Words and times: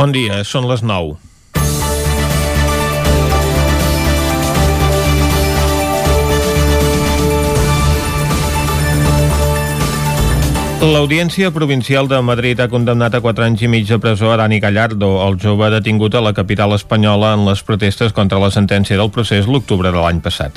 Bon 0.00 0.14
dia, 0.16 0.38
són 0.48 0.64
les 0.64 0.80
9. 0.80 1.18
L'Audiència 10.80 11.50
Provincial 11.52 12.08
de 12.08 12.16
Madrid 12.24 12.62
ha 12.64 12.70
condemnat 12.72 13.12
a 13.12 13.20
4 13.20 13.44
anys 13.44 13.66
i 13.66 13.68
mig 13.68 13.84
de 13.90 14.00
presó 14.00 14.30
a 14.32 14.38
Dani 14.40 14.56
Gallardo, 14.64 15.10
el 15.26 15.36
jove 15.36 15.68
detingut 15.76 16.16
a 16.16 16.24
la 16.24 16.32
capital 16.32 16.72
espanyola 16.72 17.34
en 17.36 17.44
les 17.50 17.60
protestes 17.60 18.16
contra 18.16 18.40
la 18.40 18.48
sentència 18.48 18.96
del 18.96 19.12
procés 19.12 19.44
l'octubre 19.44 19.92
de 19.92 20.00
l'any 20.00 20.24
passat. 20.24 20.56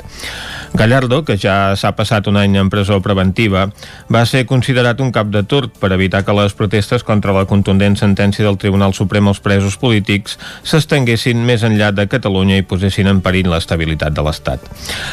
Gallardo, 0.74 1.20
que 1.22 1.36
ja 1.38 1.76
s'ha 1.78 1.92
passat 1.94 2.26
un 2.26 2.34
any 2.34 2.56
en 2.58 2.66
presó 2.66 2.96
preventiva, 2.98 3.68
va 4.10 4.24
ser 4.26 4.40
considerat 4.50 4.98
un 4.98 5.12
cap 5.14 5.28
de 5.30 5.44
turc 5.46 5.76
per 5.78 5.92
evitar 5.94 6.24
que 6.26 6.34
les 6.34 6.56
protestes 6.58 7.04
contra 7.06 7.30
la 7.36 7.44
contundent 7.46 7.94
sentència 7.94 8.42
del 8.42 8.58
Tribunal 8.58 8.90
Suprem 8.98 9.30
als 9.30 9.38
presos 9.44 9.76
polítics 9.78 10.34
s'estenguessin 10.66 11.44
més 11.46 11.62
enllà 11.62 11.92
de 11.94 12.08
Catalunya 12.10 12.58
i 12.58 12.66
posessin 12.66 13.06
en 13.06 13.20
perill 13.22 13.52
l'estabilitat 13.52 14.16
de 14.16 14.24
l'Estat. 14.26 14.66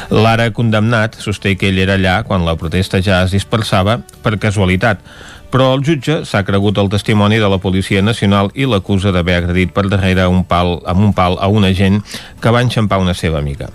L'ara 0.09 0.49
condemnat 0.49 1.19
sosté 1.21 1.53
que 1.53 1.69
ell 1.69 1.77
era 1.85 1.99
allà 1.99 2.23
quan 2.25 2.41
la 2.41 2.57
protesta 2.57 2.97
ja 3.05 3.21
es 3.27 3.37
dispersava 3.37 3.99
per 4.25 4.39
casualitat 4.41 5.05
però 5.51 5.73
el 5.75 5.83
jutge 5.83 6.21
s'ha 6.25 6.45
cregut 6.47 6.79
el 6.79 6.89
testimoni 6.89 7.37
de 7.37 7.49
la 7.51 7.59
Policia 7.61 8.01
Nacional 8.01 8.49
i 8.55 8.65
l'acusa 8.65 9.11
d'haver 9.11 9.35
agredit 9.41 9.73
per 9.75 9.89
darrere 9.91 10.25
un 10.31 10.45
pal, 10.47 10.77
amb 10.87 11.03
un 11.09 11.13
pal 11.13 11.35
a 11.37 11.51
un 11.51 11.67
agent 11.67 11.99
que 12.41 12.55
va 12.55 12.63
enxampar 12.63 13.01
una 13.03 13.13
seva 13.13 13.37
amiga. 13.43 13.67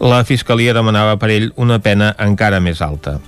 La 0.00 0.22
Fiscalia 0.24 0.72
demanava 0.72 1.18
per 1.20 1.28
ell 1.28 1.50
una 1.60 1.76
pena 1.84 2.14
encara 2.24 2.56
més 2.64 2.80
alta. 2.80 3.18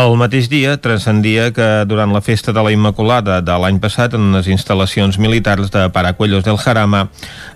El 0.00 0.16
mateix 0.18 0.48
dia 0.50 0.72
transcendia 0.82 1.50
que 1.54 1.66
durant 1.86 2.10
la 2.10 2.22
festa 2.24 2.50
de 2.56 2.62
la 2.64 2.72
Immaculada 2.72 3.36
de 3.44 3.58
l'any 3.62 3.76
passat 3.78 4.16
en 4.16 4.24
unes 4.32 4.48
instal·lacions 4.50 5.20
militars 5.22 5.68
de 5.70 5.84
Paracuellos 5.94 6.42
del 6.42 6.56
Jarama 6.58 7.04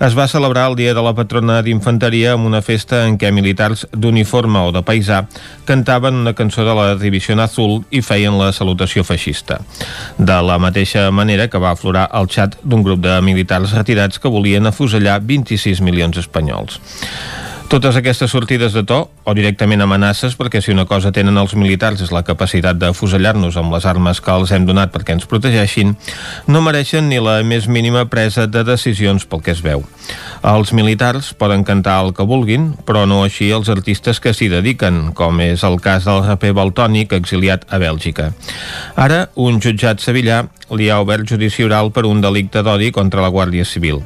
es 0.05 0.15
va 0.15 0.29
celebrar 0.29 0.69
el 0.71 0.77
Dia 0.79 0.93
de 0.95 1.03
la 1.03 1.15
Patrona 1.17 1.57
d'Infanteria 1.67 2.37
amb 2.37 2.47
una 2.47 2.61
festa 2.63 3.01
en 3.09 3.17
què 3.19 3.33
militars 3.35 3.89
d'uniforme 3.91 4.69
o 4.69 4.71
de 4.77 4.85
paisà 4.85 5.25
cantaven 5.67 6.21
una 6.21 6.37
cançó 6.39 6.69
de 6.69 6.77
la 6.77 6.93
Divisió 7.01 7.41
Azul 7.41 7.81
i 7.91 8.05
feien 8.05 8.39
la 8.39 8.53
salutació 8.53 9.03
feixista. 9.03 9.59
De 10.19 10.39
la 10.45 10.61
mateixa 10.63 11.09
manera 11.11 11.49
que 11.49 11.59
va 11.59 11.73
aflorar 11.73 12.07
el 12.13 12.29
xat 12.29 12.61
d'un 12.63 12.85
grup 12.87 13.01
de 13.03 13.19
militars 13.25 13.73
retirats 13.75 14.21
que 14.21 14.31
volien 14.31 14.69
afusellar 14.69 15.19
26 15.25 15.81
milions 15.81 16.23
espanyols. 16.23 16.79
Totes 17.69 17.99
aquestes 18.01 18.31
sortides 18.33 18.73
de 18.73 18.81
to, 18.89 18.97
o 19.29 19.33
directament 19.37 19.83
amenaces, 19.85 20.33
perquè 20.41 20.63
si 20.65 20.73
una 20.73 20.87
cosa 20.89 21.11
tenen 21.13 21.37
els 21.37 21.53
militars 21.53 22.01
és 22.01 22.15
la 22.17 22.23
capacitat 22.25 22.79
de 22.81 22.89
fusellar-nos 22.97 23.59
amb 23.61 23.75
les 23.75 23.85
armes 23.85 24.23
que 24.25 24.33
els 24.33 24.55
hem 24.57 24.65
donat 24.65 24.89
perquè 24.95 25.13
ens 25.13 25.29
protegeixin, 25.29 25.93
no 26.49 26.63
mereixen 26.65 27.11
ni 27.13 27.21
la 27.21 27.43
més 27.45 27.69
mínima 27.69 28.07
presa 28.09 28.47
de 28.49 28.65
decisions 28.65 29.29
pel 29.29 29.45
que 29.45 29.53
es 29.53 29.61
veu. 29.61 29.85
Els 30.49 30.73
militars 30.73 31.35
poden 31.37 31.61
cantar 31.61 31.99
el 32.07 32.15
que 32.17 32.25
vulguin, 32.25 32.71
però 32.89 33.05
no 33.05 33.21
així 33.27 33.51
els 33.53 33.69
artistes 33.69 34.17
que 34.17 34.33
s'hi 34.33 34.49
dediquen, 34.49 35.11
com 35.13 35.45
és 35.45 35.61
el 35.69 35.77
cas 35.85 36.09
del 36.09 36.25
raper 36.25 36.55
Baltònic 36.57 37.13
exiliat 37.21 37.69
a 37.69 37.83
Bèlgica. 37.85 38.31
Ara, 38.97 39.27
un 39.37 39.61
jutjat 39.61 40.01
sevillà 40.01 40.47
li 40.77 40.89
ha 40.91 41.01
obert 41.01 41.29
judici 41.29 41.65
oral 41.65 41.93
per 41.93 42.05
un 42.05 42.21
delicte 42.21 42.63
d'odi 42.63 42.91
contra 42.93 43.23
la 43.25 43.31
Guàrdia 43.33 43.65
Civil. 43.65 44.03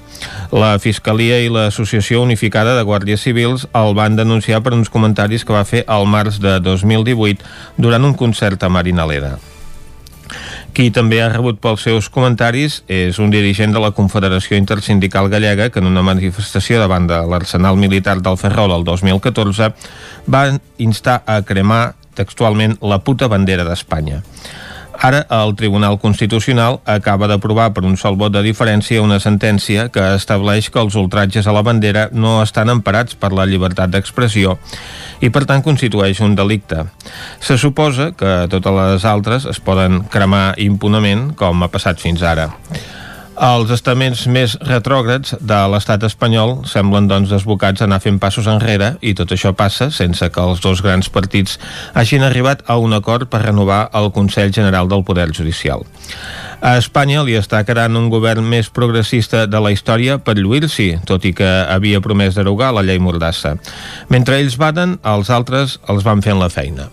La 0.54 0.76
Fiscalia 0.82 1.40
i 1.42 1.50
l'Associació 1.50 2.22
Unificada 2.22 2.76
de 2.78 2.84
Guàrdies 2.86 3.22
Civils 3.52 3.68
el 3.74 3.94
van 3.94 4.16
denunciar 4.16 4.62
per 4.62 4.72
uns 4.72 4.90
comentaris 4.90 5.44
que 5.44 5.52
va 5.52 5.64
fer 5.64 5.84
al 5.86 6.06
març 6.06 6.40
de 6.40 6.58
2018 6.60 7.44
durant 7.76 8.04
un 8.04 8.14
concert 8.14 8.62
a 8.62 8.68
Marinaleda. 8.68 9.38
Qui 10.72 10.88
també 10.90 11.20
ha 11.20 11.28
rebut 11.28 11.58
pels 11.60 11.82
seus 11.84 12.08
comentaris 12.08 12.80
és 12.88 13.18
un 13.20 13.30
dirigent 13.30 13.74
de 13.74 13.80
la 13.82 13.92
Confederació 13.92 14.56
Intersindical 14.56 15.28
Gallega 15.28 15.68
que 15.68 15.80
en 15.80 15.90
una 15.90 16.02
manifestació 16.02 16.80
davant 16.80 17.06
de 17.06 17.20
l'arsenal 17.28 17.76
militar 17.76 18.20
del 18.22 18.38
Ferrol 18.40 18.72
el 18.72 18.84
2014 18.84 19.72
va 20.32 20.44
instar 20.78 21.22
a 21.26 21.42
cremar 21.42 21.94
textualment 22.16 22.78
la 22.80 23.02
puta 23.04 23.28
bandera 23.28 23.64
d'Espanya. 23.68 24.22
Ara 25.02 25.26
el 25.34 25.56
Tribunal 25.58 25.98
Constitucional 25.98 26.78
acaba 26.86 27.26
d'aprovar 27.26 27.72
per 27.74 27.82
un 27.82 27.96
sol 27.98 28.14
vot 28.20 28.30
de 28.30 28.38
diferència 28.46 29.02
una 29.02 29.18
sentència 29.18 29.88
que 29.90 30.04
estableix 30.14 30.68
que 30.70 30.78
els 30.78 30.94
ultratges 30.94 31.48
a 31.50 31.54
la 31.56 31.64
bandera 31.66 32.04
no 32.14 32.36
estan 32.44 32.70
emparats 32.70 33.18
per 33.18 33.32
la 33.34 33.48
llibertat 33.50 33.90
d'expressió 33.90 34.54
i 35.18 35.32
per 35.34 35.42
tant 35.50 35.66
constitueix 35.66 36.22
un 36.22 36.38
delicte. 36.38 36.86
Se 37.42 37.58
suposa 37.58 38.12
que 38.14 38.46
totes 38.54 38.78
les 38.78 39.10
altres 39.10 39.50
es 39.50 39.58
poden 39.58 40.04
cremar 40.06 40.52
impunament 40.62 41.32
com 41.34 41.66
ha 41.66 41.72
passat 41.74 41.98
fins 41.98 42.22
ara. 42.22 42.52
Els 43.42 43.72
estaments 43.74 44.20
més 44.30 44.52
retrògrads 44.62 45.32
de 45.42 45.56
l'estat 45.72 46.04
espanyol 46.06 46.60
semblen 46.70 47.08
doncs 47.10 47.32
desbocats 47.32 47.82
a 47.82 47.88
anar 47.88 47.98
fent 48.04 48.20
passos 48.22 48.46
enrere 48.46 48.92
i 49.02 49.16
tot 49.18 49.34
això 49.34 49.50
passa 49.58 49.88
sense 49.90 50.28
que 50.30 50.44
els 50.46 50.62
dos 50.62 50.78
grans 50.86 51.10
partits 51.10 51.58
hagin 51.98 52.22
arribat 52.22 52.62
a 52.70 52.76
un 52.78 52.94
acord 52.94 53.26
per 53.32 53.42
renovar 53.42 53.80
el 53.98 54.12
Consell 54.14 54.54
General 54.54 54.86
del 54.86 55.02
Poder 55.02 55.26
Judicial. 55.34 55.82
A 56.62 56.76
Espanya 56.78 57.26
li 57.26 57.34
està 57.34 57.64
quedant 57.66 57.98
un 57.98 58.06
govern 58.14 58.46
més 58.46 58.70
progressista 58.70 59.48
de 59.50 59.58
la 59.58 59.74
història 59.74 60.20
per 60.22 60.38
lluir-s'hi, 60.38 61.00
tot 61.02 61.26
i 61.26 61.34
que 61.34 61.50
havia 61.66 61.98
promès 62.00 62.38
derogar 62.38 62.70
la 62.70 62.86
llei 62.86 63.02
Mordassa. 63.02 63.56
Mentre 64.06 64.38
ells 64.38 64.54
baden, 64.54 65.00
els 65.02 65.34
altres 65.34 65.80
els 65.90 66.06
van 66.06 66.22
fent 66.22 66.38
la 66.38 66.52
feina. 66.52 66.92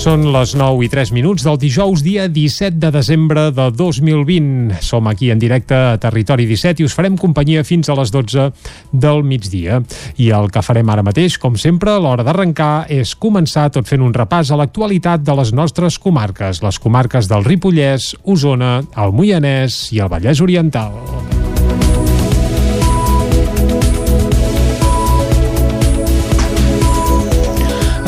Són 0.00 0.22
les 0.32 0.54
9 0.56 0.86
i 0.86 0.88
3 0.88 1.10
minuts 1.12 1.42
del 1.44 1.58
dijous, 1.60 2.00
dia 2.00 2.22
17 2.32 2.78
de 2.80 2.88
desembre 2.94 3.50
de 3.52 3.66
2020. 3.76 4.78
Som 4.80 5.10
aquí 5.10 5.28
en 5.28 5.42
directe 5.42 5.76
a 5.76 5.98
Territori 6.00 6.46
17 6.48 6.80
i 6.80 6.86
us 6.88 6.94
farem 6.96 7.18
companyia 7.20 7.66
fins 7.68 7.90
a 7.92 7.98
les 7.98 8.08
12 8.08 8.46
del 8.96 9.20
migdia. 9.28 9.82
I 10.16 10.30
el 10.32 10.48
que 10.48 10.64
farem 10.64 10.88
ara 10.88 11.04
mateix, 11.04 11.36
com 11.36 11.58
sempre, 11.60 11.92
a 11.92 12.00
l'hora 12.00 12.24
d'arrencar, 12.24 12.86
és 12.88 13.12
començar 13.12 13.68
tot 13.76 13.84
fent 13.84 14.00
un 14.00 14.16
repàs 14.16 14.48
a 14.48 14.62
l'actualitat 14.62 15.20
de 15.20 15.36
les 15.36 15.52
nostres 15.52 16.00
comarques, 16.00 16.64
les 16.64 16.80
comarques 16.80 17.28
del 17.28 17.44
Ripollès, 17.44 18.14
Osona, 18.24 18.78
el 18.96 19.12
Moianès 19.12 19.90
i 19.92 20.00
el 20.00 20.08
Vallès 20.08 20.40
Oriental. 20.40 20.96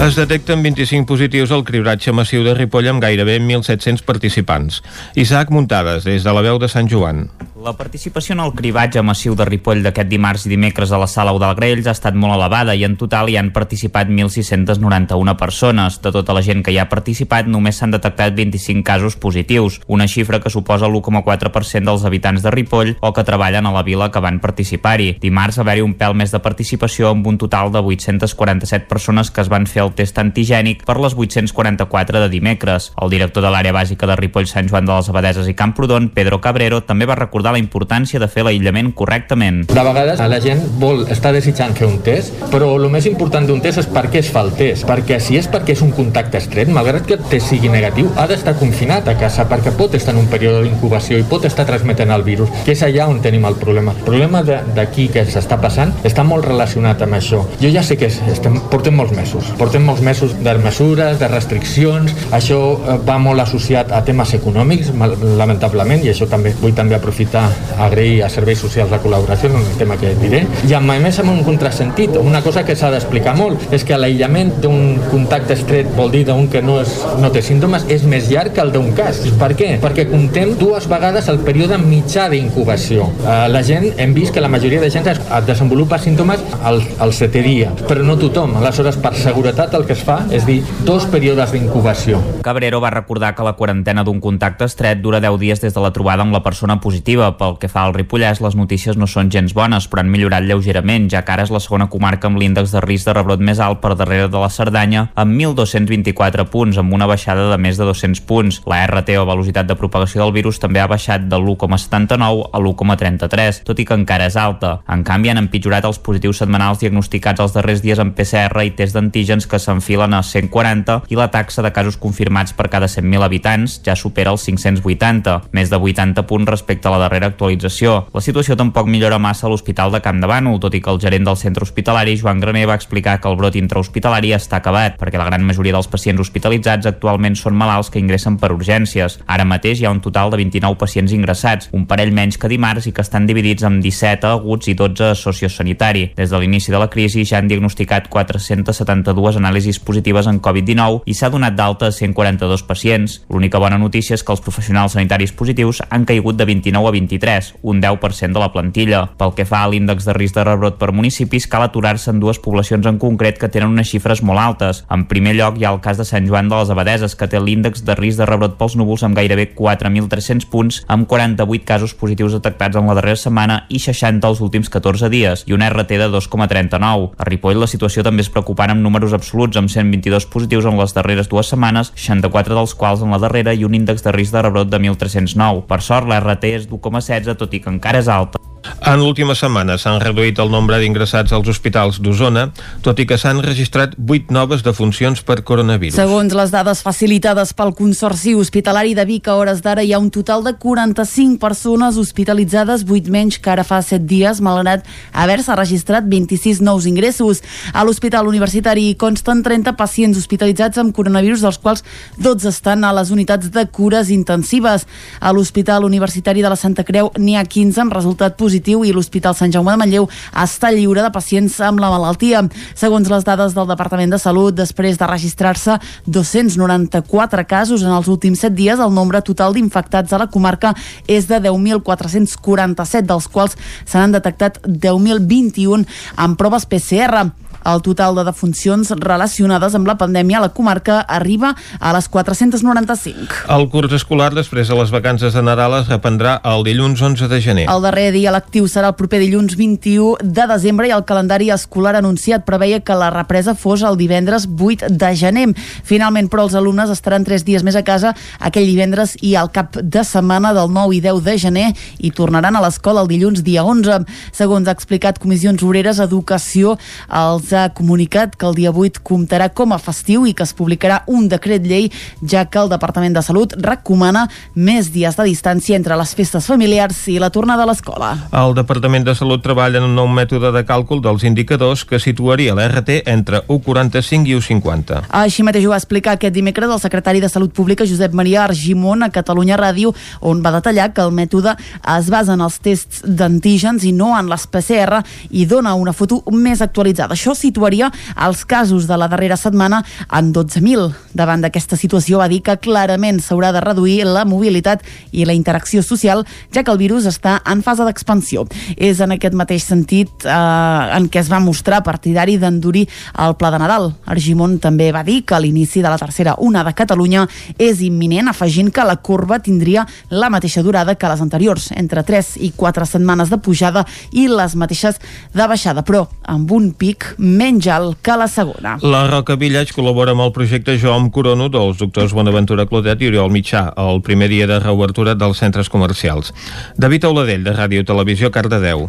Es 0.03 0.17
detecten 0.17 0.65
25 0.65 1.07
positius 1.07 1.53
al 1.55 1.63
cribratge 1.63 2.11
massiu 2.11 2.43
de 2.43 2.57
Ripoll 2.59 2.89
amb 2.91 2.99
gairebé 3.05 3.37
1.700 3.39 4.03
participants. 4.03 4.81
Isaac 5.15 5.55
Muntades, 5.55 6.03
des 6.03 6.27
de 6.27 6.35
la 6.35 6.43
veu 6.43 6.59
de 6.59 6.67
Sant 6.67 6.91
Joan. 6.91 7.29
La 7.63 7.77
participació 7.79 8.35
en 8.35 8.41
el 8.43 8.51
cribatge 8.59 8.99
massiu 9.07 9.37
de 9.39 9.45
Ripoll 9.47 9.85
d'aquest 9.85 10.09
dimarts 10.11 10.49
i 10.49 10.51
dimecres 10.51 10.91
a 10.91 10.99
la 10.99 11.07
sala 11.07 11.31
Udalgrells 11.37 11.87
ha 11.87 11.95
estat 11.95 12.17
molt 12.19 12.35
elevada 12.35 12.75
i 12.75 12.83
en 12.83 12.97
total 12.99 13.31
hi 13.31 13.37
han 13.39 13.53
participat 13.55 14.11
1.691 14.11 15.37
persones. 15.39 16.01
De 16.03 16.11
tota 16.11 16.35
la 16.35 16.43
gent 16.43 16.65
que 16.67 16.75
hi 16.75 16.81
ha 16.83 16.89
participat, 16.91 17.47
només 17.47 17.79
s'han 17.79 17.95
detectat 17.95 18.35
25 18.35 18.83
casos 18.83 19.15
positius, 19.15 19.79
una 19.87 20.09
xifra 20.11 20.41
que 20.43 20.51
suposa 20.51 20.91
l'1,4% 20.91 21.87
dels 21.87 22.03
habitants 22.03 22.43
de 22.43 22.51
Ripoll 22.51 22.97
o 22.99 23.13
que 23.15 23.23
treballen 23.23 23.71
a 23.71 23.75
la 23.77 23.85
vila 23.87 24.11
que 24.11 24.25
van 24.27 24.43
participar-hi. 24.43 25.13
Dimarts 25.23 25.61
va 25.61 25.69
haver-hi 25.69 25.87
un 25.87 25.95
pèl 25.95 26.19
més 26.19 26.35
de 26.35 26.43
participació 26.43 27.15
amb 27.15 27.31
un 27.31 27.39
total 27.39 27.71
de 27.71 27.79
847 27.79 28.91
persones 28.91 29.31
que 29.31 29.47
es 29.47 29.53
van 29.55 29.71
fer 29.71 29.87
el 29.87 29.92
test 29.97 30.19
antigènic 30.19 30.85
per 30.89 30.99
les 31.03 31.15
844 31.15 32.23
de 32.25 32.29
dimecres. 32.33 32.91
El 33.01 33.13
director 33.13 33.45
de 33.45 33.53
l'àrea 33.53 33.75
bàsica 33.77 34.09
de 34.09 34.17
Ripoll, 34.19 34.49
Sant 34.51 34.69
Joan 34.71 34.89
de 34.89 34.97
les 34.97 35.09
Abadeses 35.13 35.49
i 35.49 35.55
Camprodon, 35.55 36.11
Pedro 36.15 36.41
Cabrero, 36.41 36.83
també 36.83 37.07
va 37.07 37.19
recordar 37.19 37.53
la 37.53 37.63
importància 37.63 38.21
de 38.21 38.29
fer 38.29 38.47
l'aïllament 38.47 38.93
correctament. 38.97 39.65
De 39.73 39.87
vegades 39.87 40.21
la 40.33 40.41
gent 40.41 40.63
vol 40.81 41.05
estar 41.13 41.33
desitjant 41.35 41.75
fer 41.77 41.89
un 41.89 41.99
test, 42.05 42.39
però 42.53 42.71
el 42.79 42.89
més 42.93 43.07
important 43.11 43.47
d'un 43.47 43.61
test 43.65 43.83
és 43.83 43.89
per 43.93 44.07
què 44.13 44.23
es 44.23 44.31
fa 44.33 44.45
el 44.47 44.53
test. 44.57 44.87
Perquè 44.89 45.19
si 45.21 45.37
és 45.37 45.49
perquè 45.53 45.77
és 45.77 45.83
un 45.85 45.93
contacte 45.97 46.41
estret, 46.41 46.71
malgrat 46.73 47.07
que 47.09 47.19
el 47.19 47.27
test 47.31 47.51
sigui 47.53 47.71
negatiu, 47.73 48.09
ha 48.17 48.27
d'estar 48.31 48.57
confinat 48.61 49.09
a 49.11 49.17
casa 49.21 49.45
perquè 49.51 49.75
pot 49.77 49.95
estar 49.99 50.15
en 50.15 50.23
un 50.23 50.31
període 50.33 50.63
d'incubació 50.65 51.19
i 51.21 51.27
pot 51.29 51.45
estar 51.49 51.67
transmetent 51.69 52.13
el 52.15 52.25
virus, 52.27 52.51
que 52.67 52.73
és 52.77 52.85
allà 52.87 53.09
on 53.11 53.21
tenim 53.25 53.45
el 53.49 53.59
problema. 53.61 53.95
El 53.99 54.07
problema 54.07 54.43
d'aquí 54.43 55.09
que 55.13 55.27
s'està 55.29 55.59
passant 55.61 55.93
està 56.09 56.25
molt 56.27 56.47
relacionat 56.49 57.03
amb 57.05 57.19
això. 57.19 57.43
Jo 57.61 57.73
ja 57.75 57.85
sé 57.85 57.99
que 58.01 58.09
estem, 58.09 58.59
portem 58.73 58.97
molts 58.97 59.15
mesos, 59.17 59.53
portem 59.61 59.82
portem 59.83 59.87
molts 59.87 60.03
mesos 60.03 60.33
de 60.43 60.55
mesures, 60.63 61.19
de 61.19 61.29
restriccions, 61.29 62.13
això 62.33 62.59
eh, 62.75 62.99
va 63.07 63.19
molt 63.19 63.41
associat 63.43 63.91
a 63.93 64.03
temes 64.05 64.33
econòmics, 64.35 64.93
lamentablement, 65.39 66.03
i 66.05 66.11
això 66.13 66.29
també 66.31 66.53
vull 66.61 66.75
també 66.75 66.95
aprofitar 66.95 67.45
a 67.77 67.87
agrair 67.87 68.23
a 68.23 68.29
serveis 68.31 68.61
socials 68.61 68.91
la 68.91 69.01
col·laboració, 69.03 69.51
un 69.53 69.65
tema 69.79 69.97
que 69.99 70.15
diré, 70.21 70.45
i 70.69 70.75
a 70.75 70.81
més 70.81 71.19
amb 71.19 71.33
un 71.33 71.43
contrasentit, 71.45 72.17
una 72.17 72.43
cosa 72.43 72.65
que 72.65 72.77
s'ha 72.77 72.91
d'explicar 72.93 73.35
molt, 73.37 73.73
és 73.73 73.85
que 73.85 73.99
l'aïllament 73.99 74.55
d'un 74.63 74.99
contacte 75.11 75.55
estret 75.55 75.89
vol 75.97 76.13
dir 76.13 76.25
d'un 76.27 76.49
que 76.49 76.63
no, 76.63 76.81
és, 76.83 76.95
no 77.21 77.33
té 77.33 77.43
símptomes 77.43 77.87
és 77.89 78.05
més 78.07 78.31
llarg 78.31 78.55
que 78.55 78.63
el 78.63 78.73
d'un 78.73 78.93
cas. 78.95 79.23
Per 79.41 79.53
què? 79.59 79.77
Perquè 79.83 80.07
comptem 80.11 80.55
dues 80.61 80.87
vegades 80.91 81.29
el 81.33 81.41
període 81.43 81.79
mitjà 81.81 82.29
d'incubació. 82.31 83.09
Eh, 83.25 83.49
la 83.51 83.65
gent, 83.67 83.89
hem 83.99 84.15
vist 84.15 84.35
que 84.35 84.45
la 84.45 84.53
majoria 84.53 84.83
de 84.83 84.91
gent 84.93 85.09
es 85.11 85.21
desenvolupa 85.49 85.99
símptomes 85.99 86.43
al, 86.63 86.83
al 87.03 87.15
setè 87.17 87.43
dia, 87.43 87.73
però 87.89 88.05
no 88.07 88.19
tothom. 88.21 88.55
Aleshores, 88.61 88.99
per 89.03 89.15
seguretat, 89.19 89.62
el 89.71 89.85
que 89.87 89.95
es 89.95 90.03
fa 90.03 90.17
és 90.35 90.43
dir 90.43 90.59
dos 90.83 91.05
períodes 91.07 91.53
d'incubació. 91.55 92.19
Cabrero 92.43 92.81
va 92.83 92.91
recordar 92.91 93.37
que 93.37 93.45
la 93.47 93.53
quarantena 93.55 94.03
d'un 94.03 94.19
contacte 94.21 94.67
estret 94.67 94.99
dura 94.99 95.21
10 95.23 95.39
dies 95.39 95.61
des 95.63 95.75
de 95.75 95.85
la 95.85 95.93
trobada 95.95 96.25
amb 96.27 96.35
la 96.35 96.43
persona 96.43 96.81
positiva. 96.83 97.37
Pel 97.39 97.55
que 97.63 97.71
fa 97.71 97.85
al 97.87 97.95
Ripollès, 97.95 98.41
les 98.43 98.57
notícies 98.59 98.99
no 98.99 99.07
són 99.07 99.31
gens 99.31 99.55
bones, 99.55 99.87
però 99.87 100.03
han 100.03 100.11
millorat 100.11 100.43
lleugerament, 100.43 101.07
ja 101.13 101.23
que 101.23 101.35
ara 101.37 101.47
és 101.47 101.53
la 101.55 101.61
segona 101.63 101.87
comarca 101.93 102.27
amb 102.27 102.41
l'índex 102.43 102.75
de 102.75 102.83
risc 102.83 103.07
de 103.07 103.15
rebrot 103.15 103.39
més 103.39 103.61
alt 103.63 103.79
per 103.85 103.95
darrere 103.95 104.27
de 104.33 104.43
la 104.43 104.51
Cerdanya, 104.51 105.05
amb 105.15 105.39
1.224 105.39 106.49
punts, 106.51 106.83
amb 106.83 106.99
una 106.99 107.07
baixada 107.07 107.47
de 107.53 107.61
més 107.63 107.79
de 107.79 107.87
200 107.87 108.25
punts. 108.27 108.61
La 108.67 108.83
RT 108.89 109.15
o 109.23 109.29
velocitat 109.31 109.71
de 109.71 109.79
propagació 109.79 110.25
del 110.25 110.35
virus 110.35 110.59
també 110.59 110.83
ha 110.83 110.91
baixat 110.91 111.29
de 111.31 111.39
l'1,79 111.39 112.51
a 112.51 112.59
l'1,33, 112.59 113.63
tot 113.63 113.79
i 113.79 113.87
que 113.87 113.95
encara 113.95 114.27
és 114.27 114.41
alta. 114.41 114.81
En 114.91 115.07
canvi, 115.07 115.31
han 115.31 115.45
empitjorat 115.45 115.87
els 115.87 116.03
positius 116.03 116.43
setmanals 116.43 116.83
diagnosticats 116.83 117.47
els 117.47 117.55
darrers 117.55 117.83
dies 117.85 118.03
amb 118.03 118.17
PCR 118.19 118.67
i 118.67 118.75
test 118.75 118.99
d'antígens 118.99 119.47
que 119.53 119.61
s'enfilen 119.61 120.17
a 120.17 120.23
140 120.25 121.03
i 121.13 121.19
la 121.19 121.29
taxa 121.31 121.63
de 121.63 121.73
casos 121.77 121.99
confirmats 122.01 122.57
per 122.57 122.71
cada 122.73 122.89
100.000 122.89 123.27
habitants 123.27 123.79
ja 123.85 123.97
supera 123.99 124.33
els 124.33 124.47
580, 124.49 125.37
més 125.53 125.71
de 125.71 125.77
80 125.77 126.25
punts 126.29 126.49
respecte 126.49 126.89
a 126.89 126.95
la 126.95 127.03
darrera 127.05 127.29
actualització. 127.29 128.07
La 128.15 128.25
situació 128.25 128.57
tampoc 128.57 128.89
millora 128.89 129.21
massa 129.21 129.47
a 129.47 129.53
l'Hospital 129.53 129.93
de 129.93 130.01
Camp 130.05 130.23
de 130.23 130.31
Bànol, 130.31 130.61
tot 130.63 130.75
i 130.75 130.81
que 130.81 130.91
el 130.91 131.01
gerent 131.03 131.29
del 131.29 131.37
centre 131.37 131.67
hospitalari, 131.67 132.17
Joan 132.19 132.41
Graner, 132.41 132.65
va 132.71 132.79
explicar 132.79 133.19
que 133.21 133.29
el 133.29 133.37
brot 133.37 133.57
intrahospitalari 133.59 134.33
està 134.37 134.63
acabat, 134.63 134.97
perquè 135.01 135.21
la 135.21 135.29
gran 135.29 135.45
majoria 135.45 135.77
dels 135.77 135.91
pacients 135.91 136.23
hospitalitzats 136.25 136.89
actualment 136.89 137.37
són 137.39 137.59
malalts 137.59 137.91
que 137.93 138.01
ingressen 138.01 138.39
per 138.41 138.53
urgències. 138.55 139.19
Ara 139.27 139.47
mateix 139.49 139.81
hi 139.81 139.89
ha 139.89 139.93
un 139.93 140.01
total 140.01 140.33
de 140.33 140.41
29 140.41 140.79
pacients 140.81 141.13
ingressats, 141.13 141.69
un 141.77 141.87
parell 141.91 142.15
menys 142.15 142.39
que 142.41 142.51
dimarts 142.51 142.89
i 142.89 142.95
que 142.97 143.05
estan 143.05 143.27
dividits 143.29 143.67
en 143.69 143.81
17 143.85 144.31
aguts 144.33 144.71
i 144.73 144.77
12 144.79 145.11
a 145.11 145.19
sociosanitari. 145.19 146.09
Des 146.17 146.31
de 146.31 146.41
l'inici 146.41 146.73
de 146.73 146.81
la 146.81 146.91
crisi 146.91 147.27
ja 147.29 147.39
han 147.39 147.51
diagnosticat 147.51 148.09
472 148.13 149.39
anàlisis 149.43 149.81
positives 149.83 150.31
en 150.31 150.41
Covid-19 150.41 151.03
i 151.11 151.17
s'ha 151.19 151.31
donat 151.35 151.57
d'alta 151.59 151.91
a 151.91 151.93
142 151.93 152.63
pacients. 152.65 153.19
L'única 153.29 153.61
bona 153.61 153.79
notícia 153.79 154.15
és 154.15 154.23
que 154.23 154.33
els 154.33 154.43
professionals 154.45 154.95
sanitaris 154.97 155.35
positius 155.37 155.83
han 155.91 156.07
caigut 156.07 156.39
de 156.39 156.47
29 156.49 156.89
a 156.89 156.95
23, 156.95 157.53
un 157.63 157.83
10% 157.83 158.33
de 158.33 158.43
la 158.43 158.53
plantilla. 158.55 159.05
Pel 159.19 159.35
que 159.37 159.47
fa 159.49 159.65
a 159.65 159.71
l'índex 159.71 160.07
de 160.07 160.15
risc 160.17 160.39
de 160.39 160.47
rebrot 160.47 160.79
per 160.79 160.93
municipis, 160.95 161.49
cal 161.51 161.67
aturar-se 161.67 162.11
en 162.13 162.21
dues 162.23 162.39
poblacions 162.43 162.87
en 162.87 162.99
concret 163.03 163.39
que 163.41 163.51
tenen 163.53 163.75
unes 163.75 163.91
xifres 163.91 164.23
molt 164.23 164.41
altes. 164.41 164.85
En 164.93 165.07
primer 165.11 165.35
lloc 165.39 165.59
hi 165.59 165.67
ha 165.67 165.75
el 165.75 165.83
cas 165.85 165.99
de 165.99 166.07
Sant 166.09 166.29
Joan 166.29 166.49
de 166.49 166.59
les 166.61 166.71
Abadeses, 166.71 167.17
que 167.19 167.29
té 167.29 167.41
l'índex 167.41 167.85
de 167.87 167.97
risc 167.99 168.21
de 168.21 168.29
rebrot 168.29 168.57
pels 168.61 168.77
núvols 168.79 169.03
amb 169.07 169.19
gairebé 169.19 169.51
4.300 169.59 170.49
punts, 170.53 170.83
amb 170.87 171.09
48 171.11 171.67
casos 171.67 171.97
positius 171.99 172.37
detectats 172.39 172.79
en 172.79 172.87
la 172.87 172.97
darrera 172.99 173.19
setmana 173.19 173.63
i 173.69 173.81
60 173.83 174.29
els 174.29 174.41
últims 174.45 174.71
14 174.73 175.11
dies, 175.13 175.45
i 175.49 175.57
una 175.57 175.71
RT 175.73 175.99
de 175.99 176.09
2,39. 176.13 177.11
A 177.19 177.29
Ripoll 177.29 177.61
la 177.61 177.71
situació 177.71 178.05
també 178.07 178.25
és 178.25 178.31
preocupant 178.33 178.73
amb 178.73 178.85
números 178.85 179.13
absoluts, 179.17 179.32
amb 179.33 179.71
122 179.73 180.27
positius 180.29 180.69
en 180.69 180.77
les 180.79 180.93
darreres 180.93 181.29
dues 181.33 181.49
setmanes, 181.49 181.93
64 181.97 182.55
dels 182.55 182.75
quals 182.77 183.03
en 183.03 183.11
la 183.11 183.19
darrera 183.23 183.55
i 183.57 183.65
un 183.65 183.75
índex 183.75 184.05
de 184.05 184.13
risc 184.13 184.37
de 184.37 184.43
rebrot 184.45 184.69
de 184.69 184.79
1.309. 184.79 185.67
Per 185.67 185.81
sort, 185.81 186.09
la 186.09 186.21
RT 186.21 186.57
és 186.61 186.69
d'1,16, 186.69 187.37
tot 187.41 187.55
i 187.55 187.65
que 187.65 187.73
encara 187.73 188.05
és 188.05 188.13
alta. 188.13 188.43
En 188.83 188.99
l'última 189.01 189.35
setmana 189.39 189.77
s'han 189.79 190.01
reduït 190.03 190.39
el 190.43 190.51
nombre 190.51 190.79
d'ingressats 190.79 191.33
als 191.35 191.49
hospitals 191.51 191.99
d'Osona, 192.03 192.49
tot 192.83 192.99
i 193.03 193.07
que 193.07 193.19
s'han 193.19 193.43
registrat 193.43 193.97
8 193.99 194.31
noves 194.35 194.63
defuncions 194.63 195.23
per 195.27 195.41
coronavirus. 195.47 195.97
Segons 195.99 196.35
les 196.35 196.53
dades 196.55 196.83
facilitades 196.83 197.53
pel 197.59 197.73
Consorci 197.79 198.35
Hospitalari 198.39 198.95
de 198.99 199.05
Vic, 199.09 199.29
a 199.29 199.37
hores 199.39 199.63
d'ara 199.63 199.83
hi 199.83 199.93
ha 199.95 200.01
un 200.03 200.11
total 200.15 200.45
de 200.47 200.55
45 200.63 201.41
persones 201.43 201.99
hospitalitzades, 201.99 202.85
8 202.87 203.11
menys 203.11 203.41
que 203.43 203.51
ara 203.51 203.65
fa 203.67 203.81
7 203.83 204.07
dies, 204.07 204.43
malgrat 204.43 204.87
haver-se 205.13 205.59
registrat 205.59 206.07
26 206.07 206.63
nous 206.63 206.87
ingressos. 206.87 207.43
A 207.73 207.83
l'Hospital 207.87 208.31
Universitari 208.31 208.95
consten 208.99 209.43
30 209.43 209.75
pacients 209.79 210.19
hospitalitzats 210.19 210.79
amb 210.79 210.95
coronavirus, 210.95 211.43
dels 211.47 211.59
quals 211.59 211.87
12 212.19 212.51
estan 212.51 212.87
a 212.87 212.95
les 212.95 213.11
unitats 213.11 213.51
de 213.51 213.67
cures 213.67 214.11
intensives. 214.11 214.87
A 215.21 215.35
l'Hospital 215.35 215.87
Universitari 215.87 216.43
de 216.43 216.51
la 216.51 216.59
Santa 216.59 216.87
Creu 216.87 217.11
n'hi 217.19 217.39
ha 217.39 217.47
15 217.47 217.87
amb 217.87 217.99
resultat 217.99 218.39
positiu 218.39 218.52
positiu 218.53 218.83
i 218.85 218.93
l'Hospital 218.93 219.33
Sant 219.33 219.53
Jaume 219.55 219.73
de 219.73 219.81
Manlleu 219.81 220.09
està 220.37 220.69
lliure 220.75 221.01
de 221.01 221.11
pacients 221.15 221.55
amb 221.65 221.81
la 221.81 221.89
malaltia. 221.89 222.43
Segons 222.77 223.09
les 223.09 223.25
dades 223.25 223.55
del 223.57 223.71
Departament 223.71 224.13
de 224.13 224.19
Salut, 224.21 224.53
després 224.53 224.99
de 225.01 225.09
registrar-se 225.09 225.79
294 226.05 227.47
casos 227.49 227.83
en 227.83 227.95
els 227.97 228.11
últims 228.13 228.45
7 228.45 228.53
dies, 228.59 228.77
el 228.79 228.93
nombre 228.93 229.23
total 229.25 229.57
d'infectats 229.57 230.13
a 230.13 230.21
la 230.21 230.29
comarca 230.29 230.75
és 231.09 231.31
de 231.31 231.41
10.447, 231.41 233.09
dels 233.09 233.31
quals 233.33 233.57
se 233.87 233.97
n'han 233.97 234.13
detectat 234.19 234.61
10.021 234.69 235.89
amb 236.21 236.37
proves 236.37 236.69
PCR. 236.69 237.31
El 237.65 237.83
total 237.83 238.17
de 238.19 238.25
defuncions 238.27 238.91
relacionades 238.99 239.77
amb 239.79 239.89
la 239.89 239.97
pandèmia 240.01 240.39
a 240.41 240.45
la 240.47 240.53
comarca 240.55 241.01
arriba 241.01 241.55
a 241.79 241.93
les 241.95 242.09
495. 242.09 243.47
El 243.53 243.69
curs 243.73 243.93
escolar 243.97 244.33
després 244.35 244.69
de 244.69 244.79
les 244.79 244.91
vacances 244.95 245.35
de 245.35 245.43
Nadal 245.43 245.79
es 245.81 245.91
reprendrà 245.91 246.39
el 246.53 246.65
dilluns 246.67 247.03
11 247.03 247.29
de 247.31 247.41
gener. 247.45 247.67
El 247.71 247.85
darrer 247.85 248.11
dia 248.15 248.33
lectiu 248.35 248.67
serà 248.71 248.93
el 248.93 248.99
proper 248.99 249.21
dilluns 249.23 249.57
21 249.59 250.19
de 250.23 250.47
desembre 250.51 250.89
i 250.89 250.95
el 250.95 251.05
calendari 251.09 251.51
escolar 251.55 251.95
anunciat 251.99 252.47
preveia 252.49 252.81
que 252.81 252.97
la 252.99 253.11
represa 253.15 253.55
fos 253.55 253.85
el 253.87 253.99
divendres 254.01 254.49
8 254.49 254.91
de 254.91 255.13
gener. 255.17 255.49
Finalment, 255.85 256.29
però, 256.33 256.47
els 256.47 256.57
alumnes 256.59 256.91
estaran 256.91 257.25
3 257.25 257.45
dies 257.47 257.65
més 257.67 257.77
a 257.79 257.85
casa 257.87 258.15
aquell 258.41 258.67
divendres 258.67 259.17
i 259.23 259.35
al 259.39 259.51
cap 259.55 259.77
de 259.77 260.05
setmana 260.07 260.53
del 260.57 260.73
9 260.73 260.97
i 260.97 261.01
10 261.05 261.23
de 261.25 261.37
gener 261.39 261.69
i 261.99 262.11
tornaran 262.11 262.57
a 262.57 262.63
l'escola 262.65 263.03
el 263.03 263.11
dilluns 263.11 263.43
dia 263.47 263.65
11. 263.65 264.03
Segons 264.33 264.69
ha 264.69 264.75
explicat 264.77 265.21
Comissions 265.23 265.63
Obreres, 265.63 266.01
Educació, 266.03 266.77
els 267.09 267.52
ha 267.53 267.69
comunicat 267.75 268.37
que 268.37 268.47
el 268.49 268.57
dia 268.57 268.73
8 268.73 269.03
comptarà 269.05 269.49
com 269.55 269.73
a 269.73 269.79
festiu 269.79 270.27
i 270.27 270.35
que 270.35 270.45
es 270.47 270.55
publicarà 270.57 271.03
un 271.07 271.29
decret 271.29 271.65
llei, 271.67 271.91
ja 272.23 272.45
que 272.47 272.61
el 272.61 272.71
Departament 272.73 273.15
de 273.17 273.23
Salut 273.23 273.55
recomana 273.59 274.27
més 274.55 274.91
dies 274.93 275.17
de 275.19 275.27
distància 275.29 275.77
entre 275.77 275.97
les 275.99 276.15
festes 276.15 276.47
familiars 276.49 277.05
i 277.13 277.19
la 277.23 277.31
tornada 277.31 277.65
a 277.65 277.71
l'escola. 277.71 278.13
El 278.33 278.57
Departament 278.59 279.07
de 279.07 279.15
Salut 279.19 279.43
treballa 279.45 279.81
en 279.81 279.89
un 279.91 279.97
nou 279.99 280.09
mètode 280.09 280.53
de 280.55 280.65
càlcul 280.69 281.03
dels 281.05 281.25
indicadors 281.29 281.85
que 281.85 282.01
situaria 282.03 282.55
l'RT 282.57 283.03
entre 283.11 283.43
1,45 283.47 284.31
i 284.31 284.37
1,50. 284.39 285.03
Així 285.23 285.45
mateix 285.47 285.67
ho 285.67 285.75
va 285.75 285.81
explicar 285.81 286.17
aquest 286.17 286.35
dimecres 286.35 286.71
el 286.71 286.81
secretari 286.83 287.21
de 287.23 287.31
Salut 287.33 287.53
Pública 287.55 287.87
Josep 287.89 288.15
Maria 288.15 288.45
Argimon 288.45 289.03
a 289.03 289.11
Catalunya 289.13 289.59
Ràdio, 289.61 289.95
on 290.21 290.43
va 290.45 290.55
detallar 290.55 290.93
que 290.95 291.03
el 291.05 291.13
mètode 291.15 291.57
es 291.97 292.11
basa 292.13 292.37
en 292.37 292.45
els 292.45 292.59
tests 292.63 293.03
d'antígens 293.07 293.85
i 293.85 293.93
no 293.97 294.13
en 294.19 294.31
les 294.31 294.47
PCR 294.47 295.03
i 295.31 295.47
dona 295.47 295.75
una 295.75 295.95
foto 295.97 296.23
més 296.33 296.63
actualitzada. 296.65 297.17
Això 297.17 297.35
situaria 297.43 297.91
els 298.27 298.45
casos 298.49 298.87
de 298.89 298.99
la 298.99 299.11
darrera 299.11 299.37
setmana 299.37 299.83
en 300.09 300.33
12.000. 300.35 300.89
Davant 301.19 301.43
d'aquesta 301.43 301.77
situació 301.77 302.23
va 302.23 302.31
dir 302.31 302.43
que 302.47 302.57
clarament 302.63 303.21
s'haurà 303.23 303.53
de 303.53 303.63
reduir 303.65 304.03
la 304.07 304.25
mobilitat 304.29 304.85
i 305.11 305.27
la 305.27 305.37
interacció 305.37 305.83
social, 305.83 306.25
ja 306.55 306.63
que 306.63 306.73
el 306.73 306.81
virus 306.81 307.09
està 307.11 307.39
en 307.49 307.63
fase 307.67 307.85
d'expansió. 307.87 308.47
És 308.77 309.03
en 309.03 309.17
aquest 309.17 309.37
mateix 309.39 309.67
sentit 309.67 310.27
eh, 310.27 310.33
en 310.33 311.09
què 311.13 311.23
es 311.23 311.31
va 311.33 311.43
mostrar 311.43 311.83
partidari 311.87 312.39
d'endurir 312.41 312.87
el 313.19 313.37
Pla 313.41 313.53
de 313.53 313.61
Nadal. 313.63 313.91
Argimon 314.07 314.59
també 314.63 314.91
va 314.95 315.05
dir 315.07 315.23
que 315.27 315.41
l'inici 315.41 315.83
de 315.83 315.91
la 315.91 316.01
tercera 316.01 316.37
una 316.39 316.65
de 316.65 316.75
Catalunya 316.77 317.27
és 317.59 317.83
imminent, 317.85 318.31
afegint 318.31 318.71
que 318.73 318.87
la 318.87 318.99
corba 319.03 319.41
tindria 319.43 319.87
la 320.11 320.31
mateixa 320.33 320.63
durada 320.63 320.95
que 320.95 321.11
les 321.11 321.23
anteriors, 321.25 321.71
entre 321.77 322.05
3 322.07 322.37
i 322.47 322.53
4 322.57 322.87
setmanes 322.89 323.33
de 323.33 323.39
pujada 323.43 323.85
i 324.13 324.29
les 324.31 324.57
mateixes 324.59 325.01
de 325.35 325.49
baixada, 325.49 325.85
però 325.87 326.07
amb 326.29 326.51
un 326.53 326.71
pic 326.77 327.13
menys 327.33 327.69
alt 327.73 328.01
que 328.05 328.17
la 328.19 328.29
segona. 328.29 328.77
La 328.83 329.05
Roca 329.11 329.37
Village 329.41 329.75
col·labora 329.77 330.15
amb 330.17 330.25
el 330.27 330.35
projecte 330.37 330.77
Jo 330.81 330.93
amb 330.95 331.13
Corono 331.15 331.49
dels 331.53 331.81
doctors 331.81 332.15
Bonaventura 332.17 332.67
Clotet 332.69 333.03
i 333.03 333.13
Oriol 333.13 333.33
Mitjà 333.33 333.69
el 333.81 334.03
primer 334.05 334.29
dia 334.33 334.49
de 334.51 334.61
reobertura 334.61 335.17
dels 335.19 335.41
centres 335.43 335.73
comercials. 335.73 336.35
David 336.77 337.09
Auladell, 337.09 337.47
de 337.47 337.57
Ràdio 337.57 337.87
Televisió, 337.89 338.31
Cardedeu. 338.35 338.87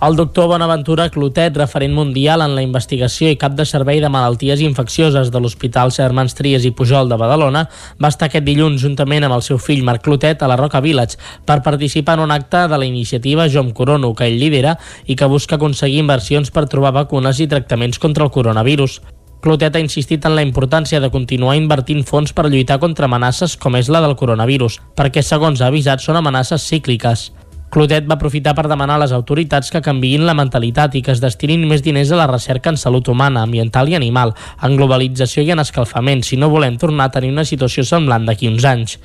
El 0.00 0.14
doctor 0.14 0.46
Bonaventura 0.46 1.08
Clotet, 1.10 1.56
referent 1.56 1.90
mundial 1.90 2.44
en 2.44 2.52
la 2.54 2.62
investigació 2.62 3.32
i 3.32 3.36
cap 3.36 3.56
de 3.58 3.64
servei 3.66 3.98
de 3.98 4.06
malalties 4.06 4.60
infeccioses 4.62 5.32
de 5.34 5.40
l'Hospital 5.42 5.90
Germans 5.90 6.36
Tries 6.38 6.62
i 6.68 6.70
Pujol 6.70 7.08
de 7.10 7.16
Badalona, 7.18 7.64
va 7.98 8.10
estar 8.12 8.28
aquest 8.28 8.46
dilluns 8.46 8.78
juntament 8.78 9.26
amb 9.26 9.34
el 9.34 9.42
seu 9.42 9.58
fill 9.58 9.82
Marc 9.82 10.04
Clotet 10.06 10.44
a 10.46 10.48
la 10.52 10.54
Roca 10.60 10.78
Village 10.84 11.18
per 11.44 11.64
participar 11.66 12.14
en 12.14 12.28
un 12.28 12.30
acte 12.30 12.60
de 12.70 12.78
la 12.78 12.86
iniciativa 12.86 13.48
Jo 13.50 13.64
em 13.66 13.72
Corono, 13.74 14.12
que 14.14 14.28
ell 14.30 14.38
lidera 14.38 14.76
i 15.06 15.16
que 15.18 15.26
busca 15.26 15.58
aconseguir 15.58 15.98
inversions 16.04 16.54
per 16.54 16.68
trobar 16.70 16.94
vacunes 16.94 17.42
i 17.42 17.48
tractaments 17.50 17.98
contra 17.98 18.22
el 18.22 18.30
coronavirus. 18.30 19.00
Clotet 19.42 19.74
ha 19.74 19.82
insistit 19.82 20.22
en 20.30 20.36
la 20.38 20.46
importància 20.46 21.02
de 21.02 21.10
continuar 21.10 21.56
invertint 21.58 22.06
fons 22.06 22.30
per 22.30 22.46
lluitar 22.46 22.78
contra 22.78 23.10
amenaces 23.10 23.58
com 23.58 23.74
és 23.74 23.90
la 23.90 24.06
del 24.06 24.14
coronavirus, 24.14 24.78
perquè, 24.94 25.26
segons 25.26 25.58
ha 25.58 25.74
avisat, 25.74 25.98
són 25.98 26.22
amenaces 26.22 26.70
cícliques. 26.70 27.32
Clotet 27.70 28.06
va 28.08 28.16
aprofitar 28.16 28.54
per 28.56 28.64
demanar 28.70 28.96
a 28.96 29.02
les 29.02 29.12
autoritats 29.12 29.68
que 29.72 29.82
canviïn 29.84 30.24
la 30.24 30.36
mentalitat 30.36 30.94
i 30.96 31.02
que 31.04 31.12
es 31.12 31.20
destinin 31.20 31.66
més 31.68 31.82
diners 31.84 32.12
a 32.12 32.20
la 32.20 32.28
recerca 32.30 32.72
en 32.72 32.80
salut 32.80 33.08
humana, 33.12 33.42
ambiental 33.44 33.90
i 33.92 33.96
animal, 33.98 34.32
en 34.62 34.76
globalització 34.80 35.44
i 35.44 35.52
en 35.52 35.60
escalfament, 35.60 36.24
si 36.24 36.40
no 36.40 36.48
volem 36.48 36.78
tornar 36.80 37.08
a 37.08 37.14
tenir 37.18 37.34
una 37.34 37.44
situació 37.44 37.84
semblant 37.84 38.24
d'aquí 38.24 38.48
uns 38.48 38.64
anys. 38.64 38.96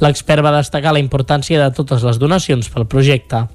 L'expert 0.00 0.46
va 0.46 0.54
destacar 0.54 0.94
la 0.94 1.02
importància 1.02 1.58
de 1.58 1.74
totes 1.74 2.06
les 2.06 2.22
donacions 2.22 2.70
pel 2.70 2.86
projecte. 2.86 3.46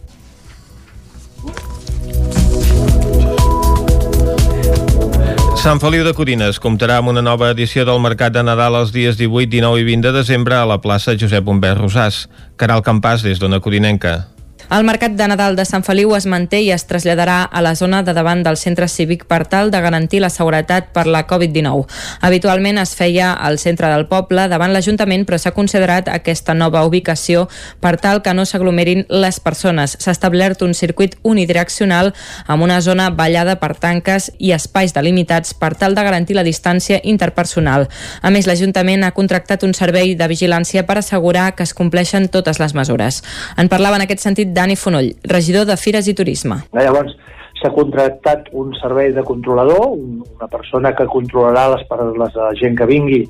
Sant 5.58 5.82
Feliu 5.84 6.06
de 6.06 6.14
Codines 6.16 6.62
comptarà 6.64 7.00
amb 7.02 7.10
una 7.12 7.24
nova 7.26 7.50
edició 7.52 7.84
del 7.88 8.00
Mercat 8.00 8.36
de 8.36 8.44
Nadal 8.46 8.78
els 8.84 8.94
dies 8.96 9.18
18, 9.20 9.50
19 9.52 9.82
i 9.82 9.88
20 9.90 10.08
de 10.08 10.16
desembre 10.22 10.56
a 10.56 10.70
la 10.70 10.80
plaça 10.80 11.18
Josep 11.20 11.50
Humbert 11.50 11.82
Rosàs. 11.82 12.28
Caral 12.56 12.86
Campàs, 12.86 13.26
des 13.26 13.42
d'Ona 13.42 13.60
Codinenca. 13.60 14.37
El 14.70 14.84
Mercat 14.84 15.14
de 15.16 15.26
Nadal 15.32 15.56
de 15.56 15.64
Sant 15.64 15.86
Feliu 15.88 16.10
es 16.18 16.26
manté 16.28 16.60
i 16.60 16.74
es 16.76 16.84
traslladarà 16.90 17.38
a 17.46 17.62
la 17.64 17.72
zona 17.80 18.02
de 18.04 18.12
davant 18.12 18.42
del 18.44 18.58
centre 18.60 18.90
cívic 18.92 19.22
per 19.24 19.46
tal 19.48 19.70
de 19.72 19.80
garantir 19.80 20.20
la 20.20 20.28
seguretat 20.30 20.90
per 20.92 21.06
la 21.08 21.22
Covid-19. 21.24 21.86
Habitualment 22.28 22.82
es 22.82 22.92
feia 23.00 23.30
al 23.32 23.62
centre 23.64 23.88
del 23.88 24.04
poble 24.12 24.50
davant 24.52 24.74
l'Ajuntament, 24.76 25.24
però 25.24 25.40
s'ha 25.40 25.54
considerat 25.56 26.10
aquesta 26.12 26.52
nova 26.54 26.82
ubicació 26.84 27.46
per 27.80 27.94
tal 27.96 28.20
que 28.26 28.34
no 28.36 28.44
s'aglomerin 28.44 29.06
les 29.08 29.40
persones. 29.40 29.96
S'ha 30.04 30.12
establert 30.12 30.66
un 30.68 30.76
circuit 30.76 31.16
unidireccional 31.24 32.12
amb 32.46 32.68
una 32.68 32.82
zona 32.82 33.08
ballada 33.10 33.56
per 33.64 33.72
tanques 33.80 34.34
i 34.38 34.52
espais 34.52 34.92
delimitats 34.92 35.56
per 35.56 35.76
tal 35.80 35.96
de 35.96 36.04
garantir 36.04 36.36
la 36.36 36.44
distància 36.44 37.00
interpersonal. 37.06 37.88
A 38.20 38.36
més, 38.36 38.52
l'Ajuntament 38.52 39.08
ha 39.08 39.16
contractat 39.16 39.64
un 39.64 39.72
servei 39.72 40.18
de 40.20 40.28
vigilància 40.28 40.84
per 40.84 41.00
assegurar 41.00 41.54
que 41.56 41.64
es 41.64 41.74
compleixen 41.74 42.28
totes 42.28 42.60
les 42.60 42.76
mesures. 42.76 43.24
En 43.56 43.72
parlava 43.72 43.96
en 43.96 44.04
aquest 44.04 44.28
sentit 44.28 44.57
Dani 44.58 44.76
Fonoll, 44.76 45.12
regidor 45.30 45.68
de 45.70 45.78
Fires 45.78 46.08
i 46.10 46.16
Turisme. 46.18 46.56
Llavors, 46.74 47.14
s'ha 47.62 47.70
contractat 47.76 48.48
un 48.58 48.72
servei 48.80 49.12
de 49.14 49.22
controlador, 49.26 49.92
una 49.94 50.48
persona 50.50 50.96
que 50.98 51.06
controlarà 51.10 51.68
les, 51.76 51.84
les, 52.22 52.40
gent 52.62 52.78
que 52.80 52.88
vingui 52.90 53.28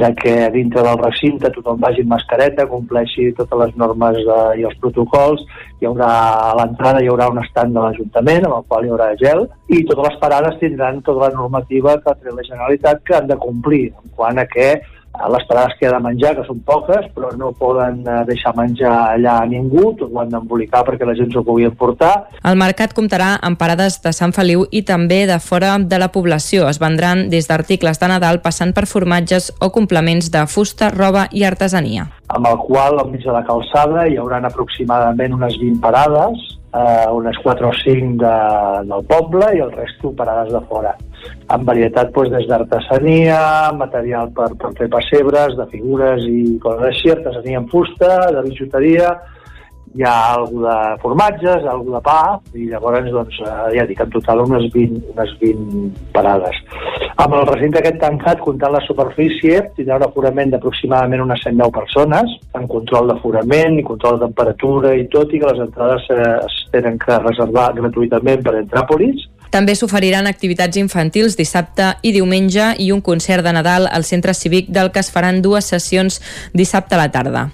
ja 0.00 0.08
que 0.16 0.32
dintre 0.54 0.80
del 0.86 0.96
recinte 1.02 1.50
tothom 1.52 1.80
vagi 1.80 2.00
amb 2.00 2.14
mascareta, 2.14 2.64
compleixi 2.70 3.26
totes 3.36 3.58
les 3.60 3.74
normes 3.82 4.16
de, 4.16 4.38
i 4.62 4.64
els 4.64 4.78
protocols, 4.80 5.42
hi 5.80 5.88
haurà 5.90 6.08
a 6.46 6.54
l'entrada 6.56 7.02
hi 7.02 7.10
haurà 7.12 7.28
un 7.28 7.42
estand 7.42 7.76
de 7.76 7.82
l'Ajuntament 7.84 8.48
amb 8.48 8.56
el 8.62 8.64
qual 8.70 8.86
hi 8.86 8.94
haurà 8.94 9.10
gel 9.20 9.44
i 9.68 9.82
totes 9.90 10.08
les 10.08 10.18
parades 10.24 10.56
tindran 10.62 11.02
tota 11.04 11.26
la 11.26 11.34
normativa 11.36 11.98
que 12.00 12.14
ha 12.14 12.34
la 12.38 12.48
Generalitat 12.48 13.04
que 13.04 13.18
han 13.18 13.28
de 13.28 13.36
complir 13.44 13.84
en 13.90 14.16
quant 14.16 14.40
a 14.40 14.48
què 14.48 14.70
les 15.12 15.44
parades 15.46 15.76
que 15.78 15.86
ha 15.86 15.92
de 15.92 16.00
menjar, 16.02 16.34
que 16.36 16.44
són 16.46 16.62
poques, 16.66 17.06
però 17.14 17.30
no 17.36 17.52
poden 17.56 18.00
eh, 18.06 18.22
deixar 18.28 18.54
menjar 18.56 18.92
allà 19.12 19.38
a 19.42 19.48
ningú, 19.48 19.92
tot 19.98 20.10
ho 20.10 20.22
han 20.22 20.32
d'embolicar 20.32 20.82
perquè 20.86 21.06
la 21.06 21.14
gent 21.18 21.32
s'ho 21.32 21.44
pugui 21.46 21.68
emportar. 21.68 22.12
El 22.48 22.58
mercat 22.60 22.94
comptarà 22.96 23.34
amb 23.44 23.60
parades 23.60 24.00
de 24.02 24.14
Sant 24.16 24.32
Feliu 24.36 24.64
i 24.70 24.82
també 24.88 25.22
de 25.28 25.38
fora 25.42 25.76
de 25.78 26.00
la 26.00 26.10
població. 26.14 26.66
Es 26.70 26.80
vendran 26.82 27.28
des 27.32 27.48
d'articles 27.50 28.00
de 28.00 28.10
Nadal 28.10 28.40
passant 28.44 28.72
per 28.72 28.88
formatges 28.88 29.52
o 29.60 29.70
complements 29.74 30.32
de 30.32 30.46
fusta, 30.48 30.90
roba 30.94 31.28
i 31.30 31.44
artesania. 31.44 32.08
Amb 32.32 32.48
el 32.48 32.58
qual, 32.64 32.98
al 32.98 33.12
mig 33.12 33.24
de 33.26 33.36
la 33.36 33.44
calçada, 33.44 34.08
hi 34.08 34.16
haurà 34.16 34.40
aproximadament 34.48 35.36
unes 35.36 35.60
20 35.60 35.80
parades, 35.84 36.48
eh, 36.72 37.08
unes 37.12 37.36
4 37.44 37.68
o 37.68 37.72
5 37.84 38.18
de, 38.24 38.36
del 38.88 39.06
poble 39.06 39.52
i 39.56 39.60
el 39.60 39.72
resto 39.76 40.16
parades 40.16 40.52
de 40.52 40.64
fora 40.68 40.96
amb 41.52 41.68
varietat 41.68 42.12
doncs, 42.14 42.32
des 42.32 42.48
d'artesania, 42.48 43.42
material 43.76 44.32
per, 44.36 44.52
per 44.60 44.72
fer 44.78 44.88
pessebres, 44.92 45.56
de 45.58 45.68
figures 45.74 46.24
i 46.28 46.56
coses 46.62 46.88
així, 46.88 47.12
artesania 47.12 47.60
en 47.62 47.68
fusta, 47.72 48.12
de 48.32 48.44
bijuteria, 48.48 49.12
hi 49.94 50.04
ha 50.08 50.34
alguna 50.34 50.74
de 50.94 51.00
formatges, 51.02 51.64
alguna 51.68 51.98
de 51.98 52.04
pa, 52.06 52.20
i 52.56 52.68
llavors, 52.70 53.10
doncs, 53.12 53.40
eh, 53.44 53.66
ja 53.76 53.84
dic, 53.88 54.00
en 54.00 54.12
total 54.14 54.40
unes 54.46 54.70
20, 54.72 55.02
unes 55.12 55.34
20 55.40 55.90
parades. 56.14 56.60
Amb 57.20 57.36
el 57.36 57.44
recinte 57.50 57.80
aquest 57.80 57.98
tancat, 58.00 58.40
comptant 58.40 58.72
la 58.72 58.80
superfície, 58.86 59.60
tindrà 59.76 59.98
un 60.00 60.06
aforament 60.06 60.54
d'aproximadament 60.54 61.26
unes 61.26 61.44
110 61.44 61.74
persones, 61.76 62.38
en 62.56 62.66
control 62.72 63.12
d'aforament 63.12 63.78
i 63.78 63.86
control 63.90 64.16
de 64.16 64.30
temperatura 64.30 64.94
i 64.96 65.04
tot, 65.12 65.32
i 65.32 65.42
que 65.42 65.52
les 65.52 65.60
entrades 65.66 66.08
eh, 66.16 66.32
es 66.48 66.58
tenen 66.72 66.96
que 67.02 67.20
reservar 67.26 67.68
gratuïtament 67.76 68.42
per 68.46 68.56
Entràpolis, 68.62 69.28
també 69.52 69.74
s'oferiran 69.76 70.26
activitats 70.30 70.78
infantils 70.80 71.36
dissabte 71.36 71.92
i 72.02 72.14
diumenge 72.16 72.72
i 72.80 72.88
un 72.94 73.02
concert 73.04 73.44
de 73.44 73.52
Nadal 73.52 73.88
al 73.90 74.06
centre 74.08 74.32
cívic 74.34 74.70
del 74.72 74.90
que 74.92 75.02
es 75.04 75.10
faran 75.12 75.42
dues 75.44 75.68
sessions 75.68 76.20
dissabte 76.56 76.96
a 76.96 77.02
la 77.02 77.10
tarda. 77.12 77.50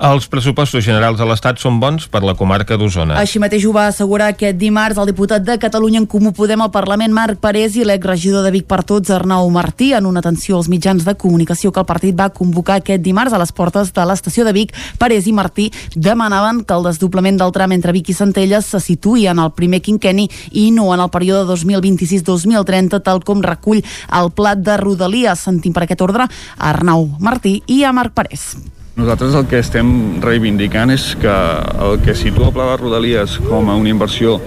Els 0.00 0.26
pressupostos 0.30 0.84
generals 0.84 1.18
de 1.20 1.26
l'Estat 1.28 1.60
són 1.62 1.78
bons 1.82 2.06
per 2.10 2.22
la 2.24 2.34
comarca 2.38 2.78
d'Osona. 2.78 3.18
Així 3.20 3.38
mateix 3.42 3.66
ho 3.66 3.74
va 3.74 3.88
assegurar 3.90 4.30
aquest 4.32 4.58
dimarts 4.58 4.98
el 4.98 5.10
diputat 5.10 5.44
de 5.46 5.58
Catalunya 5.60 6.00
en 6.00 6.06
Comú 6.10 6.32
Podem 6.34 6.62
al 6.64 6.72
Parlament 6.74 7.12
Marc 7.14 7.40
Parés 7.42 7.76
i 7.76 7.84
l'exregidor 7.86 8.46
de 8.46 8.52
Vic 8.54 8.66
per 8.70 8.82
Tots 8.86 9.10
Arnau 9.14 9.50
Martí 9.50 9.92
en 9.94 10.06
una 10.06 10.22
atenció 10.24 10.56
als 10.56 10.70
mitjans 10.72 11.04
de 11.06 11.14
comunicació 11.14 11.72
que 11.72 11.82
el 11.82 11.88
partit 11.90 12.18
va 12.18 12.30
convocar 12.34 12.78
aquest 12.80 13.02
dimarts 13.02 13.34
a 13.34 13.42
les 13.42 13.52
portes 13.52 13.92
de 13.94 14.06
l'estació 14.06 14.46
de 14.46 14.54
Vic. 14.56 14.74
Parés 14.98 15.26
i 15.26 15.34
Martí 15.36 15.70
demanaven 15.94 16.64
que 16.64 16.78
el 16.78 16.86
desdoblament 16.86 17.38
del 17.40 17.54
tram 17.54 17.74
entre 17.76 17.94
Vic 17.96 18.10
i 18.10 18.16
Centelles 18.16 18.70
se 18.70 18.80
situï 18.82 19.28
en 19.30 19.42
el 19.42 19.52
primer 19.56 19.82
quinqueni 19.82 20.28
i 20.52 20.70
no 20.74 20.90
en 20.94 21.04
el 21.04 21.12
període 21.12 21.39
període 21.40 21.56
2026-2030, 21.56 23.00
tal 23.02 23.22
com 23.24 23.42
recull 23.42 23.82
el 23.82 24.30
plat 24.32 24.60
de 24.60 24.76
Rodalies. 24.76 25.40
Sentim 25.40 25.72
per 25.72 25.84
aquest 25.84 26.02
ordre 26.02 26.26
a 26.26 26.70
Arnau 26.70 27.08
Martí 27.20 27.60
i 27.66 27.82
a 27.84 27.92
Marc 27.92 28.14
Parés. 28.14 28.56
Nosaltres 28.96 29.34
el 29.38 29.46
que 29.48 29.60
estem 29.62 30.20
reivindicant 30.20 30.90
és 30.92 31.14
que 31.20 31.30
el 31.30 32.00
que 32.04 32.14
situa 32.14 32.50
el 32.50 32.56
pla 32.56 32.72
de 32.72 32.80
Rodalies 32.82 33.38
com 33.48 33.70
a 33.70 33.76
una 33.78 33.88
inversió 33.88 34.40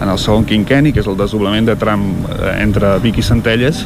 en 0.00 0.08
el 0.08 0.18
segon 0.18 0.46
quinqueni, 0.46 0.92
que 0.94 1.02
és 1.02 1.10
el 1.10 1.18
desdoblament 1.18 1.66
de 1.68 1.76
tram 1.78 2.04
eh, 2.28 2.56
entre 2.62 2.96
Vic 3.02 3.18
i 3.18 3.26
Centelles, 3.26 3.84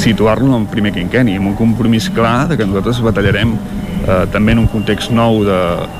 situar-lo 0.00 0.54
en 0.56 0.66
primer 0.70 0.94
quinqueni, 0.94 1.36
amb 1.38 1.52
un 1.52 1.58
compromís 1.58 2.08
clar 2.14 2.48
de 2.50 2.58
que 2.58 2.66
nosaltres 2.66 3.02
batallarem 3.04 3.54
eh, 3.54 4.24
també 4.32 4.54
en 4.56 4.64
un 4.64 4.70
context 4.70 5.12
nou 5.14 5.42
de 5.46 5.58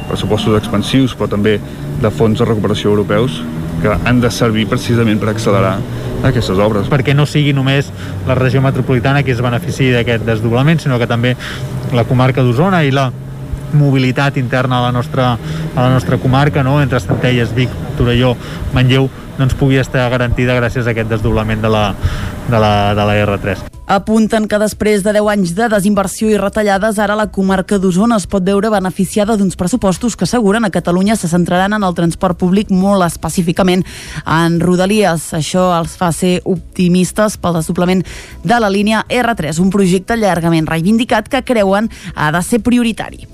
pressupostos 0.08 0.56
expansius, 0.58 1.16
però 1.16 1.30
també 1.30 1.58
de 2.02 2.10
fons 2.10 2.40
de 2.40 2.48
recuperació 2.48 2.92
europeus, 2.92 3.42
que 3.82 3.92
han 4.08 4.20
de 4.22 4.30
servir 4.32 4.64
precisament 4.70 5.20
per 5.20 5.34
accelerar 5.34 5.76
aquestes 6.24 6.58
obres. 6.62 6.88
Perquè 6.92 7.14
no 7.16 7.26
sigui 7.28 7.52
només 7.52 7.90
la 8.28 8.36
regió 8.38 8.62
metropolitana 8.64 9.22
qui 9.22 9.34
es 9.34 9.42
benefici 9.44 9.90
d'aquest 9.92 10.24
desdoblament, 10.24 10.80
sinó 10.80 10.98
que 10.98 11.10
també 11.10 11.34
la 11.92 12.06
comarca 12.08 12.42
d'Osona 12.42 12.80
i 12.84 12.94
la 12.94 13.10
mobilitat 13.74 14.38
interna 14.38 14.78
a 14.78 14.86
la 14.86 14.92
nostra, 14.94 15.34
a 15.74 15.82
la 15.82 15.90
nostra 15.90 16.16
comarca, 16.22 16.62
no? 16.62 16.80
entre 16.80 17.00
Centelles, 17.00 17.52
Vic, 17.54 17.70
Torelló, 17.98 18.36
Manlleu, 18.72 19.10
doncs 19.38 19.54
pugui 19.58 19.80
estar 19.82 20.08
garantida 20.12 20.56
gràcies 20.58 20.86
a 20.86 20.92
aquest 20.94 21.10
desdoblament 21.10 21.62
de 21.62 21.70
la, 21.72 21.86
de 22.50 22.58
la, 22.60 22.74
de 22.94 23.06
la 23.08 23.16
R3. 23.24 23.70
Apunten 23.84 24.46
que 24.48 24.56
després 24.56 25.02
de 25.04 25.12
10 25.12 25.26
anys 25.28 25.50
de 25.58 25.66
desinversió 25.68 26.30
i 26.32 26.38
retallades, 26.40 26.96
ara 26.96 27.18
la 27.18 27.26
comarca 27.28 27.76
d'Osona 27.76 28.16
es 28.16 28.24
pot 28.30 28.46
veure 28.46 28.70
beneficiada 28.72 29.36
d'uns 29.36 29.58
pressupostos 29.60 30.16
que 30.16 30.24
asseguren 30.24 30.64
a 30.64 30.72
Catalunya 30.72 31.18
se 31.20 31.28
centraran 31.28 31.76
en 31.76 31.84
el 31.84 31.96
transport 31.98 32.38
públic 32.40 32.72
molt 32.72 33.04
específicament 33.04 33.84
en 34.24 34.56
Rodalies. 34.64 35.28
Això 35.36 35.66
els 35.76 35.98
fa 36.00 36.14
ser 36.16 36.38
optimistes 36.48 37.36
pel 37.36 37.60
desdoblament 37.60 38.06
de 38.42 38.60
la 38.60 38.72
línia 38.72 39.04
R3, 39.04 39.60
un 39.60 39.68
projecte 39.74 40.16
llargament 40.16 40.70
reivindicat 40.70 41.28
que 41.28 41.44
creuen 41.44 41.92
ha 42.14 42.32
de 42.32 42.40
ser 42.40 42.64
prioritari. 42.64 43.28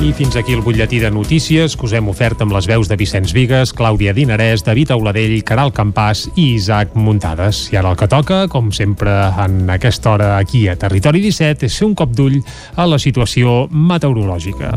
I 0.00 0.14
fins 0.16 0.32
aquí 0.34 0.54
el 0.56 0.62
butlletí 0.64 0.98
de 0.98 1.10
notícies 1.10 1.74
que 1.76 1.84
us 1.84 1.92
hem 1.92 2.06
ofert 2.08 2.40
amb 2.40 2.54
les 2.56 2.64
veus 2.64 2.88
de 2.88 2.96
Vicenç 2.96 3.34
Vigues, 3.36 3.74
Clàudia 3.76 4.14
Dinarès, 4.16 4.62
David 4.64 4.94
Auladell, 4.94 5.34
Caral 5.44 5.74
Campàs 5.76 6.22
i 6.40 6.54
Isaac 6.54 6.96
Muntades. 6.96 7.66
I 7.68 7.76
ara 7.76 7.92
el 7.92 7.98
que 8.00 8.08
toca, 8.08 8.46
com 8.48 8.72
sempre 8.72 9.12
en 9.44 9.68
aquesta 9.68 10.14
hora 10.14 10.30
aquí 10.38 10.64
a 10.72 10.78
Territori 10.80 11.20
17, 11.20 11.68
és 11.68 11.76
fer 11.76 11.90
un 11.90 11.94
cop 11.94 12.16
d'ull 12.16 12.40
a 12.80 12.88
la 12.88 12.96
situació 12.96 13.68
meteorològica. 13.68 14.72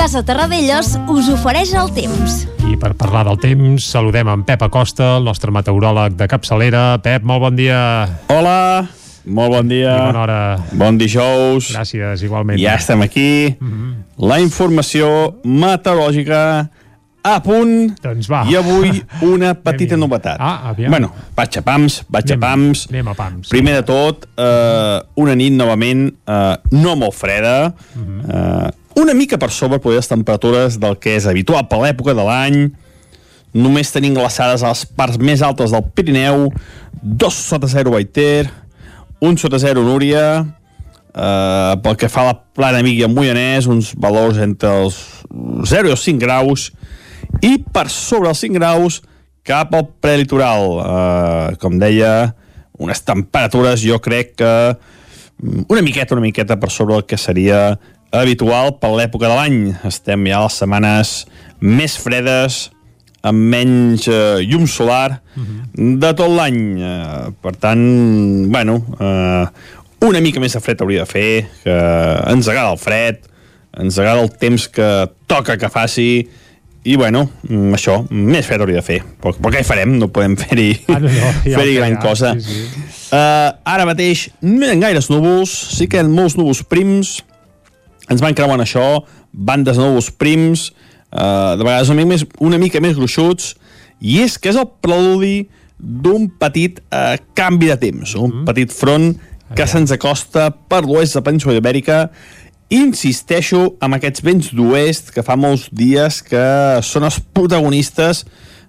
Casa 0.00 0.24
Terradellos 0.24 0.96
us 1.12 1.32
ofereix 1.36 1.76
el 1.76 1.92
temps. 1.92 2.46
I 2.64 2.80
per 2.80 2.94
parlar 2.96 3.28
del 3.28 3.36
temps, 3.42 3.92
saludem 3.92 4.32
en 4.32 4.48
Pep 4.48 4.64
Acosta, 4.64 5.18
el 5.20 5.28
nostre 5.28 5.52
meteoròleg 5.52 6.16
de 6.16 6.30
capçalera. 6.30 6.94
Pep, 7.04 7.20
molt 7.20 7.50
bon 7.50 7.58
dia. 7.60 7.82
Hola, 8.32 8.86
molt 9.26 9.52
bon 9.52 9.68
dia. 9.68 9.92
I 9.92 10.06
bona 10.08 10.22
hora. 10.22 10.40
Bon 10.72 10.98
dijous. 10.98 11.72
Gràcies, 11.74 12.22
igualment. 12.22 12.58
Ja 12.62 12.76
estem 12.78 13.02
aquí. 13.02 13.56
Mm 13.58 13.72
-hmm. 13.72 13.94
La 14.28 14.40
informació 14.40 15.36
meteorològica 15.44 16.68
a 17.26 17.40
punt. 17.42 17.96
Doncs 18.02 18.28
va. 18.30 18.44
I 18.46 18.56
avui 18.58 18.92
una 19.26 19.52
petita 19.58 19.98
novetat. 19.98 20.38
Ah, 20.38 20.70
aviam. 20.70 20.92
Bueno, 20.94 21.10
vaig 21.36 21.58
a 21.58 21.62
pams, 21.66 22.00
vaig 22.12 22.30
anem, 22.30 22.42
a 22.42 22.46
pams. 22.46 22.86
Anem 22.92 23.08
a 23.10 23.14
pams. 23.18 23.50
Primer 23.50 23.74
de 23.80 23.84
tot, 23.88 24.26
eh, 24.38 24.98
una 25.22 25.34
nit 25.34 25.54
novament 25.56 26.06
eh, 26.06 26.56
no 26.70 26.96
molt 26.96 27.14
freda, 27.14 27.72
mm 27.94 28.02
-hmm. 28.02 28.66
eh, 28.66 29.02
una 29.02 29.14
mica 29.14 29.36
per 29.36 29.50
sobre 29.50 29.78
per 29.78 29.92
les 29.92 30.08
temperatures 30.08 30.78
del 30.78 30.98
que 30.98 31.16
és 31.16 31.26
habitual 31.26 31.66
per 31.68 31.78
l'època 31.78 32.14
de 32.14 32.24
l'any. 32.24 32.72
Només 33.52 33.92
tenim 33.92 34.14
glaçades 34.14 34.62
a 34.62 34.68
les 34.68 34.86
parts 34.86 35.18
més 35.18 35.42
altes 35.42 35.70
del 35.70 35.82
Pirineu, 35.94 36.52
2 37.02 37.34
sota 37.34 37.66
0 37.66 37.90
Baiter, 37.90 38.50
1 39.20 39.40
sota 39.40 39.58
0 39.58 39.82
Núria, 39.86 40.44
eh, 41.14 41.74
pel 41.82 41.96
que 41.96 42.08
fa 42.12 42.22
a 42.22 42.30
la 42.32 42.36
plana 42.56 42.80
el 42.80 43.08
Moianès, 43.12 43.66
uns 43.66 43.94
valors 43.96 44.38
entre 44.38 44.72
els 44.82 45.24
0 45.64 45.88
i 45.88 45.94
els 45.94 46.04
5 46.04 46.20
graus, 46.20 46.70
i 47.42 47.56
per 47.58 47.88
sobre 47.90 48.28
els 48.28 48.38
5 48.38 48.54
graus 48.58 49.00
cap 49.46 49.74
al 49.74 49.88
prelitoral. 50.00 50.80
Eh, 50.82 51.56
com 51.62 51.78
deia, 51.78 52.34
unes 52.78 53.00
temperatures 53.00 53.80
jo 53.80 53.98
crec 54.04 54.36
que 54.36 54.52
mm, 54.76 55.66
una 55.68 55.82
miqueta, 55.82 56.14
una 56.14 56.26
miqueta 56.26 56.58
per 56.60 56.70
sobre 56.70 56.96
el 56.96 57.06
que 57.06 57.16
seria 57.16 57.78
habitual 58.12 58.76
per 58.80 58.92
l'època 58.92 59.28
de 59.28 59.34
l'any. 59.34 59.60
Estem 59.88 60.26
ja 60.28 60.40
a 60.40 60.46
les 60.46 60.60
setmanes 60.60 61.14
més 61.60 61.96
fredes, 61.96 62.66
amb 63.26 63.50
menys 63.50 64.06
eh, 64.10 64.44
llum 64.46 64.66
solar 64.70 65.20
uh 65.34 65.42
-huh. 65.42 65.98
de 65.98 66.12
tot 66.14 66.30
l'any. 66.30 66.60
Eh, 66.78 67.32
per 67.42 67.56
tant, 67.56 68.50
bueno, 68.50 68.82
eh, 69.00 69.46
una 70.06 70.20
mica 70.20 70.40
més 70.40 70.52
de 70.52 70.60
fred 70.60 70.80
hauria 70.80 71.04
de 71.04 71.06
fer, 71.06 71.46
que 71.64 71.76
ens 72.32 72.48
agrada 72.48 72.72
el 72.72 72.78
fred, 72.78 73.16
ens 73.78 73.98
agrada 73.98 74.22
el 74.22 74.30
temps 74.30 74.68
que 74.68 75.10
toca 75.26 75.56
que 75.56 75.68
faci, 75.68 76.28
i 76.84 76.96
bueno, 76.96 77.28
mm, 77.48 77.74
això, 77.74 78.06
més 78.10 78.46
fred 78.46 78.60
hauria 78.60 78.76
de 78.76 78.82
fer. 78.82 79.02
Però, 79.20 79.34
però 79.34 79.50
què 79.50 79.60
hi 79.60 79.64
farem? 79.64 79.98
No 79.98 80.08
podem 80.08 80.36
fer-hi 80.36 80.84
ah, 80.88 81.00
no, 81.00 81.08
no, 81.08 81.32
ja 81.44 81.58
fer 81.60 81.74
gran 81.74 81.96
cosa. 81.96 82.34
Sí, 82.38 82.52
sí. 82.52 82.82
Uh, 83.06 83.50
ara 83.64 83.86
mateix 83.86 84.30
no 84.42 84.66
hi 84.66 84.70
ha 84.70 84.74
gaires 84.74 85.10
núvols, 85.10 85.50
sí 85.50 85.88
que 85.88 85.96
hi 85.96 86.00
ha 86.00 86.08
molts 86.08 86.36
núvols 86.36 86.62
prims, 86.62 87.24
ens 88.08 88.20
van 88.20 88.34
creuant 88.34 88.60
això, 88.60 89.02
bandes 89.32 89.76
de 89.76 89.82
núvols 89.82 90.10
prims, 90.10 90.70
uh, 90.70 90.85
de 91.12 91.62
vegades 91.64 91.92
una 91.92 92.02
mica, 92.02 92.12
més, 92.14 92.26
una 92.42 92.58
mica 92.58 92.82
més 92.82 92.96
gruixuts, 92.98 93.54
i 94.00 94.20
és 94.24 94.36
que 94.38 94.50
és 94.52 94.58
el 94.60 94.68
preludi 94.84 95.46
d'un 95.76 96.28
petit 96.40 96.80
uh, 96.88 97.16
canvi 97.36 97.70
de 97.70 97.76
temps, 97.80 98.16
un 98.16 98.40
mm. 98.40 98.44
petit 98.48 98.72
front 98.72 99.12
que 99.56 99.66
se'ns 99.68 99.92
acosta 99.94 100.48
per 100.50 100.82
l'oest 100.86 101.16
de 101.16 101.22
Península 101.26 101.56
Ibèrica. 101.60 102.06
Insisteixo 102.74 103.76
amb 103.84 103.98
aquests 103.98 104.24
vents 104.26 104.50
d'oest 104.56 105.12
que 105.14 105.22
fa 105.22 105.36
molts 105.38 105.68
dies 105.70 106.18
que 106.26 106.46
són 106.82 107.06
els 107.06 107.20
protagonistes 107.36 108.24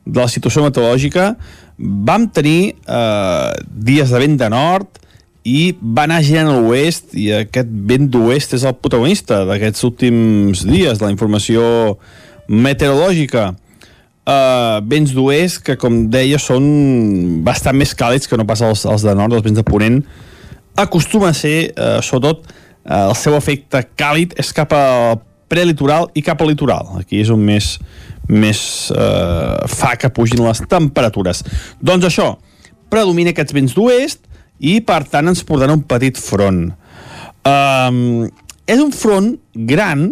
de 0.05 0.21
la 0.21 0.29
situació 0.29 0.67
meteorològica. 0.67 1.31
Vam 1.77 2.27
tenir 2.33 2.75
eh, 2.77 3.49
dies 3.89 4.13
de 4.13 4.21
vent 4.21 4.37
de 4.37 4.51
nord 4.53 5.01
i 5.47 5.71
va 5.81 6.05
anar 6.05 6.21
girant 6.27 6.51
a 6.51 6.59
l'oest 6.59 7.15
i 7.17 7.31
aquest 7.39 7.73
vent 7.89 8.11
d'oest 8.13 8.53
és 8.59 8.67
el 8.67 8.77
protagonista 8.77 9.41
d'aquests 9.49 9.89
últims 9.89 10.63
dies 10.67 11.01
de 11.01 11.07
la 11.07 11.13
informació 11.15 11.65
meteorològica 11.65 12.26
uh, 13.51 14.79
vents 14.87 15.13
d'oest 15.15 15.61
que 15.65 15.77
com 15.79 16.05
deia 16.11 16.39
són 16.41 17.41
bastant 17.45 17.77
més 17.77 17.93
càlids 17.97 18.27
que 18.27 18.39
no 18.39 18.47
pas 18.47 18.63
els, 18.65 18.85
els 18.85 19.05
de 19.05 19.15
nord, 19.17 19.37
els 19.37 19.45
vents 19.45 19.59
de 19.59 19.65
ponent. 19.67 20.01
Acostuma 20.77 21.31
a 21.31 21.37
ser, 21.37 21.71
uh, 21.73 21.97
sobretot 22.05 22.45
uh, 22.47 23.07
el 23.07 23.15
seu 23.19 23.37
efecte 23.37 23.83
càlid 23.99 24.35
és 24.39 24.53
cap 24.55 24.75
al 24.75 25.21
prelitoral 25.47 26.09
i 26.15 26.23
cap 26.25 26.41
al 26.43 26.51
litoral. 26.51 26.97
Aquí 26.99 27.21
és 27.23 27.31
on 27.33 27.43
més 27.43 27.77
més 28.27 28.91
uh, 28.91 29.63
fa 29.71 29.95
que 29.95 30.11
pugin 30.11 30.43
les 30.43 30.59
temperatures. 30.69 31.43
Doncs 31.79 32.09
això, 32.09 32.33
predomina 32.91 33.31
aquests 33.31 33.55
vents 33.55 33.75
d'oest 33.75 34.25
i 34.59 34.79
per 34.85 35.03
tant 35.07 35.31
ens 35.31 35.45
portarà 35.47 35.75
un 35.75 35.85
petit 35.87 36.19
front. 36.19 36.65
Um, 37.47 38.27
és 38.67 38.81
un 38.83 38.91
front 38.91 39.31
gran 39.55 40.09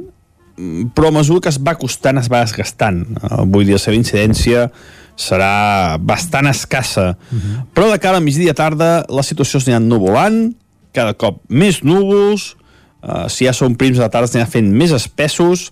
però 0.96 1.10
a 1.10 1.16
mesura 1.18 1.44
que 1.44 1.52
es 1.52 1.60
va 1.60 1.76
costant 1.80 2.20
es 2.22 2.30
va 2.32 2.44
desgastant 2.46 3.02
uh, 3.22 3.44
vull 3.44 3.66
dir, 3.66 3.76
la 3.76 3.82
seva 3.82 3.98
incidència 3.98 4.70
serà 5.20 5.96
bastant 6.00 6.48
escassa 6.52 7.16
uh 7.16 7.36
mhm. 7.36 7.42
-huh. 7.42 7.64
però 7.74 7.92
de 7.92 8.00
cara 8.00 8.18
a 8.18 8.24
migdia 8.24 8.54
tarda 8.54 9.06
la 9.10 9.24
situació 9.24 9.60
s'anirà 9.60 9.80
nuvolant 9.80 10.54
cada 10.94 11.14
cop 11.14 11.42
més 11.50 11.84
núvols 11.84 12.56
uh, 13.04 13.28
si 13.28 13.46
ja 13.46 13.54
són 13.54 13.76
prims 13.76 13.98
de 13.98 14.10
tarda 14.10 14.28
s'anirà 14.28 14.50
fent 14.50 14.72
més 14.72 14.92
espessos 14.92 15.72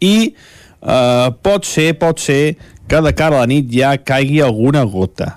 i 0.00 0.34
uh, 0.82 1.32
pot 1.42 1.64
ser, 1.64 1.94
pot 1.98 2.20
ser 2.20 2.56
que 2.88 3.00
de 3.02 3.12
cara 3.18 3.36
a 3.36 3.42
la 3.42 3.50
nit 3.50 3.68
ja 3.72 3.96
caigui 3.98 4.40
alguna 4.42 4.84
gota. 4.86 5.32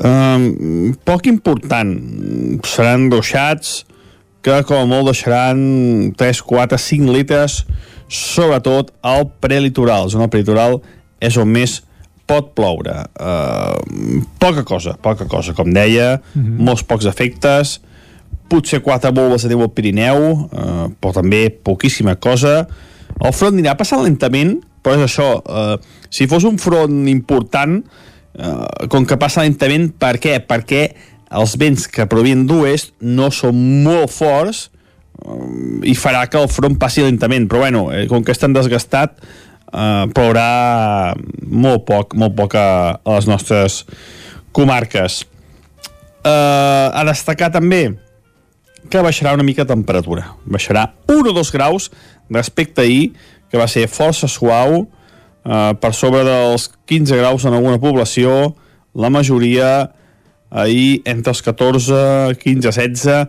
Um, 0.00 0.94
poc 1.04 1.28
important. 1.28 1.92
Seran 2.64 3.10
ruixats 3.12 3.84
que 4.44 4.62
com 4.68 4.80
a 4.80 4.88
molt 4.88 5.10
deixaran 5.10 6.12
3, 6.16 6.42
4, 6.48 6.78
5 6.80 7.12
litres 7.12 7.60
sobretot 8.10 8.90
al 9.06 9.28
prelitoral. 9.42 10.08
Zona 10.10 10.30
prelitoral 10.32 10.80
és 11.22 11.36
on 11.38 11.48
més 11.50 11.80
pot 12.30 12.52
ploure. 12.54 12.94
Uh, 13.18 14.22
poca 14.42 14.64
cosa, 14.66 14.96
poca 15.02 15.26
cosa. 15.30 15.54
Com 15.54 15.72
deia, 15.74 16.20
mm 16.34 16.42
-hmm. 16.42 16.58
molts 16.66 16.82
pocs 16.82 17.06
efectes, 17.06 17.80
potser 18.48 18.80
quatre 18.82 19.12
boles 19.12 19.42
de 19.42 19.48
neu 19.48 19.62
al 19.62 19.70
Pirineu, 19.70 20.20
uh, 20.32 20.90
però 21.00 21.12
també 21.12 21.50
poquíssima 21.50 22.16
cosa. 22.16 22.66
El 23.20 23.32
front 23.32 23.54
anirà 23.54 23.76
passant 23.76 24.02
lentament, 24.02 24.60
però 24.82 24.96
és 24.96 25.04
això, 25.04 25.28
eh, 25.44 25.76
si 26.08 26.26
fos 26.26 26.44
un 26.48 26.58
front 26.58 27.08
important, 27.08 27.80
eh, 28.38 28.86
com 28.88 29.04
que 29.06 29.18
passa 29.20 29.44
lentament, 29.44 29.90
per 29.98 30.16
què? 30.22 30.38
Perquè 30.46 30.82
els 31.30 31.54
vents 31.60 31.86
que 31.90 32.08
provien 32.10 32.42
d'oest 32.48 32.92
no 33.00 33.30
són 33.34 33.58
molt 33.84 34.10
forts 34.14 34.66
eh, 34.66 35.90
i 35.92 35.94
farà 35.98 36.26
que 36.30 36.40
el 36.40 36.50
front 36.50 36.78
passi 36.80 37.04
lentament, 37.06 37.48
però 37.50 37.64
bueno, 37.64 37.86
eh, 37.94 38.06
com 38.10 38.24
que 38.26 38.34
estan 38.34 38.56
desgastat, 38.56 39.18
eh, 39.70 40.04
plourà 40.14 41.14
molt 41.46 41.86
poc, 41.88 42.14
molt 42.18 42.36
poc 42.38 42.56
a, 42.58 42.68
a 42.98 43.18
les 43.18 43.30
nostres 43.30 43.84
comarques. 44.56 45.22
Eh, 46.20 46.30
a 46.30 47.04
destacar 47.08 47.52
també 47.54 47.84
que 48.90 49.02
baixarà 49.04 49.34
una 49.36 49.46
mica 49.46 49.66
temperatura. 49.68 50.32
Baixarà 50.44 50.88
1 51.08 51.30
o 51.30 51.36
2 51.36 51.52
graus 51.54 51.90
respecte 52.30 52.82
a 52.82 52.84
ahir, 52.84 53.12
que 53.50 53.58
va 53.58 53.68
ser 53.70 53.86
força 53.90 54.28
suau, 54.30 54.84
eh, 55.44 55.72
per 55.80 55.92
sobre 55.94 56.24
dels 56.26 56.68
15 56.86 57.16
graus 57.18 57.46
en 57.46 57.54
alguna 57.54 57.80
població, 57.82 58.54
la 58.94 59.10
majoria 59.10 59.90
ahir 60.50 61.02
entre 61.08 61.32
els 61.32 61.42
14, 61.46 62.34
15, 62.42 62.66
16. 62.68 63.28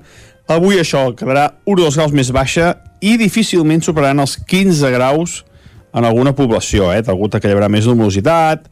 Avui 0.52 0.82
això 0.82 1.06
quedarà 1.16 1.52
1 1.66 1.72
o 1.72 1.86
2 1.86 2.00
graus 2.00 2.16
més 2.18 2.32
baixa 2.34 2.76
i 3.02 3.16
difícilment 3.22 3.84
superaran 3.86 4.24
els 4.24 4.36
15 4.38 4.92
graus 4.94 5.42
en 5.94 6.06
alguna 6.08 6.34
població, 6.36 6.92
eh? 6.94 7.02
Degut 7.06 7.38
que 7.38 7.48
hi 7.48 7.56
haurà 7.56 7.70
més 7.72 7.88
lumositat 7.90 8.68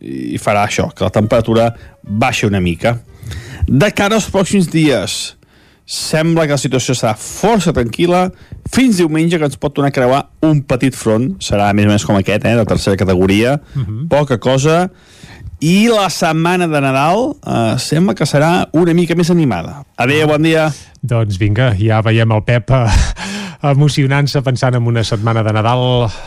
i 0.00 0.38
farà 0.42 0.64
això, 0.66 0.88
que 0.90 1.06
la 1.06 1.14
temperatura 1.14 1.70
baixa 2.02 2.48
una 2.48 2.60
mica. 2.60 2.98
De 3.66 3.90
cara 3.94 4.18
als 4.18 4.26
pròxims 4.30 4.68
dies, 4.72 5.36
sembla 5.84 6.46
que 6.48 6.56
la 6.56 6.60
situació 6.60 6.96
serà 6.96 7.12
força 7.20 7.72
tranquil·la 7.76 8.26
fins 8.72 8.98
diumenge 8.98 9.38
que 9.38 9.48
ens 9.48 9.60
pot 9.60 9.74
tornar 9.76 9.92
a 9.92 9.96
creuar 9.96 10.22
un 10.44 10.62
petit 10.64 10.96
front, 10.96 11.34
serà 11.44 11.68
més 11.76 11.86
o 11.86 11.92
menys 11.92 12.06
com 12.08 12.16
aquest, 12.18 12.44
eh, 12.48 12.56
de 12.56 12.64
tercera 12.68 12.96
categoria, 13.00 13.60
uh 13.60 13.78
mhm. 13.78 13.84
-huh. 13.84 14.08
poca 14.08 14.38
cosa, 14.38 14.90
i 15.64 15.88
la 15.88 16.10
setmana 16.12 16.66
de 16.68 16.80
Nadal 16.84 17.30
eh, 17.40 17.76
sembla 17.80 18.12
que 18.16 18.26
serà 18.28 18.66
una 18.76 18.92
mica 18.92 19.16
més 19.16 19.30
animada. 19.32 19.80
Adéu, 19.96 20.26
ah. 20.26 20.34
bon 20.34 20.44
dia. 20.44 20.66
Doncs 21.00 21.38
vinga, 21.40 21.72
ja 21.80 22.02
veiem 22.04 22.36
el 22.36 22.44
Pep 22.44 22.74
eh, 22.76 22.84
emocionant-se 23.70 24.42
pensant 24.44 24.76
en 24.78 24.86
una 24.90 25.04
setmana 25.06 25.42
de 25.46 25.54
Nadal 25.56 25.84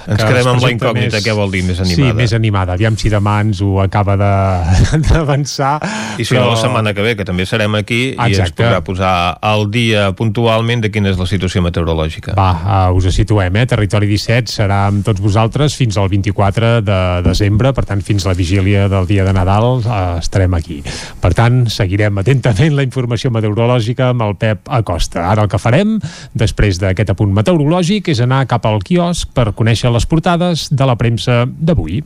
ens 0.07 0.23
quedem 0.23 0.49
amb 0.53 0.63
la 0.63 0.71
incògnita, 0.73 1.17
més... 1.17 1.25
què 1.25 1.35
vol 1.37 1.53
dir 1.53 1.63
més 1.67 1.81
animada? 1.83 2.11
Sí, 2.11 2.17
més 2.17 2.35
animada, 2.37 2.77
aviam 2.77 2.97
si 2.99 3.11
demà 3.13 3.37
ens 3.45 3.61
ho 3.65 3.77
acaba 3.83 4.17
d'avançar 5.07 5.73
i 6.17 6.25
si 6.25 6.33
però... 6.33 6.45
no 6.45 6.55
la 6.55 6.61
setmana 6.61 6.93
que 6.97 7.05
ve, 7.05 7.15
que 7.19 7.27
també 7.27 7.45
serem 7.49 7.77
aquí 7.79 8.01
Exacte. 8.13 8.31
i 8.33 8.41
ens 8.41 8.55
podrà 8.57 8.81
posar 8.85 9.13
al 9.41 9.67
dia 9.73 10.09
puntualment 10.17 10.85
de 10.85 10.91
quina 10.93 11.11
és 11.13 11.19
la 11.19 11.29
situació 11.29 11.63
meteorològica 11.65 12.37
Va, 12.37 12.49
uh, 12.89 12.97
us 12.97 13.09
situem, 13.15 13.61
eh? 13.61 13.67
Territori 13.69 14.09
17 14.09 14.51
serà 14.51 14.83
amb 14.91 15.05
tots 15.05 15.23
vosaltres 15.23 15.77
fins 15.77 15.97
al 15.97 16.09
24 16.11 16.73
de 16.85 16.99
desembre, 17.25 17.73
per 17.77 17.85
tant 17.89 18.03
fins 18.05 18.27
la 18.27 18.35
vigília 18.37 18.87
del 18.91 19.09
dia 19.09 19.27
de 19.27 19.35
Nadal 19.35 19.81
uh, 19.81 19.99
estarem 20.21 20.57
aquí 20.57 20.81
per 21.21 21.33
tant, 21.37 21.63
seguirem 21.71 22.19
atentament 22.21 22.75
la 22.77 22.85
informació 22.85 23.31
meteorològica 23.33 24.11
amb 24.13 24.25
el 24.25 24.35
Pep 24.39 24.69
Acosta. 24.79 25.25
Ara 25.31 25.45
el 25.45 25.51
que 25.51 25.59
farem, 25.61 25.97
després 26.37 26.79
d'aquest 26.81 27.13
apunt 27.13 27.26
meteorològic, 27.35 28.11
és 28.13 28.21
anar 28.23 28.45
cap 28.47 28.65
al 28.69 28.81
quiosc 28.85 29.31
per 29.33 29.51
conèixer 29.57 29.91
les 29.93 30.05
portades 30.05 30.67
de 30.71 30.87
la 30.87 30.97
premsa 30.99 31.45
d'avui. 31.47 32.03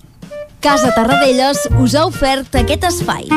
Casa 0.62 0.92
Tarradellas 0.94 1.66
us 1.82 1.96
ha 1.98 2.06
ofert 2.06 2.56
aquest 2.60 2.86
espai. 2.86 3.30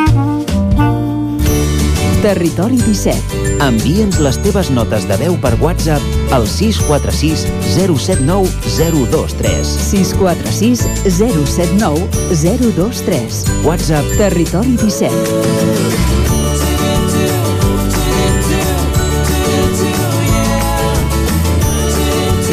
Territori 2.25 2.79
17. 2.81 3.41
Envia'ns 3.65 4.17
les 4.25 4.39
teves 4.41 4.71
notes 4.73 5.05
de 5.09 5.19
veu 5.21 5.37
per 5.43 5.53
WhatsApp 5.61 6.33
al 6.33 6.47
646 6.49 7.45
079 7.77 8.49
023. 8.79 9.77
646 9.91 10.87
079 11.21 12.09
023. 12.33 13.45
WhatsApp 13.69 14.17
Territori 14.17 14.77
17. 14.81 16.14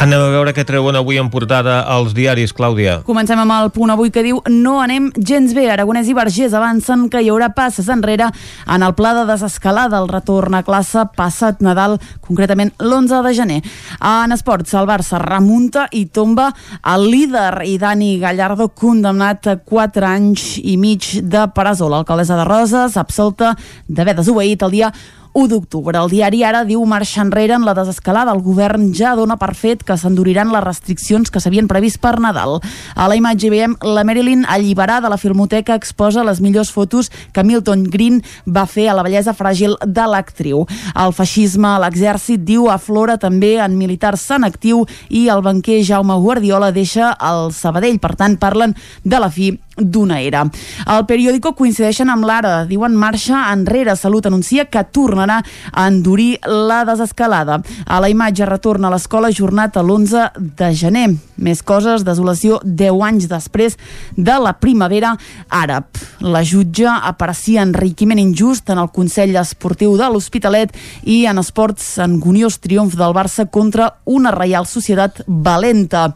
Anem 0.00 0.16
a 0.16 0.30
veure 0.32 0.54
què 0.56 0.62
treuen 0.64 0.96
avui 0.96 1.18
en 1.20 1.26
portada 1.28 1.74
als 1.92 2.14
diaris, 2.16 2.54
Clàudia. 2.56 2.94
Comencem 3.04 3.36
amb 3.42 3.52
el 3.52 3.66
punt 3.74 3.90
avui 3.92 4.08
que 4.08 4.22
diu 4.24 4.38
no 4.48 4.78
anem 4.80 5.10
gens 5.28 5.52
bé. 5.52 5.66
Aragonès 5.68 6.08
i 6.08 6.14
Vergés 6.16 6.56
avancen 6.56 7.02
que 7.12 7.20
hi 7.20 7.28
haurà 7.28 7.50
passes 7.52 7.90
enrere 7.92 8.30
en 8.64 8.86
el 8.86 8.94
pla 8.96 9.12
de 9.18 9.26
desescalada. 9.28 10.00
El 10.00 10.08
retorn 10.08 10.56
a 10.56 10.62
classe 10.64 11.04
passat 11.18 11.60
Nadal, 11.60 11.98
concretament 12.24 12.72
l'11 12.80 13.20
de 13.28 13.34
gener. 13.36 13.60
En 14.00 14.32
esports, 14.32 14.72
el 14.72 14.88
Barça 14.88 15.20
remunta 15.20 15.84
i 15.92 16.06
tomba 16.08 16.48
el 16.94 17.08
líder 17.12 17.66
i 17.68 17.76
Dani 17.76 18.14
Gallardo 18.24 18.70
condemnat 18.72 19.52
a 19.52 19.58
4 19.60 20.12
anys 20.14 20.54
i 20.64 20.78
mig 20.80 21.12
de 21.20 21.44
presó. 21.52 21.92
L'alcaldessa 21.92 22.40
de 22.40 22.48
Roses, 22.48 22.96
absolta 22.96 23.52
d'haver 23.84 24.16
desobeït 24.16 24.64
el 24.64 24.78
dia 24.80 24.94
1 25.32 25.48
d'octubre. 25.48 25.96
El 25.98 26.10
diari 26.10 26.42
Ara 26.44 26.64
diu 26.66 26.82
marxa 26.88 27.22
enrere 27.22 27.54
en 27.54 27.64
la 27.64 27.74
desescalada. 27.74 28.32
El 28.34 28.42
govern 28.42 28.90
ja 28.96 29.14
dona 29.14 29.36
per 29.38 29.52
fet 29.54 29.84
que 29.86 29.96
s'enduriran 29.96 30.50
les 30.50 30.64
restriccions 30.64 31.30
que 31.30 31.40
s'havien 31.40 31.68
previst 31.70 32.00
per 32.02 32.18
Nadal. 32.20 32.58
A 32.96 33.06
la 33.08 33.16
imatge 33.18 33.50
veiem 33.52 33.76
la 33.86 34.04
Marilyn 34.04 34.44
alliberada 34.48 35.06
de 35.06 35.12
la 35.14 35.20
Filmoteca 35.20 35.76
exposa 35.78 36.24
les 36.26 36.40
millors 36.40 36.72
fotos 36.74 37.10
que 37.32 37.44
Milton 37.44 37.84
Green 37.84 38.20
va 38.46 38.66
fer 38.66 38.88
a 38.90 38.96
la 38.98 39.06
bellesa 39.06 39.34
fràgil 39.36 39.76
de 39.86 40.06
l'actriu. 40.10 40.66
El 40.98 41.14
feixisme 41.14 41.68
a 41.68 41.78
l'exèrcit 41.84 42.42
diu 42.42 42.68
aflora 42.70 43.16
també 43.18 43.56
en 43.62 43.78
militars 43.78 44.26
en 44.34 44.44
actiu 44.44 44.84
i 45.08 45.28
el 45.30 45.42
banquer 45.46 45.80
Jaume 45.86 46.18
Guardiola 46.18 46.72
deixa 46.74 47.14
el 47.20 47.52
Sabadell. 47.54 48.00
Per 48.02 48.16
tant, 48.18 48.38
parlen 48.40 48.74
de 49.04 49.22
la 49.22 49.30
fi 49.30 49.52
d'una 49.76 50.20
era. 50.20 50.44
El 50.90 51.04
periòdico 51.08 51.54
coincideixen 51.56 52.10
amb 52.12 52.26
l'ara, 52.26 52.64
diuen 52.68 52.96
marxa 52.96 53.46
enrere. 53.52 53.94
Salut 53.96 54.26
anuncia 54.26 54.66
que 54.66 54.82
tornarà 54.84 55.40
a 55.72 55.86
endurir 55.88 56.38
la 56.46 56.82
desescalada. 56.88 57.60
A 57.86 58.00
la 58.00 58.10
imatge 58.10 58.46
retorna 58.48 58.88
a 58.88 58.94
l'escola 58.94 59.32
jornat 59.32 59.76
a 59.76 59.84
l'11 59.84 60.30
de 60.58 60.70
gener. 60.74 61.08
Més 61.40 61.62
coses, 61.62 62.04
desolació 62.04 62.60
10 62.64 63.04
anys 63.06 63.28
després 63.30 63.78
de 64.16 64.36
la 64.42 64.52
primavera 64.60 65.14
àrab. 65.48 65.88
La 66.20 66.42
jutge 66.44 66.88
aprecia 66.90 67.62
enriquiment 67.64 68.20
injust 68.20 68.68
en 68.70 68.80
el 68.82 68.90
Consell 68.92 69.36
Esportiu 69.40 69.96
de 69.96 70.10
l'Hospitalet 70.10 70.74
i 71.08 71.24
en 71.30 71.40
esports 71.40 71.94
anguniós 72.02 72.58
triomf 72.60 72.96
del 72.98 73.14
Barça 73.16 73.46
contra 73.48 73.94
una 74.04 74.34
Reial 74.34 74.68
Societat 74.68 75.22
valenta. 75.26 76.10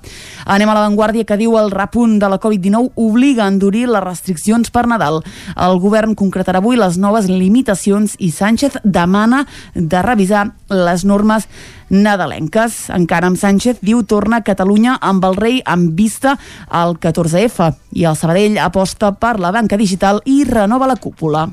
Anem 0.44 0.68
a 0.68 0.76
l'avantguàrdia 0.76 1.24
que 1.24 1.40
diu 1.40 1.56
el 1.58 1.72
repunt 1.72 2.18
de 2.20 2.28
la 2.28 2.40
Covid-19 2.42 2.92
obliga 3.00 3.43
a 3.44 3.50
endurir 3.52 3.87
les 3.88 4.04
restriccions 4.04 4.72
per 4.74 4.87
Nadal. 4.90 5.20
El 5.54 5.78
govern 5.83 6.16
concretarà 6.18 6.62
avui 6.62 6.78
les 6.80 6.98
noves 6.98 7.28
limitacions 7.30 8.16
i 8.18 8.30
Sánchez 8.35 8.80
demana 8.85 9.44
de 9.74 10.02
revisar 10.02 10.48
les 10.72 11.04
normes 11.04 11.48
nadalenques. 11.90 12.88
Encara 12.94 13.28
amb 13.30 13.40
Sánchez 13.40 13.83
diu 13.85 14.02
torna 14.09 14.40
a 14.40 14.46
Catalunya 14.46 14.98
amb 15.00 15.24
el 15.28 15.37
rei 15.37 15.61
amb 15.64 15.92
vista 15.98 16.38
al 16.68 16.98
14F 16.98 17.72
i 17.94 18.09
el 18.09 18.16
Sabadell 18.16 18.59
aposta 18.59 19.12
per 19.12 19.38
la 19.40 19.52
banca 19.54 19.78
digital 19.80 20.22
i 20.24 20.42
renova 20.48 20.90
la 20.90 20.96
cúpula. 20.96 21.48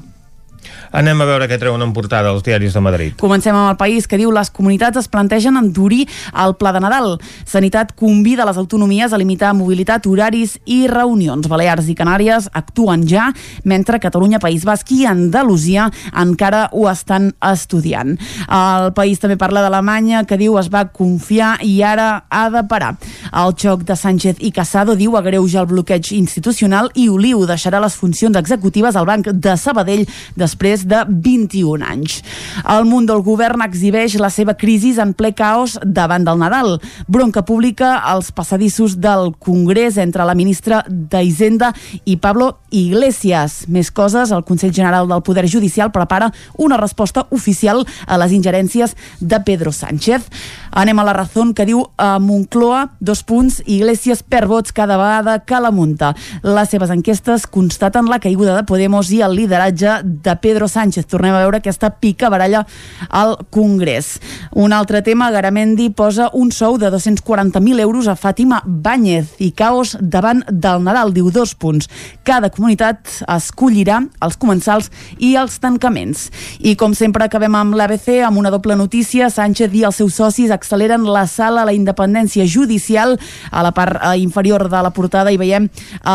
Anem 0.92 1.22
a 1.22 1.28
veure 1.30 1.48
què 1.48 1.60
treuen 1.60 1.82
en 1.84 1.94
portada 1.96 2.32
els 2.34 2.44
diaris 2.44 2.74
de 2.76 2.84
Madrid. 2.84 3.16
Comencem 3.20 3.56
amb 3.56 3.72
el 3.72 3.78
país 3.80 4.08
que 4.08 4.20
diu 4.20 4.32
les 4.34 4.52
comunitats 4.52 5.00
es 5.00 5.08
plantegen 5.12 5.58
endurir 5.60 6.06
el 6.44 6.56
pla 6.60 6.74
de 6.76 6.82
Nadal. 6.84 7.18
Sanitat 7.48 7.94
convida 7.98 8.46
les 8.48 8.60
autonomies 8.60 9.14
a 9.14 9.20
limitar 9.22 9.54
mobilitat, 9.58 10.08
horaris 10.08 10.58
i 10.66 10.86
reunions. 10.92 11.48
Balears 11.52 11.88
i 11.92 11.96
Canàries 11.98 12.50
actuen 12.54 13.06
ja, 13.08 13.30
mentre 13.64 14.02
Catalunya, 14.04 14.42
País 14.44 14.66
Basc 14.68 14.92
i 14.92 15.06
Andalusia 15.08 15.90
encara 16.12 16.68
ho 16.72 16.88
estan 16.92 17.32
estudiant. 17.52 18.18
El 18.48 18.92
país 18.98 19.22
també 19.22 19.38
parla 19.40 19.64
d'Alemanya, 19.64 20.26
que 20.28 20.40
diu 20.40 20.58
es 20.60 20.70
va 20.72 20.86
confiar 20.92 21.58
i 21.66 21.80
ara 21.86 22.26
ha 22.30 22.46
de 22.54 22.64
parar. 22.68 22.96
El 23.32 23.56
xoc 23.56 23.86
de 23.88 23.96
Sánchez 23.96 24.42
i 24.44 24.52
Casado 24.56 24.96
diu 25.00 25.16
agreuja 25.18 25.62
el 25.64 25.70
bloqueig 25.72 26.12
institucional 26.18 26.92
i 26.96 27.08
Oliu 27.10 27.46
deixarà 27.48 27.82
les 27.84 27.96
funcions 27.96 28.38
executives 28.38 28.96
al 28.96 29.08
Banc 29.10 29.32
de 29.32 29.56
Sabadell 29.58 30.06
després 30.52 30.84
de 30.86 31.04
21 31.08 31.86
anys. 31.88 32.20
El 32.68 32.86
món 32.90 33.08
del 33.08 33.24
govern 33.24 33.64
exhibeix 33.64 34.18
la 34.20 34.30
seva 34.34 34.58
crisi 34.60 34.92
en 35.00 35.14
ple 35.16 35.32
caos 35.38 35.78
davant 35.86 36.26
del 36.28 36.40
Nadal. 36.42 36.80
Bronca 37.08 37.46
pública 37.48 37.96
als 38.04 38.32
passadissos 38.36 38.98
del 39.00 39.32
Congrés 39.40 39.98
entre 40.02 40.26
la 40.28 40.36
ministra 40.36 40.84
d'Hisenda 40.88 41.72
i 42.04 42.18
Pablo 42.18 42.58
Iglesias. 42.72 43.66
Més 43.72 43.92
coses, 43.92 44.32
el 44.32 44.44
Consell 44.44 44.74
General 44.76 45.08
del 45.08 45.24
Poder 45.24 45.48
Judicial 45.48 45.92
prepara 45.92 46.32
una 46.58 46.78
resposta 46.78 47.28
oficial 47.32 47.86
a 48.08 48.18
les 48.20 48.34
ingerències 48.36 48.96
de 49.20 49.40
Pedro 49.46 49.72
Sánchez. 49.72 50.28
Anem 50.72 51.00
a 51.00 51.06
la 51.08 51.16
raó 51.16 51.30
que 51.56 51.66
diu 51.66 51.86
a 51.98 52.18
Moncloa, 52.20 52.92
dos 53.00 53.24
punts, 53.24 53.62
Iglesias 53.66 54.22
per 54.24 54.46
vots 54.48 54.74
cada 54.76 54.98
vegada 55.00 55.40
que 55.48 55.60
la 55.60 55.72
munta. 55.72 56.14
Les 56.44 56.70
seves 56.70 56.92
enquestes 56.92 57.48
constaten 57.48 58.10
la 58.12 58.20
caiguda 58.20 58.56
de 58.58 58.66
Podemos 58.68 59.12
i 59.12 59.22
el 59.22 59.36
lideratge 59.36 60.02
de 60.04 60.36
Pedro 60.42 60.68
Sánchez. 60.68 61.06
Tornem 61.08 61.34
a 61.36 61.44
veure 61.44 61.62
aquesta 61.62 61.92
pica 62.02 62.30
baralla 62.30 62.66
al 63.10 63.38
Congrés. 63.50 64.20
Un 64.52 64.74
altre 64.74 65.02
tema, 65.02 65.30
Garamendi 65.32 65.90
posa 65.90 66.30
un 66.34 66.52
sou 66.52 66.78
de 66.82 66.90
240.000 66.92 67.80
euros 67.80 68.08
a 68.08 68.18
Fàtima 68.18 68.62
Báñez 68.66 69.38
i 69.40 69.52
caos 69.52 69.96
davant 70.02 70.44
del 70.50 70.84
Nadal, 70.84 71.14
diu 71.14 71.30
dos 71.32 71.54
punts. 71.56 71.88
Cada 72.28 72.50
comunitat 72.50 73.22
escollirà 73.28 74.02
els 74.26 74.38
comensals 74.42 74.90
i 75.20 75.36
els 75.40 75.60
tancaments. 75.62 76.30
I 76.60 76.76
com 76.80 76.96
sempre 76.98 77.26
acabem 77.26 77.56
amb 77.56 77.78
l'ABC 77.78 78.22
amb 78.26 78.42
una 78.42 78.52
doble 78.52 78.76
notícia. 78.76 79.30
Sánchez 79.30 79.74
i 79.78 79.86
els 79.88 80.00
seus 80.02 80.18
socis 80.18 80.52
acceleren 80.52 81.06
la 81.06 81.28
sala 81.28 81.64
a 81.64 81.70
la 81.70 81.76
independència 81.76 82.48
judicial. 82.48 83.18
A 83.52 83.64
la 83.64 83.74
part 83.76 84.00
eh, 84.02 84.18
inferior 84.22 84.68
de 84.70 84.82
la 84.82 84.94
portada 84.96 85.32
hi 85.32 85.40
veiem 85.42 85.68
eh, 85.68 86.10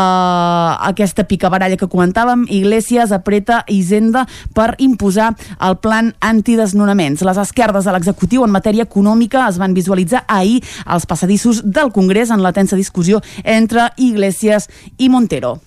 aquesta 0.91 1.27
picabaralla 1.29 1.77
que 1.79 1.89
comentàvem. 1.89 2.47
Iglesias 2.49 3.13
apreta 3.15 3.63
Hisenda 3.67 4.16
per 4.53 4.73
imposar 4.77 5.33
el 5.59 5.77
plan 5.83 6.13
antidesnonaments. 6.19 7.25
Les 7.27 7.41
esquerdes 7.41 7.85
de 7.85 7.95
l'executiu 7.95 8.45
en 8.45 8.53
matèria 8.53 8.87
econòmica 8.87 9.47
es 9.47 9.59
van 9.61 9.75
visualitzar 9.77 10.23
ahir 10.27 10.61
als 10.85 11.05
passadissos 11.05 11.63
del 11.65 11.91
Congrés 11.91 12.31
en 12.31 12.43
la 12.43 12.53
tensa 12.53 12.79
discussió 12.79 13.21
entre 13.43 13.91
Iglesias 13.97 14.69
i 14.97 15.09
Montero. 15.09 15.57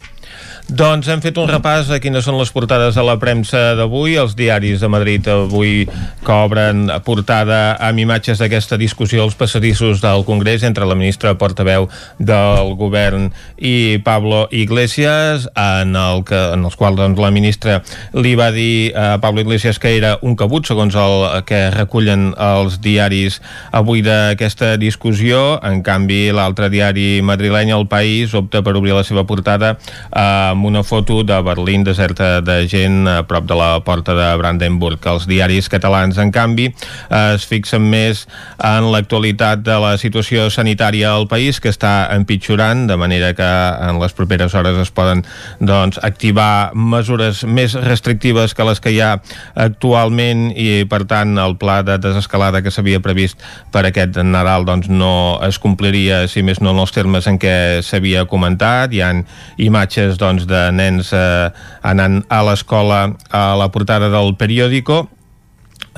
Doncs 0.70 1.08
hem 1.10 1.18
fet 1.18 1.34
un 1.40 1.48
repàs 1.50 1.88
a 1.90 1.96
quines 1.98 2.22
són 2.22 2.36
les 2.38 2.52
portades 2.54 2.94
de 2.94 3.02
la 3.02 3.16
premsa 3.18 3.72
d'avui. 3.74 4.12
Els 4.20 4.36
diaris 4.38 4.78
de 4.78 4.86
Madrid 4.86 5.26
avui 5.26 5.80
que 6.22 6.34
obren 6.46 6.84
portada 7.02 7.74
amb 7.82 7.98
imatges 7.98 8.38
d'aquesta 8.38 8.78
discussió 8.78 9.24
als 9.24 9.34
passadissos 9.34 9.98
del 9.98 10.22
Congrés 10.28 10.62
entre 10.62 10.86
la 10.86 10.94
ministra 10.94 11.32
portaveu 11.34 11.88
del 12.22 12.70
govern 12.78 13.32
i 13.58 13.98
Pablo 14.06 14.44
Iglesias, 14.54 15.48
en, 15.58 15.96
el 15.98 16.22
que, 16.28 16.38
en 16.54 16.62
els 16.68 16.78
quals 16.78 17.00
doncs, 17.00 17.18
la 17.18 17.32
ministra 17.34 17.80
li 18.14 18.36
va 18.38 18.52
dir 18.54 18.94
a 18.94 19.18
Pablo 19.18 19.42
Iglesias 19.42 19.82
que 19.82 19.96
era 19.96 20.18
un 20.22 20.38
cabut, 20.38 20.70
segons 20.70 20.94
el 20.94 21.26
que 21.50 21.64
recullen 21.74 22.30
els 22.38 22.78
diaris 22.78 23.40
avui 23.74 24.06
d'aquesta 24.06 24.76
discussió. 24.78 25.58
En 25.66 25.82
canvi, 25.82 26.28
l'altre 26.30 26.70
diari 26.70 27.24
madrileny, 27.26 27.74
El 27.74 27.90
País, 27.90 28.38
opta 28.38 28.62
per 28.62 28.78
obrir 28.78 28.94
la 28.94 29.02
seva 29.08 29.26
portada 29.26 29.74
amb 30.14 30.59
amb 30.60 30.66
una 30.66 30.82
foto 30.84 31.22
de 31.24 31.40
Berlín 31.40 31.84
deserta 31.84 32.42
de 32.44 32.68
gent 32.68 33.08
a 33.08 33.22
prop 33.24 33.46
de 33.48 33.56
la 33.56 33.80
porta 33.80 34.12
de 34.12 34.28
Brandenburg. 34.36 35.00
Els 35.08 35.24
diaris 35.24 35.70
catalans, 35.72 36.18
en 36.20 36.28
canvi, 36.34 36.66
es 37.08 37.46
fixen 37.48 37.86
més 37.88 38.26
en 38.60 38.90
l'actualitat 38.92 39.62
de 39.64 39.78
la 39.80 39.94
situació 39.96 40.50
sanitària 40.52 41.14
al 41.14 41.24
país, 41.30 41.62
que 41.64 41.72
està 41.72 42.10
empitjorant, 42.12 42.84
de 42.90 42.98
manera 43.00 43.30
que 43.38 43.46
en 43.86 44.02
les 44.02 44.12
properes 44.12 44.52
hores 44.52 44.76
es 44.82 44.92
poden 44.92 45.24
doncs, 45.64 45.96
activar 46.04 46.74
mesures 46.74 47.40
més 47.48 47.78
restrictives 47.80 48.52
que 48.52 48.68
les 48.68 48.84
que 48.84 48.92
hi 48.92 49.00
ha 49.00 49.14
actualment 49.56 50.50
i, 50.52 50.84
per 50.84 51.06
tant, 51.08 51.38
el 51.40 51.56
pla 51.56 51.78
de 51.86 51.96
desescalada 52.04 52.60
que 52.60 52.74
s'havia 52.74 53.00
previst 53.00 53.40
per 53.72 53.86
aquest 53.88 54.20
Nadal 54.20 54.68
doncs, 54.68 54.92
no 54.92 55.40
es 55.46 55.56
compliria, 55.56 56.26
si 56.28 56.44
més 56.44 56.60
no, 56.60 56.76
en 56.76 56.84
els 56.84 56.92
termes 56.92 57.24
en 57.30 57.40
què 57.40 57.56
s'havia 57.80 58.28
comentat. 58.28 58.92
Hi 58.92 59.00
han 59.08 59.24
imatges 59.56 60.20
doncs, 60.20 60.49
de 60.50 60.66
nens 60.74 61.14
eh, 61.16 61.48
anant 61.86 62.20
a 62.28 62.42
l'escola 62.46 63.06
a 63.30 63.46
la 63.60 63.70
portada 63.72 64.10
del 64.12 64.34
periòdico 64.40 65.06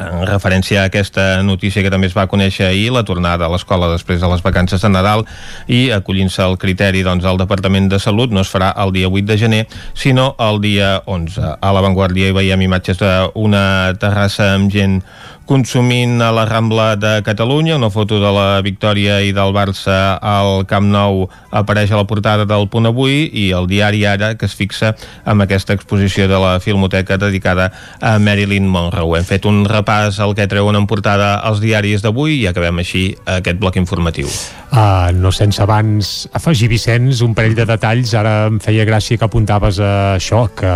en 0.01 0.25
referència 0.27 0.83
a 0.83 0.89
aquesta 0.89 1.43
notícia 1.45 1.83
que 1.85 1.91
també 1.93 2.09
es 2.09 2.15
va 2.17 2.25
conèixer 2.31 2.65
ahir, 2.69 2.89
la 2.95 3.05
tornada 3.05 3.45
a 3.45 3.53
l'escola 3.53 3.91
després 3.93 4.23
de 4.23 4.31
les 4.31 4.43
vacances 4.45 4.81
de 4.81 4.89
Nadal 4.89 5.25
i 5.69 5.91
acollint-se 5.93 6.43
al 6.43 6.57
criteri 6.61 7.03
doncs, 7.05 7.25
del 7.27 7.41
Departament 7.41 7.91
de 7.93 8.01
Salut 8.01 8.33
no 8.33 8.41
es 8.41 8.53
farà 8.53 8.73
el 8.85 8.95
dia 8.97 9.11
8 9.11 9.27
de 9.29 9.39
gener 9.39 9.63
sinó 9.93 10.33
el 10.41 10.63
dia 10.65 11.03
11. 11.07 11.59
A 11.61 11.73
l'avantguàrdia 11.77 12.31
hi 12.31 12.37
veiem 12.37 12.65
imatges 12.69 13.03
d'una 13.03 13.93
terrassa 14.01 14.55
amb 14.57 14.73
gent 14.73 15.03
consumint 15.47 16.21
a 16.23 16.31
la 16.33 16.45
Rambla 16.47 16.97
de 16.97 17.23
Catalunya. 17.23 17.77
Una 17.77 17.91
foto 17.91 18.21
de 18.21 18.31
la 18.33 18.61
victòria 18.63 19.21
i 19.21 19.33
del 19.35 19.53
Barça 19.53 20.19
al 20.23 20.65
Camp 20.71 20.89
Nou 20.93 21.27
apareix 21.51 21.93
a 21.93 21.99
la 22.01 22.07
portada 22.07 22.47
del 22.49 22.69
Punt 22.73 22.89
Avui 22.89 23.27
i 23.27 23.51
el 23.53 23.69
diari 23.71 24.05
Ara, 24.09 24.33
que 24.39 24.47
es 24.47 24.57
fixa 24.57 24.95
amb 25.25 25.45
aquesta 25.45 25.75
exposició 25.77 26.29
de 26.31 26.39
la 26.41 26.59
Filmoteca 26.61 27.19
dedicada 27.19 27.71
a 28.01 28.19
Marilyn 28.19 28.69
Monroe. 28.69 29.19
Hem 29.19 29.29
fet 29.29 29.49
un 29.49 29.65
repàs 29.69 30.21
al 30.23 30.37
que 30.39 30.49
treuen 30.49 30.79
en 30.79 30.87
portada 30.87 31.35
els 31.49 31.61
diaris 31.61 32.03
d'avui 32.03 32.41
i 32.41 32.47
acabem 32.51 32.79
així 32.83 33.11
aquest 33.27 33.61
bloc 33.61 33.77
informatiu. 33.81 34.31
Uh, 34.73 35.13
no 35.13 35.29
sense 35.35 35.61
abans 35.61 36.13
afegir, 36.33 36.71
Vicenç, 36.73 37.21
un 37.21 37.35
parell 37.37 37.59
de 37.59 37.67
detalls. 37.69 38.15
Ara 38.17 38.47
em 38.49 38.57
feia 38.63 38.87
gràcia 38.89 39.21
que 39.21 39.29
apuntaves 39.29 39.83
a 39.83 39.93
això, 40.17 40.47
que 40.57 40.73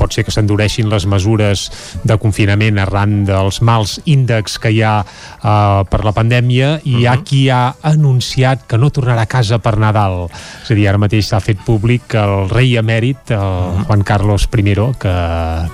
pot 0.00 0.14
ser 0.14 0.24
que 0.26 0.34
s'endureixin 0.34 0.90
les 0.90 1.06
mesures 1.06 1.68
de 2.02 2.18
confinament 2.18 2.80
arran 2.82 3.22
dels 3.28 3.62
mals 3.62 3.97
índexs 4.04 4.58
que 4.58 4.70
hi 4.70 4.82
ha 4.82 5.00
uh, 5.02 5.84
per 5.88 6.04
la 6.04 6.12
pandèmia 6.12 6.80
i 6.84 6.94
uh 6.94 6.96
-huh. 6.96 7.00
hi 7.00 7.06
ha 7.06 7.14
mhm. 7.14 7.24
qui 7.24 7.50
ha 7.50 7.74
anunciat 7.82 8.66
que 8.66 8.78
no 8.78 8.90
tornarà 8.90 9.22
a 9.22 9.26
casa 9.26 9.58
per 9.58 9.78
Nadal. 9.78 10.28
És 10.62 10.70
a 10.70 10.74
dir, 10.74 10.88
ara 10.88 10.98
mateix 10.98 11.26
s'ha 11.26 11.40
fet 11.40 11.58
públic 11.64 12.02
que 12.08 12.18
el 12.18 12.48
rei 12.48 12.76
emèrit, 12.76 13.30
el 13.30 13.38
uh 13.38 13.42
-huh. 13.42 13.86
Juan 13.86 14.02
Carlos 14.02 14.48
I, 14.56 14.74
que, 14.98 15.14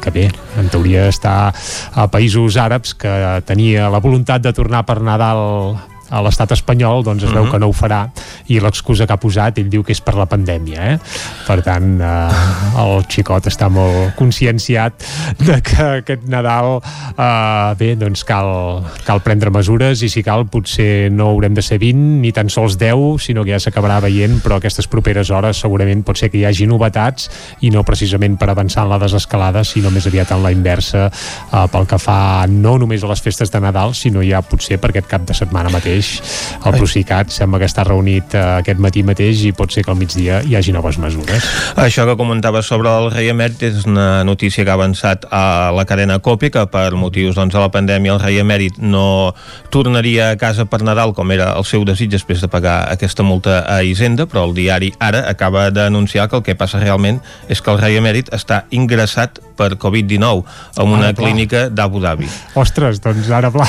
que 0.01 0.11
bé, 0.11 0.31
en 0.59 0.69
teoria 0.69 1.09
està 1.09 1.53
a 1.95 2.09
països 2.09 2.57
àrabs, 2.57 2.95
que 2.95 3.43
tenia 3.45 3.89
la 3.89 4.01
voluntat 4.01 4.43
de 4.43 4.53
tornar 4.53 4.85
per 4.85 5.01
Nadal 5.01 5.93
a 6.14 6.22
l'estat 6.22 6.55
espanyol 6.55 7.03
doncs 7.07 7.24
es 7.27 7.33
veu 7.33 7.42
uh 7.42 7.44
mhm. 7.44 7.48
-huh. 7.48 7.53
que 7.53 7.59
no 7.59 7.68
ho 7.68 7.72
farà 7.72 8.09
i 8.46 8.61
l'excusa 8.61 9.07
que 9.07 9.12
ha 9.12 9.20
posat 9.20 9.59
ell 9.59 9.70
diu 9.70 9.83
que 9.83 9.92
és 9.92 10.00
per 10.00 10.14
la 10.14 10.27
pandèmia 10.27 10.81
eh? 10.92 10.98
per 11.46 11.62
tant 11.62 12.00
eh, 12.00 12.83
el 12.85 13.05
xicot 13.09 13.46
està 13.46 13.68
molt 13.68 14.14
conscienciat 14.16 14.92
de 15.38 15.61
que 15.62 15.83
aquest 16.00 16.24
Nadal 16.29 16.81
eh, 17.18 17.74
bé, 17.79 17.94
doncs 17.96 18.24
cal, 18.24 18.85
cal 19.05 19.20
prendre 19.20 19.50
mesures 19.50 20.03
i 20.03 20.09
si 20.09 20.22
cal 20.22 20.46
potser 20.46 21.11
no 21.11 21.29
haurem 21.33 21.55
de 21.55 21.62
ser 21.62 21.79
20 21.79 22.20
ni 22.22 22.33
tan 22.33 22.48
sols 22.48 22.79
10 22.79 23.18
sinó 23.27 23.44
que 23.44 23.50
ja 23.50 23.61
s'acabarà 23.61 24.00
veient 24.00 24.42
però 24.44 24.57
aquestes 24.57 24.87
properes 24.87 25.31
hores 25.31 25.61
segurament 25.61 26.05
pot 26.05 26.18
ser 26.18 26.31
que 26.31 26.38
hi 26.38 26.44
hagi 26.44 26.66
novetats 26.66 27.31
i 27.61 27.70
no 27.70 27.83
precisament 27.83 28.38
per 28.38 28.50
avançar 28.50 28.85
en 28.85 28.90
la 28.90 29.00
desescalada 29.03 29.64
sinó 29.64 29.90
més 29.90 30.07
aviat 30.07 30.31
en 30.31 30.42
la 30.42 30.53
inversa 30.53 31.09
eh, 31.09 31.66
pel 31.72 31.87
que 31.87 31.98
fa 31.98 32.46
no 32.48 32.79
només 32.79 33.03
a 33.03 33.11
les 33.11 33.22
festes 33.24 33.50
de 33.50 33.61
Nadal 33.61 33.94
sinó 33.98 34.22
ja 34.22 34.42
potser 34.42 34.79
per 34.79 34.92
aquest 34.92 35.11
cap 35.11 35.27
de 35.27 35.35
setmana 35.35 35.72
mateix 35.74 36.04
mateix 36.05 36.21
el 36.64 36.77
Procicat 36.79 37.33
sembla 37.33 37.59
que 37.61 37.69
està 37.69 37.85
reunit 37.85 38.35
uh, 38.37 38.59
aquest 38.61 38.81
matí 38.81 39.03
mateix 39.05 39.43
i 39.45 39.53
pot 39.57 39.73
ser 39.73 39.85
que 39.85 39.93
al 39.93 39.99
migdia 39.99 40.40
hi 40.45 40.57
hagi 40.57 40.73
noves 40.73 40.99
mesures. 40.99 41.45
Això 41.77 42.07
que 42.09 42.17
comentava 42.17 42.62
sobre 42.62 42.88
el 42.88 43.11
rei 43.12 43.29
emèrit 43.33 43.62
és 43.69 43.85
una 43.88 44.25
notícia 44.25 44.64
que 44.64 44.73
ha 44.73 44.79
avançat 44.79 45.27
a 45.31 45.73
la 45.75 45.85
cadena 45.85 46.19
COPE 46.25 46.51
que 46.55 46.64
per 46.73 46.95
motius 46.97 47.37
doncs, 47.37 47.55
de 47.55 47.61
la 47.61 47.71
pandèmia 47.73 48.14
el 48.14 48.23
rei 48.23 48.40
emèrit 48.40 48.79
no 48.81 49.35
tornaria 49.71 50.31
a 50.33 50.38
casa 50.40 50.64
per 50.64 50.83
Nadal 50.85 51.12
com 51.14 51.33
era 51.33 51.53
el 51.59 51.69
seu 51.69 51.85
desig 51.85 52.12
després 52.12 52.40
de 52.40 52.49
pagar 52.49 52.85
aquesta 52.93 53.23
multa 53.27 53.62
a 53.69 53.83
Hisenda, 53.85 54.27
però 54.27 54.47
el 54.49 54.57
diari 54.57 54.93
Ara 55.05 55.25
acaba 55.29 55.69
d'anunciar 55.71 56.29
que 56.31 56.40
el 56.40 56.47
que 56.47 56.57
passa 56.57 56.81
realment 56.81 57.21
és 57.49 57.61
que 57.61 57.73
el 57.73 57.81
rei 57.81 57.99
emèrit 58.01 58.33
està 58.33 58.64
ingressat 58.73 59.40
per 59.57 59.75
Covid-19 59.81 60.45
en 60.83 60.93
una 60.93 61.11
ah, 61.12 61.17
clínica 61.17 61.69
d'Abu 61.71 62.03
Dhabi. 62.03 62.29
Ostres, 62.61 63.01
doncs 63.05 63.31
ara 63.31 63.51
pla. 63.55 63.67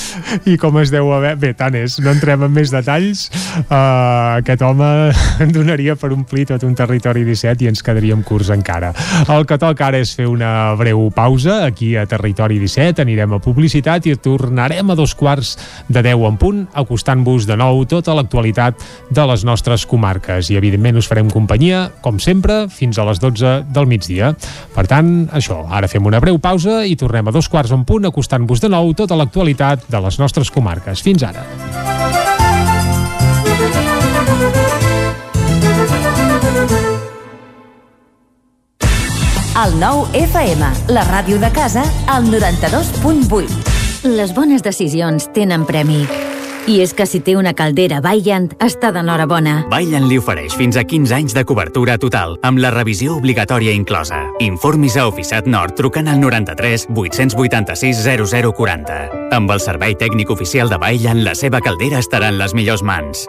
I 0.50 0.56
com 0.60 0.78
es 0.82 0.92
deu 0.94 1.10
haver... 1.14 1.34
Bé, 1.40 1.52
tant 1.58 1.74
és, 1.78 1.98
no 2.02 2.12
entrem 2.14 2.46
en 2.46 2.52
més 2.54 2.72
detalls. 2.72 3.26
Uh, 3.64 4.40
aquest 4.40 4.62
home 4.64 4.90
en 5.42 5.52
donaria 5.56 5.96
per 5.98 6.12
omplir 6.14 6.46
tot 6.50 6.64
un 6.66 6.74
territori 6.78 7.24
17 7.26 7.64
i 7.64 7.70
ens 7.72 7.82
quedaríem 7.84 8.22
curts 8.26 8.52
encara. 8.54 8.92
El 9.32 9.46
que 9.48 9.58
toca 9.60 9.88
ara 9.88 10.00
és 10.02 10.14
fer 10.16 10.28
una 10.30 10.74
breu 10.78 11.08
pausa 11.14 11.64
aquí 11.66 11.94
a 11.96 12.06
Territori 12.08 12.58
17, 12.62 13.02
anirem 13.02 13.36
a 13.36 13.40
publicitat 13.42 14.06
i 14.08 14.16
tornarem 14.20 14.90
a 14.90 14.98
dos 14.98 15.14
quarts 15.18 15.54
de 15.88 16.02
10 16.04 16.26
en 16.28 16.38
punt, 16.40 16.62
acostant-vos 16.74 17.48
de 17.48 17.56
nou 17.60 17.84
tota 17.90 18.14
l'actualitat 18.16 18.80
de 19.14 19.26
les 19.28 19.44
nostres 19.46 19.84
comarques 19.88 20.50
i 20.50 20.58
evidentment 20.58 21.00
us 21.00 21.08
farem 21.10 21.30
companyia, 21.32 21.88
com 22.04 22.20
sempre, 22.22 22.64
fins 22.72 22.98
a 22.98 23.06
les 23.08 23.20
12 23.22 23.56
del 23.74 23.88
migdia. 23.90 24.32
Per 24.74 24.86
tant, 24.90 25.23
això, 25.32 25.62
ara 25.70 25.88
fem 25.88 26.04
una 26.06 26.20
breu 26.20 26.38
pausa 26.38 26.82
i 26.84 26.96
tornem 26.96 27.28
a 27.28 27.32
dos 27.34 27.48
quarts 27.48 27.72
en 27.72 27.84
punt 27.88 28.04
acostant-vos 28.08 28.60
de 28.60 28.68
nou 28.72 28.92
tota 28.94 29.16
l'actualitat 29.16 29.88
de 29.88 30.00
les 30.04 30.18
nostres 30.18 30.50
comarques. 30.50 31.02
Fins 31.04 31.24
ara. 31.24 31.44
El 39.64 39.78
nou 39.78 40.02
FM, 40.18 40.66
la 40.90 41.04
ràdio 41.06 41.38
de 41.38 41.48
casa, 41.54 41.84
al 42.10 42.26
92.8. 42.26 44.10
Les 44.16 44.34
bones 44.34 44.66
decisions 44.66 45.30
tenen 45.32 45.62
premi. 45.64 46.02
I 46.64 46.78
és 46.80 46.94
que 46.96 47.04
si 47.04 47.18
té 47.20 47.34
una 47.36 47.52
caldera 47.52 47.98
Vaillant, 48.00 48.46
està 48.64 48.88
d'enhorabona. 48.94 49.66
Vaillant 49.68 50.06
li 50.08 50.16
ofereix 50.16 50.54
fins 50.56 50.78
a 50.80 50.84
15 50.88 51.12
anys 51.12 51.34
de 51.36 51.42
cobertura 51.44 51.98
total, 52.00 52.38
amb 52.40 52.62
la 52.62 52.70
revisió 52.72 53.18
obligatòria 53.18 53.74
inclosa. 53.76 54.22
Informis 54.40 54.96
a 54.96 55.04
Oficiat 55.10 55.44
Nord 55.44 55.76
trucant 55.76 56.08
al 56.08 56.22
93 56.22 56.88
886 56.88 58.00
0040. 58.08 59.28
Amb 59.36 59.52
el 59.52 59.60
servei 59.60 59.92
tècnic 59.92 60.32
oficial 60.32 60.72
de 60.72 60.80
Vaillant, 60.80 61.20
la 61.26 61.36
seva 61.36 61.60
caldera 61.60 62.00
estarà 62.00 62.32
en 62.32 62.40
les 62.40 62.56
millors 62.56 62.80
mans. 62.80 63.28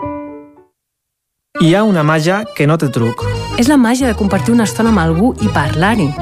Hi 1.60 1.76
ha 1.76 1.84
una 1.84 2.08
màgia 2.08 2.46
que 2.56 2.68
no 2.68 2.80
té 2.80 2.88
truc. 2.88 3.28
És 3.60 3.68
la 3.68 3.76
màgia 3.76 4.08
de 4.08 4.16
compartir 4.16 4.56
una 4.56 4.64
estona 4.64 4.96
amb 4.96 5.04
algú 5.04 5.36
i 5.44 5.52
parlar-hi. 5.52 6.14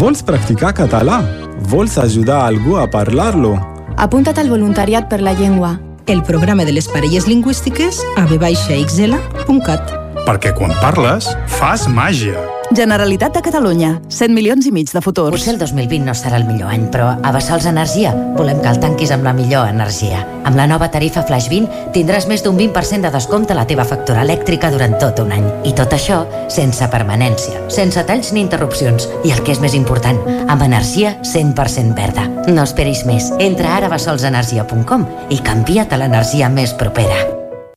Vols 0.00 0.24
practicar 0.24 0.72
català? 0.72 1.20
Vols 1.68 2.00
ajudar 2.00 2.46
algú 2.48 2.80
a 2.80 2.88
parlar-lo? 2.88 3.58
Apunta't 4.00 4.40
al 4.40 4.48
voluntariat 4.48 5.12
per 5.12 5.20
la 5.20 5.36
llengua 5.36 5.76
el 6.06 6.22
programa 6.22 6.64
de 6.64 6.72
les 6.72 6.88
parelles 6.88 7.26
lingüístiques 7.26 8.00
a 8.16 8.26
vxl.cat. 8.26 9.94
Perquè 10.24 10.54
quan 10.56 10.72
parles, 10.80 11.28
fas 11.58 11.86
màgia. 11.88 12.38
Generalitat 12.74 13.36
de 13.36 13.40
Catalunya, 13.40 14.00
100 14.10 14.34
milions 14.34 14.66
i 14.66 14.72
mig 14.74 14.88
de 14.90 14.98
futurs. 14.98 15.30
Potser 15.30 15.52
el 15.52 15.60
2020 15.60 16.08
no 16.08 16.14
serà 16.18 16.40
el 16.40 16.46
millor 16.48 16.72
any, 16.74 16.88
però 16.90 17.12
a 17.14 17.30
Bassals 17.30 17.68
Energia 17.70 18.10
volem 18.34 18.58
que 18.64 18.72
el 18.72 18.80
tanquis 18.82 19.12
amb 19.14 19.22
la 19.22 19.34
millor 19.36 19.68
energia. 19.70 20.24
Amb 20.42 20.58
la 20.58 20.66
nova 20.66 20.88
tarifa 20.90 21.22
Flash 21.28 21.46
20 21.52 21.92
tindràs 21.94 22.26
més 22.26 22.42
d'un 22.42 22.58
20% 22.58 23.06
de 23.06 23.12
descompte 23.14 23.54
a 23.54 23.58
la 23.60 23.66
teva 23.70 23.84
factura 23.86 24.24
elèctrica 24.26 24.72
durant 24.74 24.98
tot 24.98 25.22
un 25.22 25.30
any. 25.36 25.46
I 25.70 25.74
tot 25.78 25.94
això 25.94 26.24
sense 26.50 26.88
permanència, 26.90 27.62
sense 27.70 28.02
talls 28.08 28.32
ni 28.34 28.42
interrupcions. 28.42 29.06
I 29.22 29.36
el 29.36 29.44
que 29.46 29.54
és 29.54 29.62
més 29.62 29.78
important, 29.78 30.18
amb 30.48 30.66
energia 30.66 31.14
100% 31.22 31.94
verda. 31.94 32.26
No 32.50 32.66
esperis 32.66 33.06
més. 33.06 33.30
Entra 33.38 33.76
ara 33.76 33.86
a 33.86 33.94
bassolsenergia.com 33.94 35.06
i 35.30 35.38
canvia't 35.46 35.94
a 35.94 36.02
l'energia 36.02 36.50
més 36.50 36.74
propera. 36.74 37.33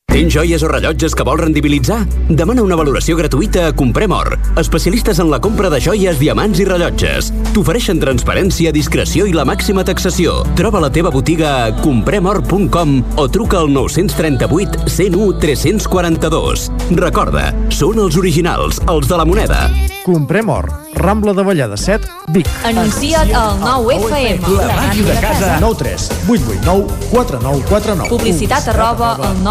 Tens 0.07 0.33
joies 0.33 0.63
o 0.63 0.69
rellotges 0.71 1.13
que 1.13 1.23
vols 1.27 1.41
rendibilitzar? 1.41 1.97
Demana 2.29 2.63
una 2.63 2.77
valoració 2.79 3.17
gratuïta 3.19 3.65
a 3.67 3.73
Comprem 3.75 4.13
Or, 4.15 4.37
especialistes 4.57 5.19
en 5.19 5.27
la 5.29 5.37
compra 5.43 5.69
de 5.69 5.81
joies, 5.83 6.15
diamants 6.17 6.61
i 6.63 6.65
rellotges. 6.65 7.27
T'ofereixen 7.51 7.99
transparència, 7.99 8.71
discreció 8.71 9.27
i 9.27 9.35
la 9.35 9.45
màxima 9.45 9.83
taxació. 9.85 10.39
Troba 10.57 10.79
la 10.81 10.89
teva 10.95 11.11
botiga 11.13 11.51
a 11.65 11.75
compremor.com 11.83 12.95
o 13.19 13.27
truca 13.27 13.59
al 13.59 13.69
938 13.75 14.87
101 14.87 15.37
342. 15.43 16.65
Recorda, 16.97 17.51
són 17.69 17.99
els 18.01 18.17
originals, 18.17 18.79
els 18.87 19.11
de 19.11 19.19
la 19.19 19.27
moneda. 19.27 19.67
Comprem 20.07 20.47
Or, 20.49 20.71
Rambla 20.95 21.33
de 21.35 21.43
Vallada 21.43 21.75
7, 21.77 22.07
Vic. 22.31 22.47
Anuncia't 22.65 23.35
al 23.35 23.59
9FM. 23.59 24.55
La 24.55 24.79
màquina 24.79 25.11
de 25.11 25.19
casa. 25.19 25.53
9 25.59 25.77
3 25.83 26.09
8 26.31 26.47
8 26.55 26.63
9 26.63 26.87
4 27.11 27.39
9 27.43 27.63
4 27.69 27.95
9. 28.07 28.09
Publicitat 28.15 28.71
arroba 28.71 29.13
al 29.19 29.43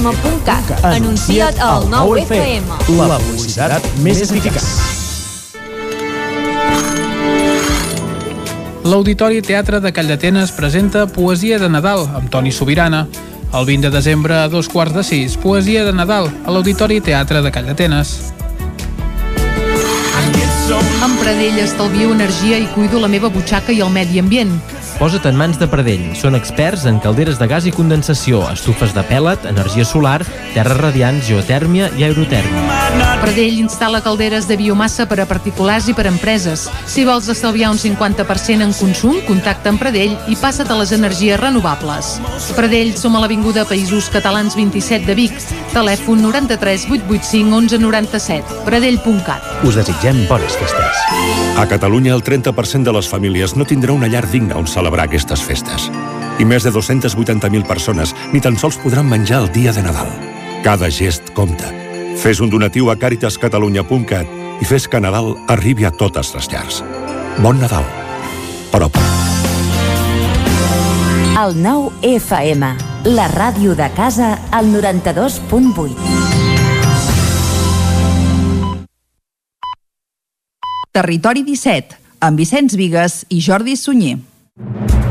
9FM9FM.cat. 0.00 0.84
Anuncia't 0.84 1.60
al 1.60 1.86
9FM. 1.90 2.66
La 2.98 3.18
publicitat 3.18 3.84
més 4.02 4.22
eficaç. 4.24 4.64
L'Auditori 8.84 9.40
Teatre 9.40 9.80
de 9.80 9.92
Calldetenes 9.92 10.52
presenta 10.52 11.06
Poesia 11.06 11.58
de 11.58 11.70
Nadal 11.70 12.08
amb 12.10 12.28
Toni 12.30 12.52
Sobirana. 12.52 13.06
El 13.54 13.66
20 13.66 13.88
de 13.88 13.94
desembre 13.94 14.34
a 14.42 14.48
dos 14.48 14.68
quarts 14.68 14.94
de 14.94 15.04
sis, 15.06 15.36
Poesia 15.38 15.84
de 15.84 15.92
Nadal 15.94 16.28
a 16.44 16.50
l'Auditori 16.50 17.00
Teatre 17.00 17.42
de 17.42 17.52
Calldetenes. 17.54 18.16
Amb 21.04 21.20
Pradell 21.20 21.60
estalvio 21.62 22.10
energia 22.12 22.58
i 22.58 22.66
cuido 22.74 22.98
la 23.00 23.08
meva 23.08 23.30
butxaca 23.30 23.72
i 23.72 23.80
el 23.84 23.92
medi 23.94 24.18
ambient. 24.18 24.58
Posa't 24.98 25.26
en 25.26 25.36
mans 25.36 25.58
de 25.58 25.66
Pradell. 25.70 26.04
Són 26.18 26.36
experts 26.38 26.84
en 26.86 27.00
calderes 27.02 27.40
de 27.40 27.48
gas 27.50 27.66
i 27.66 27.72
condensació, 27.74 28.44
estufes 28.52 28.94
de 28.94 29.02
pèl·let, 29.08 29.48
energia 29.50 29.84
solar, 29.84 30.20
terres 30.54 30.78
radiants, 30.78 31.26
geotèrmia 31.26 31.90
i 31.98 32.06
aerotèrmia. 32.06 32.82
Pradell 33.24 33.58
instal·la 33.58 34.02
calderes 34.04 34.46
de 34.46 34.58
biomassa 34.60 35.06
per 35.10 35.18
a 35.22 35.26
particulars 35.26 35.88
i 35.90 35.94
per 35.96 36.04
a 36.06 36.12
empreses. 36.12 36.66
Si 36.90 37.06
vols 37.08 37.28
estalviar 37.32 37.72
un 37.72 37.80
50% 37.80 38.62
en 38.62 38.74
consum, 38.76 39.18
contacta 39.26 39.72
amb 39.72 39.82
Pradell 39.82 40.14
i 40.30 40.38
passa't 40.38 40.70
a 40.70 40.78
les 40.78 40.92
energies 40.94 41.40
renovables. 41.40 42.14
Pradell 42.54 42.94
som 43.00 43.16
a 43.16 43.24
l'Avinguda 43.24 43.66
Països 43.66 44.10
Catalans 44.14 44.54
27 44.54 45.08
de 45.08 45.18
Vic. 45.18 45.34
Telèfon 45.72 46.22
93 46.22 46.86
885 46.90 47.58
11 47.64 47.82
97. 47.82 48.60
Pradell.cat. 48.68 49.50
Us 49.66 49.80
desitgem 49.80 50.22
bones 50.28 50.54
festes. 50.60 51.02
A 51.58 51.66
Catalunya, 51.66 52.14
el 52.14 52.22
30% 52.22 52.84
de 52.84 52.92
les 52.92 53.08
famílies 53.08 53.56
no 53.56 53.66
tindrà 53.66 53.94
una 53.96 54.08
llar 54.10 54.26
digna 54.30 54.58
on 54.60 54.68
celebrar 54.84 55.08
aquestes 55.08 55.40
festes. 55.40 55.88
I 56.36 56.44
més 56.44 56.64
de 56.66 56.70
280.000 56.74 57.64
persones 57.64 58.12
ni 58.34 58.40
tan 58.44 58.58
sols 58.60 58.76
podran 58.82 59.08
menjar 59.08 59.40
el 59.44 59.52
dia 59.54 59.72
de 59.72 59.80
Nadal. 59.80 60.10
Cada 60.64 60.90
gest 60.92 61.32
compta. 61.32 61.70
Fes 62.20 62.40
un 62.44 62.50
donatiu 62.52 62.90
a 62.92 62.96
caritascatalunya.cat 63.00 64.60
i 64.60 64.68
fes 64.68 64.84
que 64.88 65.00
Nadal 65.00 65.38
arribi 65.48 65.86
a 65.88 65.90
totes 65.90 66.34
les 66.36 66.50
llars. 66.52 66.82
Bon 67.40 67.56
Nadal. 67.56 67.84
Prop. 68.74 68.92
El 71.40 71.56
9 71.62 72.12
FM, 72.20 72.74
la 73.16 73.28
ràdio 73.32 73.74
de 73.74 73.88
casa, 73.96 74.36
al 74.52 74.68
92.8. 74.68 75.96
Territori 80.94 81.42
17, 81.42 81.98
amb 82.20 82.38
Vicenç 82.38 82.76
Vigues 82.78 83.24
i 83.32 83.40
Jordi 83.42 83.74
Sunyer. 83.80 84.33
Thank 84.56 84.94
you 84.94 85.03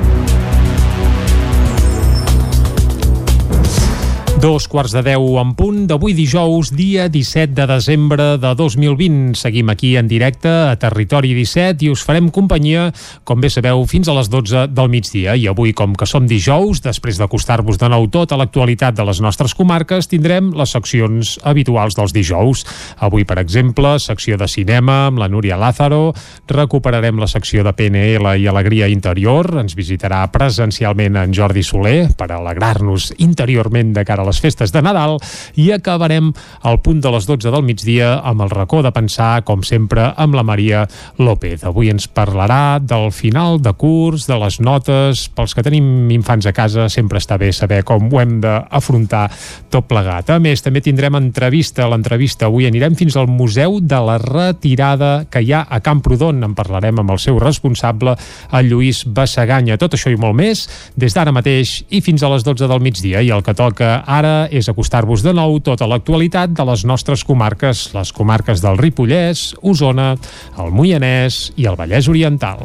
Dos 4.44 4.66
quarts 4.68 4.92
de 4.92 5.00
deu 5.06 5.38
en 5.40 5.54
punt 5.56 5.86
d'avui 5.88 6.12
dijous, 6.12 6.74
dia 6.76 7.06
17 7.08 7.54
de 7.56 7.64
desembre 7.64 8.26
de 8.36 8.50
2020. 8.60 9.38
Seguim 9.40 9.70
aquí 9.72 9.94
en 9.96 10.10
directe 10.12 10.52
a 10.52 10.74
Territori 10.76 11.30
17 11.32 11.86
i 11.86 11.92
us 11.94 12.02
farem 12.04 12.28
companyia, 12.28 12.90
com 13.24 13.40
bé 13.40 13.48
sabeu, 13.48 13.86
fins 13.88 14.10
a 14.12 14.16
les 14.18 14.28
12 14.28 14.66
del 14.76 14.90
migdia. 14.92 15.38
I 15.40 15.48
avui, 15.48 15.72
com 15.72 15.94
que 15.96 16.04
som 16.04 16.28
dijous, 16.28 16.82
després 16.84 17.22
d'acostar-vos 17.22 17.80
de 17.80 17.88
nou 17.94 18.10
tot 18.12 18.36
a 18.36 18.40
l'actualitat 18.42 18.98
de 18.98 19.06
les 19.08 19.22
nostres 19.24 19.56
comarques, 19.56 20.12
tindrem 20.12 20.52
les 20.60 20.76
seccions 20.76 21.38
habituals 21.48 21.96
dels 21.96 22.12
dijous. 22.12 22.66
Avui, 23.00 23.24
per 23.24 23.40
exemple, 23.40 23.96
secció 24.04 24.36
de 24.36 24.52
cinema 24.52 25.06
amb 25.06 25.24
la 25.24 25.32
Núria 25.32 25.56
Lázaro, 25.56 26.12
recuperarem 26.52 27.16
la 27.16 27.32
secció 27.32 27.64
de 27.64 27.72
PNL 27.72 28.36
i 28.44 28.52
Alegria 28.52 28.92
Interior, 28.92 29.54
ens 29.64 29.80
visitarà 29.80 30.20
presencialment 30.36 31.24
en 31.24 31.32
Jordi 31.32 31.64
Soler 31.64 32.12
per 32.12 32.34
alegrar-nos 32.36 33.14
interiorment 33.24 33.96
de 33.96 34.04
cara 34.04 34.28
a 34.28 34.33
festes 34.42 34.72
de 34.74 34.82
Nadal 34.82 35.18
i 35.60 35.70
acabarem 35.76 36.32
al 36.62 36.80
punt 36.82 37.02
de 37.04 37.12
les 37.14 37.28
12 37.30 37.52
del 37.54 37.66
migdia 37.66 38.16
amb 38.24 38.46
el 38.46 38.52
racó 38.54 38.82
de 38.84 38.92
pensar, 38.96 39.44
com 39.44 39.64
sempre, 39.66 40.10
amb 40.18 40.38
la 40.38 40.44
Maria 40.48 40.86
López. 41.20 41.64
Avui 41.68 41.92
ens 41.92 42.08
parlarà 42.08 42.80
del 42.80 43.12
final 43.12 43.60
de 43.62 43.74
curs, 43.78 44.28
de 44.30 44.38
les 44.40 44.60
notes. 44.64 45.28
Pels 45.36 45.54
que 45.54 45.66
tenim 45.66 46.12
infants 46.14 46.48
a 46.48 46.54
casa 46.56 46.88
sempre 46.90 47.22
està 47.22 47.38
bé 47.42 47.52
saber 47.54 47.84
com 47.88 48.10
ho 48.12 48.22
hem 48.22 48.40
d'afrontar 48.44 49.26
tot 49.74 49.88
plegat. 49.90 50.32
A 50.34 50.40
més, 50.44 50.64
també 50.64 50.82
tindrem 50.84 51.18
entrevista. 51.20 51.88
L'entrevista 51.92 52.48
avui 52.50 52.68
anirem 52.70 52.96
fins 53.00 53.18
al 53.20 53.28
Museu 53.28 53.80
de 53.82 54.00
la 54.08 54.18
Retirada 54.22 55.26
que 55.30 55.44
hi 55.44 55.54
ha 55.54 55.66
a 55.70 55.82
Camprodon. 55.84 56.44
En 56.46 56.56
parlarem 56.58 57.02
amb 57.04 57.14
el 57.14 57.22
seu 57.22 57.40
responsable, 57.42 58.16
el 58.52 58.72
Lluís 58.72 59.04
Bassaganya. 59.06 59.78
Tot 59.82 59.98
això 59.98 60.14
i 60.14 60.20
molt 60.20 60.38
més 60.38 60.66
des 60.96 61.14
d'ara 61.14 61.34
mateix 61.36 61.82
i 61.90 62.02
fins 62.06 62.24
a 62.24 62.32
les 62.34 62.46
12 62.46 62.70
del 62.72 62.84
migdia. 62.84 63.22
I 63.22 63.34
el 63.36 63.44
que 63.44 63.56
toca 63.58 63.96
ara 64.08 64.23
és 64.52 64.70
acostar-vos 64.72 65.24
de 65.26 65.34
nou 65.36 65.60
tota 65.64 65.88
l'actualitat 65.90 66.54
de 66.56 66.66
les 66.70 66.86
nostres 66.86 67.24
comarques, 67.28 67.90
les 67.96 68.14
comarques 68.16 68.64
del 68.64 68.80
Ripollès, 68.80 69.52
Osona, 69.62 70.14
el 70.60 70.72
Moianès 70.72 71.50
i 71.58 71.68
el 71.70 71.80
Vallès 71.80 72.08
Oriental. 72.12 72.64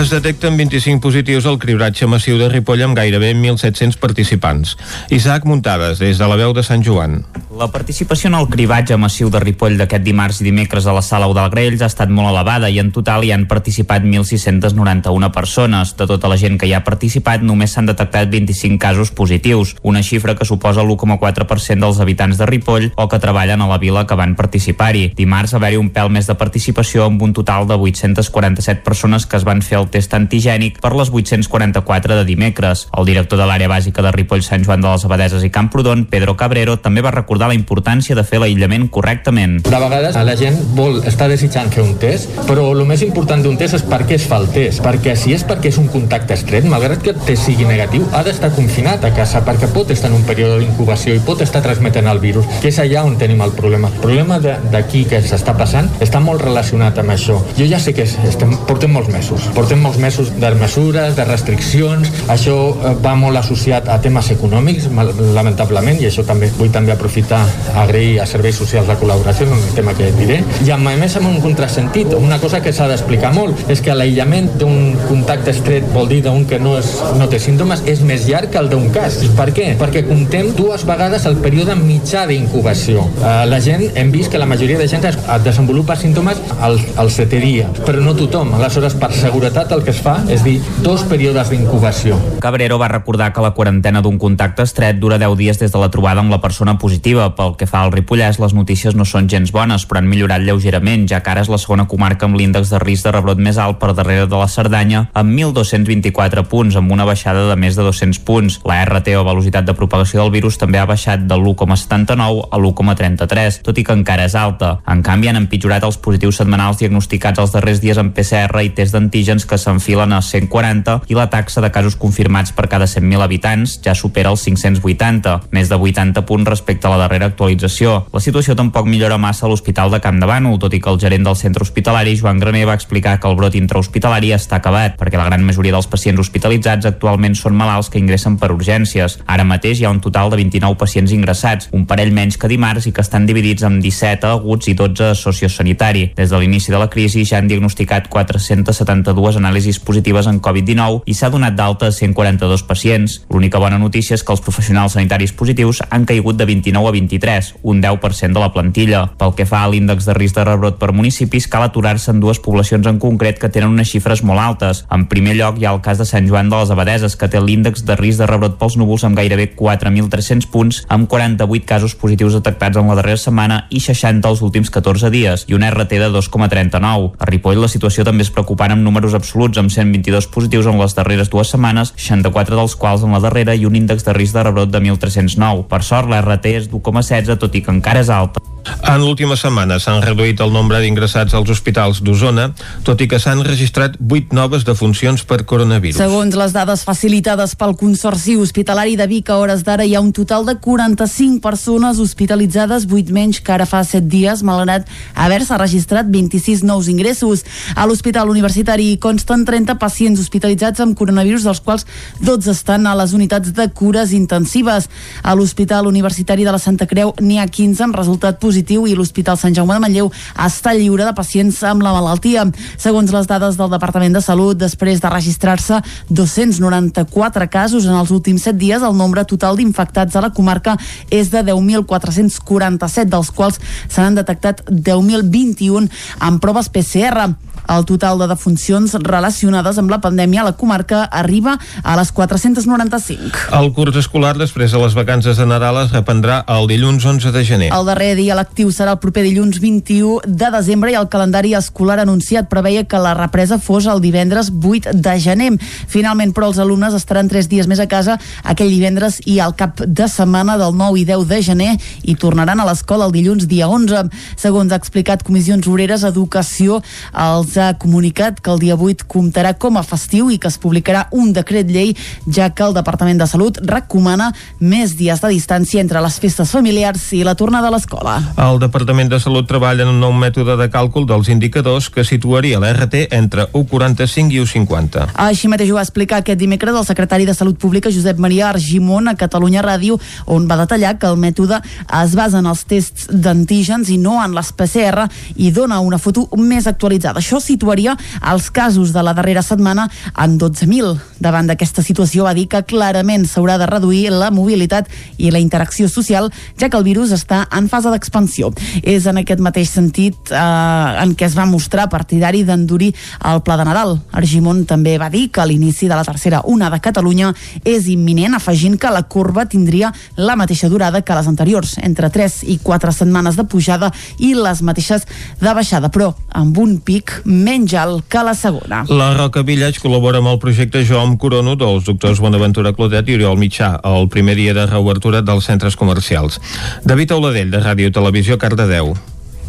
Es 0.00 0.08
detecten 0.08 0.56
25 0.56 1.02
positius 1.04 1.44
al 1.50 1.58
cribratge 1.60 2.06
massiu 2.08 2.38
de 2.40 2.46
Ripoll 2.48 2.80
amb 2.86 2.96
gairebé 2.96 3.34
1.700 3.34 3.98
participants. 4.00 4.76
Isaac 5.12 5.44
Muntades, 5.44 6.00
des 6.00 6.16
de 6.16 6.28
la 6.30 6.38
veu 6.40 6.54
de 6.56 6.64
Sant 6.64 6.80
Joan. 6.86 7.18
La 7.60 7.66
participació 7.68 8.30
en 8.30 8.38
el 8.38 8.46
cribatge 8.48 8.96
massiu 8.96 9.28
de 9.28 9.36
Ripoll 9.42 9.74
d'aquest 9.76 10.00
dimarts 10.00 10.38
i 10.40 10.46
dimecres 10.46 10.86
a 10.88 10.94
la 10.96 11.02
sala 11.04 11.26
Udalgrells 11.28 11.82
ha 11.84 11.90
estat 11.90 12.08
molt 12.08 12.30
elevada 12.30 12.70
i 12.72 12.78
en 12.80 12.88
total 12.88 13.26
hi 13.26 13.34
han 13.34 13.42
participat 13.50 14.00
1.691 14.00 15.28
persones. 15.34 15.90
De 15.98 16.06
tota 16.08 16.30
la 16.32 16.38
gent 16.40 16.56
que 16.56 16.70
hi 16.70 16.72
ha 16.72 16.80
participat, 16.86 17.44
només 17.44 17.74
s'han 17.76 17.90
detectat 17.90 18.30
25 18.32 18.80
casos 18.80 19.10
positius, 19.12 19.74
una 19.82 20.00
xifra 20.00 20.32
que 20.38 20.46
suposa 20.48 20.80
l'1,4% 20.80 21.84
dels 21.84 22.00
habitants 22.00 22.40
de 22.40 22.46
Ripoll 22.48 22.86
o 22.96 23.06
que 23.12 23.20
treballen 23.20 23.60
a 23.60 23.68
la 23.68 23.76
vila 23.76 24.06
que 24.08 24.16
van 24.16 24.32
participar-hi. 24.40 25.10
Dimarts 25.20 25.52
haver-hi 25.52 25.82
un 25.82 25.92
pèl 25.92 26.08
més 26.08 26.32
de 26.32 26.38
participació 26.40 27.10
amb 27.10 27.20
un 27.28 27.36
total 27.36 27.68
de 27.68 27.76
847 27.76 28.80
persones 28.88 29.28
que 29.28 29.36
es 29.36 29.44
van 29.44 29.60
fer 29.60 29.82
el 29.82 29.90
test 29.92 30.16
antigènic 30.16 30.80
per 30.80 30.94
les 30.96 31.12
844 31.12 32.22
de 32.22 32.24
dimecres. 32.24 32.88
El 32.96 33.12
director 33.12 33.36
de 33.36 33.52
l'àrea 33.52 33.68
bàsica 33.68 34.00
de 34.00 34.16
Ripoll, 34.16 34.48
Sant 34.48 34.64
Joan 34.64 34.80
de 34.80 34.96
les 34.96 35.04
Abadeses 35.04 35.44
i 35.44 35.52
Camprodon, 35.52 36.08
Pedro 36.08 36.38
Cabrero, 36.40 36.80
també 36.80 37.04
va 37.04 37.12
recordar 37.12 37.49
la 37.50 37.58
importància 37.58 38.16
de 38.16 38.24
fer 38.26 38.40
l'aïllament 38.42 38.88
correctament. 38.94 39.60
De 39.66 39.82
vegades 39.82 40.16
la 40.20 40.36
gent 40.38 40.58
vol 40.76 41.00
estar 41.08 41.28
desitjant 41.30 41.70
fer 41.74 41.82
un 41.84 41.96
test, 42.00 42.30
però 42.48 42.68
el 42.74 42.84
més 42.88 43.02
important 43.06 43.42
d'un 43.42 43.58
test 43.60 43.80
és 43.80 43.84
per 43.86 44.02
què 44.06 44.16
es 44.18 44.26
fa 44.30 44.40
el 44.42 44.48
test. 44.54 44.82
Perquè 44.84 45.16
si 45.18 45.34
és 45.34 45.44
perquè 45.46 45.72
és 45.72 45.78
un 45.80 45.88
contacte 45.92 46.36
estret, 46.36 46.66
malgrat 46.70 47.02
que 47.04 47.14
el 47.14 47.22
test 47.26 47.48
sigui 47.48 47.66
negatiu, 47.68 48.06
ha 48.14 48.22
d'estar 48.26 48.52
confinat 48.56 49.04
a 49.06 49.12
casa 49.16 49.42
perquè 49.46 49.70
pot 49.74 49.90
estar 49.90 50.10
en 50.10 50.18
un 50.20 50.26
període 50.28 50.60
d'incubació 50.62 51.16
i 51.16 51.22
pot 51.24 51.42
estar 51.44 51.62
transmetent 51.64 52.08
el 52.10 52.22
virus, 52.22 52.46
que 52.62 52.70
és 52.70 52.80
allà 52.82 53.04
on 53.06 53.16
tenim 53.20 53.42
el 53.44 53.54
problema. 53.56 53.90
El 53.90 54.04
problema 54.04 54.38
d'aquí 54.40 55.04
que 55.10 55.22
s'està 55.24 55.56
passant 55.58 55.90
està 56.04 56.20
molt 56.22 56.44
relacionat 56.44 56.98
amb 57.02 57.14
això. 57.16 57.38
Jo 57.58 57.66
ja 57.70 57.80
sé 57.82 57.94
que 57.96 58.06
estem, 58.06 58.54
portem 58.68 58.92
molts 58.94 59.10
mesos, 59.12 59.48
portem 59.56 59.82
molts 59.82 59.98
mesos 60.02 60.32
de 60.40 60.52
mesures, 60.60 61.16
de 61.16 61.26
restriccions, 61.26 62.12
això 62.32 62.56
eh, 62.70 62.94
va 63.02 63.16
molt 63.18 63.40
associat 63.40 63.88
a 63.88 63.98
temes 64.02 64.30
econòmics, 64.36 64.88
lamentablement, 65.34 65.98
i 66.00 66.08
això 66.10 66.24
també 66.26 66.50
vull 66.58 66.72
també 66.74 66.94
aprofitar 66.94 67.39
agrair 67.74 68.20
a 68.20 68.26
serveis 68.28 68.58
socials 68.60 68.88
la 68.90 68.98
col·laboració, 69.00 69.46
en 69.46 69.56
un 69.58 69.74
tema 69.76 69.94
que 69.96 70.10
diré, 70.18 70.40
i 70.64 70.70
a 70.74 70.78
més 70.80 71.16
amb 71.16 71.28
un 71.30 71.40
contrasentit, 71.42 72.14
una 72.18 72.40
cosa 72.42 72.60
que 72.62 72.72
s'ha 72.74 72.88
d'explicar 72.90 73.32
molt, 73.34 73.68
és 73.72 73.82
que 73.84 73.94
l'aïllament 73.94 74.50
d'un 74.60 74.96
contacte 75.08 75.52
estret 75.54 75.86
vol 75.94 76.08
dir 76.10 76.20
d'un 76.24 76.44
que 76.48 76.58
no, 76.62 76.76
és, 76.78 76.90
no 77.18 77.28
té 77.30 77.40
símptomes 77.42 77.84
és 77.90 78.02
més 78.06 78.26
llarg 78.28 78.50
que 78.52 78.60
el 78.60 78.70
d'un 78.72 78.88
cas. 78.94 79.20
Per 79.36 79.48
què? 79.56 79.70
Perquè 79.80 80.04
comptem 80.08 80.52
dues 80.58 80.84
vegades 80.88 81.26
el 81.28 81.38
període 81.42 81.76
mitjà 81.78 82.26
d'incubació. 82.30 83.06
Uh, 83.20 83.44
la 83.50 83.60
gent, 83.62 83.86
hem 83.98 84.12
vist 84.14 84.32
que 84.32 84.40
la 84.40 84.48
majoria 84.50 84.78
de 84.80 84.88
gent 84.90 85.06
es, 85.08 85.18
desenvolupa 85.44 85.96
símptomes 85.98 86.40
al, 86.60 86.78
al 87.00 87.10
setè 87.12 87.40
dia, 87.42 87.68
però 87.86 88.02
no 88.02 88.14
tothom. 88.18 88.54
Aleshores, 88.58 88.96
per 89.00 89.12
seguretat, 89.16 89.72
el 89.76 89.84
que 89.86 89.94
es 89.94 90.02
fa 90.02 90.18
és 90.30 90.44
dir 90.46 90.58
dos 90.84 91.04
períodes 91.10 91.52
d'incubació. 91.52 92.18
Cabrero 92.42 92.78
va 92.80 92.90
recordar 92.92 93.32
que 93.34 93.44
la 93.44 93.52
quarantena 93.56 94.02
d'un 94.04 94.18
contacte 94.18 94.66
estret 94.66 95.00
dura 95.00 95.18
10 95.20 95.36
dies 95.38 95.60
des 95.60 95.72
de 95.72 95.80
la 95.80 95.90
trobada 95.90 96.24
amb 96.24 96.32
la 96.32 96.40
persona 96.42 96.76
positiva. 96.78 97.29
Pel 97.36 97.54
que 97.58 97.68
fa 97.70 97.84
al 97.84 97.92
Ripollès, 97.94 98.40
les 98.42 98.54
notícies 98.56 98.96
no 98.98 99.06
són 99.08 99.28
gens 99.30 99.52
bones, 99.54 99.86
però 99.86 100.00
han 100.00 100.08
millorat 100.10 100.44
lleugerament, 100.44 101.06
ja 101.10 101.20
que 101.22 101.32
ara 101.32 101.44
és 101.44 101.50
la 101.52 101.58
segona 101.60 101.86
comarca 101.90 102.26
amb 102.28 102.38
l'índex 102.38 102.72
de 102.72 102.80
risc 102.82 103.06
de 103.06 103.14
rebrot 103.14 103.40
més 103.42 103.58
alt 103.58 103.80
per 103.80 103.92
darrere 103.94 104.26
de 104.30 104.40
la 104.40 104.48
Cerdanya, 104.48 105.06
amb 105.14 105.32
1.224 105.36 106.46
punts, 106.50 106.76
amb 106.76 106.92
una 106.92 107.06
baixada 107.08 107.46
de 107.48 107.56
més 107.56 107.78
de 107.78 107.86
200 107.86 108.22
punts. 108.26 108.60
La 108.68 108.80
RT 108.84 109.16
o 109.18 109.24
velocitat 109.26 109.68
de 109.68 109.76
propagació 109.76 110.22
del 110.22 110.34
virus 110.34 110.58
també 110.60 110.80
ha 110.80 110.88
baixat 110.88 111.26
de 111.28 111.38
l'1,79 111.38 112.46
a 112.50 112.60
l'1,33, 112.60 113.60
tot 113.66 113.78
i 113.78 113.86
que 113.86 113.96
encara 113.96 114.26
és 114.28 114.36
alta. 114.38 114.76
En 114.90 115.04
canvi, 115.06 115.30
han 115.30 115.40
empitjorat 115.40 115.84
els 115.86 116.00
positius 116.02 116.40
setmanals 116.42 116.80
diagnosticats 116.80 117.40
els 117.42 117.54
darrers 117.54 117.80
dies 117.82 117.98
amb 118.00 118.14
PCR 118.16 118.64
i 118.64 118.72
test 118.76 118.96
d'antígens 118.96 119.46
que 119.46 119.58
s'enfilen 119.58 120.14
a 120.16 120.20
140 120.24 121.00
i 121.10 121.18
la 121.18 121.28
taxa 121.32 121.62
de 121.64 121.70
casos 121.74 121.96
confirmats 122.00 122.52
per 122.56 122.68
cada 122.70 122.88
100.000 122.90 123.24
habitants 123.24 123.78
ja 123.84 123.94
supera 123.94 124.32
els 124.32 124.44
580, 124.46 125.36
més 125.54 125.70
de 125.70 125.76
80 125.76 126.24
punts 126.28 126.48
respecte 126.48 126.88
a 126.88 126.94
la 126.94 127.00
darrera 127.10 127.26
actualització. 127.26 128.06
La 128.14 128.22
situació 128.22 128.54
tampoc 128.56 128.86
millora 128.86 129.18
massa 129.18 129.46
a 129.46 129.50
l'Hospital 129.50 129.90
de 129.90 130.00
Camp 130.00 130.20
de 130.22 130.28
Bànol, 130.30 130.58
tot 130.62 130.74
i 130.74 130.80
que 130.80 130.90
el 130.92 131.00
gerent 131.02 131.26
del 131.26 131.36
centre 131.36 131.64
hospitalari, 131.66 132.16
Joan 132.16 132.38
Graner, 132.38 132.66
va 132.68 132.76
explicar 132.78 133.18
que 133.18 133.28
el 133.28 133.36
brot 133.36 133.56
intrahospitalari 133.58 134.30
està 134.36 134.60
acabat, 134.60 134.96
perquè 135.00 135.18
la 135.18 135.26
gran 135.26 135.42
majoria 135.44 135.74
dels 135.74 135.88
pacients 135.90 136.20
hospitalitzats 136.22 136.86
actualment 136.86 137.34
són 137.34 137.56
malalts 137.58 137.90
que 137.90 137.98
ingressen 137.98 138.38
per 138.38 138.52
urgències. 138.54 139.18
Ara 139.26 139.44
mateix 139.44 139.80
hi 139.80 139.88
ha 139.88 139.90
un 139.90 140.00
total 140.00 140.30
de 140.30 140.38
29 140.38 140.78
pacients 140.78 141.12
ingressats, 141.12 141.68
un 141.72 141.86
parell 141.90 142.14
menys 142.14 142.38
que 142.38 142.50
dimarts 142.50 142.86
i 142.86 142.94
que 142.94 143.02
estan 143.02 143.26
dividits 143.26 143.66
en 143.66 143.80
17 143.82 144.30
aguts 144.30 144.70
i 144.70 144.76
12 144.78 145.10
a 145.10 145.18
sociosanitari. 145.18 146.12
Des 146.16 146.30
de 146.30 146.38
l'inici 146.38 146.70
de 146.70 146.78
la 146.78 146.90
crisi 146.92 147.24
ja 147.26 147.40
han 147.40 147.50
diagnosticat 147.50 148.08
472 148.08 149.40
anàlisis 149.40 149.80
positives 149.82 150.28
en 150.30 150.40
Covid-19 150.40 151.02
i 151.10 151.14
s'ha 151.16 151.32
donat 151.32 151.56
d'alta 151.58 151.90
a 151.90 151.94
142 151.94 152.62
pacients. 152.68 153.20
L'única 153.30 153.58
bona 153.58 153.78
notícia 153.78 154.14
és 154.14 154.22
que 154.22 154.32
els 154.32 154.44
professionals 154.44 154.94
sanitaris 154.94 155.32
positius 155.32 155.82
han 155.88 156.06
caigut 156.06 156.36
de 156.36 156.46
29 156.46 156.88
a 156.88 156.94
23, 157.00 157.54
un 157.62 157.80
10% 157.82 158.36
de 158.36 158.42
la 158.42 158.52
plantilla. 158.52 159.02
Pel 159.18 159.34
que 159.36 159.48
fa 159.48 159.64
a 159.64 159.70
l'índex 159.72 160.06
de 160.06 160.14
risc 160.16 160.36
de 160.36 160.44
rebrot 160.46 160.78
per 160.80 160.92
municipis, 160.96 161.48
cal 161.50 161.64
aturar-se 161.66 162.12
en 162.12 162.20
dues 162.20 162.40
poblacions 162.44 162.86
en 162.86 163.00
concret 163.02 163.40
que 163.40 163.50
tenen 163.52 163.72
unes 163.72 163.90
xifres 163.90 164.22
molt 164.26 164.42
altes. 164.42 164.84
En 164.92 165.06
primer 165.10 165.36
lloc 165.38 165.58
hi 165.58 165.66
ha 165.66 165.74
el 165.74 165.82
cas 165.84 165.98
de 166.00 166.06
Sant 166.08 166.28
Joan 166.28 166.50
de 166.52 166.60
les 166.60 166.72
Abadeses, 166.74 167.16
que 167.16 167.28
té 167.30 167.40
l'índex 167.40 167.84
de 167.88 167.96
risc 167.98 168.20
de 168.20 168.28
rebrot 168.28 168.58
pels 168.60 168.76
núvols 168.80 169.06
amb 169.08 169.18
gairebé 169.18 169.50
4.300 169.56 170.50
punts, 170.52 170.82
amb 170.88 171.08
48 171.10 171.66
casos 171.66 171.96
positius 171.96 172.36
detectats 172.38 172.80
en 172.80 172.90
la 172.90 172.98
darrera 172.98 173.20
setmana 173.20 173.62
i 173.70 173.80
60 173.80 174.28
els 174.28 174.42
últims 174.44 174.70
14 174.70 175.10
dies, 175.12 175.46
i 175.48 175.56
un 175.56 175.64
RT 175.66 176.00
de 176.02 176.10
2,39. 176.12 177.10
A 177.18 177.30
Ripoll 177.30 177.62
la 177.62 177.70
situació 177.72 178.04
també 178.06 178.26
és 178.26 178.32
preocupant 178.34 178.74
amb 178.74 178.84
números 178.84 179.16
absoluts, 179.16 179.58
amb 179.60 179.72
122 179.72 180.28
positius 180.34 180.68
en 180.70 180.80
les 180.80 180.96
darreres 180.96 181.30
dues 181.32 181.52
setmanes, 181.52 181.94
64 181.96 182.58
dels 182.58 182.76
quals 182.76 183.04
en 183.06 183.14
la 183.14 183.22
darrera 183.22 183.54
i 183.54 183.66
un 183.66 183.76
índex 183.78 184.04
de 184.06 184.14
risc 184.16 184.36
de 184.36 184.44
rebrot 184.46 184.70
de 184.70 184.80
1.309. 184.82 185.66
Per 185.70 185.82
sort, 185.86 186.10
l'RT 186.10 186.54
és 186.60 186.68
d'1,8 186.70 186.89
0,16, 186.92 187.38
tot 187.40 187.54
i 187.54 187.62
que 187.64 187.72
encara 187.74 188.02
és 188.04 188.10
alta. 188.12 188.42
En 188.90 188.98
l'última 188.98 189.36
setmana 189.38 189.78
s'han 189.80 190.02
reduït 190.02 190.40
el 190.42 190.52
nombre 190.52 190.80
d'ingressats 190.82 191.34
als 191.38 191.50
hospitals 191.52 192.00
d'Osona, 192.04 192.48
tot 192.84 193.00
i 193.00 193.06
que 193.08 193.20
s'han 193.22 193.42
registrat 193.46 193.96
8 194.00 194.34
noves 194.36 194.64
defuncions 194.66 195.22
per 195.24 195.44
coronavirus. 195.48 196.00
Segons 196.00 196.36
les 196.36 196.54
dades 196.54 196.82
facilitades 196.84 197.54
pel 197.56 197.76
Consorci 197.78 198.36
Hospitalari 198.36 198.96
de 198.98 199.06
Vic, 199.10 199.30
a 199.30 199.38
hores 199.38 199.62
d'ara 199.66 199.86
hi 199.86 199.94
ha 199.94 200.02
un 200.02 200.12
total 200.16 200.44
de 200.48 200.56
45 200.58 201.40
persones 201.44 202.00
hospitalitzades, 202.02 202.88
8 202.90 203.14
menys 203.14 203.40
que 203.40 203.54
ara 203.54 203.68
fa 203.68 203.84
7 203.86 204.08
dies, 204.10 204.42
malgrat 204.46 204.88
haver-se 205.14 205.58
registrat 205.60 206.10
26 206.10 206.64
nous 206.66 206.90
ingressos. 206.90 207.44
A 207.76 207.86
l'Hospital 207.86 208.28
Universitari 208.28 208.96
consten 209.00 209.46
30 209.46 209.78
pacients 209.80 210.20
hospitalitzats 210.20 210.82
amb 210.82 210.98
coronavirus, 210.98 211.46
dels 211.46 211.62
quals 211.64 211.86
12 212.20 212.52
estan 212.52 212.90
a 212.90 212.96
les 212.98 213.14
unitats 213.16 213.54
de 213.54 213.68
cures 213.70 214.12
intensives. 214.12 214.90
A 215.22 215.36
l'Hospital 215.38 215.86
Universitari 215.86 216.44
de 216.44 216.52
la 216.52 216.58
Santa 216.58 216.90
Creu 216.90 217.14
n'hi 217.20 217.38
ha 217.38 217.46
15 217.46 217.86
amb 217.86 217.96
resultat 217.96 218.36
positiu 218.40 218.49
positiu 218.50 218.86
i 218.88 218.96
l'Hospital 218.98 219.38
Sant 219.38 219.54
Jaume 219.54 219.76
de 219.76 219.82
Manlleu 219.84 220.10
està 220.46 220.74
lliure 220.74 221.06
de 221.06 221.14
pacients 221.14 221.62
amb 221.68 221.84
la 221.86 221.94
malaltia. 221.94 222.46
Segons 222.80 223.12
les 223.14 223.28
dades 223.30 223.58
del 223.58 223.70
Departament 223.70 224.16
de 224.16 224.22
Salut, 224.24 224.58
després 224.58 225.00
de 225.00 225.12
registrar-se 225.12 225.80
294 226.10 227.46
casos 227.50 227.86
en 227.86 227.94
els 227.94 228.10
últims 228.10 228.48
7 228.48 228.58
dies, 228.58 228.82
el 228.82 228.96
nombre 228.98 229.24
total 229.24 229.60
d'infectats 229.60 230.16
a 230.16 230.24
la 230.24 230.32
comarca 230.34 230.76
és 231.10 231.30
de 231.30 231.44
10.447, 231.46 233.06
dels 233.10 233.30
quals 233.30 233.60
se 233.86 234.02
n'han 234.02 234.18
detectat 234.18 234.64
10.021 234.70 235.86
amb 236.26 236.42
proves 236.42 236.72
PCR. 236.72 237.30
El 237.70 237.84
total 237.86 238.18
de 238.18 238.26
defuncions 238.26 238.96
relacionades 239.04 239.78
amb 239.78 239.92
la 239.92 240.00
pandèmia 240.02 240.42
a 240.42 240.48
la 240.48 240.56
comarca 240.58 241.04
arriba 241.04 241.56
a 241.84 241.94
les 241.98 242.10
495. 242.10 243.50
El 243.54 243.70
curs 243.76 243.96
escolar 244.00 244.32
després 244.38 244.72
de 244.74 244.80
les 244.82 244.96
vacances 244.98 245.38
de 245.38 245.46
Nadal 245.46 245.78
es 245.84 245.92
reprendrà 245.94 246.40
el 246.50 246.66
dilluns 246.70 247.06
11 247.06 247.30
de 247.30 247.44
gener. 247.46 247.68
El 247.76 247.86
darrer 247.86 248.16
dia 248.18 248.34
lectiu 248.34 248.72
serà 248.74 248.96
el 248.96 249.02
proper 249.02 249.22
dilluns 249.26 249.60
21 249.62 250.26
de 250.26 250.50
desembre 250.50 250.90
i 250.90 250.98
el 250.98 251.06
calendari 251.12 251.54
escolar 251.54 252.00
anunciat 252.02 252.50
preveia 252.50 252.82
que 252.90 252.98
la 252.98 253.14
represa 253.14 253.60
fos 253.62 253.86
el 253.86 254.02
divendres 254.02 254.50
8 254.50 254.96
de 254.98 255.14
gener. 255.22 255.52
Finalment, 255.90 256.34
però, 256.34 256.50
els 256.50 256.58
alumnes 256.58 256.94
estaran 256.98 257.30
3 257.30 257.46
dies 257.50 257.70
més 257.70 257.78
a 257.78 257.86
casa 257.86 258.18
aquell 258.42 258.72
divendres 258.72 259.20
i 259.30 259.38
al 259.38 259.54
cap 259.54 259.84
de 259.86 260.08
setmana 260.10 260.58
del 260.58 260.74
9 260.74 260.98
i 260.98 261.06
10 261.06 261.26
de 261.30 261.40
gener 261.46 261.70
i 262.02 262.16
tornaran 262.18 262.58
a 262.58 262.66
l'escola 262.66 263.06
el 263.06 263.14
dilluns 263.14 263.46
dia 263.46 263.70
11. 263.70 264.08
Segons 264.40 264.72
ha 264.72 264.80
explicat 264.80 265.22
Comissions 265.22 265.70
Obreres, 265.70 266.02
Educació 266.02 266.80
els 267.14 267.59
ha 267.60 267.74
comunicat 267.78 268.40
que 268.40 268.50
el 268.50 268.60
dia 268.62 268.76
8 268.76 269.06
comptarà 269.10 269.52
com 269.58 269.76
a 269.76 269.84
festiu 269.86 270.30
i 270.30 270.38
que 270.40 270.48
es 270.48 270.58
publicarà 270.60 271.06
un 271.12 271.32
decret 271.36 271.68
llei, 271.70 271.94
ja 272.26 272.50
que 272.50 272.64
el 272.64 272.74
Departament 272.76 273.20
de 273.20 273.28
Salut 273.30 273.60
recomana 273.66 274.30
més 274.60 274.96
dies 274.98 275.20
de 275.20 275.30
distància 275.32 275.80
entre 275.80 276.02
les 276.02 276.18
festes 276.22 276.50
familiars 276.50 277.10
i 277.16 277.22
la 277.26 277.34
tornada 277.34 277.68
a 277.68 277.74
l'escola. 277.74 278.18
El 278.40 278.60
Departament 278.62 279.10
de 279.10 279.20
Salut 279.20 279.48
treballa 279.48 279.84
en 279.86 279.94
un 279.94 280.00
nou 280.00 280.12
mètode 280.16 280.56
de 280.60 280.68
càlcul 280.72 281.06
dels 281.08 281.30
indicadors 281.32 281.90
que 281.90 282.04
situaria 282.04 282.60
l'RT 282.60 283.06
entre 283.16 283.48
1,45 283.52 284.36
i 284.36 284.42
1,50. 284.44 285.08
Així 285.26 285.50
mateix 285.50 285.72
ho 285.72 285.78
va 285.78 285.84
explicar 285.86 286.20
aquest 286.20 286.40
dimecres 286.40 286.76
el 286.76 286.86
secretari 286.88 287.26
de 287.28 287.34
Salut 287.34 287.58
Pública 287.58 287.92
Josep 287.92 288.18
Maria 288.18 288.50
Argimon 288.50 289.08
a 289.08 289.16
Catalunya 289.18 289.64
Ràdio, 289.64 289.98
on 290.26 290.46
va 290.50 290.60
detallar 290.60 290.96
que 290.98 291.08
el 291.10 291.18
mètode 291.20 291.60
es 292.02 292.14
basa 292.18 292.40
en 292.40 292.48
els 292.50 292.64
tests 292.68 293.08
d'antígens 293.10 293.90
i 293.90 293.98
no 293.98 294.18
en 294.22 294.34
les 294.36 294.52
PCR 294.52 295.08
i 295.36 295.50
dona 295.54 295.80
una 295.80 295.98
foto 295.98 296.28
més 296.38 296.68
actualitzada. 296.70 297.20
Això 297.20 297.39
situaria 297.40 297.96
els 298.32 298.50
casos 298.50 298.92
de 298.92 299.02
la 299.02 299.14
darrera 299.16 299.42
setmana 299.42 299.88
en 300.16 300.38
12.000. 300.38 300.94
Davant 301.20 301.48
d'aquesta 301.50 301.82
situació 301.82 302.24
va 302.28 302.34
dir 302.36 302.46
que 302.50 302.62
clarament 302.68 303.26
s'haurà 303.28 303.58
de 303.60 303.68
reduir 303.68 304.10
la 304.12 304.30
mobilitat 304.30 304.88
i 305.18 305.30
la 305.30 305.40
interacció 305.42 305.88
social, 305.88 306.30
ja 306.60 306.68
que 306.68 306.78
el 306.78 306.86
virus 306.86 307.12
està 307.16 307.42
en 307.56 307.68
fase 307.68 307.90
d'expansió. 307.92 308.52
És 308.82 309.06
en 309.10 309.20
aquest 309.20 309.40
mateix 309.40 309.72
sentit 309.72 310.32
eh, 310.32 310.40
en 310.40 311.14
què 311.16 311.26
es 311.28 311.36
va 311.38 311.48
mostrar 311.48 311.88
partidari 311.90 312.44
d'endurir 312.44 312.92
el 313.30 313.42
Pla 313.46 313.58
de 313.60 313.66
Nadal. 313.68 313.96
Argimon 314.16 314.64
també 314.68 314.96
va 315.00 315.10
dir 315.12 315.28
que 315.32 315.44
l'inici 315.46 315.88
de 315.88 315.96
la 315.96 316.06
tercera 316.06 316.42
una 316.44 316.70
de 316.70 316.80
Catalunya 316.80 317.32
és 317.64 317.88
imminent, 317.92 318.36
afegint 318.36 318.78
que 318.80 318.92
la 318.92 319.04
corba 319.08 319.46
tindria 319.50 319.92
la 320.16 320.36
mateixa 320.36 320.68
durada 320.68 321.02
que 321.02 321.16
les 321.16 321.28
anteriors, 321.30 321.76
entre 321.82 322.10
3 322.10 322.42
i 322.52 322.58
4 322.62 322.92
setmanes 322.92 323.36
de 323.36 323.44
pujada 323.44 323.92
i 324.18 324.32
les 324.34 324.62
mateixes 324.62 325.06
de 325.40 325.54
baixada, 325.56 325.90
però 325.90 326.12
amb 326.36 326.58
un 326.58 326.78
pic 326.84 327.20
menys 327.30 327.74
alt 327.78 328.04
que 328.10 328.24
la 328.26 328.34
segona. 328.34 328.82
La 328.90 329.12
Roca 329.16 329.44
Village 329.46 329.80
col·labora 329.82 330.20
amb 330.20 330.32
el 330.32 330.40
projecte 330.42 330.82
Jo 330.86 331.00
amb 331.00 331.16
Corono 331.20 331.54
dels 331.56 331.86
doctors 331.86 332.20
Bonaventura 332.20 332.74
Clotet 332.76 333.08
i 333.08 333.16
Oriol 333.20 333.38
Mitjà, 333.40 333.76
el 333.86 334.10
primer 334.12 334.36
dia 334.36 334.56
de 334.56 334.66
reobertura 334.66 335.22
dels 335.22 335.46
centres 335.46 335.78
comercials. 335.78 336.40
David 336.84 337.16
Auladell, 337.16 337.54
de 337.54 337.62
Ràdio 337.62 337.94
Televisió, 337.94 338.38
Cardedeu. 338.38 338.94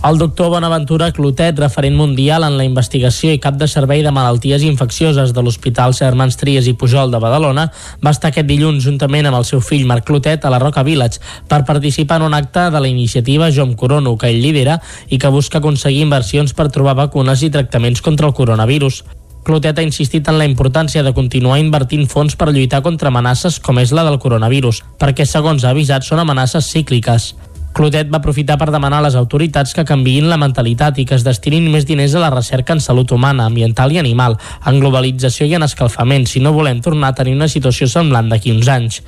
El 0.04 0.18
doctor 0.18 0.50
Bonaventura 0.50 1.12
Clotet, 1.12 1.60
referent 1.60 1.94
mundial 1.94 2.42
en 2.42 2.56
la 2.58 2.64
investigació 2.66 3.36
i 3.36 3.40
cap 3.40 3.60
de 3.62 3.68
servei 3.70 4.00
de 4.02 4.10
malalties 4.10 4.64
infeccioses 4.66 5.30
de 5.30 5.44
l'Hospital 5.46 5.94
Germans 5.94 6.40
Tries 6.42 6.66
i 6.66 6.74
Pujol 6.74 7.14
de 7.14 7.20
Badalona, 7.22 7.68
va 8.02 8.14
estar 8.16 8.32
aquest 8.32 8.50
dilluns 8.50 8.82
juntament 8.82 9.30
amb 9.30 9.38
el 9.38 9.46
seu 9.46 9.62
fill 9.62 9.86
Marc 9.86 10.08
Clotet 10.10 10.42
a 10.42 10.50
la 10.50 10.58
Roca 10.58 10.82
Village 10.82 11.22
per 11.48 11.68
participar 11.70 12.18
en 12.18 12.32
un 12.32 12.34
acte 12.34 12.64
de 12.74 12.82
la 12.82 12.90
iniciativa 12.90 13.52
Jo 13.52 13.68
em 13.70 13.76
corono, 13.78 14.16
que 14.18 14.34
ell 14.34 14.42
lidera 14.42 14.80
i 15.08 15.22
que 15.22 15.30
busca 15.30 15.62
aconseguir 15.62 16.02
inversions 16.02 16.58
per 16.58 16.72
trobar 16.74 16.98
vacunes 16.98 17.46
i 17.46 17.52
tractaments 17.54 18.02
contra 18.02 18.26
el 18.26 18.34
coronavirus. 18.34 19.04
Clotet 19.46 19.78
ha 19.78 19.86
insistit 19.86 20.26
en 20.34 20.42
la 20.42 20.50
importància 20.50 21.06
de 21.06 21.14
continuar 21.14 21.62
invertint 21.62 22.10
fons 22.10 22.34
per 22.34 22.50
lluitar 22.50 22.82
contra 22.82 23.14
amenaces 23.14 23.62
com 23.62 23.78
és 23.78 23.94
la 23.94 24.10
del 24.10 24.18
coronavirus, 24.18 24.82
perquè, 24.98 25.30
segons 25.30 25.62
ha 25.62 25.78
avisat, 25.78 26.02
són 26.02 26.26
amenaces 26.26 26.74
cícliques. 26.74 27.36
Clotet 27.74 28.10
va 28.12 28.20
aprofitar 28.20 28.58
per 28.60 28.68
demanar 28.74 29.00
a 29.00 29.06
les 29.06 29.16
autoritats 29.16 29.72
que 29.76 29.86
canviïn 29.88 30.28
la 30.30 30.40
mentalitat 30.42 31.00
i 31.00 31.06
que 31.08 31.16
es 31.16 31.24
destinin 31.24 31.70
més 31.72 31.88
diners 31.88 32.16
a 32.16 32.24
la 32.24 32.32
recerca 32.34 32.76
en 32.76 32.84
salut 32.84 33.12
humana, 33.16 33.46
ambiental 33.48 33.94
i 33.96 34.02
animal, 34.02 34.36
en 34.66 34.80
globalització 34.84 35.48
i 35.48 35.56
en 35.56 35.64
escalfament, 35.64 36.28
si 36.28 36.44
no 36.44 36.52
volem 36.56 36.82
tornar 36.84 37.14
a 37.14 37.18
tenir 37.22 37.38
una 37.38 37.48
situació 37.52 37.88
semblant 37.88 38.30
d'aquí 38.32 38.52
uns 38.52 38.68
anys. 38.68 39.00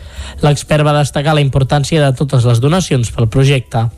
L'expert 0.41 0.87
va 0.87 0.95
destacar 0.99 1.35
la 1.35 1.43
importància 1.43 1.99
de 2.05 2.15
totes 2.15 2.47
les 2.47 2.63
donacions 2.63 3.11
pel 3.11 3.27
projecte. 3.27 3.89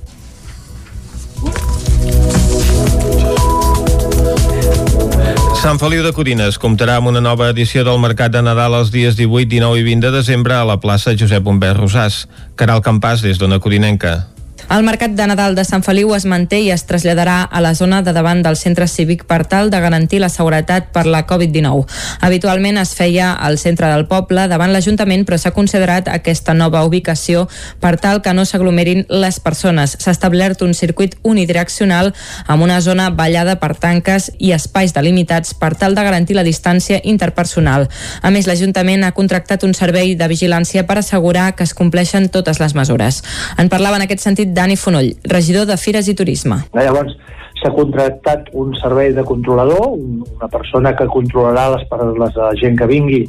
Sant 5.66 5.80
Feliu 5.82 6.04
de 6.06 6.12
Codines 6.14 6.60
comptarà 6.62 7.00
amb 7.00 7.10
una 7.10 7.24
nova 7.26 7.48
edició 7.50 7.82
del 7.88 7.98
Mercat 7.98 8.36
de 8.36 8.44
Nadal 8.46 8.76
els 8.78 8.92
dies 8.94 9.18
18, 9.18 9.50
19 9.50 9.82
i 9.82 9.88
20 9.88 10.06
de 10.06 10.14
desembre 10.20 10.54
a 10.54 10.68
la 10.68 10.78
plaça 10.78 11.16
Josep 11.18 11.50
Humbert 11.50 11.82
Rosàs. 11.82 12.26
Caral 12.54 12.86
Campàs, 12.86 13.26
des 13.26 13.42
d'Ona 13.42 13.58
Codinenca. 13.58 14.35
El 14.68 14.82
Mercat 14.82 15.12
de 15.12 15.28
Nadal 15.30 15.54
de 15.54 15.62
Sant 15.64 15.84
Feliu 15.86 16.16
es 16.16 16.24
manté 16.26 16.58
i 16.66 16.72
es 16.74 16.84
traslladarà 16.90 17.44
a 17.44 17.60
la 17.62 17.76
zona 17.78 18.00
de 18.02 18.12
davant 18.16 18.40
del 18.42 18.56
centre 18.58 18.88
cívic 18.90 19.26
per 19.30 19.44
tal 19.46 19.70
de 19.70 19.78
garantir 19.80 20.18
la 20.20 20.30
seguretat 20.30 20.88
per 20.92 21.04
la 21.06 21.22
Covid-19. 21.30 21.84
Habitualment 22.26 22.80
es 22.82 22.96
feia 22.98 23.32
al 23.34 23.60
centre 23.62 23.92
del 23.92 24.08
poble 24.10 24.48
davant 24.50 24.74
l'Ajuntament, 24.74 25.22
però 25.26 25.38
s'ha 25.38 25.54
considerat 25.54 26.10
aquesta 26.10 26.56
nova 26.58 26.82
ubicació 26.84 27.46
per 27.80 28.00
tal 28.02 28.24
que 28.26 28.34
no 28.34 28.46
s'aglomerin 28.46 29.06
les 29.10 29.38
persones. 29.40 29.94
S'ha 30.02 30.16
establert 30.16 30.66
un 30.66 30.74
circuit 30.74 31.14
unidireccional 31.22 32.16
amb 32.48 32.66
una 32.66 32.82
zona 32.82 33.12
ballada 33.12 33.60
per 33.62 33.76
tanques 33.78 34.32
i 34.40 34.52
espais 34.58 34.98
delimitats 34.98 35.54
per 35.54 35.76
tal 35.78 35.94
de 35.94 36.08
garantir 36.10 36.40
la 36.40 36.48
distància 36.48 37.00
interpersonal. 37.04 37.86
A 38.22 38.34
més, 38.34 38.50
l'Ajuntament 38.50 39.06
ha 39.06 39.14
contractat 39.14 39.64
un 39.64 39.78
servei 39.78 40.16
de 40.18 40.28
vigilància 40.28 40.88
per 40.90 40.98
assegurar 41.04 41.52
que 41.54 41.70
es 41.70 41.78
compleixen 41.78 42.32
totes 42.34 42.60
les 42.60 42.74
mesures. 42.74 43.22
En 43.62 43.70
parlava 43.70 44.02
en 44.02 44.10
aquest 44.10 44.26
sentit 44.26 44.55
Dani 44.56 44.78
Fonoll, 44.80 45.14
regidor 45.28 45.68
de 45.68 45.76
Fires 45.78 46.08
i 46.08 46.16
Turisme. 46.16 46.62
Llavors, 46.74 47.18
s'ha 47.60 47.72
contractat 47.76 48.48
un 48.54 48.76
servei 48.80 49.12
de 49.16 49.24
controlador, 49.28 49.98
una 49.98 50.48
persona 50.52 50.94
que 50.96 51.08
controlarà 51.12 51.74
les, 51.76 51.84
les, 52.22 52.40
la 52.40 52.54
gent 52.62 52.80
que 52.80 52.88
vingui 52.88 53.26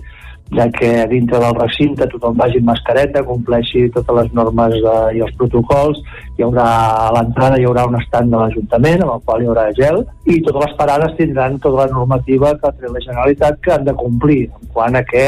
ja 0.55 0.69
que 0.71 1.07
dintre 1.11 1.41
del 1.43 1.57
recinte 1.59 2.07
tothom 2.07 2.37
vagi 2.39 2.61
amb 2.61 2.69
mascareta, 2.71 3.25
compleixi 3.27 3.89
totes 3.95 4.15
les 4.21 4.29
normes 4.39 4.77
de, 4.85 4.95
i 5.19 5.23
els 5.27 5.35
protocols, 5.41 5.99
hi 6.37 6.45
haurà 6.47 6.67
a 7.07 7.09
l'entrada 7.17 7.59
hi 7.59 7.67
haurà 7.67 7.87
un 7.91 7.99
estand 7.99 8.31
de 8.31 8.43
l'Ajuntament 8.43 9.03
amb 9.03 9.17
el 9.17 9.25
qual 9.27 9.43
hi 9.43 9.51
haurà 9.51 9.67
gel 9.79 10.05
i 10.31 10.39
totes 10.47 10.69
les 10.69 10.77
parades 10.79 11.19
tindran 11.19 11.59
tota 11.59 11.83
la 11.83 11.97
normativa 11.97 12.55
que 12.61 12.73
tret 12.79 12.95
la 12.95 13.03
Generalitat 13.09 13.59
que 13.65 13.75
han 13.75 13.91
de 13.91 13.97
complir 13.99 14.43
en 14.47 14.73
quant 14.77 15.01
a 15.01 15.03
què 15.11 15.27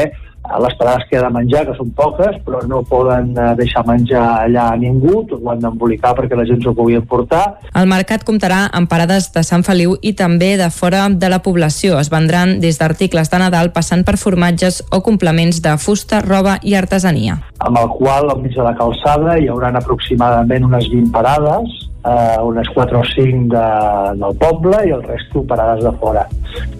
les 0.57 0.75
parades 0.79 1.05
que 1.09 1.17
ha 1.17 1.23
de 1.25 1.29
menjar, 1.33 1.65
que 1.67 1.75
són 1.77 1.91
poques, 1.95 2.39
però 2.45 2.61
no 2.67 2.81
poden 2.87 3.31
eh, 3.37 3.49
deixar 3.59 3.83
menjar 3.87 4.23
allà 4.45 4.69
a 4.73 4.77
ningú, 4.79 5.23
tot 5.29 5.43
ho 5.43 5.51
han 5.53 5.61
d'embolicar 5.63 6.15
perquè 6.17 6.37
la 6.37 6.47
gent 6.49 6.63
s'ho 6.63 6.73
pugui 6.77 6.97
emportar. 6.97 7.43
El 7.77 7.89
mercat 7.91 8.25
comptarà 8.27 8.63
amb 8.73 8.89
parades 8.89 9.29
de 9.35 9.43
Sant 9.45 9.65
Feliu 9.67 9.95
i 10.01 10.15
també 10.17 10.55
de 10.59 10.69
fora 10.73 11.05
de 11.09 11.29
la 11.29 11.41
població. 11.45 11.99
Es 11.99 12.09
vendran 12.13 12.57
des 12.63 12.79
d'articles 12.81 13.29
de 13.29 13.41
Nadal 13.43 13.73
passant 13.75 14.05
per 14.07 14.17
formatges 14.17 14.81
o 14.89 15.03
complements 15.05 15.61
de 15.61 15.75
fusta, 15.77 16.23
roba 16.25 16.57
i 16.63 16.75
artesania. 16.75 17.39
Amb 17.59 17.77
el 17.77 17.93
qual, 17.97 18.31
al 18.31 18.41
mig 18.41 18.55
de 18.55 18.65
la 18.65 18.75
calçada, 18.77 19.37
hi 19.37 19.49
haurà 19.51 19.69
aproximadament 19.75 20.65
unes 20.65 20.89
20 20.89 21.11
parades, 21.13 21.88
eh, 22.05 22.41
unes 22.43 22.69
4 22.75 22.99
o 22.99 23.03
5 23.03 23.49
de, 23.53 23.65
del 24.21 24.37
poble 24.39 24.79
i 24.87 24.93
el 24.95 25.03
resto 25.03 25.43
parades 25.47 25.83
de 25.83 25.93
fora 26.01 26.25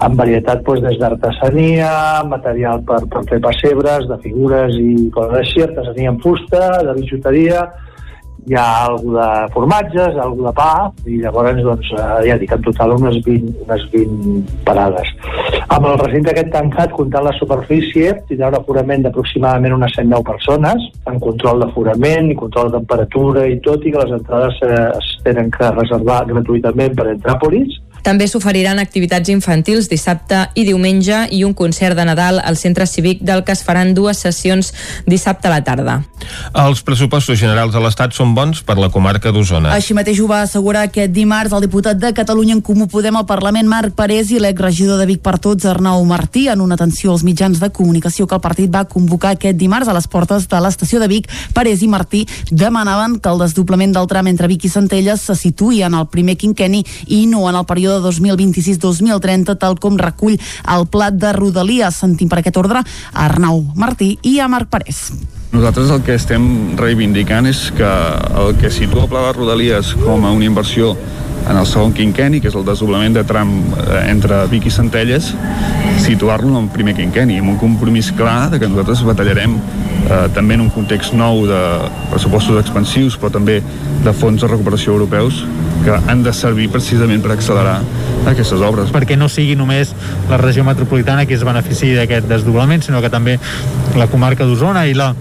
amb 0.05 0.19
varietat 0.19 0.63
doncs, 0.63 0.81
des 0.87 0.97
d'artesania 1.01 1.91
material 2.29 2.83
per, 2.87 3.01
per 3.11 3.25
fer 3.29 3.41
pessebres 3.43 4.07
de 4.09 4.17
figures 4.23 4.75
i 4.79 5.09
coses 5.15 5.37
així, 5.43 5.63
artesania 5.65 6.13
en 6.13 6.19
fusta 6.23 6.65
de 6.87 6.97
bijuteria 7.01 7.67
hi 8.49 8.55
ha 8.57 8.85
alguna 8.85 9.25
de 9.45 9.49
formatges, 9.53 10.15
alguna 10.17 10.49
de 10.49 10.55
pa, 10.57 10.91
i 11.05 11.19
llavors, 11.21 11.59
doncs, 11.61 11.91
eh, 11.93 12.21
ja 12.25 12.37
dic, 12.41 12.55
en 12.55 12.63
total 12.65 12.95
unes 12.95 13.19
20, 13.25 13.51
unes 13.67 13.83
20 13.91 14.55
parades. 14.65 15.11
Amb 15.69 15.85
el 15.91 15.99
recinte 16.01 16.33
aquest 16.33 16.49
tancat, 16.55 16.95
comptant 16.97 17.27
la 17.27 17.35
superfície, 17.37 18.15
tindrà 18.29 18.49
un 18.49 18.57
aforament 18.57 19.05
d'aproximadament 19.05 19.77
unes 19.77 19.93
109 19.99 20.25
persones, 20.31 20.87
en 21.11 21.21
control 21.21 21.61
d'aforament 21.61 22.31
i 22.33 22.39
control 22.39 22.71
de 22.71 22.79
temperatura 22.79 23.45
i 23.45 23.59
tot, 23.67 23.85
i 23.85 23.93
que 23.93 24.01
les 24.01 24.17
entrades 24.17 24.57
eh, 24.65 24.81
es 24.97 25.11
tenen 25.27 25.53
que 25.53 25.69
reservar 25.77 26.23
gratuïtament 26.33 26.97
per 26.97 27.11
Entràpolis, 27.13 27.77
també 28.03 28.27
s'oferiran 28.27 28.79
activitats 28.79 29.29
infantils 29.29 29.89
dissabte 29.89 30.45
i 30.55 30.65
diumenge 30.67 31.25
i 31.35 31.43
un 31.43 31.53
concert 31.53 31.97
de 31.97 32.05
Nadal 32.05 32.39
al 32.39 32.57
centre 32.57 32.87
cívic 32.87 33.21
del 33.25 33.43
que 33.43 33.53
es 33.55 33.63
faran 33.63 33.93
dues 33.93 34.21
sessions 34.23 34.73
dissabte 35.05 35.47
a 35.47 35.51
la 35.51 35.63
tarda. 35.63 35.99
Els 36.53 36.81
pressupostos 36.83 37.39
generals 37.39 37.73
de 37.73 37.81
l'Estat 37.81 38.13
són 38.15 38.33
bons 38.35 38.61
per 38.65 38.77
la 38.79 38.89
comarca 38.93 39.31
d'Osona. 39.31 39.71
Així 39.75 39.95
mateix 39.97 40.19
ho 40.19 40.27
va 40.29 40.41
assegurar 40.43 40.85
aquest 40.87 41.13
dimarts 41.15 41.53
el 41.55 41.63
diputat 41.65 41.99
de 41.99 42.13
Catalunya 42.13 42.55
en 42.57 42.61
Comú 42.65 42.87
Podem 42.91 43.15
al 43.19 43.27
Parlament 43.29 43.67
Marc 43.69 43.95
Parés 43.97 44.31
i 44.31 44.39
l'exregidor 44.41 44.99
de 44.99 45.07
Vic 45.09 45.23
per 45.25 45.37
Tots 45.41 45.65
Arnau 45.69 46.03
Martí 46.05 46.47
en 46.49 46.61
una 46.61 46.75
atenció 46.79 47.11
als 47.13 47.23
mitjans 47.27 47.59
de 47.59 47.71
comunicació 47.71 48.27
que 48.27 48.37
el 48.37 48.43
partit 48.43 48.71
va 48.73 48.85
convocar 48.89 49.33
aquest 49.35 49.57
dimarts 49.57 49.89
a 49.89 49.95
les 49.97 50.07
portes 50.07 50.47
de 50.49 50.61
l'estació 50.61 50.99
de 51.01 51.09
Vic. 51.11 51.29
Parés 51.53 51.81
i 51.81 51.89
Martí 51.91 52.25
demanaven 52.51 53.19
que 53.19 53.31
el 53.31 53.41
desdoblament 53.43 53.95
del 53.95 54.07
tram 54.07 54.27
entre 54.31 54.47
Vic 54.51 54.67
i 54.67 54.73
Centelles 54.73 55.25
se 55.25 55.35
situï 55.35 55.81
en 55.87 55.97
el 55.97 56.07
primer 56.11 56.37
quinqueni 56.37 56.83
i 57.07 57.25
no 57.27 57.47
en 57.49 57.57
el 57.59 57.65
període 57.65 57.88
període 57.89 58.05
2026-2030, 58.05 59.57
tal 59.57 59.79
com 59.81 59.97
recull 59.97 60.37
el 60.37 60.85
plat 60.91 61.15
de 61.17 61.33
Rodalies. 61.33 61.97
Sentim 61.97 62.29
per 62.29 62.41
aquest 62.43 62.57
ordre 62.61 62.83
a 62.83 63.25
Arnau 63.25 63.63
Martí 63.75 64.17
i 64.21 64.37
a 64.39 64.47
Marc 64.47 64.69
Parés. 64.69 65.09
Nosaltres 65.49 65.89
el 65.89 66.03
que 66.05 66.13
estem 66.13 66.77
reivindicant 66.77 67.49
és 67.49 67.71
que 67.73 67.89
el 68.37 68.53
que 68.61 68.69
situa 68.69 69.07
el 69.07 69.09
pla 69.09 69.25
de 69.25 69.33
Rodalies 69.39 69.95
com 70.03 70.25
a 70.25 70.33
una 70.35 70.45
inversió 70.45 70.93
en 71.47 71.57
el 71.57 71.65
segon 71.69 71.93
quinqueni, 71.95 72.41
que 72.41 72.49
és 72.51 72.57
el 72.57 72.65
desdoblament 72.67 73.15
de 73.15 73.23
tram 73.27 73.51
eh, 73.73 74.01
entre 74.09 74.41
Vic 74.51 74.67
i 74.69 74.73
Centelles, 74.73 75.31
situar-lo 76.03 76.51
en 76.51 76.65
el 76.65 76.69
primer 76.73 76.95
quinqueni, 76.97 77.39
amb 77.41 77.53
un 77.53 77.59
compromís 77.61 78.11
clar 78.15 78.49
de 78.53 78.59
que 78.61 78.69
nosaltres 78.69 79.03
batallarem 79.07 79.55
eh, 79.57 80.27
també 80.35 80.57
en 80.57 80.65
un 80.67 80.73
context 80.73 81.15
nou 81.17 81.45
de 81.49 81.61
pressupostos 82.11 82.59
expansius, 82.61 83.17
però 83.19 83.31
també 83.33 83.59
de 84.03 84.13
fons 84.15 84.41
de 84.41 84.51
recuperació 84.51 84.95
europeus 84.95 85.43
que 85.83 85.95
han 86.11 86.23
de 86.23 86.33
servir 86.35 86.67
precisament 86.71 87.23
per 87.23 87.33
accelerar 87.35 87.79
aquestes 88.29 88.61
obres. 88.65 88.91
Perquè 88.93 89.17
no 89.17 89.29
sigui 89.31 89.55
només 89.59 89.93
la 90.29 90.39
regió 90.41 90.65
metropolitana 90.67 91.25
que 91.25 91.37
es 91.37 91.45
benefici 91.47 91.93
d'aquest 91.95 92.27
desdoblament, 92.29 92.83
sinó 92.85 93.01
que 93.01 93.11
també 93.11 93.39
la 93.97 94.09
comarca 94.11 94.47
d'Osona 94.47 94.85
i 94.89 94.97
la 94.97 95.13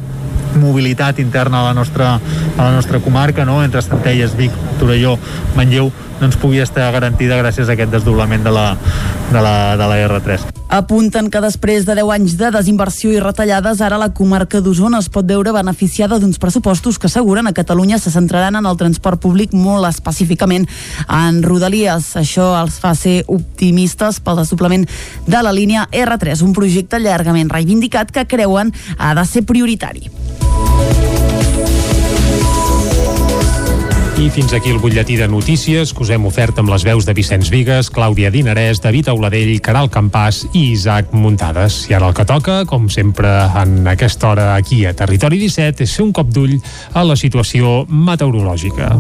mobilitat 0.56 1.18
interna 1.18 1.60
a 1.62 1.68
la 1.70 1.74
nostra, 1.74 2.14
a 2.56 2.62
la 2.62 2.72
nostra 2.72 3.00
comarca, 3.00 3.44
no? 3.44 3.62
entre 3.64 3.82
Centelles, 3.82 4.36
Vic, 4.36 4.52
Torelló, 4.78 5.18
Manlleu, 5.56 5.92
doncs 6.20 6.38
pugui 6.40 6.62
estar 6.62 6.90
garantida 6.92 7.38
gràcies 7.38 7.68
a 7.68 7.76
aquest 7.76 7.92
desdoblament 7.94 8.44
de 8.46 8.54
la, 8.54 8.70
de 9.32 9.42
la, 9.42 9.58
de 9.78 9.90
la 9.90 9.98
R3. 10.08 10.48
Apunten 10.68 11.30
que 11.32 11.40
després 11.40 11.86
de 11.88 11.94
10 11.96 12.10
anys 12.12 12.34
de 12.36 12.50
desinversió 12.52 13.12
i 13.14 13.22
retallades, 13.22 13.80
ara 13.80 13.96
la 14.00 14.10
comarca 14.12 14.60
d'Osona 14.60 15.00
es 15.00 15.08
pot 15.08 15.24
veure 15.24 15.54
beneficiada 15.56 16.18
d'uns 16.20 16.36
pressupostos 16.42 16.98
que 17.00 17.08
asseguren 17.08 17.48
a 17.48 17.54
Catalunya 17.56 17.96
se 17.98 18.12
centraran 18.12 18.58
en 18.58 18.68
el 18.68 18.76
transport 18.76 19.22
públic 19.22 19.54
molt 19.56 19.88
específicament 19.88 20.68
en 21.08 21.40
Rodalies. 21.42 22.12
Això 22.20 22.50
els 22.60 22.76
fa 22.82 22.92
ser 22.98 23.22
optimistes 23.32 24.20
pel 24.20 24.42
desdoblament 24.42 24.84
de 25.24 25.42
la 25.42 25.56
línia 25.56 25.88
R3, 25.88 26.44
un 26.44 26.52
projecte 26.52 27.00
llargament 27.00 27.48
reivindicat 27.48 28.12
que 28.12 28.28
creuen 28.28 28.74
ha 28.98 29.14
de 29.16 29.24
ser 29.24 29.46
prioritari. 29.48 30.17
I 34.18 34.30
fins 34.34 34.52
aquí 34.52 34.70
el 34.70 34.80
butlletí 34.82 35.14
de 35.14 35.28
notícies 35.28 35.92
que 35.94 36.02
us 36.02 36.10
hem 36.10 36.24
ofert 36.26 36.58
amb 36.58 36.72
les 36.72 36.82
veus 36.82 37.06
de 37.06 37.14
Vicenç 37.14 37.52
Vigues, 37.54 37.86
Clàudia 37.94 38.32
Dinarès, 38.34 38.80
David 38.82 39.12
Auladell, 39.12 39.52
Caral 39.62 39.86
Campàs 39.94 40.42
i 40.50 40.72
Isaac 40.72 41.14
Muntades. 41.14 41.84
I 41.86 41.94
ara 41.94 42.10
el 42.10 42.18
que 42.18 42.26
toca, 42.26 42.58
com 42.66 42.90
sempre 42.90 43.30
en 43.62 43.86
aquesta 43.86 44.32
hora 44.32 44.48
aquí 44.56 44.82
a 44.84 44.92
Territori 44.98 45.38
17, 45.38 45.86
és 45.86 45.94
fer 45.94 46.08
un 46.08 46.12
cop 46.12 46.34
d'ull 46.34 46.58
a 46.98 47.06
la 47.06 47.16
situació 47.16 47.84
meteorològica. 47.88 48.90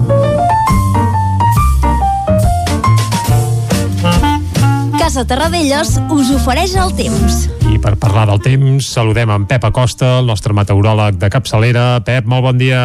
Casa 5.08 5.22
Terradellos 5.24 5.94
us 6.12 6.28
ofereix 6.36 6.74
el 6.76 6.90
temps. 6.92 7.36
I 7.64 7.78
per 7.80 7.94
parlar 7.96 8.26
del 8.28 8.42
temps, 8.44 8.90
saludem 8.92 9.30
en 9.32 9.46
Pep 9.48 9.62
Acosta, 9.64 10.18
el 10.18 10.28
nostre 10.28 10.52
meteoròleg 10.52 11.16
de 11.16 11.30
capçalera. 11.32 11.84
Pep, 12.04 12.28
molt 12.28 12.44
bon 12.44 12.60
dia. 12.60 12.82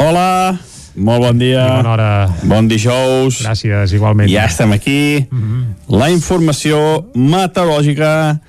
Hola, 0.00 0.56
molt 0.96 1.26
bon 1.26 1.36
dia. 1.36 1.66
I 1.66 1.74
bona 1.74 1.92
hora. 1.92 2.08
Bon 2.48 2.64
dijous. 2.72 3.42
Gràcies, 3.44 3.92
igualment. 3.92 4.32
Ja 4.32 4.46
estem 4.48 4.72
aquí. 4.72 5.26
Mm 5.28 5.42
-hmm. 5.42 5.98
La 6.00 6.08
informació 6.08 7.10
meteorològica 7.12 8.40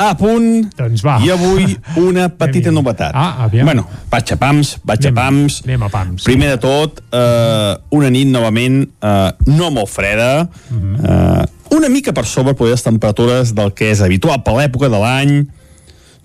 a 0.00 0.14
punt. 0.16 0.72
Doncs 0.76 1.04
va. 1.04 1.18
I 1.20 1.30
avui 1.30 1.76
una 1.96 2.30
petita 2.30 2.70
novetat. 2.70 3.12
Ah, 3.12 3.44
aviam. 3.44 3.66
Bueno, 3.66 3.84
vaig 4.10 4.32
a 4.32 4.36
pams, 4.36 4.78
vaig 4.82 5.04
Anem, 5.04 5.18
a 5.18 5.20
pams. 5.20 5.62
Anem 5.64 5.82
a 5.82 5.88
pams. 5.88 6.22
Primer 6.24 6.48
de 6.48 6.56
tot, 6.56 7.02
eh, 7.12 7.76
una 7.90 8.08
nit 8.08 8.28
novament 8.28 8.88
eh, 9.02 9.30
no 9.46 9.70
molt 9.70 9.88
freda, 9.88 10.48
Mm 10.70 10.80
-hmm. 10.80 11.42
eh, 11.42 11.59
una 11.70 11.88
mica 11.88 12.12
per 12.12 12.26
sobre 12.26 12.54
poder 12.58 12.74
les 12.76 12.84
temperatures 12.86 13.54
del 13.54 13.72
que 13.74 13.90
és 13.92 14.02
habitual 14.02 14.42
per 14.44 14.56
l'època 14.56 14.90
de 14.90 15.00
l'any, 15.00 15.34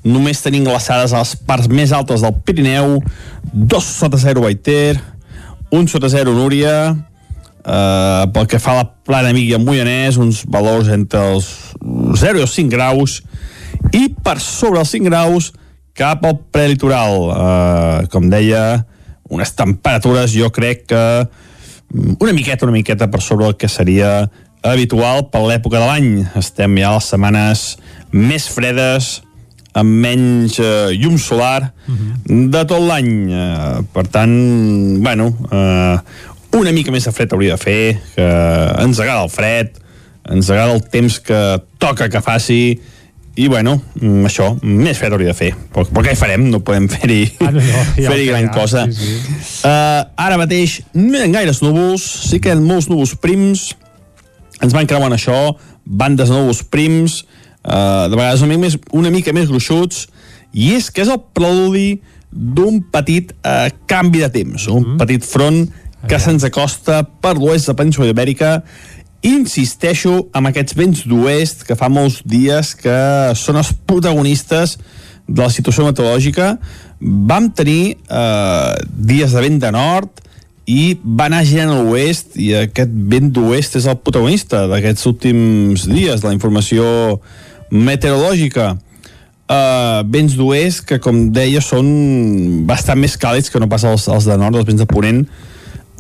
només 0.06 0.42
tenim 0.44 0.66
glaçades 0.66 1.14
a 1.14 1.24
les 1.24 1.34
parts 1.48 1.70
més 1.70 1.94
altes 1.94 2.22
del 2.26 2.38
Pirineu, 2.46 3.00
dos 3.54 3.86
sota 3.86 4.18
zero 4.22 4.46
Baiter, 4.46 5.00
un 5.74 5.88
sota 5.90 6.10
zero 6.10 6.34
Núria, 6.34 6.94
eh, 7.66 8.24
pel 8.34 8.48
que 8.48 8.60
fa 8.62 8.74
a 8.74 8.82
la 8.84 8.90
plana 9.06 9.34
el 9.34 9.62
Moianès, 9.64 10.18
uns 10.18 10.44
valors 10.46 10.90
entre 10.94 11.22
els 11.34 11.48
0 11.82 12.40
i 12.40 12.46
els 12.46 12.54
5 12.54 12.70
graus, 12.72 13.22
i 13.94 14.10
per 14.24 14.40
sobre 14.40 14.80
els 14.80 14.94
5 14.94 15.10
graus 15.10 15.52
cap 15.96 16.26
al 16.26 16.38
prelitoral. 16.52 17.32
Eh, 17.32 18.08
com 18.12 18.30
deia, 18.30 18.86
unes 19.30 19.56
temperatures 19.58 20.34
jo 20.36 20.52
crec 20.54 20.86
que 20.92 21.04
mm, 21.26 22.18
una 22.20 22.34
miqueta, 22.34 22.66
una 22.66 22.78
miqueta 22.78 23.10
per 23.10 23.22
sobre 23.22 23.48
el 23.48 23.58
que 23.58 23.70
seria 23.70 24.30
habitual 24.72 25.28
per 25.32 25.44
l'època 25.46 25.80
de 25.80 25.86
l'any. 25.90 26.10
Estem 26.40 26.78
ja 26.82 26.90
a 26.94 26.98
les 26.98 27.10
setmanes 27.12 27.66
més 28.16 28.48
fredes, 28.52 29.22
amb 29.76 29.92
menys 30.06 30.56
eh, 30.64 30.94
llum 30.96 31.18
solar 31.20 31.72
de 32.26 32.62
tot 32.68 32.80
l'any. 32.86 33.10
Eh, 33.28 33.84
per 33.94 34.06
tant, 34.14 34.36
bueno, 35.04 35.30
eh, 35.52 35.98
una 36.56 36.72
mica 36.72 36.94
més 36.96 37.04
de 37.04 37.12
fred 37.12 37.34
hauria 37.36 37.58
de 37.58 37.62
fer, 37.62 37.80
que 38.16 38.28
ens 38.86 39.00
agrada 39.04 39.26
el 39.28 39.32
fred, 39.34 39.74
ens 40.32 40.48
agrada 40.50 40.74
el 40.78 40.84
temps 40.90 41.20
que 41.22 41.42
toca 41.84 42.08
que 42.10 42.22
faci, 42.24 42.62
i 43.36 43.50
bueno, 43.52 43.74
mm, 44.00 44.22
això, 44.30 44.54
més 44.64 44.96
fred 44.96 45.12
hauria 45.12 45.34
de 45.34 45.36
fer. 45.36 45.50
Però, 45.76 45.84
però 45.92 46.06
què 46.06 46.14
hi 46.16 46.20
farem? 46.22 46.46
No 46.54 46.62
podem 46.64 46.88
fer-hi 46.88 47.26
Ah, 47.44 47.50
no, 47.52 47.60
no, 47.60 47.82
ja 48.00 48.10
fer 48.14 48.22
gran 48.30 48.48
farà, 48.48 48.54
cosa. 48.56 48.86
sí, 48.96 49.18
sí. 49.20 49.60
Uh, 49.68 50.06
ara 50.24 50.38
mateix 50.40 50.78
no 50.96 51.20
hi 51.20 51.26
ha 51.26 51.34
gaires 51.36 51.60
núvols, 51.66 52.06
sí 52.30 52.40
que 52.40 52.54
hi 52.54 52.56
ha 52.56 52.62
molts 52.64 52.88
núvols 52.88 53.12
prims, 53.20 53.74
ens 54.62 54.74
van 54.76 54.88
creuant 54.88 55.14
això, 55.16 55.56
bandes 55.86 56.30
de 56.32 56.36
núvols 56.36 56.64
prims, 56.72 57.22
uh, 57.64 58.08
de 58.10 58.16
vegades 58.16 58.44
una 58.46 58.54
mica, 58.54 58.64
més, 58.66 58.78
una 58.94 59.14
mica 59.14 59.34
més 59.36 59.50
gruixuts, 59.52 60.06
i 60.56 60.74
és 60.78 60.90
que 60.92 61.04
és 61.04 61.12
el 61.12 61.22
preludi 61.36 62.02
d'un 62.32 62.82
petit 62.92 63.32
uh, 63.44 63.68
canvi 63.88 64.24
de 64.24 64.30
temps, 64.32 64.68
un 64.68 64.84
Mm-hmm. 64.84 65.02
petit 65.02 65.24
front 65.26 65.66
que 66.06 66.20
se'ns 66.22 66.46
acosta 66.46 67.02
per 67.22 67.34
l'oest 67.38 67.72
de 67.72 67.76
Península 67.78 68.12
Ibèrica. 68.12 68.60
Insisteixo 69.26 70.28
amb 70.38 70.52
aquests 70.52 70.76
vents 70.78 71.02
d'oest 71.10 71.64
que 71.66 71.78
fa 71.80 71.90
molts 71.90 72.20
dies 72.30 72.76
que 72.78 72.98
són 73.34 73.58
els 73.58 73.72
protagonistes 73.90 74.78
de 75.26 75.42
la 75.42 75.50
situació 75.50 75.88
meteorològica. 75.88 76.52
Vam 77.02 77.50
tenir 77.58 77.96
eh, 77.96 78.74
dies 78.86 79.34
de 79.34 79.42
vent 79.48 79.58
de 79.64 79.72
nord 79.74 80.22
i 80.66 80.96
va 81.04 81.28
anar 81.30 81.44
girant 81.46 81.72
a 81.72 81.82
l'oest 81.86 82.38
i 82.42 82.50
aquest 82.58 82.90
vent 83.12 83.30
d'oest 83.34 83.78
és 83.78 83.86
el 83.90 84.00
protagonista 84.02 84.66
d'aquests 84.70 85.06
últims 85.12 85.86
dies 85.86 86.24
de 86.24 86.28
la 86.28 86.34
informació 86.34 86.86
meteorològica. 87.70 88.74
Uh, 89.46 90.02
vents 90.10 90.34
d'oest 90.34 90.82
que 90.90 90.98
com 90.98 91.28
deia 91.34 91.62
són 91.62 91.86
bastant 92.66 92.98
més 92.98 93.14
càlids 93.22 93.54
que 93.54 93.62
no 93.62 93.70
pas 93.70 93.86
els, 93.86 94.08
els 94.10 94.26
de 94.26 94.40
nord, 94.42 94.58
els 94.58 94.66
vents 94.66 94.82
de 94.82 94.90
ponent. 94.90 95.22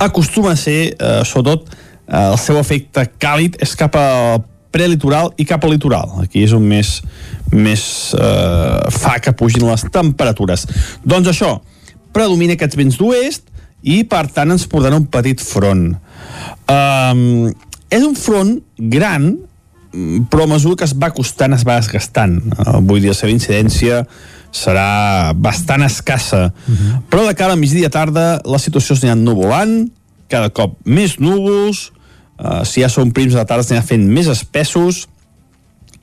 Acostuma 0.02 0.56
a 0.56 0.60
ser 0.60 0.96
uh, 0.98 1.22
sobretot 1.22 1.70
uh, 1.70 2.32
el 2.32 2.40
seu 2.42 2.58
efecte 2.58 3.06
càlid 3.22 3.62
és 3.62 3.78
cap 3.78 3.94
al 4.02 4.42
prelitoral 4.74 5.30
i 5.38 5.46
cap 5.48 5.64
al 5.64 5.76
litoral. 5.78 6.18
Aquí 6.26 6.42
és 6.44 6.56
on 6.58 6.66
més, 6.66 6.98
més 7.54 7.86
uh, 8.18 8.82
fa 8.98 9.20
que 9.22 9.36
pugin 9.38 9.70
les 9.70 9.86
temperatures. 9.94 10.66
Doncs 11.06 11.30
això, 11.32 11.60
predomina 12.18 12.58
aquests 12.58 12.82
vents 12.82 12.98
d'oest 12.98 13.54
i 13.86 14.02
per 14.10 14.26
tant 14.34 14.52
ens 14.56 14.66
portarà 14.70 14.98
un 14.98 15.06
petit 15.12 15.42
front 15.42 15.92
um, 15.94 17.22
és 17.94 18.02
un 18.02 18.16
front 18.18 18.58
gran 18.78 19.36
però 20.30 20.44
a 20.44 20.48
mesura 20.48 20.76
que 20.76 20.88
es 20.88 20.94
va 20.98 21.12
costant 21.16 21.56
es 21.56 21.64
va 21.68 21.78
desgastant. 21.80 22.40
Eh, 22.52 22.80
vull 22.84 23.02
dir, 23.02 23.14
la 23.14 23.18
seva 23.18 23.32
incidència 23.34 24.02
serà 24.56 25.34
bastant 25.36 25.84
escassa. 25.84 26.52
Uh 26.68 26.74
-huh. 26.74 27.02
Però 27.10 27.28
de 27.28 27.36
cara 27.36 27.54
a 27.54 27.60
migdia 27.60 27.90
tarda 27.90 28.42
la 28.46 28.60
situació 28.60 28.96
s'anirà 28.96 29.16
nuvolant, 29.16 29.90
cada 30.28 30.50
cop 30.50 30.78
més 30.86 31.18
núvols, 31.20 31.92
uh, 32.40 32.64
si 32.66 32.82
ja 32.82 32.90
són 32.90 33.12
prims 33.12 33.34
de 33.34 33.40
la 33.40 33.46
tarda 33.46 33.64
s'anirà 33.64 33.86
fent 33.86 34.08
més 34.10 34.28
espessos 34.28 35.08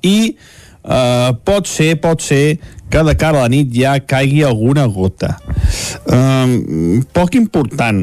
i 0.02 0.36
uh, 0.84 1.34
pot 1.44 1.66
ser, 1.66 1.96
pot 2.00 2.20
ser 2.20 2.58
que 2.92 3.02
de 3.02 3.14
cara 3.16 3.40
a 3.40 3.46
la 3.46 3.48
nit 3.48 3.72
ja 3.72 3.94
caigui 4.04 4.42
alguna 4.44 4.84
gota. 4.84 5.38
Uh, 6.04 7.00
poc 7.16 7.38
important, 7.38 8.02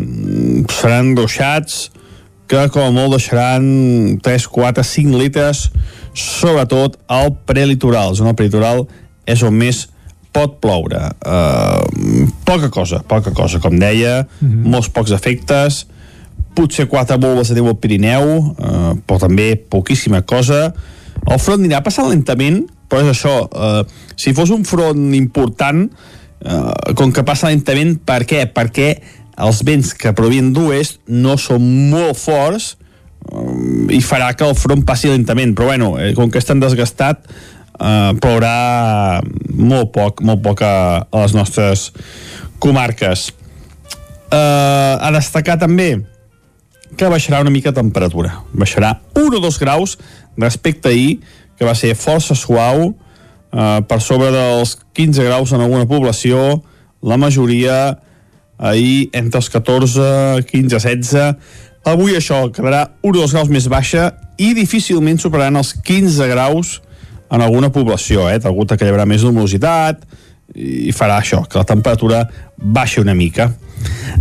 seran 0.74 1.14
ruixats 1.18 1.92
que 2.50 2.64
com 2.74 2.82
a 2.82 2.90
molt 2.90 3.14
deixaran 3.14 4.18
3, 4.26 4.48
4, 4.50 4.86
5 4.90 5.20
litres 5.22 5.68
sobretot 6.18 6.98
al 7.06 7.36
prelitoral. 7.46 8.16
Zona 8.18 8.34
prelitoral 8.34 8.88
és 9.30 9.46
on 9.46 9.54
més 9.54 9.86
pot 10.34 10.58
ploure. 10.64 11.04
Uh, 11.22 12.26
poca 12.48 12.72
cosa, 12.74 13.04
poca 13.06 13.34
cosa, 13.38 13.62
com 13.62 13.78
deia, 13.78 14.26
mm 14.26 14.50
-hmm. 14.50 14.74
molts 14.74 14.90
pocs 14.90 15.14
efectes, 15.14 15.86
potser 16.58 16.88
quatre 16.90 17.18
volves 17.18 17.50
de 17.50 17.56
neu 17.62 17.68
al 17.68 17.78
Pirineu, 17.78 18.26
uh, 18.58 18.98
però 19.06 19.20
també 19.20 19.56
poquíssima 19.56 20.22
cosa. 20.22 20.74
El 21.30 21.38
front 21.38 21.62
anirà 21.62 21.84
passant 21.84 22.10
lentament, 22.10 22.66
però 22.90 23.04
és 23.06 23.12
això, 23.14 23.36
uh, 23.48 23.84
si 24.20 24.34
fos 24.38 24.52
un 24.56 24.66
front 24.68 25.14
important, 25.18 25.86
uh, 26.42 26.74
com 26.98 27.14
que 27.14 27.26
passa 27.28 27.52
lentament, 27.52 27.98
per 28.06 28.24
què? 28.30 28.48
Perquè 28.54 28.90
els 29.40 29.62
vents 29.64 29.94
que 29.96 30.14
provien 30.16 30.52
d'oest 30.56 31.00
no 31.08 31.38
són 31.40 31.64
molt 31.92 32.20
forts, 32.20 32.74
um, 33.32 33.88
i 33.94 34.02
farà 34.04 34.34
que 34.36 34.48
el 34.48 34.58
front 34.58 34.84
passi 34.88 35.12
lentament. 35.12 35.56
Però 35.56 35.70
bueno, 35.72 35.94
eh, 36.00 36.12
com 36.18 36.32
que 36.32 36.42
és 36.42 36.50
tan 36.50 36.60
desgastat 36.60 37.24
eh, 37.80 38.12
plourà 38.20 39.22
molt 39.56 39.92
poc, 39.96 40.24
molt 40.26 40.44
poc 40.46 40.64
a, 40.66 40.76
a 41.04 41.26
les 41.26 41.36
nostres 41.38 41.90
comarques. 42.60 43.30
Eh, 44.30 44.96
a 45.00 45.10
destacar 45.16 45.58
també 45.62 45.94
que 47.00 47.10
baixarà 47.10 47.42
una 47.42 47.54
mica 47.54 47.74
temperatura. 47.76 48.42
Baixarà 48.54 48.98
1 49.16 49.38
o 49.38 49.44
2 49.44 49.60
graus 49.62 49.98
respecte 50.40 50.90
a 50.90 50.92
ahir 50.92 51.20
que 51.60 51.68
va 51.68 51.76
ser 51.76 51.94
força 52.00 52.38
suau 52.38 52.90
eh, 52.90 53.80
per 53.86 54.00
sobre 54.02 54.32
dels 54.34 54.78
15 54.96 55.28
graus 55.28 55.54
en 55.54 55.62
alguna 55.62 55.88
població 55.90 56.62
la 57.04 57.20
majoria 57.20 58.00
ahir 58.60 59.10
entre 59.16 59.40
els 59.40 59.50
14, 59.52 60.44
15, 60.48 60.80
16 60.80 61.70
Avui 61.88 62.16
això 62.18 62.44
quedarà 62.52 62.84
1 63.02 63.08
o 63.08 63.14
2 63.16 63.34
graus 63.34 63.50
més 63.52 63.68
baixa 63.72 64.12
i 64.40 64.52
difícilment 64.58 65.20
superaran 65.22 65.60
els 65.62 65.72
15 65.86 66.28
graus 66.32 66.80
en 67.32 67.44
alguna 67.46 67.70
població, 67.72 68.28
eh? 68.30 68.40
Degut 68.42 68.74
que 68.74 68.86
hi 68.86 68.92
haurà 68.92 69.06
més 69.08 69.24
humositat 69.24 70.04
i 70.56 70.92
farà 70.96 71.20
això, 71.22 71.44
que 71.46 71.60
la 71.60 71.68
temperatura 71.68 72.24
baixa 72.58 73.02
una 73.02 73.16
mica. 73.16 73.52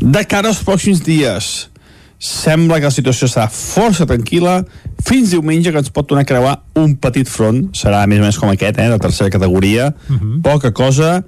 De 0.01 0.23
cara 0.29 0.53
als 0.53 0.61
pròxims 0.63 1.01
dies, 1.03 1.69
sembla 2.19 2.81
que 2.81 2.89
la 2.89 2.95
situació 2.95 3.29
serà 3.31 3.47
força 3.53 4.07
tranquil·la 4.07 4.65
fins 5.07 5.31
diumenge 5.31 5.71
que 5.71 5.79
ens 5.79 5.93
pot 5.95 6.09
tornar 6.09 6.25
a 6.27 6.29
creuar 6.29 6.55
un 6.79 6.97
petit 6.99 7.29
front, 7.31 7.69
serà 7.79 8.03
més 8.11 8.19
o 8.19 8.27
menys 8.27 8.41
com 8.43 8.51
aquest, 8.51 8.79
eh, 8.79 8.89
de 8.91 8.99
tercera 8.99 9.31
categoria, 9.31 9.93
uh 9.95 10.13
mhm. 10.13 10.19
-huh. 10.19 10.43
poca 10.43 10.73
cosa, 10.73 11.23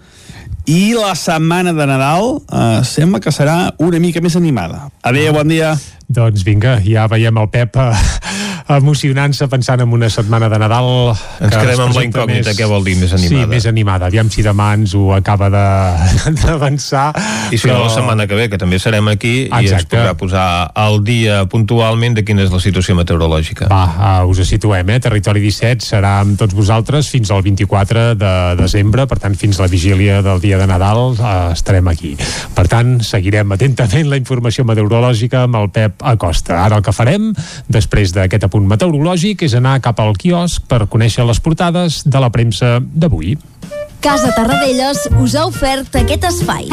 i 0.67 0.93
la 0.95 1.15
setmana 1.15 1.73
de 1.73 1.87
Nadal 1.87 2.43
eh, 2.53 2.85
sembla 2.85 3.21
que 3.21 3.31
serà 3.31 3.75
una 3.79 3.99
mica 3.99 4.21
més 4.21 4.37
animada. 4.37 4.91
Adéu, 5.03 5.33
bon 5.33 5.49
dia. 5.49 5.79
Doncs 6.11 6.43
vinga, 6.43 6.81
ja 6.83 7.05
veiem 7.07 7.37
el 7.39 7.47
Pep 7.55 7.77
eh, 7.79 7.91
emocionant-se 8.77 9.47
pensant 9.51 9.83
en 9.83 9.93
una 9.95 10.09
setmana 10.11 10.49
de 10.51 10.59
Nadal 10.59 10.89
ens 11.13 11.55
quedem 11.55 11.83
amb 11.85 11.95
la 11.95 12.03
incògnita, 12.07 12.51
més... 12.51 12.59
què 12.59 12.67
vol 12.71 12.83
dir 12.87 12.97
més 12.99 13.13
animada? 13.15 13.47
Sí, 13.47 13.51
més 13.51 13.67
animada, 13.71 14.09
aviam 14.11 14.31
si 14.31 14.43
demà 14.47 14.73
ens 14.75 14.95
ho 14.99 15.11
acaba 15.15 15.49
d'avançar 16.41 17.07
i 17.51 17.59
si 17.59 17.67
però... 17.67 17.79
no 17.79 17.87
la 17.87 17.93
setmana 17.95 18.27
que 18.31 18.39
ve, 18.39 18.49
que 18.51 18.59
també 18.61 18.81
serem 18.83 19.11
aquí 19.13 19.35
Exacte. 19.47 19.67
i 19.67 19.75
ens 19.77 19.89
podrà 19.91 20.17
posar 20.19 20.47
al 20.83 21.01
dia 21.07 21.45
puntualment 21.51 22.19
de 22.19 22.25
quina 22.27 22.43
és 22.47 22.51
la 22.51 22.63
situació 22.63 22.99
meteorològica 22.99 23.71
Va, 23.71 23.85
uh, 24.23 24.31
us 24.31 24.43
situem, 24.51 24.91
eh? 24.91 24.99
Territori 25.03 25.43
17 25.47 25.87
serà 25.87 26.17
amb 26.25 26.39
tots 26.41 26.59
vosaltres 26.59 27.11
fins 27.11 27.31
al 27.31 27.45
24 27.47 28.07
de 28.19 28.35
desembre, 28.59 29.07
per 29.11 29.21
tant 29.23 29.39
fins 29.39 29.63
la 29.63 29.71
vigília 29.71 30.21
del 30.27 30.43
dia 30.43 30.59
de 30.59 30.67
Nadal 30.71 31.15
uh, 31.15 31.31
estarem 31.55 31.87
aquí 31.91 32.17
per 32.59 32.67
tant, 32.71 32.99
seguirem 33.07 33.55
atentament 33.55 34.11
la 34.11 34.19
informació 34.19 34.67
meteorològica 34.67 35.47
amb 35.47 35.63
el 35.63 35.71
Pep 35.75 36.00
a 36.03 36.17
Costa. 36.21 36.61
Ara 36.65 36.81
el 36.81 36.85
que 36.87 36.95
farem, 36.95 37.31
després 37.69 38.15
d'aquest 38.17 38.49
apunt 38.49 38.67
meteorològic, 38.71 39.45
és 39.47 39.57
anar 39.59 39.81
cap 39.85 40.01
al 40.01 40.17
quiosc 40.19 40.65
per 40.71 40.87
conèixer 40.91 41.27
les 41.27 41.41
portades 41.41 42.03
de 42.07 42.23
la 42.23 42.31
premsa 42.31 42.79
d'avui. 42.81 43.37
Casa 44.01 44.33
Tarradellas 44.33 45.09
us 45.21 45.37
ha 45.37 45.45
ofert 45.49 46.01
aquest 46.01 46.25
espai. 46.25 46.71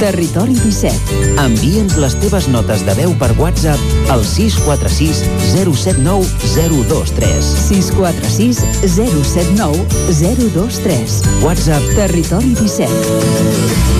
Territori 0.00 0.54
17. 0.56 1.16
Envia'ns 1.42 1.98
les 2.00 2.14
teves 2.22 2.46
notes 2.48 2.84
de 2.86 2.94
veu 2.96 3.12
per 3.20 3.28
WhatsApp 3.36 4.08
al 4.08 4.24
646 4.24 5.20
079 5.52 6.24
023. 6.56 7.52
646 7.68 8.64
079 8.96 9.84
023. 10.08 11.20
WhatsApp 11.44 11.92
Territori 12.00 12.54
17. 12.56 13.99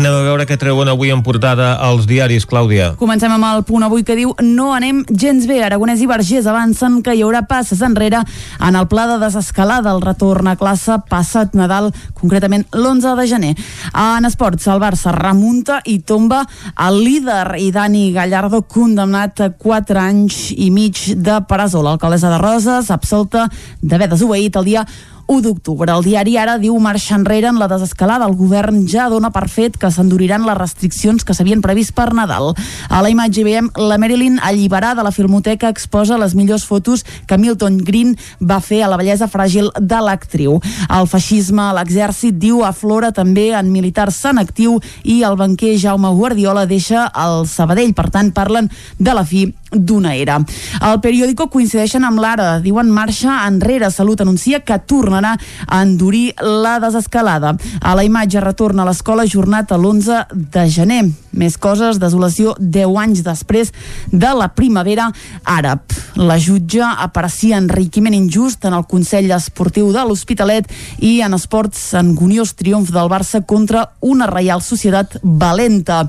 Anem 0.00 0.14
a 0.16 0.20
veure 0.24 0.46
què 0.48 0.56
treuen 0.56 0.88
avui 0.88 1.10
en 1.12 1.20
portada 1.20 1.74
als 1.84 2.06
diaris, 2.08 2.46
Clàudia. 2.48 2.94
Comencem 2.96 3.34
amb 3.34 3.44
el 3.44 3.58
punt 3.68 3.82
avui 3.84 4.00
que 4.00 4.14
diu 4.16 4.30
no 4.40 4.70
anem 4.72 5.02
gens 5.12 5.44
bé. 5.44 5.58
Aragonès 5.60 6.00
i 6.00 6.08
Vergés 6.08 6.48
avancen 6.48 7.02
que 7.04 7.12
hi 7.12 7.20
haurà 7.20 7.42
passes 7.44 7.82
enrere 7.84 8.22
en 8.64 8.78
el 8.80 8.88
pla 8.88 9.04
de 9.10 9.18
desescalada. 9.20 9.92
El 9.92 10.00
retorn 10.00 10.48
a 10.48 10.56
classe 10.56 10.96
passat 11.12 11.52
Nadal, 11.52 11.90
concretament 12.16 12.64
l'11 12.72 13.12
de 13.20 13.28
gener. 13.28 13.52
En 13.92 14.24
esports, 14.24 14.70
el 14.72 14.80
Barça 14.80 15.12
remunta 15.12 15.82
i 15.84 15.98
tomba 16.00 16.46
el 16.88 17.02
líder 17.04 17.60
i 17.60 17.68
Dani 17.68 18.08
Gallardo 18.16 18.64
condemnat 18.64 19.44
a 19.44 19.52
4 19.52 20.00
anys 20.00 20.46
i 20.56 20.72
mig 20.72 21.10
de 21.12 21.42
presó. 21.44 21.84
L'alcaldessa 21.84 22.32
de 22.32 22.40
Roses 22.40 22.88
absolta 22.88 23.50
d'haver 23.84 24.14
desobeït 24.16 24.56
el 24.56 24.72
dia 24.72 24.88
1 25.26 25.42
d'octubre. 25.44 25.90
El 25.92 26.04
diari 26.04 26.36
ara 26.40 26.56
diu 26.58 26.76
marxa 26.80 27.16
enrere 27.16 27.48
en 27.50 27.58
la 27.60 27.68
desescalada. 27.68 28.26
El 28.26 28.36
govern 28.38 28.86
ja 28.88 29.08
dona 29.12 29.30
per 29.34 29.48
fet 29.48 29.76
que 29.80 29.90
s'enduriran 29.90 30.46
les 30.46 30.58
restriccions 30.58 31.24
que 31.24 31.34
s'havien 31.34 31.62
previst 31.62 31.94
per 31.96 32.10
Nadal. 32.14 32.54
A 32.88 33.02
la 33.02 33.10
imatge 33.12 33.44
veiem 33.44 33.70
la 33.76 33.98
Marilyn 33.98 34.40
alliberada. 34.42 35.04
La 35.06 35.14
Filmoteca 35.14 35.68
exposa 35.68 36.18
les 36.18 36.34
millors 36.34 36.64
fotos 36.66 37.04
que 37.26 37.38
Milton 37.38 37.78
Green 37.84 38.16
va 38.40 38.60
fer 38.60 38.82
a 38.82 38.90
la 38.90 38.98
bellesa 39.00 39.28
fràgil 39.30 39.70
de 39.78 40.00
l'actriu. 40.00 40.60
El 40.88 41.08
feixisme 41.10 41.62
a 41.68 41.76
l'exèrcit 41.76 42.38
diu 42.40 42.64
aflora 42.64 43.12
també 43.12 43.50
en 43.56 43.70
militars 43.72 44.24
en 44.30 44.38
actiu 44.42 44.78
i 45.04 45.22
el 45.26 45.36
banquer 45.36 45.76
Jaume 45.78 46.10
Guardiola 46.16 46.66
deixa 46.66 47.08
el 47.14 47.46
Sabadell. 47.46 47.94
Per 47.94 48.10
tant, 48.10 48.32
parlen 48.32 48.70
de 48.98 49.14
la 49.14 49.24
fi 49.24 49.48
d'una 49.70 50.14
era. 50.18 50.40
El 50.82 50.98
periòdico 51.02 51.48
coincideixen 51.50 52.04
amb 52.04 52.20
l'ara, 52.22 52.58
diuen 52.62 52.90
marxa 52.90 53.44
enrere. 53.46 53.90
Salut 53.90 54.20
anuncia 54.20 54.60
que 54.66 54.78
tornarà 55.10 55.36
a 55.66 55.82
endurir 55.82 56.34
la 56.40 56.78
desescalada. 56.78 57.56
A 57.80 57.94
la 57.94 58.04
imatge 58.06 58.40
retorna 58.40 58.84
a 58.84 58.88
l'escola 58.88 59.26
jornat 59.26 59.72
a 59.72 59.78
l'11 59.78 60.26
de 60.30 60.68
gener. 60.70 61.02
Més 61.30 61.56
coses, 61.58 61.98
desolació 62.02 62.54
10 62.58 62.96
anys 62.98 63.22
després 63.26 63.72
de 64.10 64.30
la 64.34 64.48
primavera 64.54 65.10
àrab. 65.44 65.82
La 66.18 66.38
jutge 66.42 66.82
aparecia 66.82 67.58
enriquiment 67.58 68.14
injust 68.14 68.64
en 68.66 68.74
el 68.74 68.86
Consell 68.90 69.30
Esportiu 69.30 69.92
de 69.94 70.02
l'Hospitalet 70.04 70.66
i 71.06 71.20
en 71.22 71.34
esports 71.34 71.92
angoniós 71.98 72.54
triomf 72.58 72.90
del 72.90 73.10
Barça 73.10 73.42
contra 73.46 73.86
una 74.00 74.26
Reial 74.30 74.62
Societat 74.62 75.20
valenta. 75.22 76.02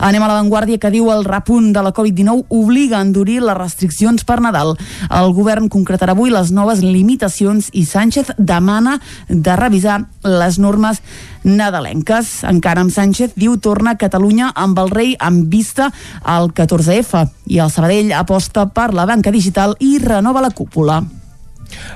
Anem 0.00 0.24
a 0.24 0.30
l'avantguàrdia 0.30 0.80
que 0.80 0.92
diu 0.92 1.10
el 1.12 1.24
repunt 1.28 1.70
de 1.76 1.84
la 1.84 1.92
Covid-19 1.92 2.48
obliga 2.48 3.00
endurir 3.04 3.42
les 3.44 3.58
restriccions 3.58 4.24
per 4.24 4.40
Nadal. 4.40 4.74
El 5.10 5.32
govern 5.36 5.68
concretarà 5.72 6.16
avui 6.16 6.32
les 6.32 6.50
noves 6.50 6.80
limitacions 6.80 7.68
i 7.76 7.84
Sánchez 7.86 8.32
demana 8.42 8.98
de 9.28 9.56
revisar 9.56 10.02
les 10.26 10.58
normes 10.58 11.00
nadalenques. 11.44 12.42
Encara 12.48 12.84
amb 12.84 12.94
Sánchez 12.94 13.36
diu 13.38 13.56
torna 13.62 13.94
a 13.94 14.00
Catalunya 14.00 14.52
amb 14.54 14.78
el 14.82 14.92
rei 14.92 15.16
amb 15.18 15.48
vista 15.52 15.90
al 16.22 16.52
14F 16.52 17.26
i 17.46 17.58
el 17.62 17.72
Sabadell 17.72 18.12
aposta 18.12 18.68
per 18.68 18.92
la 18.94 19.06
banca 19.06 19.34
digital 19.34 19.76
i 19.80 19.98
renova 20.02 20.44
la 20.44 20.54
cúpula. 20.54 21.02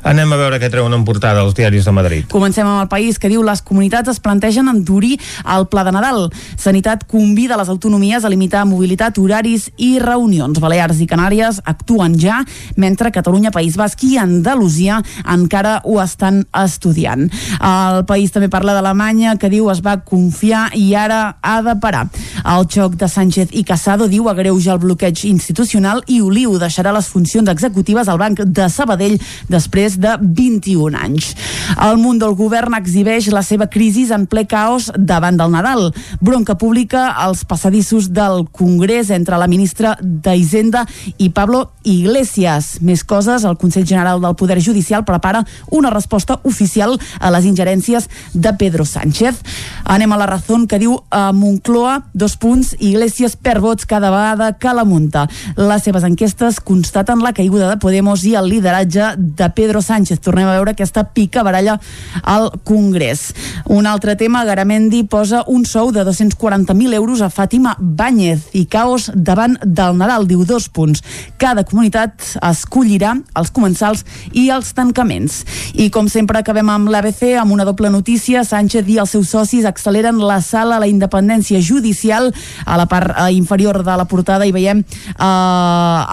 Anem 0.06 0.32
a 0.32 0.38
veure 0.38 0.58
què 0.62 0.70
treuen 0.70 0.94
en 0.94 1.04
portada 1.06 1.42
els 1.42 1.54
diaris 1.56 1.86
de 1.86 1.92
Madrid. 1.94 2.26
Comencem 2.30 2.66
amb 2.66 2.84
el 2.84 2.90
país 2.90 3.18
que 3.18 3.30
diu 3.30 3.42
les 3.46 3.62
comunitats 3.62 4.10
es 4.12 4.20
plantegen 4.22 4.70
endurir 4.70 5.16
el 5.54 5.66
pla 5.70 5.84
de 5.86 5.92
Nadal. 5.94 6.28
Sanitat 6.56 7.04
convida 7.10 7.58
les 7.58 7.70
autonomies 7.72 8.24
a 8.24 8.30
limitar 8.32 8.64
mobilitat, 8.66 9.18
horaris 9.18 9.68
i 9.76 9.96
reunions. 10.02 10.60
Balears 10.62 11.00
i 11.02 11.08
Canàries 11.10 11.60
actuen 11.64 12.16
ja, 12.20 12.40
mentre 12.76 13.12
Catalunya, 13.14 13.52
País 13.54 13.76
Basc 13.76 14.04
i 14.06 14.16
Andalusia 14.18 15.00
encara 15.32 15.80
ho 15.84 15.98
estan 16.02 16.44
estudiant. 16.62 17.26
El 17.60 18.04
país 18.08 18.32
també 18.34 18.50
parla 18.52 18.74
d'Alemanya, 18.76 19.36
que 19.40 19.50
diu 19.52 19.70
es 19.72 19.82
va 19.84 19.98
confiar 20.06 20.68
i 20.78 20.88
ara 20.96 21.36
ha 21.42 21.58
de 21.66 21.76
parar. 21.82 22.06
El 22.46 22.66
xoc 22.70 22.96
de 23.00 23.08
Sánchez 23.10 23.52
i 23.52 23.64
Casado 23.66 24.08
diu 24.08 24.30
agreuja 24.30 24.74
el 24.74 24.82
bloqueig 24.82 25.26
institucional 25.28 26.02
i 26.06 26.20
Oliu 26.22 26.56
deixarà 26.62 26.94
les 26.94 27.10
funcions 27.10 27.50
executives 27.50 28.08
al 28.08 28.20
Banc 28.22 28.42
de 28.46 28.68
Sabadell 28.72 29.18
després 29.48 29.65
de 29.70 30.16
21 30.20 30.96
anys. 30.96 31.34
El 31.82 31.98
món 31.98 32.18
del 32.18 32.34
govern 32.34 32.74
exhibeix 32.78 33.28
la 33.32 33.42
seva 33.42 33.66
crisi 33.68 34.06
en 34.12 34.26
ple 34.26 34.46
caos 34.46 34.90
davant 34.96 35.36
del 35.36 35.50
Nadal. 35.50 35.92
Bronca 36.20 36.56
pública 36.56 37.10
als 37.10 37.44
passadissos 37.44 38.12
del 38.12 38.46
Congrés 38.50 39.10
entre 39.10 39.36
la 39.36 39.46
ministra 39.46 39.96
d'Hisenda 40.00 40.86
i 41.18 41.30
Pablo 41.30 41.72
Iglesias. 41.82 42.78
Més 42.80 43.04
coses, 43.04 43.44
el 43.44 43.56
Consell 43.56 43.86
General 43.86 44.20
del 44.20 44.36
Poder 44.36 44.60
Judicial 44.62 45.04
prepara 45.04 45.44
una 45.70 45.90
resposta 45.90 46.40
oficial 46.44 46.98
a 47.20 47.30
les 47.30 47.44
ingerències 47.44 48.08
de 48.32 48.52
Pedro 48.54 48.84
Sánchez. 48.84 49.42
Anem 49.84 50.12
a 50.12 50.20
la 50.20 50.26
raó 50.26 50.56
que 50.68 50.78
diu 50.78 50.96
a 51.10 51.32
Moncloa, 51.32 52.06
dos 52.14 52.36
punts, 52.40 52.74
Iglesias 52.78 53.36
per 53.36 53.58
vots 53.60 53.86
cada 53.86 54.10
vegada 54.10 54.52
que 54.58 54.72
la 54.72 54.84
munta. 54.84 55.26
Les 55.56 55.82
seves 55.82 56.04
enquestes 56.06 56.60
constaten 56.60 57.20
la 57.22 57.34
caiguda 57.34 57.68
de 57.68 57.80
Podemos 57.82 58.24
i 58.24 58.36
el 58.38 58.48
lideratge 58.48 59.14
de 59.18 59.50
Pedro 59.56 59.80
Sánchez. 59.82 60.20
Tornem 60.20 60.46
a 60.46 60.54
veure 60.54 60.76
aquesta 60.76 61.02
pica 61.16 61.42
baralla 61.42 61.80
al 62.22 62.52
Congrés. 62.62 63.32
Un 63.64 63.88
altre 63.88 64.14
tema, 64.20 64.44
Garamendi 64.44 65.02
posa 65.08 65.42
un 65.48 65.64
sou 65.64 65.90
de 65.90 66.04
240.000 66.04 66.94
euros 66.94 67.22
a 67.24 67.30
Fàtima 67.32 67.74
Báñez 67.80 68.52
i 68.52 68.66
caos 68.68 69.08
davant 69.14 69.56
del 69.64 69.96
Nadal, 69.96 70.28
diu 70.28 70.44
dos 70.44 70.68
punts. 70.68 71.00
Cada 71.40 71.64
comunitat 71.64 72.36
escollirà 72.44 73.14
els 73.34 73.50
comensals 73.50 74.04
i 74.36 74.50
els 74.52 74.74
tancaments. 74.76 75.40
I 75.72 75.88
com 75.94 76.10
sempre 76.12 76.38
acabem 76.38 76.68
amb 76.70 76.92
l'ABC 76.92 77.38
amb 77.40 77.56
una 77.56 77.64
doble 77.64 77.90
notícia. 77.90 78.44
Sánchez 78.44 78.84
i 78.92 78.98
els 79.00 79.16
seus 79.16 79.32
socis 79.32 79.64
acceleren 79.64 80.20
la 80.20 80.42
sala 80.44 80.76
a 80.76 80.84
la 80.84 80.90
independència 80.90 81.62
judicial. 81.64 82.28
A 82.66 82.76
la 82.76 82.86
part 82.90 83.14
eh, 83.16 83.32
inferior 83.32 83.80
de 83.86 83.96
la 83.96 84.04
portada 84.04 84.44
hi 84.44 84.52
veiem 84.52 84.84
eh, 84.84 85.24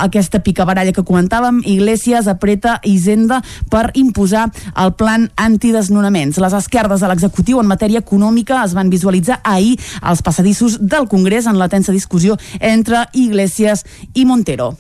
aquesta 0.08 0.40
picabaralla 0.40 0.96
que 0.96 1.04
comentàvem. 1.04 1.60
Iglesias 1.68 2.32
apreta 2.32 2.80
Hisenda 2.88 3.23
per 3.70 3.92
imposar 4.00 4.50
el 4.76 4.94
plan 5.00 5.30
antidesnonaments. 5.36 6.40
Les 6.44 6.58
esquerdes 6.58 7.04
de 7.04 7.12
l'executiu 7.12 7.62
en 7.62 7.70
matèria 7.70 8.04
econòmica 8.04 8.64
es 8.64 8.76
van 8.78 8.92
visualitzar 8.94 9.40
ahir 9.44 9.78
als 10.02 10.22
passadissos 10.22 10.80
del 10.82 11.08
Congrés 11.08 11.48
en 11.48 11.60
la 11.60 11.70
tensa 11.70 11.92
discussió 11.92 12.38
entre 12.60 13.08
Iglesias 13.14 13.86
i 14.14 14.26
Montero. 14.26 14.74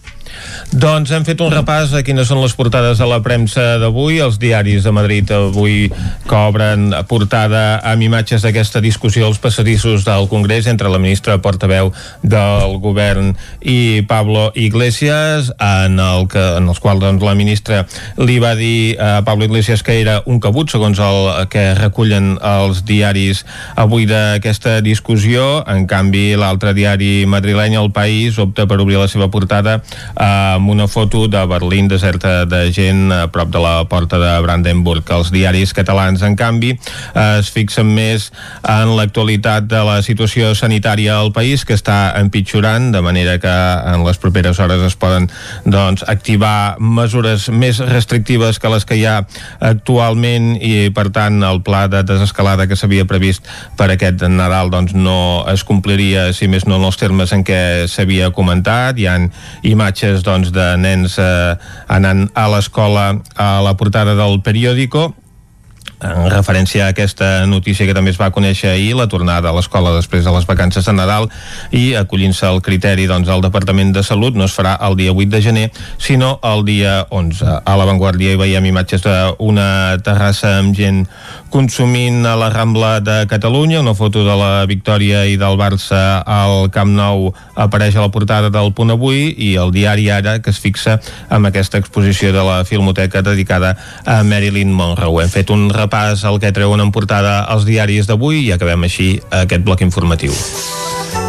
Doncs 0.74 1.12
hem 1.14 1.26
fet 1.28 1.42
un 1.44 1.52
repàs 1.54 1.92
a 1.94 2.02
quines 2.06 2.26
són 2.30 2.40
les 2.42 2.56
portades 2.58 2.98
de 2.98 3.06
la 3.06 3.20
premsa 3.22 3.78
d'avui. 3.82 4.18
Els 4.24 4.40
diaris 4.42 4.86
de 4.86 4.94
Madrid 4.96 5.30
avui 5.36 5.90
cobren 6.30 6.90
portada 7.10 7.78
amb 7.86 8.02
imatges 8.02 8.42
d'aquesta 8.42 8.82
discussió 8.82 9.28
als 9.28 9.38
passadissos 9.44 10.06
del 10.08 10.26
Congrés 10.32 10.66
entre 10.72 10.90
la 10.90 11.02
ministra 11.02 11.38
portaveu 11.44 11.92
del 12.24 12.78
govern 12.82 13.36
i 13.62 14.02
Pablo 14.10 14.52
Iglesias, 14.56 15.52
en, 15.60 16.00
el 16.02 16.28
que, 16.32 16.42
en 16.58 16.72
els 16.72 16.82
quals 16.82 17.04
doncs, 17.04 17.22
la 17.22 17.36
ministra 17.38 17.84
li 18.18 18.40
va 18.42 18.56
dir 18.58 18.98
a 18.98 19.22
Pablo 19.26 19.46
Iglesias 19.46 19.84
que 19.86 20.00
era 20.02 20.22
un 20.26 20.42
cabut, 20.42 20.74
segons 20.74 20.98
el 20.98 21.48
que 21.54 21.68
recullen 21.78 22.38
els 22.42 22.84
diaris 22.88 23.44
avui 23.76 24.08
d'aquesta 24.10 24.80
discussió. 24.82 25.62
En 25.70 25.86
canvi, 25.88 26.32
l'altre 26.40 26.74
diari 26.74 27.28
madrileny, 27.30 27.78
El 27.78 27.92
País, 27.94 28.42
opta 28.42 28.66
per 28.66 28.82
obrir 28.82 28.98
la 28.98 29.10
seva 29.12 29.30
portada 29.30 29.80
amb 30.24 30.70
una 30.70 30.88
foto 30.88 31.28
de 31.28 31.46
Berlín 31.46 31.88
deserta 31.88 32.46
de 32.46 32.72
gent 32.72 33.12
a 33.12 33.28
prop 33.32 33.50
de 33.52 33.60
la 33.60 33.84
porta 33.92 34.20
de 34.22 34.32
Brandenburg. 34.42 35.04
Els 35.12 35.32
diaris 35.34 35.74
catalans, 35.76 36.22
en 36.24 36.38
canvi, 36.40 36.72
es 37.20 37.50
fixen 37.52 37.90
més 37.92 38.30
en 38.62 38.94
l'actualitat 38.96 39.68
de 39.68 39.82
la 39.84 39.98
situació 40.06 40.54
sanitària 40.56 41.18
al 41.18 41.34
país, 41.36 41.66
que 41.68 41.76
està 41.76 42.14
empitjorant, 42.20 42.92
de 42.94 43.02
manera 43.04 43.36
que 43.44 43.52
en 43.94 44.06
les 44.08 44.20
properes 44.22 44.62
hores 44.64 44.86
es 44.88 44.96
poden 45.00 45.28
doncs, 45.66 46.06
activar 46.08 46.78
mesures 46.80 47.50
més 47.50 47.82
restrictives 47.84 48.60
que 48.60 48.72
les 48.72 48.88
que 48.88 49.00
hi 49.00 49.06
ha 49.10 49.18
actualment 49.60 50.54
i, 50.62 50.90
per 50.96 51.10
tant, 51.12 51.42
el 51.44 51.64
pla 51.68 51.88
de 51.92 52.04
desescalada 52.08 52.68
que 52.70 52.80
s'havia 52.80 53.08
previst 53.10 53.50
per 53.80 53.90
aquest 53.92 54.24
Nadal 54.30 54.72
doncs, 54.72 54.96
no 54.96 55.44
es 55.52 55.66
compliria, 55.68 56.30
si 56.34 56.48
més 56.48 56.68
no, 56.70 56.80
en 56.80 56.88
els 56.88 57.02
termes 57.02 57.34
en 57.36 57.44
què 57.44 57.90
s'havia 57.92 58.32
comentat. 58.32 58.96
Hi 59.00 59.10
han 59.10 59.30
imatges 59.68 60.13
doncs, 60.22 60.54
de 60.54 60.68
nens 60.78 61.18
eh, 61.18 61.58
anant 61.90 62.28
a 62.38 62.46
l'escola 62.54 63.10
a 63.34 63.50
la 63.66 63.74
portada 63.80 64.14
del 64.20 64.38
periòdico 64.46 65.10
en 66.04 66.30
referència 66.32 66.86
a 66.86 66.92
aquesta 66.94 67.46
notícia 67.48 67.88
que 67.88 67.96
també 67.96 68.12
es 68.14 68.20
va 68.20 68.32
conèixer 68.36 68.74
ahir, 68.74 68.94
la 68.98 69.08
tornada 69.08 69.50
a 69.50 69.56
l'escola 69.56 69.94
després 69.96 70.26
de 70.26 70.34
les 70.36 70.46
vacances 70.50 70.86
de 70.86 70.94
Nadal 70.96 71.30
i 71.72 71.94
acollint-se 72.00 72.46
al 72.48 72.62
criteri 72.66 73.08
doncs, 73.08 73.28
del 73.30 73.44
Departament 73.46 73.94
de 73.96 74.04
Salut 74.04 74.36
no 74.36 74.48
es 74.50 74.56
farà 74.56 74.76
el 74.88 74.98
dia 75.00 75.14
8 75.14 75.30
de 75.32 75.42
gener 75.42 75.66
sinó 75.98 76.40
el 76.44 76.66
dia 76.68 77.08
11. 77.10 77.62
A 77.64 77.78
l'avantguàrdia 77.80 78.34
hi 78.34 78.40
veiem 78.40 78.68
imatges 78.70 79.04
d'una 79.06 79.98
terrassa 80.04 80.58
amb 80.60 80.76
gent 80.76 81.06
consumint 81.54 82.26
a 82.26 82.36
la 82.40 82.50
Rambla 82.50 83.00
de 83.00 83.18
Catalunya, 83.30 83.82
una 83.82 83.94
foto 83.96 84.24
de 84.26 84.36
la 84.38 84.66
Victòria 84.70 85.24
i 85.30 85.38
del 85.38 85.58
Barça 85.60 86.24
al 86.26 86.70
Camp 86.74 86.96
Nou 86.98 87.30
apareix 87.56 87.96
a 87.96 88.06
la 88.06 88.12
portada 88.12 88.50
del 88.54 88.74
Punt 88.74 88.96
Avui 88.96 89.30
i 89.38 89.54
el 89.62 89.72
diari 89.72 90.10
Ara 90.10 90.40
que 90.42 90.52
es 90.52 90.60
fixa 90.60 91.00
amb 91.30 91.48
aquesta 91.50 91.78
exposició 91.78 92.34
de 92.34 92.44
la 92.44 92.64
Filmoteca 92.66 93.22
dedicada 93.22 93.76
a 94.06 94.22
Marilyn 94.24 94.74
Monroe. 94.74 95.24
Hem 95.24 95.32
fet 95.32 95.54
un 95.54 95.70
repàs 95.70 95.93
al 95.94 96.40
que 96.42 96.52
treuen 96.56 96.82
en 96.82 96.92
portada 96.92 97.44
els 97.54 97.68
diaris 97.70 98.10
d'avui 98.10 98.48
i 98.48 98.52
acabem 98.56 98.84
així 98.88 99.16
aquest 99.30 99.64
bloc 99.66 99.86
informatiu. 99.86 100.34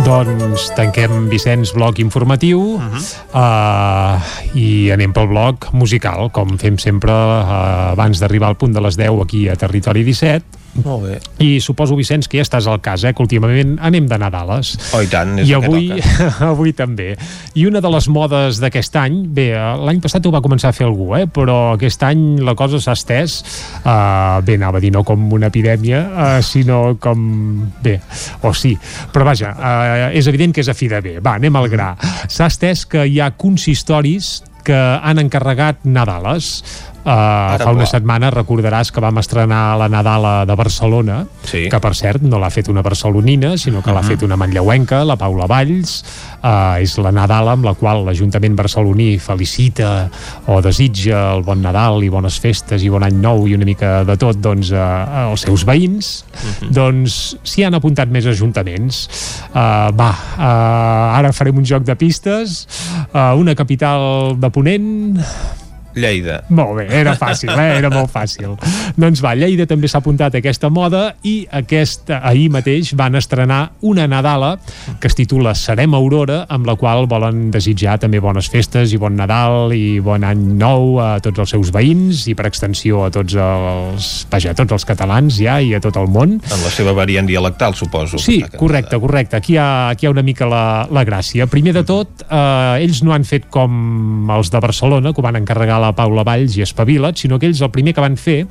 Doncs 0.04 0.70
tanquem 0.74 1.28
Vicenç 1.30 1.74
bloc 1.76 2.00
informatiu 2.00 2.60
uh 2.76 2.82
-huh. 2.82 3.02
uh, 3.36 4.56
i 4.56 4.90
anem 4.90 5.12
pel 5.12 5.28
bloc 5.28 5.68
musical, 5.72 6.30
com 6.30 6.58
fem 6.58 6.78
sempre 6.78 7.12
uh, 7.12 7.92
abans 7.92 8.18
d'arribar 8.18 8.48
al 8.48 8.56
punt 8.56 8.72
de 8.72 8.80
les 8.80 8.96
10 8.96 9.22
aquí 9.22 9.48
a 9.48 9.56
Territori 9.56 10.02
17 10.02 10.63
molt 10.82 11.04
bé. 11.06 11.18
I 11.44 11.60
suposo, 11.62 11.96
Vicenç, 11.98 12.26
que 12.30 12.40
ja 12.40 12.44
estàs 12.46 12.66
al 12.70 12.80
cas, 12.82 13.04
eh? 13.06 13.12
que 13.14 13.22
últimament 13.22 13.76
anem 13.84 14.08
de 14.10 14.18
Nadales. 14.18 14.74
Oh, 14.96 15.02
i 15.04 15.08
tant, 15.10 15.36
és 15.42 15.50
I 15.50 15.54
avui, 15.58 15.90
avui 16.52 16.74
també. 16.76 17.12
I 17.54 17.66
una 17.68 17.82
de 17.84 17.92
les 17.94 18.08
modes 18.12 18.58
d'aquest 18.62 18.98
any, 18.98 19.20
bé, 19.36 19.48
l'any 19.54 20.00
passat 20.04 20.26
ho 20.26 20.32
va 20.34 20.42
començar 20.44 20.72
a 20.72 20.76
fer 20.76 20.88
algú, 20.88 21.12
eh? 21.18 21.26
però 21.30 21.74
aquest 21.74 22.02
any 22.06 22.24
la 22.44 22.56
cosa 22.58 22.80
s'ha 22.82 22.96
estès, 22.98 23.38
uh, 23.82 24.40
bé, 24.44 24.58
anava 24.58 24.80
a 24.80 24.84
dir 24.84 24.90
no 24.94 25.04
com 25.06 25.28
una 25.36 25.52
epidèmia, 25.52 26.02
uh, 26.08 26.38
sinó 26.44 26.96
com... 27.00 27.68
bé, 27.84 27.98
o 28.42 28.54
sí, 28.56 28.74
però 29.12 29.28
vaja, 29.28 29.54
uh, 29.54 30.08
és 30.16 30.26
evident 30.30 30.54
que 30.54 30.64
és 30.64 30.72
a 30.72 30.76
fi 30.76 30.90
de 30.90 31.02
bé. 31.04 31.18
Va, 31.24 31.38
anem 31.38 31.54
al 31.60 31.70
gra. 31.70 31.92
S'ha 32.26 32.50
estès 32.50 32.84
que 32.90 33.06
hi 33.06 33.20
ha 33.22 33.30
consistoris 33.38 34.40
que 34.64 34.74
han 34.74 35.20
encarregat 35.20 35.84
Nadales 35.84 36.62
Uh, 37.04 37.58
fa 37.60 37.68
una 37.68 37.84
setmana 37.84 38.30
recordaràs 38.32 38.88
que 38.88 39.02
vam 39.04 39.18
estrenar 39.20 39.74
la 39.76 39.90
Nadala 39.92 40.46
de 40.48 40.54
Barcelona 40.56 41.18
sí. 41.44 41.66
que 41.68 41.76
per 41.76 41.90
cert 41.92 42.22
no 42.24 42.38
l'ha 42.40 42.48
fet 42.48 42.70
una 42.72 42.80
barcelonina 42.80 43.58
sinó 43.60 43.82
que 43.82 43.90
uh 43.90 43.92
-huh. 43.92 44.00
l'ha 44.00 44.08
fet 44.08 44.22
una 44.22 44.38
manlleuenca, 44.40 45.04
la 45.04 45.16
Paula 45.16 45.44
Valls 45.44 46.00
uh, 46.40 46.80
és 46.80 46.96
la 46.96 47.12
Nadala 47.12 47.52
amb 47.52 47.64
la 47.66 47.74
qual 47.74 48.06
l'Ajuntament 48.06 48.56
barceloní 48.56 49.18
felicita 49.18 50.08
o 50.46 50.62
desitja 50.62 51.34
el 51.34 51.42
bon 51.42 51.60
Nadal 51.60 52.02
i 52.04 52.08
bones 52.08 52.38
festes 52.40 52.82
i 52.82 52.88
bon 52.88 53.02
any 53.02 53.20
nou 53.20 53.46
i 53.46 53.54
una 53.54 53.66
mica 53.66 54.02
de 54.04 54.16
tot 54.16 54.40
doncs, 54.40 54.70
uh, 54.70 55.28
als 55.28 55.42
seus 55.42 55.66
veïns 55.66 56.24
uh 56.32 56.48
-huh. 56.48 56.70
doncs 56.70 57.36
s'hi 57.42 57.64
han 57.64 57.74
apuntat 57.74 58.08
més 58.08 58.24
ajuntaments 58.24 59.08
uh, 59.52 59.92
va, 59.92 60.10
uh, 60.38 61.18
ara 61.18 61.32
farem 61.32 61.58
un 61.58 61.64
joc 61.64 61.84
de 61.84 61.96
pistes 61.96 62.66
uh, 63.12 63.36
una 63.36 63.54
capital 63.54 64.40
de 64.40 64.50
Ponent 64.50 65.20
Lleida. 65.94 66.40
Molt 66.54 66.78
bé, 66.80 66.86
era 67.00 67.14
fàcil, 67.18 67.52
eh? 67.54 67.78
era 67.78 67.90
molt 67.92 68.10
fàcil. 68.12 68.56
doncs 69.00 69.22
va, 69.24 69.34
Lleida 69.38 69.66
també 69.70 69.88
s'ha 69.90 70.00
apuntat 70.02 70.34
a 70.34 70.42
aquesta 70.42 70.70
moda 70.72 71.04
i 71.22 71.36
aquest, 71.54 72.10
ahir 72.14 72.48
mateix 72.54 72.94
van 72.98 73.14
estrenar 73.18 73.60
una 73.82 74.06
Nadala 74.10 74.54
que 75.00 75.08
es 75.08 75.16
titula 75.16 75.54
Serem 75.58 75.94
Aurora, 75.94 76.44
amb 76.48 76.66
la 76.68 76.76
qual 76.80 77.06
volen 77.10 77.48
desitjar 77.54 77.98
també 78.02 78.20
bones 78.22 78.48
festes 78.50 78.92
i 78.94 79.00
bon 79.00 79.16
Nadal 79.18 79.74
i 79.76 80.00
bon 80.04 80.24
any 80.26 80.42
nou 80.58 80.98
a 81.02 81.18
tots 81.24 81.44
els 81.44 81.54
seus 81.54 81.70
veïns 81.74 82.24
i 82.30 82.34
per 82.36 82.48
extensió 82.50 83.04
a 83.06 83.10
tots 83.14 83.36
els, 83.38 84.10
vaja, 84.32 84.52
a 84.52 84.58
tots 84.58 84.76
els 84.76 84.86
catalans 84.88 85.38
ja 85.38 85.58
i 85.62 85.74
a 85.76 85.82
tot 85.82 85.96
el 86.00 86.10
món. 86.10 86.38
En 86.40 86.64
la 86.64 86.72
seva 86.74 86.94
variant 86.96 87.28
dialectal, 87.28 87.76
suposo. 87.78 88.18
Sí, 88.22 88.40
correcte, 88.58 88.98
correcte. 89.00 89.38
Aquí 89.38 89.54
hi 89.54 89.60
ha, 89.60 89.68
aquí 89.90 90.06
hi 90.06 90.10
ha 90.10 90.14
una 90.14 90.24
mica 90.26 90.48
la, 90.50 90.64
la 90.90 91.04
gràcia. 91.06 91.46
Primer 91.50 91.74
de 91.76 91.84
tot, 91.86 92.24
eh, 92.26 92.84
ells 92.84 93.02
no 93.06 93.14
han 93.14 93.26
fet 93.28 93.48
com 93.52 94.30
els 94.34 94.50
de 94.52 94.62
Barcelona, 94.62 95.12
que 95.14 95.24
van 95.24 95.38
encarregar 95.40 95.80
la 95.84 95.94
Paula 95.96 96.24
Valls 96.26 96.58
i 96.58 96.64
Espavila't, 96.64 97.20
sinó 97.20 97.38
que 97.38 97.50
ells 97.50 97.62
el 97.62 97.72
primer 97.74 97.94
que 97.94 98.04
van 98.04 98.16
fer 98.20 98.42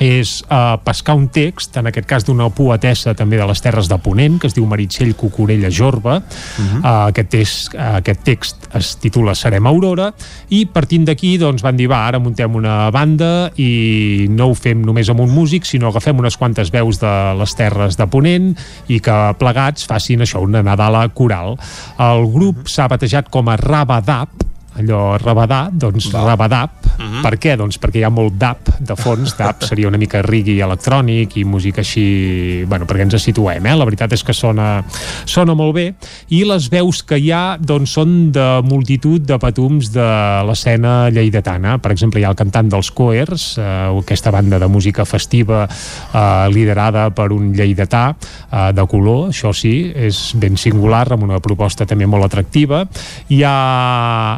és 0.00 0.40
uh, 0.48 0.80
pescar 0.80 1.14
un 1.14 1.26
text, 1.28 1.76
en 1.76 1.90
aquest 1.90 2.08
cas 2.08 2.24
d'una 2.24 2.48
poetessa 2.56 3.12
també 3.14 3.36
de 3.36 3.44
les 3.46 3.60
Terres 3.60 3.88
de 3.90 3.98
Ponent, 4.00 4.38
que 4.40 4.48
es 4.48 4.56
diu 4.56 4.64
Meritxell 4.66 5.12
Cucurella 5.14 5.68
Jorba. 5.68 6.16
Uh 6.16 6.64
-huh. 6.64 6.78
uh, 6.80 7.08
aquest, 7.12 7.28
text, 7.28 7.74
uh, 7.74 8.00
aquest 8.00 8.24
text 8.24 8.56
es 8.74 8.96
titula 8.96 9.34
Serem 9.34 9.66
Aurora, 9.66 10.12
i 10.48 10.64
partint 10.64 11.04
d'aquí 11.04 11.36
doncs, 11.38 11.62
van 11.62 11.76
dir, 11.76 11.88
va, 11.90 12.06
ara 12.06 12.18
muntem 12.18 12.54
una 12.54 12.90
banda 12.90 13.52
i 13.56 14.26
no 14.30 14.48
ho 14.48 14.54
fem 14.54 14.80
només 14.80 15.08
amb 15.10 15.20
un 15.20 15.30
músic, 15.30 15.64
sinó 15.64 15.88
agafem 15.88 16.18
unes 16.18 16.36
quantes 16.36 16.70
veus 16.70 16.98
de 16.98 17.34
les 17.38 17.54
Terres 17.54 17.96
de 17.96 18.06
Ponent 18.06 18.56
i 18.88 19.00
que 19.00 19.34
plegats 19.38 19.84
facin 19.84 20.20
això, 20.20 20.40
una 20.40 20.62
Nadala 20.62 21.08
coral. 21.08 21.58
El 21.98 22.26
grup 22.32 22.68
s'ha 22.68 22.88
batejat 22.88 23.28
com 23.28 23.48
a 23.48 23.56
Rabadap, 23.56 24.49
allò 24.78 25.16
rabadà, 25.18 25.68
doncs 25.72 26.10
Va. 26.12 26.24
rabadap. 26.24 26.70
Uh 27.00 27.04
-huh. 27.04 27.22
Per 27.22 27.38
què? 27.38 27.56
Doncs 27.56 27.78
perquè 27.80 27.98
hi 27.98 28.04
ha 28.04 28.10
molt 28.10 28.34
dap 28.34 28.68
de 28.78 28.96
fons, 28.96 29.36
dap 29.36 29.62
seria 29.68 29.88
una 29.88 29.98
mica 29.98 30.22
rigui 30.22 30.60
electrònic 30.60 31.36
i 31.36 31.44
música 31.44 31.80
així, 31.80 32.64
bueno, 32.66 32.84
perquè 32.84 33.02
ens 33.02 33.22
situem, 33.22 33.66
eh? 33.66 33.76
La 33.76 33.84
veritat 33.84 34.12
és 34.12 34.22
que 34.22 34.32
sona, 34.32 34.84
sona 35.24 35.54
molt 35.54 35.74
bé 35.74 35.94
i 36.28 36.44
les 36.44 36.68
veus 36.68 37.02
que 37.02 37.18
hi 37.18 37.30
ha 37.32 37.56
doncs 37.58 37.90
són 37.90 38.32
de 38.32 38.60
multitud 38.62 39.20
de 39.20 39.38
patums 39.38 39.92
de 39.92 40.08
l'escena 40.46 41.10
lleidatana. 41.10 41.78
Per 41.78 41.92
exemple, 41.92 42.20
hi 42.20 42.24
ha 42.24 42.30
el 42.30 42.36
cantant 42.36 42.68
dels 42.68 42.90
Coers, 42.90 43.58
eh, 43.58 43.88
aquesta 44.00 44.30
banda 44.30 44.58
de 44.58 44.68
música 44.68 45.04
festiva 45.04 45.66
eh, 45.68 46.48
liderada 46.52 47.10
per 47.10 47.30
un 47.32 47.52
lleidatà 47.52 48.14
eh, 48.14 48.72
de 48.72 48.86
color, 48.86 49.30
això 49.30 49.52
sí, 49.56 49.92
és 49.94 50.34
ben 50.40 50.56
singular, 50.56 51.06
amb 51.12 51.26
una 51.26 51.40
proposta 51.40 51.86
també 51.86 52.06
molt 52.06 52.24
atractiva. 52.24 52.84
Hi 53.28 53.42
ha 53.46 53.56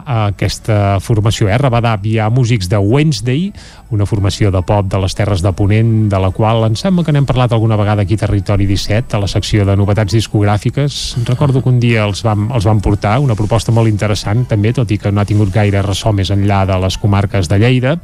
eh, 0.06 0.21
aquesta 0.30 0.98
formació, 1.02 1.48
eh? 1.50 1.58
Rabadab, 1.60 2.06
hi 2.06 2.18
ha 2.22 2.30
músics 2.32 2.70
de 2.70 2.78
Wednesday, 2.78 3.50
una 3.92 4.06
formació 4.08 4.50
de 4.50 4.62
pop 4.64 4.88
de 4.88 4.98
les 5.02 5.14
Terres 5.14 5.42
de 5.44 5.52
Ponent, 5.52 6.08
de 6.08 6.18
la 6.20 6.30
qual 6.32 6.64
em 6.64 6.76
sembla 6.78 7.04
que 7.04 7.12
n'hem 7.12 7.26
parlat 7.28 7.52
alguna 7.52 7.76
vegada 7.76 8.02
aquí 8.02 8.16
a 8.16 8.22
Territori 8.24 8.64
17, 8.66 9.16
a 9.16 9.20
la 9.20 9.28
secció 9.28 9.66
de 9.68 9.76
novetats 9.76 10.16
discogràfiques. 10.16 10.98
Recordo 11.28 11.60
que 11.62 11.68
un 11.68 11.78
dia 11.82 12.06
els 12.08 12.24
vam, 12.24 12.48
els 12.56 12.64
vam 12.64 12.80
portar, 12.80 13.18
una 13.20 13.36
proposta 13.36 13.72
molt 13.72 13.92
interessant 13.92 14.46
també, 14.48 14.72
tot 14.72 14.90
i 14.90 14.98
que 14.98 15.12
no 15.12 15.20
ha 15.20 15.28
tingut 15.28 15.52
gaire 15.52 15.84
ressò 15.84 16.14
més 16.16 16.32
enllà 16.32 16.62
de 16.68 16.78
les 16.80 16.96
comarques 16.98 17.50
de 17.52 17.58
Lleida. 17.60 17.98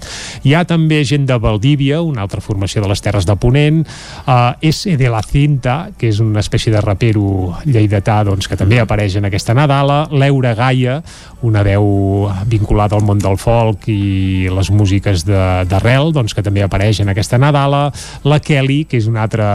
Hi 0.45 0.55
ha 0.55 0.67
també 0.69 1.01
gent 1.09 1.25
de 1.27 1.41
Valdívia, 1.41 2.03
una 2.05 2.23
altra 2.27 2.45
formació 2.45 2.85
de 2.85 2.93
les 2.93 3.03
Terres 3.03 3.25
de 3.25 3.39
Ponent, 3.41 3.81
uh, 4.27 4.53
S 4.61 4.93
de 5.01 5.09
la 5.09 5.23
Cinta, 5.25 5.79
que 5.97 6.13
és 6.13 6.21
una 6.21 6.45
espècie 6.45 6.73
de 6.75 6.85
rapero 6.85 7.57
lleidatà 7.65 8.21
doncs, 8.29 8.49
que 8.49 8.61
també 8.61 8.83
apareix 8.83 9.17
en 9.17 9.31
aquesta 9.31 9.57
Nadala, 9.57 10.05
l'Eura 10.13 10.53
Gaia, 10.59 11.01
una 11.49 11.63
veu 11.65 12.29
vinculada 12.51 12.99
al 12.99 13.07
món 13.07 13.21
del 13.23 13.39
folk 13.41 13.89
i 13.89 14.49
les 14.53 14.73
músiques 14.75 15.25
de, 15.25 15.43
de 15.71 15.78
d'arrel, 15.79 16.13
doncs, 16.13 16.35
que 16.35 16.45
també 16.45 16.65
apareix 16.67 17.01
en 17.03 17.15
aquesta 17.15 17.39
Nadala, 17.39 17.89
la 18.27 18.43
Kelly, 18.43 18.85
que 18.91 18.99
és 18.99 19.09
una 19.09 19.25
altra... 19.27 19.49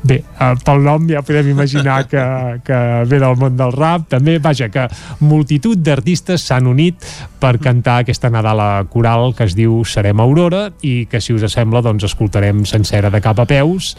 Bé, 0.00 0.16
eh, 0.16 0.54
pel 0.64 0.78
nom 0.80 1.04
ja 1.10 1.20
podem 1.20 1.50
imaginar 1.52 2.06
que, 2.08 2.22
que 2.64 2.76
ve 3.04 3.18
del 3.20 3.36
món 3.36 3.52
del 3.58 3.74
rap, 3.74 4.06
també, 4.08 4.38
vaja, 4.40 4.70
que 4.72 4.86
multitud 5.20 5.76
d'artistes 5.84 6.46
s'han 6.48 6.70
unit 6.70 7.04
per 7.40 7.58
cantar 7.60 7.98
aquesta 8.00 8.30
Nadala 8.32 8.86
coral 8.88 9.34
que 9.36 9.44
es 9.44 9.56
diu 9.58 9.82
Serem 9.84 10.22
Aurora 10.24 10.70
i 10.80 11.04
que, 11.04 11.20
si 11.20 11.36
us 11.36 11.44
sembla, 11.52 11.84
doncs 11.84 12.08
escoltarem 12.08 12.64
sencera 12.64 13.12
de 13.12 13.20
cap 13.20 13.44
a 13.44 13.48
peus 13.48 13.92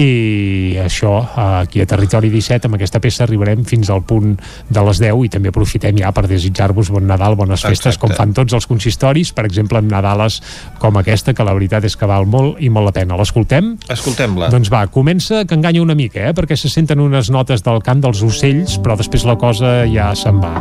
i 0.00 0.76
això, 0.82 1.12
aquí 1.60 1.82
a 1.82 1.86
Territori 1.86 2.30
17 2.32 2.66
amb 2.66 2.74
aquesta 2.78 2.98
peça 3.02 3.22
arribarem 3.24 3.62
fins 3.68 3.90
al 3.94 4.02
punt 4.02 4.32
de 4.66 4.82
les 4.88 5.00
10 5.02 5.22
i 5.26 5.30
també 5.30 5.52
aprofitem 5.52 6.00
ja 6.00 6.10
per 6.14 6.26
desitjar-vos 6.26 6.90
bon 6.90 7.06
Nadal, 7.06 7.36
bones 7.38 7.62
festes, 7.62 7.94
Exacte. 7.94 8.02
com 8.02 8.16
fan 8.16 8.34
tots 8.34 8.56
els 8.58 8.66
consistoris, 8.66 9.30
per 9.36 9.46
exemple 9.46 9.78
en 9.78 9.88
Nadales 9.92 10.40
com 10.82 10.98
aquesta, 10.98 11.34
que 11.34 11.46
la 11.46 11.54
veritat 11.54 11.86
és 11.86 11.94
que 11.96 12.08
val 12.10 12.26
molt 12.26 12.58
i 12.58 12.72
molt 12.74 12.90
la 12.90 12.94
pena. 12.96 13.18
L'escoltem? 13.20 13.74
Escoltem-la. 13.88 14.50
Doncs 14.50 14.72
va, 14.72 14.84
comença 14.90 15.44
que 15.46 15.54
enganya 15.54 15.82
una 15.84 15.94
mica, 15.94 16.26
eh? 16.26 16.34
perquè 16.34 16.58
se 16.58 16.72
senten 16.72 16.98
unes 17.00 17.30
notes 17.30 17.62
del 17.62 17.82
cant 17.86 18.02
dels 18.02 18.22
ocells, 18.26 18.78
però 18.82 18.98
després 18.98 19.26
la 19.28 19.38
cosa 19.38 19.84
ja 19.90 20.10
se'n 20.18 20.42
va. 20.42 20.56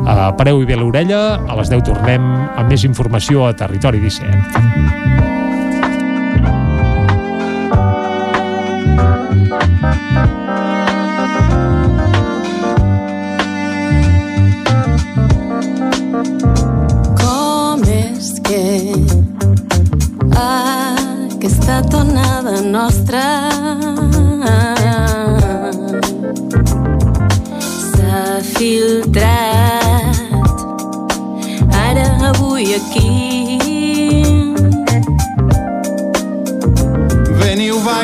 Uh, 0.00 0.28
pareu-hi 0.38 0.68
bé 0.68 0.80
l'orella, 0.80 1.22
a 1.44 1.60
les 1.60 1.68
10 1.72 1.84
tornem 1.92 2.24
amb 2.48 2.68
més 2.72 2.88
informació 2.88 3.44
a 3.48 3.56
Territori 3.56 4.00
17. 4.00 5.27
Aquesta 21.68 21.82
tonada 21.90 22.62
nostra. 22.62 23.22
S'ha 27.60 28.40
filtrat. 28.56 30.16
Ara 31.84 32.06
avui 32.30 32.74
aquí. 32.74 33.58
Veniu 37.42 37.76
va 37.84 38.00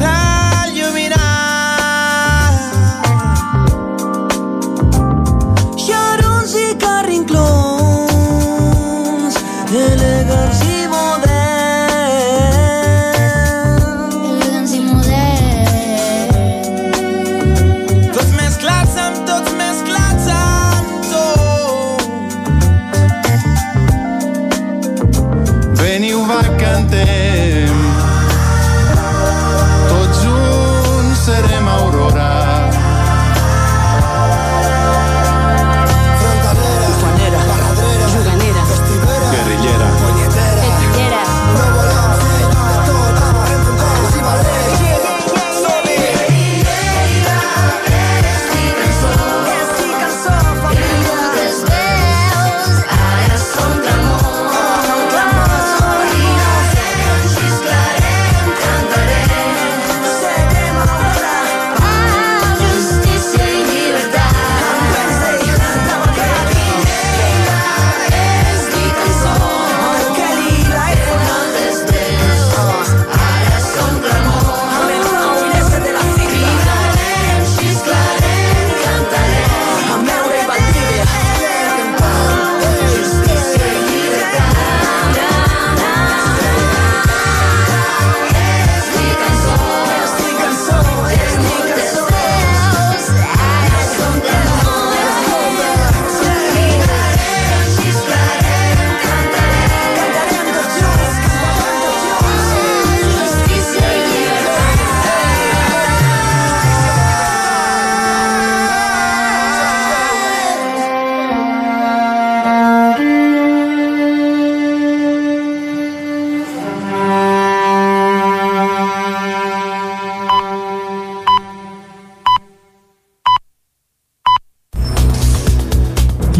Mira 0.00 0.39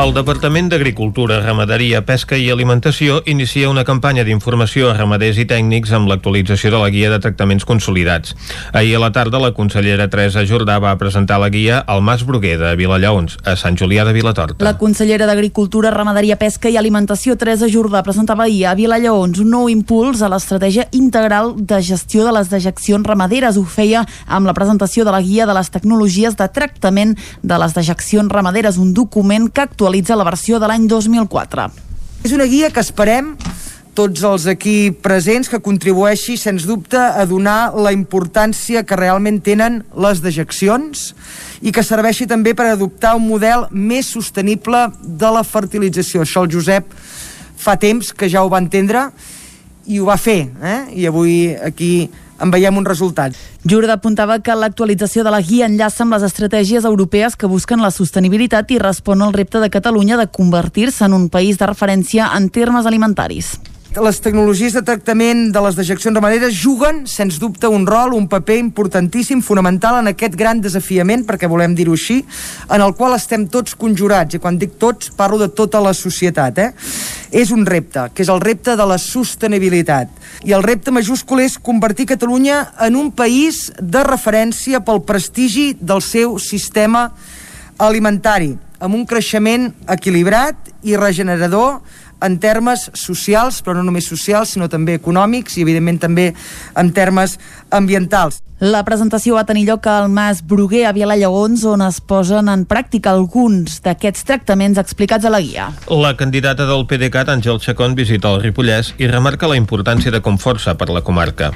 El 0.00 0.14
Departament 0.16 0.70
d'Agricultura, 0.72 1.42
Ramaderia, 1.44 1.98
Pesca 2.08 2.38
i 2.40 2.46
Alimentació 2.48 3.18
inicia 3.28 3.68
una 3.68 3.82
campanya 3.84 4.22
d'informació 4.24 4.88
a 4.88 4.94
ramaders 4.96 5.36
i 5.42 5.44
tècnics 5.44 5.90
amb 5.92 6.08
l'actualització 6.08 6.70
de 6.72 6.78
la 6.80 6.88
guia 6.88 7.10
de 7.12 7.18
tractaments 7.20 7.66
consolidats. 7.68 8.32
Ahir 8.72 8.94
a 8.96 9.02
la 9.02 9.10
tarda 9.12 9.36
la 9.42 9.50
consellera 9.52 10.06
Teresa 10.08 10.46
Jordà 10.48 10.78
va 10.80 10.94
presentar 10.96 11.36
la 11.42 11.50
guia 11.52 11.82
al 11.84 12.00
Mas 12.00 12.24
Bruguer 12.24 12.54
de 12.62 12.70
Vilallaons, 12.80 13.36
a 13.44 13.58
Sant 13.60 13.76
Julià 13.76 14.06
de 14.08 14.14
Vilatorta. 14.16 14.64
La 14.64 14.78
consellera 14.80 15.26
d'Agricultura, 15.28 15.92
Ramaderia, 15.92 16.38
Pesca 16.40 16.72
i 16.72 16.80
Alimentació, 16.80 17.36
Teresa 17.36 17.68
Jordà, 17.68 18.00
presentava 18.06 18.48
ahir 18.48 18.70
a 18.70 18.74
Vilallaons 18.80 19.44
un 19.44 19.52
nou 19.52 19.68
impuls 19.68 20.24
a 20.24 20.32
l'estratègia 20.32 20.88
integral 20.96 21.52
de 21.58 21.82
gestió 21.84 22.24
de 22.24 22.32
les 22.38 22.48
dejeccions 22.48 23.04
ramaderes. 23.04 23.60
Ho 23.60 23.66
feia 23.68 24.06
amb 24.24 24.48
la 24.48 24.56
presentació 24.56 25.04
de 25.04 25.12
la 25.12 25.20
guia 25.20 25.44
de 25.44 25.60
les 25.60 25.68
tecnologies 25.68 26.40
de 26.40 26.48
tractament 26.48 27.18
de 27.44 27.60
les 27.60 27.76
dejeccions 27.76 28.32
ramaderes, 28.32 28.80
un 28.80 28.96
document 28.96 29.52
que 29.52 29.68
actualitza 29.90 30.14
la 30.14 30.24
versió 30.24 30.60
de 30.60 30.68
l'any 30.70 30.86
2004. 30.86 31.64
És 32.22 32.30
una 32.30 32.46
guia 32.46 32.68
que 32.70 32.78
esperem 32.78 33.32
tots 33.98 34.22
els 34.22 34.44
aquí 34.46 34.92
presents 35.02 35.50
que 35.50 35.58
contribueixi, 35.58 36.36
sens 36.38 36.62
dubte, 36.68 37.00
a 37.00 37.24
donar 37.26 37.74
la 37.74 37.90
importància 37.90 38.84
que 38.86 38.94
realment 38.94 39.40
tenen 39.42 39.80
les 39.98 40.22
dejeccions 40.22 41.10
i 41.66 41.72
que 41.74 41.82
serveixi 41.82 42.28
també 42.30 42.54
per 42.54 42.68
adoptar 42.70 43.16
un 43.18 43.26
model 43.26 43.66
més 43.72 44.12
sostenible 44.14 44.86
de 45.02 45.32
la 45.34 45.42
fertilització. 45.42 46.22
Això 46.22 46.44
el 46.46 46.52
Josep 46.54 46.86
fa 47.58 47.74
temps 47.74 48.14
que 48.14 48.30
ja 48.30 48.44
ho 48.44 48.52
va 48.52 48.62
entendre 48.62 49.08
i 49.90 49.98
ho 49.98 50.06
va 50.06 50.20
fer, 50.20 50.52
eh? 50.62 50.80
i 50.94 51.08
avui 51.10 51.50
aquí 51.50 52.06
en 52.40 52.50
veiem 52.50 52.76
un 52.76 52.88
resultat. 52.88 53.36
Jurda 53.64 53.98
apuntava 53.98 54.40
que 54.40 54.56
l'actualització 54.56 55.24
de 55.24 55.34
la 55.34 55.42
guia 55.44 55.68
enllaça 55.70 56.04
amb 56.04 56.16
les 56.16 56.26
estratègies 56.26 56.84
europees 56.88 57.36
que 57.36 57.50
busquen 57.50 57.82
la 57.84 57.92
sostenibilitat 57.94 58.70
i 58.70 58.80
respon 58.82 59.22
al 59.22 59.36
repte 59.36 59.60
de 59.60 59.70
Catalunya 59.70 60.16
de 60.16 60.28
convertir-se 60.28 61.04
en 61.04 61.14
un 61.14 61.28
país 61.28 61.58
de 61.58 61.68
referència 61.70 62.30
en 62.36 62.48
termes 62.50 62.86
alimentaris. 62.86 63.58
Les 63.90 64.20
tecnologies 64.22 64.70
de 64.70 64.84
tractament 64.86 65.48
de 65.50 65.60
les 65.64 65.74
dejeccions 65.74 66.14
ramaderes 66.14 66.54
juguen, 66.54 67.00
sens 67.10 67.40
dubte, 67.42 67.66
un 67.66 67.82
rol, 67.88 68.12
un 68.14 68.28
paper 68.30 68.54
importantíssim, 68.60 69.40
fonamental 69.42 69.96
en 69.98 70.12
aquest 70.12 70.36
gran 70.38 70.60
desafiament, 70.62 71.24
perquè 71.26 71.48
volem 71.50 71.74
dir-ho 71.74 71.96
així, 71.98 72.20
en 72.70 72.84
el 72.84 72.94
qual 72.94 73.16
estem 73.16 73.48
tots 73.50 73.74
conjurats, 73.74 74.36
i 74.36 74.38
quan 74.38 74.60
dic 74.60 74.76
tots 74.78 75.10
parlo 75.18 75.40
de 75.42 75.48
tota 75.50 75.80
la 75.82 75.90
societat. 75.90 76.60
Eh? 76.62 76.68
És 77.34 77.50
un 77.50 77.66
repte, 77.66 78.04
que 78.14 78.22
és 78.22 78.30
el 78.30 78.38
repte 78.38 78.76
de 78.78 78.86
la 78.86 78.98
sostenibilitat. 79.02 80.12
I 80.46 80.54
el 80.54 80.62
repte 80.62 80.94
majúscul 80.94 81.42
és 81.42 81.58
convertir 81.58 82.06
Catalunya 82.12 82.68
en 82.86 82.94
un 82.94 83.10
país 83.10 83.72
de 83.74 84.04
referència 84.06 84.84
pel 84.86 85.02
prestigi 85.02 85.72
del 85.80 85.98
seu 85.98 86.38
sistema 86.38 87.08
alimentari, 87.82 88.52
amb 88.78 88.94
un 88.94 89.02
creixement 89.02 89.66
equilibrat 89.90 90.70
i 90.86 90.94
regenerador 90.94 91.80
en 92.22 92.38
termes 92.40 92.90
socials, 92.94 93.62
però 93.64 93.78
no 93.78 93.86
només 93.86 94.08
socials, 94.08 94.54
sinó 94.54 94.68
també 94.68 94.98
econòmics 94.98 95.56
i, 95.56 95.64
evidentment, 95.64 96.00
també 96.02 96.30
en 96.76 96.92
termes 96.96 97.38
ambientals. 97.70 98.40
La 98.60 98.82
presentació 98.84 99.38
va 99.38 99.46
tenir 99.48 99.62
lloc 99.64 99.86
al 99.88 100.10
Mas 100.12 100.42
Bruguer 100.44 100.82
a 100.84 100.92
Vilallaons, 100.92 101.64
on 101.64 101.80
es 101.80 102.02
posen 102.04 102.50
en 102.52 102.66
pràctica 102.68 103.14
alguns 103.14 103.78
d'aquests 103.80 104.26
tractaments 104.28 104.76
explicats 104.82 105.24
a 105.24 105.32
la 105.32 105.40
guia. 105.40 105.70
La 105.88 106.12
candidata 106.16 106.68
del 106.68 106.84
PDeCAT, 106.84 107.32
Àngel 107.32 107.62
Chacón, 107.64 107.96
visita 107.96 108.28
el 108.28 108.42
Ripollès 108.44 108.92
i 109.00 109.08
remarca 109.08 109.48
la 109.48 109.56
importància 109.56 110.12
de 110.12 110.20
Comforça 110.20 110.76
per 110.76 110.90
la 110.92 111.00
comarca. 111.00 111.54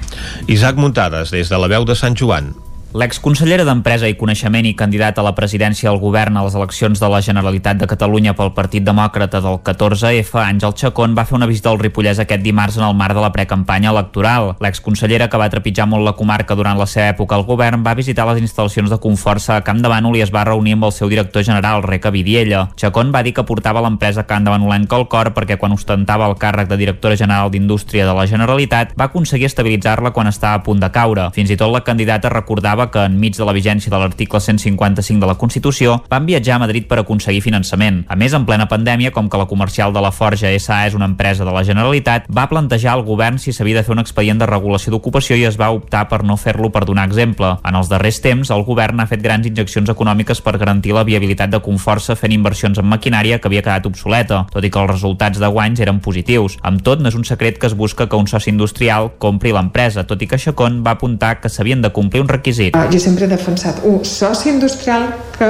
Isaac 0.48 0.80
Muntades, 0.80 1.28
des 1.30 1.52
de 1.52 1.60
la 1.60 1.68
veu 1.68 1.84
de 1.84 1.98
Sant 1.98 2.16
Joan. 2.16 2.54
L'exconsellera 2.94 3.64
d'Empresa 3.66 4.06
i 4.06 4.14
Coneixement 4.14 4.68
i 4.68 4.76
candidat 4.78 5.16
a 5.18 5.22
la 5.26 5.32
presidència 5.34 5.88
del 5.88 5.96
govern 5.98 6.36
a 6.38 6.44
les 6.46 6.54
eleccions 6.54 7.00
de 7.02 7.08
la 7.10 7.18
Generalitat 7.26 7.80
de 7.80 7.88
Catalunya 7.90 8.36
pel 8.38 8.52
Partit 8.54 8.84
Demòcrata 8.86 9.40
del 9.42 9.56
14F, 9.66 10.38
Àngel 10.38 10.76
Chacón, 10.78 11.16
va 11.18 11.24
fer 11.26 11.34
una 11.34 11.48
visita 11.50 11.72
al 11.72 11.80
Ripollès 11.80 12.20
aquest 12.22 12.44
dimarts 12.44 12.76
en 12.78 12.84
el 12.86 12.94
marc 12.94 13.18
de 13.18 13.24
la 13.24 13.32
precampanya 13.34 13.90
electoral. 13.90 14.52
L'exconsellera, 14.62 15.26
que 15.26 15.40
va 15.42 15.48
trepitjar 15.50 15.88
molt 15.90 16.06
la 16.06 16.12
comarca 16.14 16.54
durant 16.54 16.78
la 16.78 16.86
seva 16.86 17.08
època 17.16 17.34
al 17.34 17.42
govern, 17.48 17.82
va 17.82 17.96
visitar 17.98 18.28
les 18.28 18.38
instal·lacions 18.44 18.94
de 18.94 19.00
Conforça 19.02 19.56
a 19.56 19.66
Camp 19.66 19.82
de 19.82 19.90
Bànol 19.90 20.14
i 20.14 20.22
es 20.22 20.30
va 20.30 20.46
reunir 20.46 20.76
amb 20.78 20.86
el 20.86 20.94
seu 20.94 21.10
director 21.10 21.42
general, 21.42 21.82
Reca 21.82 22.14
Vidiella. 22.14 22.68
Chacón 22.78 23.10
va 23.10 23.24
dir 23.26 23.34
que 23.34 23.42
portava 23.42 23.82
l'empresa 23.82 24.28
Camp 24.30 24.46
de 24.46 24.54
Banolenca 24.54 24.94
al 24.94 25.08
cor 25.10 25.32
perquè 25.34 25.58
quan 25.58 25.74
ostentava 25.74 26.30
el 26.30 26.38
càrrec 26.38 26.70
de 26.70 26.78
directora 26.78 27.18
general 27.18 27.50
d'Indústria 27.50 28.06
de 28.06 28.14
la 28.14 28.30
Generalitat 28.30 28.94
va 28.94 29.10
aconseguir 29.10 29.50
estabilitzar-la 29.50 30.14
quan 30.14 30.30
estava 30.30 30.62
a 30.62 30.62
punt 30.62 30.78
de 30.78 30.94
caure. 30.94 31.26
Fins 31.34 31.50
i 31.50 31.58
tot 31.58 31.74
la 31.74 31.82
candidata 31.82 32.30
recordava 32.30 32.83
que 32.92 33.04
enmig 33.08 33.36
de 33.36 33.46
la 33.46 33.54
vigència 33.56 33.92
de 33.92 33.98
l'article 34.00 34.40
155 34.40 35.20
de 35.20 35.28
la 35.30 35.36
Constitució 35.40 35.98
van 36.10 36.26
viatjar 36.26 36.56
a 36.56 36.62
Madrid 36.64 36.86
per 36.88 36.98
aconseguir 37.00 37.42
finançament. 37.44 38.02
A 38.08 38.16
més, 38.16 38.34
en 38.36 38.46
plena 38.46 38.68
pandèmia, 38.70 39.12
com 39.12 39.28
que 39.30 39.40
la 39.40 39.48
comercial 39.50 39.92
de 39.92 40.02
la 40.04 40.12
Forja 40.12 40.52
SA 40.58 40.84
és 40.88 40.94
una 40.94 41.08
empresa 41.10 41.44
de 41.44 41.52
la 41.54 41.64
Generalitat, 41.64 42.28
va 42.28 42.48
plantejar 42.50 42.92
al 42.94 43.04
govern 43.06 43.38
si 43.38 43.52
s'havia 43.52 43.78
de 43.78 43.84
fer 43.86 43.94
un 43.94 44.02
expedient 44.02 44.40
de 44.40 44.48
regulació 44.50 44.92
d'ocupació 44.94 45.36
i 45.36 45.46
es 45.48 45.58
va 45.60 45.70
optar 45.74 46.06
per 46.08 46.22
no 46.24 46.36
fer-lo 46.36 46.70
per 46.74 46.84
donar 46.84 47.06
exemple. 47.08 47.54
En 47.64 47.78
els 47.78 47.90
darrers 47.92 48.20
temps, 48.24 48.50
el 48.50 48.64
govern 48.66 49.00
ha 49.00 49.08
fet 49.10 49.22
grans 49.22 49.46
injeccions 49.46 49.90
econòmiques 49.90 50.40
per 50.44 50.56
garantir 50.58 50.94
la 50.94 51.04
viabilitat 51.04 51.52
de 51.52 51.62
Conforça 51.64 52.16
fent 52.18 52.32
inversions 52.34 52.78
en 52.78 52.88
maquinària 52.90 53.38
que 53.38 53.48
havia 53.48 53.64
quedat 53.64 53.86
obsoleta, 53.90 54.44
tot 54.52 54.64
i 54.64 54.70
que 54.70 54.80
els 54.80 54.90
resultats 54.90 55.40
de 55.40 55.50
guanys 55.50 55.80
eren 55.84 56.00
positius. 56.04 56.58
Amb 56.62 56.82
tot, 56.84 57.00
no 57.00 57.10
és 57.12 57.18
un 57.18 57.24
secret 57.24 57.58
que 57.58 57.70
es 57.70 57.76
busca 57.76 58.08
que 58.08 58.16
un 58.16 58.28
soci 58.30 58.52
industrial 58.52 59.12
compri 59.18 59.52
l'empresa, 59.54 60.06
tot 60.08 60.22
i 60.22 60.28
que 60.30 60.38
Chacón 60.38 60.82
va 60.86 60.96
apuntar 60.98 61.38
que 61.40 61.52
s'havien 61.52 61.82
de 61.82 61.92
complir 61.92 62.22
un 62.24 62.28
requisit. 62.28 62.73
Jo 62.90 62.98
sempre 62.98 63.26
he 63.26 63.30
defensat 63.30 63.84
un 63.86 64.00
soci 64.04 64.48
industrial 64.50 65.06
que 65.34 65.48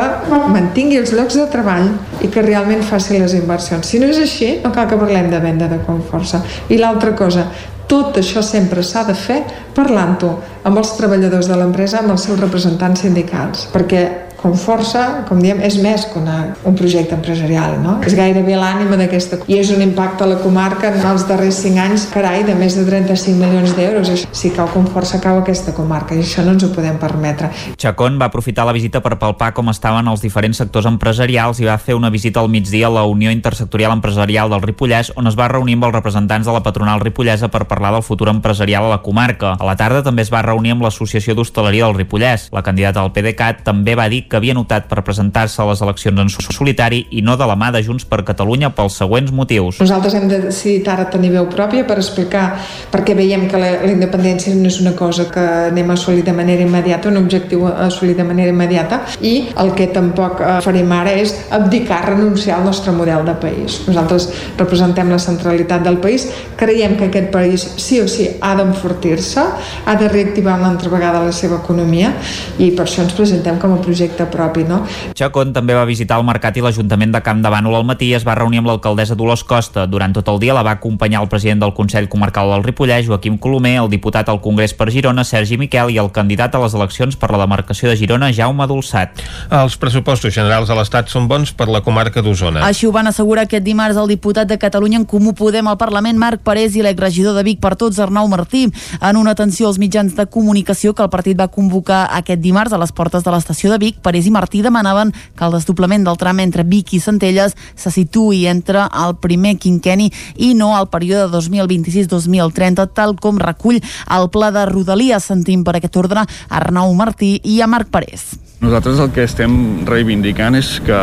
mantingui 0.52 0.98
els 1.00 1.12
llocs 1.16 1.38
de 1.38 1.46
treball 1.52 1.88
i 2.24 2.28
que 2.32 2.42
realment 2.44 2.84
faci 2.84 3.18
les 3.20 3.36
inversions. 3.36 3.88
Si 3.88 4.00
no 4.00 4.08
és 4.12 4.20
així, 4.20 4.50
no 4.64 4.72
cal 4.72 4.88
que 4.90 4.98
parlem 5.00 5.30
de 5.32 5.40
venda 5.40 5.68
de 5.70 5.80
Conforça. 5.86 6.42
I 6.68 6.80
l'altra 6.80 7.14
cosa, 7.16 7.46
tot 7.88 8.16
això 8.20 8.42
sempre 8.44 8.82
s'ha 8.82 9.04
de 9.08 9.16
fer 9.16 9.40
parlant-ho 9.76 10.30
amb 10.64 10.80
els 10.80 10.94
treballadors 10.98 11.48
de 11.48 11.58
l'empresa, 11.60 12.00
amb 12.00 12.14
els 12.14 12.24
seus 12.28 12.40
representants 12.40 13.04
sindicals, 13.04 13.68
perquè 13.72 14.04
com 14.44 14.52
força, 14.60 15.24
com 15.24 15.38
diem, 15.40 15.62
és 15.64 15.78
més 15.80 16.02
que 16.04 16.18
una, 16.20 16.34
un 16.68 16.74
projecte 16.76 17.16
empresarial, 17.16 17.78
no? 17.80 17.94
És 18.04 18.12
gairebé 18.12 18.58
l'ànima 18.60 18.98
d'aquesta... 19.00 19.38
I 19.48 19.56
és 19.62 19.70
un 19.72 19.80
impacte 19.80 20.26
a 20.26 20.28
la 20.28 20.36
comarca 20.42 20.90
en 20.92 21.00
els 21.08 21.24
darrers 21.24 21.62
5 21.64 21.80
anys, 21.80 22.04
carai, 22.12 22.42
de 22.44 22.52
més 22.58 22.76
de 22.76 22.84
35 22.84 23.38
milions 23.40 23.72
d'euros. 23.72 24.26
Si 24.36 24.50
cau 24.52 24.68
com 24.68 24.84
força, 24.92 25.16
cau 25.24 25.40
aquesta 25.40 25.72
comarca, 25.72 26.12
i 26.12 26.20
això 26.20 26.44
no 26.44 26.52
ens 26.52 26.66
ho 26.66 26.68
podem 26.74 26.98
permetre. 27.00 27.48
Chacón 27.80 28.18
va 28.20 28.28
aprofitar 28.28 28.66
la 28.68 28.74
visita 28.76 29.00
per 29.00 29.14
palpar 29.22 29.54
com 29.56 29.72
estaven 29.72 30.12
els 30.12 30.20
diferents 30.20 30.60
sectors 30.60 30.90
empresarials 30.92 31.62
i 31.64 31.70
va 31.70 31.78
fer 31.80 31.96
una 31.96 32.12
visita 32.12 32.44
al 32.44 32.52
migdia 32.52 32.90
a 32.90 32.92
la 32.98 33.06
Unió 33.08 33.32
Intersectorial 33.32 33.96
Empresarial 33.96 34.52
del 34.52 34.60
Ripollès, 34.66 35.14
on 35.16 35.32
es 35.32 35.40
va 35.40 35.48
reunir 35.48 35.78
amb 35.78 35.88
els 35.88 35.96
representants 35.96 36.44
de 36.44 36.52
la 36.52 36.60
patronal 36.66 37.00
ripollesa 37.00 37.48
per 37.48 37.64
parlar 37.70 37.94
del 37.96 38.04
futur 38.04 38.28
empresarial 38.28 38.90
a 38.90 38.92
la 38.92 39.00
comarca. 39.00 39.56
A 39.56 39.64
la 39.64 39.78
tarda 39.80 40.04
també 40.04 40.28
es 40.28 40.34
va 40.36 40.44
reunir 40.44 40.76
amb 40.76 40.84
l'Associació 40.84 41.32
d'Hostaleria 41.32 41.88
del 41.88 41.96
Ripollès. 42.02 42.50
La 42.52 42.66
candidata 42.66 43.00
al 43.00 43.14
PDeCAT 43.16 43.64
també 43.64 43.96
va 43.96 44.10
dir 44.12 44.26
havia 44.36 44.54
notat 44.56 44.88
per 44.90 45.02
presentar-se 45.06 45.60
a 45.62 45.68
les 45.68 45.82
eleccions 45.84 46.20
en 46.20 46.30
solitari 46.30 47.04
i 47.10 47.22
no 47.22 47.36
de 47.36 47.46
la 47.48 47.56
mà 47.58 47.70
de 47.74 47.82
Junts 47.84 48.06
per 48.08 48.22
Catalunya 48.26 48.70
pels 48.74 48.98
següents 49.00 49.32
motius. 49.32 49.80
Nosaltres 49.82 50.14
hem 50.18 50.28
decidit 50.30 50.88
ara 50.88 51.06
tenir 51.10 51.32
veu 51.34 51.48
pròpia 51.50 51.86
per 51.88 51.98
explicar 52.00 52.44
perquè 52.92 53.16
veiem 53.16 53.46
que 53.50 53.60
la, 53.60 53.70
la 53.84 53.92
independència 53.92 54.54
no 54.56 54.68
és 54.70 54.80
una 54.82 54.94
cosa 54.98 55.26
que 55.32 55.44
anem 55.70 55.90
a 55.90 55.98
assolir 55.98 56.24
de 56.24 56.34
manera 56.36 56.62
immediata, 56.62 57.10
un 57.10 57.18
objectiu 57.22 57.66
a 57.68 57.88
assolir 57.88 58.16
de 58.16 58.26
manera 58.26 58.52
immediata 58.52 59.00
i 59.20 59.34
el 59.60 59.74
que 59.78 59.88
tampoc 59.94 60.40
eh, 60.40 60.58
farem 60.64 60.92
ara 60.94 61.14
és 61.18 61.34
abdicar, 61.54 62.02
renunciar 62.10 62.58
al 62.58 62.68
nostre 62.68 62.92
model 62.92 63.24
de 63.26 63.34
país. 63.40 63.80
Nosaltres 63.88 64.28
representem 64.58 65.10
la 65.10 65.18
centralitat 65.22 65.84
del 65.84 65.98
país, 66.02 66.28
creiem 66.60 66.96
que 66.98 67.08
aquest 67.08 67.30
país 67.34 67.66
sí 67.80 68.00
o 68.00 68.08
sí 68.08 68.28
ha 68.40 68.54
d'enfortir-se, 68.58 69.44
ha 69.84 69.96
de 69.98 70.08
reactivar 70.08 70.58
una 70.58 70.70
altra 70.70 70.90
vegada 70.92 71.24
la 71.24 71.32
seva 71.32 71.58
economia 71.62 72.12
i 72.58 72.70
per 72.76 72.86
això 72.86 73.02
ens 73.04 73.14
presentem 73.16 73.58
com 73.62 73.74
a 73.74 73.80
projecte 73.82 74.13
propi. 74.22 74.62
No? 74.64 74.84
Chacón 75.18 75.50
també 75.52 75.74
va 75.74 75.84
visitar 75.84 76.20
el 76.20 76.26
mercat 76.26 76.56
i 76.56 76.62
l'Ajuntament 76.62 77.10
de 77.12 77.20
Camp 77.26 77.42
de 77.42 77.50
Bànol 77.50 77.74
al 77.74 77.86
matí 77.88 78.12
i 78.12 78.14
es 78.14 78.26
va 78.26 78.36
reunir 78.38 78.62
amb 78.62 78.70
l'alcaldessa 78.70 79.16
Dolors 79.18 79.42
Costa. 79.44 79.88
Durant 79.90 80.14
tot 80.14 80.28
el 80.30 80.38
dia 80.38 80.54
la 80.54 80.62
va 80.62 80.76
acompanyar 80.78 81.22
el 81.22 81.28
president 81.28 81.60
del 81.64 81.74
Consell 81.74 82.08
Comarcal 82.08 82.52
del 82.54 82.64
Ripollès, 82.64 83.08
Joaquim 83.08 83.38
Colomer, 83.38 83.74
el 83.82 83.90
diputat 83.90 84.30
al 84.30 84.40
Congrés 84.40 84.74
per 84.78 84.90
Girona, 84.94 85.24
Sergi 85.26 85.58
Miquel, 85.58 85.90
i 85.90 85.98
el 85.98 86.12
candidat 86.14 86.54
a 86.54 86.62
les 86.62 86.74
eleccions 86.78 87.18
per 87.18 87.32
la 87.34 87.42
demarcació 87.42 87.90
de 87.90 87.96
Girona, 87.98 88.30
Jaume 88.32 88.68
Dolçat. 88.70 89.24
Els 89.50 89.76
pressupostos 89.80 90.34
generals 90.34 90.70
de 90.70 90.78
l'Estat 90.78 91.10
són 91.10 91.26
bons 91.28 91.52
per 91.52 91.68
la 91.72 91.82
comarca 91.82 92.22
d'Osona. 92.22 92.62
Així 92.68 92.86
ho 92.86 92.92
van 92.94 93.10
assegurar 93.10 93.48
aquest 93.48 93.64
dimarts 93.66 93.98
el 93.98 94.10
diputat 94.12 94.48
de 94.48 94.58
Catalunya 94.60 95.00
en 95.02 95.08
Comú 95.08 95.34
Podem 95.34 95.66
al 95.68 95.78
Parlament, 95.80 96.18
Marc 96.18 96.44
Parés, 96.46 96.76
i 96.76 96.84
l'exregidor 96.84 97.34
de 97.36 97.42
Vic 97.46 97.60
per 97.60 97.74
Tots, 97.80 97.98
Arnau 97.98 98.28
Martí, 98.28 98.66
en 99.00 99.16
una 99.16 99.34
atenció 99.34 99.68
als 99.68 99.80
mitjans 99.82 100.14
de 100.14 100.26
comunicació 100.26 100.94
que 100.94 101.02
el 101.02 101.10
partit 101.10 101.38
va 101.40 101.48
convocar 101.48 102.04
aquest 102.18 102.40
dimarts 102.44 102.72
a 102.72 102.80
les 102.80 102.92
portes 102.92 103.24
de 103.24 103.32
l'estació 103.34 103.72
de 103.72 103.80
Vic 103.82 104.00
Parés 104.04 104.28
i 104.28 104.32
Martí 104.34 104.60
demanaven 104.62 105.14
que 105.34 105.46
el 105.46 105.56
desdoblament 105.56 106.04
del 106.04 106.20
tram 106.20 106.42
entre 106.44 106.66
Vic 106.68 106.92
i 106.94 107.00
Centelles 107.00 107.56
se 107.74 107.92
situï 107.94 108.44
entre 108.52 108.84
el 108.86 109.16
primer 109.22 109.56
quinqueni 109.56 110.10
i 110.36 110.52
no 110.58 110.74
al 110.76 110.90
període 110.92 111.30
2026-2030, 111.32 112.90
tal 112.94 113.16
com 113.16 113.40
recull 113.40 113.80
el 113.80 114.30
pla 114.30 114.52
de 114.54 114.66
Rodalies. 114.68 115.24
Sentim 115.24 115.64
per 115.64 115.78
aquest 115.78 115.96
ordre 115.96 116.26
Arnau 116.48 116.92
Martí 116.94 117.38
i 117.42 117.60
a 117.64 117.70
Marc 117.70 117.88
Parés. 117.90 118.34
Nosaltres 118.64 119.00
el 119.02 119.10
que 119.12 119.24
estem 119.26 119.54
reivindicant 119.88 120.56
és 120.56 120.78
que 120.84 121.00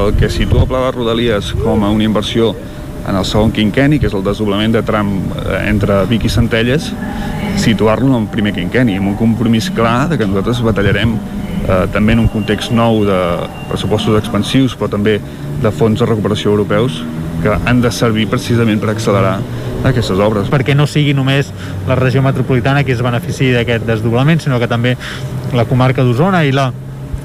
el 0.00 0.14
que 0.18 0.30
situa 0.32 0.64
el 0.64 0.70
Pla 0.70 0.80
de 0.86 0.94
Rodalies 0.96 1.52
com 1.60 1.84
a 1.84 1.90
una 1.94 2.06
inversió 2.06 2.54
en 3.06 3.14
el 3.14 3.26
segon 3.28 3.52
quinqueni, 3.52 4.00
que 4.00 4.08
és 4.08 4.16
el 4.16 4.24
desdoblament 4.24 4.74
de 4.74 4.82
tram 4.86 5.12
eh, 5.20 5.60
entre 5.68 6.00
Vic 6.10 6.26
i 6.26 6.32
Centelles, 6.32 6.90
situar-lo 7.60 8.08
en 8.08 8.22
el 8.22 8.28
primer 8.32 8.54
quinqueni, 8.56 8.96
amb 8.98 9.12
un 9.12 9.18
compromís 9.20 9.70
clar 9.76 10.08
de 10.10 10.18
que 10.18 10.26
nosaltres 10.26 10.62
batallarem 10.64 11.14
eh, 11.64 11.84
també 11.92 12.14
en 12.14 12.24
un 12.24 12.30
context 12.32 12.72
nou 12.72 13.02
de 13.08 13.18
pressupostos 13.70 14.18
expansius, 14.20 14.76
però 14.78 14.90
també 14.92 15.18
de 15.62 15.72
fons 15.72 16.00
de 16.00 16.08
recuperació 16.08 16.52
europeus, 16.52 17.02
que 17.42 17.52
han 17.68 17.82
de 17.84 17.90
servir 17.92 18.26
precisament 18.32 18.80
per 18.80 18.94
accelerar 18.94 19.38
aquestes 19.84 20.20
obres. 20.22 20.48
Perquè 20.52 20.76
no 20.76 20.86
sigui 20.88 21.12
només 21.16 21.50
la 21.88 21.98
regió 21.98 22.22
metropolitana 22.24 22.84
que 22.84 22.94
es 22.96 23.02
benefici 23.04 23.50
d'aquest 23.52 23.84
desdoblament, 23.88 24.40
sinó 24.40 24.60
que 24.60 24.70
també 24.70 24.96
la 25.52 25.66
comarca 25.68 26.04
d'Osona 26.04 26.44
i 26.44 26.54
la 26.56 26.70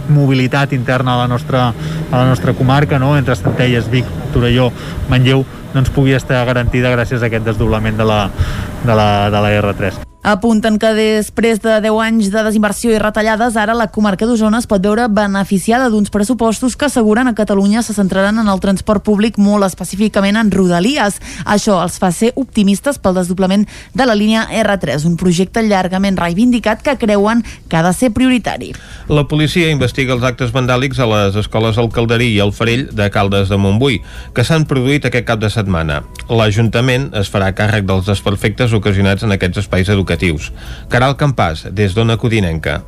mobilitat 0.09 0.73
interna 0.73 1.15
a 1.15 1.21
la 1.21 1.27
nostra, 1.27 1.69
a 1.69 2.17
la 2.17 2.25
nostra 2.27 2.53
comarca, 2.57 2.99
no? 2.99 3.15
entre 3.17 3.35
Centelles, 3.35 3.89
Vic, 3.91 4.05
Torelló, 4.33 4.71
Manlleu, 5.09 5.45
doncs 5.73 5.93
pugui 5.93 6.17
estar 6.17 6.43
garantida 6.49 6.91
gràcies 6.95 7.21
a 7.21 7.29
aquest 7.29 7.45
desdoblament 7.45 7.97
de 7.97 8.09
la, 8.09 8.21
de 8.83 8.95
la, 8.95 9.09
de 9.29 9.47
la 9.47 9.57
R3. 9.61 10.08
Apunten 10.21 10.75
que 10.75 10.89
després 10.91 11.61
de 11.63 11.77
10 11.79 11.95
anys 12.03 12.27
de 12.33 12.41
desinversió 12.43 12.91
i 12.91 12.97
retallades, 12.99 13.55
ara 13.55 13.71
la 13.71 13.87
comarca 13.87 14.27
d'Osona 14.27 14.59
es 14.59 14.65
pot 14.67 14.83
veure 14.83 15.05
beneficiada 15.07 15.87
d'uns 15.87 16.11
pressupostos 16.11 16.75
que 16.75 16.89
asseguren 16.89 17.29
a 17.29 17.33
Catalunya 17.37 17.79
se 17.87 17.93
centraran 17.95 18.35
en 18.41 18.49
el 18.51 18.59
transport 18.59 19.05
públic 19.07 19.37
molt 19.39 19.63
específicament 19.63 20.35
en 20.35 20.51
Rodalies. 20.51 21.21
Això 21.47 21.77
els 21.79 21.95
fa 22.03 22.09
ser 22.11 22.33
optimistes 22.35 22.99
pel 22.99 23.15
desdoblament 23.15 23.63
de 23.95 24.05
la 24.09 24.17
línia 24.19 24.43
R3, 24.51 25.05
un 25.07 25.15
projecte 25.15 25.63
llargament 25.63 26.19
reivindicat 26.19 26.83
que 26.83 26.97
creuen 26.99 27.45
que 27.69 27.79
ha 27.79 27.85
de 27.87 27.95
ser 27.95 28.11
prioritari. 28.11 28.73
La 29.07 29.23
policia 29.23 29.71
investiga 29.71 30.17
els 30.17 30.27
actes 30.27 30.51
vandàlics 30.51 30.99
a 30.99 31.07
les 31.07 31.39
escoles 31.39 31.79
El 31.79 31.93
Calderí 31.95 32.33
i 32.33 32.43
El 32.43 32.51
Farell 32.51 32.89
de 32.91 33.07
Caldes 33.07 33.47
de 33.47 33.55
Montbui, 33.55 34.01
que 34.35 34.43
s'han 34.43 34.67
produït 34.67 35.07
aquest 35.07 35.31
cap 35.31 35.39
de 35.39 35.47
setmana. 35.47 36.03
L'Ajuntament 36.27 37.07
es 37.15 37.31
farà 37.31 37.53
càrrec 37.55 37.87
dels 37.87 38.11
desperfectes 38.11 38.75
ocasionats 38.75 39.23
en 39.23 39.31
aquests 39.31 39.63
espais 39.63 39.87
educatius. 39.87 40.08
Caral 40.89 41.15
Campàs, 41.19 41.67
des 41.75 41.93
d'Ona 41.93 42.17
Codinenca. 42.17 42.79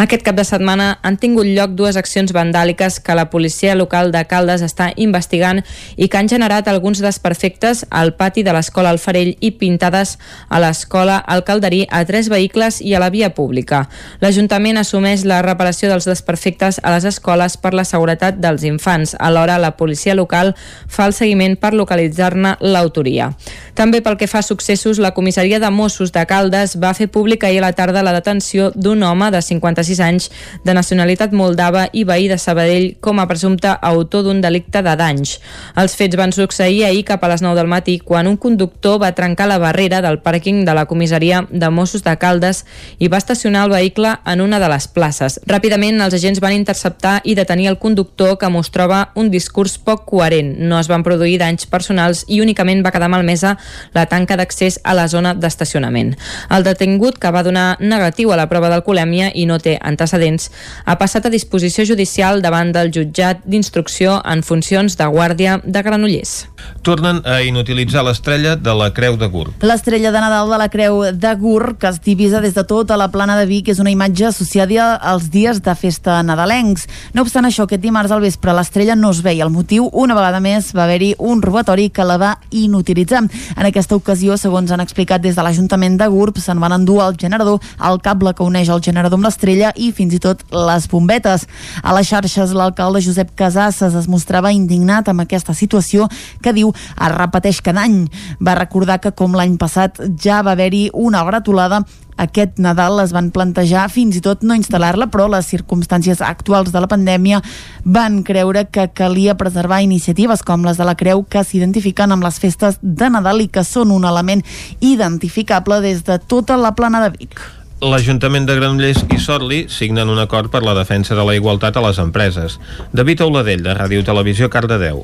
Aquest 0.00 0.22
cap 0.24 0.36
de 0.36 0.44
setmana 0.48 0.98
han 1.02 1.18
tingut 1.20 1.46
lloc 1.46 1.74
dues 1.76 1.96
accions 2.00 2.32
vandàliques 2.32 3.00
que 3.04 3.14
la 3.14 3.28
policia 3.30 3.74
local 3.76 4.12
de 4.14 4.22
Caldes 4.24 4.62
està 4.64 4.90
investigant 4.96 5.60
i 5.96 6.08
que 6.08 6.18
han 6.18 6.28
generat 6.28 6.68
alguns 6.68 7.02
desperfectes 7.04 7.84
al 7.90 8.14
pati 8.16 8.42
de 8.46 8.54
l'escola 8.56 8.90
Alfarell 8.94 9.34
i 9.40 9.52
pintades 9.60 10.16
a 10.48 10.60
l'escola 10.62 11.18
al 11.18 11.44
Calderí 11.44 11.84
a 11.90 12.04
tres 12.08 12.30
vehicles 12.32 12.80
i 12.80 12.94
a 12.94 13.02
la 13.02 13.10
via 13.10 13.34
pública. 13.34 13.86
L'Ajuntament 14.20 14.80
assumeix 14.80 15.26
la 15.28 15.42
reparació 15.44 15.90
dels 15.90 16.08
desperfectes 16.08 16.80
a 16.82 16.94
les 16.94 17.04
escoles 17.04 17.56
per 17.60 17.74
la 17.74 17.84
seguretat 17.84 18.40
dels 18.40 18.64
infants. 18.64 19.14
Alhora, 19.18 19.58
la 19.58 19.76
policia 19.76 20.14
local 20.14 20.54
fa 20.88 21.06
el 21.06 21.14
seguiment 21.16 21.58
per 21.60 21.74
localitzar-ne 21.74 22.56
l'autoria. 22.60 23.30
També 23.74 24.00
pel 24.00 24.18
que 24.20 24.28
fa 24.30 24.40
a 24.40 24.46
successos, 24.46 24.98
la 24.98 25.12
comissaria 25.16 25.60
de 25.60 25.70
Mossos 25.70 26.12
de 26.12 26.24
Caldes 26.26 26.76
va 26.80 26.94
fer 26.94 27.10
pública 27.12 27.48
ahir 27.48 27.60
a 27.60 27.68
la 27.68 27.72
tarda 27.76 28.02
la 28.02 28.14
detenció 28.16 28.72
d'un 28.74 29.02
home 29.02 29.30
de 29.30 29.42
56 29.60 30.00
anys 30.00 30.30
de 30.64 30.74
nacionalitat 30.74 31.32
moldava 31.36 31.86
i 31.92 32.04
veí 32.08 32.28
de 32.28 32.38
Sabadell 32.38 32.96
com 33.00 33.20
a 33.20 33.28
presumpte 33.28 33.70
autor 33.80 34.24
d'un 34.24 34.40
delicte 34.40 34.82
de 34.82 34.94
danys. 34.96 35.36
Els 35.76 35.94
fets 35.96 36.16
van 36.16 36.32
succeir 36.32 36.84
ahir 36.84 37.04
cap 37.08 37.24
a 37.24 37.30
les 37.32 37.42
9 37.44 37.56
del 37.58 37.70
matí 37.70 37.98
quan 37.98 38.26
un 38.26 38.36
conductor 38.36 38.98
va 39.02 39.12
trencar 39.14 39.48
la 39.48 39.58
barrera 39.58 40.00
del 40.00 40.20
pàrquing 40.24 40.64
de 40.64 40.74
la 40.74 40.86
comissaria 40.86 41.44
de 41.50 41.70
Mossos 41.70 42.04
de 42.04 42.16
Caldes 42.18 42.64
i 42.98 43.08
va 43.08 43.20
estacionar 43.20 43.66
el 43.66 43.74
vehicle 43.74 44.16
en 44.26 44.40
una 44.40 44.60
de 44.60 44.68
les 44.72 44.88
places. 44.88 45.40
Ràpidament 45.46 46.00
els 46.00 46.16
agents 46.16 46.40
van 46.40 46.56
interceptar 46.56 47.20
i 47.24 47.34
detenir 47.34 47.68
el 47.70 47.78
conductor 47.78 48.36
que 48.38 48.48
mostrava 48.48 49.10
un 49.14 49.30
discurs 49.30 49.76
poc 49.78 50.06
coherent. 50.08 50.56
No 50.58 50.78
es 50.80 50.88
van 50.88 51.04
produir 51.06 51.38
danys 51.40 51.66
personals 51.70 52.24
i 52.28 52.40
únicament 52.40 52.84
va 52.84 52.92
quedar 52.94 53.10
malmesa 53.12 53.56
la 53.94 54.06
tanca 54.06 54.36
d'accés 54.38 54.80
a 54.84 54.94
la 54.94 55.08
zona 55.08 55.34
d'estacionament. 55.34 56.14
El 56.50 56.64
detingut, 56.64 57.18
que 57.18 57.30
va 57.34 57.42
donar 57.42 57.76
negatiu 57.80 58.32
a 58.32 58.38
la 58.38 58.48
prova 58.48 58.70
d'alcoholèmia 58.70 59.30
i 59.34 59.46
no 59.46 59.49
té 59.58 59.78
antecedents, 59.82 60.50
ha 60.84 60.96
passat 61.00 61.26
a 61.26 61.32
disposició 61.32 61.84
judicial 61.84 62.42
davant 62.42 62.72
del 62.72 62.92
jutjat 62.94 63.42
d'instrucció 63.44 64.20
en 64.24 64.44
funcions 64.46 64.96
de 64.96 65.06
guàrdia 65.10 65.60
de 65.64 65.82
Granollers. 65.82 66.46
Tornen 66.86 67.20
a 67.24 67.40
inutilitzar 67.42 68.04
l'estrella 68.04 68.54
de 68.56 68.74
la 68.76 68.90
Creu 68.94 69.16
de 69.16 69.26
Gurb. 69.26 69.64
L'estrella 69.64 70.12
de 70.12 70.20
Nadal 70.20 70.50
de 70.50 70.58
la 70.58 70.68
Creu 70.68 71.02
de 71.12 71.34
Gur, 71.34 71.76
que 71.78 71.88
es 71.88 72.00
divisa 72.00 72.40
des 72.40 72.54
de 72.54 72.64
tota 72.64 72.96
la 72.96 73.10
plana 73.10 73.38
de 73.38 73.46
Vic, 73.46 73.68
és 73.68 73.80
una 73.80 73.90
imatge 73.90 74.26
associada 74.28 74.94
als 74.94 75.30
dies 75.30 75.62
de 75.62 75.74
festa 75.74 76.22
nadalencs. 76.22 76.86
No 77.14 77.22
obstant 77.22 77.48
això, 77.48 77.64
aquest 77.64 77.82
dimarts 77.82 78.12
al 78.12 78.20
vespre 78.20 78.54
l'estrella 78.56 78.96
no 78.96 79.10
es 79.10 79.22
veia. 79.24 79.44
El 79.44 79.52
motiu, 79.54 79.88
una 79.92 80.14
vegada 80.14 80.40
més, 80.40 80.72
va 80.76 80.84
haver-hi 80.84 81.14
un 81.18 81.42
robatori 81.42 81.88
que 81.90 82.04
la 82.04 82.18
va 82.20 82.32
inutilitzar. 82.50 83.24
En 83.56 83.66
aquesta 83.66 83.96
ocasió, 83.96 84.36
segons 84.36 84.70
han 84.70 84.84
explicat 84.84 85.22
des 85.22 85.36
de 85.36 85.42
l'Ajuntament 85.44 85.96
de 86.00 86.08
Gurb, 86.12 86.38
se'n 86.38 86.60
van 86.60 86.76
endur 86.76 87.00
el 87.06 87.16
generador, 87.20 87.60
el 87.88 88.00
cable 88.04 88.34
que 88.34 88.44
uneix 88.44 88.68
el 88.68 88.82
generador 88.84 89.18
amb 89.18 89.29
l'estrella 89.30 89.70
i 89.78 89.92
fins 89.94 90.16
i 90.16 90.20
tot 90.22 90.42
les 90.50 90.88
bombetes. 90.90 91.46
A 91.82 91.94
les 91.94 92.10
xarxes, 92.10 92.52
l'alcalde 92.56 93.02
Josep 93.04 93.32
Casasses 93.38 93.94
es 93.94 94.10
mostrava 94.10 94.52
indignat 94.52 95.08
amb 95.08 95.22
aquesta 95.22 95.54
situació 95.54 96.10
que 96.42 96.54
diu 96.56 96.74
es 96.74 97.16
repeteix 97.16 97.62
cada 97.62 97.86
any. 97.86 98.04
Va 98.42 98.58
recordar 98.58 99.00
que 99.00 99.14
com 99.14 99.38
l'any 99.38 99.56
passat 99.60 100.02
ja 100.20 100.42
va 100.42 100.56
haver-hi 100.58 100.88
una 100.92 101.22
gratolada 101.24 101.84
aquest 102.20 102.58
Nadal 102.60 103.00
es 103.00 103.14
van 103.16 103.30
plantejar 103.32 103.86
fins 103.88 104.18
i 104.18 104.20
tot 104.20 104.42
no 104.44 104.52
instal·lar-la, 104.58 105.06
però 105.08 105.24
les 105.32 105.46
circumstàncies 105.48 106.20
actuals 106.20 106.68
de 106.74 106.82
la 106.82 106.90
pandèmia 106.90 107.40
van 107.84 108.18
creure 108.28 108.66
que 108.68 108.90
calia 108.92 109.38
preservar 109.40 109.80
iniciatives 109.86 110.44
com 110.44 110.66
les 110.66 110.76
de 110.76 110.84
la 110.84 110.98
Creu 111.00 111.24
que 111.24 111.44
s'identifiquen 111.46 112.12
amb 112.12 112.26
les 112.26 112.36
festes 112.42 112.76
de 112.82 113.08
Nadal 113.08 113.40
i 113.46 113.48
que 113.48 113.64
són 113.64 113.94
un 113.94 114.04
element 114.04 114.44
identificable 114.84 115.80
des 115.80 116.04
de 116.04 116.18
tota 116.20 116.60
la 116.60 116.74
plana 116.76 117.00
de 117.06 117.14
Vic. 117.16 117.40
L'Ajuntament 117.80 118.44
de 118.44 118.52
Granollers 118.58 119.06
i 119.08 119.16
Sorli 119.16 119.62
signen 119.72 120.10
un 120.12 120.18
acord 120.20 120.50
per 120.52 120.60
la 120.60 120.74
defensa 120.76 121.16
de 121.16 121.24
la 121.24 121.32
igualtat 121.38 121.78
a 121.80 121.82
les 121.86 121.96
empreses. 122.02 122.58
David 122.92 123.22
Auladell, 123.24 123.62
de 123.64 123.72
Ràdio 123.72 124.04
Televisió, 124.04 124.50
Cardedeu. 124.52 125.00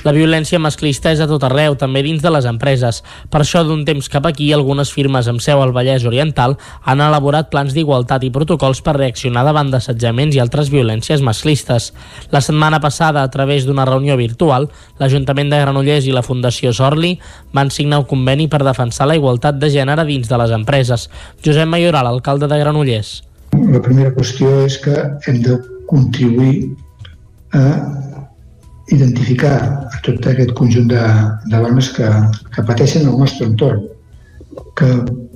La 0.00 0.14
violència 0.16 0.56
masclista 0.56 1.10
és 1.12 1.20
a 1.20 1.26
tot 1.28 1.42
arreu, 1.44 1.74
també 1.76 2.00
dins 2.00 2.22
de 2.24 2.30
les 2.32 2.46
empreses. 2.48 3.02
Per 3.28 3.42
això, 3.42 3.60
d'un 3.68 3.82
temps 3.84 4.06
cap 4.08 4.24
aquí, 4.24 4.46
algunes 4.56 4.88
firmes 4.94 5.28
amb 5.28 5.42
seu 5.44 5.60
al 5.60 5.74
Vallès 5.76 6.06
Oriental 6.08 6.56
han 6.88 7.02
elaborat 7.04 7.50
plans 7.52 7.74
d'igualtat 7.76 8.24
i 8.24 8.30
protocols 8.32 8.80
per 8.86 8.96
reaccionar 8.96 9.44
davant 9.44 9.68
d'assetjaments 9.68 10.38
i 10.38 10.40
altres 10.40 10.72
violències 10.72 11.20
masclistes. 11.20 11.90
La 12.32 12.40
setmana 12.40 12.80
passada, 12.80 13.22
a 13.22 13.30
través 13.30 13.68
d'una 13.68 13.84
reunió 13.84 14.16
virtual, 14.16 14.70
l'Ajuntament 14.98 15.52
de 15.52 15.60
Granollers 15.60 16.08
i 16.08 16.16
la 16.16 16.24
Fundació 16.24 16.72
Sorli 16.72 17.18
van 17.52 17.68
signar 17.68 18.00
un 18.00 18.08
conveni 18.08 18.48
per 18.48 18.64
defensar 18.64 19.10
la 19.10 19.18
igualtat 19.20 19.60
de 19.60 19.68
gènere 19.68 20.08
dins 20.08 20.32
de 20.32 20.40
les 20.40 20.56
empreses. 20.56 21.10
Josep 21.44 21.68
Mayoral, 21.68 22.08
alcalde 22.08 22.48
de 22.48 22.62
Granollers. 22.62 23.18
La 23.68 23.82
primera 23.84 24.14
qüestió 24.16 24.62
és 24.64 24.80
que 24.80 24.96
hem 25.28 25.42
de 25.44 25.60
contribuir 25.90 26.70
a 27.52 27.66
identificar 28.90 29.56
a 29.90 30.02
tot 30.04 30.26
aquest 30.26 30.52
conjunt 30.58 30.90
de, 30.90 31.06
de 31.46 31.62
dones 31.62 31.90
que, 31.96 32.10
que 32.54 32.66
pateixen 32.66 33.08
el 33.08 33.18
nostre 33.18 33.48
entorn, 33.48 33.86
que 34.76 34.88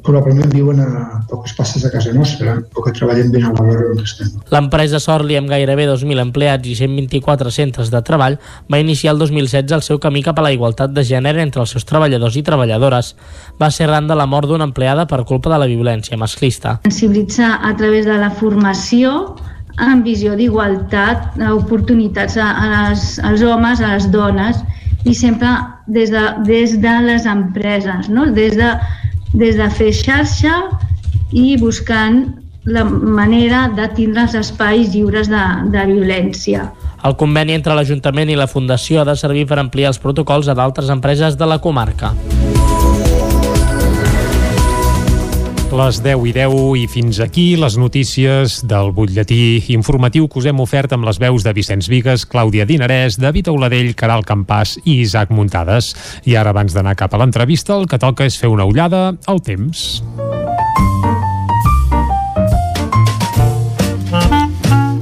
probablement 0.05 0.53
viuen 0.53 0.81
a 0.85 0.89
poques 1.31 1.55
passes 1.57 1.83
de 1.83 1.91
casa 1.91 2.13
nostra 2.13 2.59
o 2.75 2.83
que 2.85 2.93
treballen 2.93 3.31
ben 3.33 3.47
a 3.47 3.53
la 3.55 3.63
vora 3.63 3.87
on 3.95 4.03
estem. 4.03 4.29
L'empresa 4.53 5.01
Sorli, 5.01 5.39
amb 5.41 5.49
gairebé 5.49 5.87
2.000 5.89 6.21
empleats 6.27 6.69
i 6.69 6.75
124 6.77 7.53
centres 7.55 7.91
de 7.95 8.03
treball, 8.05 8.37
va 8.71 8.83
iniciar 8.83 9.15
el 9.15 9.23
2016 9.23 9.73
el 9.79 9.87
seu 9.87 10.01
camí 10.03 10.23
cap 10.27 10.39
a 10.39 10.45
la 10.45 10.53
igualtat 10.53 10.93
de 10.93 11.07
gènere 11.09 11.41
entre 11.43 11.65
els 11.65 11.73
seus 11.73 11.89
treballadors 11.89 12.37
i 12.37 12.45
treballadores. 12.45 13.15
Va 13.61 13.71
ser 13.73 13.89
arran 13.89 14.11
de 14.11 14.19
la 14.19 14.29
mort 14.29 14.51
d'una 14.51 14.69
empleada 14.69 15.09
per 15.09 15.25
culpa 15.25 15.55
de 15.55 15.63
la 15.63 15.71
violència 15.71 16.21
masclista. 16.21 16.81
Sensibilitzar 16.85 17.59
a 17.65 17.75
través 17.77 18.05
de 18.05 18.19
la 18.21 18.31
formació 18.31 19.35
amb 19.83 20.05
visió 20.07 20.37
d'igualtat, 20.39 21.39
oportunitats 21.51 22.37
a, 22.39 22.51
als 22.91 23.43
homes, 23.43 23.81
a 23.81 23.95
les 23.95 24.09
dones, 24.13 24.63
i 25.05 25.15
sempre 25.15 25.51
des 25.87 26.11
de, 26.11 26.23
des 26.47 26.79
de 26.81 26.95
les 27.05 27.27
empreses, 27.27 28.09
no? 28.09 28.27
des, 28.33 28.57
de, 28.57 28.71
des 29.35 29.57
de 29.57 29.69
fer 29.71 29.93
xarxa 29.93 30.55
i 31.33 31.57
buscant 31.61 32.25
la 32.65 32.85
manera 32.85 33.69
de 33.77 33.89
tindre 33.93 34.25
els 34.25 34.35
espais 34.39 34.89
lliures 34.95 35.29
de, 35.29 35.43
de 35.75 35.85
violència. 35.91 36.71
El 37.05 37.19
conveni 37.21 37.53
entre 37.53 37.77
l'Ajuntament 37.77 38.31
i 38.33 38.39
la 38.41 38.49
Fundació 38.49 39.03
ha 39.03 39.09
de 39.11 39.17
servir 39.21 39.45
per 39.51 39.61
ampliar 39.61 39.93
els 39.93 40.01
protocols 40.01 40.49
a 40.49 40.57
d'altres 40.57 40.89
empreses 40.89 41.37
de 41.37 41.51
la 41.51 41.61
comarca. 41.61 42.15
Les 45.75 45.97
10 45.99 46.21
i 46.29 46.33
10 46.33 46.53
i 46.79 46.83
fins 46.87 47.19
aquí 47.19 47.57
les 47.59 47.75
notícies 47.75 48.61
del 48.63 48.93
butlletí 48.95 49.59
informatiu 49.75 50.29
que 50.31 50.39
us 50.39 50.47
hem 50.47 50.61
ofert 50.63 50.93
amb 50.95 51.03
les 51.09 51.19
veus 51.19 51.43
de 51.43 51.51
Vicenç 51.51 51.89
Vigues, 51.91 52.23
Clàudia 52.31 52.63
Dinarès, 52.63 53.17
David 53.19 53.49
Auladell, 53.51 53.91
Caral 53.99 54.23
Campàs 54.23 54.77
i 54.85 55.01
Isaac 55.03 55.33
Muntades. 55.35 55.91
I 56.31 56.37
ara, 56.39 56.53
abans 56.55 56.77
d'anar 56.77 56.95
cap 56.95 57.17
a 57.17 57.19
l'entrevista, 57.19 57.75
el 57.75 57.89
que 57.91 57.99
toca 57.99 58.23
és 58.23 58.39
fer 58.39 58.53
una 58.55 58.69
ullada 58.71 59.17
al 59.27 59.43
temps. 59.43 59.99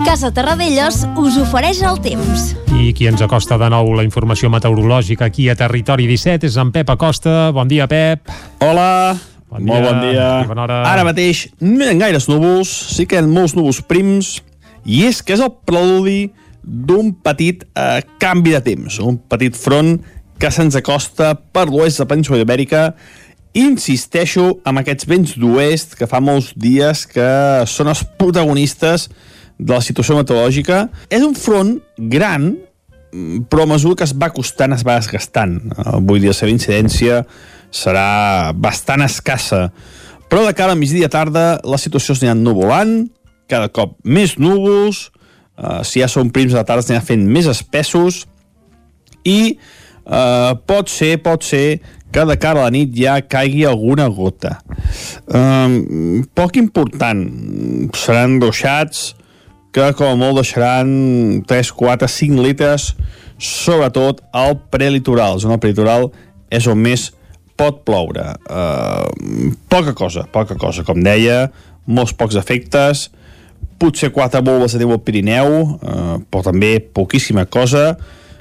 Casa 0.06 0.32
Terradellos 0.32 1.02
us 1.20 1.36
ofereix 1.42 1.82
el 1.84 2.00
temps. 2.00 2.54
I 2.72 2.94
qui 2.96 3.10
ens 3.12 3.20
acosta 3.20 3.60
de 3.60 3.68
nou 3.68 3.92
la 3.92 4.06
informació 4.08 4.48
meteorològica 4.48 5.28
aquí 5.28 5.50
a 5.52 5.58
Territori 5.58 6.08
17 6.08 6.48
és 6.48 6.56
en 6.56 6.72
Pep 6.72 6.96
Acosta. 6.96 7.50
Bon 7.52 7.68
dia, 7.68 7.84
Pep. 7.92 8.32
Hola. 8.64 9.31
Bon 9.52 9.66
Molt 9.68 9.84
bon 9.84 10.00
dia. 10.00 10.28
Bona 10.48 10.64
hora. 10.64 10.78
Ara 10.88 11.04
mateix 11.04 11.46
no 11.60 11.84
hi 11.84 11.90
ha 11.92 11.98
gaires 12.00 12.28
núvols, 12.30 12.70
sí 12.96 13.04
que 13.04 13.18
hi 13.18 13.20
ha 13.20 13.28
molts 13.28 13.52
núvols 13.58 13.82
prims, 13.84 14.38
i 14.88 15.04
és 15.04 15.20
que 15.20 15.36
és 15.36 15.42
el 15.44 15.52
preludi 15.68 16.30
d'un 16.62 17.10
petit 17.12 17.66
eh, 17.76 18.00
canvi 18.22 18.54
de 18.56 18.62
temps, 18.64 18.96
un 19.04 19.18
petit 19.28 19.56
front 19.58 19.98
que 20.40 20.50
se'ns 20.50 20.78
acosta 20.78 21.34
per 21.54 21.68
l'oest 21.68 22.00
de 22.00 22.06
la 22.06 22.10
península 22.14 22.40
Ibèrica 22.42 22.86
insisteixo 23.52 24.46
amb 24.64 24.80
aquests 24.80 25.06
vents 25.10 25.36
d'oest 25.36 25.98
que 25.98 26.08
fa 26.08 26.22
molts 26.24 26.54
dies 26.56 27.04
que 27.10 27.28
són 27.68 27.92
els 27.92 28.02
protagonistes 28.18 29.10
de 29.58 29.74
la 29.74 29.82
situació 29.84 30.16
meteorològica. 30.16 30.86
És 31.12 31.22
un 31.22 31.36
front 31.36 31.76
gran, 31.98 32.54
però 33.52 33.66
a 33.66 33.72
mesura 33.74 34.00
que 34.00 34.08
es 34.08 34.14
va 34.16 34.32
costant 34.32 34.72
es 34.72 34.86
va 34.86 34.96
desgastant. 34.96 35.58
Avui 35.84 36.22
dia 36.22 36.32
la 36.32 36.38
seva 36.38 36.54
incidència 36.54 37.22
serà 37.72 38.52
bastant 38.54 39.04
escassa. 39.04 39.70
Però 40.30 40.44
de 40.46 40.54
cara 40.56 40.76
a 40.76 40.78
migdia 40.78 41.10
tarda 41.12 41.58
la 41.64 41.80
situació 41.80 42.16
s'anirà 42.16 42.36
nuvolant, 42.38 43.08
cada 43.50 43.68
cop 43.72 43.98
més 44.04 44.36
núvols, 44.40 45.08
eh, 45.58 45.80
si 45.84 46.00
ja 46.00 46.08
són 46.08 46.30
prims 46.32 46.54
de 46.56 46.62
tarda 46.64 46.84
s'anirà 46.84 47.04
fent 47.04 47.24
més 47.28 47.48
espessos 47.50 48.22
i 49.24 49.56
eh, 49.56 50.52
pot 50.68 50.92
ser, 50.92 51.16
pot 51.24 51.44
ser 51.44 51.80
que 52.12 52.24
de 52.28 52.36
cara 52.36 52.60
a 52.60 52.68
la 52.68 52.72
nit 52.74 52.92
ja 52.96 53.16
caigui 53.24 53.64
alguna 53.64 54.06
gota. 54.12 54.58
Um, 55.32 56.26
poc 56.36 56.58
important, 56.60 57.22
seran 57.96 58.36
ruixats 58.42 59.14
que 59.72 59.86
com 59.96 60.10
a 60.12 60.18
molt 60.20 60.36
deixaran 60.42 61.40
3, 61.48 61.72
4, 61.72 62.08
5 62.12 62.44
litres, 62.44 62.90
sobretot 63.40 64.20
al 64.36 64.58
prelitoral. 64.70 65.40
Zona 65.40 65.56
prelitoral 65.56 66.10
és 66.52 66.68
on 66.68 66.76
més 66.84 67.08
pot 67.62 67.82
ploure. 67.86 68.26
Uh, 68.50 69.52
poca 69.70 69.94
cosa, 69.94 70.26
poca 70.34 70.58
cosa. 70.58 70.82
Com 70.86 71.02
deia, 71.04 71.46
molts 71.86 72.14
pocs 72.18 72.38
efectes, 72.40 73.06
potser 73.82 74.12
quatre 74.14 74.42
boles 74.44 74.74
de 74.74 74.82
neu 74.82 74.96
al 74.96 75.02
Pirineu, 75.06 75.58
uh, 75.78 76.16
però 76.26 76.42
també 76.50 76.76
poquíssima 76.82 77.46
cosa. 77.46 77.92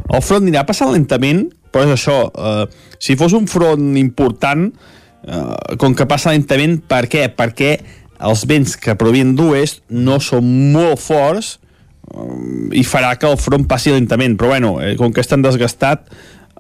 El 0.10 0.26
front 0.26 0.46
anirà 0.46 0.66
passant 0.68 0.92
lentament, 0.94 1.46
però 1.72 1.86
és 1.86 1.96
això, 1.96 2.18
uh, 2.34 2.66
si 3.02 3.18
fos 3.20 3.38
un 3.38 3.48
front 3.50 3.94
important, 4.02 4.68
uh, 4.72 5.78
com 5.82 5.96
que 5.98 6.10
passa 6.10 6.34
lentament, 6.34 6.80
per 6.90 7.06
què? 7.12 7.28
Perquè 7.38 7.76
els 8.22 8.46
vents 8.50 8.76
que 8.78 8.98
provien 8.98 9.36
d'oest 9.38 9.84
no 9.90 10.20
són 10.22 10.46
molt 10.74 11.02
forts 11.02 11.56
i 12.76 12.82
farà 12.84 13.14
que 13.16 13.30
el 13.30 13.38
front 13.40 13.64
passi 13.70 13.94
lentament, 13.94 14.36
però 14.38 14.52
bueno, 14.52 14.74
com 15.00 15.14
que 15.16 15.24
és 15.24 15.30
tan 15.32 15.42
desgastat, 15.46 16.10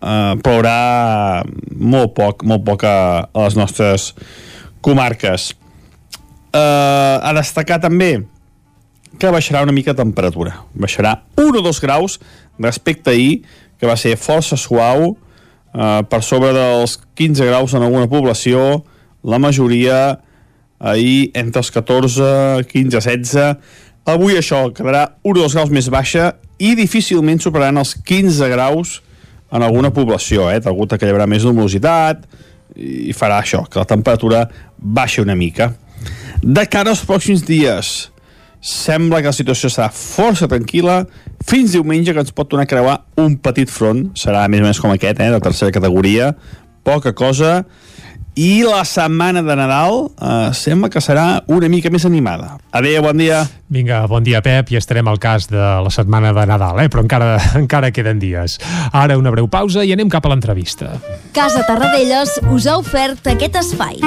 eh, 0.02 0.34
plourà 0.44 1.44
molt 1.78 2.14
poc, 2.18 2.44
molt 2.44 2.65
poc 2.68 2.86
a, 2.86 2.98
a 3.32 3.48
les 3.48 3.57
nostres 3.60 4.11
comarques. 4.82 5.52
Eh, 6.52 6.60
a 6.60 7.32
destacar 7.38 7.80
també 7.84 8.18
que 9.22 9.32
baixarà 9.32 9.61
una 9.64 9.76
mica 9.76 9.94
temperatura. 9.94 10.57
Baixarà 10.73 11.19
1 11.38 11.60
o 11.60 11.61
2 11.61 11.82
graus 11.84 12.19
respecte 12.60 13.11
a 13.11 13.14
ahir, 13.14 13.44
que 13.80 13.90
va 13.90 13.98
ser 13.98 14.18
força 14.18 14.57
suau, 14.57 15.15
eh, 15.73 16.02
per 16.10 16.22
sobre 16.26 16.52
dels 16.56 16.98
15 17.15 17.48
graus 17.48 17.73
en 17.73 17.86
alguna 17.86 18.10
població, 18.10 18.84
la 19.23 19.40
majoria 19.40 20.19
ahir 20.82 21.32
entre 21.38 21.61
els 21.61 21.72
14, 21.72 22.65
15, 22.68 22.98
16. 22.98 23.57
Avui 24.10 24.38
això 24.38 24.65
quedarà 24.73 25.11
1 25.22 25.30
o 25.30 25.44
2 25.44 25.56
graus 25.56 25.69
més 25.69 25.90
baixa 25.94 26.36
i 26.57 26.73
difícilment 26.76 27.41
superaran 27.41 27.78
els 27.82 27.94
15 27.95 28.49
graus 28.49 28.99
en 29.52 29.65
alguna 29.65 29.91
població, 29.94 30.49
eh? 30.52 30.61
Degut 30.64 30.94
a 30.94 30.99
que 30.99 31.07
hi 31.07 31.14
haurà 31.14 31.28
més 31.30 31.45
lumositat 31.48 32.23
i 32.76 33.11
farà 33.15 33.41
això, 33.41 33.65
que 33.68 33.82
la 33.82 33.88
temperatura 33.90 34.45
baixa 34.78 35.23
una 35.26 35.36
mica. 35.36 35.73
De 36.41 36.64
cara 36.72 36.94
als 36.94 37.03
pròxims 37.06 37.44
dies, 37.45 38.11
sembla 38.61 39.19
que 39.19 39.32
la 39.32 39.36
situació 39.36 39.69
serà 39.73 39.90
força 39.94 40.48
tranquil·la 40.49 41.02
fins 41.48 41.73
diumenge 41.73 42.14
que 42.14 42.23
ens 42.23 42.34
pot 42.34 42.49
tornar 42.49 42.68
a 42.68 42.72
creuar 42.72 42.98
un 43.22 43.36
petit 43.41 43.69
front, 43.69 44.07
serà 44.18 44.45
més 44.48 44.61
o 44.61 44.68
menys 44.68 44.82
com 44.82 44.94
aquest, 44.94 45.19
eh? 45.19 45.32
de 45.34 45.41
tercera 45.44 45.73
categoria, 45.73 46.32
poca 46.86 47.14
cosa, 47.18 47.64
i 48.36 48.64
la 48.64 48.84
setmana 48.88 49.41
de 49.44 49.56
Nadal 49.60 50.06
eh, 50.08 50.53
sembla 50.56 50.90
que 50.90 51.02
serà 51.03 51.41
una 51.52 51.68
mica 51.72 51.91
més 51.91 52.06
animada. 52.08 52.56
Adéu, 52.72 53.02
bon 53.03 53.20
dia. 53.20 53.44
Vinga, 53.72 54.06
bon 54.08 54.24
dia, 54.24 54.41
Pep, 54.44 54.72
i 54.72 54.80
estarem 54.80 55.08
al 55.08 55.20
cas 55.20 55.49
de 55.52 55.60
la 55.60 55.91
setmana 55.91 56.32
de 56.36 56.45
Nadal, 56.48 56.80
eh? 56.84 56.88
però 56.91 57.03
encara, 57.03 57.36
encara 57.62 57.91
queden 57.91 58.22
dies. 58.24 58.58
Ara 58.91 59.20
una 59.20 59.34
breu 59.34 59.49
pausa 59.52 59.84
i 59.84 59.91
anem 59.95 60.12
cap 60.12 60.26
a 60.26 60.34
l'entrevista. 60.34 60.95
Casa 61.36 61.66
Tarradellas 61.68 62.40
us 62.52 62.68
ha 62.68 62.78
ofert 62.80 63.28
aquest 63.34 63.60
espai. 63.60 63.99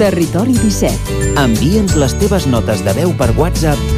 Territori 0.00 0.56
17. 0.56 1.34
Envia'ns 1.36 1.98
les 2.00 2.16
teves 2.16 2.48
notes 2.48 2.80
de 2.86 2.96
veu 2.96 3.12
per 3.18 3.34
WhatsApp 3.36 3.89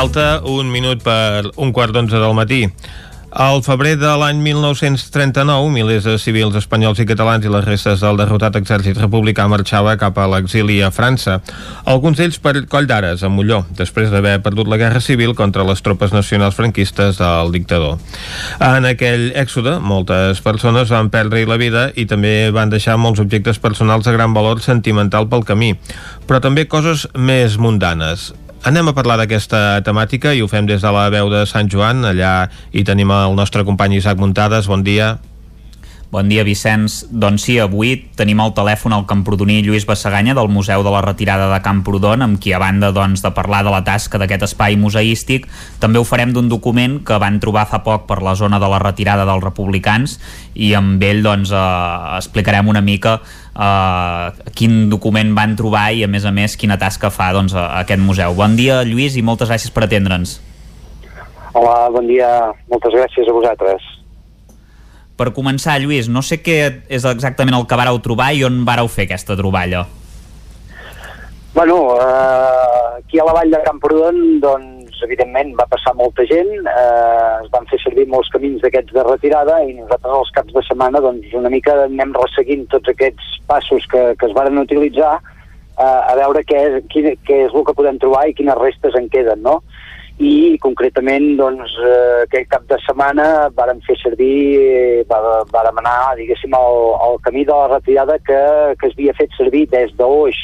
Falta 0.00 0.40
un 0.48 0.70
minut 0.72 1.02
per 1.04 1.50
un 1.60 1.74
quart 1.76 1.92
d'onze 1.92 2.16
del 2.16 2.32
matí. 2.32 2.62
Al 3.36 3.58
febrer 3.60 3.98
de 4.00 4.08
l'any 4.16 4.38
1939, 4.40 5.66
milers 5.74 6.06
de 6.08 6.14
civils 6.16 6.56
espanyols 6.56 7.02
i 7.02 7.06
catalans 7.10 7.44
i 7.44 7.52
les 7.52 7.66
restes 7.66 8.00
del 8.00 8.16
derrotat 8.16 8.56
exèrcit 8.56 8.96
republicà 8.96 9.44
marxava 9.52 9.98
cap 10.00 10.16
a 10.16 10.24
l'exili 10.32 10.78
a 10.80 10.88
França. 10.88 11.36
Alguns 11.84 12.16
d'ells 12.16 12.40
per 12.40 12.54
Coll 12.72 12.88
d'Ares, 12.88 13.20
a 13.20 13.28
Molló, 13.28 13.60
després 13.76 14.08
d'haver 14.08 14.38
perdut 14.40 14.72
la 14.72 14.80
guerra 14.80 15.04
civil 15.04 15.36
contra 15.36 15.68
les 15.68 15.84
tropes 15.84 16.16
nacionals 16.16 16.56
franquistes 16.56 17.20
del 17.20 17.52
dictador. 17.52 18.00
En 18.56 18.88
aquell 18.88 19.34
èxode, 19.36 19.76
moltes 19.84 20.40
persones 20.40 20.88
van 20.88 21.12
perdre 21.12 21.44
la 21.44 21.60
vida 21.60 21.90
i 21.92 22.08
també 22.08 22.48
van 22.56 22.72
deixar 22.72 22.96
molts 22.96 23.20
objectes 23.20 23.60
personals 23.60 24.08
de 24.08 24.16
gran 24.16 24.32
valor 24.32 24.64
sentimental 24.64 25.28
pel 25.28 25.44
camí, 25.44 25.74
però 26.24 26.40
també 26.40 26.70
coses 26.72 27.04
més 27.12 27.60
mundanes. 27.60 28.30
Anem 28.60 28.90
a 28.90 28.92
parlar 28.92 29.16
d'aquesta 29.16 29.80
temàtica 29.80 30.34
i 30.36 30.42
ho 30.44 30.48
fem 30.50 30.66
des 30.68 30.82
de 30.84 30.90
la 30.92 31.06
veu 31.08 31.30
de 31.32 31.46
Sant 31.48 31.70
Joan. 31.72 32.04
Allà 32.04 32.50
hi 32.76 32.84
tenim 32.84 33.08
el 33.16 33.32
nostre 33.38 33.64
company 33.64 33.96
Isaac 33.96 34.20
Muntades. 34.20 34.68
Bon 34.68 34.84
dia. 34.84 35.14
Bon 36.10 36.26
dia, 36.26 36.42
Vicenç. 36.42 37.04
Doncs 37.06 37.44
sí, 37.46 37.54
avui 37.62 37.92
tenim 38.18 38.40
al 38.42 38.50
telèfon 38.50 38.90
el 38.96 39.04
camprodoní 39.06 39.60
Lluís 39.62 39.84
Bassaganya 39.86 40.34
del 40.34 40.48
Museu 40.50 40.82
de 40.82 40.90
la 40.90 41.04
Retirada 41.04 41.46
de 41.52 41.60
Camprodon, 41.62 42.24
amb 42.26 42.40
qui, 42.42 42.50
a 42.50 42.58
banda 42.58 42.88
doncs, 42.90 43.22
de 43.22 43.30
parlar 43.30 43.60
de 43.62 43.70
la 43.70 43.84
tasca 43.86 44.18
d'aquest 44.18 44.48
espai 44.48 44.74
museístic, 44.74 45.46
també 45.78 46.00
ho 46.00 46.08
farem 46.08 46.32
d'un 46.34 46.48
document 46.50 46.96
que 47.06 47.18
van 47.22 47.38
trobar 47.38 47.68
fa 47.70 47.78
poc 47.86 48.08
per 48.08 48.18
la 48.26 48.34
zona 48.34 48.58
de 48.58 48.72
la 48.72 48.80
retirada 48.82 49.28
dels 49.28 49.46
republicans 49.46 50.16
i 50.58 50.72
amb 50.74 50.98
ell 50.98 51.22
doncs, 51.22 51.54
eh, 51.54 52.18
explicarem 52.18 52.66
una 52.74 52.82
mica 52.82 53.20
eh, 53.54 54.50
quin 54.58 54.90
document 54.90 55.30
van 55.38 55.54
trobar 55.54 55.92
i, 55.94 56.02
a 56.02 56.10
més 56.10 56.26
a 56.26 56.34
més, 56.34 56.58
quina 56.58 56.74
tasca 56.74 57.14
fa 57.14 57.30
doncs, 57.38 57.54
a 57.54 57.84
aquest 57.84 58.02
museu. 58.02 58.34
Bon 58.34 58.58
dia, 58.58 58.82
Lluís, 58.82 59.14
i 59.14 59.22
moltes 59.22 59.54
gràcies 59.54 59.70
per 59.70 59.86
atendre'ns. 59.86 60.40
Hola, 61.54 61.86
bon 61.94 62.10
dia. 62.10 62.50
Moltes 62.66 62.98
gràcies 62.98 63.30
a 63.30 63.38
vosaltres. 63.38 63.99
Per 65.20 65.34
començar, 65.36 65.74
Lluís, 65.82 66.06
no 66.08 66.22
sé 66.24 66.38
què 66.40 66.54
és 66.88 67.04
exactament 67.04 67.58
el 67.58 67.66
que 67.68 67.76
vareu 67.76 67.98
trobar 68.00 68.30
i 68.32 68.44
on 68.46 68.62
vareu 68.64 68.88
fer 68.88 69.04
aquesta 69.04 69.36
troballa. 69.36 69.82
Bueno, 71.52 71.76
eh, 72.00 73.00
aquí 73.02 73.18
a 73.20 73.26
la 73.26 73.34
vall 73.36 73.50
de 73.52 73.60
Camprodon, 73.66 74.16
doncs, 74.40 75.02
evidentment, 75.04 75.50
va 75.58 75.66
passar 75.68 75.92
molta 75.98 76.24
gent, 76.30 76.48
eh, 76.48 77.34
es 77.42 77.50
van 77.52 77.68
fer 77.68 77.80
servir 77.82 78.06
molts 78.08 78.30
camins 78.32 78.62
d'aquests 78.64 78.96
de 78.96 79.04
retirada 79.04 79.58
i 79.66 79.74
nosaltres 79.74 80.16
els 80.22 80.32
caps 80.38 80.56
de 80.56 80.62
setmana 80.68 81.04
doncs, 81.04 81.34
una 81.36 81.52
mica 81.52 81.74
anem 81.84 82.16
resseguint 82.16 82.64
tots 82.72 82.88
aquests 82.94 83.36
passos 83.50 83.84
que, 83.92 84.06
que 84.16 84.30
es 84.30 84.36
varen 84.36 84.62
utilitzar 84.62 85.18
eh, 85.18 85.84
a 85.84 86.16
veure 86.16 86.46
què 86.48 86.64
és, 86.68 86.80
quin, 86.94 87.12
què 87.28 87.42
és 87.48 87.52
el 87.52 87.66
que 87.68 87.76
podem 87.76 88.00
trobar 88.00 88.24
i 88.28 88.36
quines 88.40 88.60
restes 88.62 88.96
en 88.96 89.12
queden, 89.12 89.44
no? 89.44 89.58
I 90.20 90.58
concretament 90.60 91.38
doncs, 91.38 91.72
eh, 91.80 92.24
aquest 92.26 92.50
cap 92.52 92.64
de 92.68 92.76
setmana 92.84 93.48
vàrem 93.56 93.78
fer 93.86 93.96
servir, 94.02 95.06
vàrem 95.08 95.80
anar, 95.80 96.14
diguéssim, 96.18 96.52
al, 96.56 96.80
al 97.06 97.16
camí 97.24 97.46
de 97.48 97.56
la 97.56 97.70
retirada 97.72 98.18
que, 98.26 98.40
que 98.76 98.90
es 98.90 98.96
havia 98.98 99.14
fet 99.16 99.32
servir 99.38 99.64
des 99.72 99.94
d'Oix, 99.96 100.36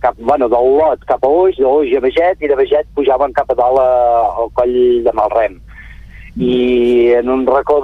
cap, 0.00 0.16
bueno, 0.16 0.48
d'Olot 0.48 1.04
cap 1.10 1.26
a 1.26 1.32
Oix, 1.42 1.58
d'Oix 1.60 1.92
a 1.98 2.00
Veget, 2.00 2.40
i 2.40 2.48
de 2.48 2.56
Veget 2.56 2.88
pujaven 2.96 3.36
cap 3.36 3.52
a 3.52 3.58
dalt 3.58 3.82
a, 3.82 3.90
al 4.40 4.48
coll 4.56 4.78
de 5.04 5.14
Malrem. 5.18 5.60
I 6.40 6.56
en 7.18 7.28
un 7.28 7.44
racó 7.44 7.80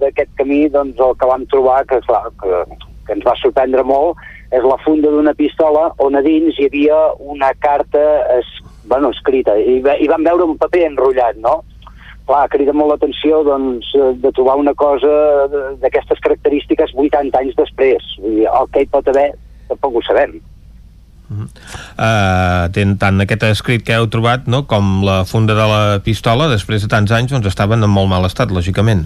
d'aquest 0.00 0.32
camí, 0.40 0.64
doncs, 0.72 0.96
el 0.96 1.16
que 1.20 1.28
vam 1.28 1.44
trobar, 1.52 1.82
que, 1.90 2.00
clar, 2.08 2.30
que, 2.40 2.64
que 3.04 3.16
ens 3.18 3.28
va 3.28 3.36
sorprendre 3.42 3.84
molt, 3.84 4.16
és 4.56 4.64
la 4.64 4.78
funda 4.80 5.12
d'una 5.12 5.36
pistola 5.36 5.90
on 6.00 6.16
a 6.16 6.24
dins 6.24 6.56
hi 6.56 6.70
havia 6.70 6.96
una 7.20 7.52
carta 7.60 8.00
es, 8.38 8.48
bueno, 8.88 9.12
escrita, 9.14 9.56
i, 9.58 9.78
i 9.78 10.08
vam 10.10 10.26
veure 10.26 10.46
un 10.48 10.58
paper 10.60 10.86
enrotllat, 10.88 11.40
no? 11.44 11.60
Clar, 12.28 12.44
crida 12.52 12.74
molt 12.76 12.92
l'atenció 12.92 13.40
doncs, 13.46 13.88
de 14.20 14.32
trobar 14.36 14.58
una 14.60 14.74
cosa 14.76 15.10
d'aquestes 15.80 16.20
característiques 16.24 16.92
80 16.92 17.40
anys 17.40 17.56
després. 17.56 18.04
Vull 18.20 18.42
dir, 18.42 18.48
el 18.50 18.68
que 18.74 18.84
hi 18.84 18.90
pot 18.92 19.08
haver 19.08 19.30
tampoc 19.70 19.96
ho 19.96 20.04
sabem. 20.04 20.36
Uh, 21.28 22.68
tant 22.72 23.24
aquest 23.24 23.44
escrit 23.50 23.84
que 23.84 23.96
heu 23.96 24.08
trobat 24.12 24.46
no, 24.48 24.62
com 24.68 25.02
la 25.04 25.22
funda 25.28 25.56
de 25.56 25.66
la 25.68 25.80
pistola 26.04 26.48
després 26.48 26.84
de 26.84 26.88
tants 26.92 27.12
anys 27.12 27.34
doncs 27.34 27.50
estaven 27.50 27.84
en 27.84 27.92
molt 27.92 28.08
mal 28.08 28.24
estat, 28.28 28.52
lògicament 28.52 29.04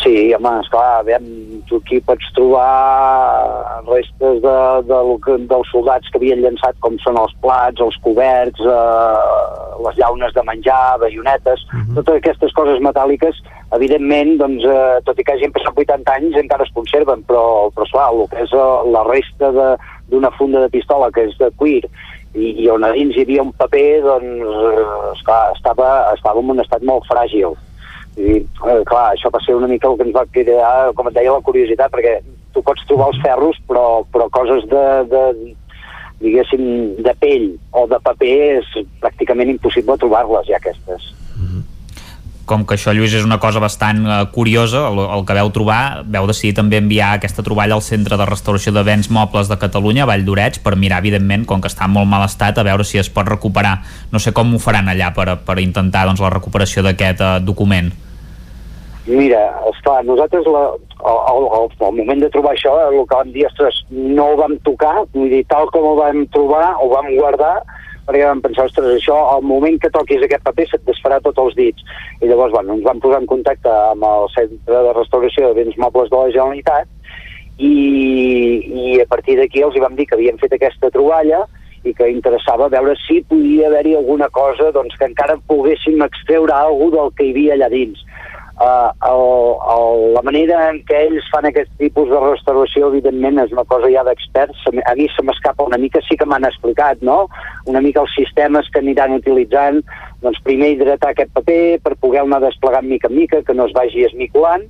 Sí, 0.00 0.32
home, 0.34 0.50
esclar, 0.60 1.00
aviam, 1.00 1.24
tu 1.68 1.76
aquí 1.76 2.00
pots 2.00 2.28
trobar 2.34 3.82
restes 3.86 4.40
de, 4.42 4.54
de, 4.88 5.00
de, 5.26 5.36
dels 5.50 5.70
soldats 5.74 6.08
que 6.10 6.20
havien 6.20 6.42
llançat, 6.42 6.78
com 6.84 6.96
són 7.02 7.18
els 7.20 7.34
plats, 7.44 7.82
els 7.84 7.98
coberts, 8.04 8.62
eh, 8.62 9.78
les 9.84 9.98
llaunes 10.00 10.34
de 10.34 10.44
menjar, 10.48 10.98
baionetes, 11.02 11.64
uh 11.68 11.80
-huh. 11.80 11.94
totes 12.00 12.20
aquestes 12.20 12.52
coses 12.52 12.80
metàl·liques, 12.80 13.42
evidentment, 13.76 14.38
doncs, 14.38 14.64
eh, 14.64 15.00
tot 15.04 15.18
i 15.18 15.24
que 15.24 15.32
hagin 15.32 15.52
passat 15.52 15.76
80 15.76 16.12
anys, 16.16 16.36
encara 16.36 16.64
es 16.64 16.74
conserven, 16.74 17.24
però, 17.28 17.70
però 17.74 17.84
esclar, 17.84 18.08
el 18.12 18.28
que 18.28 18.42
és 18.42 18.52
eh, 18.52 18.90
la 18.90 19.04
resta 19.04 19.52
d'una 20.08 20.30
funda 20.38 20.60
de 20.60 20.68
pistola, 20.68 21.10
que 21.10 21.24
és 21.28 21.36
de 21.38 21.50
cuir, 21.56 21.84
i, 22.34 22.62
i 22.62 22.68
on 22.68 22.84
a 22.84 22.92
dins 22.92 23.16
hi 23.16 23.22
havia 23.22 23.42
un 23.42 23.52
paper, 23.52 24.02
doncs, 24.02 24.46
eh, 24.72 25.12
esclar, 25.16 25.52
estava, 25.54 26.12
estava 26.14 26.40
en 26.40 26.50
un 26.50 26.60
estat 26.60 26.82
molt 26.82 27.04
fràgil 27.04 27.56
i, 28.16 28.42
eh, 28.42 28.82
clar, 28.88 29.06
això 29.12 29.30
va 29.32 29.40
ser 29.44 29.56
una 29.56 29.70
mica 29.70 29.88
el 29.88 29.96
que 29.98 30.06
ens 30.08 30.14
va 30.16 30.28
cridar, 30.30 30.92
com 30.98 31.08
et 31.08 31.16
deia, 31.16 31.32
la 31.32 31.46
curiositat, 31.46 31.92
perquè 31.94 32.18
tu 32.52 32.62
pots 32.64 32.84
trobar 32.88 33.08
els 33.12 33.20
ferros, 33.24 33.58
però, 33.68 34.04
però 34.12 34.28
coses 34.32 34.66
de, 34.68 34.84
de, 35.12 35.22
diguéssim, 36.20 36.64
de 37.02 37.14
pell 37.20 37.48
o 37.72 37.86
de 37.90 38.00
paper 38.04 38.34
és 38.60 38.72
pràcticament 39.02 39.54
impossible 39.54 39.98
trobar-les 40.02 40.50
ja 40.50 40.60
aquestes. 40.60 41.12
Com 42.46 42.64
que 42.66 42.74
això, 42.74 42.90
Lluís, 42.90 43.12
és 43.14 43.22
una 43.22 43.38
cosa 43.38 43.60
bastant 43.62 44.00
uh, 44.02 44.16
curiosa, 44.34 44.80
el, 44.88 44.98
el 45.04 45.24
que 45.28 45.36
veu 45.38 45.50
trobar, 45.54 46.02
veu 46.02 46.26
decidir 46.26 46.56
també 46.58 46.80
enviar 46.82 47.12
aquesta 47.14 47.44
troballa 47.46 47.76
al 47.78 47.84
Centre 47.86 48.18
de 48.18 48.26
Restauració 48.26 48.72
de 48.74 48.82
Béns 48.86 49.12
Mobles 49.14 49.50
de 49.50 49.58
Catalunya, 49.62 50.02
a 50.02 50.10
Vall 50.10 50.26
d'Oreig, 50.26 50.58
per 50.64 50.74
mirar, 50.74 50.98
evidentment, 51.04 51.46
com 51.46 51.62
que 51.62 51.70
està 51.70 51.86
en 51.86 51.94
molt 51.94 52.10
mal 52.10 52.26
estat, 52.26 52.58
a 52.58 52.66
veure 52.66 52.86
si 52.88 52.98
es 52.98 53.10
pot 53.14 53.30
recuperar. 53.30 53.76
No 54.10 54.18
sé 54.18 54.34
com 54.34 54.50
ho 54.50 54.62
faran 54.62 54.90
allà 54.90 55.12
per, 55.14 55.28
per 55.46 55.60
intentar 55.62 56.08
doncs, 56.10 56.22
la 56.24 56.32
recuperació 56.34 56.82
d'aquest 56.82 57.22
uh, 57.22 57.36
document. 57.46 57.92
Mira, 59.06 59.46
esclar, 59.70 60.02
nosaltres 60.06 60.46
la, 60.46 60.66
al, 61.02 61.46
al, 61.46 61.70
al 61.78 61.94
moment 61.94 62.20
de 62.22 62.30
trobar 62.30 62.52
això, 62.54 62.74
el 62.88 63.00
que 63.06 63.18
vam 63.18 63.32
dir, 63.34 63.46
ostres, 63.48 63.80
no 63.90 64.28
ho 64.30 64.36
vam 64.38 64.58
tocar, 64.66 65.06
vull 65.14 65.30
dir, 65.30 65.42
tal 65.50 65.70
com 65.74 65.88
ho 65.88 65.96
vam 65.98 66.22
trobar, 66.34 66.68
ho 66.78 66.90
vam 66.92 67.10
guardar, 67.16 67.56
perquè 68.06 68.24
vam 68.26 68.42
pensar, 68.44 68.66
ostres, 68.68 68.88
això, 68.96 69.16
al 69.34 69.44
moment 69.46 69.78
que 69.82 69.90
toquis 69.94 70.24
aquest 70.24 70.44
paper 70.46 70.66
se't 70.70 70.84
desfarà 70.88 71.20
tots 71.22 71.38
els 71.42 71.56
dits. 71.58 71.86
I 72.20 72.30
llavors, 72.30 72.54
bueno, 72.54 72.76
ens 72.76 72.86
vam 72.86 73.00
posar 73.02 73.22
en 73.22 73.30
contacte 73.30 73.70
amb 73.70 74.06
el 74.08 74.28
Centre 74.34 74.84
de 74.88 74.94
Restauració 74.98 75.48
de 75.50 75.60
Béns 75.60 75.78
Mobles 75.80 76.10
de 76.10 76.18
la 76.18 76.34
Generalitat 76.34 76.88
i, 77.58 77.74
i 78.66 79.00
a 79.02 79.08
partir 79.10 79.36
d'aquí 79.38 79.62
els 79.62 79.76
hi 79.76 79.84
vam 79.84 79.98
dir 79.98 80.08
que 80.08 80.18
havíem 80.18 80.40
fet 80.40 80.56
aquesta 80.56 80.90
troballa 80.94 81.44
i 81.82 81.92
que 81.98 82.06
interessava 82.10 82.68
veure 82.70 82.94
si 83.02 83.20
podia 83.26 83.66
haver-hi 83.68 83.96
alguna 83.98 84.28
cosa 84.30 84.70
doncs, 84.74 84.94
que 84.98 85.08
encara 85.08 85.38
poguéssim 85.50 86.02
extreure 86.06 86.54
alguna 86.54 87.00
del 87.00 87.14
que 87.18 87.26
hi 87.26 87.32
havia 87.34 87.56
allà 87.56 87.70
dins 87.72 88.04
Uh, 88.60 88.92
el, 89.08 89.22
el, 89.74 90.12
la 90.14 90.22
manera 90.22 90.58
en 90.70 90.82
què 90.86 90.98
ells 91.08 91.26
fan 91.32 91.48
aquest 91.48 91.70
tipus 91.80 92.10
de 92.12 92.18
restauració, 92.20 92.90
evidentment, 92.92 93.40
és 93.42 93.54
una 93.54 93.64
cosa 93.66 93.88
ja 93.90 94.04
d'experts. 94.06 94.66
A 94.68 94.94
mi 94.98 95.08
se 95.10 95.24
m'escapa 95.24 95.66
una 95.66 95.80
mica, 95.80 96.02
sí 96.06 96.18
que 96.20 96.28
m'han 96.28 96.46
explicat, 96.46 97.00
no? 97.02 97.24
Una 97.72 97.82
mica 97.82 98.04
els 98.04 98.14
sistemes 98.14 98.68
que 98.70 98.82
aniran 98.84 99.16
utilitzant, 99.16 99.80
doncs 100.22 100.42
primer 100.46 100.74
hidratar 100.74 101.14
aquest 101.14 101.32
paper 101.34 101.80
per 101.82 101.96
poder-ne 102.04 102.38
desplegar 102.44 102.84
mica 102.86 103.10
en 103.10 103.16
mica, 103.16 103.42
que 103.42 103.56
no 103.56 103.66
es 103.66 103.74
vagi 103.74 104.04
esmiculant, 104.06 104.68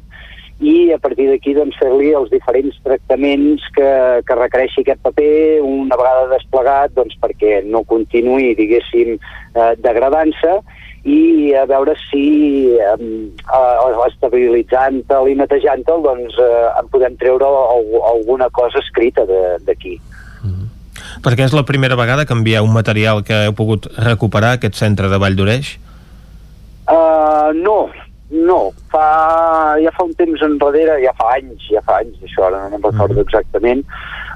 i 0.63 0.93
a 0.95 0.99
partir 1.03 1.27
d'aquí 1.29 1.57
doncs, 1.57 1.77
fer-li 1.81 2.13
els 2.15 2.31
diferents 2.31 2.77
tractaments 2.87 3.65
que, 3.75 3.89
que 4.29 4.37
requereixi 4.39 4.85
aquest 4.85 5.03
paper 5.03 5.59
una 5.67 5.99
vegada 5.99 6.29
desplegat 6.31 6.95
doncs, 6.95 7.19
perquè 7.23 7.65
no 7.67 7.83
continuï, 7.91 8.53
diguéssim, 8.59 9.17
eh, 9.19 9.73
degradant-se 9.83 10.61
i 11.05 11.51
a 11.59 11.65
veure 11.67 11.97
si 11.99 12.77
eh, 12.79 12.97
estabilitzant-te'l 14.07 15.33
i 15.33 15.35
netejant-te'l 15.41 16.05
doncs 16.05 16.39
eh, 16.39 16.69
en 16.79 16.91
podem 16.93 17.17
treure 17.19 17.49
alguna 18.13 18.49
cosa 18.51 18.79
escrita 18.79 19.27
d'aquí. 19.67 19.99
Mm 20.43 20.51
-hmm. 20.51 20.69
Perquè 21.23 21.45
és 21.45 21.53
la 21.53 21.65
primera 21.65 21.97
vegada 21.97 22.25
que 22.25 22.33
envieu 22.33 22.65
un 22.65 22.73
material 22.73 23.25
que 23.25 23.47
heu 23.47 23.53
pogut 23.53 23.87
recuperar 23.97 24.53
aquest 24.53 24.75
centre 24.75 25.09
de 25.09 25.19
Vall 25.19 25.37
d'Oreix? 25.37 25.79
Uh, 26.89 27.53
no, 27.55 27.91
no. 28.31 28.73
Fa, 28.91 29.77
ja 29.83 29.91
fa 29.91 30.05
un 30.05 30.15
temps 30.15 30.41
enrere, 30.43 31.03
ja 31.03 31.13
fa 31.19 31.35
anys, 31.37 31.69
ja 31.71 31.83
fa 31.83 31.99
anys, 31.99 32.17
això 32.23 32.47
ara 32.47 32.63
no 32.63 32.71
me'n 32.71 32.83
recordo 32.83 33.15
mm. 33.15 33.27
exactament, 33.27 33.85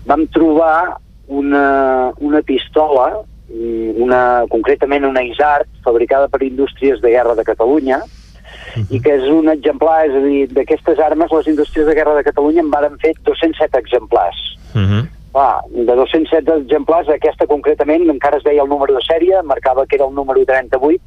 vam 0.07 0.27
trobar 0.27 0.97
una, 1.27 2.13
una 2.19 2.43
pistola 2.43 3.23
una, 3.49 4.45
concretament 4.51 5.05
una 5.05 5.23
Isart 5.23 5.69
fabricada 5.85 6.29
per 6.29 6.43
Indústries 6.43 7.01
de 7.01 7.11
Guerra 7.11 7.35
de 7.35 7.45
Catalunya 7.45 7.99
uh 7.99 8.83
-huh. 8.83 8.87
i 8.91 9.01
que 9.01 9.15
és 9.15 9.29
un 9.29 9.49
exemplar, 9.49 10.07
és 10.07 10.15
a 10.15 10.21
dir, 10.21 10.49
d'aquestes 10.53 10.99
armes 10.99 11.31
les 11.31 11.47
Indústries 11.47 11.87
de 11.87 11.95
Guerra 11.95 12.15
de 12.15 12.25
Catalunya 12.25 12.61
en 12.61 12.71
varen 12.71 12.99
fer 12.99 13.15
207 13.23 13.79
exemplars. 13.79 14.37
Uh 14.75 14.81
-huh. 14.81 15.09
Clar, 15.33 15.61
de 15.69 15.95
207 15.95 16.51
exemplars, 16.63 17.09
aquesta 17.09 17.47
concretament 17.47 18.09
encara 18.09 18.39
es 18.39 18.43
veia 18.43 18.63
el 18.63 18.69
número 18.69 18.95
de 18.95 19.01
sèrie, 19.01 19.43
marcava 19.43 19.87
que 19.87 19.97
era 19.97 20.07
el 20.07 20.15
número 20.15 20.45
38, 20.45 21.03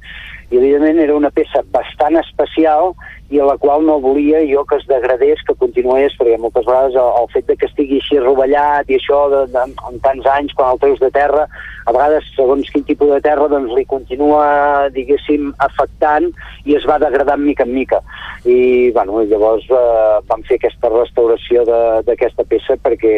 i 0.52 0.58
evidentment 0.58 1.00
era 1.00 1.16
una 1.16 1.32
peça 1.32 1.64
bastant 1.72 2.16
especial 2.18 2.94
i 3.30 3.40
a 3.40 3.46
la 3.46 3.58
qual 3.58 3.86
no 3.86 4.00
volia 4.00 4.42
jo 4.50 4.66
que 4.66 4.78
es 4.78 4.86
degradés, 4.90 5.42
que 5.48 5.56
continués, 5.56 6.16
perquè 6.18 6.38
moltes 6.38 6.66
vegades 6.66 6.96
el, 6.96 7.10
el 7.22 7.28
fet 7.34 7.46
de 7.46 7.56
que 7.56 7.66
estigui 7.70 8.00
així 8.02 8.20
rovellat 8.20 8.90
i 8.90 8.98
això 8.98 9.30
de, 9.30 9.44
de, 9.54 9.66
en 9.90 10.00
tants 10.06 10.26
anys, 10.26 10.54
quan 10.54 10.74
el 10.74 10.80
treus 10.80 11.00
de 11.00 11.12
terra, 11.14 11.48
a 11.90 11.94
vegades, 11.96 12.28
segons 12.36 12.70
quin 12.70 12.86
tipus 12.86 13.10
de 13.16 13.20
terra, 13.26 13.48
doncs 13.52 13.74
li 13.74 13.86
continua, 13.90 14.90
diguéssim, 14.94 15.50
afectant 15.66 16.30
i 16.70 16.78
es 16.78 16.86
va 16.90 17.00
degradant 17.02 17.42
mica 17.42 17.66
en 17.66 17.74
mica. 17.74 18.02
I, 18.46 18.92
bueno, 18.96 19.24
llavors 19.30 19.66
eh, 19.74 20.20
vam 20.30 20.46
fer 20.48 20.60
aquesta 20.60 20.92
restauració 20.94 21.66
d'aquesta 22.06 22.46
peça 22.50 22.78
perquè 22.84 23.16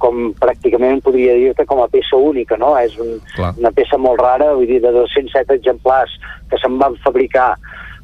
com 0.00 0.30
pràcticament 0.40 1.02
podria 1.04 1.34
dir-te 1.36 1.66
com 1.68 1.82
a 1.82 1.88
peça 1.90 2.16
única, 2.16 2.56
no? 2.60 2.72
És 2.78 2.94
un, 3.02 3.18
una 3.50 3.72
peça 3.74 3.98
molt 3.98 4.22
rara, 4.22 4.52
vull 4.56 4.68
dir, 4.70 4.80
de 4.82 4.92
207 4.94 5.58
exemplars 5.58 6.14
que 6.50 6.58
se'n 6.62 6.78
van 6.80 6.96
fabricar 7.04 7.52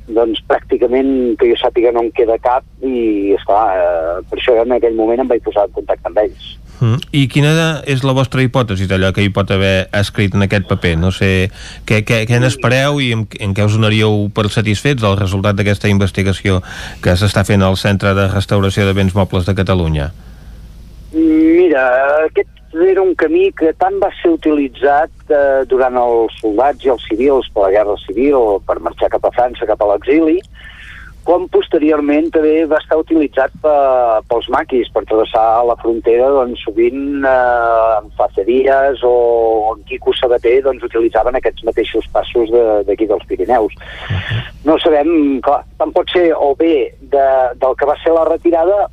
doncs 0.08 0.42
pràcticament 0.46 1.34
que 1.40 1.48
jo 1.50 1.56
sàpiga 1.58 1.90
no 1.94 2.04
en 2.04 2.12
queda 2.14 2.38
cap 2.42 2.64
i 2.84 3.34
esclar, 3.34 3.64
eh, 3.74 4.22
per 4.30 4.38
això 4.38 4.54
en 4.62 4.76
aquell 4.76 4.94
moment 4.98 5.24
em 5.24 5.28
vaig 5.28 5.42
posar 5.42 5.66
en 5.66 5.74
contacte 5.74 6.08
amb 6.10 6.22
ells. 6.22 6.54
Mm. 6.76 6.98
I 7.16 7.22
quina 7.32 7.52
és 7.88 8.02
la 8.04 8.12
vostra 8.12 8.42
hipòtesi 8.44 8.84
d'allò 8.88 9.12
que 9.16 9.24
hi 9.24 9.30
pot 9.32 9.50
haver 9.50 9.88
escrit 9.96 10.34
en 10.36 10.44
aquest 10.44 10.66
paper? 10.68 10.94
No 11.00 11.10
sé, 11.14 11.48
què, 11.88 12.02
què, 12.04 12.24
què 12.28 12.40
n'espereu 12.42 13.00
i 13.00 13.12
en, 13.16 13.24
en 13.40 13.56
què 13.56 13.64
us 13.64 13.78
donaríeu 13.78 14.26
per 14.36 14.48
satisfets 14.52 15.00
del 15.02 15.16
resultat 15.16 15.56
d'aquesta 15.56 15.88
investigació 15.88 16.60
que 17.04 17.16
s'està 17.16 17.46
fent 17.48 17.64
al 17.64 17.80
Centre 17.80 18.12
de 18.18 18.28
Restauració 18.28 18.86
de 18.86 18.92
Béns 18.98 19.16
Mobles 19.16 19.48
de 19.48 19.56
Catalunya? 19.56 20.10
Mira, 21.16 21.86
aquest 22.26 22.55
era 22.84 23.02
un 23.02 23.14
camí 23.14 23.50
que 23.56 23.72
tant 23.78 23.96
va 24.02 24.10
ser 24.20 24.34
utilitzat 24.36 25.10
eh, 25.32 25.64
durant 25.70 25.96
els 26.00 26.36
soldats 26.42 26.84
i 26.84 26.92
els 26.92 27.04
civils 27.08 27.48
per 27.54 27.66
la 27.66 27.74
Guerra 27.78 27.96
Civil, 28.04 28.58
per 28.66 28.80
marxar 28.84 29.08
cap 29.12 29.24
a 29.24 29.32
França, 29.36 29.66
cap 29.68 29.80
a 29.82 29.88
l'exili, 29.94 30.40
com 31.26 31.48
posteriorment 31.50 32.28
també 32.30 32.60
va 32.70 32.78
estar 32.78 33.00
utilitzat 33.00 33.50
pe, 33.62 33.70
pels 34.30 34.46
maquis 34.54 34.86
per 34.94 35.02
travessar 35.10 35.64
la 35.66 35.74
frontera 35.80 36.28
doncs, 36.30 36.60
sovint 36.62 37.24
eh, 37.26 37.96
en 37.98 38.12
faceries 38.18 39.02
o 39.02 39.14
en 39.72 39.82
Quico 39.88 40.14
Sabater 40.14 40.60
doncs, 40.62 40.84
utilitzaven 40.86 41.34
aquests 41.40 41.64
mateixos 41.66 42.06
passos 42.14 42.52
de- 42.54 42.84
d'aquí 42.86 43.08
dels 43.10 43.26
Pirineus. 43.26 43.74
No 44.66 44.78
sabem, 44.78 45.40
clar, 45.42 45.64
tant 45.78 45.90
pot 45.96 46.14
ser 46.14 46.28
o 46.38 46.52
bé 46.54 46.92
de, 47.00 47.26
del 47.58 47.74
que 47.74 47.90
va 47.90 47.98
ser 48.04 48.14
la 48.14 48.28
retirada 48.30 48.86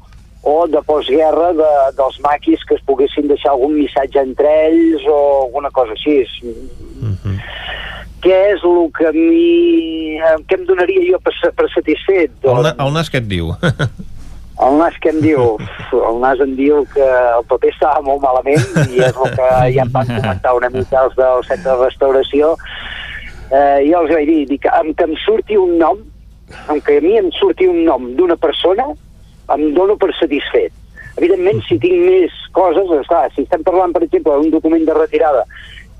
o 0.44 0.68
de 0.68 0.82
postguerra 0.84 1.54
de, 1.56 1.72
dels 1.98 2.20
maquis 2.20 2.64
que 2.68 2.76
es 2.76 2.84
poguessin 2.88 3.30
deixar 3.32 3.54
algun 3.54 3.78
missatge 3.78 4.20
entre 4.20 4.50
ells 4.68 5.06
o 5.08 5.20
alguna 5.46 5.72
cosa 5.72 5.96
així. 5.96 6.20
Què 8.24 8.40
és 8.54 8.64
el 8.64 8.82
que 8.96 9.12
mi... 9.16 10.20
què 10.48 10.60
em 10.60 10.66
donaria 10.68 11.04
jo 11.10 11.20
per, 11.24 11.34
per 11.56 11.70
satisfet? 11.72 12.36
El, 12.44 12.60
na, 12.64 12.76
el 12.84 12.92
nas 12.96 13.12
què 13.12 13.24
et 13.24 13.30
diu? 13.32 13.56
El 14.64 14.78
nas 14.78 14.96
què 15.02 15.10
em 15.10 15.20
diu? 15.24 15.42
El 15.98 16.20
nas 16.22 16.42
em 16.44 16.52
diu 16.56 16.84
que 16.94 17.04
el 17.04 17.44
paper 17.50 17.72
estava 17.74 18.04
molt 18.06 18.22
malament 18.22 18.62
i 18.94 19.02
és 19.02 19.16
el 19.18 19.32
que 19.34 19.48
ja 19.74 19.82
em 19.82 19.92
van 19.92 20.12
comentar 20.12 20.54
una 20.60 20.70
mica 20.72 21.02
els 21.08 21.16
del 21.18 21.42
centre 21.48 21.72
de 21.72 21.78
restauració. 21.80 22.52
Eh, 23.50 23.80
jo 23.90 24.04
els 24.04 24.14
vaig 24.14 24.30
dir, 24.30 24.44
dic, 24.54 24.68
amb 24.70 24.94
que 24.98 25.08
em 25.10 25.16
surti 25.24 25.58
un 25.58 25.74
nom, 25.82 25.98
amb 26.70 26.86
que 26.86 27.00
a 27.02 27.04
mi 27.04 27.18
em 27.18 27.32
surti 27.40 27.68
un 27.68 27.82
nom 27.88 28.12
d'una 28.20 28.38
persona, 28.38 28.86
em 29.56 29.74
dono 29.76 29.98
per 30.00 30.14
satisfet. 30.20 30.72
Evidentment, 31.20 31.62
si 31.68 31.78
tinc 31.82 32.00
més 32.08 32.34
coses, 32.56 32.90
esclar, 33.02 33.28
si 33.34 33.44
estem 33.44 33.64
parlant, 33.66 33.94
per 33.94 34.04
exemple, 34.06 34.40
d'un 34.40 34.54
document 34.54 34.86
de 34.88 34.96
retirada 34.98 35.46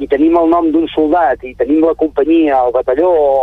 i 0.02 0.08
tenim 0.10 0.38
el 0.40 0.50
nom 0.50 0.72
d'un 0.74 0.88
soldat 0.90 1.44
i 1.46 1.54
tenim 1.60 1.84
la 1.86 1.94
companyia, 1.94 2.64
el 2.66 2.74
batalló 2.74 3.12
o, 3.14 3.36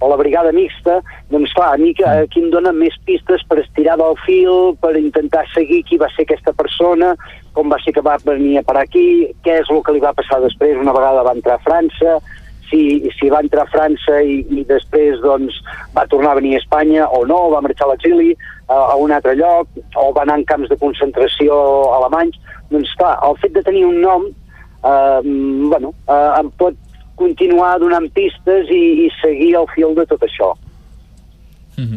o 0.00 0.10
la 0.10 0.18
brigada 0.20 0.52
mixta, 0.52 0.98
doncs 1.32 1.54
clar, 1.56 1.72
a 1.74 1.80
mi 1.80 1.94
que, 1.96 2.04
aquí 2.04 2.42
em 2.44 2.50
dona 2.52 2.72
més 2.76 2.96
pistes 3.08 3.44
per 3.48 3.62
estirar 3.62 3.96
del 4.00 4.18
fil, 4.26 4.74
per 4.82 4.92
intentar 5.00 5.46
seguir 5.54 5.82
qui 5.88 5.96
va 6.00 6.10
ser 6.12 6.26
aquesta 6.26 6.52
persona, 6.56 7.14
com 7.56 7.72
va 7.72 7.80
ser 7.80 7.96
que 7.96 8.04
va 8.04 8.18
venir 8.24 8.58
a 8.60 8.66
parar 8.66 8.84
aquí, 8.84 9.32
què 9.44 9.62
és 9.62 9.72
el 9.72 9.80
que 9.86 9.96
li 9.96 10.04
va 10.04 10.14
passar 10.16 10.42
després 10.44 10.76
una 10.82 10.94
vegada 10.96 11.24
va 11.24 11.36
entrar 11.38 11.56
a 11.56 11.64
França, 11.64 12.18
si, 12.70 12.80
si 13.18 13.30
va 13.32 13.42
entrar 13.44 13.66
a 13.66 13.72
França 13.72 14.20
i, 14.22 14.40
i 14.50 14.64
després 14.68 15.20
doncs, 15.24 15.58
va 15.96 16.06
tornar 16.10 16.34
a 16.34 16.40
venir 16.40 16.56
a 16.56 16.62
Espanya 16.62 17.06
o 17.08 17.24
no, 17.28 17.46
va 17.52 17.62
marxar 17.64 17.86
a 17.88 17.92
l'exili 17.92 18.32
a, 18.68 18.78
a 18.78 18.96
un 19.00 19.14
altre 19.14 19.36
lloc, 19.38 19.70
o 19.96 20.10
va 20.16 20.24
anar 20.26 20.40
en 20.40 20.46
camps 20.48 20.72
de 20.72 20.78
concentració 20.80 21.56
alemanys, 21.98 22.38
doncs 22.72 22.92
clar, 22.98 23.14
el 23.26 23.38
fet 23.42 23.54
de 23.56 23.64
tenir 23.66 23.86
un 23.86 24.00
nom 24.02 24.26
eh, 24.26 25.20
bueno, 25.70 25.94
eh, 26.08 26.30
em 26.40 26.50
pot 26.58 26.76
continuar 27.16 27.78
donant 27.80 28.08
pistes 28.12 28.70
i, 28.72 29.06
i 29.06 29.10
seguir 29.22 29.54
el 29.60 29.68
fil 29.74 29.94
de 29.96 30.04
tot 30.08 30.24
això. 30.26 30.52
Uh, 31.76 31.96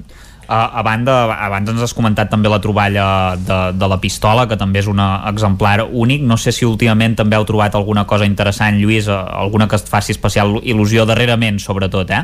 a 0.49 0.81
banda, 0.81 1.15
abans 1.45 1.69
ens 1.69 1.83
has 1.85 1.93
comentat 1.93 2.31
també 2.31 2.49
la 2.49 2.59
troballa 2.63 3.05
de, 3.37 3.59
de 3.77 3.89
la 3.91 3.99
pistola, 4.01 4.47
que 4.49 4.57
també 4.57 4.81
és 4.81 4.89
una 4.89 5.21
exemplar 5.29 5.83
únic. 5.85 6.23
No 6.25 6.39
sé 6.41 6.53
si 6.55 6.65
últimament 6.65 7.15
també 7.19 7.37
heu 7.37 7.45
trobat 7.45 7.77
alguna 7.77 8.07
cosa 8.09 8.25
interessant, 8.25 8.79
Lluís, 8.81 9.07
eh, 9.07 9.13
alguna 9.13 9.69
que 9.69 9.77
et 9.77 9.91
faci 9.91 10.15
especial 10.15 10.57
il·lusió 10.63 11.05
darrerament, 11.05 11.61
sobretot, 11.61 12.09
eh? 12.11 12.23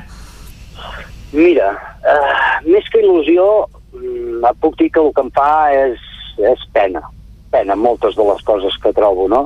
Mira, 1.35 1.71
eh, 2.01 2.35
més 2.65 2.89
que 2.89 3.03
il·lusió, 3.03 3.67
mm, 3.93 4.41
et 4.49 4.61
puc 4.61 4.77
dir 4.81 4.89
que 4.89 5.03
el 5.03 5.13
que 5.13 5.21
em 5.21 5.31
fa 5.35 5.51
és, 5.73 5.99
és 6.39 6.69
pena. 6.73 7.03
Pena, 7.55 7.77
moltes 7.79 8.17
de 8.19 8.25
les 8.27 8.43
coses 8.43 8.75
que 8.83 8.91
trobo, 8.95 9.29
no? 9.31 9.45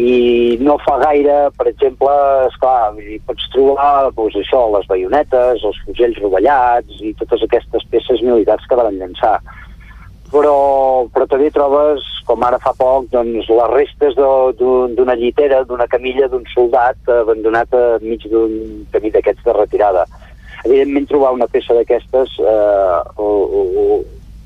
I 0.00 0.56
no 0.64 0.78
fa 0.80 0.96
gaire, 1.02 1.36
per 1.58 1.68
exemple, 1.68 2.14
esclar, 2.48 2.94
dir, 2.96 3.20
pots 3.28 3.50
trobar 3.52 4.08
doncs, 4.16 4.38
això, 4.40 4.64
les 4.72 4.88
baionetes, 4.88 5.64
els 5.68 5.80
fusells 5.84 6.20
rovellats 6.24 7.00
i 7.04 7.12
totes 7.20 7.44
aquestes 7.44 7.84
peces 7.92 8.24
militars 8.24 8.64
que 8.68 8.78
van 8.80 8.96
llançar. 8.96 9.36
Però, 10.32 10.56
però 11.14 11.26
també 11.30 11.52
trobes, 11.54 12.06
com 12.26 12.42
ara 12.42 12.58
fa 12.62 12.72
poc, 12.74 13.10
doncs, 13.12 13.50
les 13.60 13.72
restes 13.74 14.16
d'una 14.16 15.18
llitera, 15.20 15.62
d'una 15.68 15.86
camilla 15.92 16.30
d'un 16.32 16.48
soldat 16.54 17.12
abandonat 17.20 17.76
enmig 18.00 18.26
d'un 18.32 18.56
camí 18.96 19.12
d'aquests 19.14 19.44
de 19.46 19.54
retirada 19.60 20.06
evidentment 20.64 21.06
trobar 21.06 21.34
una 21.36 21.46
peça 21.46 21.74
d'aquestes 21.76 22.32
eh, 22.40 22.96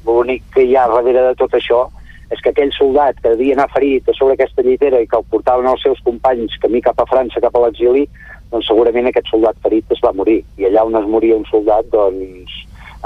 l'únic 0.05 0.45
que 0.55 0.67
hi 0.67 0.77
ha 0.77 0.89
darrere 0.91 1.31
de 1.31 1.39
tot 1.41 1.55
això 1.57 1.87
és 2.31 2.41
que 2.41 2.53
aquell 2.53 2.73
soldat 2.77 3.19
que 3.23 3.33
havia 3.35 3.57
anar 3.57 3.71
ferit 3.75 4.09
a 4.09 4.15
sobre 4.15 4.37
aquesta 4.37 4.63
llitera 4.63 5.01
i 5.03 5.09
que 5.11 5.19
el 5.19 5.27
portaven 5.33 5.67
els 5.67 5.83
seus 5.83 6.01
companys 6.07 6.57
camí 6.63 6.83
cap 6.85 7.01
a 7.03 7.09
França, 7.11 7.43
cap 7.43 7.57
a 7.59 7.65
l'exili, 7.65 8.07
doncs 8.53 8.71
segurament 8.71 9.11
aquest 9.11 9.31
soldat 9.31 9.59
ferit 9.65 9.91
es 9.91 10.03
va 10.05 10.15
morir. 10.15 10.41
I 10.59 10.69
allà 10.69 10.87
on 10.87 10.99
es 11.01 11.09
moria 11.11 11.39
un 11.39 11.47
soldat, 11.51 11.91
doncs 11.91 12.55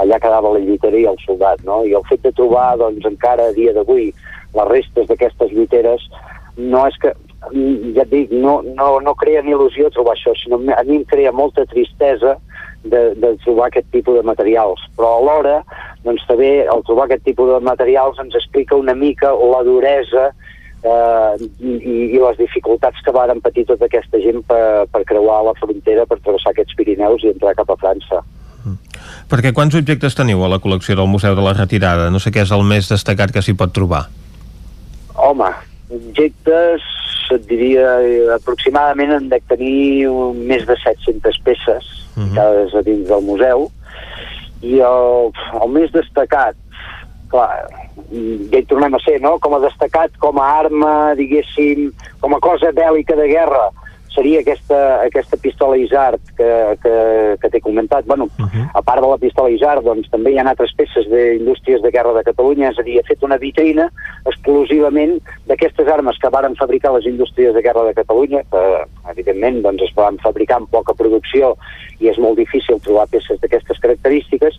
allà 0.01 0.19
quedava 0.21 0.53
la 0.53 0.61
llitera 0.61 0.99
i 0.99 1.07
el 1.09 1.17
soldat, 1.23 1.61
no? 1.65 1.83
I 1.85 1.95
el 1.97 2.05
fet 2.09 2.21
de 2.25 2.33
trobar, 2.37 2.75
doncs, 2.81 3.05
encara 3.07 3.49
a 3.49 3.55
dia 3.55 3.73
d'avui, 3.73 4.11
les 4.55 4.67
restes 4.71 5.07
d'aquestes 5.09 5.53
lliteres, 5.55 6.03
no 6.57 6.85
és 6.87 6.97
que, 7.01 7.13
ja 7.95 8.03
et 8.03 8.11
dic, 8.11 8.33
no, 8.33 8.59
no, 8.77 8.89
no 9.03 9.15
crea 9.19 9.43
ni 9.45 9.55
il·lusió 9.55 9.89
trobar 9.93 10.15
això, 10.15 10.35
sinó 10.39 10.59
a 10.59 10.83
mi 10.83 10.99
em 10.99 11.07
crea 11.09 11.33
molta 11.35 11.65
tristesa 11.71 12.37
de, 12.85 13.01
de 13.19 13.33
trobar 13.43 13.69
aquest 13.69 13.89
tipus 13.93 14.19
de 14.19 14.23
materials. 14.27 14.81
Però 14.97 15.15
alhora, 15.17 15.59
doncs 16.05 16.25
també, 16.29 16.51
al 16.69 16.83
trobar 16.87 17.07
aquest 17.07 17.25
tipus 17.27 17.51
de 17.51 17.61
materials 17.65 18.19
ens 18.23 18.37
explica 18.37 18.79
una 18.79 18.95
mica 18.97 19.33
la 19.33 19.63
duresa 19.67 20.29
eh, 20.29 21.33
i, 21.59 21.75
i 22.15 22.21
les 22.21 22.39
dificultats 22.41 23.01
que 23.05 23.13
varen 23.15 23.41
patir 23.43 23.65
tota 23.69 23.89
aquesta 23.89 24.21
gent 24.23 24.41
per, 24.47 24.85
per 24.91 25.03
creuar 25.09 25.43
la 25.49 25.55
frontera, 25.59 26.07
per 26.09 26.21
travessar 26.21 26.53
aquests 26.53 26.77
Pirineus 26.77 27.25
i 27.25 27.33
entrar 27.33 27.57
cap 27.57 27.73
a 27.73 27.79
França. 27.81 28.23
Perquè 29.29 29.51
quants 29.57 29.75
objectes 29.77 30.17
teniu 30.17 30.43
a 30.45 30.49
la 30.49 30.59
col·lecció 30.61 30.95
del 30.97 31.09
Museu 31.09 31.35
de 31.37 31.43
la 31.45 31.53
Retirada? 31.57 32.09
No 32.13 32.21
sé 32.21 32.31
què 32.33 32.43
és 32.45 32.53
el 32.53 32.65
més 32.65 32.89
destacat 32.89 33.33
que 33.33 33.41
s'hi 33.45 33.53
pot 33.57 33.73
trobar. 33.73 34.05
Home, 35.15 35.49
objectes, 35.93 36.85
et 37.33 37.45
diria, 37.49 37.97
aproximadament 38.35 39.15
en 39.15 39.29
de 39.31 39.39
tenir 39.49 40.09
més 40.49 40.65
de 40.69 40.77
700 40.81 41.39
peces, 41.45 41.87
uh 42.15 42.23
-huh. 42.23 42.77
a 42.79 42.81
dins 42.81 43.07
del 43.07 43.21
museu, 43.21 43.71
i 44.61 44.79
el, 44.79 45.31
el 45.61 45.69
més 45.69 45.91
destacat, 45.91 46.55
clar, 47.29 47.49
ja 48.51 48.59
hi 48.59 48.65
tornem 48.65 48.95
a 48.95 48.99
ser, 48.99 49.19
no?, 49.21 49.39
com 49.39 49.55
a 49.55 49.59
destacat, 49.59 50.11
com 50.19 50.39
a 50.39 50.45
arma, 50.59 51.15
diguéssim, 51.15 51.91
com 52.21 52.35
a 52.35 52.39
cosa 52.39 52.71
bèl·lica 52.71 53.15
de 53.15 53.27
guerra, 53.27 53.69
seria 54.15 54.39
aquesta, 54.39 54.79
aquesta 55.03 55.37
pistola 55.37 55.77
Isart 55.77 56.31
que, 56.37 56.49
que, 56.81 56.95
que 57.41 57.49
t'he 57.51 57.61
comentat. 57.61 58.05
Bueno, 58.07 58.29
uh 58.39 58.45
-huh. 58.47 58.65
a 58.73 58.81
part 58.81 59.01
de 59.01 59.09
la 59.11 59.17
pistola 59.17 59.49
Isart, 59.49 59.83
doncs 59.83 60.09
també 60.09 60.31
hi 60.31 60.39
ha 60.39 60.47
altres 60.49 60.73
peces 60.73 61.05
d'indústries 61.11 61.81
de 61.81 61.91
guerra 61.91 62.13
de 62.13 62.23
Catalunya, 62.23 62.69
és 62.69 62.79
a 62.79 62.83
dir, 62.83 62.97
he 62.97 63.03
fet 63.03 63.23
una 63.23 63.37
vitrina 63.37 63.91
exclusivament 64.25 65.21
d'aquestes 65.47 65.87
armes 65.87 66.17
que 66.17 66.29
varen 66.29 66.55
fabricar 66.55 66.93
les 66.93 67.05
indústries 67.05 67.53
de 67.53 67.61
guerra 67.61 67.83
de 67.83 67.93
Catalunya, 67.93 68.41
que 68.51 68.63
evidentment 69.11 69.61
doncs, 69.61 69.83
es 69.83 69.93
van 69.95 70.17
fabricar 70.17 70.57
amb 70.57 70.69
poca 70.69 70.93
producció 70.93 71.57
i 71.99 72.07
és 72.07 72.17
molt 72.17 72.37
difícil 72.37 72.79
trobar 72.79 73.07
peces 73.07 73.39
d'aquestes 73.41 73.79
característiques, 73.79 74.53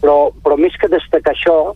però, 0.00 0.30
però 0.42 0.56
més 0.56 0.76
que 0.76 0.88
destacar 0.88 1.34
això, 1.34 1.74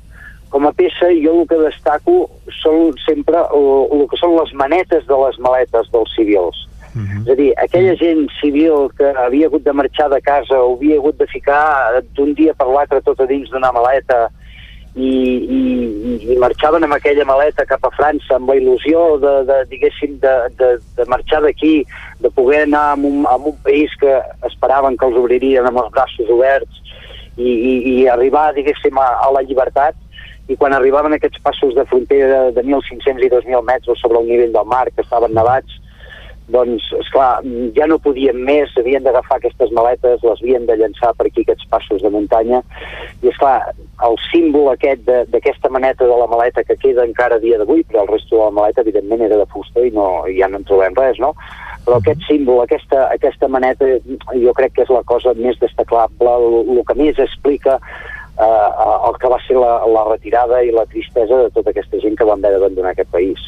com 0.51 0.67
a 0.67 0.73
peça 0.73 1.11
jo 1.25 1.41
el 1.41 1.47
que 1.49 1.59
destaco 1.61 2.31
són 2.63 2.95
sempre 3.05 3.43
el, 3.53 3.69
el 3.93 4.07
que 4.09 4.17
són 4.17 4.37
les 4.39 4.53
manetes 4.55 5.07
de 5.07 5.17
les 5.25 5.39
maletes 5.39 5.91
dels 5.93 6.15
civils. 6.17 6.69
Uh 6.99 7.05
-huh. 7.05 7.23
És 7.23 7.33
a 7.33 7.35
dir, 7.35 7.53
aquella 7.57 7.95
gent 7.95 8.27
civil 8.41 8.91
que 8.99 9.09
havia 9.25 9.47
hagut 9.47 9.63
de 9.65 9.73
marxar 9.73 10.09
de 10.11 10.21
casa 10.21 10.59
o 10.59 10.75
havia 10.75 10.97
hagut 10.99 11.17
de 11.19 11.27
ficar 11.27 12.03
d'un 12.17 12.35
dia 12.35 12.53
per 12.55 12.67
l'altre 12.67 13.01
tot 13.01 13.21
a 13.21 13.27
dins 13.27 13.49
d'una 13.51 13.73
maleta 13.73 14.29
i, 14.99 15.11
i, 15.59 16.33
i 16.33 16.37
marxaven 16.43 16.83
amb 16.85 16.97
aquella 16.97 17.25
maleta 17.25 17.67
cap 17.69 17.85
a 17.87 17.91
França 17.95 18.35
amb 18.35 18.51
la 18.51 18.57
il·lusió 18.59 19.19
de, 19.23 19.35
de 19.47 19.59
diguéssim, 19.71 20.19
de, 20.25 20.35
de, 20.59 20.71
de 20.97 21.05
marxar 21.07 21.43
d'aquí, 21.45 21.85
de 22.19 22.31
poder 22.31 22.63
anar 22.65 22.85
a 22.93 22.99
un, 23.11 23.25
a 23.27 23.37
un 23.37 23.57
país 23.63 23.95
que 24.01 24.19
esperaven 24.51 24.97
que 24.97 25.07
els 25.07 25.21
obririen 25.23 25.67
amb 25.67 25.79
els 25.85 25.93
braços 25.95 26.29
oberts 26.29 26.83
i, 27.37 27.47
i, 27.47 27.75
i 27.95 28.09
arribar, 28.09 28.53
diguéssim, 28.55 28.99
a, 28.99 29.09
a 29.23 29.31
la 29.31 29.45
llibertat, 29.47 29.95
i 30.49 30.57
quan 30.57 30.73
arribaven 30.73 31.15
aquests 31.15 31.43
passos 31.45 31.75
de 31.77 31.85
frontera 31.87 32.49
de 32.57 32.65
1.500 32.65 33.23
i 33.23 33.31
2.000 33.31 33.67
metres 33.69 34.01
sobre 34.01 34.19
el 34.23 34.31
nivell 34.33 34.55
del 34.57 34.67
mar, 34.67 34.87
que 34.91 35.05
estaven 35.05 35.37
nevats, 35.37 35.79
doncs, 36.53 36.87
esclar, 37.01 37.43
ja 37.77 37.87
no 37.89 37.99
podien 38.03 38.41
més, 38.45 38.73
havien 38.81 39.05
d'agafar 39.05 39.39
aquestes 39.39 39.73
maletes, 39.77 40.25
les 40.25 40.43
havien 40.43 40.67
de 40.69 40.77
llançar 40.81 41.13
per 41.19 41.29
aquí, 41.29 41.45
aquests 41.45 41.69
passos 41.73 42.03
de 42.03 42.11
muntanya, 42.13 42.63
i 43.23 43.31
esclar, 43.33 43.57
el 44.09 44.19
símbol 44.29 44.71
aquest 44.73 45.05
d'aquesta 45.07 45.71
maneta 45.75 46.07
de 46.09 46.19
la 46.21 46.29
maleta 46.31 46.65
que 46.65 46.79
queda 46.81 47.07
encara 47.07 47.37
a 47.37 47.43
dia 47.43 47.59
d'avui, 47.61 47.85
però 47.89 48.05
el 48.05 48.13
resto 48.13 48.37
de 48.37 48.43
la 48.45 48.57
maleta, 48.61 48.85
evidentment, 48.87 49.25
era 49.27 49.41
de 49.41 49.49
fusta 49.53 49.85
i 49.85 49.93
no, 49.95 50.09
ja 50.39 50.49
no 50.49 50.63
en 50.63 50.69
trobem 50.69 50.97
res, 50.99 51.19
no? 51.23 51.35
Però 51.87 51.99
aquest 51.99 52.25
símbol, 52.29 52.63
aquesta, 52.63 53.09
aquesta 53.15 53.49
maneta, 53.49 53.89
jo 54.37 54.55
crec 54.57 54.77
que 54.77 54.85
és 54.87 54.93
la 54.93 55.05
cosa 55.09 55.35
més 55.37 55.59
destacable, 55.61 56.37
el, 56.37 56.77
el 56.77 56.85
que 56.89 56.97
més 56.99 57.21
explica 57.23 57.79
eh, 58.39 58.69
el 59.09 59.19
que 59.21 59.33
va 59.33 59.41
ser 59.47 59.57
la, 59.59 59.73
la 59.87 60.05
retirada 60.11 60.63
i 60.63 60.73
la 60.75 60.87
tristesa 60.87 61.45
de 61.45 61.51
tota 61.55 61.75
aquesta 61.75 62.01
gent 62.05 62.17
que 62.19 62.29
van 62.29 62.45
haver 62.45 62.57
d'abandonar 62.59 62.95
aquest 62.95 63.11
país. 63.15 63.43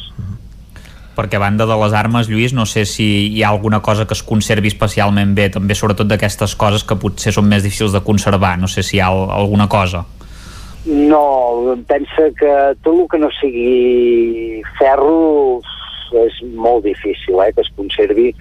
Perquè 1.15 1.39
a 1.39 1.43
banda 1.43 1.67
de 1.69 1.77
les 1.83 1.93
armes, 1.97 2.29
Lluís, 2.29 2.53
no 2.53 2.65
sé 2.65 2.85
si 2.85 3.07
hi 3.33 3.43
ha 3.43 3.49
alguna 3.49 3.81
cosa 3.81 4.07
que 4.07 4.15
es 4.17 4.23
conservi 4.23 4.71
especialment 4.71 5.35
bé, 5.35 5.49
també 5.53 5.75
sobretot 5.75 6.09
d'aquestes 6.09 6.55
coses 6.55 6.83
que 6.87 6.97
potser 6.99 7.33
són 7.35 7.49
més 7.51 7.63
difícils 7.63 7.93
de 7.95 8.03
conservar, 8.05 8.57
no 8.59 8.69
sé 8.71 8.83
si 8.83 8.97
hi 8.97 9.03
ha 9.03 9.11
alguna 9.11 9.67
cosa. 9.67 10.05
No, 10.85 11.77
pensa 11.87 12.31
que 12.39 12.53
tot 12.81 12.95
el 12.95 13.07
que 13.11 13.19
no 13.21 13.29
sigui 13.37 14.63
ferro 14.79 15.61
és 16.25 16.39
molt 16.57 16.83
difícil 16.83 17.39
eh, 17.39 17.51
que 17.55 17.63
es 17.63 17.71
conservi. 17.77 18.31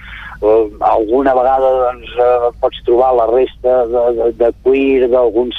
Uh, 0.40 0.72
alguna 0.88 1.34
vegada 1.36 1.68
doncs, 1.82 2.14
uh, 2.16 2.48
pots 2.62 2.80
trobar 2.86 3.10
la 3.18 3.26
resta 3.28 3.74
de, 3.90 4.04
de, 4.16 4.28
de 4.40 4.48
cuir 4.64 5.10
d'algun 5.12 5.52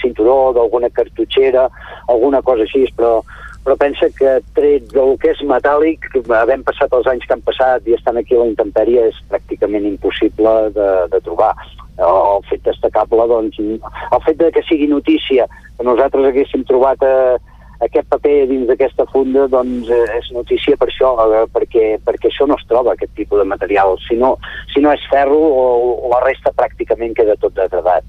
cinturó, 0.00 0.54
d'alguna 0.56 0.88
cartutxera, 0.96 1.66
alguna 2.08 2.40
cosa 2.42 2.64
així, 2.64 2.86
però 2.96 3.18
però 3.64 3.76
pensa 3.76 4.08
que 4.16 4.38
tret 4.56 4.88
del 4.94 5.16
que 5.20 5.32
és 5.34 5.42
metàl·lic, 5.44 6.08
havent 6.32 6.64
passat 6.66 6.94
els 6.96 7.10
anys 7.10 7.26
que 7.26 7.36
han 7.36 7.44
passat 7.44 7.86
i 7.88 7.96
estan 7.96 8.16
aquí 8.20 8.36
a 8.36 8.42
la 8.42 8.48
intempèrie, 8.52 9.08
és 9.10 9.20
pràcticament 9.28 9.86
impossible 9.88 10.54
de, 10.76 10.88
de 11.12 11.20
trobar. 11.26 11.52
El 11.98 12.44
fet 12.48 12.62
destacable, 12.64 13.26
doncs, 13.26 13.58
el 13.58 14.24
fet 14.24 14.38
de 14.38 14.52
que 14.54 14.62
sigui 14.68 14.86
notícia, 14.86 15.48
que 15.76 15.86
nosaltres 15.86 16.30
haguéssim 16.30 16.62
trobat 16.68 17.02
eh, 17.02 17.38
aquest 17.84 18.08
paper 18.10 18.36
dins 18.50 18.66
d'aquesta 18.70 19.06
funda 19.12 19.46
doncs 19.50 19.90
eh, 19.92 20.04
és 20.18 20.30
notícia 20.34 20.78
per 20.78 20.88
això, 20.90 21.12
eh, 21.26 21.44
perquè, 21.54 21.84
perquè 22.04 22.30
això 22.30 22.46
no 22.50 22.58
es 22.58 22.66
troba, 22.70 22.94
aquest 22.94 23.14
tipus 23.18 23.42
de 23.42 23.46
material. 23.46 23.96
Si 24.06 24.18
no, 24.18 24.36
si 24.72 24.82
no 24.82 24.94
és 24.94 25.04
ferro, 25.10 25.38
o, 25.38 25.66
o 26.06 26.10
la 26.14 26.22
resta 26.24 26.54
pràcticament 26.56 27.14
queda 27.18 27.38
tot 27.38 27.54
degradat. 27.58 28.06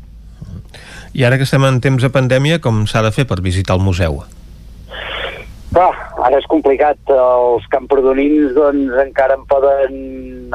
I 1.14 1.26
ara 1.26 1.38
que 1.38 1.46
estem 1.46 1.66
en 1.66 1.80
temps 1.82 2.02
de 2.02 2.12
pandèmia, 2.14 2.60
com 2.62 2.86
s'ha 2.90 3.04
de 3.06 3.14
fer 3.14 3.26
per 3.30 3.42
visitar 3.46 3.78
el 3.78 3.86
museu? 3.86 4.22
Clar, 5.70 5.92
ara 6.26 6.40
és 6.40 6.48
complicat. 6.50 6.98
Els 7.14 7.66
camprodonins 7.74 8.56
doncs, 8.56 8.96
encara 9.04 9.38
en 9.38 9.46
poden, 9.50 10.00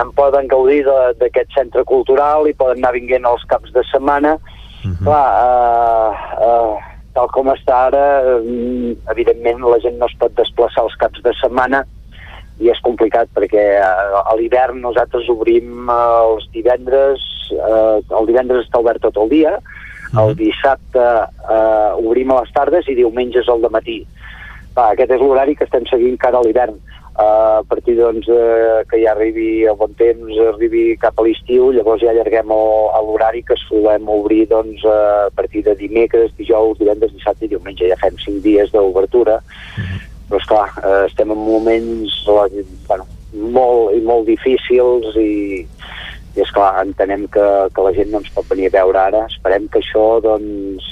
en 0.01 0.11
poden 0.17 0.51
gaudir 0.51 0.83
d'aquest 1.21 1.55
centre 1.55 1.85
cultural 1.87 2.49
i 2.51 2.57
poden 2.59 2.83
anar 2.83 2.97
vinguent 2.97 3.29
els 3.31 3.45
caps 3.51 3.71
de 3.77 3.85
setmana. 3.93 4.35
Uh 4.83 4.91
-huh. 4.91 5.05
Clar, 5.07 5.29
uh, 5.47 6.11
uh, 6.49 6.75
tal 7.15 7.29
com 7.31 7.47
està 7.47 7.87
ara, 7.89 8.07
uh, 8.43 8.97
evidentment 9.15 9.63
la 9.63 9.79
gent 9.79 9.99
no 9.99 10.07
es 10.07 10.17
pot 10.19 10.35
desplaçar 10.35 10.85
els 10.85 10.97
caps 10.97 11.23
de 11.23 11.33
setmana 11.41 11.85
i 12.61 12.69
és 12.71 12.81
complicat 12.81 13.29
perquè 13.35 13.83
a 14.31 14.35
l'hivern 14.37 14.81
nosaltres 14.81 15.29
obrim 15.29 15.89
els 15.91 16.45
divendres, 16.53 17.19
uh, 17.53 17.99
el 18.19 18.27
divendres 18.27 18.67
està 18.67 18.79
obert 18.79 19.01
tot 19.01 19.17
el 19.17 19.29
dia, 19.29 19.59
uh 19.59 19.59
-huh. 20.13 20.29
el 20.29 20.37
dissabte 20.37 21.07
uh, 21.49 22.07
obrim 22.07 22.31
a 22.31 22.41
les 22.41 22.53
tardes 22.53 22.89
i 22.89 22.95
diumenges 22.95 23.49
al 23.49 23.61
matí 23.71 24.07
va, 24.77 24.91
aquest 24.91 25.15
és 25.15 25.23
l'horari 25.23 25.57
que 25.57 25.67
estem 25.69 25.87
seguint 25.91 26.19
cara 26.21 26.41
a 26.41 26.47
l'hivern. 26.47 26.79
Uh, 27.15 27.63
a 27.63 27.65
partir 27.71 27.93
doncs, 27.95 28.27
uh, 28.27 28.83
que 28.91 28.99
ja 28.99 29.13
arribi 29.13 29.63
el 29.71 29.77
bon 29.79 29.93
temps, 29.95 30.33
arribi 30.49 30.97
cap 30.99 31.21
a 31.21 31.23
l'estiu, 31.23 31.69
llavors 31.71 32.03
ja 32.03 32.11
allarguem 32.11 32.51
l'horari 32.51 33.45
que 33.47 33.55
solem 33.61 34.09
obrir 34.11 34.49
doncs, 34.51 34.83
uh, 34.83 35.29
a 35.29 35.35
partir 35.37 35.63
de 35.63 35.77
dimecres, 35.79 36.35
dijous, 36.41 36.81
divendres, 36.81 37.15
dissabte 37.15 37.47
i 37.47 37.53
diumenge. 37.53 37.87
Ja 37.87 38.01
fem 38.03 38.19
cinc 38.19 38.43
dies 38.43 38.75
d'obertura, 38.75 39.39
però 40.27 40.43
esclar, 40.43 40.67
uh, 40.83 41.05
estem 41.07 41.31
en 41.31 41.39
moments 41.39 42.19
bueno, 42.27 43.07
molt 43.55 43.95
i 43.95 44.03
molt 44.03 44.27
difícils 44.27 45.15
i, 45.15 45.63
i 46.35 46.43
és 46.43 46.51
clar, 46.51 46.73
entenem 46.83 47.29
que, 47.31 47.47
que 47.71 47.87
la 47.87 47.95
gent 47.95 48.11
no 48.11 48.25
ens 48.25 48.35
pot 48.35 48.51
venir 48.51 48.73
a 48.73 48.77
veure 48.81 49.05
ara. 49.07 49.25
Esperem 49.31 49.71
que 49.71 49.85
això 49.85 50.19
doncs, 50.25 50.91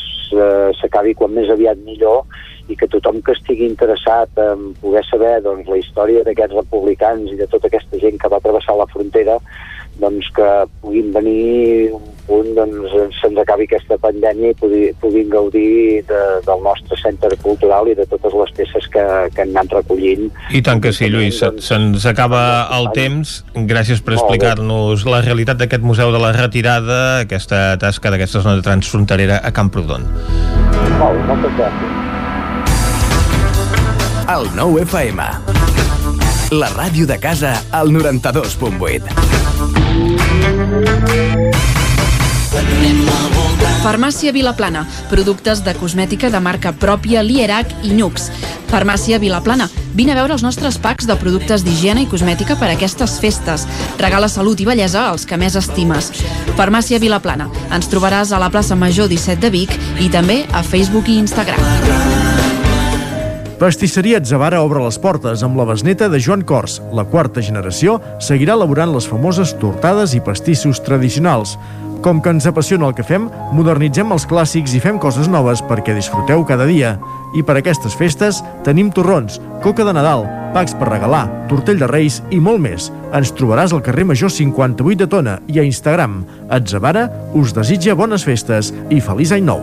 s'acabi 0.81 1.15
quan 1.19 1.35
més 1.37 1.51
aviat 1.53 1.81
millor 1.85 2.25
i 2.71 2.77
que 2.79 2.89
tothom 2.89 3.21
que 3.25 3.35
estigui 3.37 3.67
interessat 3.67 4.39
en 4.41 4.73
poder 4.81 5.03
saber 5.09 5.35
doncs, 5.45 5.69
la 5.69 5.81
història 5.81 6.23
d'aquests 6.27 6.57
republicans 6.61 7.33
i 7.33 7.39
de 7.41 7.49
tota 7.51 7.69
aquesta 7.69 8.01
gent 8.03 8.19
que 8.21 8.31
va 8.33 8.43
travessar 8.45 8.77
la 8.79 8.89
frontera 8.93 9.39
doncs 10.03 10.29
que 10.37 10.49
puguin 10.83 11.13
venir 11.15 11.93
un 11.97 12.09
punt 12.27 12.51
doncs, 12.57 12.93
se'ns 13.19 13.39
acabi 13.43 13.67
aquesta 13.67 13.99
pandèmia 14.03 14.53
i 14.53 14.59
pugui, 14.59 14.83
puguin 15.03 15.31
gaudir 15.33 16.03
de, 16.09 16.21
del 16.47 16.63
nostre 16.65 16.99
centre 17.01 17.37
cultural 17.43 17.91
i 17.91 17.97
de 17.99 18.07
totes 18.11 18.37
les 18.39 18.55
peces 18.59 18.89
que, 18.93 19.05
que 19.35 19.45
han 19.45 19.55
anat 19.57 19.75
recollint. 19.81 20.29
I 20.55 20.63
tant 20.67 20.83
que 20.83 20.95
sí, 20.95 21.11
Lluís, 21.13 21.41
doncs, 21.43 21.71
se'ns 21.73 22.07
acaba 22.11 22.43
el 22.79 22.91
temps. 22.97 23.41
Gràcies 23.73 24.05
per 24.05 24.17
explicar-nos 24.19 25.07
la 25.09 25.23
realitat 25.25 25.61
d'aquest 25.63 25.87
Museu 25.87 26.15
de 26.15 26.23
la 26.23 26.35
Retirada, 26.37 27.03
aquesta 27.27 27.65
tasca 27.83 28.15
d'aquesta 28.15 28.45
zona 28.45 28.63
transfronterera 28.65 29.43
a 29.43 29.55
Camprodon. 29.55 30.07
Molt, 31.03 31.27
moltes 31.31 31.59
gràcies 31.59 32.03
al 34.33 34.47
9 34.57 34.83
FM. 34.87 35.23
La 36.53 36.69
ràdio 36.73 37.07
de 37.07 37.19
casa 37.21 37.53
al 37.73 37.91
92.8. 37.91 39.42
Farmàcia 43.83 44.33
Vilaplana. 44.33 44.85
Productes 45.11 45.65
de 45.67 45.75
cosmètica 45.75 46.31
de 46.31 46.41
marca 46.41 46.71
pròpia 46.73 47.23
Lierac 47.27 47.73
i 47.83 47.91
Nux. 47.97 48.29
Farmàcia 48.71 49.19
Vilaplana. 49.19 49.67
Vine 49.93 50.15
a 50.15 50.17
veure 50.17 50.37
els 50.37 50.45
nostres 50.47 50.79
packs 50.79 51.09
de 51.11 51.17
productes 51.21 51.65
d'higiene 51.67 52.05
i 52.05 52.09
cosmètica 52.09 52.57
per 52.57 52.71
a 52.71 52.77
aquestes 52.77 53.19
festes. 53.21 53.67
Regala 54.01 54.31
salut 54.33 54.63
i 54.63 54.69
bellesa 54.69 55.09
als 55.11 55.27
que 55.27 55.37
més 55.37 55.59
estimes. 55.59 56.13
Farmàcia 56.57 57.03
Vilaplana. 57.03 57.51
Ens 57.75 57.91
trobaràs 57.93 58.33
a 58.33 58.41
la 58.41 58.53
plaça 58.55 58.79
Major 58.79 59.11
17 59.11 59.43
de 59.43 59.51
Vic 59.51 59.77
i 60.01 60.09
també 60.09 60.45
a 60.53 60.63
Facebook 60.63 61.11
i 61.11 61.19
Instagram. 61.19 62.42
Pastisseria 63.63 64.19
Atzavara 64.19 64.59
obre 64.59 64.81
les 64.83 64.97
portes 64.99 65.45
amb 65.47 65.55
la 65.55 65.63
besneta 65.69 66.09
de 66.11 66.19
Joan 66.19 66.41
Cors. 66.43 66.81
La 66.99 67.05
quarta 67.07 67.39
generació 67.47 68.01
seguirà 68.19 68.57
elaborant 68.59 68.91
les 68.91 69.07
famoses 69.07 69.53
tortades 69.61 70.17
i 70.19 70.21
pastissos 70.21 70.81
tradicionals. 70.83 71.53
Com 72.03 72.19
que 72.19 72.33
ens 72.35 72.49
apassiona 72.51 72.89
el 72.89 72.97
que 72.99 73.07
fem, 73.07 73.29
modernitzem 73.55 74.11
els 74.11 74.27
clàssics 74.27 74.75
i 74.75 74.81
fem 74.83 74.99
coses 74.99 75.31
noves 75.31 75.63
perquè 75.69 75.95
disfruteu 75.95 76.43
cada 76.49 76.67
dia. 76.67 76.97
I 77.39 77.45
per 77.47 77.61
aquestes 77.61 77.95
festes 77.95 78.41
tenim 78.67 78.91
torrons, 78.91 79.39
coca 79.63 79.87
de 79.87 79.95
Nadal, 79.95 80.27
packs 80.57 80.75
per 80.81 80.91
regalar, 80.91 81.29
tortell 81.53 81.79
de 81.79 81.87
Reis 81.87 82.19
i 82.35 82.41
molt 82.43 82.59
més. 82.67 82.91
Ens 83.15 83.31
trobaràs 83.31 83.71
al 83.71 83.85
carrer 83.87 84.09
Major 84.11 84.35
58 84.41 85.05
de 85.05 85.11
Tona 85.15 85.39
i 85.47 85.63
a 85.63 85.69
Instagram. 85.71 86.25
Atzavara 86.51 87.07
us 87.39 87.55
desitja 87.55 87.95
bones 87.95 88.27
festes 88.27 88.75
i 88.91 88.99
feliç 88.99 89.39
any 89.39 89.47
nou. 89.47 89.63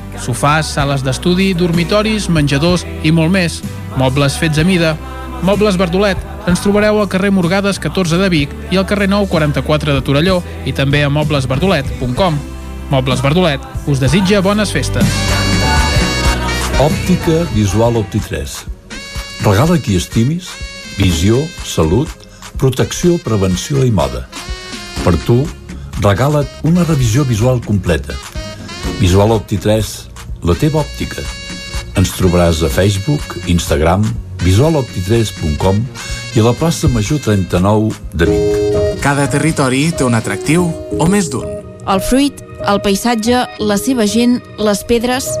Sofàs, 0.19 0.73
sales 0.75 1.05
d'estudi, 1.05 1.53
dormitoris, 1.57 2.27
menjadors 2.29 2.85
i 3.03 3.11
molt 3.15 3.31
més. 3.31 3.61
Mobles 3.97 4.37
fets 4.39 4.59
a 4.61 4.65
mida. 4.67 4.95
Mobles 5.41 5.77
Verdolet. 5.79 6.17
Ens 6.49 6.61
trobareu 6.63 6.99
al 7.01 7.09
carrer 7.09 7.31
Morgades 7.33 7.79
14 7.81 8.17
de 8.17 8.29
Vic 8.33 8.53
i 8.73 8.77
al 8.77 8.87
carrer 8.89 9.07
9 9.09 9.29
44 9.29 9.93
de 9.93 10.01
Torelló 10.05 10.41
i 10.65 10.73
també 10.73 11.03
a 11.05 11.09
moblesverdolet.com. 11.13 12.39
Mobles 12.91 13.21
Verdolet 13.23 13.63
us 13.87 14.01
desitja 14.01 14.41
bones 14.41 14.73
festes. 14.73 15.05
Òptica 16.81 17.45
Visual 17.53 18.01
Opti3. 18.01 18.57
Regala 19.45 19.77
qui 19.81 19.95
estimis, 19.97 20.49
visió, 20.97 21.39
salut, 21.65 22.09
protecció, 22.57 23.17
prevenció 23.21 23.85
i 23.85 23.93
moda. 23.93 24.27
Per 25.05 25.15
tu, 25.25 25.39
regala't 26.01 26.49
una 26.67 26.85
revisió 26.85 27.25
visual 27.25 27.61
completa. 27.65 28.17
Visual 29.01 29.31
Opti 29.33 29.57
3, 29.57 29.91
la 30.45 30.53
teva 30.53 30.83
òptica. 30.83 31.23
Ens 31.97 32.11
trobaràs 32.13 32.59
a 32.61 32.67
Facebook, 32.69 33.33
Instagram, 33.49 34.03
visualopti3.com 34.45 35.79
i 36.37 36.43
a 36.43 36.43
la 36.45 36.53
plaça 36.53 36.85
Major 36.93 37.17
39 37.25 37.97
de 38.13 38.27
Vic. 38.29 38.77
Cada 39.01 39.25
territori 39.25 39.87
té 39.97 40.05
un 40.05 40.13
atractiu 40.13 40.69
o 41.01 41.09
més 41.09 41.31
d'un. 41.33 41.49
El 41.89 42.03
fruit, 42.05 42.45
el 42.69 42.83
paisatge, 42.85 43.41
la 43.57 43.79
seva 43.81 44.05
gent, 44.05 44.37
les 44.61 44.85
pedres... 44.85 45.31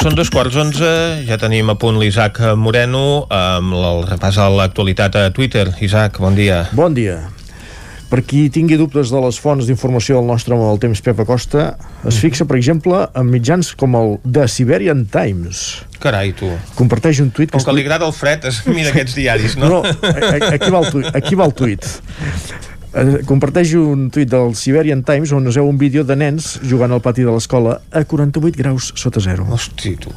Són 0.02 0.16
dos 0.18 0.32
quarts 0.34 0.56
onze, 0.58 0.86
ja 1.28 1.36
tenim 1.38 1.68
a 1.70 1.76
punt 1.78 1.94
l'Isaac 2.00 2.40
Moreno 2.58 3.22
amb 3.30 3.76
el 3.78 4.00
repàs 4.08 4.34
a 4.42 4.48
l'actualitat 4.50 5.14
a 5.14 5.28
Twitter. 5.30 5.68
Isaac, 5.78 6.18
bon 6.18 6.34
dia. 6.34 6.64
Bon 6.74 6.90
dia. 6.90 7.20
Per 8.10 8.18
qui 8.26 8.48
tingui 8.50 8.74
dubtes 8.80 9.12
de 9.14 9.20
les 9.22 9.38
fonts 9.38 9.68
d'informació 9.68 10.18
del 10.18 10.26
nostre 10.26 10.56
home 10.56 10.66
del 10.66 10.82
temps, 10.82 11.04
Pep 11.06 11.22
Acosta, 11.22 11.68
es 12.02 12.18
fixa, 12.18 12.48
per 12.50 12.58
exemple, 12.58 13.04
en 13.14 13.30
mitjans 13.30 13.70
com 13.78 13.94
el 14.00 14.18
The 14.26 14.48
Siberian 14.50 15.06
Times. 15.06 15.62
Carai, 16.02 16.34
tu. 16.34 16.50
Comparteix 16.74 17.22
un 17.22 17.30
tuit... 17.30 17.54
Com 17.54 17.62
que 17.62 17.78
li 17.78 17.86
agrada 17.86 18.10
el 18.10 18.16
fred, 18.16 18.50
es 18.50 18.58
mira 18.66 18.90
aquests 18.90 19.14
diaris, 19.20 19.54
no? 19.54 19.70
No, 19.70 19.80
aquí 20.50 20.66
va 20.66 20.82
el 20.82 20.90
tuit. 20.90 21.12
Aquí 21.14 21.38
va 21.38 21.46
el 21.46 21.54
tuit. 21.54 21.86
Eh, 22.92 23.22
comparteix 23.24 23.70
un 23.80 24.10
tuit 24.12 24.28
del 24.28 24.52
Siberian 24.58 25.00
Times 25.06 25.30
on 25.32 25.46
es 25.48 25.56
veu 25.56 25.64
un 25.68 25.78
vídeo 25.80 26.02
de 26.04 26.12
nens 26.18 26.58
jugant 26.68 26.92
al 26.92 27.00
pati 27.00 27.24
de 27.24 27.32
l'escola 27.32 27.78
a 27.88 28.04
48 28.04 28.58
graus 28.58 28.90
sota 29.00 29.20
zero. 29.24 29.46
Hosti, 29.48 29.94
tu. 29.96 30.12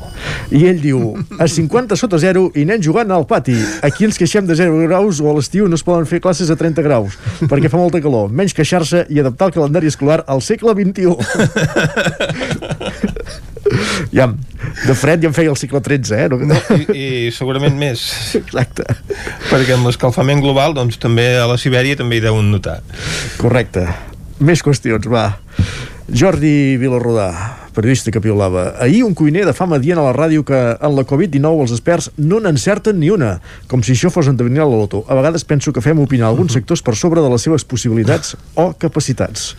I 0.51 0.65
ell 0.67 0.81
diu, 0.83 1.15
a 1.39 1.47
50 1.47 1.95
sota 1.95 2.19
zero 2.19 2.49
i 2.51 2.65
nens 2.67 2.83
jugant 2.83 3.11
al 3.15 3.23
pati. 3.29 3.55
Aquí 3.85 4.03
ens 4.09 4.19
queixem 4.19 4.43
de 4.47 4.59
0 4.59 4.83
graus 4.89 5.21
o 5.23 5.31
a 5.31 5.37
l'estiu 5.37 5.69
no 5.71 5.79
es 5.79 5.85
poden 5.87 6.05
fer 6.09 6.19
classes 6.19 6.51
a 6.51 6.59
30 6.59 6.83
graus 6.83 7.15
perquè 7.47 7.71
fa 7.71 7.79
molta 7.79 8.03
calor. 8.03 8.27
Menys 8.35 8.53
queixar-se 8.57 9.05
i 9.07 9.23
adaptar 9.23 9.47
el 9.49 9.55
calendari 9.55 9.87
escolar 9.87 10.25
al 10.27 10.43
segle 10.43 10.75
XXI. 10.75 11.15
ja, 14.15 14.27
de 14.85 14.95
fred 14.97 15.23
ja 15.23 15.29
em 15.31 15.35
feia 15.35 15.51
el 15.53 15.57
segle 15.59 15.81
XIII, 15.85 16.17
eh? 16.17 16.27
No, 16.31 16.39
no. 16.51 16.59
I, 16.75 16.85
I 16.95 17.07
segurament 17.35 17.77
més. 17.79 18.03
Exacte. 18.39 18.85
Perquè 19.49 19.75
amb 19.77 19.89
l'escalfament 19.89 20.43
global, 20.43 20.75
doncs 20.77 20.99
també 21.01 21.31
a 21.39 21.47
la 21.49 21.57
Sibèria 21.61 21.97
també 21.99 22.19
hi 22.19 22.25
deuen 22.25 22.51
notar. 22.53 22.79
Correcte. 23.41 23.87
Més 24.43 24.63
qüestions, 24.65 25.07
va. 25.11 25.29
Jordi 26.05 26.77
Vilarrodà, 26.77 27.31
periodista 27.73 28.11
que 28.13 28.21
piolava. 28.21 28.75
Ahir 28.79 29.03
un 29.03 29.15
cuiner 29.17 29.45
de 29.47 29.53
fama 29.57 29.79
dient 29.81 29.97
a 29.97 30.05
la 30.05 30.13
ràdio 30.13 30.43
que 30.45 30.59
en 30.77 30.93
la 30.93 31.05
Covid-19 31.07 31.65
els 31.65 31.73
experts 31.73 32.11
no 32.21 32.37
n'encerten 32.39 32.99
ni 33.01 33.09
una, 33.09 33.39
com 33.71 33.81
si 33.81 33.95
això 33.95 34.11
fos 34.13 34.29
endevenir 34.29 34.61
a 34.61 34.69
la 34.69 34.77
loto. 34.77 35.01
A 35.09 35.17
vegades 35.17 35.47
penso 35.49 35.73
que 35.73 35.81
fem 35.81 35.99
opinar 35.99 36.29
alguns 36.29 36.53
sectors 36.53 36.85
per 36.85 36.93
sobre 36.95 37.25
de 37.25 37.31
les 37.33 37.41
seves 37.41 37.65
possibilitats 37.65 38.35
o 38.53 38.71
capacitats. 38.77 39.55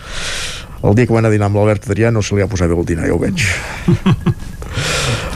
El 0.86 0.94
dia 0.94 1.08
que 1.08 1.16
van 1.16 1.26
a 1.26 1.32
dinar 1.32 1.50
amb 1.50 1.58
l'Albert 1.58 1.90
Adrià 1.90 2.12
no 2.14 2.22
se 2.22 2.36
li 2.36 2.44
ha 2.44 2.50
posat 2.50 2.70
bé 2.70 2.78
el 2.78 2.86
dinar, 2.86 3.10
ja 3.10 3.16
ho 3.16 3.18
veig. 3.18 3.42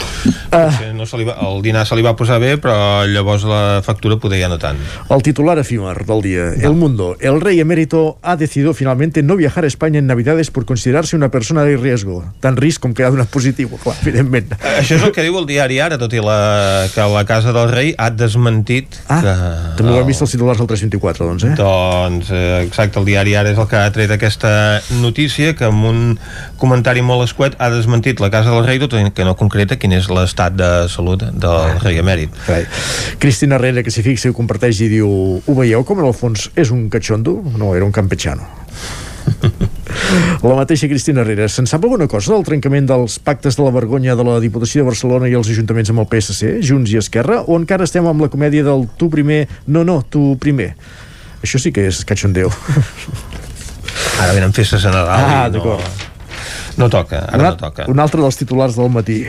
Potser 0.50 0.92
no 0.94 1.06
se 1.06 1.18
li 1.20 1.26
va, 1.28 1.36
el 1.46 1.62
dinar 1.62 1.86
se 1.86 1.96
li 1.96 2.04
va 2.04 2.14
posar 2.18 2.40
bé, 2.42 2.56
però 2.60 3.06
llavors 3.08 3.44
la 3.48 3.80
factura 3.86 4.18
poder 4.20 4.40
ja 4.42 4.50
no 4.50 4.58
tant. 4.60 4.78
El 5.10 5.22
titular 5.26 5.58
efímer 5.58 5.96
del 6.06 6.22
día. 6.22 6.50
El 6.54 6.74
Mundo. 6.74 7.16
El 7.20 7.40
rey 7.40 7.60
emérito 7.60 8.18
ha 8.22 8.36
decidido 8.36 8.74
finalmente 8.74 9.22
no 9.22 9.36
viajar 9.36 9.64
a 9.64 9.66
España 9.66 9.98
en 9.98 10.06
Navidades 10.06 10.50
por 10.50 10.64
considerarse 10.64 11.16
una 11.16 11.30
persona 11.30 11.64
de 11.64 11.76
riesgo. 11.76 12.24
Tan 12.40 12.56
risc 12.56 12.80
com 12.82 12.94
que 12.94 13.04
ha 13.04 13.10
donat 13.10 13.30
positiu, 13.30 13.70
clar, 13.82 13.96
evidentment. 14.02 14.54
Això 14.80 14.96
és 14.98 15.04
el 15.06 15.14
que 15.14 15.24
diu 15.24 15.38
el 15.38 15.46
diari 15.48 15.80
ara, 15.82 15.98
tot 16.00 16.12
i 16.16 16.22
la, 16.24 16.88
que 16.94 17.06
la 17.14 17.24
Casa 17.28 17.54
del 17.56 17.70
Rei 17.70 17.94
ha 17.96 18.10
desmentit 18.10 18.98
ah, 19.08 19.20
que... 19.22 19.34
També 19.80 19.94
ho 19.94 20.00
hem 20.02 20.08
vist 20.10 20.24
els 20.24 20.34
titulars 20.34 20.60
del 20.60 20.70
324, 20.70 21.28
doncs, 21.30 21.46
eh? 21.46 21.54
Doncs, 21.58 22.32
eh, 22.34 22.62
exacte, 22.66 23.00
el 23.00 23.08
diari 23.08 23.36
ara 23.38 23.52
és 23.52 23.60
el 23.60 23.68
que 23.70 23.78
ha 23.78 23.90
tret 23.94 24.12
aquesta 24.14 24.52
notícia, 25.00 25.54
que 25.56 25.68
amb 25.68 25.86
un 25.88 26.02
comentari 26.60 27.04
molt 27.06 27.28
escuet 27.28 27.56
ha 27.58 27.70
desmentit 27.72 28.20
la 28.20 28.32
Casa 28.32 28.52
del 28.54 28.66
Rei, 28.66 28.82
tot 28.82 28.96
i 28.98 29.04
que 29.14 29.26
no 29.26 29.36
concreta 29.38 29.78
quin 29.80 29.94
és 29.96 30.09
l'estat 30.14 30.54
de 30.56 30.70
salut 30.92 31.22
del 31.22 31.78
rei 31.82 31.98
emèrit. 32.02 32.30
Carai. 32.46 32.66
Cristina 33.22 33.56
Herrera, 33.58 33.82
que 33.86 33.90
s'hi 33.94 34.02
fixa 34.06 34.28
i 34.28 34.34
ho 34.34 34.36
comparteix 34.36 34.80
i 34.84 34.88
diu 34.92 35.08
ho 35.44 35.54
veieu 35.58 35.84
com 35.84 36.00
en 36.02 36.06
el 36.10 36.14
fons 36.16 36.50
és 36.56 36.70
un 36.74 36.88
catxondo? 36.92 37.38
No, 37.58 37.74
era 37.76 37.84
un 37.86 37.92
campechano. 37.92 38.46
La 40.42 40.54
mateixa 40.56 40.88
Cristina 40.88 41.20
Herrera, 41.22 41.46
se'n 41.52 41.66
sap 41.68 41.84
alguna 41.84 42.06
cosa 42.10 42.32
del 42.32 42.44
trencament 42.46 42.86
dels 42.88 43.18
pactes 43.22 43.56
de 43.58 43.62
la 43.64 43.72
vergonya 43.74 44.14
de 44.16 44.24
la 44.26 44.38
Diputació 44.42 44.82
de 44.82 44.88
Barcelona 44.88 45.28
i 45.30 45.34
els 45.38 45.50
ajuntaments 45.52 45.90
amb 45.92 46.02
el 46.02 46.08
PSC, 46.10 46.54
Junts 46.66 46.92
i 46.94 46.98
Esquerra, 47.00 47.40
o 47.46 47.58
encara 47.60 47.84
estem 47.86 48.06
amb 48.08 48.24
la 48.24 48.30
comèdia 48.32 48.64
del 48.66 48.86
tu 48.98 49.10
primer, 49.12 49.44
no, 49.68 49.84
no, 49.84 50.00
tu 50.02 50.34
primer? 50.40 50.72
Això 51.44 51.60
sí 51.62 51.72
que 51.72 51.86
és 51.90 52.02
cachondeo. 52.08 52.50
Ara 54.22 54.32
venen 54.36 54.52
festes 54.56 54.84
a 54.84 54.92
Nadal 54.94 55.10
Ah, 55.20 55.44
no, 55.48 55.58
d'acord. 55.58 56.06
no 56.80 56.88
toca, 56.92 57.22
ara 57.28 57.38
un, 57.38 57.44
no 57.50 57.56
toca. 57.60 57.86
un 57.92 58.00
altre 58.00 58.20
dels 58.22 58.36
titulars 58.40 58.76
del 58.76 58.88
matí. 58.92 59.22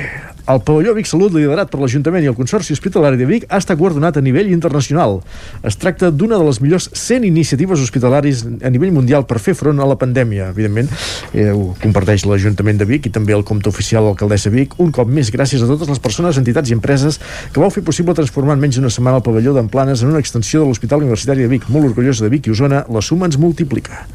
El 0.49 0.61
pavelló 0.65 0.93
Vic 0.97 1.05
Salut, 1.05 1.33
liderat 1.35 1.69
per 1.69 1.79
l'Ajuntament 1.81 2.25
i 2.25 2.29
el 2.31 2.35
Consorci 2.37 2.73
Hospitalari 2.73 3.19
de 3.19 3.27
Vic, 3.29 3.45
ha 3.49 3.59
estat 3.61 3.77
guardonat 3.77 4.17
a 4.17 4.23
nivell 4.25 4.49
internacional. 4.51 5.19
Es 5.67 5.77
tracta 5.77 6.09
d'una 6.11 6.39
de 6.39 6.47
les 6.47 6.61
millors 6.63 6.89
100 6.97 7.27
iniciatives 7.27 7.83
hospitalaris 7.83 8.43
a 8.65 8.71
nivell 8.73 8.93
mundial 8.95 9.27
per 9.29 9.37
fer 9.43 9.53
front 9.57 9.79
a 9.79 9.87
la 9.87 9.97
pandèmia. 10.01 10.49
Evidentment, 10.55 10.89
eh, 11.33 11.51
ho 11.53 11.75
comparteix 11.81 12.25
l'Ajuntament 12.25 12.81
de 12.81 12.89
Vic 12.89 13.05
i 13.05 13.13
també 13.13 13.35
el 13.37 13.45
compte 13.45 13.69
oficial 13.69 14.03
de 14.03 14.09
l'alcaldessa 14.09 14.49
Vic. 14.49 14.77
Un 14.81 14.91
cop 14.91 15.07
més, 15.07 15.31
gràcies 15.31 15.61
a 15.61 15.69
totes 15.69 15.89
les 15.89 16.01
persones, 16.01 16.37
entitats 16.41 16.69
i 16.71 16.77
empreses 16.77 17.19
que 17.53 17.59
vau 17.61 17.69
fer 17.69 17.83
possible 17.83 18.15
transformar 18.17 18.57
en 18.57 18.65
menys 18.65 18.79
d'una 18.79 18.89
setmana 18.89 19.21
el 19.21 19.23
pavelló 19.27 19.53
d'Emplanes 19.53 20.01
en 20.01 20.09
una 20.09 20.19
extensió 20.19 20.61
de 20.61 20.67
l'Hospital 20.67 21.05
Universitari 21.05 21.45
de 21.45 21.51
Vic. 21.53 21.69
Molt 21.69 21.93
orgullosa 21.93 22.25
de 22.25 22.33
Vic 22.33 22.47
i 22.47 22.55
Osona, 22.55 22.85
la 22.89 23.01
suma 23.01 23.29
ens 23.29 23.37
multiplica. 23.37 24.07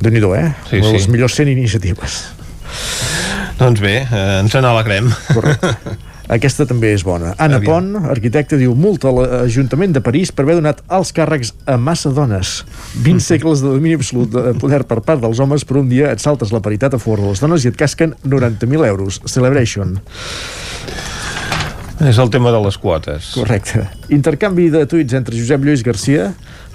déu 0.00 0.12
nhi 0.12 0.18
eh? 0.18 0.54
Sí, 0.70 0.76
Una 0.78 0.86
de 0.86 0.92
les 0.92 1.04
sí. 1.04 1.10
millors 1.10 1.34
100 1.34 1.48
iniciatives. 1.48 2.24
Doncs 3.58 3.80
bé, 3.82 3.96
eh, 4.06 4.40
ens 4.42 4.54
n'alegrem. 4.54 5.10
Correcte. 5.34 5.74
Aquesta 6.28 6.66
també 6.68 6.90
és 6.92 7.02
bona. 7.06 7.32
Anna 7.40 7.56
Aviam. 7.56 7.70
Pont, 7.72 8.08
arquitecta, 8.12 8.58
diu 8.60 8.74
multa 8.76 9.08
a 9.08 9.14
l'Ajuntament 9.16 9.94
de 9.96 10.02
París 10.04 10.28
per 10.28 10.44
haver 10.44 10.58
donat 10.58 10.82
alts 10.92 11.14
càrrecs 11.16 11.54
a 11.64 11.78
massa 11.80 12.12
dones. 12.12 12.58
20 13.00 13.24
segles 13.30 13.64
de 13.64 13.72
domini 13.72 13.96
absolut 13.96 14.34
de 14.34 14.52
poder 14.60 14.82
per 14.88 15.00
part 15.06 15.24
dels 15.24 15.40
homes 15.40 15.64
per 15.64 15.80
un 15.80 15.88
dia 15.88 16.12
et 16.12 16.20
saltes 16.20 16.52
la 16.52 16.60
paritat 16.64 16.94
a 16.94 17.00
favor 17.00 17.24
de 17.24 17.32
les 17.32 17.40
dones 17.40 17.64
i 17.64 17.72
et 17.72 17.80
casquen 17.80 18.12
90.000 18.28 18.90
euros. 18.90 19.22
Celebration. 19.24 19.96
És 21.98 22.20
el 22.20 22.28
tema 22.30 22.52
de 22.54 22.60
les 22.62 22.76
quotes. 22.78 23.32
Correcte. 23.34 23.88
Intercanvi 24.14 24.68
de 24.70 24.84
tuits 24.86 25.16
entre 25.18 25.34
Josep 25.34 25.64
Lluís 25.64 25.82
Garcia. 25.82 26.28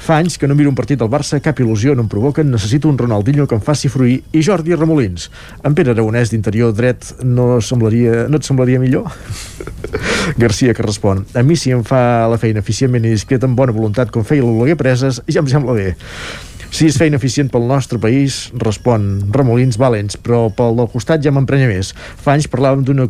Fa 0.04 0.18
anys 0.20 0.36
que 0.36 0.50
no 0.52 0.56
miro 0.60 0.68
un 0.68 0.76
partit 0.76 1.00
del 1.00 1.08
Barça, 1.08 1.38
cap 1.40 1.62
il·lusió 1.64 1.94
no 1.96 2.04
em 2.04 2.10
provoquen, 2.12 2.50
necessito 2.52 2.90
un 2.92 2.98
Ronaldinho 3.00 3.46
que 3.48 3.56
em 3.56 3.62
faci 3.64 3.88
fruir. 3.88 4.18
I 4.36 4.42
Jordi 4.44 4.76
Remolins. 4.76 5.30
En 5.64 5.78
Pere 5.78 5.94
Aragonès 5.94 6.34
d'interior 6.34 6.74
dret 6.76 7.14
no, 7.24 7.62
semblaria, 7.64 8.26
no 8.28 8.42
et 8.42 8.44
semblaria 8.44 8.82
millor? 8.84 9.08
Garcia 10.44 10.76
que 10.76 10.84
respon. 10.84 11.24
A 11.40 11.44
mi 11.48 11.56
si 11.56 11.72
em 11.72 11.86
fa 11.88 12.28
la 12.28 12.40
feina 12.42 12.60
eficientment 12.60 13.08
i 13.08 13.14
discreta 13.16 13.48
amb 13.48 13.56
bona 13.56 13.72
voluntat 13.72 14.12
com 14.12 14.28
feia 14.28 14.44
l'Oleguer 14.44 14.76
Preses, 14.82 15.22
ja 15.32 15.40
em 15.40 15.48
sembla 15.48 15.78
bé. 15.80 15.94
Si 16.74 16.88
és 16.90 16.96
feina 16.98 17.20
eficient 17.20 17.52
pel 17.54 17.68
nostre 17.70 18.00
país, 18.02 18.48
respon 18.58 19.04
Remolins 19.36 19.78
Valents, 19.78 20.18
però 20.18 20.48
pel 20.58 20.74
del 20.80 20.88
costat 20.90 21.22
ja 21.22 21.30
m'emprenya 21.30 21.68
més. 21.70 21.92
Fa 21.94 22.34
anys 22.34 22.48
parlàvem 22.50 22.82
d'una, 22.88 23.06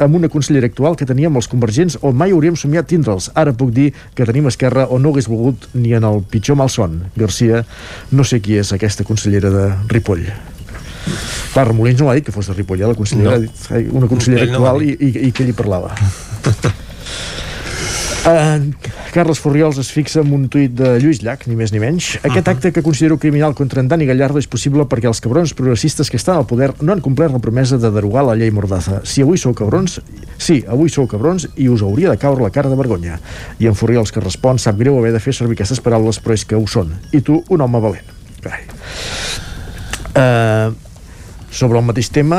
amb 0.00 0.16
una 0.16 0.30
consellera 0.32 0.70
actual 0.70 0.96
que 0.96 1.04
teníem 1.08 1.36
els 1.36 1.50
convergents 1.52 1.98
on 2.00 2.16
mai 2.16 2.32
hauríem 2.32 2.56
somiat 2.56 2.88
tindre'ls. 2.88 3.28
Ara 3.36 3.52
puc 3.52 3.74
dir 3.76 3.90
que 4.16 4.24
tenim 4.28 4.48
Esquerra 4.48 4.86
on 4.88 5.04
no 5.04 5.12
hagués 5.12 5.28
volgut 5.28 5.68
ni 5.76 5.92
en 5.92 6.08
el 6.08 6.22
pitjor 6.24 6.56
malson. 6.56 7.02
Garcia, 7.18 7.66
no 8.16 8.24
sé 8.24 8.40
qui 8.40 8.56
és 8.62 8.72
aquesta 8.72 9.04
consellera 9.04 9.52
de 9.52 9.68
Ripoll. 9.92 10.24
Clar, 11.52 11.66
Remolins 11.68 12.00
no 12.00 12.08
l'ha 12.08 12.16
dit 12.16 12.30
que 12.30 12.32
fos 12.32 12.48
de 12.48 12.56
Ripoll, 12.56 12.80
eh? 12.80 12.88
la 12.88 12.96
consellera 12.96 13.36
No. 13.36 13.36
ha 13.36 13.44
dit, 13.44 13.92
una 13.92 14.08
consellera 14.08 14.46
Ell 14.48 14.56
no 14.56 14.64
ha 14.64 14.72
actual 14.72 14.88
i, 14.88 14.96
i, 14.96 15.28
i 15.28 15.32
que 15.36 15.44
ell 15.44 15.52
hi 15.52 15.58
parlava. 15.58 15.92
Uh, 18.22 18.72
Carles 19.12 19.40
Furriols 19.42 19.78
es 19.82 19.90
fixa 19.92 20.20
en 20.22 20.30
un 20.32 20.44
tuit 20.48 20.72
de 20.72 20.94
Lluís 21.02 21.20
Llach, 21.24 21.46
ni 21.50 21.56
més 21.58 21.72
ni 21.74 21.80
menys. 21.82 22.14
Aquest 22.22 22.48
acte 22.48 22.72
que 22.72 22.82
considero 22.84 23.18
criminal 23.18 23.56
contra 23.58 23.82
en 23.82 23.88
Dani 23.90 24.06
Gallardo 24.08 24.40
és 24.40 24.48
possible 24.48 24.86
perquè 24.88 25.10
els 25.10 25.20
cabrons 25.24 25.52
progressistes 25.58 26.10
que 26.12 26.20
estan 26.20 26.38
al 26.38 26.46
poder 26.48 26.70
no 26.80 26.94
han 26.94 27.02
complert 27.04 27.34
la 27.34 27.42
promesa 27.42 27.80
de 27.82 27.90
derogar 27.92 28.24
la 28.28 28.36
llei 28.38 28.52
Mordaza. 28.54 29.00
Si 29.04 29.24
avui 29.24 29.40
sou 29.40 29.56
cabrons, 29.58 29.98
sí, 30.38 30.62
avui 30.68 30.92
sou 30.92 31.08
cabrons 31.10 31.48
i 31.56 31.68
us 31.72 31.82
hauria 31.82 32.14
de 32.14 32.20
caure 32.22 32.44
la 32.44 32.52
cara 32.54 32.70
de 32.70 32.78
vergonya. 32.78 33.18
I 33.58 33.68
en 33.72 33.76
Furriols 33.78 34.14
que 34.14 34.22
respon, 34.22 34.60
sap 34.62 34.78
greu 34.78 35.00
haver 35.00 35.12
de 35.16 35.20
fer 35.20 35.34
servir 35.36 35.58
aquestes 35.58 35.82
paraules, 35.82 36.22
però 36.22 36.38
és 36.38 36.46
que 36.46 36.56
ho 36.56 36.64
són. 36.70 36.94
I 37.12 37.20
tu, 37.26 37.42
un 37.50 37.66
home 37.66 37.82
valent. 37.82 38.16
Carai. 38.42 38.64
Uh, 40.12 40.91
sobre 41.52 41.78
el 41.78 41.84
mateix 41.84 42.08
tema, 42.10 42.38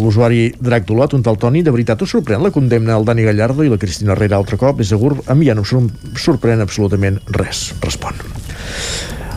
l'usuari 0.00 0.52
Drac 0.60 0.84
Dolot, 0.88 1.14
un 1.16 1.22
tal 1.24 1.38
Toni, 1.40 1.62
de 1.64 1.72
veritat 1.72 2.02
us 2.04 2.12
sorprèn 2.12 2.42
la 2.44 2.50
condemna 2.54 2.94
al 2.98 3.04
Dani 3.08 3.24
Gallardo 3.26 3.64
i 3.64 3.70
la 3.72 3.78
Cristina 3.80 4.12
Herrera 4.12 4.36
altre 4.36 4.58
cop? 4.60 4.80
És 4.84 4.92
segur, 4.92 5.16
a 5.26 5.34
mi 5.34 5.46
ja 5.48 5.54
no 5.56 5.64
em 5.64 5.68
sor- 5.70 5.90
sorprèn 6.20 6.60
absolutament 6.60 7.18
res, 7.32 7.70
respon. 7.80 8.12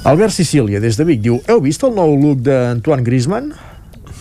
Albert 0.04 0.34
Sicília, 0.36 0.82
des 0.84 0.98
de 1.00 1.06
Vic, 1.08 1.22
diu 1.24 1.40
Heu 1.48 1.62
vist 1.64 1.84
el 1.88 1.94
nou 1.96 2.18
look 2.20 2.42
d'Antoine 2.44 3.04
Griezmann? 3.08 3.54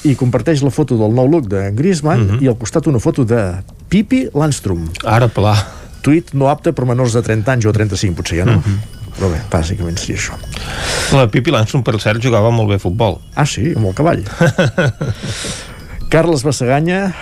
i 0.05 0.17
comparteix 0.19 0.65
la 0.67 0.71
foto 0.75 0.97
del 0.99 1.13
nou 1.15 1.29
look 1.31 1.45
de 1.47 1.71
Griezmann 1.79 2.21
Mhm. 2.25 2.31
-huh. 2.35 2.43
i 2.43 2.49
al 2.49 2.57
costat 2.59 2.87
una 2.89 2.99
foto 2.99 3.25
de 3.25 3.63
Pipi 3.89 4.29
Landstrom. 4.35 4.89
Ara, 5.05 5.29
pla. 5.29 5.55
Tuit 6.03 6.33
no 6.35 6.49
apte 6.49 6.73
per 6.73 6.85
menors 6.85 7.13
de 7.13 7.23
30 7.23 7.53
anys 7.53 7.67
o 7.67 7.73
35, 7.73 8.13
potser 8.17 8.39
ja 8.39 8.45
no. 8.45 8.53
Uh 8.55 8.57
Mhm. 8.57 8.79
Però 9.19 9.29
bé, 9.33 9.43
bàsicament 9.53 9.99
seria 10.01 10.21
això. 10.21 10.39
La 11.17 11.29
Pipi 11.31 11.53
Landstrom, 11.53 11.85
per 11.85 11.99
cert, 12.03 12.23
jugava 12.25 12.51
molt 12.55 12.73
bé 12.73 12.81
a 12.81 12.83
futbol. 12.83 13.21
Ah, 13.35 13.47
sí? 13.49 13.73
Amb 13.77 13.91
el 13.93 13.99
cavall. 13.99 14.25
Carles 16.13 16.43
Bassaganya, 16.45 17.15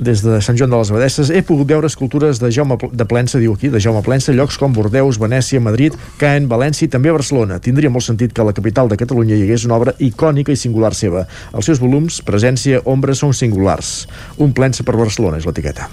des 0.00 0.22
de 0.24 0.38
Sant 0.40 0.56
Joan 0.56 0.70
de 0.72 0.78
les 0.80 0.88
Abadesses, 0.88 1.28
he 1.28 1.42
pogut 1.44 1.68
veure 1.68 1.84
escultures 1.90 2.38
de 2.40 2.48
Jaume 2.48 2.78
de 2.80 3.04
Plensa, 3.04 3.36
diu 3.42 3.52
aquí, 3.52 3.68
de 3.68 3.76
Jaume 3.76 4.00
Plensa, 4.06 4.32
llocs 4.32 4.56
com 4.56 4.72
Bordeus, 4.72 5.18
Venècia, 5.20 5.60
Madrid, 5.60 5.92
Caen, 6.16 6.46
València 6.48 6.86
i 6.86 6.88
també 6.88 7.12
Barcelona. 7.12 7.58
Tindria 7.60 7.92
molt 7.92 8.06
sentit 8.06 8.32
que 8.32 8.40
a 8.40 8.48
la 8.48 8.56
capital 8.56 8.88
de 8.88 8.96
Catalunya 8.96 9.36
hi 9.36 9.44
hagués 9.44 9.68
una 9.68 9.76
obra 9.76 9.92
icònica 10.00 10.54
i 10.54 10.56
singular 10.56 10.94
seva. 10.96 11.26
Els 11.52 11.68
seus 11.68 11.82
volums, 11.82 12.22
presència, 12.24 12.80
ombra, 12.88 13.12
són 13.12 13.36
singulars. 13.36 14.06
Un 14.40 14.56
Plensa 14.56 14.80
per 14.80 14.96
Barcelona 14.96 15.42
és 15.42 15.44
l'etiqueta. 15.44 15.90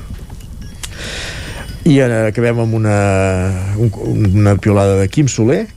I 1.86 2.00
ara 2.02 2.24
acabem 2.32 2.58
amb 2.64 2.74
una, 2.74 3.00
un, 3.78 3.92
una 4.42 4.56
piolada 4.58 4.96
de 4.98 5.10
Quim 5.10 5.28
Soler, 5.30 5.68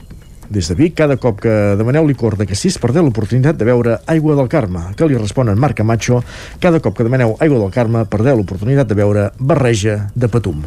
des 0.49 0.65
de 0.65 0.73
Vic, 0.73 0.95
cada 0.97 1.19
cop 1.21 1.37
que 1.43 1.51
demaneu 1.77 2.07
licor 2.09 2.33
de 2.39 2.47
cassis 2.49 2.79
perdeu 2.81 3.05
l'oportunitat 3.05 3.59
de 3.59 3.67
veure 3.67 3.99
Aigua 4.09 4.33
del 4.39 4.49
Carme, 4.49 4.87
que 4.97 5.05
li 5.05 5.19
respon 5.19 5.51
en 5.53 5.59
Marc 5.61 5.77
Camacho, 5.77 6.23
cada 6.59 6.81
cop 6.81 6.97
que 6.97 7.05
demaneu 7.05 7.35
Aigua 7.37 7.61
del 7.61 7.75
Carme 7.75 8.07
perdeu 8.09 8.39
l'oportunitat 8.39 8.89
de 8.89 8.97
veure 8.97 9.27
Barreja 9.37 10.07
de 10.15 10.31
Patum. 10.33 10.65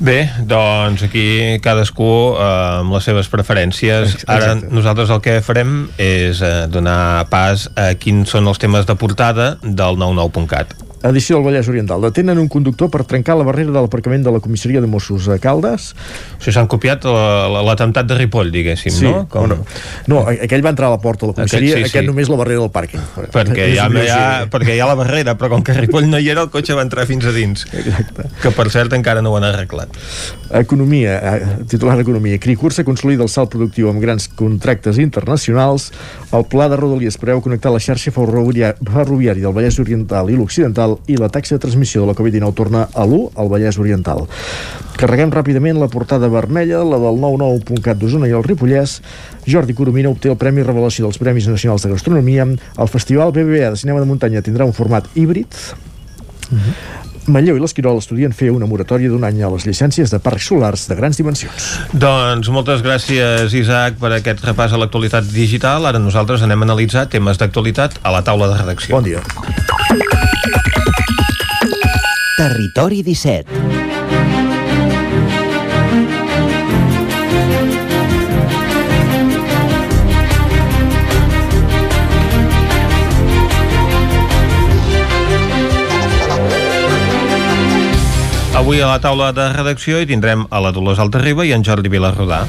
Bé, 0.00 0.16
doncs 0.48 1.04
aquí 1.04 1.26
cadascú 1.64 2.08
eh, 2.36 2.48
amb 2.80 2.96
les 2.96 3.04
seves 3.04 3.28
preferències. 3.32 4.16
Ara 4.24 4.52
Exacte. 4.54 4.72
nosaltres 4.72 5.12
el 5.12 5.22
que 5.24 5.38
farem 5.44 5.90
és 6.00 6.40
eh, 6.40 6.56
donar 6.72 7.28
pas 7.28 7.68
a 7.76 7.90
quins 8.00 8.32
són 8.32 8.48
els 8.48 8.60
temes 8.60 8.88
de 8.88 8.96
portada 8.96 9.54
del 9.60 10.00
99.cat. 10.00 10.85
Edició 11.06 11.36
del 11.38 11.44
Vallès 11.46 11.68
Oriental. 11.70 12.00
Detenen 12.02 12.38
un 12.42 12.48
conductor 12.48 12.90
per 12.90 13.04
trencar 13.04 13.36
la 13.38 13.44
barrera 13.46 13.70
de 13.70 13.80
l'aparcament 13.84 14.24
de 14.24 14.32
la 14.34 14.40
comissaria 14.40 14.80
de 14.80 14.88
Mossos 14.90 15.28
a 15.28 15.36
Caldes. 15.38 15.92
O 15.92 16.40
sigui, 16.42 16.52
s'han 16.56 16.66
copiat 16.66 17.04
la- 17.04 17.46
la- 17.52 17.62
l'atemptat 17.62 18.06
de 18.08 18.16
Ripoll, 18.18 18.50
diguéssim, 18.50 18.90
Sí, 18.92 19.04
no? 19.04 19.26
Com... 19.28 19.52
no, 20.06 20.20
a- 20.26 20.34
aquell 20.48 20.64
va 20.64 20.70
entrar 20.74 20.88
a 20.88 20.96
la 20.96 21.00
porta 21.00 21.26
de 21.26 21.32
la 21.32 21.36
comissaria, 21.36 21.74
Aquest 21.76 21.86
aquest, 21.92 21.94
sí, 21.94 22.00
sí. 22.00 22.06
només 22.06 22.28
la 22.32 22.36
barrera 22.40 22.60
del 22.64 22.70
pàrquing. 22.74 23.00
perquè 23.32 23.68
hi, 23.74 23.78
ha, 23.78 23.86
hi 23.88 24.08
ha, 24.08 24.46
perquè 24.50 24.74
hi 24.76 24.80
ha 24.80 24.86
la 24.90 24.94
barrera, 24.98 25.36
però 25.38 25.48
com 25.54 25.62
que 25.62 25.74
Ripoll 25.74 26.08
no 26.10 26.18
hi 26.18 26.28
era, 26.30 26.42
el 26.42 26.50
cotxe 26.50 26.74
va 26.74 26.82
entrar 26.82 27.06
fins 27.06 27.24
a 27.24 27.32
dins. 27.32 27.66
Exacte. 27.72 28.26
Que 28.42 28.50
per 28.50 28.68
cert 28.70 28.92
encara 28.98 29.22
no 29.22 29.30
ho 29.32 29.36
han 29.36 29.44
arreglat. 29.44 29.88
Economia, 30.50 31.16
eh, 31.18 31.46
titular 31.68 31.96
d'Economia. 31.96 32.38
Cricursa 32.38 32.84
consolida 32.84 33.22
el 33.22 33.28
salt 33.28 33.50
productiu 33.50 33.88
amb 33.90 34.00
grans 34.00 34.28
contractes 34.28 34.98
internacionals. 34.98 35.92
El 36.32 36.44
pla 36.50 36.68
de 36.68 36.76
Rodalies 36.76 37.16
preveu 37.18 37.40
connectar 37.42 37.72
la 37.72 37.80
xarxa 37.82 38.10
ferroviària 38.12 39.42
del 39.42 39.52
Vallès 39.54 39.78
Oriental 39.82 40.30
i 40.30 40.36
l'Occidental 40.36 40.95
i 41.06 41.18
la 41.20 41.28
taxa 41.32 41.56
de 41.56 41.62
transmissió 41.62 42.02
de 42.02 42.10
la 42.10 42.16
Covid-19 42.18 42.54
torna 42.56 42.86
a 42.92 43.06
l'1 43.06 43.32
al 43.36 43.50
Vallès 43.52 43.78
Oriental. 43.82 44.26
Carreguem 44.96 45.32
ràpidament 45.34 45.80
la 45.80 45.90
portada 45.92 46.30
vermella, 46.32 46.82
la 46.84 47.00
del 47.02 47.20
99.cat 47.20 48.00
d'Osona 48.00 48.30
i 48.30 48.36
el 48.36 48.44
Ripollès. 48.46 49.00
Jordi 49.46 49.76
Coromina 49.76 50.12
obté 50.12 50.32
el 50.32 50.38
Premi 50.40 50.64
Revelació 50.64 51.06
dels 51.06 51.20
Premis 51.20 51.48
Nacionals 51.52 51.84
de 51.84 51.92
Gastronomia. 51.92 52.46
El 52.46 52.92
Festival 52.92 53.34
BBVA 53.36 53.74
de 53.74 53.82
Cinema 53.82 54.00
de 54.00 54.08
Muntanya 54.08 54.44
tindrà 54.44 54.64
un 54.64 54.76
format 54.76 55.10
híbrid. 55.14 55.52
Manlleu 57.26 57.58
i 57.58 57.62
l'Esquirol 57.62 57.98
estudien 57.98 58.34
fer 58.36 58.52
una 58.54 58.68
moratòria 58.70 59.10
d'un 59.10 59.24
any 59.26 59.40
a 59.42 59.50
les 59.50 59.66
llicències 59.66 60.12
de 60.12 60.20
parcs 60.22 60.46
solars 60.52 60.86
de 60.90 60.96
grans 60.98 61.18
dimensions. 61.18 61.70
Doncs 61.92 62.50
moltes 62.54 62.84
gràcies, 62.86 63.54
Isaac, 63.58 63.98
per 64.02 64.14
aquest 64.16 64.44
repàs 64.46 64.74
a 64.74 64.80
l'actualitat 64.80 65.26
digital. 65.34 65.90
Ara 65.90 66.02
nosaltres 66.02 66.46
anem 66.46 66.62
a 66.62 66.70
analitzar 66.70 67.08
temes 67.10 67.42
d'actualitat 67.42 67.98
a 68.02 68.14
la 68.14 68.22
taula 68.26 68.52
de 68.52 68.60
redacció. 68.62 68.94
Bon 68.94 69.06
dia. 69.06 69.24
Territori 72.36 73.02
17. 73.02 73.46
Avui 88.52 88.82
a 88.82 88.86
la 88.86 89.00
taula 89.00 89.32
de 89.32 89.48
redacció 89.56 89.96
hi 89.96 90.04
tindrem 90.04 90.44
a 90.50 90.60
la 90.60 90.76
Dolors 90.76 91.00
Altarriba 91.00 91.48
i 91.48 91.56
en 91.56 91.64
Jordi 91.64 91.88
Vilarrodà. 91.88 92.44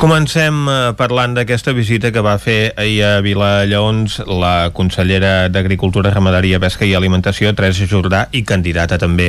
Comencem 0.00 0.62
eh, 0.64 0.74
parlant 0.96 1.34
d'aquesta 1.36 1.74
visita 1.76 2.08
que 2.08 2.22
va 2.24 2.38
fer 2.40 2.70
ahir 2.80 3.02
a 3.04 3.08
Vilallaons 3.20 4.14
la 4.32 4.70
consellera 4.72 5.50
d'Agricultura, 5.52 6.08
Ramaderia, 6.14 6.56
Pesca 6.62 6.86
i 6.88 6.94
Alimentació, 6.96 7.50
Teresa 7.52 7.84
Jordà, 7.84 8.22
i 8.32 8.40
candidata 8.48 8.96
també 8.96 9.26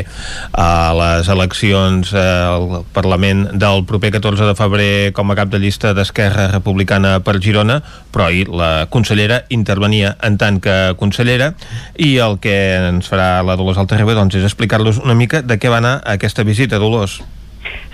a 0.55 0.69
les 0.95 1.27
eleccions 1.27 2.13
eh, 2.15 2.21
al 2.21 2.85
Parlament 2.95 3.49
del 3.59 3.83
proper 3.83 4.13
14 4.15 4.47
de 4.47 4.55
febrer 4.55 4.93
com 5.11 5.35
a 5.35 5.37
cap 5.41 5.51
de 5.51 5.59
llista 5.59 5.91
d'Esquerra 5.91 6.47
Republicana 6.53 7.17
per 7.19 7.35
Girona, 7.43 7.81
però 8.15 8.29
ahir 8.29 8.47
la 8.47 8.87
consellera 8.95 9.41
intervenia 9.51 10.15
en 10.23 10.39
tant 10.39 10.63
que 10.63 10.95
consellera 10.95 11.51
i 11.99 12.13
el 12.23 12.39
que 12.39 12.55
ens 12.93 13.11
farà 13.11 13.43
la 13.43 13.59
Dolors 13.59 13.83
Altarriba 13.83 14.15
doncs, 14.15 14.39
és 14.39 14.47
explicar-los 14.47 15.03
una 15.03 15.19
mica 15.19 15.43
de 15.43 15.59
què 15.59 15.67
va 15.67 15.83
anar 15.83 15.97
aquesta 16.15 16.47
visita, 16.47 16.79
Dolors. 16.79 17.19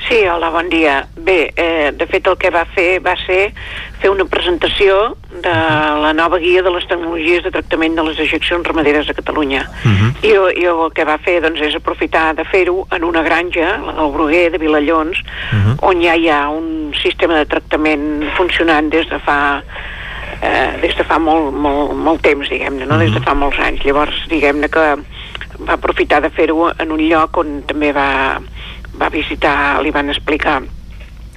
Sí, 0.07 0.21
hola, 0.23 0.49
bon 0.49 0.69
dia. 0.69 1.01
Bé, 1.17 1.51
eh, 1.55 1.91
de 1.91 2.05
fet 2.07 2.27
el 2.31 2.37
que 2.39 2.51
va 2.53 2.63
fer 2.71 3.01
va 3.03 3.17
ser 3.25 3.51
fer 3.99 4.11
una 4.13 4.23
presentació 4.23 5.17
de 5.43 5.55
la 6.03 6.13
nova 6.15 6.39
guia 6.39 6.61
de 6.63 6.71
les 6.71 6.87
tecnologies 6.87 7.43
de 7.43 7.51
tractament 7.51 7.97
de 7.97 8.05
les 8.07 8.17
dejeccions 8.17 8.65
ramaderes 8.67 9.09
a 9.09 9.15
Catalunya. 9.17 9.65
I, 10.21 10.31
jo, 10.31 10.47
jo 10.55 10.77
el 10.85 10.93
que 10.95 11.03
va 11.03 11.17
fer 11.25 11.41
doncs, 11.43 11.59
és 11.59 11.75
aprofitar 11.75 12.29
de 12.37 12.45
fer-ho 12.47 12.85
en 12.95 13.03
una 13.03 13.23
granja, 13.25 13.75
la 13.83 13.97
del 13.99 14.13
Bruguer 14.15 14.47
de 14.53 14.61
Vilallons, 14.63 15.19
on 15.81 16.01
ja 16.01 16.15
hi 16.15 16.29
ha 16.29 16.47
un 16.49 16.93
sistema 16.95 17.41
de 17.41 17.45
tractament 17.45 18.23
funcionant 18.37 18.89
des 18.93 19.09
de 19.11 19.19
fa 19.19 19.39
eh, 20.41 20.77
des 20.81 20.95
de 20.95 21.03
fa 21.03 21.19
molt, 21.19 21.51
molt, 21.51 21.93
molt 21.93 22.21
temps, 22.21 22.47
diguem-ne, 22.47 22.85
no? 22.85 22.97
des 22.97 23.11
de 23.11 23.21
fa 23.25 23.35
molts 23.35 23.59
anys. 23.59 23.83
Llavors, 23.83 24.23
diguem-ne 24.31 24.69
que 24.69 24.87
va 25.67 25.73
aprofitar 25.73 26.21
de 26.21 26.29
fer-ho 26.29 26.69
en 26.69 26.91
un 26.91 27.01
lloc 27.09 27.37
on 27.41 27.61
també 27.67 27.91
va, 27.91 28.39
va 28.99 29.09
visitar, 29.13 29.81
li 29.83 29.93
van 29.95 30.09
explicar 30.13 30.61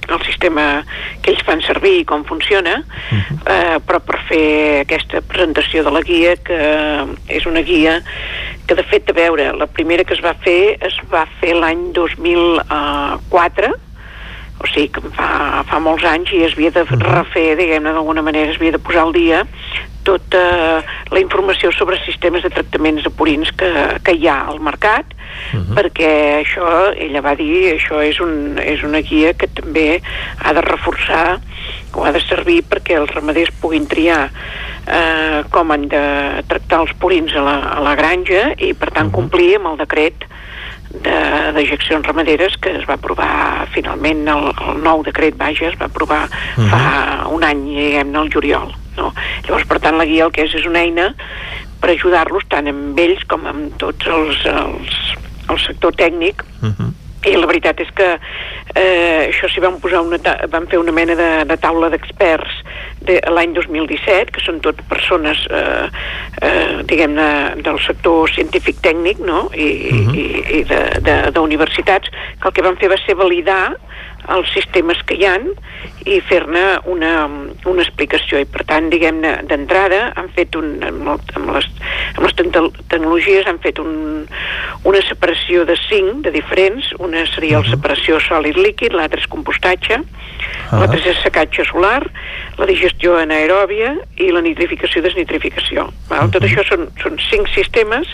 el 0.09 0.21
sistema 0.25 0.83
que 1.21 1.31
ells 1.31 1.43
fan 1.45 1.61
servir 1.63 2.01
i 2.01 2.05
com 2.09 2.23
funciona, 2.27 2.79
eh, 3.13 3.77
però 3.85 4.01
per 4.03 4.17
fer 4.27 4.81
aquesta 4.81 5.21
presentació 5.21 5.85
de 5.85 5.93
la 5.93 6.01
guia, 6.05 6.35
que 6.41 6.57
és 7.29 7.45
una 7.45 7.61
guia 7.61 7.99
que 8.67 8.75
de 8.75 8.83
fet, 8.87 9.09
a 9.09 9.15
veure, 9.15 9.51
la 9.57 9.67
primera 9.67 10.03
que 10.03 10.15
es 10.17 10.23
va 10.23 10.33
fer 10.43 10.77
es 10.81 10.97
va 11.13 11.25
fer 11.39 11.55
l'any 11.57 11.91
2004, 11.97 13.71
o 14.61 14.69
sigui 14.69 14.89
que 14.93 15.01
fa, 15.15 15.63
fa 15.69 15.79
molts 15.81 16.05
anys 16.05 16.33
i 16.37 16.43
es 16.45 16.57
havia 16.57 16.73
de 16.75 16.83
refer, 16.91 17.47
diguem-ne, 17.57 17.93
d'alguna 17.95 18.25
manera 18.25 18.51
es 18.51 18.59
havia 18.59 18.75
de 18.75 18.83
posar 18.83 19.07
al 19.07 19.15
dia 19.15 19.45
tota 20.03 20.43
la 21.11 21.19
informació 21.19 21.71
sobre 21.71 21.99
sistemes 22.05 22.43
de 22.43 22.49
tractaments 22.49 23.03
de 23.03 23.11
purins 23.13 23.51
que, 23.57 23.71
que 24.03 24.15
hi 24.17 24.27
ha 24.27 24.39
al 24.51 24.59
mercat, 24.63 25.15
perquè 25.75 26.11
això, 26.41 26.91
ella 26.95 27.21
va 27.23 27.35
dir, 27.39 27.73
això 27.75 28.01
és, 28.03 28.19
un, 28.23 28.57
és 28.59 28.83
una 28.83 29.01
guia 29.05 29.33
que 29.33 29.47
també 29.47 30.01
ha 30.43 30.53
de 30.53 30.63
reforçar 30.65 31.39
o 31.93 32.05
ha 32.05 32.11
de 32.11 32.21
servir 32.23 32.61
perquè 32.67 32.97
els 32.99 33.11
ramaders 33.11 33.51
puguin 33.61 33.87
triar 33.87 34.29
eh, 34.87 35.43
com 35.51 35.71
han 35.71 35.87
de 35.91 36.03
tractar 36.47 36.83
els 36.85 36.93
purins 36.99 37.35
a 37.35 37.45
la, 37.45 37.57
a 37.77 37.79
la 37.83 37.95
granja 37.99 38.51
i 38.57 38.73
per 38.73 38.91
tant 38.95 39.11
complir 39.13 39.55
amb 39.57 39.73
el 39.73 39.81
decret 39.83 40.27
de 40.91 41.17
dejeccions 41.55 42.05
ramaderes 42.05 42.57
que 42.59 42.73
es 42.75 42.87
va 42.87 42.97
aprovar 42.99 43.67
finalment 43.71 44.25
el, 44.27 44.49
el 44.51 44.81
nou 44.83 45.03
decret, 45.07 45.37
vaja, 45.39 45.69
es 45.71 45.79
va 45.79 45.87
aprovar 45.87 46.25
uh 46.27 46.31
-huh. 46.31 46.69
fa 46.69 47.27
un 47.31 47.43
any, 47.43 47.63
diguem-ne, 47.63 48.17
al 48.17 48.29
juliol. 48.33 48.80
No? 48.97 49.11
Llavors, 49.47 49.67
per 49.69 49.79
tant, 49.79 49.97
la 49.97 50.05
guia 50.05 50.25
el 50.27 50.33
que 50.35 50.45
és 50.47 50.55
és 50.55 50.65
una 50.67 50.83
eina 50.83 51.11
per 51.81 51.93
ajudar-los 51.93 52.45
tant 52.51 52.67
amb 52.69 52.99
ells 52.99 53.23
com 53.29 53.47
amb 53.49 53.77
tots 53.81 54.07
els, 54.07 54.43
els 54.45 54.97
el 55.51 55.59
sector 55.59 55.95
tècnic 55.97 56.43
i 57.29 57.35
la 57.37 57.45
veritat 57.45 57.81
és 57.83 57.89
que 57.93 58.07
eh, 58.73 59.27
això 59.27 59.49
s'hi 59.51 59.61
van 59.61 59.77
posar 59.81 60.01
una 60.01 60.17
van 60.49 60.65
fer 60.71 60.79
una 60.81 60.93
mena 60.95 61.13
de, 61.17 61.29
de 61.45 61.57
taula 61.61 61.91
d'experts 61.93 62.61
de 63.05 63.19
l'any 63.33 63.53
2017, 63.53 64.33
que 64.33 64.41
són 64.41 64.57
tot 64.65 64.81
persones 64.89 65.43
eh, 65.49 65.85
eh, 66.41 66.81
diguem-ne 66.89 67.27
del 67.65 67.77
sector 67.85 68.29
científic 68.33 68.81
tècnic 68.81 69.21
no? 69.25 69.49
i, 69.53 69.69
uh 69.91 70.01
-huh. 70.01 70.15
i, 70.17 70.25
i 70.57 71.31
d'universitats 71.37 72.09
que 72.09 72.47
el 72.49 72.53
que 72.53 72.65
van 72.65 72.77
fer 72.77 72.89
va 72.89 73.01
ser 73.05 73.15
validar 73.15 73.75
els 74.29 74.51
sistemes 74.53 75.01
que 75.07 75.15
hi 75.17 75.25
han 75.25 75.47
i 76.05 76.19
fer-ne 76.25 76.63
una, 76.89 77.11
una 77.69 77.83
explicació 77.83 78.41
i 78.41 78.47
per 78.49 78.65
tant, 78.69 78.89
diguem-ne, 78.93 79.33
d'entrada 79.49 80.11
han 80.17 80.29
fet 80.35 80.55
un, 80.57 80.73
amb, 80.85 81.07
el, 81.13 81.21
amb, 81.37 81.51
les, 81.55 81.67
amb 82.15 82.25
les 82.25 82.37
tecnologies 82.37 83.49
han 83.49 83.59
fet 83.63 83.81
un, 83.81 84.25
una 84.89 85.01
separació 85.05 85.65
de 85.69 85.77
cinc, 85.87 86.23
de 86.25 86.33
diferents, 86.33 86.91
una 86.99 87.25
seria 87.33 87.59
uh 87.59 87.63
-huh. 87.63 87.69
la 87.69 87.75
separació 87.75 88.19
sòlid-líquid, 88.19 88.93
l'altra 88.93 89.19
és 89.19 89.27
compostatge, 89.27 89.97
uh 89.97 90.03
-huh. 90.03 90.79
l'altra 90.79 90.99
és 90.99 91.21
secatge 91.23 91.65
solar, 91.65 92.09
la 92.57 92.65
digestió 92.65 93.17
anaeròbia 93.17 93.95
i 94.17 94.31
la 94.31 94.41
nitrificació 94.41 94.99
i 94.99 95.03
desnitrificació. 95.03 95.89
Val? 96.09 96.19
Uh 96.19 96.25
-huh. 96.25 96.31
Tot 96.31 96.43
això 96.43 96.63
són, 96.67 96.89
són 97.01 97.17
cinc 97.29 97.47
sistemes 97.49 98.07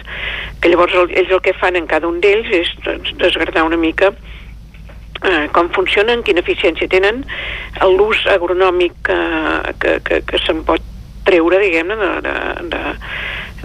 que 0.61 0.69
llavors 0.69 0.93
el, 0.93 1.11
ells 1.11 1.31
el 1.31 1.41
que 1.41 1.53
fan 1.53 1.75
en 1.75 1.87
cada 1.87 2.07
un 2.07 2.19
d'ells 2.19 2.47
és 2.51 2.67
doncs, 2.83 3.13
desgradar 3.17 3.63
una 3.63 3.77
mica 3.77 4.13
eh, 5.23 5.47
com 5.55 5.71
funcionen, 5.75 6.23
quina 6.27 6.43
eficiència 6.43 6.89
tenen, 6.91 7.23
l'ús 7.95 8.25
agronòmic 8.31 9.01
que, 9.07 9.19
que, 9.81 9.97
que, 10.05 10.21
que 10.27 10.45
se'n 10.45 10.63
pot 10.67 10.93
treure, 11.27 11.59
diguem-ne, 11.59 11.97
de, 11.99 12.11
de, 12.23 12.35
de, 12.71 12.81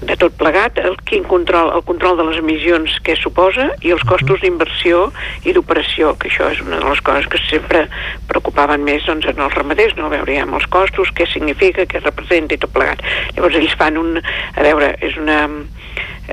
de 0.02 0.16
tot 0.18 0.34
plegat, 0.38 0.80
el, 0.82 0.96
quin 1.06 1.24
control, 1.30 1.70
el 1.76 1.84
control 1.86 2.18
de 2.18 2.26
les 2.26 2.40
emissions 2.42 2.96
que 3.06 3.14
suposa 3.18 3.68
i 3.86 3.92
els 3.94 4.02
costos 4.08 4.42
d'inversió 4.42 5.04
i 5.46 5.54
d'operació, 5.54 6.16
que 6.18 6.30
això 6.30 6.50
és 6.50 6.62
una 6.64 6.80
de 6.80 6.88
les 6.88 7.02
coses 7.06 7.28
que 7.30 7.40
sempre 7.46 7.84
preocupaven 8.30 8.82
més 8.86 9.06
doncs, 9.06 9.28
en 9.30 9.44
els 9.46 9.54
ramaders, 9.58 9.94
no? 10.00 10.10
amb 10.10 10.58
els 10.58 10.66
costos, 10.74 11.14
què 11.14 11.28
significa, 11.30 11.86
què 11.86 12.02
representa 12.02 12.56
i 12.56 12.62
tot 12.62 12.74
plegat. 12.74 13.04
Llavors 13.36 13.60
ells 13.60 13.78
fan 13.78 14.00
un... 14.00 14.18
A 14.18 14.66
veure, 14.66 14.96
és 15.00 15.16
una... 15.20 15.44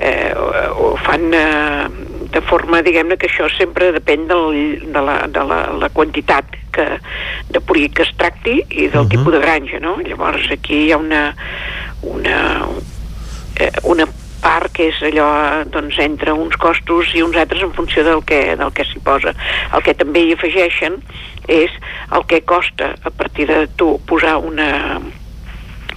Eh, 0.00 0.32
ho 0.34 0.94
fan 1.04 1.34
eh, 1.36 1.88
de 2.32 2.40
forma, 2.46 2.80
diguem-ne, 2.86 3.18
que 3.20 3.28
això 3.28 3.48
sempre 3.52 3.90
depèn 3.92 4.28
del, 4.30 4.46
de, 4.86 5.02
la, 5.04 5.16
de 5.28 5.44
la, 5.44 5.60
la 5.82 5.90
quantitat 5.92 6.56
que, 6.72 6.86
de 7.50 7.60
purí 7.60 7.88
que 7.92 8.06
es 8.06 8.14
tracti 8.16 8.60
i 8.70 8.86
del 8.88 9.02
uh 9.02 9.04
-huh. 9.04 9.10
tipus 9.10 9.32
de 9.32 9.40
granja, 9.40 9.80
no? 9.80 9.98
Llavors 10.00 10.50
aquí 10.50 10.86
hi 10.86 10.92
ha 10.92 10.96
una, 10.96 11.34
una, 12.02 12.66
eh, 13.56 13.72
una 13.82 14.06
part 14.40 14.72
que 14.72 14.88
és 14.88 15.02
allò 15.02 15.64
doncs, 15.68 15.98
entre 15.98 16.32
uns 16.32 16.56
costos 16.56 17.14
i 17.14 17.22
uns 17.22 17.36
altres 17.36 17.62
en 17.62 17.72
funció 17.72 18.04
del 18.04 18.24
que, 18.24 18.56
del 18.56 18.72
que 18.72 18.84
s'hi 18.84 19.00
posa. 19.04 19.34
El 19.74 19.82
que 19.82 19.94
també 19.94 20.24
hi 20.24 20.32
afegeixen 20.32 21.02
és 21.46 21.70
el 22.12 22.24
que 22.26 22.40
costa 22.42 22.94
a 23.04 23.10
partir 23.10 23.46
de 23.46 23.66
tu 23.76 23.98
posar 24.06 24.38
una, 24.38 25.00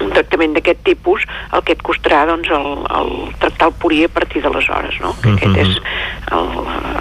un 0.06 0.12
tractament 0.16 0.56
d'aquest 0.58 0.84
tipus 0.88 1.26
el 1.54 1.64
que 1.66 1.76
et 1.78 1.84
costarà 1.86 2.24
doncs, 2.30 2.50
el, 2.54 2.68
el 3.00 3.12
tractar 3.42 3.70
el 3.72 3.76
purí 3.82 4.04
a 4.06 4.12
partir 4.12 4.44
d'aleshores 4.44 5.00
no? 5.02 5.16
que 5.22 5.30
uh 5.30 5.36
-huh. 5.36 5.38
aquest 5.38 5.58
és 5.58 5.82
el, 6.32 6.48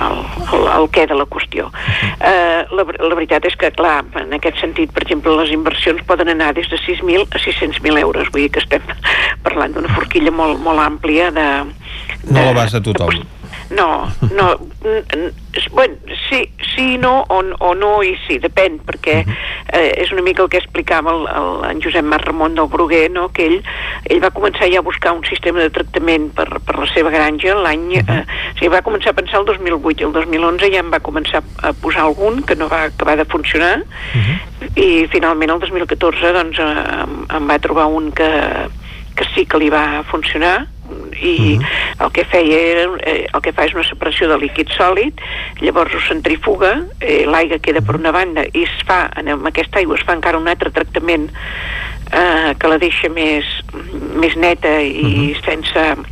el, 0.07 0.17
el, 0.53 0.65
el 0.79 0.87
què 0.95 1.07
de 1.09 1.15
la 1.15 1.27
qüestió 1.27 1.67
uh 1.67 1.73
-huh. 1.73 2.13
uh, 2.31 2.77
la, 2.77 3.09
la 3.09 3.15
veritat 3.15 3.45
és 3.45 3.57
que 3.57 3.71
clar, 3.71 4.05
en 4.15 4.33
aquest 4.33 4.59
sentit 4.61 4.93
per 4.93 5.03
exemple 5.03 5.37
les 5.37 5.51
inversions 5.51 6.03
poden 6.03 6.29
anar 6.29 6.55
des 6.55 6.69
de 6.69 6.77
6.000 6.77 7.27
a 7.31 7.39
600.000 7.39 7.99
euros 7.99 8.31
vull 8.33 8.43
dir 8.43 8.51
que 8.51 8.61
estem 8.61 8.83
parlant 9.47 9.73
d'una 9.75 9.95
forquilla 9.95 10.31
molt, 10.31 10.59
molt 10.61 10.81
àmplia 10.81 11.31
de, 11.31 11.49
de, 12.23 12.33
no 12.33 12.41
l'abast 12.45 12.75
a 12.75 12.81
tothom 12.81 13.42
no, 13.77 14.13
no, 14.35 14.59
bueno, 15.71 15.95
sí, 16.29 16.49
sí, 16.75 16.99
no, 16.99 17.25
o, 17.29 17.43
o 17.59 17.75
no 17.75 18.03
i 18.05 18.15
sí, 18.27 18.39
depèn, 18.43 18.79
perquè 18.87 19.19
eh, 19.23 19.91
és 20.03 20.13
una 20.13 20.25
mica 20.25 20.43
el 20.45 20.51
que 20.53 20.61
explicava 20.61 21.13
el, 21.13 21.27
el, 21.29 21.65
en 21.71 21.83
Josep 21.85 22.05
Mar 22.05 22.21
Ramon 22.25 22.55
del 22.57 22.69
Bruguer, 22.73 23.11
no? 23.13 23.29
que 23.33 23.47
ell, 23.49 23.59
ell 24.11 24.23
va 24.23 24.33
començar 24.35 24.69
ja 24.73 24.81
a 24.83 24.87
buscar 24.87 25.15
un 25.17 25.25
sistema 25.29 25.63
de 25.63 25.71
tractament 25.75 26.31
per, 26.37 26.49
per 26.61 26.79
la 26.79 26.89
seva 26.93 27.13
granja 27.15 27.57
l'any... 27.59 27.89
Eh, 28.03 28.21
o 28.53 28.57
sigui, 28.59 28.73
va 28.73 28.83
començar 28.85 29.13
a 29.13 29.19
pensar 29.19 29.41
el 29.41 29.49
2008 29.49 30.03
i 30.05 30.09
el 30.09 30.13
2011 30.15 30.73
ja 30.75 30.83
en 30.85 30.93
va 30.93 31.01
començar 31.05 31.43
a 31.63 31.73
posar 31.83 32.07
algun 32.07 32.43
que 32.47 32.57
no 32.59 32.69
va 32.71 32.85
acabar 32.91 33.17
de 33.19 33.25
funcionar 33.25 33.81
uh 33.81 34.21
-huh. 34.21 34.69
i 34.77 35.07
finalment 35.09 35.51
el 35.51 35.61
2014 35.61 36.33
doncs 36.33 36.59
eh, 36.59 37.37
em 37.37 37.49
va 37.49 37.59
trobar 37.59 37.87
un 37.87 38.13
que, 38.13 38.31
que 39.17 39.25
sí 39.35 39.47
que 39.47 39.59
li 39.59 39.71
va 39.71 40.05
funcionar 40.11 40.67
i 41.21 41.57
uh 41.57 41.63
-huh. 41.63 42.05
el 42.05 42.13
que 42.13 42.25
feia 42.25 42.59
era, 42.59 42.85
eh, 43.07 43.27
el 43.33 43.41
que 43.41 43.53
fa 43.53 43.65
és 43.65 43.75
una 43.75 43.85
separació 43.85 44.29
de 44.29 44.39
líquid 44.39 44.69
sòlid 44.79 45.15
llavors 45.61 45.95
ho 45.95 46.01
centrifuga 46.09 46.85
eh, 47.01 47.25
l'aigua 47.27 47.59
queda 47.59 47.81
per 47.81 47.97
una 47.97 48.13
banda 48.13 48.45
i 48.53 48.63
es 48.63 48.77
fa, 48.87 49.11
en, 49.17 49.29
amb 49.29 49.47
aquesta 49.47 49.79
aigua 49.79 49.97
es 49.97 50.05
fa 50.05 50.13
encara 50.13 50.39
un 50.39 50.49
altre 50.49 50.71
tractament 50.71 51.31
eh, 52.13 52.55
que 52.59 52.69
la 52.69 52.79
deixa 52.79 53.09
més, 53.09 53.45
més 54.15 54.37
neta 54.37 54.81
i 54.81 55.03
uh 55.03 55.37
-huh. 55.37 55.45
sense 55.45 56.12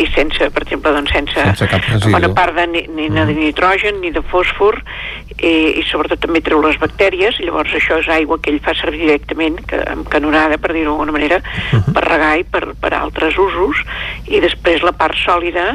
i 0.00 0.06
sense, 0.14 0.48
per 0.54 0.64
exemple, 0.64 0.92
doncs 0.96 1.12
sense, 1.12 1.46
sense 1.60 2.10
bona 2.10 2.30
part 2.36 2.56
de, 2.56 2.66
ni, 2.70 2.82
ni 2.88 3.08
mm. 3.10 3.26
de 3.28 3.34
nitrogen 3.36 4.00
ni 4.00 4.12
de 4.14 4.22
fòsfor 4.30 4.78
i, 5.36 5.80
i 5.80 5.84
sobretot 5.88 6.22
també 6.24 6.42
treu 6.44 6.60
les 6.64 6.78
bactèries 6.80 7.38
llavors 7.42 7.74
això 7.76 7.98
és 8.00 8.08
aigua 8.12 8.38
que 8.40 8.52
ell 8.52 8.60
fa 8.64 8.74
servir 8.78 9.02
directament 9.04 9.60
que, 9.68 9.80
amb 9.92 10.08
canonada, 10.12 10.58
per 10.60 10.72
dir-ho 10.72 10.94
d'alguna 10.94 11.14
manera 11.16 11.40
mm-hmm. 11.42 11.94
per 11.96 12.04
regar 12.06 12.32
i 12.40 12.44
per, 12.44 12.62
per 12.80 12.92
altres 12.96 13.38
usos 13.40 13.84
i 14.28 14.40
després 14.42 14.84
la 14.86 14.94
part 14.96 15.16
sòlida 15.20 15.66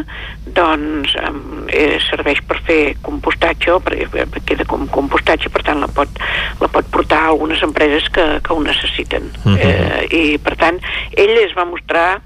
doncs 0.57 1.15
eh, 1.18 1.97
serveix 2.06 2.41
per 2.45 2.60
fer 2.65 2.81
compostatge 3.06 3.80
perquè 3.85 4.27
queda 4.45 4.68
com 4.69 4.85
compostatge 4.93 5.52
per 5.53 5.65
tant 5.65 5.81
la 5.81 5.89
pot, 5.89 6.22
la 6.61 6.69
pot 6.72 6.89
portar 6.93 7.23
a 7.23 7.34
algunes 7.34 7.61
empreses 7.65 8.10
que, 8.14 8.26
que 8.45 8.53
ho 8.53 8.61
necessiten 8.64 9.30
uh 9.43 9.49
mm-hmm. 9.49 9.57
-huh. 9.57 10.07
eh, 10.11 10.34
i 10.34 10.38
per 10.38 10.56
tant 10.57 10.80
ell 11.11 11.38
es 11.41 11.53
va 11.57 11.65
mostrar 11.65 12.22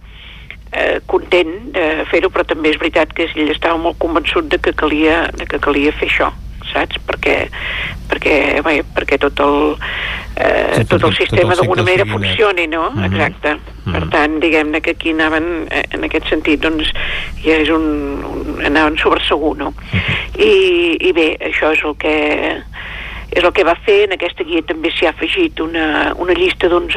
eh, 0.71 0.99
content 1.05 1.55
de 1.73 2.05
fer-ho, 2.11 2.29
però 2.29 2.45
també 2.45 2.69
és 2.69 2.79
veritat 2.81 3.13
que 3.13 3.29
ell 3.35 3.49
estava 3.49 3.77
molt 3.77 3.97
convençut 3.99 4.49
de 4.49 4.57
que 4.57 4.73
calia, 4.73 5.29
de 5.37 5.45
que 5.45 5.59
calia 5.59 5.91
fer 5.91 6.09
això 6.09 6.31
saps? 6.73 6.99
Perquè, 7.07 7.35
perquè, 8.09 8.35
bé, 8.65 8.79
perquè 8.95 9.19
tot 9.21 9.41
el, 9.43 9.57
eh, 10.35 10.79
sí, 10.79 10.85
tot, 10.91 11.07
el 11.09 11.15
sistema 11.17 11.55
d'alguna 11.57 11.85
manera 11.85 12.05
funcioni, 12.09 12.67
no? 12.67 12.89
Mm 12.91 12.99
-hmm. 12.99 13.05
Exacte. 13.11 13.53
Mm 13.53 13.59
-hmm. 13.59 13.93
Per 13.93 14.09
tant, 14.09 14.39
diguem-ne 14.39 14.81
que 14.81 14.91
aquí 14.91 15.11
anaven, 15.11 15.67
eh, 15.69 15.83
en 15.89 16.03
aquest 16.03 16.27
sentit, 16.27 16.61
doncs, 16.61 16.91
ja 17.43 17.55
és 17.55 17.69
un, 17.69 17.85
un 18.23 18.65
anaven 18.65 18.97
sobre 18.97 19.21
segur, 19.23 19.57
no? 19.57 19.69
Mm 19.69 19.99
-hmm. 19.99 20.41
I, 20.43 20.97
I 21.07 21.11
bé, 21.13 21.37
això 21.39 21.71
és 21.71 21.83
el 21.83 21.95
que 21.97 22.63
és 23.31 23.43
el 23.43 23.51
que 23.51 23.63
va 23.63 23.75
fer, 23.85 24.03
en 24.03 24.11
aquesta 24.11 24.43
guia 24.43 24.61
també 24.61 24.89
s'hi 24.89 25.05
ha 25.05 25.09
afegit 25.09 25.59
una, 25.59 26.13
una 26.17 26.33
llista 26.33 26.67
d'uns 26.67 26.93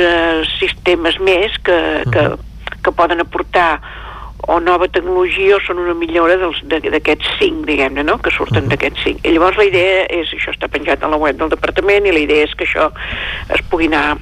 sistemes 0.59 1.19
més 1.19 1.53
que, 1.63 2.03
que 2.11 2.21
-huh 2.21 2.39
que 2.83 2.93
poden 2.93 3.21
aportar 3.21 3.81
o 4.49 4.59
nova 4.59 4.89
tecnologia 4.89 5.57
o 5.57 5.61
són 5.63 5.79
una 5.79 5.95
millora 5.95 6.35
d'aquests 6.37 7.37
cinc, 7.39 7.63
diguem-ne, 7.69 8.03
no? 8.03 8.19
que 8.19 8.31
surten 8.31 8.65
uh 8.65 8.65
-huh. 8.65 8.71
d'aquests 8.71 9.03
cinc. 9.05 9.27
I 9.27 9.33
llavors 9.33 9.57
la 9.57 9.65
idea 9.65 10.07
és, 10.11 10.33
això 10.35 10.51
està 10.51 10.69
penjat 10.69 11.03
a 11.03 11.09
la 11.09 11.17
web 11.17 11.37
del 11.37 11.49
departament, 11.49 12.07
i 12.07 12.13
la 12.13 12.19
idea 12.19 12.45
és 12.45 12.55
que 12.55 12.65
això 12.65 12.91
es 13.49 13.63
pugui 13.71 13.87
anar 13.87 14.19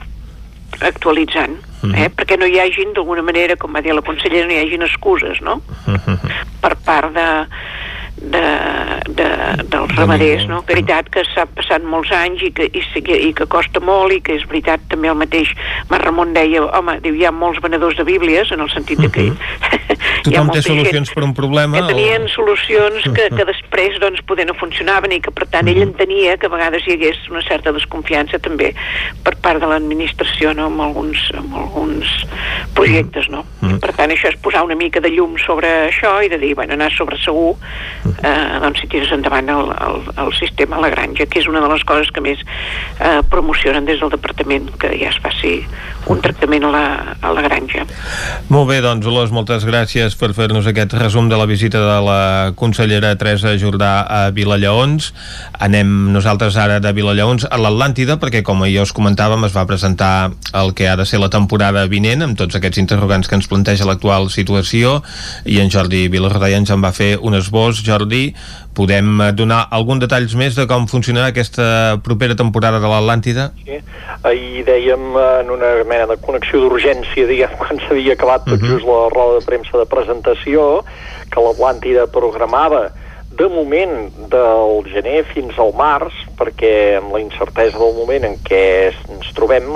actualitzant, 0.81 1.57
uh 1.83 1.91
-huh. 1.91 2.05
eh? 2.05 2.11
perquè 2.17 2.39
no 2.39 2.47
hi 2.47 2.61
hagin, 2.61 2.93
d'alguna 2.93 3.23
manera, 3.23 3.57
com 3.57 3.73
va 3.73 3.81
dir 3.81 3.95
la 3.95 4.03
consellera, 4.03 4.47
no 4.47 4.53
hi 4.53 4.59
hagin 4.59 4.83
excuses, 4.83 5.41
no? 5.41 5.63
Uh 5.87 5.95
-huh. 5.95 6.19
Per 6.61 6.77
part 6.85 7.15
de, 7.15 7.47
de, 8.21 8.43
de, 9.09 9.29
dels 9.73 9.95
ramaders, 9.97 10.47
no? 10.49 10.61
Que 10.63 10.75
veritat 10.75 11.09
que 11.13 11.25
s'ha 11.33 11.47
passat 11.57 11.85
molts 11.87 12.13
anys 12.15 12.45
i 12.45 12.51
que, 12.53 12.69
i, 12.69 12.83
i 13.17 13.33
que 13.37 13.47
costa 13.51 13.81
molt 13.81 14.13
i 14.15 14.21
que 14.25 14.37
és 14.37 14.47
veritat 14.49 14.85
també 14.93 15.11
el 15.11 15.19
mateix 15.21 15.55
Mar 15.91 16.03
Ramon 16.05 16.35
deia, 16.37 16.63
home, 16.67 16.99
diu, 17.05 17.17
hi 17.17 17.27
ha 17.27 17.33
molts 17.33 17.63
venedors 17.65 17.97
de 17.97 18.05
bíblies 18.05 18.53
en 18.53 18.61
el 18.61 18.71
sentit 18.73 19.01
que 19.01 19.09
uh 19.09 19.33
-huh. 19.33 19.97
Tothom 20.25 20.53
té 20.55 20.63
solucions 20.63 21.13
per 21.15 21.25
un 21.27 21.35
problema 21.37 21.81
que 21.81 21.95
tenien 21.95 22.27
o... 22.27 22.33
solucions 22.33 23.09
que, 23.17 23.29
que 23.37 23.47
després 23.49 23.99
doncs 24.03 24.23
poder 24.29 24.47
no 24.49 24.57
funcionaven 24.61 25.17
i 25.17 25.21
que 25.25 25.33
per 25.35 25.47
tant 25.49 25.69
ell 25.69 25.83
-huh. 25.83 25.89
entenia 25.91 26.37
que 26.37 26.47
a 26.47 26.55
vegades 26.55 26.87
hi 26.87 26.97
hagués 26.97 27.19
una 27.31 27.43
certa 27.43 27.73
desconfiança 27.73 28.39
també 28.39 28.75
per 29.25 29.37
part 29.37 29.61
de 29.61 29.67
l'administració 29.67 30.55
no? 30.55 30.67
amb, 30.67 30.81
alguns, 30.81 31.19
amb 31.35 31.55
alguns 31.55 32.07
projectes 32.75 33.29
no? 33.29 33.45
-huh. 33.63 33.79
per 33.81 33.93
tant 33.93 34.11
això 34.11 34.29
és 34.29 34.37
posar 34.37 34.65
una 34.65 34.75
mica 34.75 35.01
de 35.01 35.11
llum 35.11 35.37
sobre 35.39 35.69
això 35.89 36.25
i 36.25 36.29
de 36.29 36.39
dir, 36.39 36.55
bueno, 36.55 36.75
anar 36.75 36.93
sobre 36.93 37.17
segur 37.19 37.57
eh, 38.23 38.59
doncs 38.61 38.81
si 38.81 38.87
tires 38.87 39.13
endavant 39.13 39.49
el, 39.49 39.73
el, 39.87 40.03
el 40.25 40.33
sistema 40.39 40.77
a 40.77 40.81
la 40.85 40.91
granja, 40.91 41.27
que 41.27 41.41
és 41.41 41.49
una 41.51 41.61
de 41.61 41.69
les 41.73 41.85
coses 41.85 42.11
que 42.15 42.23
més 42.25 42.43
eh, 42.43 43.21
promocionen 43.31 43.87
des 43.89 44.01
del 44.01 44.13
departament, 44.13 44.71
que 44.81 44.93
ja 45.01 45.11
es 45.13 45.19
faci 45.23 45.61
un 46.11 46.21
tractament 46.25 46.65
a 46.69 46.73
la, 46.75 46.85
a 47.21 47.33
la 47.37 47.45
granja. 47.45 47.85
Molt 48.49 48.71
bé, 48.71 48.81
doncs, 48.85 49.07
Olors, 49.11 49.33
moltes 49.35 49.67
gràcies 49.69 50.10
per 50.19 50.31
fer-nos 50.37 50.67
aquest 50.71 50.95
resum 50.99 51.29
de 51.31 51.37
la 51.39 51.47
visita 51.47 51.81
de 51.83 51.97
la 52.07 52.53
consellera 52.57 53.13
Teresa 53.19 53.53
Jordà 53.61 53.91
a 54.03 54.21
Vilallaons. 54.35 55.11
Anem 55.61 55.91
nosaltres 56.15 56.57
ara 56.61 56.79
de 56.81 56.93
Vilallaons 56.97 57.47
a 57.51 57.59
l'Atlàntida, 57.61 58.17
perquè 58.23 58.43
com 58.47 58.65
ja 58.67 58.87
us 58.87 58.95
comentàvem, 58.97 59.45
es 59.47 59.57
va 59.57 59.67
presentar 59.69 60.31
el 60.57 60.75
que 60.75 60.89
ha 60.89 60.97
de 60.97 61.07
ser 61.07 61.21
la 61.23 61.31
temporada 61.31 61.87
vinent, 61.91 62.25
amb 62.27 62.39
tots 62.39 62.59
aquests 62.59 62.81
interrogants 62.83 63.29
que 63.29 63.39
ens 63.39 63.51
planteja 63.51 63.89
l'actual 63.89 64.31
situació, 64.31 65.01
i 65.45 65.61
en 65.61 65.71
Jordi 65.71 66.09
Vilarrodà 66.09 66.51
ens 66.57 66.71
en 66.71 66.83
va 66.83 66.95
fer 66.97 67.17
un 67.21 67.39
esbós. 67.39 67.85
Jordi, 67.87 68.35
podem 68.75 69.19
donar 69.35 69.65
algun 69.75 69.99
detalls 70.01 70.35
més 70.39 70.55
de 70.57 70.67
com 70.71 70.87
funcionarà 70.91 71.31
aquesta 71.33 71.99
propera 72.05 72.37
temporada 72.39 72.79
de 72.81 72.91
l'Atlàntida? 72.91 73.51
Sí, 73.65 73.81
ahir 74.27 74.65
dèiem 74.67 75.17
en 75.21 75.51
una 75.51 75.73
mena 75.89 76.07
de 76.11 76.17
connexió 76.23 76.63
d'urgència, 76.63 77.27
diguem, 77.29 77.57
quan 77.61 77.81
s'havia 77.87 78.15
acabat 78.15 78.47
tot 78.47 78.55
uh 78.55 78.57
mhm. 78.57 78.65
-huh. 78.65 78.73
just 78.79 78.87
la 78.87 79.09
roda 79.15 79.39
de 79.39 79.47
premsa 79.47 79.79
de 79.79 79.87
presentació, 80.01 80.83
que 81.31 81.45
l'Atlàntida 81.45 82.09
programava 82.11 82.89
de 83.31 83.47
moment 83.49 84.11
del 84.29 84.83
gener 84.91 85.23
fins 85.31 85.59
al 85.63 85.71
març, 85.79 86.17
perquè 86.37 86.99
amb 86.99 87.15
la 87.15 87.21
incertesa 87.23 87.79
del 87.79 87.95
moment 87.95 88.27
en 88.27 88.35
què 88.43 88.65
ens 88.91 89.31
trobem 89.37 89.71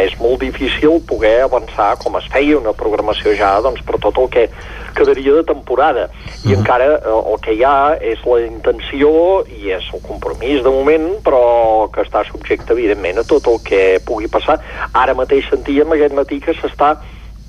és 0.00 0.16
molt 0.18 0.42
difícil 0.42 0.98
poder 1.06 1.44
avançar 1.44 1.92
com 2.02 2.18
es 2.18 2.26
feia 2.32 2.58
una 2.58 2.74
programació 2.74 3.36
ja 3.38 3.54
doncs, 3.62 3.84
per 3.86 4.00
tot 4.02 4.18
el 4.18 4.28
que 4.34 4.48
quedaria 4.96 5.38
de 5.38 5.44
temporada. 5.46 6.08
I 6.44 6.56
encara 6.58 6.90
eh, 6.98 7.14
el 7.22 7.38
que 7.44 7.54
hi 7.56 7.62
ha 7.64 7.94
és 8.12 8.20
la 8.28 8.42
intenció 8.44 9.12
i 9.46 9.72
és 9.78 9.88
el 9.94 10.02
compromís 10.04 10.60
de 10.66 10.74
moment, 10.74 11.08
però 11.24 11.88
que 11.94 12.04
està 12.04 12.26
subjecte, 12.28 12.74
evidentment, 12.74 13.22
a 13.22 13.28
tot 13.28 13.48
el 13.52 13.62
que 13.64 13.82
pugui 14.04 14.28
passar. 14.32 14.58
Ara 14.92 15.16
mateix 15.16 15.48
sentíem 15.48 15.94
aquest 15.94 16.18
matí 16.18 16.42
que 16.44 16.56
s'està 16.58 16.96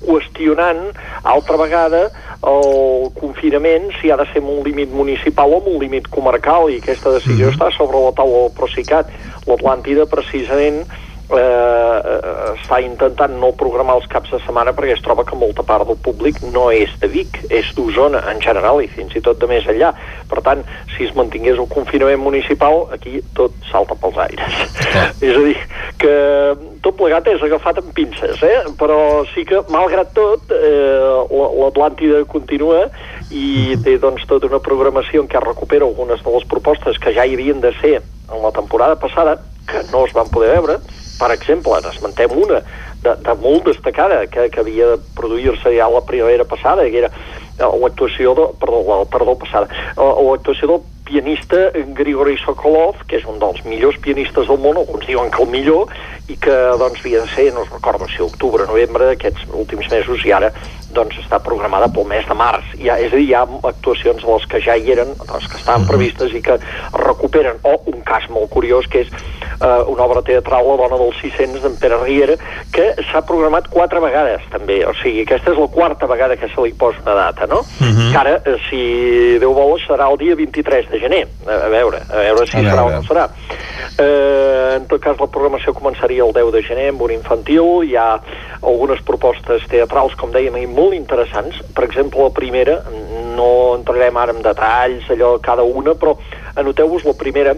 qüestionant 0.06 0.92
altra 1.22 1.56
vegada 1.60 2.08
el 2.44 3.08
confinament 3.16 3.90
si 4.00 4.10
ha 4.10 4.18
de 4.20 4.26
ser 4.32 4.42
amb 4.42 4.52
un 4.58 4.62
límit 4.66 4.92
municipal 4.92 5.52
o 5.52 5.60
amb 5.62 5.70
un 5.72 5.80
límit 5.80 6.08
comarcal 6.12 6.70
i 6.70 6.78
aquesta 6.82 7.12
decisió 7.16 7.46
mm 7.46 7.50
-hmm. 7.50 7.56
està 7.56 7.76
sobre 7.76 7.98
la 8.04 8.12
taula 8.12 8.38
del 8.44 8.56
Procicat. 8.58 9.06
L'Atlàntida 9.46 10.06
precisament 10.06 10.84
eh, 11.30 11.38
eh, 11.38 12.34
està 12.54 12.80
intentant 12.84 13.32
no 13.40 13.52
programar 13.56 13.96
els 13.98 14.08
caps 14.10 14.34
de 14.34 14.40
setmana 14.44 14.74
perquè 14.76 14.96
es 14.96 15.04
troba 15.04 15.24
que 15.24 15.38
molta 15.38 15.64
part 15.66 15.86
del 15.88 15.98
públic 16.04 16.40
no 16.52 16.68
és 16.74 16.92
de 17.00 17.08
Vic, 17.12 17.38
és 17.50 17.70
d'Osona 17.76 18.24
en 18.32 18.42
general 18.44 18.82
i 18.84 18.90
fins 18.90 19.14
i 19.16 19.22
tot 19.24 19.40
de 19.40 19.48
més 19.50 19.66
enllà. 19.70 19.94
Per 20.30 20.42
tant, 20.44 20.64
si 20.94 21.08
es 21.08 21.14
mantingués 21.16 21.58
el 21.58 21.70
confinament 21.70 22.20
municipal, 22.20 22.86
aquí 22.94 23.20
tot 23.38 23.56
salta 23.70 23.96
pels 24.00 24.20
aires. 24.26 24.60
Ah. 24.94 25.08
és 25.24 25.34
a 25.36 25.44
dir, 25.44 25.56
que 26.00 26.14
tot 26.84 26.98
plegat 26.98 27.28
és 27.32 27.42
agafat 27.42 27.80
amb 27.80 27.94
pinces, 27.96 28.42
eh? 28.44 28.58
però 28.80 28.98
sí 29.32 29.46
que, 29.48 29.62
malgrat 29.72 30.12
tot, 30.16 30.52
eh, 30.52 31.38
l'Atlàntida 31.60 32.24
continua 32.28 32.84
i 33.32 33.78
té 33.84 33.96
doncs 34.02 34.26
tota 34.28 34.50
una 34.50 34.60
programació 34.64 35.24
en 35.24 35.30
què 35.30 35.40
recupera 35.40 35.88
algunes 35.88 36.20
de 36.24 36.34
les 36.36 36.44
propostes 36.50 37.00
que 37.00 37.14
ja 37.16 37.24
hi 37.24 37.38
havien 37.38 37.62
de 37.64 37.72
ser 37.80 37.96
en 38.00 38.42
la 38.42 38.52
temporada 38.52 38.98
passada, 39.00 39.38
que 39.68 39.80
no 39.92 40.04
es 40.04 40.12
van 40.12 40.28
poder 40.32 40.52
veure, 40.58 40.78
per 41.18 41.30
exemple, 41.34 41.78
n'esmentem 41.84 42.32
una 42.34 42.60
de, 43.04 43.14
de 43.26 43.34
molt 43.42 43.68
destacada 43.68 44.24
que, 44.32 44.48
que 44.50 44.62
havia 44.62 44.94
de 44.94 44.98
produir-se 45.18 45.74
ja 45.76 45.90
la 45.92 46.02
primavera 46.06 46.46
passada, 46.48 46.86
que 46.90 47.04
era 47.04 47.12
l'actuació 47.60 48.34
de, 48.38 48.48
perdó, 48.62 49.04
perdó, 49.12 49.36
passada, 49.42 49.68
l'actuació 49.98 50.70
del 50.72 50.82
pianista 51.04 51.70
Grigori 51.96 52.36
Sokolov, 52.40 53.04
que 53.08 53.18
és 53.20 53.26
un 53.28 53.38
dels 53.42 53.60
millors 53.68 53.98
pianistes 54.04 54.48
del 54.48 54.60
món, 54.60 54.80
alguns 54.80 55.06
diuen 55.06 55.30
que 55.30 55.42
el 55.44 55.50
millor, 55.52 55.92
i 56.28 56.38
que 56.40 56.54
doncs 56.80 57.02
havia 57.02 57.20
de 57.20 57.28
ser, 57.34 57.50
no 57.52 57.66
es 57.66 57.70
recordo 57.70 58.08
si 58.08 58.22
octubre, 58.24 58.64
novembre 58.66 59.10
d'aquests 59.10 59.50
últims 59.52 59.90
mesos, 59.92 60.24
i 60.24 60.32
ara 60.32 60.50
doncs 60.94 61.18
està 61.20 61.40
programada 61.42 61.90
pel 61.92 62.06
mes 62.08 62.26
de 62.28 62.36
març. 62.38 62.70
Ja, 62.80 62.96
és 63.02 63.12
a 63.12 63.18
dir, 63.18 63.26
hi 63.28 63.34
ha 63.36 63.42
actuacions 63.66 64.22
de 64.22 64.30
les 64.30 64.46
que 64.50 64.60
ja 64.62 64.76
hi 64.78 64.92
eren, 64.94 65.10
doncs 65.26 65.48
que 65.50 65.58
estaven 65.58 65.86
previstes 65.90 66.32
i 66.32 66.42
que 66.44 66.56
recuperen. 66.94 67.58
O 67.66 67.76
un 67.90 68.00
cas 68.06 68.28
molt 68.30 68.52
curiós, 68.54 68.86
que 68.90 69.02
és 69.04 69.10
eh, 69.10 69.82
una 69.90 70.06
obra 70.06 70.22
teatral, 70.22 70.64
La 70.64 70.78
dona 70.80 70.98
dels 71.00 71.18
600, 71.20 71.60
d'en 71.64 71.76
Pere 71.82 71.98
Riera, 72.00 72.38
que 72.72 72.86
s'ha 73.10 73.24
programat 73.26 73.68
quatre 73.72 74.00
vegades, 74.00 74.46
també. 74.54 74.80
O 74.86 74.94
sigui, 75.02 75.24
aquesta 75.26 75.52
és 75.52 75.60
la 75.60 75.68
quarta 75.74 76.08
vegada 76.10 76.38
que 76.40 76.48
se 76.48 76.64
li 76.64 76.72
posa 76.78 77.02
una 77.04 77.18
data, 77.18 77.46
no? 77.50 77.60
Uh 77.60 77.90
-huh. 77.90 78.10
Que 78.12 78.18
ara, 78.18 78.34
eh, 78.44 78.56
si 78.70 79.38
Déu 79.42 79.52
vol, 79.52 79.78
serà 79.82 80.10
el 80.10 80.18
dia 80.18 80.34
23 80.34 80.90
de 80.90 80.93
gener. 81.02 81.26
A, 81.46 81.66
a 81.66 81.70
veure, 81.72 82.02
a 82.08 82.22
veure 82.22 82.46
si 82.46 82.56
a 82.58 82.62
serà 82.62 82.84
veure. 82.84 82.98
o 82.98 83.00
no 83.00 83.08
serà. 83.08 83.28
Eh, 83.98 84.76
en 84.78 84.86
tot 84.90 85.02
cas, 85.02 85.18
la 85.20 85.28
programació 85.30 85.74
començaria 85.76 86.24
el 86.24 86.32
10 86.34 86.52
de 86.54 86.62
gener 86.66 86.88
amb 86.92 87.04
un 87.06 87.14
infantil. 87.14 87.84
Hi 87.86 87.94
ha 88.00 88.08
algunes 88.62 89.02
propostes 89.06 89.66
teatrals, 89.70 90.16
com 90.18 90.32
dèiem, 90.34 90.56
i 90.62 90.66
molt 90.66 90.96
interessants. 90.96 91.60
Per 91.76 91.86
exemple, 91.86 92.24
la 92.24 92.34
primera, 92.34 92.80
no 93.34 93.50
entrarem 93.76 94.18
ara 94.18 94.34
en 94.34 94.42
detalls, 94.42 95.06
allò 95.10 95.36
cada 95.42 95.66
una, 95.66 95.94
però 95.98 96.16
anoteu-vos 96.54 97.06
la 97.06 97.16
primera, 97.18 97.54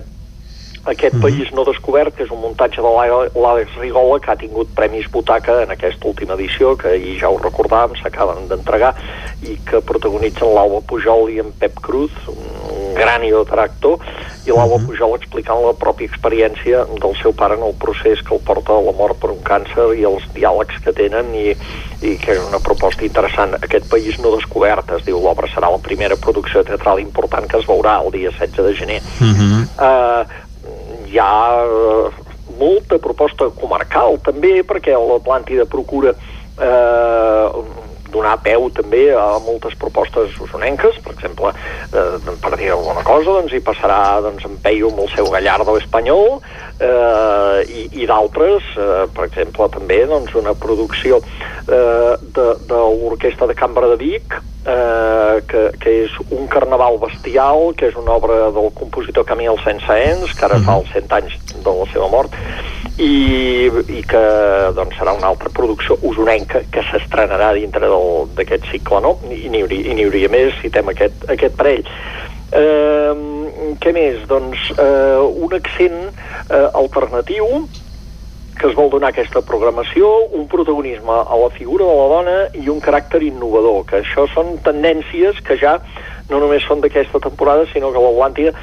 aquest 0.86 1.14
mm 1.14 1.18
-hmm. 1.18 1.22
país 1.22 1.52
no 1.52 1.64
descobert, 1.64 2.14
que 2.14 2.22
és 2.22 2.30
un 2.30 2.40
muntatge 2.40 2.80
de 2.80 2.90
l'Àlex 3.34 3.68
Rigola, 3.80 4.20
que 4.20 4.30
ha 4.30 4.36
tingut 4.36 4.68
premis 4.74 5.10
Butaca 5.10 5.62
en 5.62 5.70
aquesta 5.70 6.08
última 6.08 6.34
edició, 6.34 6.76
que 6.76 6.88
ahir 6.88 7.18
ja 7.20 7.28
ho 7.28 7.38
recordàvem, 7.38 7.96
s'acaben 8.00 8.48
d'entregar, 8.48 8.94
i 9.42 9.58
que 9.68 9.80
protagonitzen 9.80 10.54
l'Alba 10.54 10.80
Pujol 10.86 11.30
i 11.30 11.38
en 11.40 11.52
Pep 11.52 11.74
Cruz, 11.80 12.12
un 12.28 12.94
gran 12.94 13.24
i 13.24 13.32
tractor, 13.44 13.98
i 14.46 14.50
l'Alba 14.50 14.76
uh 14.76 14.80
-huh. 14.80 14.86
Pujol 14.86 15.14
explicant 15.16 15.60
la 15.60 15.72
pròpia 15.72 16.06
experiència 16.06 16.84
del 17.02 17.14
seu 17.22 17.32
pare 17.32 17.54
en 17.54 17.62
el 17.62 17.74
procés 17.74 18.22
que 18.22 18.34
el 18.34 18.40
porta 18.40 18.72
a 18.72 18.80
la 18.80 18.92
mort 18.92 19.16
per 19.20 19.30
un 19.30 19.42
càncer 19.42 19.98
i 19.98 20.04
els 20.04 20.22
diàlegs 20.34 20.80
que 20.84 20.92
tenen 20.92 21.34
i, 21.34 21.56
i 22.02 22.16
que 22.18 22.32
és 22.32 22.48
una 22.48 22.60
proposta 22.60 23.04
interessant. 23.04 23.54
Aquest 23.54 23.88
país 23.90 24.18
no 24.18 24.36
descobert, 24.36 24.90
es 24.90 25.04
diu 25.04 25.18
l'obra 25.20 25.48
serà 25.48 25.70
la 25.70 25.78
primera 25.78 26.16
producció 26.16 26.62
teatral 26.62 27.00
important 27.00 27.46
que 27.46 27.58
es 27.58 27.66
veurà 27.66 28.04
el 28.04 28.10
dia 28.12 28.30
16 28.30 28.66
de 28.66 28.74
gener. 28.74 29.02
Uh 29.20 29.26
-huh. 29.26 29.62
uh, 29.78 30.45
hi 31.06 31.18
ha 31.22 31.64
uh, 31.64 32.24
molta 32.58 32.98
proposta 33.02 33.48
comarcal 33.60 34.20
també 34.24 34.60
perquè 34.66 34.94
l'Atlàntida 34.96 35.66
procura 35.68 36.14
eh, 36.56 37.64
donar 38.12 38.36
peu 38.42 38.68
també 38.72 39.10
a 39.12 39.38
moltes 39.44 39.74
propostes 39.78 40.36
usonenques, 40.40 40.98
per 41.04 41.12
exemple, 41.12 41.52
eh, 41.92 42.36
per 42.42 42.52
dir 42.56 42.70
alguna 42.72 43.02
cosa, 43.04 43.34
doncs 43.38 43.52
hi 43.52 43.62
passarà 43.64 44.20
doncs, 44.24 44.46
en 44.48 44.56
Peio 44.62 44.90
amb 44.92 45.02
el 45.04 45.10
seu 45.12 45.28
Gallardo 45.32 45.76
espanyol 45.80 46.38
eh, 46.38 47.60
i, 47.66 47.86
i 48.02 48.08
d'altres, 48.08 48.72
eh, 48.78 49.04
per 49.12 49.28
exemple, 49.28 49.68
també 49.74 50.04
doncs, 50.08 50.34
una 50.38 50.54
producció 50.54 51.20
eh, 51.20 52.14
de, 52.22 52.46
de 52.70 52.84
l'Orquestra 53.02 53.50
de 53.50 53.58
Cambra 53.58 53.90
de 53.92 54.00
Vic, 54.00 54.38
eh, 54.66 55.42
que, 55.48 55.62
que 55.80 55.92
és 56.04 56.16
un 56.30 56.46
carnaval 56.52 56.98
bestial, 57.02 57.70
que 57.78 57.90
és 57.90 57.98
una 57.98 58.16
obra 58.18 58.50
del 58.54 58.70
compositor 58.76 59.26
Camille 59.28 59.56
Saint-Saëns, 59.64 60.34
que 60.36 60.48
ara 60.48 60.60
fa 60.66 60.80
els 60.80 60.90
100 60.94 61.14
anys 61.20 61.38
de 61.54 61.76
la 61.78 61.86
seva 61.92 62.10
mort, 62.12 62.34
i, 62.96 63.68
i 63.68 64.02
que 64.08 64.22
doncs, 64.76 64.96
serà 64.98 65.14
una 65.16 65.30
altra 65.32 65.52
producció 65.52 65.98
usonenca 66.02 66.62
que 66.72 66.84
s'estrenarà 66.90 67.52
dintre 67.56 67.90
d'aquest 68.36 68.70
cicle, 68.72 69.02
no? 69.04 69.16
I 69.28 69.50
n'hi 69.52 69.64
hauria, 69.64 69.92
i 69.92 70.06
hauria 70.06 70.32
més, 70.32 70.54
citem 70.62 70.92
aquest, 70.94 71.26
aquest 71.32 71.58
parell. 71.58 71.84
Eh, 72.56 73.12
què 73.82 73.92
més? 73.92 74.22
Doncs 74.30 74.70
eh, 74.78 75.18
un 75.20 75.56
accent 75.58 75.98
eh, 76.06 76.68
alternatiu 76.72 77.66
que 78.56 78.68
es 78.70 78.74
vol 78.76 78.88
donar 78.90 79.10
aquesta 79.12 79.42
programació, 79.44 80.08
un 80.32 80.46
protagonisme 80.48 81.12
a 81.12 81.36
la 81.42 81.50
figura 81.56 81.84
de 81.84 81.96
la 81.98 82.08
dona 82.12 82.36
i 82.56 82.68
un 82.72 82.80
caràcter 82.80 83.20
innovador, 83.26 83.84
que 83.88 84.00
això 84.00 84.26
són 84.32 84.56
tendències 84.64 85.42
que 85.44 85.58
ja 85.60 85.76
no 86.32 86.40
només 86.42 86.64
són 86.66 86.80
d'aquesta 86.80 87.20
temporada, 87.22 87.68
sinó 87.72 87.92
que 87.92 88.02
l'Atlàntida 88.02 88.54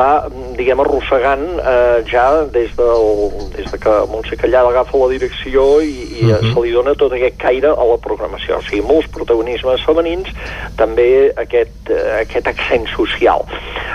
va, 0.00 0.10
diguem, 0.56 0.80
arrossegant 0.82 1.44
eh, 1.60 2.00
ja 2.08 2.24
des, 2.54 2.72
del, 2.78 3.10
des 3.54 3.68
de 3.70 3.80
que 3.82 3.94
Montse 4.10 4.38
Callada 4.40 4.72
agafa 4.72 4.98
la 5.02 5.10
direcció 5.12 5.66
i, 5.84 5.94
i 6.20 6.24
uh 6.24 6.32
-huh. 6.32 6.52
se 6.54 6.64
li 6.64 6.72
dona 6.72 6.94
tot 6.94 7.12
aquest 7.12 7.36
caire 7.38 7.70
a 7.70 7.84
la 7.92 7.98
programació. 8.06 8.58
O 8.58 8.62
sigui, 8.62 8.82
molts 8.82 9.08
protagonismes 9.08 9.84
femenins, 9.86 10.28
també 10.76 11.32
aquest, 11.36 11.90
eh, 11.90 12.20
aquest 12.24 12.46
accent 12.46 12.86
social. 12.96 13.44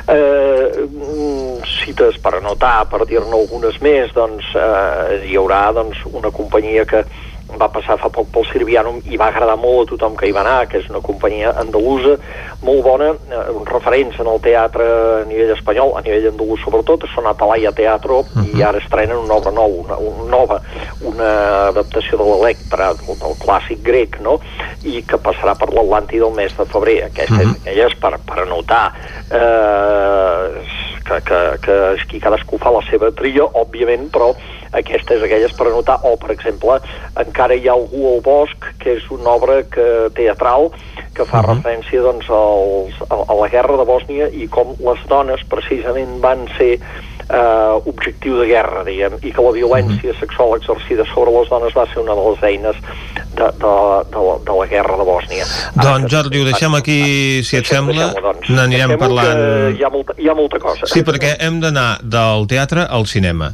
Eh, 0.07 0.69
cites 1.79 2.17
per 2.21 2.35
anotar, 2.35 2.85
per 2.89 3.05
dir-ne 3.05 3.33
algunes 3.33 3.79
més, 3.81 4.13
doncs 4.13 4.45
eh, 4.55 5.25
hi 5.29 5.35
haurà 5.37 5.73
doncs, 5.73 5.97
una 6.13 6.31
companyia 6.31 6.85
que 6.85 7.05
va 7.59 7.69
passar 7.69 7.97
fa 8.01 8.09
poc 8.09 8.31
pel 8.33 8.45
Sirvianum 8.49 8.99
i 9.05 9.17
va 9.21 9.29
agradar 9.29 9.55
molt 9.61 9.85
a 9.85 9.91
tothom 9.93 10.15
que 10.17 10.27
hi 10.27 10.33
va 10.35 10.41
anar, 10.41 10.67
que 10.67 10.79
és 10.81 10.89
una 10.89 11.01
companyia 11.05 11.53
andalusa 11.61 12.17
molt 12.65 12.81
bona, 12.83 13.11
eh, 13.13 13.43
referents 13.69 14.17
en 14.19 14.27
el 14.31 14.39
teatre 14.41 14.85
a 14.85 15.23
nivell 15.29 15.53
espanyol, 15.53 15.93
a 15.95 16.01
nivell 16.05 16.31
andalús 16.31 16.63
sobretot, 16.65 17.05
són 17.13 17.29
Atalaya 17.29 17.71
Teatro, 17.71 18.19
uh 18.19 18.25
-huh. 18.25 18.57
i 18.57 18.63
ara 18.63 18.79
estrenen 18.79 19.17
una 19.17 19.35
obra 19.35 19.51
nova, 19.51 19.75
una, 19.83 19.97
una 19.97 20.29
nova, 20.29 20.61
una 21.01 21.31
adaptació 21.67 22.17
de 22.17 22.23
l'Electra, 22.23 22.93
del, 22.93 23.19
del 23.19 23.35
clàssic 23.43 23.83
grec, 23.83 24.19
no?, 24.19 24.39
i 24.83 25.03
que 25.03 25.17
passarà 25.17 25.55
per 25.55 25.69
l'Atlanti 25.73 26.17
del 26.17 26.33
mes 26.33 26.57
de 26.57 26.65
febrer. 26.65 27.03
Aquesta 27.05 27.33
uh 27.33 27.39
-huh. 27.39 27.51
és 27.51 27.61
aquelles 27.61 27.95
per, 27.95 28.19
per 28.25 28.39
anotar 28.39 28.93
eh, 29.31 30.61
que, 31.05 31.21
que, 31.21 31.57
que 31.61 32.01
aquí 32.01 32.19
cadascú 32.19 32.57
fa 32.57 32.71
la 32.71 32.81
seva 32.89 33.11
tria, 33.11 33.43
òbviament, 33.43 34.09
però 34.11 34.33
aquestes 34.75 35.23
aquelles 35.23 35.55
per 35.57 35.69
anotar, 35.71 35.99
o 36.03 36.15
per 36.21 36.31
exemple 36.35 36.79
encara 37.21 37.55
hi 37.55 37.67
ha 37.67 37.73
algú 37.75 38.05
al 38.13 38.21
bosc 38.25 38.69
que 38.81 38.97
és 38.99 39.09
una 39.15 39.35
obra 39.35 39.61
que, 39.63 39.87
teatral 40.17 40.71
que 41.15 41.25
fa 41.25 41.39
uh 41.39 41.43
-huh. 41.43 41.55
referència 41.55 42.01
doncs, 42.01 42.29
als, 42.29 42.95
a, 43.09 43.15
a 43.31 43.35
la 43.41 43.49
guerra 43.49 43.77
de 43.77 43.85
Bòsnia 43.85 44.27
i 44.29 44.47
com 44.47 44.75
les 44.79 45.01
dones 45.07 45.43
precisament 45.49 46.19
van 46.21 46.47
ser 46.57 46.79
eh, 47.29 47.81
objectiu 47.85 48.37
de 48.39 48.47
guerra, 48.47 48.83
diguem, 48.85 49.17
i 49.23 49.31
que 49.33 49.41
la 49.41 49.53
violència 49.55 50.13
sexual 50.19 50.55
exercida 50.59 51.05
sobre 51.13 51.33
les 51.33 51.49
dones 51.49 51.73
va 51.75 51.85
ser 51.91 52.03
una 52.03 52.15
de 52.17 52.25
les 52.29 52.43
eines 52.43 52.81
de, 53.35 53.47
de, 53.47 53.73
de, 54.11 54.21
la, 54.27 54.35
de 54.45 54.57
la 54.59 54.67
guerra 54.69 54.97
de 54.99 55.07
Bòsnia. 55.07 55.47
Doncs 55.75 56.11
Jordi, 56.11 56.41
ho 56.41 56.47
deixem 56.47 56.77
aquí, 56.77 56.99
si 57.43 57.59
et 57.59 57.69
sembla, 57.69 58.11
doncs. 58.21 58.49
n'anirem 58.53 58.95
parlant... 59.01 59.43
Hi 59.75 59.83
ha, 59.83 59.91
molta, 59.93 60.17
hi 60.21 60.29
ha 60.29 60.37
molta 60.37 60.61
cosa. 60.63 60.89
Sí, 60.91 61.03
perquè 61.07 61.35
hem 61.43 61.59
d'anar 61.63 61.89
del 62.03 62.47
teatre 62.51 62.85
al 62.85 63.09
cinema 63.09 63.51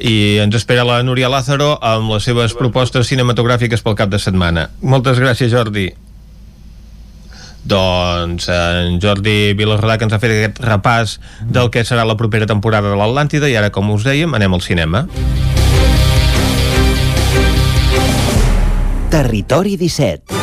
i 0.00 0.40
ens 0.52 0.60
espera 0.60 0.84
la 0.84 0.98
Núria 1.00 1.30
Lázaro 1.32 1.78
amb 1.80 2.10
les 2.12 2.26
seves 2.28 2.52
propostes 2.52 3.08
cinematogràfiques 3.08 3.80
pel 3.80 3.94
cap 3.96 4.10
de 4.12 4.18
setmana. 4.20 4.66
Moltes 4.84 5.16
gràcies, 5.16 5.48
Jordi. 5.48 5.86
Doncs 7.64 8.50
en 8.52 8.98
Jordi 9.00 9.54
Vilarrodà 9.56 9.96
que 9.96 10.04
ens 10.04 10.12
ha 10.12 10.20
fet 10.20 10.34
aquest 10.34 10.60
repàs 10.66 11.16
del 11.48 11.72
que 11.72 11.86
serà 11.88 12.04
la 12.04 12.18
propera 12.20 12.50
temporada 12.50 12.92
de 12.92 13.00
l'Atlàntida 13.00 13.48
i 13.48 13.56
ara, 13.56 13.72
com 13.72 13.94
us 13.96 14.04
dèiem, 14.04 14.36
anem 14.36 14.52
al 14.52 14.64
cinema. 14.66 15.06
Territori 19.12 19.78
17 19.80 20.41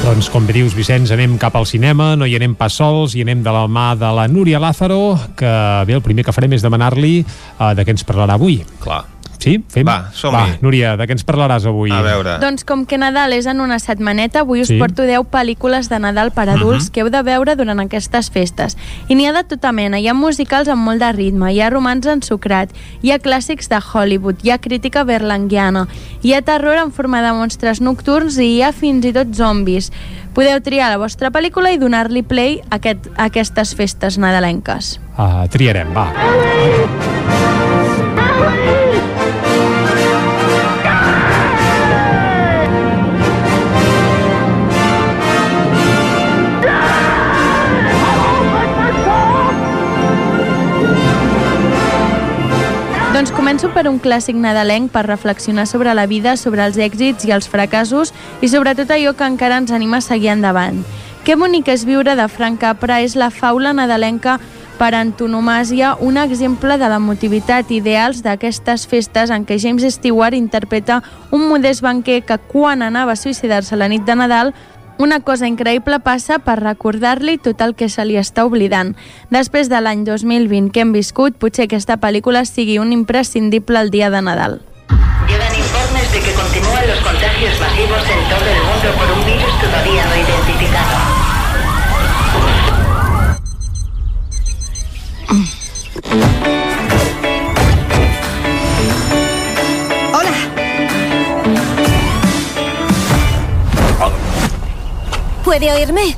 Doncs 0.00 0.30
com 0.32 0.46
bé 0.48 0.54
dius, 0.56 0.72
Vicenç, 0.72 1.10
anem 1.12 1.34
cap 1.38 1.58
al 1.58 1.66
cinema, 1.68 2.14
no 2.16 2.24
hi 2.24 2.32
anem 2.38 2.54
pas 2.56 2.72
sols, 2.80 3.12
i 3.12 3.20
anem 3.20 3.42
de 3.44 3.52
la 3.52 3.66
mà 3.68 3.92
de 4.00 4.08
la 4.16 4.24
Núria 4.32 4.58
Lázaro, 4.62 5.12
que 5.36 5.52
bé, 5.86 5.98
el 5.98 6.04
primer 6.04 6.24
que 6.24 6.32
farem 6.32 6.56
és 6.56 6.64
demanar-li 6.64 7.18
uh, 7.20 7.74
de 7.76 7.84
què 7.84 7.92
ens 7.92 8.06
parlarà 8.08 8.40
avui. 8.40 8.62
Clar. 8.80 9.04
Sí? 9.40 9.56
Fem? 9.72 9.86
Va, 9.88 10.10
som-hi. 10.12 10.36
Va, 10.36 10.58
Núria, 10.60 10.92
de 11.00 11.06
què 11.08 11.14
ens 11.16 11.24
parlaràs 11.24 11.64
avui? 11.66 11.90
A 11.90 12.02
veure. 12.04 12.36
Doncs 12.42 12.62
com 12.68 12.84
que 12.86 12.98
Nadal 13.00 13.32
és 13.32 13.46
en 13.48 13.62
una 13.64 13.78
setmaneta, 13.80 14.40
avui 14.44 14.60
us 14.60 14.68
Sí. 14.68 14.76
porto 14.78 15.02
10 15.08 15.24
pel·lícules 15.32 15.88
de 15.88 15.98
Nadal 15.98 16.30
per 16.30 16.50
adults 16.50 16.84
Mhm. 16.84 16.92
que 16.92 17.00
heu 17.00 17.08
de 17.10 17.22
veure 17.22 17.56
durant 17.56 17.80
aquestes 17.80 18.30
festes. 18.30 18.76
I 19.08 19.14
n'hi 19.14 19.26
ha 19.26 19.32
de 19.32 19.42
tota 19.44 19.72
mena. 19.72 19.98
Hi 19.98 20.08
ha 20.08 20.14
musicals 20.14 20.68
amb 20.68 20.84
molt 20.84 21.00
de 21.00 21.10
ritme, 21.12 21.52
hi 21.54 21.60
ha 21.62 21.70
romans 21.70 22.06
ensucrat, 22.06 22.68
hi 23.02 23.10
ha 23.12 23.18
clàssics 23.18 23.68
de 23.68 23.80
Hollywood, 23.80 24.36
hi 24.44 24.50
ha 24.50 24.58
crítica 24.58 25.04
berlanguiana, 25.04 25.88
hi 26.22 26.34
ha 26.34 26.42
terror 26.42 26.76
en 26.76 26.92
forma 26.92 27.22
de 27.22 27.32
monstres 27.32 27.80
nocturns 27.80 28.36
i 28.38 28.56
hi 28.58 28.62
ha 28.62 28.72
fins 28.72 29.04
i 29.06 29.12
tot 29.12 29.32
zombis. 29.34 29.90
Podeu 30.34 30.60
triar 30.60 30.90
la 30.90 30.98
vostra 30.98 31.30
pel·lícula 31.30 31.72
i 31.72 31.78
donar-li 31.78 32.22
play 32.22 32.60
a, 32.70 32.76
aquest, 32.76 33.08
a 33.16 33.24
aquestes 33.24 33.74
festes 33.74 34.18
nadalenques. 34.18 35.00
Uh, 35.16 35.48
triarem, 35.48 35.92
va. 35.92 36.12
Doncs 53.20 53.34
començo 53.36 53.68
per 53.68 53.82
un 53.84 53.98
clàssic 54.00 54.38
nadalenc 54.40 54.88
per 54.94 55.02
reflexionar 55.04 55.66
sobre 55.68 55.92
la 55.92 56.06
vida, 56.08 56.38
sobre 56.40 56.62
els 56.64 56.78
èxits 56.80 57.26
i 57.28 57.34
els 57.36 57.50
fracassos 57.52 58.14
i 58.40 58.48
sobretot 58.48 58.88
allò 58.94 59.12
que 59.12 59.26
encara 59.28 59.58
ens 59.60 59.74
anima 59.76 59.98
a 59.98 60.06
seguir 60.06 60.30
endavant. 60.32 60.78
Que 61.26 61.36
bonic 61.36 61.68
és 61.68 61.84
viure 61.84 62.14
de 62.16 62.26
Frank 62.32 62.62
Capra 62.62 63.02
és 63.04 63.18
la 63.20 63.28
faula 63.28 63.74
nadalenca 63.76 64.38
per 64.78 64.94
antonomàsia 64.96 65.98
un 66.00 66.16
exemple 66.16 66.78
de 66.80 66.88
l'emotivitat 66.88 67.68
ideals 67.76 68.24
d'aquestes 68.24 68.86
festes 68.88 69.28
en 69.28 69.44
què 69.44 69.60
James 69.60 69.84
Stewart 69.98 70.32
interpreta 70.32 71.02
un 71.28 71.44
modest 71.50 71.84
banquer 71.84 72.22
que 72.24 72.40
quan 72.48 72.80
anava 72.80 73.12
a 73.12 73.20
suïcidar-se 73.20 73.76
la 73.76 73.92
nit 73.92 74.08
de 74.08 74.16
Nadal 74.16 74.54
una 75.00 75.20
cosa 75.20 75.48
increïble 75.48 75.96
passa 76.04 76.36
per 76.44 76.58
recordar-li 76.60 77.38
tot 77.40 77.62
el 77.64 77.72
que 77.74 77.88
se 77.88 78.04
li 78.04 78.18
està 78.20 78.44
oblidant. 78.44 78.92
Després 79.32 79.70
de 79.72 79.80
l'any 79.80 80.04
2020 80.04 80.68
que 80.74 80.84
hem 80.84 80.92
viscut, 80.92 81.38
potser 81.40 81.64
aquesta 81.64 81.96
pel·lícula 82.02 82.44
sigui 82.44 82.76
un 82.78 82.92
imprescindible 82.92 83.80
el 83.80 83.90
dia 83.90 84.10
de 84.12 84.20
Nadal. 84.20 84.60
Llegan 85.26 85.56
informes 85.56 86.12
de 86.12 86.20
que 86.20 86.32
continúan 86.36 86.86
los 86.86 87.00
contagios 87.00 87.60
masivos 87.60 88.04
en 88.12 88.22
todo 88.28 88.46
el 88.52 88.60
mundo 88.68 88.88
por 89.00 89.08
un 89.16 89.24
virus 89.24 89.52
todavía 89.64 90.04
no 90.04 90.14
identificado. 90.20 90.96
Hola. 96.12 96.56
¿Puede 105.50 105.72
oírme? 105.72 106.16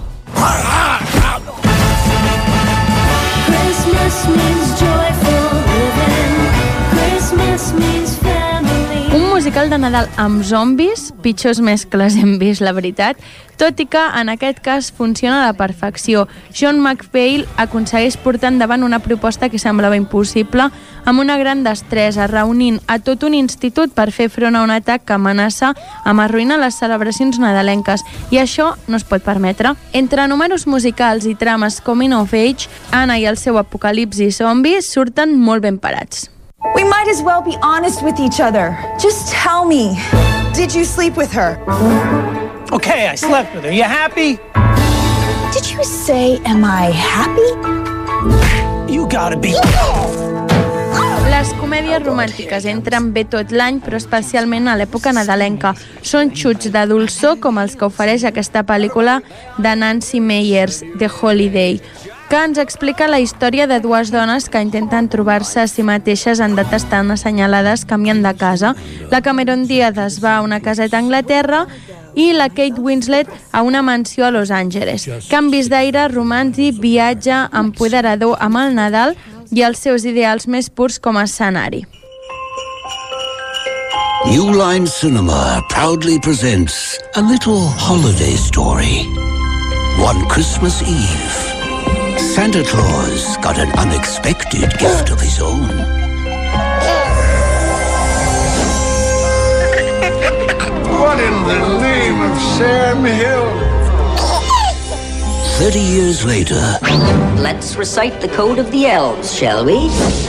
Musical 9.63 9.79
de 9.79 9.79
Nadal 9.79 10.09
amb 10.17 10.43
zombis, 10.43 11.13
pitjors 11.23 11.61
mescles 11.63 12.17
hem 12.19 12.39
vist, 12.41 12.63
la 12.65 12.73
veritat, 12.75 13.19
tot 13.61 13.79
i 13.79 13.85
que 13.87 14.01
en 14.19 14.33
aquest 14.33 14.59
cas 14.59 14.89
funciona 14.91 15.37
a 15.39 15.53
la 15.53 15.53
perfecció. 15.55 16.27
John 16.51 16.81
McPhail 16.81 17.47
aconsegueix 17.63 18.17
portar 18.17 18.51
endavant 18.51 18.83
una 18.83 18.99
proposta 18.99 19.51
que 19.53 19.61
semblava 19.63 19.95
impossible 19.95 20.67
amb 21.05 21.21
una 21.23 21.39
gran 21.39 21.63
destresa, 21.63 22.27
reunint 22.27 22.81
a 22.89 22.99
tot 22.99 23.23
un 23.23 23.39
institut 23.39 23.95
per 23.95 24.11
fer 24.11 24.31
front 24.35 24.59
a 24.59 24.65
un 24.67 24.75
atac 24.75 25.07
que 25.07 25.15
amenaça 25.15 25.77
amb 26.03 26.27
arruïnar 26.27 26.59
les 26.59 26.83
celebracions 26.83 27.39
nadalenques. 27.39 28.03
I 28.35 28.43
això 28.43 28.73
no 28.89 28.99
es 28.99 29.07
pot 29.07 29.23
permetre. 29.23 29.77
Entre 29.93 30.27
números 30.27 30.67
musicals 30.67 31.29
i 31.31 31.39
trames 31.39 31.79
coming 31.81 32.19
of 32.19 32.35
age, 32.35 32.67
Anna 32.91 33.21
i 33.21 33.31
el 33.31 33.39
seu 33.39 33.63
apocalipsi 33.63 34.33
zombis 34.33 34.91
surten 34.91 35.39
molt 35.39 35.63
ben 35.63 35.79
parats. 35.79 36.33
We 36.65 36.85
might 36.85 37.09
as 37.09 37.23
well 37.23 37.43
be 37.43 37.57
honest 37.61 38.03
with 38.03 38.21
each 38.21 38.39
other. 38.41 38.79
Just 38.99 39.29
tell 39.33 39.65
me, 39.65 39.99
did 40.55 40.73
you 40.73 40.85
sleep 40.85 41.17
with 41.17 41.33
her? 41.33 41.59
Okay, 42.73 43.09
I 43.09 43.17
slept 43.17 43.55
with 43.55 43.65
her. 43.65 43.73
You 43.73 43.83
happy? 43.83 44.39
Did 45.53 45.71
you 45.71 45.83
say, 45.83 46.39
am 46.47 46.65
I 46.65 46.91
happy? 46.95 47.51
You 48.93 49.09
gotta 49.09 49.37
be. 49.37 49.55
Les 51.33 51.51
comèdies 51.59 51.99
romàntiques 52.07 52.65
entren 52.71 53.11
bé 53.13 53.25
tot 53.27 53.51
l'any, 53.51 53.81
però 53.83 53.99
especialment 53.99 54.69
a 54.71 54.77
l'època 54.79 55.11
nadalenca. 55.13 55.75
Són 56.07 56.31
xuts 56.31 56.71
de 56.71 56.87
dolçor 56.87 57.41
com 57.43 57.59
els 57.59 57.75
que 57.75 57.89
ofereix 57.89 58.23
aquesta 58.29 58.63
pel·lícula 58.63 59.19
de 59.59 59.75
Nancy 59.75 60.21
Meyers, 60.23 60.85
The 61.01 61.11
Holiday, 61.11 61.81
que 62.33 62.39
ens 62.41 62.57
explica 62.57 63.11
la 63.13 63.19
història 63.21 63.67
de 63.69 63.77
dues 63.85 64.09
dones 64.09 64.47
que 64.49 64.61
intenten 64.65 65.11
trobar-se 65.13 65.59
a 65.61 65.67
si 65.69 65.83
mateixes 65.85 66.41
en 66.41 66.55
dates 66.57 66.87
tan 66.89 67.13
assenyalades 67.13 67.83
canviant 67.85 68.23
de 68.25 68.33
casa. 68.41 68.71
La 69.11 69.21
Cameron 69.21 69.67
Diaz 69.69 69.99
es 70.01 70.17
va 70.25 70.39
a 70.39 70.41
una 70.41 70.63
caseta 70.65 70.97
a 70.97 71.03
Anglaterra 71.05 71.67
i 72.17 72.31
la 72.33 72.49
Kate 72.49 72.81
Winslet 72.81 73.29
a 73.53 73.61
una 73.61 73.83
mansió 73.83 74.25
a 74.25 74.31
Los 74.33 74.51
Angeles. 74.51 75.05
Canvis 75.29 75.69
d'aire, 75.69 76.07
romanç 76.09 76.57
i 76.57 76.71
viatge 76.73 77.37
empoderador 77.53 78.41
amb 78.41 78.63
el 78.65 78.73
Nadal 78.81 79.13
i 79.53 79.67
els 79.69 79.85
seus 79.85 80.09
ideals 80.09 80.49
més 80.49 80.73
purs 80.73 80.97
com 80.97 81.21
a 81.21 81.29
escenari. 81.29 81.85
New 84.31 84.49
Line 84.57 84.89
Cinema 84.89 85.61
proudly 85.69 86.17
presents 86.19 86.97
a 87.13 87.21
little 87.21 87.69
holiday 87.77 88.33
story. 88.41 89.05
One 90.01 90.25
Christmas 90.33 90.81
Eve, 90.81 91.52
Santa 92.35 92.65
Claus 92.65 93.37
got 93.43 93.59
an 93.59 93.71
unexpected 93.73 94.71
gift 94.79 95.11
of 95.11 95.21
his 95.21 95.39
own. 95.39 95.69
What 101.03 101.21
in 101.21 101.37
the 101.47 101.79
name 101.83 102.23
of 102.23 102.39
Sam 102.57 103.05
Hill? 103.05 103.51
30 105.59 105.79
years 105.79 106.25
later, 106.25 106.79
Let's 107.37 107.77
recite 107.77 108.21
the 108.23 108.29
code 108.29 108.59
of 108.59 108.71
the 108.71 108.87
elves, 108.87 109.35
shall 109.35 109.67
we? 109.67 109.89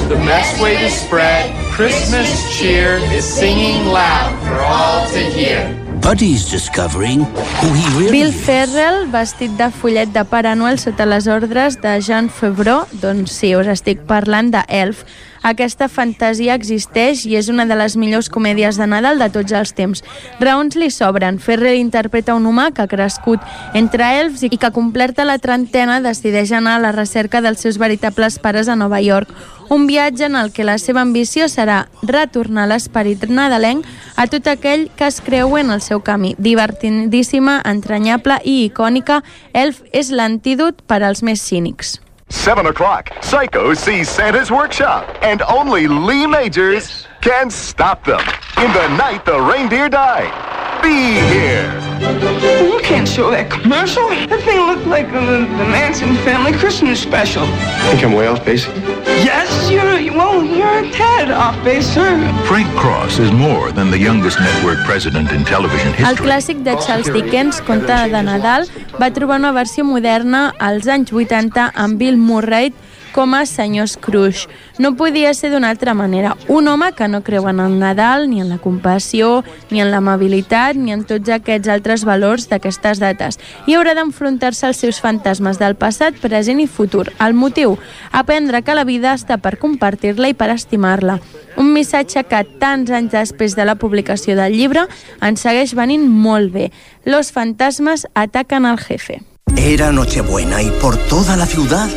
The 0.09 0.19
best 0.25 0.61
way 0.61 0.75
to 0.79 0.89
spread 0.89 1.55
Christmas 1.71 2.57
cheer 2.57 2.97
is 2.97 3.23
singing 3.23 3.85
loud 3.85 4.37
for 4.45 4.59
all 4.61 5.07
to 5.11 5.19
hear. 5.19 5.82
Buddy's 6.03 6.51
discovering 6.51 7.23
who 7.23 7.67
he 7.73 7.85
really 7.97 8.11
Bill 8.11 8.31
Ferrell, 8.33 9.05
vestit 9.07 9.53
de 9.55 9.69
follet 9.71 10.11
de 10.11 10.25
Pare 10.27 10.51
Noel 10.59 10.75
sota 10.81 11.05
les 11.07 11.29
ordres 11.31 11.77
de 11.79 11.93
Jean 12.03 12.27
Favreau, 12.27 12.83
doncs 12.99 13.31
sí, 13.31 13.53
us 13.55 13.69
estic 13.71 14.03
parlant 14.09 14.51
de 14.51 14.65
Elf. 14.67 15.05
Aquesta 15.43 15.89
fantasia 15.91 16.55
existeix 16.55 17.25
i 17.27 17.35
és 17.35 17.49
una 17.51 17.65
de 17.67 17.75
les 17.75 17.97
millors 17.99 18.29
comèdies 18.31 18.77
de 18.79 18.87
Nadal 18.87 19.19
de 19.19 19.27
tots 19.33 19.51
els 19.51 19.73
temps. 19.75 19.99
Raons 20.39 20.77
li 20.79 20.87
sobren. 20.87 21.39
Ferrell 21.43 21.81
interpreta 21.81 22.35
un 22.37 22.47
humà 22.47 22.69
que 22.71 22.85
ha 22.85 22.87
crescut 22.87 23.43
entre 23.75 24.07
elfs 24.21 24.45
i 24.47 24.55
que, 24.55 24.71
complerta 24.71 25.25
la 25.27 25.39
trentena, 25.43 25.99
decideix 25.99 26.53
anar 26.55 26.77
a 26.77 26.83
la 26.85 26.93
recerca 26.95 27.41
dels 27.43 27.59
seus 27.59 27.77
veritables 27.77 28.39
pares 28.39 28.71
a 28.71 28.77
Nova 28.79 29.01
York. 29.03 29.35
Un 29.69 29.87
viatge 29.87 30.29
en 30.29 30.37
el 30.39 30.53
que 30.55 30.63
la 30.63 30.77
seva 30.77 31.03
ambició 31.03 31.49
serà 31.51 31.87
retornar 32.07 32.69
l'esperit 32.71 33.27
nadalenc 33.27 33.87
a 34.15 34.27
tot 34.31 34.47
aquell 34.47 34.87
que 34.95 35.11
es 35.11 35.19
creu 35.19 35.57
en 35.59 35.75
el 35.75 35.81
seu 35.81 35.99
camí. 35.99 36.37
Divertidíssima, 36.39 37.59
entranyable 37.65 38.39
i 38.45 38.61
icònica, 38.69 39.23
Elf 39.51 39.83
és 39.91 40.11
l'antídot 40.11 40.83
per 40.87 41.03
als 41.03 41.23
més 41.23 41.43
cínics. 41.43 41.97
7 42.33 42.65
o'clock, 42.65 43.09
Psycho 43.21 43.73
sees 43.73 44.09
Santa's 44.09 44.51
workshop, 44.51 45.07
and 45.21 45.41
only 45.43 45.87
Lee 45.87 46.27
Majors 46.27 47.07
can 47.23 47.49
stop 47.49 48.03
them. 48.03 48.19
In 48.57 48.71
the 48.73 48.87
night 48.97 49.23
the 49.23 49.39
reindeer 49.39 49.87
die. 49.87 50.27
be 50.83 51.15
here. 51.31 51.71
You 52.67 52.79
can't 52.83 53.07
show 53.07 53.31
that 53.31 53.49
commercial. 53.49 54.09
That 54.27 54.41
thing 54.43 54.59
looked 54.67 54.85
like 54.85 55.07
the, 55.07 55.47
the 55.59 55.67
Manson 55.71 56.15
family 56.27 56.51
Christmas 56.51 56.99
special. 56.99 57.43
I 57.43 57.87
Think 57.87 58.03
I'm 58.03 58.11
way 58.11 58.27
off 58.27 58.43
base? 58.43 58.67
Yes, 59.23 59.47
you're, 59.71 59.95
well, 60.19 60.43
you're 60.43 60.83
a 60.83 60.91
tad 60.91 61.31
off 61.31 61.55
base, 61.63 61.87
sir. 61.87 62.11
Frank 62.43 62.67
Cross 62.75 63.19
is 63.19 63.31
more 63.31 63.71
than 63.71 63.89
the 63.89 63.97
youngest 63.97 64.37
network 64.41 64.79
president 64.85 65.31
in 65.31 65.45
television 65.45 65.93
El 65.95 66.11
history. 66.11 66.27
clàssic 66.27 66.57
de 66.67 66.75
Charles 66.85 67.07
Dickens, 67.13 67.61
Conte 67.61 67.95
de 68.11 68.21
Nadal, 68.23 68.67
va 68.99 69.11
trobar 69.11 69.39
una 69.39 69.53
versió 69.53 69.85
moderna 69.85 70.53
als 70.59 70.87
anys 70.87 71.13
80 71.13 71.71
amb 71.73 71.97
Bill 71.97 72.17
Murray 72.17 72.73
com 73.13 73.33
a 73.35 73.45
senyor 73.45 73.87
Scrooge. 73.87 74.49
No 74.79 74.95
podia 74.97 75.33
ser 75.33 75.51
d'una 75.53 75.69
altra 75.69 75.93
manera. 75.93 76.35
Un 76.49 76.67
home 76.67 76.91
que 76.97 77.07
no 77.07 77.21
creu 77.23 77.47
en 77.47 77.61
el 77.63 77.77
Nadal, 77.79 78.29
ni 78.29 78.41
en 78.41 78.49
la 78.49 78.57
compassió, 78.57 79.45
ni 79.69 79.79
en 79.79 79.91
l'amabilitat, 79.93 80.75
ni 80.75 80.91
en 80.91 81.05
tots 81.07 81.29
aquests 81.31 81.69
altres 81.71 82.03
valors 82.03 82.49
d'aquestes 82.49 82.99
dates. 82.99 83.39
I 83.69 83.77
haurà 83.77 83.93
d'enfrontar-se 83.95 84.65
als 84.67 84.81
seus 84.83 84.99
fantasmes 84.99 85.61
del 85.61 85.77
passat, 85.79 86.17
present 86.19 86.59
i 86.59 86.67
futur. 86.67 87.07
El 87.23 87.37
motiu? 87.37 87.77
Aprendre 88.11 88.63
que 88.63 88.75
la 88.75 88.83
vida 88.83 89.13
està 89.13 89.37
per 89.37 89.55
compartir-la 89.61 90.33
i 90.33 90.35
per 90.35 90.49
estimar-la. 90.51 91.19
Un 91.55 91.69
missatge 91.71 92.25
que 92.25 92.41
tants 92.59 92.91
anys 92.91 93.13
després 93.13 93.55
de 93.55 93.63
la 93.69 93.77
publicació 93.77 94.35
del 94.35 94.57
llibre 94.57 94.87
ens 95.21 95.45
segueix 95.45 95.77
venint 95.77 96.09
molt 96.09 96.51
bé. 96.51 96.71
Los 97.05 97.31
fantasmas 97.31 98.07
atacan 98.15 98.65
al 98.65 98.79
jefe. 98.79 99.21
Era 99.55 99.91
Nochebuena 99.91 100.63
y 100.63 100.71
por 100.81 100.97
toda 100.97 101.37
la 101.37 101.45
ciudad 101.45 101.87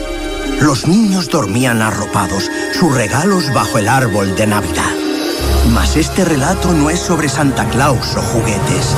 los 0.60 0.86
niños 0.86 1.28
dormían 1.28 1.82
arropados, 1.82 2.50
sus 2.72 2.94
regalos 2.94 3.52
bajo 3.52 3.78
el 3.78 3.88
árbol 3.88 4.34
de 4.36 4.46
Navidad. 4.46 4.92
Mas 5.72 5.96
este 5.96 6.24
relato 6.24 6.72
no 6.72 6.90
es 6.90 7.00
sobre 7.00 7.28
Santa 7.28 7.68
Claus 7.68 8.16
o 8.16 8.22
juguetes, 8.22 8.94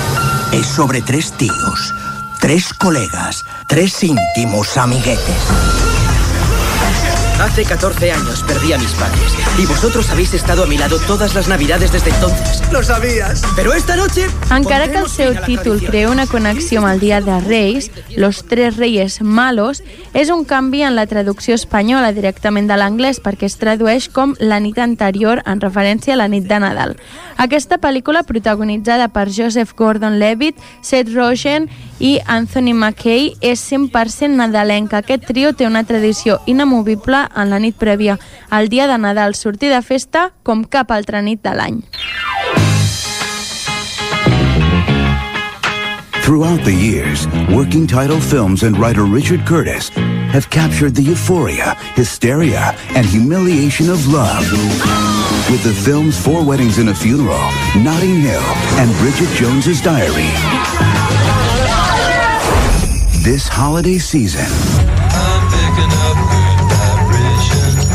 es 0.53 0.67
sobre 0.67 1.03
tres 1.03 1.33
tíos, 1.33 1.95
tres 2.41 2.73
colegas, 2.75 3.45
tres 3.67 4.03
íntimos 4.03 4.77
amiguetes. 4.77 5.98
Hace 7.41 7.65
14 7.65 8.11
años 8.11 8.43
perdí 8.49 8.73
a 8.73 8.79
mis 8.79 8.93
padres 8.95 9.33
y 9.59 9.67
vosotros 9.67 10.11
habéis 10.11 10.35
estado 10.35 10.65
a 10.65 10.67
mi 10.67 10.77
lado 10.77 10.99
todas 11.07 11.37
las 11.37 11.47
navidades 11.47 11.93
desde 11.93 12.11
entonces. 12.11 12.61
Lo 12.73 12.83
sabías. 12.83 13.43
Pero 13.55 13.73
esta 13.75 13.95
noche... 13.95 14.27
Encara 14.51 14.89
que 14.89 14.99
el 14.99 15.09
seu 15.09 15.37
títol 15.47 15.81
crea 15.81 16.11
una 16.11 16.27
connexió 16.27 16.81
amb 16.83 16.91
el 16.91 16.99
Dia 16.99 17.21
de 17.21 17.39
Reis, 17.41 17.93
Los 18.17 18.43
Tres 18.43 18.77
Reyes 18.77 19.21
Malos, 19.23 19.85
és 20.19 20.33
un 20.35 20.43
canvi 20.51 20.83
en 20.83 20.97
la 20.99 21.07
traducció 21.07 21.55
espanyola 21.55 22.11
directament 22.17 22.67
de 22.67 22.75
l'anglès 22.75 23.23
perquè 23.23 23.47
es 23.47 23.55
tradueix 23.63 24.09
com 24.11 24.35
La 24.41 24.59
nit 24.59 24.79
anterior 24.83 25.45
en 25.47 25.63
referència 25.63 26.15
a 26.15 26.19
la 26.19 26.27
nit 26.27 26.49
de 26.51 26.59
Nadal. 26.59 26.97
Aquesta 27.39 27.79
pel·lícula, 27.79 28.25
protagonitzada 28.27 29.13
per 29.15 29.29
Joseph 29.31 29.77
Gordon-Levitt, 29.79 30.59
Seth 30.83 31.15
Rogen 31.15 31.71
i 31.99 32.19
Anthony 32.27 32.75
Mackie, 32.75 33.35
és 33.41 33.61
100% 33.71 34.37
nadalenca. 34.39 35.03
Aquest 35.03 35.27
trio 35.27 35.53
té 35.55 35.67
una 35.67 35.85
tradició 35.85 36.39
inamovible 36.47 37.27
en 37.35 37.51
la 37.51 37.59
nit 37.59 37.77
prèvia 37.79 38.19
al 38.51 38.69
dia 38.69 38.87
de 38.87 38.99
Nadal, 38.99 39.35
sortir 39.35 39.71
de 39.75 39.83
festa 39.83 40.31
com 40.43 40.65
cap 40.65 40.91
altra 40.91 41.23
nit 41.23 41.43
de 41.43 41.55
l'any. 41.55 41.83
Throughout 46.29 46.63
the 46.63 46.75
years, 46.75 47.27
working 47.49 47.87
title 47.87 48.21
films 48.21 48.63
and 48.63 48.77
writer 48.77 49.05
Richard 49.05 49.47
Curtis 49.47 49.89
have 50.29 50.51
captured 50.51 50.95
the 50.95 51.03
euphoria, 51.03 51.75
hysteria, 51.97 52.77
and 52.95 53.07
humiliation 53.07 53.89
of 53.89 54.07
love. 54.07 54.45
With 55.51 55.65
the 55.65 55.73
films 55.73 56.23
Four 56.23 56.45
Weddings 56.45 56.77
and 56.77 56.91
a 56.91 56.95
Funeral, 56.95 57.41
Notting 57.77 58.21
Hill, 58.21 58.45
and 58.77 58.93
Bridget 58.99 59.35
Jones's 59.37 59.81
Diary. 59.81 60.29
This 63.29 63.47
holiday 63.47 63.99
season, 63.99 64.49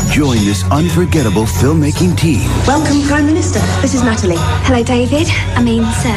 join 0.08 0.36
this 0.44 0.62
unforgettable 0.70 1.42
filmmaking 1.42 2.16
team 2.16 2.48
Welcome, 2.68 3.02
Prime 3.02 3.26
Minister. 3.26 3.58
This 3.82 3.94
is 3.94 4.04
Natalie. 4.04 4.36
Hello, 4.62 4.84
David. 4.84 5.26
I 5.56 5.60
mean, 5.60 5.82
sir. 5.94 6.14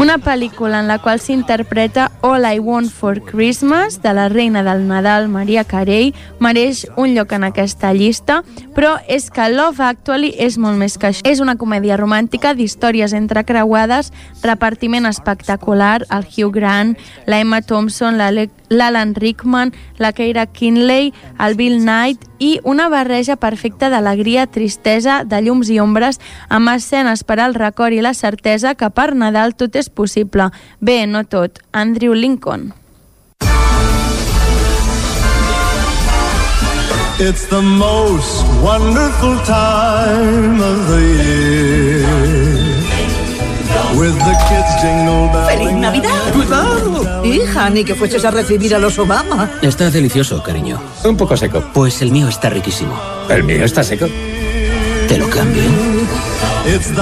Una 0.00 0.16
pel·lícula 0.18 0.80
en 0.80 0.88
la 0.88 0.98
qual 0.98 1.20
s'interpreta 1.20 2.10
All 2.22 2.46
I 2.46 2.58
Want 2.58 2.88
for 2.90 3.20
Christmas, 3.22 4.00
de 4.02 4.12
la 4.14 4.28
reina 4.28 4.62
del 4.62 4.86
Nadal, 4.88 5.28
Maria 5.28 5.64
Carey, 5.64 6.14
mereix 6.40 6.86
un 6.96 7.14
lloc 7.14 7.32
en 7.32 7.44
aquesta 7.44 7.92
llista, 7.92 8.42
però 8.74 8.96
és 9.08 9.28
que 9.30 9.48
Love 9.50 9.84
Actually 9.84 10.32
és 10.38 10.56
molt 10.58 10.78
més 10.78 10.96
que 10.98 11.08
això. 11.10 11.26
És 11.28 11.40
una 11.40 11.56
comèdia 11.56 11.98
romàntica 12.00 12.54
d'històries 12.54 13.12
entrecreuades, 13.12 14.12
repartiment 14.42 15.06
espectacular, 15.06 16.06
el 16.10 16.24
Hugh 16.24 16.54
Grant, 16.54 16.96
la 17.26 17.40
Emma 17.40 17.60
Thompson, 17.62 18.16
l'Ale- 18.16 18.50
l'Alan 18.68 19.14
Rickman, 19.14 19.72
la 19.98 20.12
Keira 20.12 20.46
Kinley, 20.46 21.12
el 21.38 21.54
Bill 21.56 21.78
Knight 21.80 22.24
i 22.38 22.58
una 22.64 22.88
barreja 22.88 23.36
perfecta 23.36 23.90
d'alegria, 23.90 24.46
tristesa, 24.46 25.22
de 25.24 25.42
llums 25.42 25.70
i 25.70 25.80
ombres, 25.80 26.20
amb 26.48 26.70
escenes 26.74 27.24
per 27.24 27.40
al 27.40 27.54
record 27.54 27.96
i 27.96 28.02
la 28.04 28.14
certesa 28.14 28.74
que 28.74 28.90
per 28.90 29.14
Nadal 29.14 29.56
tot 29.56 29.76
és 29.76 29.88
possible. 29.88 30.50
Bé, 30.80 31.06
no 31.06 31.24
tot. 31.24 31.62
Andrew 31.72 32.14
Lincoln. 32.14 32.72
It's 37.20 37.46
the 37.46 37.60
most 37.60 38.46
wonderful 38.62 39.36
time 39.44 40.60
of 40.62 40.86
the 40.86 41.02
year. 41.24 42.27
¡Feliz 43.98 45.72
Navidad! 45.72 46.32
¡Cuidado! 46.32 47.24
Hija, 47.24 47.68
ni 47.68 47.82
que 47.82 47.96
fueses 47.96 48.24
a 48.24 48.30
recibir 48.30 48.72
a 48.74 48.78
los 48.78 48.96
Obama. 48.98 49.50
Está 49.60 49.90
delicioso, 49.90 50.40
cariño. 50.40 50.80
Un 51.04 51.16
poco 51.16 51.36
seco. 51.36 51.64
Pues 51.74 52.00
el 52.00 52.12
mío 52.12 52.28
está 52.28 52.48
riquísimo. 52.48 52.96
¿El 53.28 53.42
mío 53.42 53.64
está 53.64 53.82
seco? 53.82 54.06
Te 55.08 55.18
lo 55.18 55.28
cambio. 55.28 55.62
És 56.66 56.92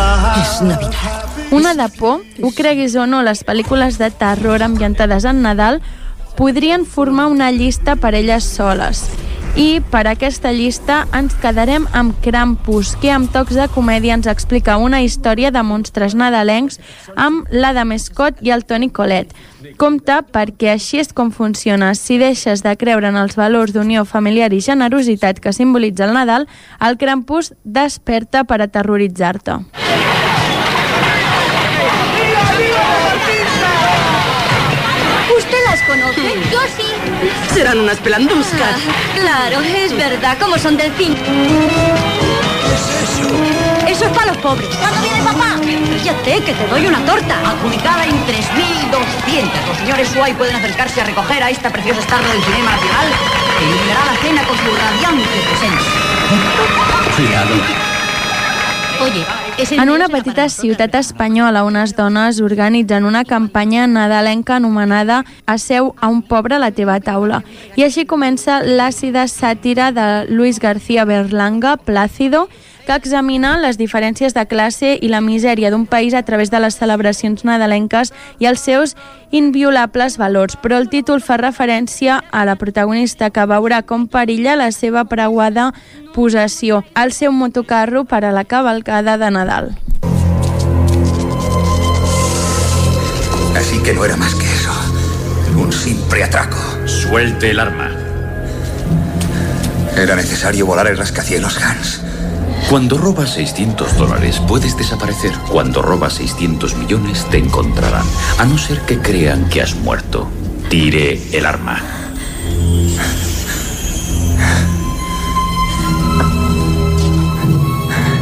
Navidad. 0.62 1.26
Una 1.50 1.74
de 1.74 1.88
por, 1.90 2.22
ho 2.42 2.50
creguis 2.52 2.96
o 2.96 3.06
no, 3.06 3.22
les 3.22 3.44
pel·lícules 3.44 3.98
de 3.98 4.10
terror 4.10 4.62
ambientades 4.62 5.24
en 5.24 5.42
Nadal 5.42 5.82
podrien 6.36 6.84
formar 6.84 7.26
una 7.26 7.50
llista 7.50 7.96
per 7.96 8.14
elles 8.14 8.44
soles. 8.44 9.06
I 9.56 9.80
per 9.88 10.02
aquesta 10.04 10.50
llista 10.52 10.98
ens 11.16 11.32
quedarem 11.40 11.86
amb 11.96 12.12
Krampus, 12.20 12.90
que 13.00 13.08
amb 13.08 13.30
tocs 13.32 13.56
de 13.56 13.64
comèdia 13.72 14.12
ens 14.12 14.28
explica 14.28 14.74
una 14.76 15.00
història 15.00 15.48
de 15.50 15.62
monstres 15.64 16.12
nadalencs 16.12 16.76
amb 17.16 17.48
l'Adam 17.48 17.94
Scott 17.96 18.42
i 18.44 18.52
el 18.52 18.66
Toni 18.68 18.90
Collette. 18.92 19.32
Compte 19.80 20.18
perquè 20.32 20.74
així 20.74 21.00
és 21.00 21.08
com 21.16 21.32
funciona. 21.32 21.94
Si 21.96 22.20
deixes 22.20 22.60
de 22.66 22.76
creure 22.76 23.08
en 23.08 23.16
els 23.16 23.40
valors 23.40 23.72
d'unió 23.72 24.04
familiar 24.04 24.52
i 24.52 24.60
generositat 24.60 25.40
que 25.40 25.56
simbolitza 25.56 26.04
el 26.04 26.12
Nadal, 26.12 26.44
el 26.84 27.00
Krampus 27.00 27.54
desperta 27.64 28.44
per 28.44 28.60
aterroritzar-te. 28.60 29.62
¿Usted 35.86 36.00
las 36.00 36.12
conoce? 36.12 36.50
Yo 36.50 36.60
sí. 36.76 37.54
Serán 37.54 37.78
unas 37.80 37.98
pelanduscas. 37.98 38.76
Claro, 39.14 39.60
es 39.60 39.96
verdad, 39.96 40.36
como 40.38 40.58
son 40.58 40.76
del 40.76 40.92
fin. 40.92 41.16
Eso 43.86 44.04
es 44.04 44.10
para 44.10 44.26
los 44.26 44.36
pobres. 44.38 44.68
¿Cuándo 44.76 45.00
viene 45.00 45.22
papá? 45.22 45.56
Cállate, 45.90 46.40
que 46.44 46.52
te 46.52 46.66
doy 46.66 46.86
una 46.86 47.04
torta. 47.04 47.38
Adjudicada 47.50 48.04
en 48.04 48.16
3.200. 48.26 49.66
Los 49.68 49.76
señores 49.78 50.08
Suay 50.08 50.34
pueden 50.34 50.56
acercarse 50.56 51.00
a 51.00 51.04
recoger 51.04 51.42
a 51.42 51.50
esta 51.50 51.70
preciosa 51.70 52.00
estarla 52.00 52.28
del 52.28 52.42
cinema 52.42 52.72
nacional 52.72 53.06
que 53.58 53.64
iluminará 53.64 54.04
la 54.06 54.16
cena 54.16 54.42
con 54.44 54.56
su 54.58 54.76
radiante 54.76 55.28
presencia. 55.28 55.92
Cuidado. 57.16 57.54
Oye, 59.00 59.26
En 59.58 59.88
una 59.88 60.08
petita 60.12 60.50
ciutat 60.52 60.94
espanyola, 60.98 61.62
unes 61.64 61.94
dones 61.96 62.42
organitzen 62.44 63.06
una 63.08 63.24
campanya 63.24 63.86
nadalenca 63.86 64.56
anomenada 64.56 65.24
Asseu 65.46 65.94
a 65.96 66.08
un 66.12 66.20
pobre 66.20 66.56
a 66.56 66.58
la 66.60 66.72
teva 66.76 66.98
taula. 67.00 67.40
I 67.72 67.86
així 67.86 68.04
comença 68.04 68.58
l'àcida 68.60 69.24
sàtira 69.32 69.88
de 69.96 70.26
Luis 70.28 70.60
García 70.60 71.06
Berlanga, 71.08 71.78
Plácido, 71.78 72.50
que 72.86 72.94
examina 72.94 73.56
les 73.58 73.76
diferències 73.76 74.32
de 74.32 74.46
classe 74.46 74.94
i 75.02 75.10
la 75.12 75.20
misèria 75.20 75.72
d'un 75.74 75.84
país 75.90 76.14
a 76.14 76.22
través 76.22 76.52
de 76.54 76.60
les 76.62 76.78
celebracions 76.78 77.44
nadalenques 77.44 78.12
i 78.38 78.46
els 78.46 78.62
seus 78.62 78.94
inviolables 79.34 80.16
valors. 80.16 80.56
Però 80.62 80.78
el 80.78 80.88
títol 80.88 81.20
fa 81.20 81.36
referència 81.42 82.22
a 82.30 82.46
la 82.46 82.56
protagonista 82.56 83.28
que 83.34 83.44
veurà 83.50 83.82
com 83.82 84.06
perilla 84.06 84.56
la 84.56 84.70
seva 84.70 85.04
preuada 85.04 85.72
possessió, 86.14 86.84
el 86.94 87.12
seu 87.12 87.34
motocarro 87.34 88.06
per 88.06 88.24
a 88.24 88.32
la 88.32 88.46
cavalcada 88.46 89.18
de 89.18 89.30
Nadal. 89.30 89.74
Así 93.56 93.82
que 93.82 93.92
no 93.92 94.04
era 94.04 94.16
más 94.16 94.34
que 94.34 94.44
eso. 94.44 94.72
Un 95.56 95.72
simple 95.72 96.22
atraco. 96.22 96.58
Suelte 96.86 97.50
el 97.50 97.58
arma. 97.58 97.90
Era 99.96 100.14
necesario 100.14 100.66
volar 100.66 100.86
el 100.86 100.98
rascacielos, 100.98 101.56
Hans. 101.62 102.02
Cuando 102.68 102.98
robas 102.98 103.30
600 103.34 103.96
dólares 103.96 104.42
puedes 104.48 104.76
desaparecer. 104.76 105.32
Cuando 105.52 105.82
robas 105.82 106.14
600 106.14 106.74
millones 106.74 107.24
te 107.30 107.38
encontrarán. 107.38 108.04
A 108.38 108.44
no 108.44 108.58
ser 108.58 108.80
que 108.80 108.98
crean 108.98 109.48
que 109.48 109.62
has 109.62 109.76
muerto. 109.76 110.28
Tire 110.68 111.16
el 111.32 111.46
arma. 111.46 111.80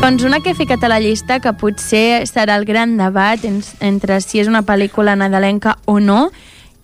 Doncs 0.03 0.23
una 0.25 0.41
que 0.41 0.51
he 0.51 0.55
ficat 0.55 0.85
a 0.85 0.91
la 0.93 1.01
llista, 1.01 1.41
que 1.41 1.55
potser 1.57 2.27
serà 2.29 2.59
el 2.61 2.66
gran 2.69 2.99
debat 2.99 3.41
en, 3.49 3.62
entre 3.81 4.19
si 4.21 4.43
és 4.43 4.51
una 4.53 4.61
pel·lícula 4.69 5.15
nadalenca 5.16 5.79
o 5.89 5.97
no, 5.97 6.29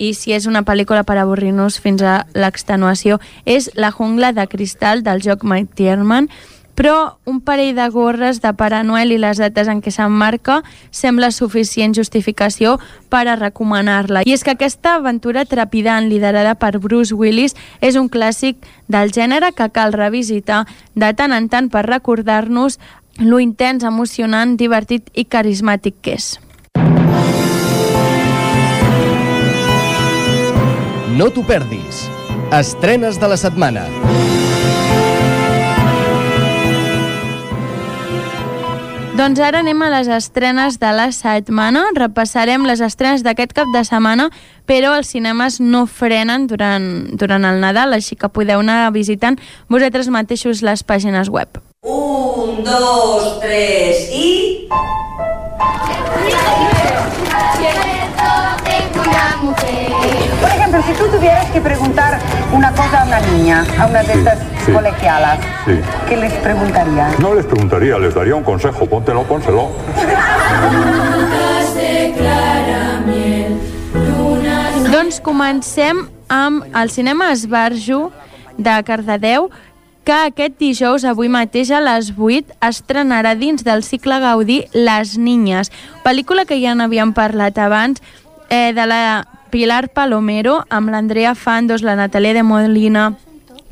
i 0.01 0.15
si 0.16 0.32
és 0.32 0.47
una 0.49 0.62
pel·lícula 0.65 1.05
per 1.05 1.19
avorrir-nos 1.20 1.77
fins 1.85 2.01
a 2.01 2.23
l'extenuació, 2.32 3.20
és 3.45 3.69
La 3.77 3.93
jungla 3.93 4.32
de 4.32 4.49
cristal 4.49 5.05
del 5.05 5.20
joc 5.20 5.45
Mike 5.45 5.77
Tierman, 5.77 6.31
però 6.81 7.19
un 7.27 7.43
parell 7.44 7.74
de 7.77 7.86
gorres 7.93 8.39
de 8.40 8.55
Pare 8.57 8.78
Noel 8.89 9.11
i 9.12 9.19
les 9.20 9.36
dates 9.36 9.69
en 9.69 9.82
què 9.85 9.93
s'emmarca 9.93 10.62
sembla 10.97 11.28
suficient 11.28 11.93
justificació 11.93 12.78
per 13.12 13.27
a 13.28 13.35
recomanar-la. 13.36 14.23
I 14.24 14.32
és 14.32 14.40
que 14.40 14.55
aquesta 14.55 14.94
aventura 14.97 15.44
trepidant 15.44 16.09
liderada 16.09 16.55
per 16.57 16.78
Bruce 16.81 17.12
Willis 17.12 17.52
és 17.85 18.01
un 18.01 18.09
clàssic 18.09 18.65
del 18.89 19.12
gènere 19.12 19.52
que 19.52 19.69
cal 19.69 19.93
revisitar 19.93 20.62
de 20.97 21.12
tant 21.12 21.36
en 21.36 21.52
tant 21.52 21.69
per 21.69 21.85
recordar-nos 21.85 22.81
lo 23.20 23.44
intens, 23.44 23.85
emocionant, 23.85 24.57
divertit 24.57 25.12
i 25.12 25.28
carismàtic 25.28 26.01
que 26.01 26.16
és. 26.16 26.39
No 31.12 31.28
t'ho 31.28 31.44
perdis. 31.44 32.07
Estrenes 32.57 33.20
de 33.20 33.28
la 33.28 33.36
setmana. 33.36 33.85
Doncs 39.20 39.36
ara 39.44 39.59
anem 39.60 39.82
a 39.84 39.90
les 39.92 40.09
estrenes 40.09 40.78
de 40.80 40.90
la 40.97 41.10
setmana. 41.12 41.82
Repassarem 41.92 42.62
les 42.64 42.80
estrenes 42.80 43.20
d'aquest 43.20 43.52
cap 43.52 43.68
de 43.74 43.82
setmana, 43.84 44.30
però 44.64 44.94
els 44.97 45.10
cinemes 45.12 45.59
no 45.60 45.82
frenen 45.84 46.47
durant, 46.48 46.86
durant 47.20 47.44
el 47.44 47.60
Nadal, 47.60 47.92
així 47.92 48.16
que 48.16 48.32
podeu 48.32 48.64
anar 48.64 48.78
visitant 48.97 49.36
vosaltres 49.68 50.09
mateixos 50.09 50.64
les 50.64 50.80
pàgines 50.80 51.28
web. 51.28 51.60
Un, 51.84 52.64
dos, 52.64 53.36
tres 53.44 54.09
y... 59.11 60.41
Por 60.41 60.49
ejemplo, 60.51 60.82
si 60.87 60.93
tú 60.95 61.07
tuvieras 61.09 61.47
que 61.51 61.61
preguntar 61.61 62.19
una 62.53 62.70
cosa 62.73 63.03
a 63.03 63.05
una 63.07 63.20
niña, 63.20 63.65
a 63.78 63.87
una 63.87 64.03
de 64.03 64.12
estas 64.15 64.39
sí. 64.65 64.73
colegialas, 64.73 65.39
Sí. 65.66 65.81
¿qué 66.09 66.16
les 66.16 66.32
preguntarías? 66.35 67.19
No 67.19 67.35
les 67.35 67.45
preguntaría, 67.47 67.99
les 67.99 68.15
daría 68.15 68.35
un 68.35 68.45
consejo. 68.45 68.87
Póntelo, 68.87 69.23
pónselo. 69.24 69.70
Doncs 74.91 75.20
comencem 75.23 76.07
amb 76.28 76.65
el 76.77 76.91
cinema 76.91 77.31
Esbarjo 77.32 78.11
de 78.59 78.74
Cardedeu, 78.85 79.49
que 80.05 80.12
aquest 80.12 80.57
dijous, 80.59 81.05
avui 81.05 81.28
mateix 81.31 81.70
a 81.70 81.81
les 81.85 82.11
8, 82.16 82.57
estrenarà 82.66 83.35
dins 83.39 83.62
del 83.66 83.85
cicle 83.87 84.19
Gaudí 84.23 84.65
Les 84.74 85.16
Niñes, 85.19 85.70
pel·lícula 86.05 86.47
que 86.49 86.59
ja 86.62 86.74
n'havíem 86.74 87.12
parlat 87.16 87.59
abans, 87.62 88.03
eh, 88.51 88.74
de 88.74 88.86
la 88.86 89.27
Pilar 89.51 89.89
Palomero, 89.89 90.64
amb 90.68 90.90
l'Andrea 90.90 91.35
Fandos, 91.35 91.82
la 91.82 91.97
Natalia 91.97 92.35
de 92.35 92.43
Molina, 92.43 93.16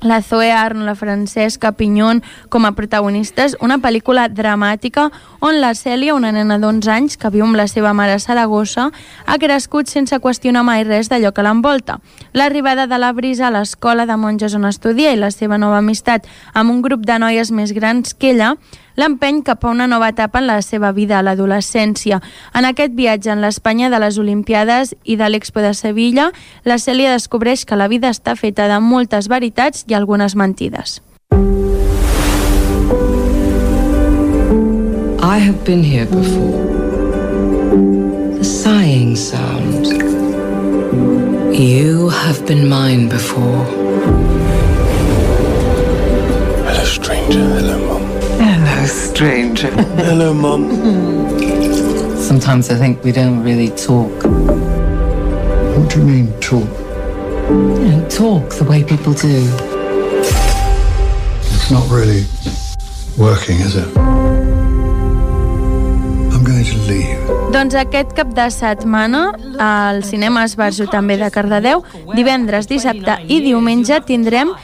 la 0.00 0.22
Zoe 0.22 0.52
Arn, 0.52 0.86
la 0.86 0.94
Francesca 0.94 1.72
Pinyón 1.72 2.22
com 2.48 2.66
a 2.66 2.72
protagonistes, 2.72 3.56
una 3.60 3.78
pel·lícula 3.82 4.28
dramàtica 4.30 5.08
on 5.42 5.60
la 5.60 5.72
Cèlia, 5.74 6.14
una 6.14 6.30
nena 6.32 6.58
d'11 6.58 6.90
anys 6.94 7.18
que 7.18 7.30
viu 7.34 7.44
amb 7.46 7.58
la 7.58 7.66
seva 7.66 7.92
mare 7.94 8.14
a 8.14 8.22
Saragossa, 8.22 8.88
ha 9.26 9.38
crescut 9.38 9.90
sense 9.90 10.18
qüestionar 10.22 10.62
mai 10.66 10.84
res 10.86 11.10
d'allò 11.10 11.32
que 11.34 11.42
l'envolta. 11.42 11.98
L'arribada 12.32 12.86
de 12.86 12.98
la 12.98 13.12
Brisa 13.12 13.48
a 13.48 13.54
l'escola 13.54 14.06
de 14.06 14.16
monges 14.16 14.54
on 14.54 14.68
estudia 14.70 15.12
i 15.12 15.18
la 15.18 15.32
seva 15.34 15.58
nova 15.58 15.82
amistat 15.82 16.26
amb 16.54 16.70
un 16.70 16.82
grup 16.82 17.06
de 17.06 17.18
noies 17.18 17.50
més 17.50 17.74
grans 17.74 18.14
que 18.14 18.34
ella 18.36 18.54
l'empeny 18.98 19.42
cap 19.46 19.64
a 19.64 19.70
una 19.70 19.86
nova 19.86 20.10
etapa 20.10 20.42
en 20.42 20.48
la 20.50 20.60
seva 20.62 20.92
vida, 20.92 21.18
a 21.18 21.22
l'adolescència. 21.22 22.20
En 22.54 22.66
aquest 22.66 22.92
viatge 22.98 23.30
en 23.32 23.40
l'Espanya 23.44 23.88
de 23.90 24.02
les 24.02 24.18
Olimpiades 24.18 24.94
i 25.04 25.16
de 25.16 25.28
l'Expo 25.30 25.62
de 25.64 25.72
Sevilla, 25.74 26.32
la 26.64 26.78
Cèlia 26.82 27.14
descobreix 27.14 27.64
que 27.64 27.78
la 27.78 27.88
vida 27.88 28.10
està 28.10 28.34
feta 28.36 28.68
de 28.68 28.80
moltes 28.82 29.30
veritats 29.30 29.86
i 29.88 29.94
algunes 29.94 30.34
mentides. 30.34 31.00
I 35.20 35.38
have 35.38 35.64
been 35.64 35.84
here 35.84 36.06
before. 36.06 36.66
The 38.38 38.44
sighing 38.44 39.14
sound. 39.14 39.86
You 41.54 42.08
have 42.08 42.44
been 42.46 42.68
mine 42.68 43.08
before. 43.08 43.64
Hello, 46.66 46.84
stranger. 46.84 47.44
Hello, 47.58 47.78
Mum. 47.78 48.07
Hello, 48.40 48.86
stranger. 48.86 49.70
Hello, 50.06 50.32
Mum. 50.32 50.70
Sometimes 52.16 52.70
I 52.70 52.76
think 52.76 53.02
we 53.02 53.10
don't 53.10 53.42
really 53.42 53.70
talk. 53.70 54.12
What 55.74 55.90
do 55.90 55.98
you 55.98 56.04
mean, 56.06 56.32
talk? 56.40 56.70
You 57.50 57.90
know, 57.90 58.08
talk 58.08 58.54
the 58.54 58.64
way 58.64 58.84
people 58.84 59.12
do. 59.12 59.42
It's 61.50 61.70
not 61.72 61.90
really 61.90 62.26
working, 63.18 63.58
is 63.58 63.74
it? 63.74 63.88
I'm 66.30 66.44
going 66.44 66.64
to 66.64 66.78
leave. 66.86 67.18
Doncs 67.50 67.74
aquest 67.74 68.14
cap 68.14 68.30
de 68.38 68.50
setmana 68.54 69.34
al 69.58 70.04
cinema 70.06 70.46
Esbarjo 70.46 70.86
també 70.86 71.18
de 71.18 71.30
Cardedeu, 71.34 71.82
divendres, 72.14 72.70
dissabte 72.70 73.18
i 73.26 73.42
diumenge 73.42 73.98
tindrem 74.06 74.54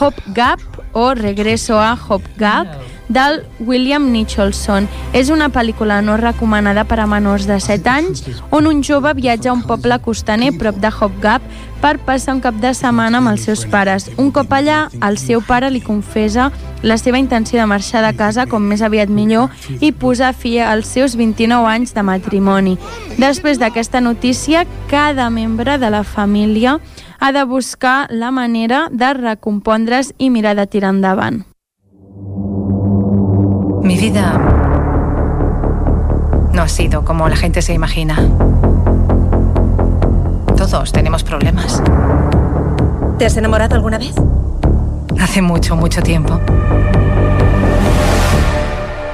Hop 0.00 0.20
Gap 0.36 0.60
o 0.92 1.14
Regreso 1.14 1.80
a 1.80 1.96
Hop 1.96 2.28
Gap 2.36 2.68
del 3.12 3.42
William 3.60 4.10
Nicholson. 4.12 4.88
És 5.12 5.30
una 5.30 5.50
pel·lícula 5.52 6.00
no 6.02 6.16
recomanada 6.16 6.84
per 6.88 6.98
a 7.02 7.06
menors 7.06 7.46
de 7.46 7.58
7 7.60 7.90
anys 7.92 8.24
on 8.50 8.66
un 8.66 8.82
jove 8.82 9.12
viatja 9.18 9.50
a 9.50 9.56
un 9.56 9.62
poble 9.68 9.98
costaner 10.00 10.52
prop 10.58 10.80
de 10.80 10.88
Hop 10.88 11.20
Gap 11.22 11.44
per 11.82 11.98
passar 11.98 12.36
un 12.36 12.40
cap 12.40 12.56
de 12.62 12.70
setmana 12.78 13.18
amb 13.18 13.32
els 13.32 13.44
seus 13.44 13.66
pares. 13.66 14.08
Un 14.16 14.30
cop 14.32 14.52
allà, 14.54 14.86
el 15.02 15.18
seu 15.18 15.42
pare 15.44 15.70
li 15.70 15.82
confessa 15.82 16.50
la 16.82 16.96
seva 16.98 17.18
intenció 17.18 17.60
de 17.60 17.66
marxar 17.66 18.04
de 18.06 18.14
casa 18.16 18.46
com 18.46 18.62
més 18.62 18.82
aviat 18.82 19.10
millor 19.10 19.50
i 19.80 19.92
posar 19.92 20.32
fi 20.32 20.58
als 20.62 20.88
seus 20.94 21.16
29 21.18 21.68
anys 21.68 21.94
de 21.94 22.06
matrimoni. 22.06 22.78
Després 23.18 23.58
d'aquesta 23.58 24.00
notícia, 24.00 24.64
cada 24.90 25.28
membre 25.30 25.78
de 25.78 25.90
la 25.90 26.04
família 26.04 26.78
ha 27.18 27.32
de 27.32 27.44
buscar 27.44 28.08
la 28.10 28.30
manera 28.30 28.88
de 28.90 29.14
recompondre's 29.14 30.14
i 30.18 30.30
mirar 30.30 30.56
de 30.58 30.66
tirar 30.66 30.94
endavant. 30.94 31.51
Mi 33.82 33.96
vida 33.96 34.38
no 36.52 36.62
ha 36.62 36.68
sido 36.68 37.04
como 37.04 37.28
la 37.28 37.34
gente 37.34 37.62
se 37.62 37.72
imagina. 37.72 38.16
Todos 40.56 40.92
tenemos 40.92 41.24
problemas. 41.24 41.82
¿Te 43.18 43.26
has 43.26 43.36
enamorado 43.36 43.74
alguna 43.74 43.98
vez? 43.98 44.14
Hace 45.20 45.42
mucho, 45.42 45.74
mucho 45.74 46.00
tiempo. 46.00 46.40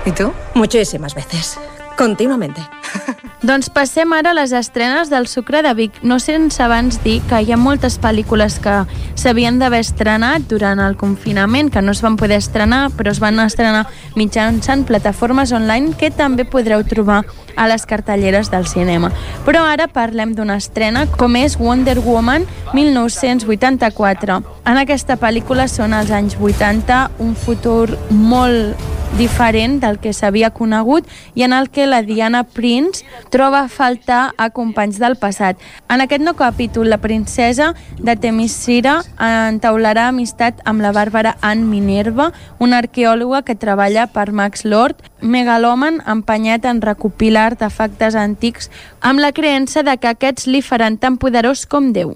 ¿Y 0.05 0.13
tú? 0.13 0.33
Muchísimas 0.55 1.15
veces. 1.15 1.59
Continuamente. 1.97 2.61
Doncs 3.39 3.69
passem 3.71 4.11
ara 4.17 4.33
a 4.33 4.35
les 4.35 4.51
estrenes 4.51 5.13
del 5.13 5.29
Sucre 5.31 5.61
de 5.63 5.71
Vic, 5.79 6.01
no 6.03 6.17
sense 6.19 6.59
abans 6.59 6.97
dir 7.05 7.21
que 7.31 7.39
hi 7.39 7.53
ha 7.55 7.59
moltes 7.61 7.95
pel·lícules 8.03 8.57
que 8.59 8.81
s'havien 9.15 9.61
d'haver 9.61 9.79
estrenat 9.85 10.49
durant 10.51 10.83
el 10.83 10.97
confinament, 10.99 11.71
que 11.71 11.79
no 11.79 11.95
es 11.95 12.03
van 12.03 12.17
poder 12.19 12.41
estrenar, 12.43 12.89
però 12.99 13.15
es 13.15 13.23
van 13.23 13.39
estrenar 13.39 13.85
mitjançant 14.19 14.83
plataformes 14.91 15.55
online 15.55 15.95
que 15.95 16.11
també 16.11 16.49
podreu 16.51 16.83
trobar 16.83 17.23
a 17.55 17.71
les 17.71 17.87
cartelleres 17.87 18.51
del 18.51 18.67
cinema. 18.67 19.13
Però 19.47 19.63
ara 19.71 19.87
parlem 19.87 20.35
d'una 20.35 20.59
estrena 20.59 21.07
com 21.07 21.39
és 21.39 21.61
Wonder 21.63 22.01
Woman 22.03 22.43
1984. 22.75 24.43
En 24.67 24.83
aquesta 24.83 25.15
pel·lícula 25.15 25.71
són 25.71 25.95
els 25.95 26.11
anys 26.11 26.35
80, 26.43 27.05
un 27.23 27.37
futur 27.39 27.87
molt 28.11 28.98
diferent 29.19 29.81
del 29.83 29.99
que 29.99 30.13
s'havia 30.15 30.53
conegut 30.55 31.07
i 31.35 31.43
en 31.43 31.53
el 31.53 31.69
que 31.75 31.89
la 31.91 32.05
Diana 32.07 32.45
Prince 32.45 33.03
troba 33.35 33.65
a 33.65 33.69
faltar 33.69 34.33
a 34.39 34.49
companys 34.55 35.01
del 35.03 35.17
passat. 35.19 35.59
En 35.91 36.01
aquest 36.01 36.23
nou 36.23 36.37
capítol, 36.39 36.87
la 36.87 37.01
princesa 37.03 37.73
de 37.99 38.15
Temiscira 38.15 39.01
entaularà 39.19 40.07
amistat 40.13 40.63
amb 40.65 40.87
la 40.87 40.95
bàrbara 40.95 41.35
Anne 41.43 41.67
Minerva, 41.67 42.31
una 42.63 42.79
arqueòloga 42.79 43.43
que 43.43 43.59
treballa 43.59 44.07
per 44.07 44.31
Max 44.31 44.65
Lord, 44.65 45.03
megalòman 45.21 45.99
empenyat 46.07 46.65
en 46.71 46.81
recopilar 46.81 47.49
artefactes 47.53 48.15
antics 48.15 48.71
amb 49.01 49.19
la 49.19 49.33
creença 49.35 49.83
de 49.83 49.99
que 49.99 50.15
aquests 50.15 50.47
li 50.47 50.63
faran 50.63 50.97
tan 50.97 51.19
poderós 51.19 51.67
com 51.67 51.91
Déu. 51.93 52.15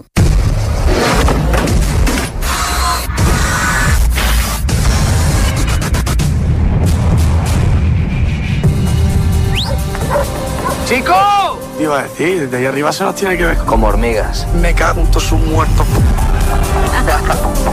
Iba 11.80 11.98
a 11.98 12.02
decir, 12.02 12.42
desde 12.42 12.56
ahí 12.58 12.66
arriba 12.66 12.92
se 12.92 13.02
nos 13.02 13.14
tiene 13.14 13.36
que 13.36 13.44
ver 13.44 13.58
Como 13.58 13.88
hormigas. 13.88 14.46
Me 14.60 14.74
cago 14.74 15.00
en 15.00 15.06
todos 15.08 15.24
sus 15.24 15.40
muertos. 15.40 15.86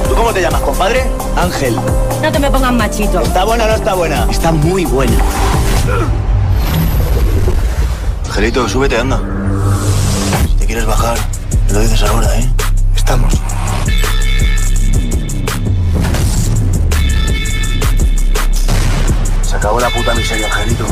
¿Tú 0.07 0.15
cómo 0.15 0.33
te 0.33 0.41
llamas, 0.41 0.61
compadre? 0.61 1.03
Ángel. 1.35 1.75
No 2.21 2.31
te 2.31 2.39
me 2.39 2.49
pongas 2.49 2.73
machito. 2.73 3.21
¿Está 3.21 3.43
buena 3.43 3.65
o 3.65 3.67
no 3.67 3.75
está 3.75 3.93
buena? 3.93 4.27
Está 4.29 4.51
muy 4.51 4.85
buena. 4.85 5.13
Angelito, 8.25 8.67
súbete, 8.69 8.97
anda. 8.97 9.19
Si 10.47 10.55
te 10.55 10.65
quieres 10.65 10.85
bajar, 10.85 11.17
me 11.67 11.73
lo 11.73 11.79
dices 11.81 12.01
ahora, 12.03 12.39
¿eh? 12.39 12.49
Estamos. 12.95 13.33
Se 19.43 19.55
acabó 19.55 19.79
la 19.79 19.89
puta 19.89 20.13
miseria, 20.13 20.47
Angelito. 20.47 20.85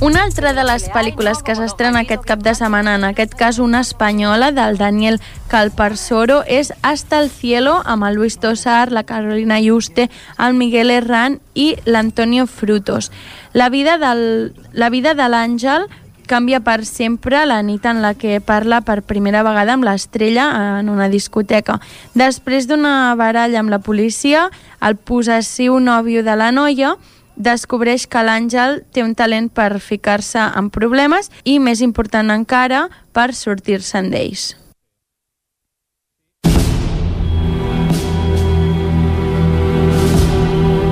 Una 0.00 0.22
altra 0.22 0.52
de 0.54 0.62
les 0.62 0.84
pel·lícules 0.94 1.40
que 1.42 1.56
s'estrena 1.58 2.04
aquest 2.04 2.22
cap 2.22 2.38
de 2.38 2.52
setmana, 2.54 2.92
en 2.94 3.02
aquest 3.08 3.32
cas 3.34 3.56
una 3.58 3.80
espanyola 3.82 4.52
del 4.54 4.78
Daniel 4.78 5.18
Calparsoro, 5.50 6.44
és 6.46 6.70
Hasta 6.86 7.18
el 7.18 7.30
cielo, 7.30 7.82
amb 7.84 8.06
el 8.06 8.14
Luis 8.14 8.38
Tosar, 8.38 8.92
la 8.92 9.02
Carolina 9.02 9.58
Yuste, 9.58 10.06
el 10.38 10.54
Miguel 10.54 10.92
Herrán 10.94 11.40
i 11.54 11.74
l'Antonio 11.84 12.46
Frutos. 12.46 13.10
La 13.52 13.70
vida, 13.70 13.98
del, 13.98 14.54
la 14.72 14.88
vida 14.88 15.14
de 15.18 15.26
l'Àngel 15.26 15.90
canvia 16.30 16.60
per 16.62 16.84
sempre 16.86 17.42
la 17.50 17.58
nit 17.66 17.82
en 17.88 17.98
la 17.98 18.14
que 18.14 18.38
parla 18.38 18.82
per 18.86 19.00
primera 19.02 19.42
vegada 19.42 19.74
amb 19.74 19.82
l'estrella 19.88 20.78
en 20.78 20.94
una 20.94 21.08
discoteca. 21.10 21.80
Després 22.14 22.70
d'una 22.70 23.16
baralla 23.18 23.58
amb 23.58 23.74
la 23.74 23.82
policia, 23.82 24.46
el 24.78 24.94
possessiu 24.94 25.80
nòvio 25.82 26.22
de 26.22 26.38
la 26.38 26.52
noia 26.54 26.94
descobreix 27.38 28.06
que 28.10 28.22
l'Àngel 28.26 28.82
té 28.92 29.04
un 29.06 29.14
talent 29.14 29.48
per 29.48 29.78
ficar-se 29.80 30.42
en 30.58 30.70
problemes 30.74 31.30
i, 31.44 31.58
més 31.62 31.80
important 31.80 32.34
encara, 32.34 32.88
per 33.14 33.30
sortir-se'n 33.32 34.10
d'ells. 34.10 34.50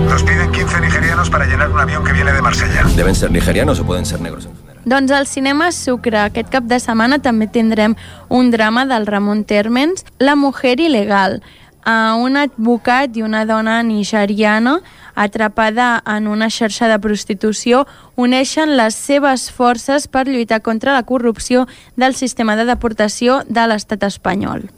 Nos 0.07 0.23
piden 0.23 0.53
15 0.53 0.81
nigerianos 0.81 1.29
para 1.31 1.47
llenar 1.47 1.69
un 1.71 1.81
avión 1.81 2.05
que 2.05 2.13
viene 2.13 2.33
de 2.33 2.41
Marsella. 2.41 2.87
¿Deben 2.97 3.15
ser 3.15 3.31
nigerianos 3.31 3.81
o 3.81 3.85
pueden 3.85 4.07
ser 4.07 4.21
negros? 4.21 4.49
Doncs 4.87 5.11
al 5.11 5.27
cinema 5.27 5.73
Sucre 5.73 6.21
aquest 6.23 6.49
cap 6.49 6.63
de 6.71 6.79
setmana 6.79 7.19
també 7.19 7.49
tindrem 7.51 7.97
un 8.31 8.53
drama 8.53 8.87
del 8.87 9.07
Ramon 9.07 9.43
Térmens, 9.43 10.07
La 10.19 10.37
mujer 10.37 10.77
il·legal, 10.79 11.41
a 11.83 12.15
un 12.19 12.37
advocat 12.37 13.17
i 13.17 13.23
una 13.23 13.45
dona 13.47 13.81
nigeriana 13.83 14.81
atrapada 15.17 16.03
en 16.07 16.29
una 16.29 16.51
xarxa 16.53 16.87
de 16.93 17.01
prostitució 17.03 17.87
uneixen 18.15 18.77
les 18.77 18.95
seves 18.95 19.51
forces 19.51 20.07
per 20.07 20.29
lluitar 20.29 20.61
contra 20.63 20.93
la 20.93 21.03
corrupció 21.03 21.67
del 21.97 22.15
sistema 22.15 22.55
de 22.57 22.69
deportació 22.69 23.43
de 23.49 23.67
l'estat 23.67 24.05
espanyol.« 24.07 24.69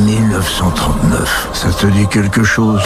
1939, 0.00 1.48
ça 1.52 1.68
te 1.78 1.86
dit 1.86 2.08
quelque 2.08 2.42
chose? 2.42 2.82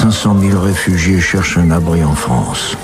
500 0.00 0.40
000 0.40 0.60
réfugiés 0.60 1.20
cherchent 1.20 1.58
un 1.58 1.70
abri 1.70 2.02
en 2.02 2.14
France. 2.14 2.76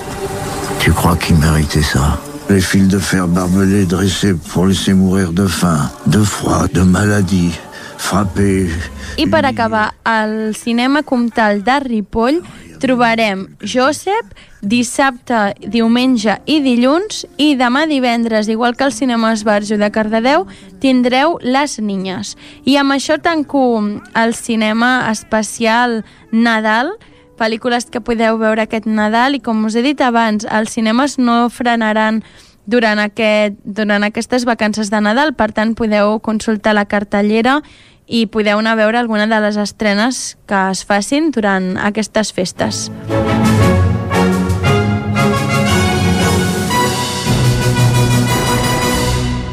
Tu 0.79 0.93
crois 0.93 1.17
qu'ils 1.17 1.35
méritaient 1.35 1.81
ça 1.81 2.19
Les 2.49 2.61
fils 2.61 2.87
de 2.87 2.99
fer 2.99 3.27
barbelés 3.27 3.85
dressés 3.85 4.33
pour 4.33 4.65
laisser 4.65 4.93
mourir 4.93 5.33
de 5.33 5.45
faim, 5.45 5.91
de 6.07 6.23
froid, 6.23 6.67
de 6.73 6.81
maladie, 6.81 7.51
frappés... 7.97 8.71
I 9.17 9.27
per 9.27 9.43
acabar, 9.45 9.93
al 10.07 10.55
cinema 10.55 11.03
comtal 11.03 11.59
de 11.67 11.75
Ripoll 11.83 12.39
trobarem 12.79 13.49
Josep 13.59 14.31
dissabte, 14.61 15.53
diumenge 15.67 16.37
i 16.47 16.59
dilluns 16.63 17.25
i 17.37 17.53
demà 17.59 17.85
divendres, 17.89 18.47
igual 18.47 18.77
que 18.79 18.87
al 18.87 18.95
cinema 18.95 19.33
Esbarjo 19.35 19.77
de 19.77 19.91
Cardedeu, 19.91 20.47
tindreu 20.79 21.37
Les 21.43 21.77
Niñes. 21.83 22.35
I 22.63 22.79
amb 22.79 22.95
això 22.95 23.19
tanco 23.21 23.83
el 24.15 24.35
cinema 24.35 25.09
especial 25.11 26.03
Nadal, 26.31 26.95
pel·lícules 27.39 27.87
que 27.89 28.03
podeu 28.03 28.37
veure 28.41 28.65
aquest 28.65 28.85
Nadal 28.85 29.37
i 29.37 29.41
com 29.43 29.63
us 29.65 29.77
he 29.79 29.83
dit 29.85 30.01
abans, 30.03 30.45
els 30.45 30.75
cinemes 30.75 31.17
no 31.17 31.47
frenaran 31.49 32.21
durant, 32.69 32.99
aquest, 33.01 33.57
durant 33.63 34.05
aquestes 34.05 34.45
vacances 34.45 34.91
de 34.93 35.01
Nadal, 35.01 35.33
per 35.33 35.51
tant 35.55 35.73
podeu 35.79 36.19
consultar 36.21 36.75
la 36.77 36.85
cartellera 36.85 37.61
i 38.09 38.25
podeu 38.27 38.59
anar 38.61 38.75
a 38.75 38.81
veure 38.81 39.01
alguna 39.01 39.29
de 39.29 39.41
les 39.45 39.57
estrenes 39.57 40.37
que 40.49 40.63
es 40.73 40.83
facin 40.85 41.31
durant 41.31 41.75
aquestes 41.77 42.33
festes. 42.33 42.89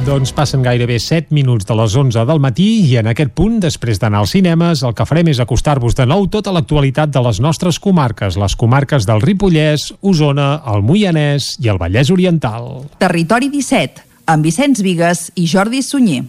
Doncs 0.07 0.31
passen 0.31 0.63
gairebé 0.63 1.01
7 1.03 1.35
minuts 1.35 1.67
de 1.67 1.75
les 1.75 1.95
11 1.99 2.23
del 2.29 2.39
matí 2.39 2.67
i 2.87 2.93
en 3.01 3.09
aquest 3.11 3.33
punt, 3.35 3.57
després 3.59 3.99
d'anar 3.99 4.21
als 4.23 4.37
cinemes, 4.37 4.85
el 4.87 4.95
que 4.95 5.07
farem 5.09 5.33
és 5.33 5.41
acostar-vos 5.43 5.99
de 5.99 6.07
nou 6.07 6.29
tota 6.31 6.53
l'actualitat 6.55 7.11
de 7.11 7.25
les 7.27 7.41
nostres 7.43 7.81
comarques, 7.83 8.39
les 8.39 8.55
comarques 8.55 9.03
del 9.09 9.19
Ripollès, 9.25 9.89
Osona, 10.07 10.61
el 10.71 10.87
Moianès 10.87 11.57
i 11.59 11.73
el 11.75 11.83
Vallès 11.83 12.15
Oriental. 12.15 12.87
Territori 13.03 13.51
17, 13.51 14.07
amb 14.31 14.47
Vicenç 14.47 14.85
Vigues 14.87 15.33
i 15.35 15.51
Jordi 15.51 15.83
Sunyer. 15.83 16.23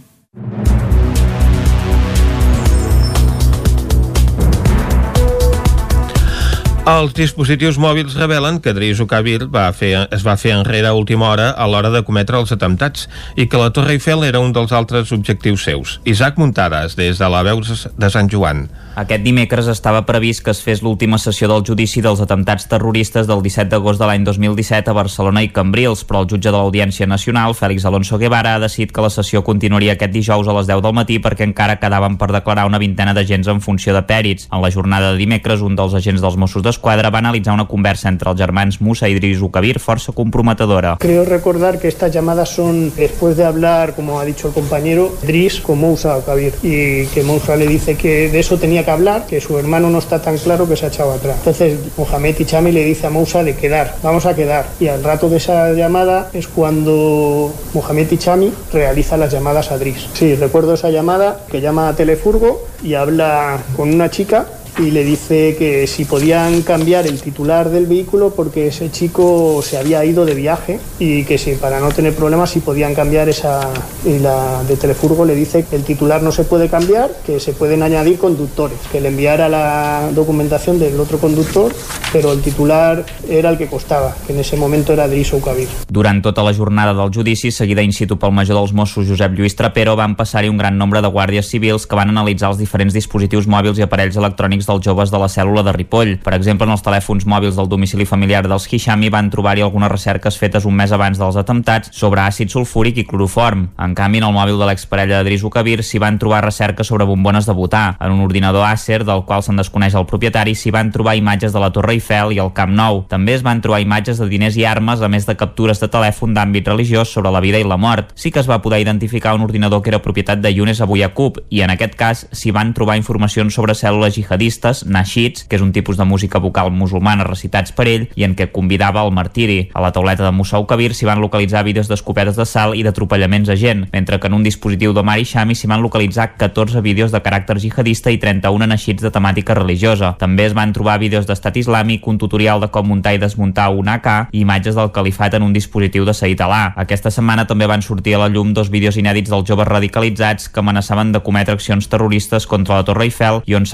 Els 6.87 7.11
dispositius 7.11 7.75
mòbils 7.83 8.13
revelen 8.15 8.61
que 8.63 8.71
Dries 8.71 9.01
Ukabir 9.03 9.49
va 9.51 9.65
fer, 9.75 9.89
es 10.15 10.21
va 10.23 10.37
fer 10.39 10.53
enrere 10.55 10.87
a 10.87 10.95
última 10.95 11.27
hora 11.33 11.49
a 11.51 11.65
l'hora 11.67 11.91
de 11.91 11.99
cometre 12.07 12.39
els 12.39 12.53
atemptats 12.55 13.09
i 13.35 13.49
que 13.51 13.59
la 13.59 13.73
Torre 13.75 13.97
Eiffel 13.97 14.23
era 14.23 14.39
un 14.39 14.53
dels 14.55 14.71
altres 14.71 15.11
objectius 15.11 15.65
seus. 15.67 15.97
Isaac 16.07 16.39
Muntades, 16.39 16.95
des 16.95 17.19
de 17.19 17.27
la 17.27 17.43
Veus 17.43 17.89
de 17.91 18.09
Sant 18.13 18.31
Joan. 18.31 18.69
Aquest 18.97 19.21
dimecres 19.21 19.67
estava 19.69 19.99
previst 20.07 20.41
que 20.41 20.49
es 20.49 20.59
fes 20.65 20.79
l'última 20.81 21.19
sessió 21.21 21.45
del 21.51 21.61
judici 21.61 22.01
dels 22.01 22.17
atemptats 22.23 22.63
terroristes 22.65 23.27
del 23.29 23.43
17 23.45 23.69
d'agost 23.69 24.01
de 24.01 24.07
l'any 24.09 24.23
2017 24.25 24.89
a 24.89 24.95
Barcelona 24.97 25.43
i 25.45 25.51
Cambrils, 25.53 26.01
però 26.01 26.23
el 26.23 26.29
jutge 26.31 26.49
de 26.49 26.55
l'Audiència 26.55 27.05
Nacional, 27.05 27.53
Fèlix 27.53 27.85
Alonso 27.85 28.17
Guevara, 28.17 28.55
ha 28.55 28.63
decidit 28.63 28.89
que 28.89 29.03
la 29.05 29.11
sessió 29.13 29.43
continuaria 29.45 29.93
aquest 29.93 30.15
dijous 30.15 30.49
a 30.49 30.55
les 30.57 30.65
10 30.65 30.81
del 30.81 30.95
matí 30.97 31.19
perquè 31.21 31.45
encara 31.45 31.75
quedaven 31.77 32.15
per 32.17 32.31
declarar 32.33 32.65
una 32.65 32.79
vintena 32.81 33.13
d'agents 33.13 33.51
en 33.53 33.61
funció 33.61 33.93
de 33.93 34.01
pèrits. 34.01 34.47
En 34.49 34.65
la 34.65 34.73
jornada 34.73 35.11
de 35.11 35.21
dimecres, 35.21 35.61
un 35.61 35.77
dels 35.77 35.93
agents 35.93 36.25
dels 36.25 36.39
Mossos 36.41 36.65
d'Esquadra 36.65 37.13
va 37.13 37.21
analitzar 37.21 37.53
una 37.53 37.67
conversa 37.69 38.09
entre 38.09 38.33
els 38.33 38.41
germans 38.41 38.81
Musa 38.81 39.05
i 39.05 39.13
Idris 39.13 39.45
Ukabir 39.45 39.77
força 39.77 40.09
comprometedora. 40.09 40.95
Creo 40.97 41.23
recordar 41.23 41.77
que 41.77 41.87
estas 41.87 42.11
llamadas 42.11 42.49
son 42.49 42.91
después 42.95 43.37
de 43.37 43.45
hablar, 43.45 43.93
como 43.93 44.19
ha 44.19 44.25
dicho 44.25 44.47
el 44.47 44.55
compañero, 44.55 45.13
Dris 45.21 45.61
con 45.61 45.77
Moussa 45.77 46.17
Ukabir 46.17 46.55
y 46.63 47.05
que 47.13 47.21
Moussa 47.23 47.55
le 47.55 47.67
dice 47.67 47.93
que 47.95 48.31
de 48.31 48.39
eso 48.39 48.57
tenía 48.57 48.86
que 48.87 48.91
hablar, 48.91 49.25
que 49.27 49.41
su 49.41 49.59
hermano 49.59 49.89
no 49.89 49.99
está 49.99 50.21
tan 50.21 50.37
claro 50.37 50.65
que 50.65 50.77
se 50.77 50.85
ha 50.85 50.87
echado 50.87 51.11
atrás. 51.11 51.35
Entonces 51.39 51.77
Mohamed 51.97 52.39
Ichami 52.39 52.71
le 52.71 52.85
dice 52.85 53.07
a 53.07 53.09
Moussa 53.09 53.43
de 53.43 53.53
quedar, 53.53 53.95
vamos 54.01 54.25
a 54.25 54.33
quedar. 54.33 54.65
Y 54.79 54.87
al 54.87 55.03
rato 55.03 55.29
de 55.29 55.37
esa 55.37 55.73
llamada 55.73 56.29
es 56.31 56.47
cuando 56.47 57.53
Mohamed 57.73 58.09
Ichami 58.09 58.53
realiza 58.71 59.17
las 59.17 59.33
llamadas 59.33 59.71
a 59.71 59.77
Dris. 59.77 60.07
Sí, 60.13 60.35
recuerdo 60.35 60.73
esa 60.75 60.89
llamada 60.89 61.41
que 61.51 61.59
llama 61.59 61.89
a 61.89 61.97
Telefurgo 61.97 62.65
y 62.81 62.93
habla 62.93 63.57
con 63.75 63.93
una 63.93 64.09
chica 64.09 64.45
y 64.79 64.91
le 64.91 65.03
dice 65.03 65.55
que 65.57 65.87
si 65.87 66.05
podían 66.05 66.61
cambiar 66.61 67.07
el 67.07 67.19
titular 67.21 67.69
del 67.69 67.87
vehículo 67.87 68.33
porque 68.35 68.67
ese 68.67 68.91
chico 68.91 69.61
se 69.63 69.77
había 69.77 70.05
ido 70.05 70.25
de 70.25 70.35
viaje 70.35 70.79
y 70.99 71.23
que 71.23 71.37
si 71.37 71.53
para 71.53 71.79
no 71.79 71.89
tener 71.89 72.13
problemas 72.13 72.51
si 72.51 72.59
podían 72.59 72.93
cambiar 72.93 73.29
esa 73.29 73.69
y 74.05 74.19
la 74.19 74.63
de 74.63 74.75
Telefurgo 74.77 75.25
le 75.25 75.35
dice 75.35 75.65
que 75.65 75.75
el 75.75 75.83
titular 75.83 76.21
no 76.21 76.31
se 76.31 76.43
puede 76.43 76.69
cambiar, 76.69 77.11
que 77.25 77.39
se 77.39 77.53
pueden 77.53 77.81
añadir 77.83 78.17
conductores, 78.17 78.77
que 78.91 79.01
le 79.01 79.09
enviara 79.09 79.49
la 79.49 80.09
documentación 80.13 80.79
del 80.79 80.99
otro 80.99 81.17
conductor, 81.17 81.73
pero 82.11 82.31
el 82.31 82.41
titular 82.41 83.05
era 83.29 83.49
el 83.49 83.57
que 83.57 83.67
costava, 83.67 84.15
que 84.25 84.33
en 84.33 84.39
ese 84.39 84.57
momento 84.57 84.93
era 84.93 85.07
Driso 85.07 85.37
Ukabir. 85.37 85.67
Durant 85.89 86.21
tota 86.21 86.43
la 86.43 86.53
jornada 86.53 86.93
del 86.93 87.11
judici, 87.13 87.51
seguida 87.51 87.81
in 87.81 87.93
situ 87.93 88.17
pel 88.19 88.31
major 88.31 88.55
dels 88.57 88.73
Mossos 88.73 89.07
Josep 89.07 89.33
Lluís 89.37 89.55
Trapero, 89.55 89.95
van 89.95 90.15
passar-hi 90.15 90.49
un 90.49 90.57
gran 90.57 90.77
nombre 90.77 91.01
de 91.01 91.11
guàrdies 91.11 91.49
civils 91.49 91.87
que 91.87 91.97
van 91.97 92.13
analitzar 92.13 92.51
els 92.51 92.61
diferents 92.61 92.93
dispositius 92.93 93.47
mòbils 93.47 93.79
i 93.79 93.85
aparells 93.85 94.17
electrònics 94.17 94.66
dels 94.67 94.83
joves 94.85 95.11
de 95.13 95.21
la 95.21 95.29
cèl·lula 95.31 95.63
de 95.63 95.73
Ripoll. 95.73 96.17
Per 96.23 96.35
exemple, 96.35 96.67
en 96.67 96.75
els 96.75 96.83
telèfons 96.85 97.25
mòbils 97.25 97.55
del 97.57 97.69
domicili 97.71 98.05
familiar 98.05 98.43
dels 98.47 98.67
Hishami 98.67 99.09
van 99.13 99.31
trobar-hi 99.33 99.63
algunes 99.65 99.91
recerques 99.91 100.37
fetes 100.37 100.67
un 100.67 100.75
mes 100.75 100.91
abans 100.91 101.17
dels 101.17 101.39
atemptats 101.39 101.89
sobre 101.95 102.21
àcid 102.21 102.51
sulfúric 102.51 102.99
i 103.01 103.05
cloroform. 103.07 103.69
En 103.79 103.95
canvi, 103.95 104.21
en 104.21 104.27
el 104.29 104.35
mòbil 104.35 104.59
de 104.59 104.67
l'exparella 104.69 105.21
de 105.21 105.29
Drisu 105.29 105.49
Kabir 105.49 105.79
s'hi 105.83 106.01
van 106.03 106.19
trobar 106.19 106.43
recerques 106.45 106.87
sobre 106.87 107.07
bombones 107.07 107.47
de 107.47 107.55
butà. 107.55 107.95
En 107.99 108.11
un 108.11 108.21
ordinador 108.25 108.67
Acer, 108.67 109.03
del 109.07 109.23
qual 109.25 109.43
se'n 109.43 109.57
desconeix 109.57 109.95
el 109.95 110.07
propietari, 110.09 110.55
s'hi 110.55 110.71
van 110.75 110.91
trobar 110.91 111.15
imatges 111.15 111.55
de 111.55 111.63
la 111.63 111.71
Torre 111.71 111.95
Eiffel 111.95 112.35
i 112.35 112.41
el 112.43 112.53
Camp 112.53 112.75
Nou. 112.75 113.05
També 113.07 113.37
es 113.37 113.43
van 113.45 113.61
trobar 113.63 113.81
imatges 113.81 114.19
de 114.19 114.27
diners 114.27 114.57
i 114.59 114.65
armes, 114.67 115.01
a 115.01 115.09
més 115.11 115.25
de 115.25 115.37
captures 115.39 115.79
de 115.79 115.89
telèfon 115.91 116.33
d'àmbit 116.35 116.67
religiós 116.67 117.11
sobre 117.13 117.31
la 117.31 117.41
vida 117.43 117.59
i 117.61 117.67
la 117.67 117.77
mort. 117.77 118.11
Sí 118.15 118.31
que 118.31 118.41
es 118.43 118.49
va 118.49 118.61
poder 118.61 118.81
identificar 118.81 119.35
un 119.35 119.45
ordinador 119.45 119.81
que 119.81 119.89
era 119.93 120.01
propietat 120.01 120.41
de 120.43 120.53
Younes 120.53 120.81
Abu 120.81 120.97
Yaqub 120.97 121.39
i 121.49 121.61
en 121.61 121.71
aquest 121.73 121.95
cas 121.95 122.25
s'hi 122.31 122.51
van 122.51 122.73
trobar 122.73 122.97
informacions 122.97 123.53
sobre 123.53 123.75
cèl·lules 123.77 124.15
jihadistes, 124.17 124.56
nashits, 124.85 125.45
que 125.47 125.55
és 125.55 125.61
un 125.61 125.71
tipus 125.71 125.97
de 125.97 126.05
música 126.05 126.39
vocal 126.39 126.71
musulmana 126.71 127.27
recitats 127.27 127.71
per 127.71 127.87
ell 127.87 128.07
i 128.15 128.25
en 128.27 128.35
què 128.35 128.49
convidava 128.51 129.01
al 129.01 129.13
martiri. 129.13 129.69
A 129.73 129.81
la 129.83 129.91
tauleta 129.93 130.25
de 130.25 130.33
Musau 130.33 130.65
Kabir 130.67 130.93
s'hi 130.95 131.07
van 131.07 131.21
localitzar 131.21 131.63
vídeos 131.67 131.87
d'escopetes 131.87 132.35
de 132.35 132.45
sal 132.45 132.75
i 132.75 132.83
d'atropellaments 132.83 133.49
a 133.49 133.55
gent, 133.55 133.85
mentre 133.93 134.19
que 134.19 134.27
en 134.27 134.37
un 134.37 134.43
dispositiu 134.43 134.93
d'Omar 134.93 135.19
Shami 135.23 135.55
s'hi 135.55 135.69
van 135.69 135.81
localitzar 135.81 136.33
14 136.37 136.81
vídeos 136.81 137.11
de 137.11 137.21
caràcter 137.21 137.59
jihadista 137.59 138.11
i 138.11 138.17
31 138.17 138.67
nashits 138.67 139.03
de 139.03 139.11
temàtica 139.13 139.55
religiosa. 139.57 140.15
També 140.19 140.45
es 140.45 140.55
van 140.57 140.73
trobar 140.73 140.99
vídeos 140.99 141.27
d'estat 141.27 141.57
islàmic, 141.57 142.07
un 142.07 142.17
tutorial 142.17 142.61
de 142.61 142.71
com 142.73 142.87
muntar 142.87 143.13
i 143.15 143.21
desmuntar 143.21 143.69
un 143.75 143.89
AK 143.91 144.07
i 144.31 144.41
imatges 144.41 144.75
del 144.77 144.91
califat 144.95 145.35
en 145.37 145.43
un 145.43 145.53
dispositiu 145.53 146.05
de 146.05 146.15
Said 146.15 146.41
Alà. 146.41 146.73
Aquesta 146.79 147.11
setmana 147.11 147.47
també 147.47 147.67
van 147.67 147.83
sortir 147.83 148.15
a 148.15 148.23
la 148.23 148.29
llum 148.31 148.53
dos 148.55 148.71
vídeos 148.73 148.97
inèdits 148.97 149.29
dels 149.29 149.47
joves 149.47 149.67
radicalitzats 149.67 150.49
que 150.49 150.63
amenaçaven 150.63 151.11
de 151.11 151.21
cometre 151.23 151.57
accions 151.57 151.89
terroristes 151.91 152.47
contra 152.47 152.79
la 152.79 152.87
Torre 152.87 153.07
Eiffel 153.07 153.41
i 153.45 153.55
on 153.59 153.67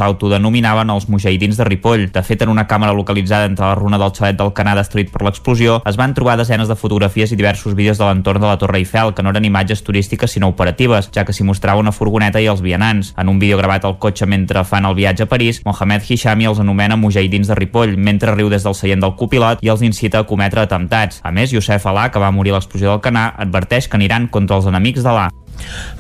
s'autodenominaven 0.74 0.90
els 0.90 1.08
mujahidins 1.08 1.58
de 1.58 1.64
Ripoll. 1.64 2.12
De 2.12 2.24
fet, 2.24 2.42
en 2.42 2.50
una 2.50 2.66
càmera 2.68 2.94
localitzada 2.94 3.46
entre 3.46 3.66
la 3.66 3.76
runa 3.76 3.98
del 3.98 4.12
xalet 4.14 4.38
del 4.38 4.54
Canà 4.54 4.76
destruït 4.76 5.12
per 5.12 5.24
l'explosió, 5.24 5.82
es 5.86 5.98
van 5.98 6.14
trobar 6.14 6.38
desenes 6.38 6.68
de 6.68 6.76
fotografies 6.76 7.32
i 7.32 7.36
diversos 7.36 7.76
vídeos 7.76 7.98
de 7.98 8.06
l'entorn 8.06 8.42
de 8.42 8.48
la 8.48 8.58
Torre 8.58 8.80
Eiffel, 8.80 9.14
que 9.14 9.24
no 9.24 9.30
eren 9.30 9.46
imatges 9.46 9.84
turístiques 9.84 10.32
sinó 10.32 10.50
operatives, 10.50 11.10
ja 11.14 11.26
que 11.26 11.34
s'hi 11.34 11.44
mostrava 11.44 11.80
una 11.80 11.92
furgoneta 11.92 12.42
i 12.42 12.48
els 12.48 12.62
vianants. 12.62 13.14
En 13.18 13.30
un 13.30 13.40
vídeo 13.40 13.58
gravat 13.58 13.86
al 13.86 14.00
cotxe 14.00 14.26
mentre 14.26 14.64
fan 14.64 14.86
el 14.86 14.96
viatge 14.96 15.24
a 15.24 15.30
París, 15.30 15.62
Mohamed 15.66 16.04
Hishami 16.08 16.50
els 16.50 16.60
anomena 16.60 16.98
mujahidins 16.98 17.48
de 17.48 17.56
Ripoll, 17.56 17.98
mentre 17.98 18.36
riu 18.36 18.50
des 18.50 18.64
del 18.64 18.76
seient 18.76 19.02
del 19.02 19.16
copilot 19.16 19.62
i 19.62 19.70
els 19.70 19.86
incita 19.86 20.24
a 20.24 20.28
cometre 20.28 20.64
atemptats. 20.64 21.22
A 21.24 21.32
més, 21.32 21.54
Youssef 21.54 21.86
Alà, 21.86 22.10
que 22.12 22.22
va 22.22 22.32
morir 22.32 22.54
a 22.54 22.60
l'explosió 22.60 22.92
del 22.92 23.04
Canà, 23.04 23.30
adverteix 23.38 23.88
que 23.88 24.00
aniran 24.00 24.28
contra 24.28 24.58
els 24.58 24.70
enemics 24.70 25.04
d'Alà. 25.04 25.30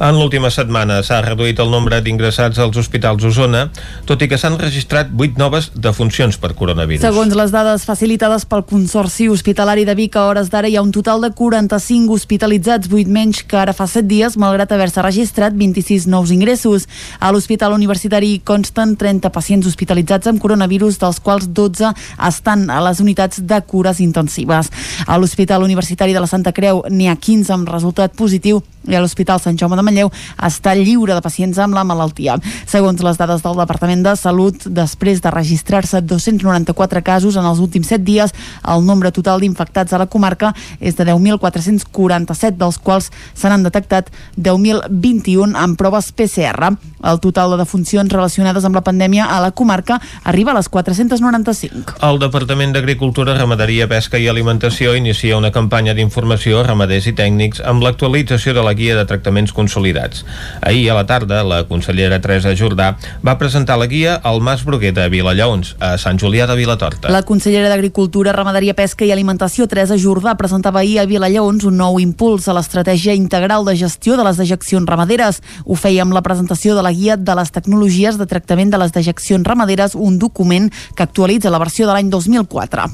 En 0.03 0.17
l'última 0.17 0.49
setmana 0.51 0.99
s'ha 1.05 1.21
reduït 1.23 1.59
el 1.61 1.69
nombre 1.71 1.99
d'ingressats 2.03 2.59
als 2.59 2.77
hospitals 2.77 3.21
d'Osona, 3.23 3.67
tot 4.09 4.21
i 4.21 4.27
que 4.27 4.39
s'han 4.41 4.57
registrat 4.59 5.11
8 5.13 5.37
noves 5.39 5.69
defuncions 5.75 6.37
per 6.41 6.53
coronavirus. 6.57 7.03
Segons 7.05 7.35
les 7.37 7.53
dades 7.53 7.85
facilitades 7.87 8.45
pel 8.49 8.65
Consorci 8.67 9.29
Hospitalari 9.29 9.85
de 9.85 9.95
Vic, 9.95 10.17
a 10.17 10.25
hores 10.27 10.49
d'ara 10.53 10.69
hi 10.69 10.77
ha 10.77 10.83
un 10.83 10.91
total 10.91 11.21
de 11.23 11.31
45 11.37 12.17
hospitalitzats, 12.17 12.89
8 12.91 13.13
menys 13.13 13.43
que 13.47 13.59
ara 13.59 13.75
fa 13.77 13.87
7 13.87 14.07
dies, 14.09 14.37
malgrat 14.41 14.73
haver-se 14.73 15.05
registrat 15.05 15.55
26 15.55 16.09
nous 16.11 16.33
ingressos. 16.33 16.89
A 17.19 17.31
l'Hospital 17.31 17.77
Universitari 17.77 18.41
consten 18.43 18.97
30 18.97 19.31
pacients 19.33 19.69
hospitalitzats 19.69 20.27
amb 20.27 20.41
coronavirus, 20.41 20.99
dels 20.99 21.21
quals 21.23 21.47
12 21.53 21.93
estan 22.27 22.69
a 22.73 22.81
les 22.89 22.99
unitats 23.03 23.43
de 23.45 23.61
cures 23.61 24.01
intensives. 24.03 24.71
A 25.07 25.17
l'Hospital 25.17 25.63
Universitari 25.63 26.13
de 26.13 26.23
la 26.23 26.27
Santa 26.29 26.51
Creu 26.51 26.83
n'hi 26.89 27.07
ha 27.07 27.15
15 27.15 27.53
amb 27.53 27.69
resultat 27.69 28.17
positiu 28.17 28.63
i 28.87 28.97
l'Hospital 28.97 29.39
Sant 29.41 29.57
Jaume 29.59 29.77
de 29.79 29.85
Manlleu 29.85 30.11
està 30.43 30.73
lliure 30.75 31.15
de 31.15 31.23
pacients 31.23 31.59
amb 31.61 31.75
la 31.77 31.85
malaltia. 31.87 32.37
Segons 32.69 33.01
les 33.03 33.19
dades 33.19 33.43
del 33.43 33.59
Departament 33.59 34.03
de 34.05 34.15
Salut, 34.19 34.67
després 34.67 35.21
de 35.23 35.31
registrar-se 35.31 36.01
294 36.01 37.03
casos 37.03 37.37
en 37.39 37.47
els 37.47 37.61
últims 37.63 37.89
7 37.91 38.03
dies, 38.03 38.33
el 38.67 38.85
nombre 38.85 39.11
total 39.15 39.41
d'infectats 39.43 39.93
a 39.93 40.01
la 40.01 40.09
comarca 40.11 40.53
és 40.79 40.97
de 40.97 41.07
10.447, 41.07 42.57
dels 42.59 42.79
quals 42.79 43.09
se 43.33 43.49
n'han 43.49 43.65
detectat 43.65 44.11
10.021 44.37 45.55
amb 45.59 45.79
proves 45.79 46.11
PCR. 46.11 46.73
El 47.03 47.19
total 47.23 47.53
de 47.53 47.61
defuncions 47.63 48.11
relacionades 48.11 48.65
amb 48.65 48.77
la 48.79 48.83
pandèmia 48.83 49.27
a 49.27 49.39
la 49.43 49.51
comarca 49.51 49.99
arriba 50.23 50.51
a 50.51 50.57
les 50.59 50.69
495. 50.69 51.97
El 52.03 52.19
Departament 52.19 52.75
d'Agricultura, 52.75 53.35
Ramaderia, 53.37 53.87
Pesca 53.91 54.19
i 54.19 54.29
Alimentació 54.31 54.95
inicia 54.95 55.37
una 55.37 55.51
campanya 55.51 55.95
d'informació 55.97 56.59
a 56.59 56.67
ramaders 56.67 57.09
i 57.11 57.15
tècnics 57.17 57.61
amb 57.63 57.83
l'actualització 57.83 58.55
de 58.55 58.63
la 58.63 58.72
guia 58.73 58.95
de 58.97 59.05
tractaments 59.05 59.53
consolidats. 59.53 60.25
Ahir 60.61 60.89
a 60.91 60.97
la 60.97 61.05
tarda, 61.05 61.43
la 61.43 61.63
consellera 61.69 62.19
Teresa 62.21 62.53
Jordà 62.55 62.93
va 63.25 63.37
presentar 63.37 63.77
la 63.79 63.87
guia 63.87 64.15
al 64.23 64.41
Mas 64.41 64.63
Bruguer 64.65 64.93
de 64.93 65.07
Vilallaons, 65.09 65.75
a 65.79 65.95
Sant 65.97 66.19
Julià 66.19 66.47
de 66.49 66.57
Vilatorta. 66.59 67.11
La 67.13 67.23
consellera 67.23 67.69
d'Agricultura, 67.69 68.33
Ramaderia, 68.33 68.75
Pesca 68.77 69.05
i 69.05 69.11
Alimentació, 69.11 69.67
Teresa 69.67 69.97
Jordà, 69.97 70.35
presentava 70.39 70.81
ahir 70.81 70.99
a 70.99 71.07
Vilallaons 71.09 71.67
un 71.69 71.77
nou 71.77 71.99
impuls 72.01 72.47
a 72.47 72.57
l'estratègia 72.57 73.15
integral 73.17 73.65
de 73.65 73.75
gestió 73.79 74.17
de 74.17 74.27
les 74.27 74.37
dejeccions 74.41 74.89
ramaderes. 74.89 75.41
Ho 75.65 75.77
feia 75.79 76.03
amb 76.03 76.15
la 76.15 76.23
presentació 76.25 76.75
de 76.75 76.83
la 76.85 76.93
guia 76.93 77.17
de 77.17 77.37
les 77.39 77.51
tecnologies 77.51 78.17
de 78.19 78.27
tractament 78.29 78.73
de 78.73 78.81
les 78.81 78.93
dejeccions 78.95 79.47
ramaderes, 79.47 79.95
un 79.95 80.19
document 80.19 80.69
que 80.95 81.03
actualitza 81.03 81.51
la 81.53 81.61
versió 81.61 81.87
de 81.87 81.93
l'any 81.93 82.09
2004. 82.09 82.89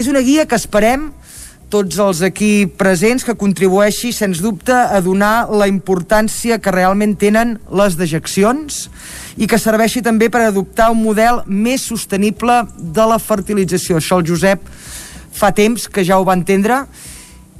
És 0.00 0.08
una 0.08 0.22
guia 0.24 0.46
que 0.48 0.56
esperem 0.56 1.10
tots 1.70 2.00
els 2.02 2.20
aquí 2.26 2.66
presents 2.66 3.22
que 3.24 3.36
contribueixi, 3.38 4.10
sens 4.12 4.40
dubte, 4.42 4.74
a 4.74 4.98
donar 5.04 5.46
la 5.54 5.68
importància 5.70 6.58
que 6.58 6.74
realment 6.74 7.14
tenen 7.18 7.54
les 7.70 7.96
dejeccions 7.98 8.88
i 9.38 9.46
que 9.46 9.58
serveixi 9.58 10.02
també 10.02 10.28
per 10.28 10.42
adoptar 10.42 10.90
un 10.90 11.00
model 11.04 11.44
més 11.46 11.86
sostenible 11.86 12.64
de 12.76 13.06
la 13.06 13.20
fertilització. 13.22 14.00
Això 14.00 14.18
el 14.18 14.26
Josep 14.26 14.66
fa 15.30 15.54
temps 15.54 15.86
que 15.86 16.04
ja 16.04 16.18
ho 16.18 16.26
va 16.26 16.36
entendre 16.38 16.82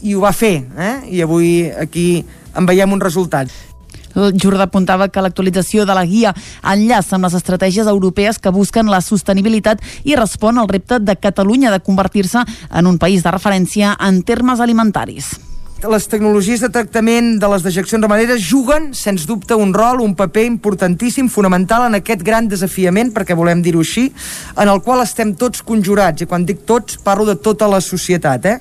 i 0.03 0.16
ho 0.16 0.27
va 0.27 0.35
fer, 0.35 0.57
eh? 0.74 0.95
i 1.15 1.23
avui 1.23 1.70
aquí 1.70 2.24
en 2.57 2.66
veiem 2.66 2.91
un 2.93 3.01
resultat. 3.01 3.70
Jordà 4.15 4.69
apuntava 4.69 5.09
que 5.09 5.23
l'actualització 5.23 5.87
de 5.87 5.97
la 5.97 6.07
guia 6.07 6.35
enllaça 6.62 7.16
amb 7.16 7.28
les 7.28 7.37
estratègies 7.39 7.91
europees 7.91 8.39
que 8.39 8.55
busquen 8.55 8.91
la 8.91 9.03
sostenibilitat 9.05 9.82
i 10.05 10.16
respon 10.16 10.59
al 10.59 10.69
repte 10.69 11.01
de 11.01 11.16
Catalunya 11.16 11.70
de 11.70 11.82
convertir-se 11.85 12.45
en 12.70 12.87
un 12.87 12.99
país 12.99 13.23
de 13.23 13.31
referència 13.31 13.97
en 14.01 14.23
termes 14.23 14.61
alimentaris 14.61 15.50
les 15.89 16.07
tecnologies 16.09 16.61
de 16.61 16.69
tractament 16.69 17.39
de 17.40 17.48
les 17.48 17.62
dejeccions 17.65 18.02
ramaderes 18.05 18.43
juguen, 18.44 18.90
sens 18.93 19.24
dubte, 19.27 19.57
un 19.57 19.73
rol, 19.73 20.02
un 20.05 20.12
paper 20.15 20.44
importantíssim, 20.44 21.31
fonamental 21.32 21.86
en 21.86 21.97
aquest 21.97 22.20
gran 22.27 22.51
desafiament, 22.51 23.12
perquè 23.15 23.36
volem 23.36 23.62
dir-ho 23.65 23.81
així, 23.81 24.11
en 24.61 24.69
el 24.69 24.82
qual 24.85 25.01
estem 25.01 25.32
tots 25.40 25.65
conjurats, 25.65 26.20
i 26.20 26.28
quan 26.28 26.44
dic 26.44 26.66
tots 26.69 26.98
parlo 27.01 27.24
de 27.24 27.39
tota 27.40 27.69
la 27.70 27.81
societat. 27.81 28.44
Eh? 28.44 28.59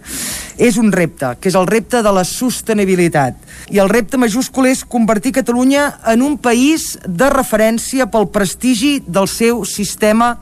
És 0.57 0.79
un 0.79 0.93
repte, 0.95 1.33
que 1.41 1.51
és 1.51 1.59
el 1.59 1.67
repte 1.67 2.03
de 2.05 2.13
la 2.15 2.23
sostenibilitat. 2.23 3.35
I 3.69 3.83
el 3.83 3.91
repte 3.91 4.17
majúscul 4.17 4.69
és 4.71 4.85
convertir 4.87 5.35
Catalunya 5.35 5.99
en 6.07 6.23
un 6.23 6.37
país 6.39 6.93
de 7.03 7.29
referència 7.33 8.07
pel 8.07 8.29
prestigi 8.31 8.99
del 9.05 9.27
seu 9.27 9.65
sistema 9.67 10.37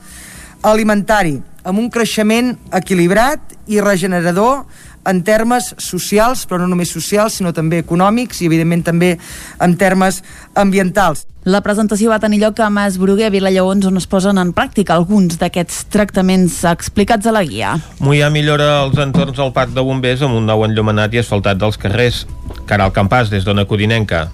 alimentari, 0.61 1.39
amb 1.67 1.81
un 1.81 1.89
creixement 1.89 2.53
equilibrat 2.75 3.57
i 3.67 3.81
regenerador 3.81 4.63
en 5.07 5.23
termes 5.23 5.71
socials, 5.81 6.45
però 6.47 6.59
no 6.61 6.67
només 6.69 6.91
socials, 6.93 7.39
sinó 7.39 7.53
també 7.55 7.81
econòmics 7.83 8.41
i, 8.41 8.51
evidentment, 8.51 8.83
també 8.87 9.15
en 9.63 9.75
termes 9.79 10.21
ambientals. 10.55 11.25
La 11.47 11.61
presentació 11.63 12.11
va 12.11 12.19
tenir 12.19 12.41
lloc 12.41 12.57
a 12.59 12.67
Mas 12.69 12.97
Bruguer, 12.99 13.29
a 13.29 13.31
Vilallaons, 13.31 13.85
on 13.87 13.95
es 13.95 14.07
posen 14.11 14.35
en 14.41 14.51
pràctica 14.55 14.97
alguns 14.97 15.37
d'aquests 15.39 15.85
tractaments 15.93 16.57
explicats 16.67 17.29
a 17.29 17.31
la 17.31 17.45
guia. 17.47 17.77
Moià 18.03 18.27
millora 18.33 18.81
els 18.81 18.99
entorns 18.99 19.39
del 19.39 19.53
parc 19.55 19.71
de 19.71 19.85
bombers 19.85 20.25
amb 20.27 20.35
un 20.41 20.49
nou 20.49 20.65
enllumenat 20.67 21.15
i 21.15 21.23
asfaltat 21.23 21.61
dels 21.61 21.79
carrers. 21.79 22.25
Caral 22.67 22.91
Campàs, 22.91 23.31
des 23.31 23.47
d'Ona 23.47 23.63
Codinenca. 23.63 24.27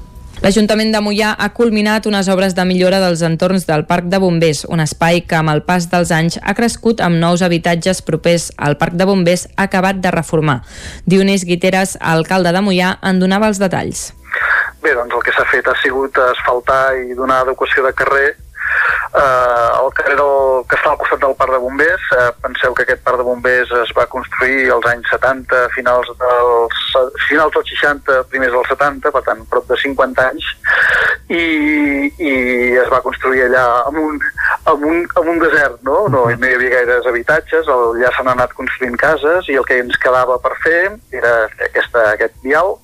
L'Ajuntament 0.43 0.89
de 0.91 0.99
Mollà 0.99 1.29
ha 1.39 1.45
culminat 1.55 2.03
unes 2.09 2.27
obres 2.27 2.51
de 2.51 2.65
millora 2.67 2.97
dels 2.99 3.21
entorns 3.23 3.63
del 3.63 3.85
Parc 3.87 4.09
de 4.11 4.17
Bombers, 4.19 4.65
un 4.67 4.83
espai 4.83 5.21
que 5.23 5.37
amb 5.37 5.53
el 5.53 5.61
pas 5.63 5.85
dels 5.87 6.11
anys 6.11 6.35
ha 6.43 6.51
crescut 6.57 6.99
amb 6.99 7.15
nous 7.21 7.39
habitatges 7.47 8.01
propers 8.03 8.49
al 8.57 8.75
Parc 8.81 8.97
de 8.99 9.07
Bombers 9.07 9.45
acabat 9.55 10.01
de 10.03 10.11
reformar. 10.11 10.57
Dionís 11.07 11.47
Guiteres, 11.47 11.95
alcalde 12.01 12.51
de 12.51 12.59
Mollà, 12.59 12.97
en 13.07 13.23
donava 13.23 13.47
els 13.47 13.63
detalls. 13.63 14.09
Bé, 14.83 14.91
doncs 14.91 15.15
el 15.15 15.23
que 15.23 15.31
s'ha 15.31 15.47
fet 15.47 15.69
ha 15.71 15.77
sigut 15.79 16.19
asfaltar 16.25 16.97
i 16.99 17.15
donar 17.15 17.45
adequació 17.45 17.87
de 17.87 17.95
carrer 17.95 18.33
eh, 19.13 19.69
el 19.83 19.89
carrer 19.97 20.17
del, 20.19 20.63
que 20.69 20.77
està 20.77 20.91
al 20.91 20.99
costat 21.01 21.21
del 21.23 21.35
parc 21.39 21.53
de 21.53 21.61
bombers. 21.63 22.07
Eh, 22.17 22.29
penseu 22.43 22.75
que 22.75 22.85
aquest 22.85 23.03
parc 23.05 23.21
de 23.21 23.27
bombers 23.27 23.71
es 23.83 23.93
va 23.97 24.07
construir 24.11 24.69
als 24.73 24.87
anys 24.91 25.09
70, 25.13 25.63
finals 25.75 26.11
dels, 26.21 26.83
finals 27.27 27.55
dels 27.57 27.73
60, 27.75 28.19
primers 28.33 28.53
dels 28.55 28.71
70, 28.73 29.13
per 29.15 29.23
tant, 29.27 29.43
prop 29.51 29.67
de 29.69 29.79
50 29.83 30.27
anys, 30.31 30.49
i, 31.29 31.43
i 32.17 32.33
es 32.81 32.89
va 32.91 33.01
construir 33.05 33.45
allà 33.47 33.65
amb 33.87 34.01
un, 34.03 34.21
amb 34.71 34.85
un, 34.89 35.03
amb 35.15 35.33
un 35.35 35.41
desert, 35.43 35.79
no? 35.87 36.03
No, 36.13 36.25
no 36.27 36.47
hi 36.47 36.55
havia 36.57 36.77
gaires 36.77 37.09
habitatges, 37.09 37.69
allà 37.69 38.11
s'han 38.15 38.31
anat 38.33 38.55
construint 38.57 38.97
cases 38.99 39.49
i 39.49 39.59
el 39.59 39.67
que 39.67 39.81
ens 39.83 39.99
quedava 40.01 40.39
per 40.43 40.55
fer 40.63 40.79
era 41.15 41.33
aquesta, 41.67 42.09
aquest 42.13 42.39
vial 42.45 42.77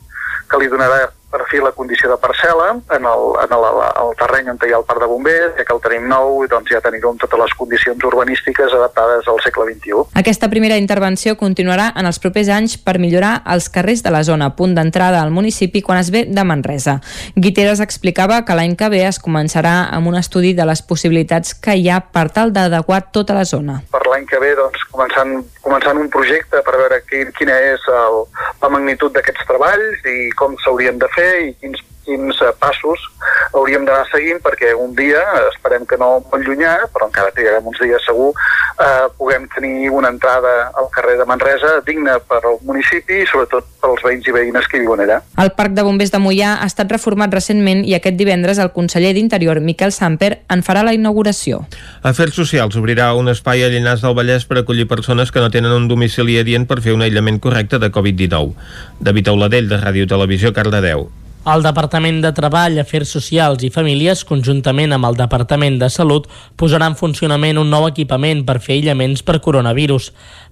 que 0.49 0.59
li 0.61 0.69
donarà 0.71 1.07
per 1.29 1.45
fi 1.49 1.61
la 1.61 1.71
condició 1.77 2.09
de 2.09 2.17
parcel·la 2.21 2.69
en 2.95 3.05
el, 3.05 3.25
en 3.43 3.53
el, 3.55 3.65
el 4.03 4.13
terreny 4.19 4.49
on 4.53 4.59
hi 4.65 4.73
ha 4.73 4.79
el 4.79 4.85
parc 4.87 5.03
de 5.03 5.09
bombers, 5.09 5.53
ja 5.57 5.65
que 5.65 5.75
el 5.75 5.81
tenim 5.83 6.07
nou, 6.09 6.41
doncs 6.49 6.71
ja 6.73 6.81
tenim 6.83 7.05
totes 7.21 7.39
les 7.39 7.53
condicions 7.59 8.05
urbanístiques 8.09 8.73
adaptades 8.73 9.27
al 9.29 9.41
segle 9.45 9.67
XXI. 9.69 10.05
Aquesta 10.19 10.49
primera 10.49 10.79
intervenció 10.81 11.35
continuarà 11.37 11.91
en 11.95 12.09
els 12.09 12.19
propers 12.21 12.49
anys 12.53 12.77
per 12.81 12.97
millorar 12.99 13.39
els 13.53 13.69
carrers 13.69 14.03
de 14.05 14.13
la 14.13 14.23
zona, 14.25 14.51
punt 14.57 14.73
d'entrada 14.77 15.21
al 15.21 15.33
municipi 15.35 15.83
quan 15.85 16.01
es 16.01 16.09
ve 16.11 16.25
de 16.25 16.45
Manresa. 16.45 16.99
Guiteres 17.35 17.83
explicava 17.85 18.41
que 18.45 18.57
l'any 18.57 18.75
que 18.79 18.89
ve 18.89 19.03
es 19.07 19.21
començarà 19.21 19.75
amb 19.93 20.09
un 20.09 20.17
estudi 20.19 20.55
de 20.57 20.65
les 20.65 20.81
possibilitats 20.81 21.53
que 21.53 21.77
hi 21.77 21.89
ha 21.89 22.01
per 22.01 22.29
tal 22.33 22.53
d'adequar 22.55 23.03
tota 23.13 23.37
la 23.37 23.45
zona. 23.45 23.79
Per 23.93 24.01
l'any 24.09 24.25
que 24.29 24.41
ve, 24.41 24.55
doncs, 24.57 24.81
començant, 24.89 25.37
començant 25.61 26.01
un 26.01 26.09
projecte 26.09 26.63
per 26.65 26.75
veure 26.81 27.01
quin, 27.09 27.31
quina 27.37 27.55
és 27.73 27.85
el, 27.93 28.23
la 28.63 28.71
magnitud 28.73 29.13
d'aquests 29.13 29.45
treballs 29.49 30.05
i 30.09 30.17
com 30.39 30.57
s'haurien 30.63 30.97
de 31.01 31.09
fer 31.13 31.18
i 31.19 31.53
quins 31.59 31.81
quins 32.09 32.41
eh, 32.41 32.53
passos 32.57 33.05
hauríem 33.53 33.85
d'anar 33.85 34.07
seguint 34.09 34.41
perquè 34.41 34.73
un 34.77 34.95
dia, 34.97 35.21
esperem 35.49 35.85
que 35.89 35.97
no 36.01 36.19
molt 36.31 36.45
llunyà, 36.45 36.75
però 36.93 37.09
encara 37.09 37.33
trigarem 37.35 37.67
uns 37.69 37.79
dies 37.81 38.05
segur, 38.05 38.31
eh, 38.33 39.05
puguem 39.17 39.45
tenir 39.53 39.89
una 39.93 40.11
entrada 40.13 40.71
al 40.77 40.89
carrer 40.93 41.17
de 41.19 41.27
Manresa 41.29 41.75
digna 41.85 42.17
per 42.19 42.41
al 42.43 42.59
municipi 42.65 43.21
i 43.23 43.27
sobretot 43.29 43.67
pels 43.81 44.03
veïns 44.05 44.27
i 44.27 44.35
veïnes 44.35 44.69
que 44.69 44.81
viuen 44.81 45.03
allà. 45.05 45.19
El 45.41 45.53
Parc 45.57 45.75
de 45.77 45.85
Bombers 45.85 46.13
de 46.13 46.21
Mollà 46.23 46.55
ha 46.59 46.69
estat 46.69 46.91
reformat 46.91 47.33
recentment 47.33 47.83
i 47.85 47.95
aquest 47.97 48.17
divendres 48.19 48.61
el 48.61 48.73
conseller 48.75 49.13
d'Interior, 49.17 49.61
Miquel 49.61 49.93
Samper, 49.95 50.31
en 50.49 50.65
farà 50.65 50.83
la 50.85 50.95
inauguració. 50.97 51.63
Afers 52.03 52.37
Socials 52.39 52.77
obrirà 52.79 53.11
un 53.17 53.31
espai 53.31 53.63
a 53.65 53.71
Llinars 53.71 54.03
del 54.05 54.17
Vallès 54.17 54.45
per 54.49 54.61
acollir 54.61 54.87
persones 54.89 55.31
que 55.31 55.43
no 55.43 55.51
tenen 55.53 55.75
un 55.75 55.87
domicili 55.91 56.39
adient 56.39 56.67
per 56.69 56.81
fer 56.85 56.95
un 56.95 57.05
aïllament 57.05 57.41
correcte 57.43 57.79
de 57.81 57.91
Covid-19. 57.91 58.53
David 58.99 59.33
Auladell, 59.33 59.69
de 59.69 59.81
Ràdio 59.81 60.07
Televisió, 60.07 60.53
Cardedeu. 60.53 61.09
El 61.47 61.63
Departament 61.63 62.17
de 62.19 62.33
Treball, 62.35 62.75
Afers 62.81 63.13
Socials 63.15 63.61
i 63.63 63.69
Famílies, 63.71 64.25
conjuntament 64.27 64.91
amb 64.91 65.07
el 65.07 65.15
Departament 65.15 65.77
de 65.79 65.87
Salut, 65.87 66.25
posarà 66.59 66.89
en 66.91 66.97
funcionament 66.99 67.57
un 67.61 67.71
nou 67.71 67.85
equipament 67.87 68.41
per 68.43 68.57
fer 68.59 68.75
aïllaments 68.75 69.23
per 69.23 69.37
coronavirus. 69.39 70.09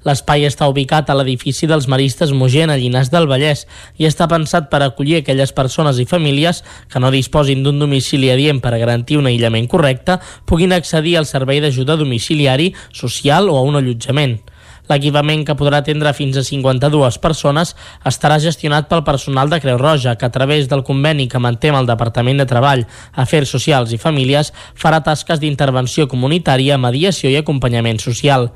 L'espai 0.07 0.47
està 0.47 0.69
ubicat 0.71 1.11
a 1.11 1.17
l'edifici 1.19 1.67
dels 1.67 1.89
Maristes 1.91 2.31
Mogent, 2.31 2.71
a 2.71 2.79
Llinars 2.79 3.11
del 3.11 3.27
Vallès, 3.27 3.65
i 3.99 4.07
està 4.07 4.29
pensat 4.31 4.71
per 4.71 4.79
acollir 4.85 5.19
aquelles 5.19 5.51
persones 5.51 5.99
i 5.99 6.07
famílies 6.07 6.63
que 6.87 7.03
no 7.03 7.11
disposin 7.11 7.67
d'un 7.67 7.83
domicili 7.83 8.31
adient 8.31 8.63
per 8.63 8.77
garantir 8.79 9.19
un 9.19 9.27
aïllament 9.27 9.67
correcte, 9.67 10.21
puguin 10.47 10.71
accedir 10.71 11.17
al 11.19 11.27
servei 11.27 11.59
d'ajuda 11.59 11.99
domiciliari, 11.99 12.71
social 12.95 13.51
o 13.51 13.59
a 13.59 13.67
un 13.67 13.75
allotjament. 13.75 14.39
L'equipament, 14.87 15.43
que 15.47 15.55
podrà 15.59 15.81
atendre 15.83 16.13
fins 16.15 16.37
a 16.39 16.45
52 16.47 17.19
persones, 17.23 17.73
estarà 18.07 18.39
gestionat 18.39 18.87
pel 18.87 19.03
personal 19.07 19.51
de 19.51 19.59
Creu 19.63 19.77
Roja, 19.81 20.15
que 20.15 20.25
a 20.25 20.31
través 20.31 20.69
del 20.71 20.85
conveni 20.87 21.27
que 21.27 21.41
manté 21.43 21.73
amb 21.73 21.81
el 21.81 21.89
Departament 21.89 22.39
de 22.39 22.47
Treball, 22.47 22.85
Afers 23.13 23.51
Socials 23.51 23.91
i 23.91 24.01
Famílies 24.01 24.53
farà 24.75 25.01
tasques 25.03 25.43
d'intervenció 25.43 26.07
comunitària, 26.07 26.79
mediació 26.79 27.29
i 27.29 27.39
acompanyament 27.39 27.99
social. 27.99 28.51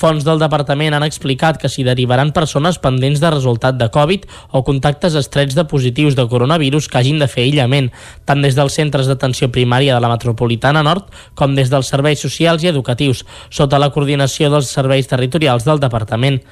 Fons 0.00 0.24
del 0.26 0.40
departament 0.42 0.96
han 0.96 1.06
explicat 1.06 1.60
que 1.62 1.70
s'hi 1.70 1.84
derivaran 1.86 2.32
persones 2.34 2.80
pendents 2.82 3.20
de 3.22 3.30
resultat 3.30 3.78
de 3.78 3.86
Covid 3.94 4.26
o 4.50 4.64
contactes 4.66 5.14
estrets 5.14 5.54
de 5.54 5.64
positius 5.70 6.16
de 6.18 6.26
coronavirus 6.26 6.88
que 6.90 6.98
hagin 6.98 7.22
de 7.22 7.28
fer 7.30 7.46
aïllament, 7.46 7.92
tant 8.26 8.42
des 8.42 8.58
dels 8.58 8.74
centres 8.74 9.06
d'atenció 9.06 9.52
primària 9.54 9.94
de 9.94 10.02
la 10.02 10.10
metropolitana 10.10 10.82
nord 10.82 11.14
com 11.38 11.54
des 11.54 11.70
dels 11.70 11.90
serveis 11.90 12.20
socials 12.20 12.64
i 12.64 12.72
educatius, 12.72 13.22
sota 13.50 13.78
la 13.78 13.92
coordinació 13.94 14.50
dels 14.50 14.72
serveis 14.74 15.06
territorials 15.06 15.64
del 15.68 15.82
departament. 15.82 16.42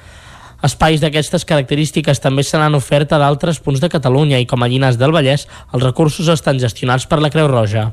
Espais 0.63 1.01
d'aquestes 1.03 1.43
característiques 1.43 2.23
també 2.23 2.45
se 2.47 2.55
n'han 2.55 2.77
ofert 2.77 3.11
a 3.11 3.19
d'altres 3.19 3.59
punts 3.59 3.83
de 3.83 3.91
Catalunya 3.91 4.39
i 4.39 4.47
com 4.47 4.63
a 4.63 4.71
Llinars 4.71 4.95
del 5.01 5.11
Vallès 5.11 5.49
els 5.73 5.83
recursos 5.83 6.31
estan 6.31 6.63
gestionats 6.63 7.09
per 7.11 7.19
la 7.19 7.33
Creu 7.33 7.51
Roja. 7.51 7.89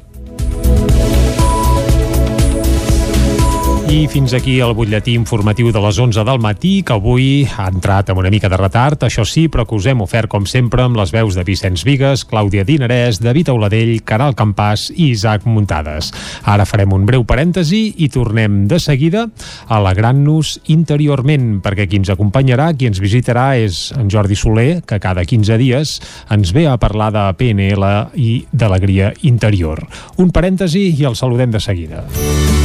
I 3.90 4.06
fins 4.06 4.30
aquí 4.38 4.60
el 4.62 4.70
butlletí 4.78 5.16
informatiu 5.18 5.72
de 5.74 5.80
les 5.82 5.96
11 5.98 6.22
del 6.22 6.38
matí, 6.38 6.84
que 6.86 6.94
avui 6.94 7.24
ha 7.58 7.64
entrat 7.72 8.12
amb 8.12 8.20
una 8.22 8.30
mica 8.30 8.46
de 8.46 8.54
retard, 8.60 9.02
això 9.02 9.24
sí, 9.26 9.48
però 9.50 9.64
que 9.66 9.74
us 9.74 9.88
hem 9.90 10.04
ofert, 10.04 10.30
com 10.30 10.46
sempre, 10.46 10.84
amb 10.86 10.94
les 11.00 11.10
veus 11.10 11.34
de 11.34 11.42
Vicenç 11.42 11.82
Vigues, 11.88 12.22
Clàudia 12.30 12.62
Dinarès, 12.68 13.18
David 13.18 13.50
Auladell, 13.50 13.96
Caral 14.06 14.36
Campàs 14.38 14.92
i 14.94 15.08
Isaac 15.16 15.42
Muntades. 15.50 16.12
Ara 16.46 16.68
farem 16.70 16.94
un 16.94 17.08
breu 17.08 17.26
parèntesi 17.26 17.82
i 17.98 18.06
tornem 18.14 18.62
de 18.70 18.78
seguida 18.78 19.26
alegrant-nos 19.66 20.60
interiorment, 20.70 21.58
perquè 21.58 21.88
qui 21.90 21.98
ens 21.98 22.14
acompanyarà, 22.14 22.70
qui 22.78 22.86
ens 22.86 23.02
visitarà 23.02 23.56
és 23.58 23.88
en 23.98 24.06
Jordi 24.06 24.38
Soler, 24.38 24.84
que 24.86 25.02
cada 25.02 25.26
15 25.26 25.58
dies 25.58 25.98
ens 26.30 26.54
ve 26.54 26.68
a 26.70 26.78
parlar 26.78 27.10
de 27.18 27.26
PNL 27.42 27.90
i 28.14 28.44
d'alegria 28.54 29.10
interior. 29.26 29.82
Un 30.22 30.30
parèntesi 30.30 30.92
i 30.94 31.10
el 31.10 31.18
saludem 31.18 31.50
de 31.50 31.66
seguida. 31.66 32.06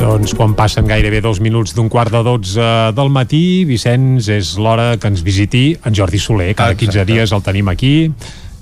Doncs 0.00 0.32
quan 0.32 0.54
passen 0.56 0.86
gairebé 0.88 1.18
dos 1.20 1.42
minuts 1.44 1.74
d'un 1.76 1.90
quart 1.92 2.08
de 2.14 2.22
dotze 2.24 2.66
del 2.96 3.10
matí, 3.12 3.66
Vicenç, 3.68 4.30
és 4.32 4.54
l'hora 4.56 4.94
que 4.96 5.10
ens 5.12 5.20
visiti 5.20 5.74
en 5.84 5.92
Jordi 5.92 6.16
Soler. 6.16 6.54
Cada 6.56 6.72
Exacte. 6.72 7.04
15 7.04 7.04
dies 7.10 7.34
el 7.36 7.42
tenim 7.44 7.68
aquí. 7.68 7.92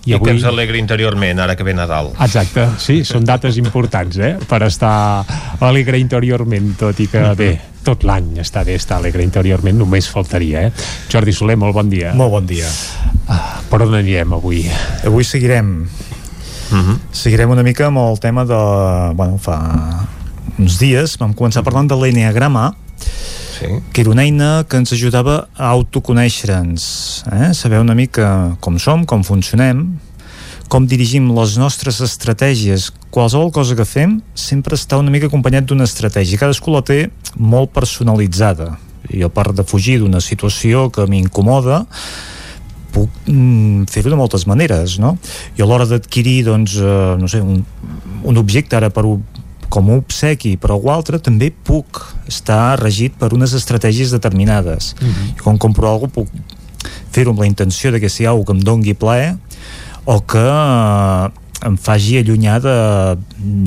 I, 0.09 0.17
I 0.17 0.19
que 0.19 0.33
ens 0.35 0.43
alegri 0.49 0.81
interiorment, 0.83 1.39
ara 1.45 1.55
que 1.55 1.63
ve 1.63 1.77
Nadal. 1.79 2.11
Exacte, 2.25 2.65
sí, 2.83 3.05
són 3.07 3.23
dates 3.29 3.59
importants, 3.63 4.19
eh?, 4.19 4.33
per 4.51 4.65
estar 4.67 5.23
alegre 5.63 6.01
interiorment, 6.03 6.73
tot 6.81 6.99
i 7.05 7.07
que, 7.13 7.23
bé, 7.39 7.53
tot 7.87 8.03
l'any 8.09 8.41
està 8.43 8.65
bé 8.67 8.75
estar 8.81 8.99
alegre 8.99 9.23
interiorment, 9.23 9.79
només 9.79 10.11
faltaria, 10.11 10.67
eh? 10.67 10.87
Jordi 11.13 11.37
Soler, 11.37 11.59
molt 11.61 11.77
bon 11.79 11.93
dia. 11.93 12.17
Molt 12.19 12.35
bon 12.35 12.51
dia. 12.51 12.67
Ah, 13.31 13.61
per 13.71 13.85
on 13.87 13.95
anirem 13.95 14.35
avui? 14.35 14.65
Avui 15.07 15.23
seguirem 15.25 15.77
Uh 16.69 16.77
-huh. 16.77 16.99
seguirem 17.13 17.49
una 17.49 17.63
mica 17.63 17.87
amb 17.87 17.97
el 17.97 18.19
tema 18.21 18.45
de... 18.45 19.15
Bueno, 19.15 19.39
fa 19.39 19.57
uns 20.59 20.79
dies 20.81 21.17
vam 21.21 21.33
començar 21.37 21.65
parlant 21.67 21.89
de 21.89 21.97
l'enneagrama 21.99 22.73
sí. 22.99 23.71
que 23.93 24.03
era 24.03 24.11
una 24.11 24.25
eina 24.27 24.51
que 24.69 24.81
ens 24.81 24.93
ajudava 24.93 25.47
a 25.57 25.71
autoconèixer-nos 25.71 26.85
eh? 27.33 27.53
saber 27.55 27.81
una 27.81 27.95
mica 27.95 28.57
com 28.61 28.79
som, 28.79 29.07
com 29.07 29.25
funcionem 29.25 29.87
com 30.69 30.85
dirigim 30.85 31.31
les 31.37 31.57
nostres 31.61 32.01
estratègies 32.05 32.91
qualsevol 33.15 33.53
cosa 33.55 33.77
que 33.79 33.87
fem 33.89 34.19
sempre 34.35 34.77
està 34.77 34.99
una 35.01 35.15
mica 35.15 35.31
acompanyat 35.31 35.69
d'una 35.69 35.89
estratègia 35.89 36.41
cadascú 36.41 36.75
la 36.75 36.83
té 36.85 37.07
molt 37.37 37.73
personalitzada 37.73 38.75
i 39.15 39.23
a 39.25 39.31
part 39.33 39.55
de 39.57 39.65
fugir 39.65 40.01
d'una 40.03 40.21
situació 40.21 40.89
que 40.93 41.07
m'incomoda 41.09 41.85
puc 42.93 43.29
mm, 43.29 43.89
fer-ho 43.93 44.11
de 44.13 44.19
moltes 44.19 44.47
maneres 44.49 44.99
no? 45.01 45.17
i 45.57 45.63
a 45.63 45.69
l'hora 45.69 45.87
d'adquirir 45.89 46.43
doncs, 46.49 46.77
eh, 46.81 47.15
no 47.21 47.29
sé, 47.31 47.41
un, 47.41 47.63
un 48.25 48.41
objecte 48.41 48.77
ara 48.77 48.91
per 48.91 49.05
com 49.69 49.91
un 49.91 50.03
obsequi 50.03 50.57
però 50.61 50.77
algú 50.77 50.93
altre 50.93 51.21
també 51.23 51.51
puc 51.51 52.03
estar 52.29 52.79
regit 52.81 53.17
per 53.19 53.33
unes 53.37 53.55
estratègies 53.57 54.13
determinades 54.15 54.95
mm 54.95 55.07
-hmm. 55.07 55.37
i 55.37 55.43
quan 55.43 55.59
compro 55.59 55.89
alguna 55.89 56.13
puc 56.13 56.29
fer-ho 57.11 57.31
amb 57.31 57.41
la 57.41 57.47
intenció 57.47 57.93
de 57.93 58.01
que 58.01 58.09
sigui 58.09 58.27
alguna 58.27 58.47
que 58.47 58.53
em 58.53 58.65
dongui 58.65 58.95
plaer 58.95 59.37
o 60.05 60.21
que 60.21 60.39
eh, 60.39 61.31
em 61.67 61.77
faci 61.77 62.19
allunyar 62.19 62.61
de, 62.61 63.19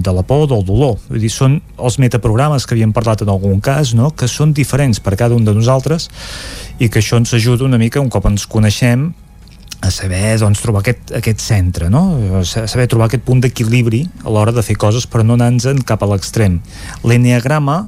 de 0.01 0.11
la 0.11 0.23
por 0.23 0.43
o 0.43 0.47
del 0.47 0.63
dolor 0.65 0.97
vull 1.09 1.19
dir, 1.19 1.29
són 1.29 1.61
els 1.77 1.97
metaprogrames 1.99 2.65
que 2.65 2.75
havíem 2.75 2.93
parlat 2.93 3.21
en 3.21 3.29
algun 3.29 3.59
cas 3.59 3.93
no? 3.93 4.11
que 4.11 4.27
són 4.27 4.53
diferents 4.53 4.99
per 4.99 5.15
cada 5.15 5.35
un 5.35 5.45
de 5.45 5.53
nosaltres 5.53 6.09
i 6.79 6.89
que 6.89 6.99
això 6.99 7.17
ens 7.17 7.33
ajuda 7.33 7.65
una 7.65 7.77
mica 7.77 8.01
un 8.01 8.09
cop 8.09 8.25
ens 8.25 8.47
coneixem 8.47 9.13
a 9.81 9.89
saber 9.89 10.37
doncs, 10.37 10.61
trobar 10.61 10.83
aquest, 10.83 11.13
aquest 11.17 11.41
centre 11.41 11.89
no? 11.89 12.03
A 12.39 12.43
saber 12.45 12.87
trobar 12.91 13.09
aquest 13.09 13.25
punt 13.25 13.41
d'equilibri 13.41 14.03
a 14.23 14.29
l'hora 14.29 14.53
de 14.53 14.63
fer 14.65 14.77
coses 14.77 15.07
però 15.09 15.25
no 15.25 15.39
anar-nos 15.39 15.81
cap 15.89 16.03
a 16.05 16.11
l'extrem 16.11 16.59
l'enneagrama 17.03 17.81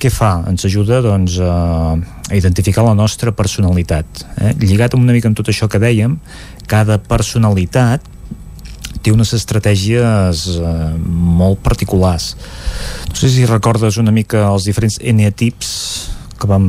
què 0.00 0.08
fa? 0.08 0.38
Ens 0.48 0.64
ajuda 0.64 1.02
doncs, 1.04 1.36
a, 1.44 1.92
a 1.92 2.32
identificar 2.32 2.80
la 2.86 2.94
nostra 2.96 3.34
personalitat. 3.36 4.22
Eh? 4.40 4.54
Lligat 4.62 4.96
una 4.96 5.12
mica 5.12 5.28
amb 5.28 5.36
tot 5.36 5.50
això 5.52 5.68
que 5.68 5.80
dèiem, 5.82 6.14
cada 6.70 6.96
personalitat 7.04 8.06
té 9.04 9.12
unes 9.12 9.34
estratègies 9.36 10.46
eh, 10.56 10.72
molt 11.04 11.60
particulars. 11.64 12.32
No 13.10 13.20
sé 13.20 13.28
si 13.32 13.44
recordes 13.48 14.00
una 14.00 14.12
mica 14.12 14.46
els 14.48 14.64
diferents 14.68 14.96
eneatips 15.04 15.70
que 16.40 16.48
vam 16.48 16.66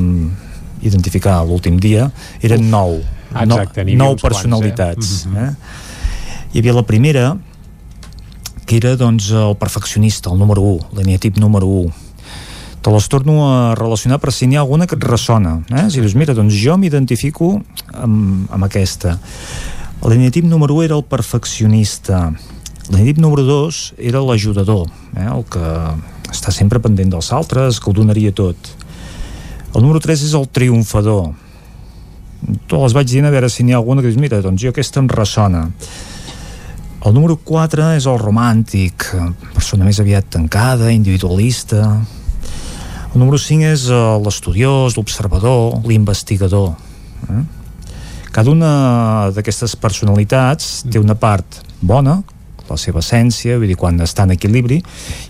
identificar 0.83 1.39
l'últim 1.47 1.79
dia, 1.79 2.09
eren 2.43 2.67
Uf, 2.67 2.75
nou. 3.33 3.57
Exacte, 3.59 3.85
no, 3.87 3.97
nou 4.03 4.19
personalitats. 4.19 5.25
Quants, 5.25 5.37
eh? 5.37 5.49
eh? 5.49 6.51
Hi 6.51 6.61
havia 6.61 6.75
la 6.75 6.83
primera, 6.87 7.25
que 8.65 8.77
era 8.79 8.95
doncs, 8.99 9.31
el 9.35 9.57
perfeccionista, 9.59 10.31
el 10.31 10.39
número 10.39 10.63
1, 10.63 10.91
l'eneatip 10.99 11.39
número 11.39 11.67
1. 11.67 12.09
Te 12.81 12.89
les 12.89 13.07
torno 13.13 13.35
a 13.45 13.75
relacionar 13.77 14.17
per 14.17 14.33
si 14.33 14.47
n'hi 14.49 14.57
ha 14.57 14.63
alguna 14.65 14.87
que 14.89 14.97
et 14.97 15.03
ressona. 15.05 15.59
Eh? 15.69 15.85
Si 15.93 16.01
dius, 16.01 16.15
mira, 16.17 16.33
doncs 16.33 16.55
jo 16.57 16.77
m'identifico 16.81 17.53
amb, 17.93 18.47
amb 18.49 18.65
aquesta. 18.65 19.19
L'eneatip 20.01 20.47
número 20.49 20.79
1 20.79 20.87
era 20.89 20.97
el 20.97 21.05
perfeccionista. 21.05 22.31
L'eneatip 22.89 23.21
número 23.21 23.45
2 23.45 23.81
era 24.11 24.23
l'ajudador, 24.25 24.89
eh? 25.13 25.27
el 25.29 25.45
que 25.45 25.67
està 26.31 26.51
sempre 26.55 26.81
pendent 26.81 27.11
dels 27.13 27.29
altres, 27.35 27.79
que 27.79 27.91
ho 27.91 27.93
donaria 27.93 28.33
tot. 28.33 28.73
El 29.75 29.85
número 29.85 30.01
3 30.03 30.25
és 30.25 30.33
el 30.35 30.49
triomfador. 30.51 31.29
Les 32.71 32.95
vaig 32.95 33.09
dient 33.09 33.27
a 33.27 33.33
veure 33.33 33.49
si 33.51 33.63
n'hi 33.63 33.75
ha 33.75 33.79
alguna 33.81 34.01
que 34.01 34.09
dius, 34.09 34.19
mira, 34.21 34.41
doncs 34.41 34.63
jo 34.63 34.71
aquesta 34.73 35.01
em 35.01 35.09
ressona. 35.11 35.67
El 37.01 37.15
número 37.15 37.37
4 37.37 37.91
és 37.97 38.05
el 38.05 38.19
romàntic, 38.21 39.07
persona 39.55 39.87
més 39.87 39.99
aviat 40.01 40.27
tancada, 40.33 40.91
individualista. 40.93 41.81
El 43.11 43.17
número 43.19 43.39
5 43.41 43.71
és 43.71 43.87
eh, 43.89 44.01
l'estudiós, 44.21 44.97
l'observador, 44.97 45.81
l'investigador. 45.89 46.75
Eh? 47.25 47.41
Cada 48.31 48.53
una 48.53 48.73
d'aquestes 49.35 49.73
personalitats 49.75 50.85
té 50.87 51.01
una 51.01 51.17
part 51.19 51.57
bona, 51.81 52.21
la 52.69 52.77
seva 52.79 53.01
essència, 53.03 53.57
vull 53.59 53.73
dir, 53.73 53.79
quan 53.79 53.99
està 54.05 54.23
en 54.23 54.37
equilibri, 54.37 54.79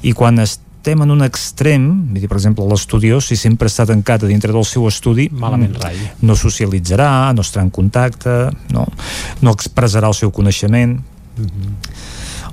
i 0.06 0.14
quan 0.14 0.44
estem 0.82 1.04
en 1.04 1.12
un 1.14 1.22
extrem, 1.22 1.84
dir, 2.10 2.26
per 2.26 2.40
exemple, 2.40 2.66
l'estudiós, 2.66 3.28
si 3.30 3.36
sempre 3.38 3.70
està 3.70 3.86
tancat 3.86 4.24
a 4.26 4.30
dintre 4.30 4.50
del 4.50 4.66
seu 4.66 4.88
estudi, 4.90 5.28
malament 5.30 5.76
rai. 5.78 5.94
No 6.26 6.34
socialitzarà, 6.34 7.30
no 7.38 7.46
estarà 7.46 7.68
en 7.68 7.70
contacte, 7.70 8.34
no, 8.74 8.88
no 9.46 9.54
expressarà 9.54 10.10
el 10.10 10.18
seu 10.18 10.34
coneixement. 10.34 10.98
Mm 11.38 11.46
-hmm. 11.46 11.70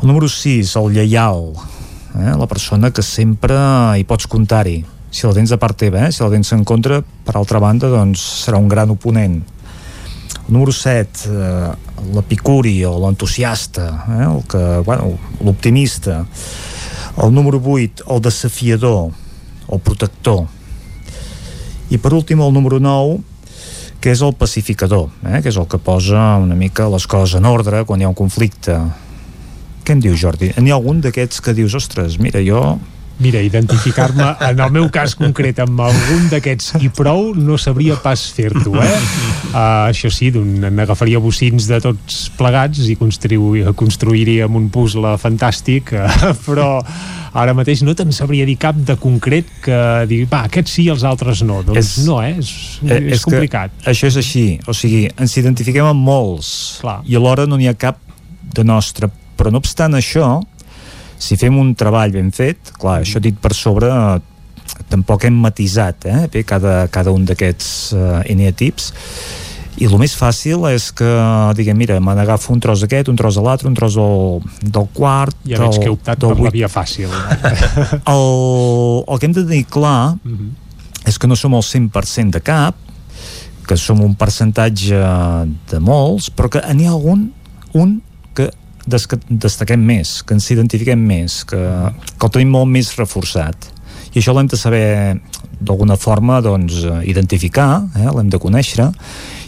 El 0.02 0.08
número 0.08 0.28
6, 0.28 0.76
el 0.76 0.92
lleial, 0.92 1.54
eh? 2.20 2.36
la 2.36 2.46
persona 2.46 2.90
que 2.90 3.02
sempre 3.02 3.56
hi 3.96 4.04
pots 4.04 4.26
comptar-hi. 4.26 4.84
Si 5.10 5.26
la 5.26 5.32
tens 5.32 5.48
de 5.48 5.56
part 5.56 5.76
teva, 5.76 6.06
eh? 6.06 6.12
si 6.12 6.22
la 6.22 6.28
tens 6.28 6.52
en 6.52 6.64
contra, 6.64 7.02
per 7.24 7.34
altra 7.34 7.58
banda, 7.58 7.88
doncs 7.88 8.44
serà 8.44 8.58
un 8.58 8.68
gran 8.68 8.90
oponent 8.90 9.42
número 10.48 10.72
7 10.72 11.28
eh, 11.28 11.72
l'epicuri 12.12 12.84
o 12.84 12.98
l'entusiasta 12.98 14.04
eh, 14.08 14.24
el 14.24 14.42
que, 14.46 14.82
bueno, 14.84 15.18
l'optimista 15.40 16.26
el 17.24 17.34
número 17.34 17.60
8 17.62 18.06
el 18.08 18.22
desafiador 18.22 19.10
el 19.68 19.80
protector 19.80 20.46
i 21.90 21.98
per 21.98 22.14
últim 22.14 22.40
el 22.44 22.54
número 22.54 22.78
9 22.80 23.18
que 24.00 24.12
és 24.14 24.22
el 24.22 24.34
pacificador 24.38 25.08
eh, 25.26 25.42
que 25.42 25.50
és 25.50 25.58
el 25.58 25.66
que 25.66 25.82
posa 25.82 26.36
una 26.38 26.56
mica 26.58 26.88
les 26.88 27.06
coses 27.06 27.38
en 27.40 27.48
ordre 27.48 27.84
quan 27.84 28.00
hi 28.00 28.06
ha 28.06 28.12
un 28.12 28.18
conflicte 28.18 28.78
què 29.88 29.94
em 29.96 30.00
diu 30.04 30.12
Jordi? 30.20 30.50
N'hi 30.60 30.68
ha 30.68 30.76
algun 30.76 30.98
d'aquests 31.00 31.40
que 31.40 31.54
dius, 31.56 31.72
ostres, 31.72 32.18
mira, 32.20 32.42
jo 32.44 32.60
Mira, 33.18 33.40
identificar-me 33.42 34.28
en 34.46 34.60
el 34.62 34.70
meu 34.70 34.84
cas 34.94 35.16
concret 35.18 35.58
amb 35.64 35.80
algun 35.82 36.28
d'aquests 36.30 36.76
i 36.86 36.90
prou 36.94 37.32
no 37.34 37.56
sabria 37.58 37.96
pas 37.98 38.20
fer-t'ho, 38.34 38.76
eh? 38.78 38.98
Uh, 39.48 39.88
això 39.88 40.10
sí, 40.12 40.30
n'agafaria 40.30 41.18
bocins 41.22 41.66
de 41.66 41.80
tots 41.82 42.28
plegats 42.38 42.84
i 42.86 42.94
construiríem 42.98 44.58
un 44.60 44.68
puzzle 44.70 45.16
fantàstic, 45.18 45.90
uh, 45.98 46.30
però 46.46 46.68
ara 47.38 47.54
mateix 47.58 47.82
no 47.86 47.94
te'n 47.98 48.14
sabria 48.14 48.46
dir 48.46 48.54
cap 48.60 48.78
de 48.78 48.94
concret 49.00 49.50
que 49.64 49.78
digui, 50.10 50.28
va, 50.30 50.44
aquests 50.46 50.76
sí 50.78 50.86
i 50.86 50.92
els 50.94 51.02
altres 51.08 51.42
no. 51.46 51.60
Doncs 51.66 51.80
és, 51.80 52.06
no, 52.06 52.20
eh? 52.22 52.36
És, 52.38 52.52
eh, 52.86 53.00
és, 53.00 53.16
és 53.18 53.24
complicat. 53.26 53.74
Això 53.90 54.10
és 54.12 54.18
així, 54.20 54.44
o 54.68 54.76
sigui, 54.76 55.08
ens 55.18 55.34
identifiquem 55.42 55.88
amb 55.90 56.06
molts 56.06 56.52
Clar. 56.84 57.00
i 57.08 57.18
alhora 57.18 57.48
no 57.50 57.58
n'hi 57.58 57.66
ha 57.70 57.74
cap 57.74 57.98
de 58.54 58.64
nostre, 58.64 59.10
però 59.38 59.50
no 59.50 59.58
obstant 59.58 59.98
això, 59.98 60.36
si 61.18 61.36
fem 61.36 61.56
un 61.58 61.74
treball 61.74 62.14
ben 62.14 62.30
fet, 62.34 62.72
clar, 62.78 63.00
això 63.02 63.20
dit 63.22 63.36
per 63.38 63.54
sobre 63.56 63.90
tampoc 64.88 65.26
hem 65.26 65.36
matisat 65.42 66.06
eh, 66.08 66.22
bé, 66.32 66.44
cada, 66.46 66.86
cada 66.92 67.12
un 67.14 67.24
d'aquests 67.28 67.68
uh, 67.96 68.20
eneatips 68.28 68.92
i 69.78 69.86
el 69.86 69.94
més 70.00 70.14
fàcil 70.18 70.64
és 70.72 70.88
que 70.96 71.08
diguem, 71.54 71.76
mira, 71.78 71.98
me 72.02 72.14
n'agafo 72.18 72.50
un 72.50 72.62
tros 72.62 72.82
d'aquest, 72.82 73.10
un 73.12 73.18
tros 73.18 73.36
de 73.38 73.44
l'altre, 73.44 73.68
un 73.70 73.76
tros 73.78 73.94
del, 73.94 74.40
del 74.62 74.88
quart 74.94 75.36
ja 75.44 75.60
del, 75.60 75.68
veig 75.68 75.78
que 75.78 75.86
he 75.86 75.94
optat 75.94 76.24
per 76.24 76.32
8. 76.34 76.46
la 76.48 76.54
via 76.54 76.70
fàcil 76.72 77.12
el, 78.14 78.26
el 79.06 79.20
que 79.20 79.28
hem 79.28 79.36
de 79.36 79.44
tenir 79.44 79.64
clar 79.70 80.16
uh 80.16 80.28
mhm. 80.28 80.36
-huh. 80.36 81.08
és 81.08 81.18
que 81.18 81.26
no 81.26 81.36
som 81.36 81.54
el 81.54 81.62
100% 81.62 82.30
de 82.30 82.40
cap 82.40 82.74
que 83.66 83.76
som 83.76 84.00
un 84.00 84.14
percentatge 84.14 84.96
de 85.70 85.78
molts 85.80 86.30
però 86.30 86.48
que 86.48 86.60
n'hi 86.74 86.86
ha 86.86 86.90
algun 86.90 87.32
un 87.74 88.00
destaquem 88.88 89.82
més, 89.84 90.22
que 90.22 90.36
ens 90.36 90.50
identifiquem 90.54 91.00
més, 91.00 91.42
que, 91.48 91.58
que 92.16 92.28
el 92.28 92.32
tenim 92.34 92.54
molt 92.54 92.70
més 92.72 92.94
reforçat. 92.98 93.70
I 94.14 94.20
això 94.20 94.34
l'hem 94.36 94.48
de 94.48 94.58
saber 94.58 94.86
d'alguna 95.58 95.98
forma 95.98 96.40
doncs, 96.44 96.84
identificar, 97.08 97.84
eh? 97.98 98.06
l'hem 98.14 98.30
de 98.32 98.40
conèixer, 98.40 98.88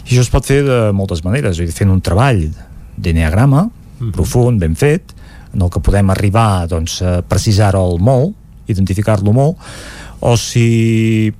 i 0.05 0.11
això 0.11 0.25
es 0.25 0.31
pot 0.33 0.45
fer 0.45 0.61
de 0.67 0.79
moltes 0.95 1.23
maneres, 1.25 1.57
dir, 1.57 1.71
fent 1.75 1.91
un 1.91 2.01
treball 2.03 2.43
d'eneagrama, 2.97 3.63
mm 3.63 3.71
-hmm. 3.99 4.11
profund, 4.11 4.59
ben 4.59 4.75
fet, 4.75 5.15
en 5.53 5.61
el 5.61 5.69
que 5.69 5.79
podem 5.79 6.09
arribar 6.09 6.67
doncs, 6.67 7.01
a 7.01 7.21
precisar-ho 7.21 7.97
molt, 7.97 8.35
identificar-lo 8.67 9.33
molt, 9.33 9.57
o 10.19 10.35
si 10.37 11.33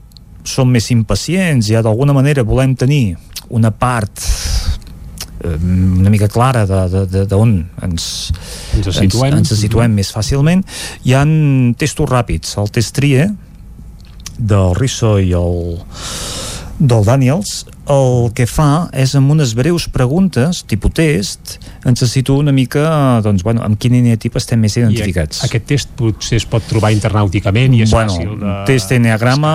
som 0.43 0.69
més 0.69 0.89
impacients 0.91 1.69
i 1.69 1.75
ja 1.75 1.83
d'alguna 1.85 2.13
manera 2.13 2.43
volem 2.43 2.75
tenir 2.75 3.15
una 3.49 3.71
part 3.71 4.23
una 5.43 6.11
mica 6.13 6.29
clara 6.31 6.65
d'on 6.65 7.53
ens, 7.83 8.05
ens 8.77 8.89
situem, 8.97 9.37
ens, 9.37 9.51
ens 9.51 9.61
situem 9.61 9.93
més 9.95 10.11
fàcilment. 10.13 10.63
Hi 11.07 11.15
han 11.17 11.33
testos 11.79 12.09
ràpids. 12.09 12.57
El 12.61 12.71
test 12.73 12.95
TRIE 12.97 13.29
del 14.37 14.75
Risso 14.77 15.17
i 15.21 15.33
el 15.37 15.79
del 16.81 17.05
Daniels 17.05 17.61
el 17.91 18.29
que 18.37 18.45
fa 18.47 18.87
és 18.93 19.13
amb 19.17 19.33
unes 19.33 19.53
breus 19.57 19.87
preguntes, 19.91 20.61
tipus 20.69 20.93
test, 20.97 21.57
ens 21.85 22.03
situa 22.11 22.37
una 22.37 22.51
mica, 22.51 22.83
doncs, 23.25 23.43
bueno, 23.43 23.63
amb 23.65 23.79
quin 23.81 23.95
eneatip 23.97 24.35
estem 24.37 24.61
més 24.61 24.75
identificats. 24.77 25.41
I 25.41 25.47
aquest 25.47 25.65
test 25.69 25.93
potser 25.97 26.37
es 26.41 26.45
pot 26.49 26.65
trobar 26.69 26.91
internàuticament 26.93 27.73
i 27.77 27.83
és 27.85 27.93
bueno, 27.93 28.13
fàcil 28.13 28.35
de... 28.41 28.53
test 28.69 28.93
eneagrama, 28.93 29.53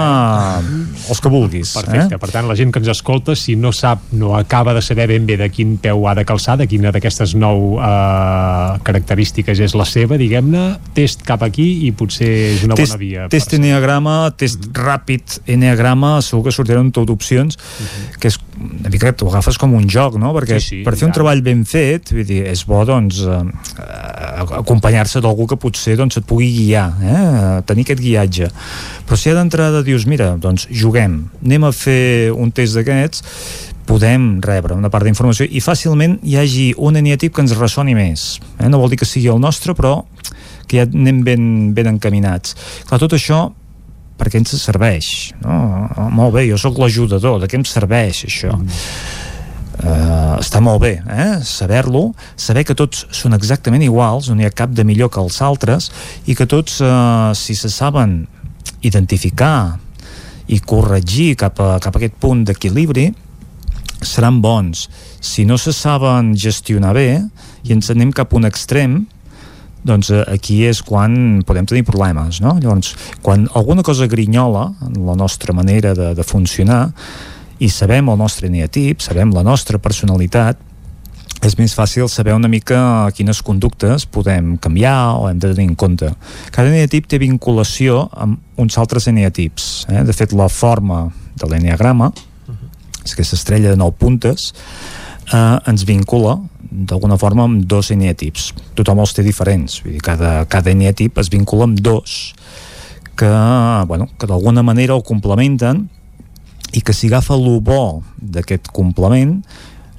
els 1.10 1.22
que 1.22 1.32
vulguis. 1.32 1.74
Perfecte, 1.76 2.18
eh? 2.18 2.20
per 2.22 2.30
tant, 2.34 2.48
la 2.50 2.56
gent 2.58 2.72
que 2.74 2.82
ens 2.82 2.90
escolta, 2.90 3.36
si 3.38 3.54
no 3.60 3.70
sap, 3.76 4.08
no 4.18 4.34
acaba 4.38 4.74
de 4.74 4.82
saber 4.82 5.08
ben 5.12 5.26
bé 5.28 5.38
de 5.38 5.48
quin 5.54 5.76
peu 5.82 6.06
ha 6.08 6.16
de 6.18 6.26
calçar, 6.26 6.56
de 6.58 6.66
quina 6.70 6.90
d'aquestes 6.94 7.36
nou 7.38 7.78
eh, 7.78 8.78
característiques 8.86 9.62
és 9.62 9.76
la 9.78 9.86
seva, 9.86 10.18
diguem-ne, 10.18 10.66
test 10.96 11.22
cap 11.26 11.44
aquí 11.46 11.68
i 11.86 11.92
potser 11.96 12.32
és 12.56 12.66
una 12.66 12.78
test, 12.78 12.96
bona 12.96 13.02
via. 13.04 13.28
Test 13.32 13.54
eneagrama, 13.54 14.18
test 14.36 14.66
mhm. 14.66 14.72
-huh. 14.72 14.86
ràpid 14.90 15.38
eneagrama, 15.46 16.20
segur 16.22 16.44
que 16.46 16.52
sortiran 16.52 16.90
tot 16.90 17.10
opcions, 17.10 17.56
mhm. 17.56 17.86
-huh. 17.86 18.18
que 18.18 18.28
és 18.28 18.40
una 18.56 18.90
mica 18.92 19.12
t'ho 19.12 19.28
agafes 19.30 19.58
com 19.60 19.74
un 19.76 19.86
joc, 19.90 20.16
no? 20.20 20.32
Perquè 20.36 20.58
sí, 20.60 20.68
sí, 20.68 20.80
per 20.86 20.94
fer 20.96 21.08
un 21.08 21.14
treball 21.16 21.42
ben 21.44 21.64
fet, 21.68 22.12
vull 22.14 22.26
dir, 22.28 22.42
és 22.48 22.64
bo, 22.68 22.80
doncs, 22.88 23.20
eh, 23.28 23.42
acompanyar-se 24.60 25.22
d'algú 25.24 25.48
que 25.50 25.58
potser 25.60 25.96
doncs, 26.00 26.20
et 26.20 26.26
pugui 26.28 26.48
guiar, 26.54 26.88
eh? 27.02 27.22
tenir 27.68 27.86
aquest 27.86 28.02
guiatge. 28.02 28.50
Però 29.06 29.18
si 29.18 29.30
ja 29.30 29.36
d'entrada 29.36 29.84
dius, 29.86 30.08
mira, 30.08 30.34
doncs 30.40 30.68
juguem, 30.72 31.24
anem 31.44 31.68
a 31.68 31.72
fer 31.76 32.32
un 32.34 32.52
test 32.54 32.78
d'aquests, 32.78 33.24
podem 33.86 34.40
rebre 34.42 34.74
una 34.74 34.90
part 34.90 35.06
d'informació 35.06 35.46
i 35.46 35.62
fàcilment 35.62 36.18
hi 36.26 36.34
hagi 36.40 36.66
un 36.82 36.98
eneatip 36.98 37.36
que 37.36 37.44
ens 37.44 37.54
ressoni 37.58 37.94
més. 37.94 38.26
Eh? 38.58 38.66
No 38.72 38.80
vol 38.82 38.90
dir 38.92 38.98
que 38.98 39.08
sigui 39.08 39.30
el 39.30 39.38
nostre, 39.42 39.76
però 39.78 40.00
que 40.66 40.80
ja 40.80 40.88
anem 40.88 41.22
ben, 41.26 41.46
ben 41.76 41.92
encaminats. 41.92 42.56
Clar, 42.88 42.98
tot 43.02 43.14
això 43.14 43.44
per 44.16 44.30
què 44.30 44.40
ens 44.40 44.54
serveix 44.60 45.32
no? 45.42 45.56
Oh, 45.96 46.08
molt 46.12 46.36
bé, 46.36 46.46
jo 46.48 46.58
sóc 46.60 46.78
l'ajudador 46.80 47.40
de 47.42 47.50
què 47.50 47.58
em 47.60 47.66
serveix 47.68 48.24
això 48.28 48.52
mm. 48.56 48.82
uh, 49.84 50.36
està 50.40 50.62
molt 50.64 50.82
bé 50.84 50.94
eh? 51.00 51.32
saber-lo, 51.46 52.08
saber 52.36 52.66
que 52.68 52.76
tots 52.78 53.06
són 53.16 53.36
exactament 53.36 53.84
iguals, 53.86 54.30
no 54.30 54.38
n'hi 54.38 54.48
ha 54.48 54.54
cap 54.54 54.72
de 54.76 54.86
millor 54.88 55.12
que 55.12 55.22
els 55.22 55.40
altres 55.44 55.90
i 56.26 56.36
que 56.38 56.48
tots 56.48 56.80
uh, 56.84 57.32
si 57.36 57.58
se 57.58 57.72
saben 57.72 58.24
identificar 58.86 59.78
i 60.46 60.60
corregir 60.62 61.34
cap 61.40 61.60
a, 61.60 61.76
cap 61.82 61.96
a 61.96 62.00
aquest 62.00 62.18
punt 62.22 62.44
d'equilibri 62.46 63.10
seran 64.04 64.40
bons 64.44 64.86
si 65.24 65.44
no 65.48 65.56
se 65.58 65.72
saben 65.74 66.34
gestionar 66.38 66.94
bé 66.94 67.10
i 67.66 67.74
ens 67.74 67.90
anem 67.90 68.12
cap 68.14 68.32
a 68.32 68.38
un 68.38 68.46
extrem 68.48 69.00
doncs 69.86 70.10
eh, 70.10 70.22
aquí 70.34 70.62
és 70.66 70.82
quan 70.84 71.42
podem 71.46 71.68
tenir 71.68 71.86
problemes, 71.86 72.40
no? 72.44 72.56
Llavors, 72.60 72.94
quan 73.22 73.46
alguna 73.54 73.84
cosa 73.86 74.08
grinyola 74.10 74.68
en 74.88 75.00
la 75.06 75.16
nostra 75.18 75.54
manera 75.56 75.94
de, 75.94 76.12
de 76.18 76.26
funcionar 76.26 76.88
i 77.62 77.70
sabem 77.72 78.10
el 78.12 78.18
nostre 78.20 78.50
neatip, 78.52 79.00
sabem 79.00 79.32
la 79.32 79.44
nostra 79.46 79.80
personalitat, 79.80 80.58
és 81.44 81.54
més 81.58 81.74
fàcil 81.76 82.08
saber 82.10 82.34
una 82.34 82.48
mica 82.48 82.78
quines 83.14 83.42
conductes 83.44 84.06
podem 84.08 84.56
canviar 84.62 85.16
o 85.20 85.26
hem 85.28 85.38
de 85.38 85.52
tenir 85.52 85.68
en 85.70 85.76
compte. 85.78 86.08
Cada 86.50 86.72
eneatip 86.72 87.06
té 87.10 87.20
vinculació 87.22 88.06
amb 88.16 88.40
uns 88.60 88.78
altres 88.80 89.06
eneatips. 89.12 89.86
Eh? 89.92 90.02
De 90.08 90.16
fet, 90.16 90.32
la 90.32 90.48
forma 90.48 91.06
de 91.36 91.50
l'eneagrama, 91.50 92.10
és 93.04 93.14
aquesta 93.14 93.36
estrella 93.38 93.70
de 93.70 93.78
nou 93.78 93.92
puntes, 93.94 94.50
eh, 95.32 95.56
ens 95.70 95.84
vincula 95.86 96.38
d'alguna 96.70 97.18
forma 97.20 97.46
amb 97.46 97.64
dos 97.68 97.90
eneatips. 97.94 98.50
Tothom 98.78 99.02
els 99.04 99.14
té 99.16 99.24
diferents, 99.26 99.80
vull 99.84 99.96
dir, 99.96 100.02
cada, 100.04 100.38
cada 100.50 100.72
eneatip 100.72 101.18
es 101.22 101.30
vincula 101.32 101.68
amb 101.68 101.80
dos 101.80 102.34
que, 103.16 103.30
bueno, 103.88 104.10
que 104.18 104.28
d'alguna 104.28 104.62
manera 104.66 104.94
el 104.94 105.04
complementen 105.06 105.86
i 106.76 106.82
que 106.82 106.92
si 106.92 107.08
agafa 107.08 107.34
el 107.38 107.60
bo 107.64 108.02
d'aquest 108.16 108.68
complement 108.74 109.38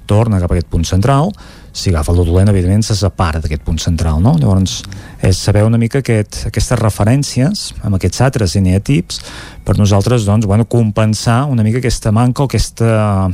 torna 0.08 0.40
cap 0.40 0.52
a 0.52 0.56
aquest 0.56 0.70
punt 0.72 0.86
central 0.88 1.34
si 1.78 1.92
agafa 1.92 2.12
el 2.12 2.26
dolent, 2.26 2.50
evidentment, 2.50 2.82
se 2.82 2.96
separa 2.98 3.38
d'aquest 3.38 3.62
punt 3.62 3.78
central, 3.78 4.18
no? 4.24 4.34
Llavors, 4.42 4.80
és 5.22 5.38
saber 5.38 5.62
una 5.68 5.78
mica 5.78 6.02
aquest, 6.02 6.48
aquestes 6.50 6.80
referències 6.82 7.68
amb 7.86 8.00
aquests 8.00 8.24
altres 8.26 8.56
eneatips 8.58 9.22
per 9.64 9.78
nosaltres, 9.78 10.26
doncs, 10.26 10.48
bueno, 10.50 10.66
compensar 10.66 11.44
una 11.46 11.66
mica 11.68 11.78
aquesta 11.78 12.12
manca 12.12 12.42
o 12.42 12.50
aquesta 12.50 13.30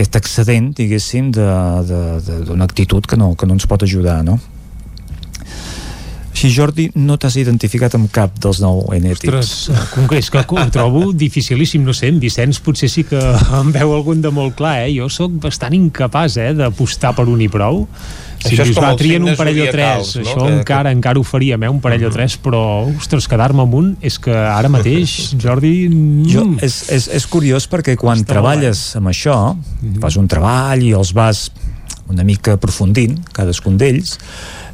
aquest 0.00 0.16
excedent, 0.16 0.72
diguéssim, 0.76 1.28
d'una 1.34 2.64
actitud 2.64 3.06
que 3.06 3.20
no, 3.20 3.34
que 3.36 3.48
no 3.48 3.58
ens 3.58 3.68
pot 3.68 3.84
ajudar, 3.84 4.22
no? 4.24 4.38
Així, 6.30 6.48
Jordi, 6.54 6.86
no 6.96 7.18
t'has 7.20 7.34
identificat 7.36 7.92
amb 7.98 8.08
cap 8.14 8.38
dels 8.40 8.62
nou 8.62 8.78
enètics. 8.96 9.34
Ostres, 9.36 10.06
que 10.08 10.20
és 10.22 10.30
que 10.32 10.40
ho 10.40 10.62
trobo 10.72 11.10
dificilíssim, 11.12 11.82
no 11.84 11.92
sé, 11.92 12.08
en 12.08 12.20
Vicenç 12.22 12.62
potser 12.64 12.88
sí 12.88 13.04
que 13.04 13.20
em 13.60 13.72
veu 13.74 13.92
algun 13.92 14.22
de 14.24 14.32
molt 14.32 14.56
clar, 14.56 14.78
eh? 14.86 14.94
Jo 14.94 15.10
sóc 15.12 15.34
bastant 15.42 15.76
incapaç, 15.76 16.38
eh, 16.40 16.54
d'apostar 16.56 17.12
per 17.18 17.26
un 17.28 17.44
i 17.44 17.50
prou. 17.52 17.84
Si 18.40 18.54
Això 18.54 18.64
és 18.64 18.74
com 18.74 18.96
trien 18.96 19.22
un 19.26 19.34
parell 19.36 19.58
o 19.60 19.66
tres, 19.70 20.14
no? 20.16 20.22
això 20.24 20.46
Que- 20.46 20.52
encara 20.58 20.90
encara 20.94 21.20
ho 21.20 21.24
faríem, 21.28 21.62
eh, 21.66 21.68
un 21.68 21.80
parell 21.84 22.06
o 22.08 22.10
tres, 22.14 22.38
però, 22.40 22.62
ostres, 22.96 23.26
quedar-me 23.28 23.60
amb 23.66 23.74
un 23.76 23.90
és 24.00 24.16
que 24.18 24.32
ara 24.32 24.70
mateix, 24.72 25.16
Jordi... 25.42 25.74
Jo, 26.30 26.46
Mm, 26.46 26.56
és, 26.64 26.78
és, 26.90 27.08
és 27.20 27.26
curiós 27.28 27.66
perquè 27.68 27.96
quan 28.00 28.24
treballes 28.24 28.96
amb 28.96 29.08
això, 29.12 29.36
fas 30.00 30.16
un 30.16 30.26
treball 30.30 30.82
i 30.82 30.94
els 30.96 31.12
vas 31.12 31.50
una 32.10 32.24
mica 32.24 32.56
aprofundint, 32.56 33.18
cadascun 33.36 33.76
d'ells, 33.78 34.16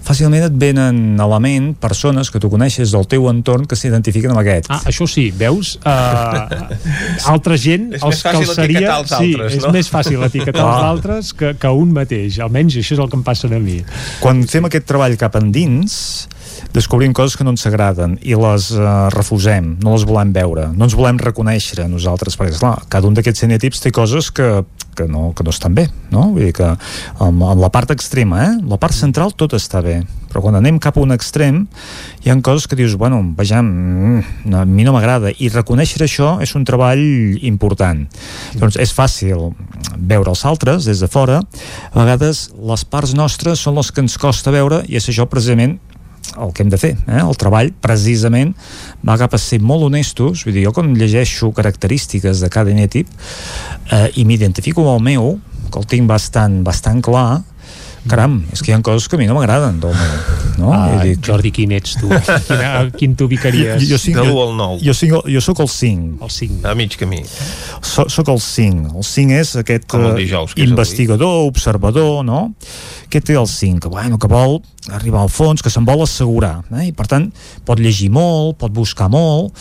fàcilment 0.07 0.47
et 0.47 0.55
venen 0.61 1.21
a 1.21 1.27
la 1.29 1.39
ment 1.43 1.73
persones 1.83 2.31
que 2.31 2.41
tu 2.43 2.51
coneixes 2.53 2.93
del 2.95 3.09
teu 3.11 3.27
entorn 3.31 3.67
que 3.67 3.79
s'identifiquen 3.79 4.33
amb 4.35 4.43
aquest. 4.43 4.71
Ah, 4.71 4.81
això 4.87 5.09
sí, 5.11 5.29
veus? 5.35 5.75
Uh, 5.83 6.47
altra 7.35 7.59
gent, 7.61 7.91
És 7.97 8.07
els 8.07 8.23
fàcil 8.23 8.45
els 8.45 8.55
seria... 8.55 8.79
etiquetar 8.79 9.01
els 9.03 9.11
sí, 9.11 9.33
altres, 9.35 9.59
és 9.59 9.67
no? 9.67 9.75
més 9.75 9.91
fàcil 9.91 10.27
etiquetar 10.29 10.63
Clar. 10.63 10.71
els 10.71 10.89
altres 10.93 11.33
que, 11.37 11.53
que 11.61 11.75
un 11.83 11.93
mateix. 11.97 12.41
Almenys 12.47 12.79
això 12.83 12.97
és 12.97 13.03
el 13.03 13.11
que 13.11 13.19
em 13.19 13.27
passa 13.27 13.51
a 13.51 13.61
mi. 13.63 13.81
Quan 14.23 14.47
fem 14.51 14.71
aquest 14.71 14.87
treball 14.89 15.19
cap 15.21 15.39
endins, 15.41 15.99
descobrim 16.75 17.13
coses 17.17 17.37
que 17.37 17.45
no 17.45 17.55
ens 17.55 17.67
agraden 17.69 18.17
i 18.23 18.37
les 18.39 18.71
uh, 18.75 19.09
refusem, 19.15 19.77
no 19.83 19.95
les 19.95 20.07
volem 20.09 20.33
veure, 20.35 20.71
no 20.75 20.89
ens 20.89 20.97
volem 20.97 21.21
reconèixer 21.23 21.83
a 21.85 21.91
nosaltres, 21.91 22.39
perquè, 22.39 22.57
esclar, 22.57 22.77
cada 22.93 23.09
un 23.09 23.17
d'aquests 23.17 23.47
eneatips 23.47 23.83
té 23.85 23.93
coses 23.95 24.31
que, 24.35 24.49
que, 24.97 25.07
no, 25.09 25.31
que 25.37 25.45
no 25.47 25.55
estan 25.55 25.77
bé, 25.77 25.87
no? 26.11 26.31
Vull 26.35 26.49
dir 26.49 26.55
que 26.57 26.69
amb, 26.73 27.45
amb 27.45 27.63
la 27.63 27.71
part 27.73 27.93
extrema, 27.95 28.43
eh? 28.49 28.53
La 28.71 28.81
part 28.81 28.97
central 28.97 29.35
tot 29.37 29.55
està 29.59 29.83
bé, 29.85 30.01
però 30.33 30.43
quan 30.45 30.59
anem 30.59 30.81
cap 30.83 30.99
a 30.99 31.05
un 31.05 31.15
extrem 31.15 31.63
hi 32.25 32.33
ha 32.33 32.37
coses 32.45 32.67
que 32.69 32.79
dius, 32.79 32.97
bueno, 32.99 33.23
vejam, 33.39 33.69
mm, 33.69 34.55
a 34.57 34.65
mi 34.69 34.85
no 34.85 34.97
m'agrada, 34.97 35.33
i 35.33 35.51
reconèixer 35.53 36.03
això 36.05 36.37
és 36.45 36.55
un 36.59 36.65
treball 36.69 37.05
important. 37.47 38.05
Doncs 38.57 38.81
és 38.83 38.93
fàcil 38.97 39.53
veure 39.97 40.33
els 40.33 40.45
altres 40.45 40.89
des 40.89 41.01
de 41.01 41.09
fora, 41.09 41.43
a 41.93 41.99
vegades 41.99 42.51
les 42.57 42.85
parts 42.85 43.15
nostres 43.15 43.63
són 43.63 43.77
les 43.79 43.93
que 43.93 44.05
ens 44.05 44.19
costa 44.21 44.53
veure 44.53 44.83
i 44.89 44.97
és 45.01 45.09
això 45.09 45.29
precisament 45.31 45.79
el 46.35 46.53
que 46.53 46.65
hem 46.65 46.71
de 46.73 46.81
fer, 46.81 46.95
eh? 47.07 47.23
el 47.23 47.37
treball 47.41 47.73
precisament 47.83 48.55
va 49.07 49.19
cap 49.21 49.35
a 49.37 49.41
ser 49.41 49.61
molt 49.63 49.87
honestos 49.89 50.45
vull 50.47 50.57
dir, 50.57 50.67
jo 50.67 50.75
quan 50.77 50.95
llegeixo 50.99 51.53
característiques 51.57 52.43
de 52.45 52.51
cada 52.53 52.73
enètip 52.75 53.11
eh, 53.93 54.09
i 54.21 54.27
m'identifico 54.29 54.85
amb 54.85 54.97
el 54.97 55.05
meu 55.11 55.37
que 55.71 55.81
el 55.83 55.89
tinc 55.91 56.09
bastant, 56.11 56.63
bastant 56.67 57.03
clar 57.05 57.43
caram, 58.11 58.39
és 58.55 58.63
que 58.63 58.71
hi 58.71 58.75
ha 58.77 58.81
coses 58.85 59.09
que 59.09 59.17
a 59.17 59.21
mi 59.21 59.27
no 59.29 59.35
m'agraden 59.37 59.79
del 59.83 59.95
meu, 59.97 60.17
no? 60.61 60.73
Ah, 60.73 61.03
dir, 61.03 61.17
Jordi, 61.25 61.51
quin 61.55 61.73
ets 61.77 61.97
tu? 62.01 62.09
Quina, 62.47 62.71
quin 62.97 63.17
t'ubicaries? 63.19 63.83
Jo, 63.83 63.95
jo, 63.95 63.99
cinc, 64.03 64.21
De 64.21 64.27
jo, 64.29 64.37
al 64.43 64.55
nou. 64.59 64.77
jo, 64.83 64.95
cinc, 64.97 65.17
jo 65.33 65.43
sóc 65.45 65.61
el 65.65 65.71
5 65.73 66.25
El 66.25 66.33
5. 66.33 66.61
A 66.69 66.75
mig 66.79 66.97
camí. 66.99 67.23
so, 67.83 68.07
sóc 68.13 68.31
el 68.33 68.41
5 68.41 68.95
el 68.97 69.07
5 69.11 69.37
és 69.41 69.55
aquest 69.63 69.89
Com 69.91 70.07
el 70.07 70.15
eh, 70.15 70.23
dijous, 70.25 70.55
que 70.55 70.63
és 70.63 70.67
el 70.67 70.73
investigador, 70.75 71.43
observador 71.51 72.23
no? 72.27 72.41
què 73.13 73.21
té 73.23 73.37
el 73.39 73.47
5? 73.51 73.83
Que, 73.85 73.93
bueno, 73.93 74.19
que 74.19 74.31
vol 74.31 74.61
arribar 74.95 75.25
al 75.27 75.33
fons, 75.33 75.63
que 75.63 75.71
se'n 75.73 75.85
vol 75.87 76.05
assegurar 76.07 76.61
eh? 76.73 76.89
i 76.89 76.95
per 76.97 77.09
tant 77.11 77.29
pot 77.67 77.81
llegir 77.83 78.09
molt 78.15 78.59
pot 78.63 78.73
buscar 78.75 79.11
molt 79.13 79.55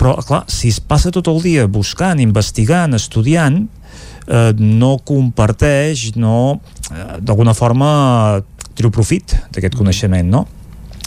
però 0.00 0.16
clar, 0.26 0.42
si 0.50 0.72
es 0.74 0.80
passa 0.82 1.12
tot 1.14 1.28
el 1.30 1.38
dia 1.44 1.68
buscant, 1.70 2.18
investigant, 2.18 2.96
estudiant 2.98 3.60
eh, 4.26 4.52
no 4.58 4.96
comparteix 5.06 6.14
no, 6.16 6.60
d'alguna 6.90 7.54
forma 7.56 7.88
treu 8.74 8.92
profit 8.94 9.36
d'aquest 9.54 9.76
coneixement 9.78 10.30
no? 10.30 10.44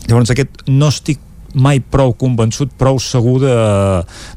llavors 0.08 0.34
aquest 0.34 0.68
no 0.68 0.92
estic 0.94 1.24
mai 1.58 1.80
prou 1.80 2.12
convençut, 2.14 2.74
prou 2.78 3.00
segur 3.02 3.40
de, 3.42 3.56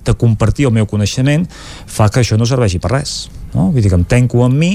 de 0.07 0.15
compartir 0.17 0.69
el 0.69 0.75
meu 0.75 0.87
coneixement 0.89 1.47
fa 1.51 2.09
que 2.09 2.23
això 2.23 2.39
no 2.39 2.49
serveixi 2.49 2.81
per 2.83 2.95
res 2.95 3.29
no? 3.55 3.71
vull 3.71 3.83
dir 3.83 3.93
que 3.93 3.99
em 3.99 4.07
tanco 4.09 4.45
amb 4.47 4.59
mi 4.61 4.73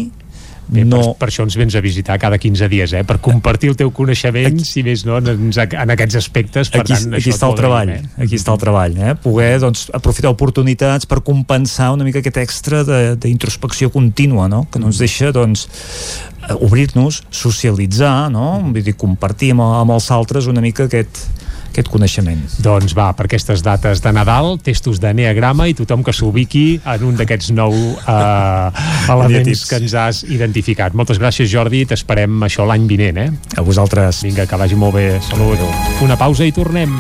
Bé, 0.66 0.82
no, 0.82 0.98
per, 0.98 1.14
per 1.20 1.28
això 1.30 1.44
ens 1.46 1.56
vens 1.60 1.76
a 1.78 1.82
visitar 1.84 2.16
cada 2.18 2.40
15 2.42 2.68
dies, 2.72 2.94
eh? 2.98 3.04
per 3.06 3.20
compartir 3.22 3.70
el 3.70 3.76
teu 3.78 3.92
coneixement, 3.94 4.58
si 4.66 4.82
més 4.86 5.04
no, 5.06 5.20
en, 5.22 5.52
en 5.54 5.94
aquests 5.94 6.18
aspectes. 6.18 6.72
Per 6.74 6.82
aquí, 6.82 6.96
tant, 6.96 7.14
aquí 7.20 7.30
està 7.34 7.50
el 7.52 7.58
treball 7.60 7.92
eh? 7.94 8.00
aquí 8.26 8.40
està 8.40 8.56
el 8.56 8.62
treball, 8.64 8.98
eh? 8.98 9.14
poder 9.22 9.60
doncs, 9.62 9.86
aprofitar 9.94 10.34
oportunitats 10.34 11.06
per 11.10 11.22
compensar 11.26 11.92
una 11.94 12.08
mica 12.08 12.24
aquest 12.24 12.42
extra 12.42 12.82
d'introspecció 13.14 13.92
contínua 13.94 14.50
no? 14.50 14.66
que 14.72 14.82
no 14.82 14.90
ens 14.90 15.04
deixa 15.04 15.30
doncs, 15.36 15.68
eh, 15.70 16.35
obrir-nos, 16.60 17.24
socialitzar 17.34 18.30
no? 18.34 18.60
Vull 18.68 18.86
dir, 18.86 18.96
compartir 19.00 19.54
amb, 19.56 19.66
amb 19.82 19.96
els 19.96 20.10
altres 20.14 20.50
una 20.52 20.64
mica 20.64 20.86
aquest, 20.90 21.26
aquest 21.72 21.90
coneixement 21.92 22.42
Doncs 22.64 22.96
va, 22.98 23.10
per 23.18 23.28
aquestes 23.28 23.64
dates 23.66 24.02
de 24.04 24.14
Nadal, 24.16 24.56
testos 24.64 25.02
d'eneagrama 25.04 25.68
i 25.72 25.76
tothom 25.78 26.06
que 26.06 26.14
s'ubiqui 26.16 26.66
en 26.96 27.06
un 27.10 27.20
d'aquests 27.20 27.52
nou 27.58 27.76
eh, 27.76 28.86
elements 29.16 29.66
que 29.70 29.82
ens 29.82 29.98
has 30.00 30.24
identificat. 30.30 30.96
Moltes 30.96 31.20
gràcies, 31.22 31.50
Jordi, 31.52 31.86
t'esperem 31.90 32.48
això 32.48 32.68
l'any 32.68 32.88
vinent, 32.90 33.22
eh? 33.26 33.30
a 33.58 33.66
vosaltres 33.66 34.24
Vinga, 34.26 34.48
que 34.50 34.60
vagi 34.60 34.80
molt 34.80 34.96
bé. 34.98 35.08
Salut. 35.26 35.62
Una 36.06 36.18
pausa 36.20 36.48
i 36.48 36.56
tornem. 36.56 36.96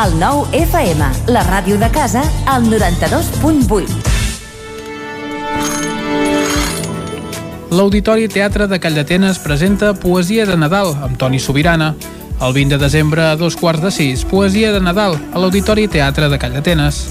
El 0.00 0.14
nou 0.20 0.46
FM, 0.54 1.08
la 1.34 1.42
ràdio 1.44 1.76
de 1.80 1.90
casa, 1.92 2.22
al 2.46 2.70
92.8. 2.70 4.19
L'Auditori 7.70 8.26
Teatre 8.26 8.66
de 8.66 8.80
Calldetenes 8.82 9.38
presenta 9.38 9.92
Poesia 9.94 10.42
de 10.44 10.56
Nadal 10.58 10.90
amb 11.06 11.14
Toni 11.20 11.38
Sobirana. 11.38 11.92
El 12.42 12.52
20 12.56 12.74
de 12.74 12.82
desembre 12.82 13.22
a 13.22 13.36
dos 13.38 13.54
quarts 13.54 13.84
de 13.84 13.94
sis, 13.94 14.26
Poesia 14.26 14.72
de 14.74 14.82
Nadal 14.82 15.14
a 15.30 15.38
l'Auditori 15.38 15.86
Teatre 15.86 16.26
de 16.28 16.38
Calldetenes. 16.42 17.04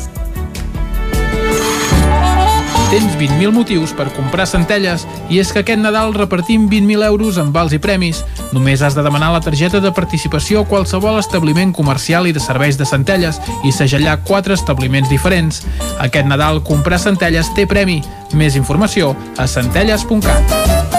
Tens 2.90 3.14
20.000 3.20 3.54
motius 3.54 3.92
per 3.94 4.08
comprar 4.16 4.48
centelles 4.50 5.04
i 5.30 5.38
és 5.38 5.52
que 5.54 5.62
aquest 5.62 5.78
Nadal 5.78 6.16
repartim 6.16 6.66
20.000 6.72 7.06
euros 7.06 7.38
en 7.38 7.52
vals 7.54 7.76
i 7.78 7.80
premis. 7.80 8.24
Només 8.50 8.82
has 8.82 8.98
de 8.98 9.04
demanar 9.06 9.30
la 9.36 9.44
targeta 9.46 9.78
de 9.80 9.94
participació 9.94 10.64
a 10.64 10.68
qualsevol 10.68 11.22
establiment 11.22 11.70
comercial 11.70 12.26
i 12.26 12.34
de 12.34 12.42
serveis 12.42 12.82
de 12.82 12.90
centelles 12.90 13.38
i 13.62 13.72
segellar 13.72 14.24
quatre 14.26 14.58
establiments 14.58 15.14
diferents. 15.14 15.62
Aquest 16.02 16.26
Nadal 16.26 16.64
comprar 16.66 16.98
centelles 16.98 17.54
té 17.54 17.70
premi. 17.70 18.02
Més 18.34 18.58
informació 18.58 19.14
a 19.38 19.46
centelles.cat. 19.46 20.99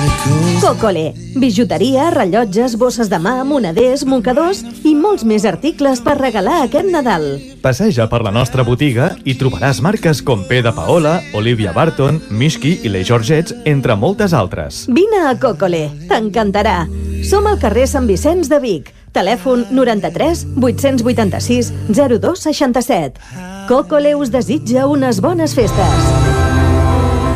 Cocole, 0.61 1.13
bijuteria, 1.35 2.11
rellotges, 2.11 2.77
bosses 2.77 3.09
de 3.09 3.17
mà, 3.19 3.43
moneders, 3.43 4.03
mocadors 4.05 4.61
i 4.85 4.93
molts 4.95 5.25
més 5.25 5.45
articles 5.49 6.01
per 6.05 6.13
regalar 6.19 6.59
aquest 6.67 6.91
Nadal. 6.93 7.25
Passeja 7.63 8.05
per 8.11 8.21
la 8.21 8.31
nostra 8.31 8.63
botiga 8.63 9.09
i 9.25 9.33
trobaràs 9.39 9.81
marques 9.81 10.21
com 10.21 10.45
P 10.47 10.61
de 10.61 10.71
Paola, 10.77 11.17
Olivia 11.33 11.73
Barton, 11.73 12.21
Mishki 12.29 12.77
i 12.85 12.93
les 12.93 13.07
Georgets, 13.09 13.55
entre 13.65 13.97
moltes 13.97 14.35
altres. 14.37 14.85
Vine 14.87 15.25
a 15.27 15.33
Cocole, 15.41 15.87
t'encantarà. 16.09 16.85
Som 17.27 17.49
al 17.49 17.57
carrer 17.61 17.87
Sant 17.89 18.09
Vicenç 18.09 18.51
de 18.51 18.61
Vic. 18.61 18.93
Telèfon 19.11 19.65
93 19.75 20.45
886 20.61 21.73
0267. 21.89 23.17
Cocole 23.67 24.15
us 24.15 24.31
desitja 24.31 24.87
unes 24.87 25.19
bones 25.19 25.57
festes. 25.57 26.30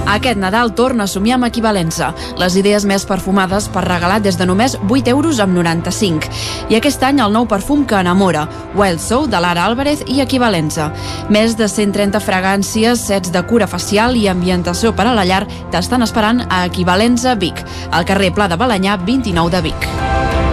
Aquest 0.06 0.38
Nadal 0.38 0.74
torna 0.76 1.06
a 1.06 1.08
somiar 1.08 1.40
amb 1.40 1.48
equivalença. 1.48 2.12
Les 2.38 2.56
idees 2.60 2.86
més 2.86 3.06
perfumades 3.10 3.68
per 3.74 3.86
regalar 3.88 4.20
des 4.22 4.38
de 4.38 4.46
només 4.46 4.78
8 4.86 5.10
euros 5.10 5.40
amb 5.42 5.58
95. 5.58 6.30
I 6.70 6.78
aquest 6.78 7.04
any 7.04 7.22
el 7.24 7.34
nou 7.34 7.48
perfum 7.50 7.86
que 7.90 7.98
enamora, 7.98 8.46
Wild 8.76 9.02
Soul 9.02 9.30
de 9.30 9.42
Lara 9.42 9.66
Álvarez 9.66 10.06
i 10.08 10.22
equivalença. 10.22 10.92
Més 11.30 11.58
de 11.58 11.68
130 11.68 12.22
fragàncies, 12.22 13.02
sets 13.10 13.34
de 13.34 13.44
cura 13.50 13.68
facial 13.68 14.16
i 14.16 14.28
ambientació 14.30 14.94
per 14.96 15.10
a 15.10 15.16
la 15.18 15.26
llar 15.26 15.46
t'estan 15.74 16.06
esperant 16.06 16.46
a 16.50 16.66
Equivalença 16.70 17.36
Vic, 17.36 17.66
al 17.92 18.06
carrer 18.06 18.34
Pla 18.34 18.48
de 18.48 18.62
Balanyà 18.62 19.00
29 19.02 19.58
de 19.58 19.66
Vic. 19.72 20.45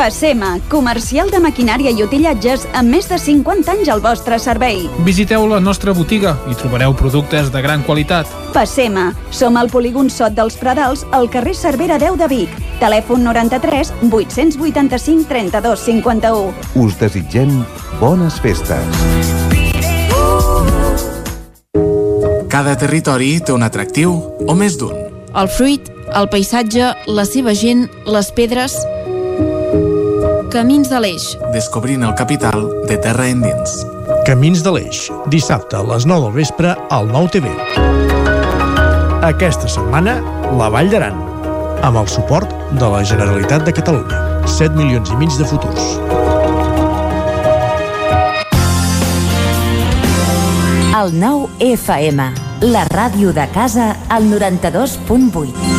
Passema, 0.00 0.54
comercial 0.72 1.28
de 1.28 1.36
maquinària 1.44 1.90
i 1.92 1.98
utillatges 2.00 2.62
amb 2.72 2.88
més 2.88 3.04
de 3.10 3.18
50 3.20 3.68
anys 3.68 3.88
al 3.92 4.00
vostre 4.00 4.38
servei. 4.40 4.86
Visiteu 5.04 5.42
la 5.44 5.58
nostra 5.60 5.92
botiga 5.92 6.30
i 6.48 6.54
trobareu 6.56 6.94
productes 6.96 7.50
de 7.52 7.60
gran 7.60 7.82
qualitat. 7.84 8.30
Passema, 8.54 9.10
som 9.28 9.58
al 9.60 9.68
polígon 9.68 10.08
Sot 10.08 10.32
dels 10.32 10.54
Pradals, 10.56 11.02
al 11.12 11.28
carrer 11.28 11.52
Cervera 11.52 11.98
10 12.00 12.16
de 12.16 12.28
Vic. 12.32 12.54
Telèfon 12.80 13.26
93 13.28 13.90
885 14.08 15.28
32 15.28 15.82
51. 15.84 16.54
Us 16.80 16.96
desitgem 16.96 17.52
bones 18.00 18.38
festes. 18.40 19.04
Cada 22.48 22.72
territori 22.80 23.34
té 23.44 23.52
un 23.52 23.68
atractiu 23.68 24.16
o 24.48 24.56
més 24.56 24.80
d'un. 24.80 24.96
El 25.36 25.52
fruit, 25.52 25.92
el 26.16 26.32
paisatge, 26.32 26.88
la 27.04 27.26
seva 27.28 27.52
gent, 27.52 27.84
les 28.08 28.32
pedres... 28.32 28.80
Camins 30.50 30.88
de 30.90 30.98
l'Eix. 30.98 31.24
Descobrint 31.54 32.02
el 32.02 32.14
capital 32.18 32.64
de 32.88 32.96
terra 32.98 33.28
endins. 33.30 33.84
Camins 34.26 34.64
de 34.66 34.72
l'Eix, 34.74 35.04
dissabte 35.30 35.78
a 35.78 35.82
les 35.86 36.06
9 36.10 36.24
del 36.26 36.34
vespre 36.40 36.72
al 36.90 37.06
9 37.06 37.30
TV. 37.36 37.52
Aquesta 39.28 39.70
setmana, 39.70 40.16
la 40.58 40.66
Vall 40.74 40.90
d'Aran, 40.90 41.22
amb 41.86 42.02
el 42.02 42.10
suport 42.10 42.50
de 42.74 42.90
la 42.90 43.04
Generalitat 43.06 43.62
de 43.68 43.76
Catalunya. 43.78 44.24
7 44.50 44.74
milions 44.74 45.14
i 45.14 45.20
mig 45.22 45.38
de 45.38 45.46
futurs. 45.46 45.86
El 50.98 51.14
nou 51.14 51.46
FM, 51.62 52.26
la 52.74 52.88
ràdio 52.90 53.30
de 53.38 53.46
casa, 53.54 53.92
al 54.10 54.26
92.8. 54.34 55.69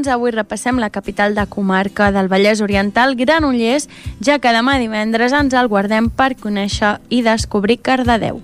Doncs 0.00 0.14
avui 0.14 0.30
repassem 0.32 0.78
la 0.80 0.88
capital 0.88 1.34
de 1.36 1.42
comarca 1.44 2.06
del 2.10 2.30
Vallès 2.32 2.62
Oriental, 2.64 3.12
Granollers, 3.20 3.84
ja 4.24 4.38
que 4.40 4.54
demà 4.56 4.78
divendres 4.80 5.34
ens 5.36 5.52
el 5.52 5.68
guardem 5.68 6.08
per 6.08 6.32
conèixer 6.40 6.96
i 7.12 7.20
descobrir 7.26 7.82
Cardedeu. 7.84 8.40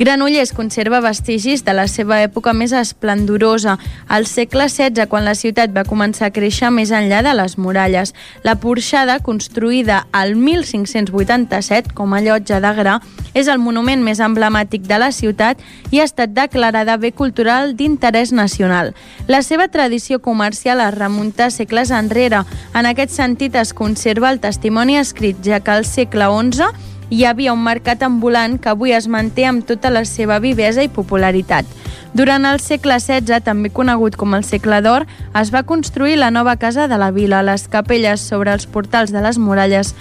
Granollers 0.00 0.54
conserva 0.56 1.02
vestigis 1.04 1.60
de 1.60 1.74
la 1.76 1.82
seva 1.84 2.22
època 2.24 2.54
més 2.56 2.72
esplendorosa, 2.72 3.74
al 4.08 4.24
segle 4.24 4.64
XVI, 4.70 5.04
quan 5.12 5.26
la 5.28 5.34
ciutat 5.36 5.74
va 5.76 5.84
començar 5.84 6.30
a 6.30 6.32
créixer 6.32 6.70
més 6.72 6.88
enllà 6.88 7.18
de 7.20 7.34
les 7.36 7.58
muralles. 7.60 8.14
La 8.40 8.54
porxada, 8.62 9.18
construïda 9.20 10.06
al 10.16 10.32
1587 10.40 11.92
com 11.92 12.16
a 12.16 12.22
llotja 12.24 12.62
de 12.64 12.72
gra, 12.80 12.96
és 13.36 13.52
el 13.52 13.60
monument 13.60 14.00
més 14.00 14.24
emblemàtic 14.24 14.88
de 14.88 14.96
la 15.04 15.12
ciutat 15.12 15.60
i 15.92 16.00
ha 16.00 16.08
estat 16.08 16.32
declarada 16.32 16.96
bé 16.96 17.12
cultural 17.12 17.76
d'interès 17.76 18.32
nacional. 18.32 18.94
La 19.28 19.42
seva 19.44 19.68
tradició 19.68 20.22
comercial 20.24 20.80
es 20.80 20.96
remunta 20.96 21.50
segles 21.52 21.92
enrere. 21.92 22.46
En 22.72 22.88
aquest 22.88 23.12
sentit 23.12 23.52
es 23.52 23.76
conserva 23.76 24.32
el 24.32 24.40
testimoni 24.40 24.96
escrit, 24.96 25.44
ja 25.44 25.60
que 25.60 25.76
al 25.76 25.84
segle 25.84 26.32
XI 26.40 26.89
hi 27.10 27.24
havia 27.26 27.52
un 27.52 27.62
mercat 27.62 28.02
ambulant 28.06 28.56
que 28.62 28.70
avui 28.70 28.94
es 28.94 29.08
manté 29.10 29.44
amb 29.46 29.66
tota 29.66 29.90
la 29.90 30.04
seva 30.06 30.38
vivesa 30.38 30.84
i 30.86 30.88
popularitat. 30.88 31.66
Durant 32.14 32.46
el 32.46 32.58
segle 32.62 32.96
XVI, 32.98 33.42
també 33.46 33.70
conegut 33.70 34.16
com 34.18 34.34
el 34.34 34.46
segle 34.46 34.80
d'or, 34.82 35.06
es 35.38 35.52
va 35.54 35.66
construir 35.66 36.16
la 36.18 36.30
nova 36.30 36.56
casa 36.56 36.88
de 36.88 36.98
la 36.98 37.10
vila, 37.10 37.42
les 37.42 37.68
capelles 37.68 38.22
sobre 38.22 38.54
els 38.54 38.66
portals 38.66 39.12
de 39.14 39.22
les 39.22 39.38
muralles, 39.38 39.94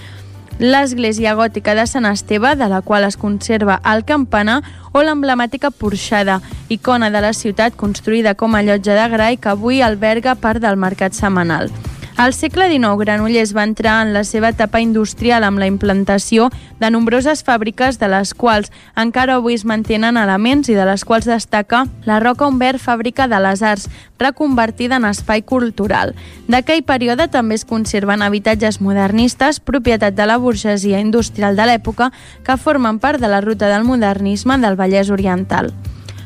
l'església 0.60 1.36
gòtica 1.38 1.76
de 1.76 1.86
Sant 1.88 2.06
Esteve, 2.10 2.56
de 2.56 2.68
la 2.68 2.82
qual 2.82 3.06
es 3.08 3.18
conserva 3.18 3.80
el 3.86 4.04
campanar, 4.06 4.62
o 4.92 5.04
l'emblemàtica 5.06 5.70
porxada, 5.72 6.42
icona 6.70 7.10
de 7.14 7.22
la 7.22 7.34
ciutat 7.34 7.78
construïda 7.78 8.36
com 8.36 8.56
a 8.56 8.66
llotja 8.66 8.98
de 8.98 9.08
gra 9.14 9.32
i 9.32 9.38
que 9.38 9.54
avui 9.54 9.82
alberga 9.82 10.36
part 10.36 10.62
del 10.62 10.78
mercat 10.78 11.14
setmanal. 11.14 11.70
Al 12.20 12.34
segle 12.34 12.66
XIX, 12.68 12.98
Granollers 13.00 13.54
va 13.56 13.64
entrar 13.64 14.02
en 14.04 14.10
la 14.12 14.26
seva 14.28 14.50
etapa 14.52 14.82
industrial 14.84 15.46
amb 15.48 15.62
la 15.62 15.70
implantació 15.70 16.50
de 16.82 16.90
nombroses 16.92 17.46
fàbriques 17.48 17.96
de 18.02 18.10
les 18.12 18.34
quals 18.36 18.74
encara 19.00 19.38
avui 19.40 19.56
es 19.56 19.64
mantenen 19.64 20.18
elements 20.20 20.68
i 20.68 20.76
de 20.76 20.84
les 20.84 21.06
quals 21.08 21.30
destaca 21.32 21.86
la 22.04 22.18
Roca 22.20 22.50
Humbert 22.50 22.84
Fàbrica 22.84 23.30
de 23.32 23.40
les 23.40 23.64
Arts, 23.64 23.88
reconvertida 24.20 24.98
en 25.00 25.08
espai 25.08 25.46
cultural. 25.48 26.12
D'aquell 26.52 26.84
període 26.84 27.30
també 27.32 27.56
es 27.56 27.64
conserven 27.64 28.20
habitatges 28.22 28.82
modernistes, 28.84 29.62
propietat 29.64 30.18
de 30.20 30.26
la 30.28 30.36
burgesia 30.44 31.00
industrial 31.00 31.56
de 31.56 31.70
l'època, 31.72 32.12
que 32.44 32.60
formen 32.60 33.00
part 33.00 33.24
de 33.24 33.32
la 33.32 33.40
ruta 33.40 33.72
del 33.72 33.88
modernisme 33.88 34.60
del 34.60 34.76
Vallès 34.76 35.08
Oriental. 35.08 35.72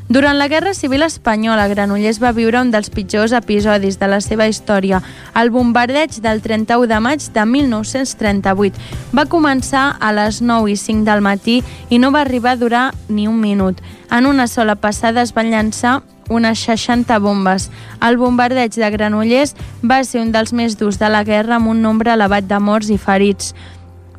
Durant 0.10 0.38
la 0.38 0.50
Guerra 0.50 0.74
Civil 0.74 1.02
Espanyola, 1.02 1.70
Granollers 1.72 2.20
va 2.20 2.34
viure 2.36 2.60
un 2.60 2.72
dels 2.74 2.92
pitjors 2.92 3.32
episodis 3.34 3.96
de 4.02 4.10
la 4.12 4.20
seva 4.22 4.50
història, 4.52 5.00
el 5.40 5.50
bombardeig 5.50 6.20
del 6.22 6.42
31 6.44 6.90
de 6.92 7.00
maig 7.00 7.24
de 7.34 7.46
1938. 7.48 8.76
Va 9.16 9.26
començar 9.32 9.86
a 10.00 10.12
les 10.12 10.42
9 10.44 10.74
i 10.74 10.76
5 10.78 11.08
del 11.08 11.24
matí 11.24 11.62
i 11.90 12.02
no 12.04 12.12
va 12.12 12.22
arribar 12.28 12.58
a 12.58 12.60
durar 12.60 12.88
ni 13.08 13.30
un 13.32 13.40
minut. 13.40 13.80
En 14.12 14.28
una 14.28 14.48
sola 14.48 14.76
passada 14.76 15.24
es 15.24 15.32
van 15.34 15.50
llançar 15.50 16.02
unes 16.30 16.60
60 16.60 17.18
bombes. 17.20 17.70
El 18.02 18.18
bombardeig 18.18 18.76
de 18.76 18.90
Granollers 18.92 19.56
va 19.82 20.04
ser 20.04 20.22
un 20.22 20.36
dels 20.36 20.52
més 20.54 20.76
durs 20.78 21.00
de 21.00 21.10
la 21.10 21.24
guerra 21.24 21.58
amb 21.58 21.72
un 21.72 21.82
nombre 21.82 22.12
elevat 22.12 22.48
de 22.52 22.60
morts 22.60 22.92
i 22.92 23.00
ferits. 23.00 23.54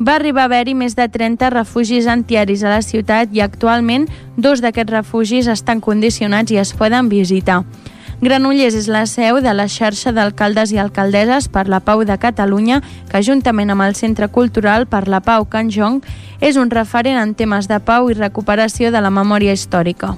Va 0.00 0.16
arribar 0.16 0.42
a 0.42 0.50
haver-hi 0.50 0.74
més 0.74 0.96
de 0.98 1.06
30 1.08 1.50
refugis 1.54 2.08
antiaris 2.10 2.64
a 2.64 2.72
la 2.72 2.82
ciutat 2.82 3.30
i 3.32 3.40
actualment 3.44 4.08
dos 4.36 4.60
d'aquests 4.64 4.90
refugis 4.90 5.46
estan 5.46 5.80
condicionats 5.80 6.50
i 6.50 6.58
es 6.58 6.74
poden 6.74 7.08
visitar. 7.08 7.62
Granollers 8.20 8.74
és 8.74 8.88
la 8.88 9.04
seu 9.06 9.40
de 9.44 9.52
la 9.54 9.68
xarxa 9.68 10.12
d'alcaldes 10.14 10.72
i 10.72 10.78
alcaldesses 10.82 11.48
per 11.48 11.66
la 11.68 11.80
Pau 11.80 12.04
de 12.08 12.18
Catalunya, 12.18 12.80
que 13.10 13.22
juntament 13.22 13.70
amb 13.70 13.86
el 13.86 13.94
Centre 13.94 14.28
Cultural 14.28 14.86
per 14.86 15.06
la 15.08 15.20
Pau 15.20 15.46
Can 15.46 15.70
Jong 15.70 16.02
és 16.40 16.56
un 16.56 16.70
referent 16.70 17.20
en 17.20 17.34
temes 17.34 17.68
de 17.68 17.78
pau 17.80 18.10
i 18.10 18.18
recuperació 18.18 18.90
de 18.90 19.02
la 19.02 19.14
memòria 19.14 19.52
històrica. 19.52 20.16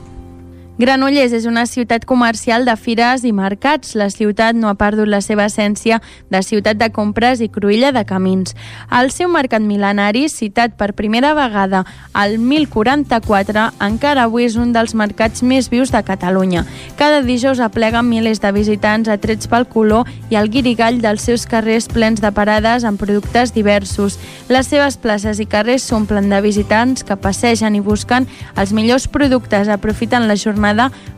Granollers 0.76 1.32
és 1.32 1.46
una 1.48 1.62
ciutat 1.64 2.02
comercial 2.04 2.66
de 2.68 2.74
fires 2.76 3.22
i 3.24 3.30
mercats. 3.32 3.94
La 3.96 4.10
ciutat 4.12 4.52
no 4.52 4.68
ha 4.68 4.74
perdut 4.76 5.08
la 5.08 5.22
seva 5.24 5.46
essència 5.48 6.02
de 6.28 6.42
ciutat 6.44 6.76
de 6.76 6.90
compres 6.92 7.40
i 7.40 7.48
cruïlla 7.48 7.94
de 7.96 8.02
camins. 8.04 8.52
El 8.92 9.08
seu 9.08 9.30
mercat 9.32 9.64
mil·lenari, 9.64 10.26
citat 10.28 10.74
per 10.76 10.90
primera 10.92 11.30
vegada 11.32 11.86
al 12.12 12.36
1044, 12.36 13.62
encara 13.86 14.26
avui 14.28 14.44
és 14.44 14.58
un 14.60 14.74
dels 14.74 14.92
mercats 14.92 15.40
més 15.40 15.70
vius 15.72 15.94
de 15.94 16.02
Catalunya. 16.04 16.66
Cada 17.00 17.22
dijous 17.24 17.64
aplega 17.64 18.04
milers 18.04 18.44
de 18.44 18.52
visitants 18.52 19.08
atrets 19.08 19.48
pel 19.48 19.64
color 19.72 20.04
i 20.28 20.36
el 20.36 20.52
guirigall 20.52 21.00
dels 21.00 21.24
seus 21.24 21.48
carrers 21.48 21.88
plens 21.88 22.20
de 22.20 22.34
parades 22.36 22.84
amb 22.84 23.00
productes 23.00 23.54
diversos. 23.56 24.20
Les 24.52 24.68
seves 24.68 25.00
places 25.00 25.40
i 25.40 25.48
carrers 25.48 25.88
s'omplen 25.88 26.28
de 26.28 26.44
visitants 26.44 27.00
que 27.00 27.16
passegen 27.16 27.80
i 27.80 27.80
busquen 27.80 28.28
els 28.60 28.76
millors 28.76 29.08
productes, 29.08 29.72
aprofiten 29.72 30.28
la 30.28 30.36
jornada 30.36 30.65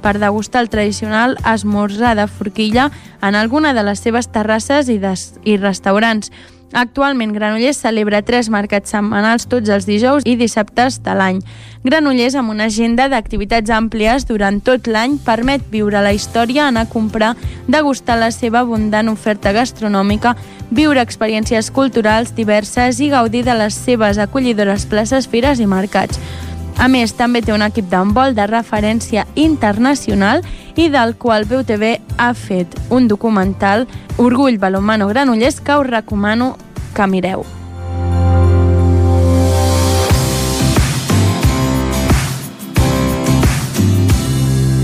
per 0.02 0.18
degustar 0.18 0.62
el 0.62 0.68
tradicional 0.68 1.38
esmorzar 1.54 2.16
de 2.16 2.26
forquilla 2.26 2.90
en 3.22 3.34
alguna 3.34 3.74
de 3.74 3.82
les 3.82 4.00
seves 4.00 4.28
terrasses 4.28 4.88
i, 4.88 4.98
des, 4.98 5.34
i 5.44 5.56
restaurants. 5.56 6.30
Actualment, 6.72 7.32
Granollers 7.32 7.78
celebra 7.80 8.20
tres 8.20 8.50
mercats 8.52 8.92
setmanals 8.92 9.46
tots 9.48 9.70
els 9.72 9.86
dijous 9.88 10.26
i 10.28 10.34
dissabtes 10.36 10.98
de 11.00 11.14
l'any. 11.16 11.38
Granollers, 11.84 12.34
amb 12.36 12.52
una 12.52 12.66
agenda 12.68 13.06
d'activitats 13.08 13.72
àmplies 13.72 14.26
durant 14.28 14.60
tot 14.60 14.86
l'any, 14.86 15.16
permet 15.24 15.64
viure 15.72 16.02
la 16.04 16.12
història, 16.12 16.66
anar 16.68 16.84
a 16.84 16.90
comprar, 16.92 17.34
degustar 17.68 18.18
la 18.20 18.28
seva 18.36 18.60
abundant 18.60 19.08
oferta 19.08 19.54
gastronòmica, 19.56 20.34
viure 20.68 21.00
experiències 21.00 21.70
culturals 21.72 22.34
diverses 22.36 23.00
i 23.00 23.08
gaudir 23.08 23.46
de 23.48 23.56
les 23.56 23.72
seves 23.72 24.20
acollidores 24.20 24.84
places, 24.84 25.28
fires 25.28 25.64
i 25.64 25.66
mercats. 25.66 26.20
A 26.78 26.86
més, 26.86 27.10
també 27.18 27.40
té 27.42 27.50
un 27.50 27.64
equip 27.66 27.88
d'handbol 27.90 28.36
de 28.38 28.44
referència 28.46 29.24
internacional 29.34 30.44
i 30.78 30.86
del 30.94 31.16
qual 31.18 31.42
BUTV 31.50 31.96
ha 32.22 32.30
fet 32.38 32.78
un 32.94 33.10
documental 33.10 33.88
Orgull 34.22 34.60
Balomano 34.62 35.08
Granollers 35.10 35.58
que 35.60 35.74
us 35.74 35.90
recomano 35.90 36.52
que 36.94 37.10
mireu. 37.10 37.42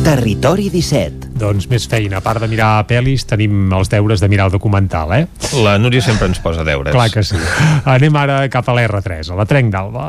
Territori 0.04 0.68
17. 0.74 1.30
Doncs 1.38 1.70
més 1.70 1.86
feina. 1.88 2.18
A 2.18 2.26
part 2.26 2.42
de 2.42 2.50
mirar 2.50 2.84
pel·lis, 2.90 3.22
tenim 3.30 3.70
els 3.72 3.88
deures 3.90 4.20
de 4.20 4.28
mirar 4.28 4.50
el 4.50 4.58
documental, 4.58 5.14
eh? 5.14 5.26
La 5.62 5.78
Núria 5.78 6.02
sempre 6.02 6.26
ens 6.26 6.42
posa 6.42 6.66
deures. 6.66 6.92
Clar 6.92 7.10
que 7.14 7.22
sí. 7.22 7.38
Anem 7.86 8.18
ara 8.18 8.42
cap 8.50 8.66
a 8.68 8.76
l'R3, 8.76 9.30
a 9.30 9.38
la 9.38 9.46
Trenc 9.46 9.72
d'Alba. 9.72 10.08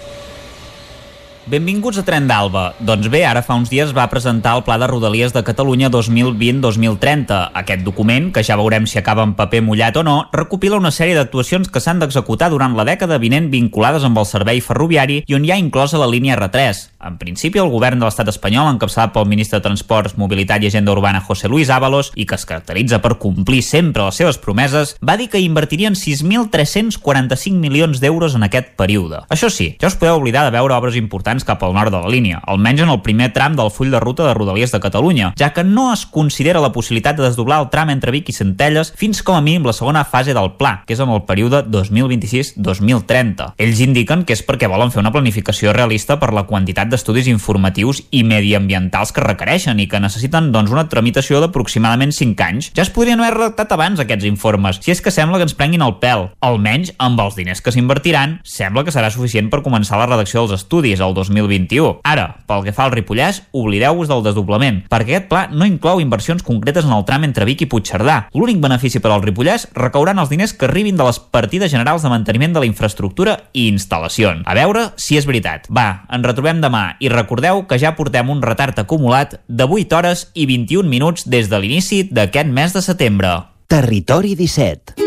Benvinguts 1.49 1.97
a 1.97 2.03
Tren 2.05 2.27
d'Alba. 2.29 2.75
Doncs 2.85 3.07
bé, 3.09 3.23
ara 3.25 3.41
fa 3.41 3.55
uns 3.57 3.71
dies 3.71 3.95
va 3.97 4.05
presentar 4.11 4.53
el 4.53 4.61
Pla 4.61 4.75
de 4.77 4.85
Rodalies 4.85 5.33
de 5.33 5.41
Catalunya 5.41 5.89
2020-2030. 5.89 7.39
Aquest 7.57 7.81
document, 7.81 8.29
que 8.29 8.43
ja 8.45 8.59
veurem 8.59 8.85
si 8.85 8.99
acaba 9.01 9.25
en 9.25 9.33
paper 9.33 9.63
mullat 9.65 9.97
o 9.97 10.03
no, 10.05 10.15
recopila 10.31 10.77
una 10.77 10.93
sèrie 10.93 11.17
d'actuacions 11.17 11.71
que 11.73 11.81
s'han 11.81 11.97
d'executar 11.97 12.51
durant 12.53 12.77
la 12.77 12.85
dècada 12.85 13.17
vinent 13.17 13.49
vinculades 13.49 14.05
amb 14.05 14.21
el 14.21 14.29
servei 14.29 14.61
ferroviari 14.61 15.23
i 15.25 15.33
on 15.33 15.47
hi 15.47 15.51
ha 15.51 15.57
inclosa 15.57 15.97
la 15.97 16.09
línia 16.11 16.37
R3. 16.37 16.91
En 17.01 17.17
principi, 17.17 17.57
el 17.57 17.71
govern 17.73 17.97
de 17.97 18.05
l'estat 18.05 18.29
espanyol, 18.29 18.69
encapçalat 18.69 19.09
pel 19.15 19.25
ministre 19.25 19.57
de 19.57 19.65
Transports, 19.65 20.13
Mobilitat 20.21 20.61
i 20.61 20.69
Agenda 20.69 20.93
Urbana 20.93 21.23
José 21.25 21.49
Luis 21.49 21.71
Ábalos, 21.73 22.11
i 22.13 22.27
que 22.29 22.37
es 22.37 22.45
caracteritza 22.45 23.01
per 23.01 23.15
complir 23.17 23.63
sempre 23.65 24.05
les 24.05 24.21
seves 24.21 24.37
promeses, 24.37 24.93
va 25.01 25.17
dir 25.17 25.31
que 25.33 25.41
invertirien 25.41 25.97
6.345 25.97 27.57
milions 27.57 27.97
d'euros 28.03 28.37
en 28.37 28.45
aquest 28.45 28.75
període. 28.77 29.23
Això 29.33 29.49
sí, 29.49 29.71
ja 29.81 29.89
us 29.89 29.97
podeu 29.97 30.21
oblidar 30.21 30.45
de 30.45 30.53
veure 30.53 30.77
obres 30.77 30.99
importants 31.01 31.30
cap 31.47 31.63
al 31.63 31.73
nord 31.73 31.93
de 31.93 31.99
la 32.03 32.11
línia, 32.11 32.41
almenys 32.43 32.83
en 32.83 32.91
el 32.91 32.99
primer 33.01 33.29
tram 33.33 33.55
del 33.55 33.71
full 33.71 33.91
de 33.91 33.99
ruta 34.03 34.27
de 34.27 34.33
Rodalies 34.35 34.73
de 34.73 34.79
Catalunya, 34.83 35.31
ja 35.39 35.53
que 35.55 35.63
no 35.63 35.93
es 35.93 36.05
considera 36.05 36.59
la 36.59 36.71
possibilitat 36.75 37.15
de 37.15 37.23
desdoblar 37.23 37.61
el 37.61 37.69
tram 37.71 37.89
entre 37.93 38.11
Vic 38.11 38.29
i 38.29 38.35
Centelles 38.35 38.91
fins 38.99 39.23
com 39.23 39.37
a 39.37 39.41
mínim 39.41 39.63
la 39.65 39.73
segona 39.73 40.03
fase 40.03 40.35
del 40.35 40.51
pla, 40.59 40.83
que 40.85 40.93
és 40.93 40.99
en 40.99 41.09
el 41.09 41.23
període 41.23 41.63
2026-2030. 41.71 43.53
Ells 43.57 43.81
indiquen 43.83 44.25
que 44.27 44.35
és 44.35 44.43
perquè 44.43 44.67
volen 44.67 44.91
fer 44.91 44.99
una 44.99 45.13
planificació 45.15 45.71
realista 45.73 46.19
per 46.19 46.33
la 46.35 46.43
quantitat 46.49 46.91
d'estudis 46.91 47.29
informatius 47.31 48.03
i 48.11 48.25
mediambientals 48.27 49.13
que 49.15 49.23
requereixen 49.23 49.79
i 49.79 49.87
que 49.87 50.01
necessiten 50.03 50.51
doncs, 50.51 50.73
una 50.75 50.87
tramitació 50.91 51.39
d'aproximadament 51.39 52.11
5 52.15 52.47
anys. 52.47 52.71
Ja 52.75 52.83
es 52.83 52.91
podrien 52.93 53.21
haver 53.21 53.37
redactat 53.37 53.71
abans 53.71 54.03
aquests 54.03 54.27
informes, 54.27 54.81
si 54.81 54.91
és 54.91 55.01
que 55.01 55.13
sembla 55.13 55.39
que 55.39 55.47
ens 55.47 55.55
prenguin 55.57 55.85
el 55.85 55.97
pèl. 56.03 56.29
Almenys, 56.43 56.93
amb 56.99 57.19
els 57.23 57.37
diners 57.39 57.61
que 57.63 57.73
s'invertiran, 57.73 58.39
sembla 58.43 58.83
que 58.83 58.93
serà 58.93 59.11
suficient 59.13 59.49
per 59.51 59.63
començar 59.65 59.99
la 59.99 60.09
redacció 60.09 60.43
dels 60.43 60.61
estudis 60.61 61.01
el 61.01 61.15
2021. 61.29 61.99
Ara, 62.07 62.25
pel 62.49 62.63
que 62.65 62.73
fa 62.73 62.87
al 62.87 62.95
Ripollès, 62.95 63.43
oblideu-vos 63.53 64.09
del 64.09 64.23
desdoblament, 64.25 64.81
perquè 64.89 65.17
aquest 65.17 65.29
pla 65.29 65.43
no 65.51 65.67
inclou 65.69 66.01
inversions 66.01 66.41
concretes 66.41 66.87
en 66.87 66.95
el 66.95 67.05
tram 67.05 67.27
entre 67.27 67.45
Vic 67.45 67.65
i 67.65 67.69
Puigcerdà. 67.69 68.17
L'únic 68.33 68.61
benefici 68.63 69.01
per 69.03 69.11
al 69.11 69.21
Ripollès 69.21 69.67
recauran 69.77 70.19
els 70.21 70.31
diners 70.31 70.55
que 70.57 70.65
arribin 70.69 70.97
de 70.97 71.05
les 71.07 71.19
partides 71.19 71.71
generals 71.71 72.01
de 72.01 72.09
manteniment 72.13 72.55
de 72.55 72.63
la 72.63 72.69
infraestructura 72.69 73.37
i 73.53 73.67
instal·lacions. 73.71 74.45
A 74.45 74.57
veure 74.57 74.89
si 74.97 75.19
és 75.19 75.27
veritat. 75.29 75.69
Va, 75.69 76.05
ens 76.09 76.25
retrobem 76.25 76.63
demà 76.63 76.95
i 76.99 77.11
recordeu 77.13 77.65
que 77.67 77.79
ja 77.81 77.95
portem 77.97 78.29
un 78.33 78.41
retard 78.41 78.79
acumulat 78.79 79.39
de 79.47 79.67
8 79.67 79.97
hores 79.97 80.27
i 80.33 80.47
21 80.49 80.89
minuts 80.89 81.27
des 81.29 81.51
de 81.51 81.59
l'inici 81.59 82.03
d'aquest 82.09 82.49
mes 82.49 82.73
de 82.73 82.81
setembre. 82.81 83.35
Territori 83.71 84.35
17. 84.35 84.97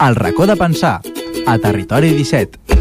El 0.00 0.16
racó 0.16 0.46
de 0.46 0.56
pensar, 0.56 1.00
a 1.46 1.58
Territori 1.58 2.14
17. 2.16 2.79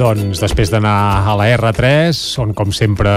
Doncs 0.00 0.40
després 0.40 0.70
d'anar 0.72 1.28
a 1.28 1.34
la 1.36 1.50
R3, 1.58 2.16
on 2.40 2.54
com 2.56 2.70
sempre 2.72 3.10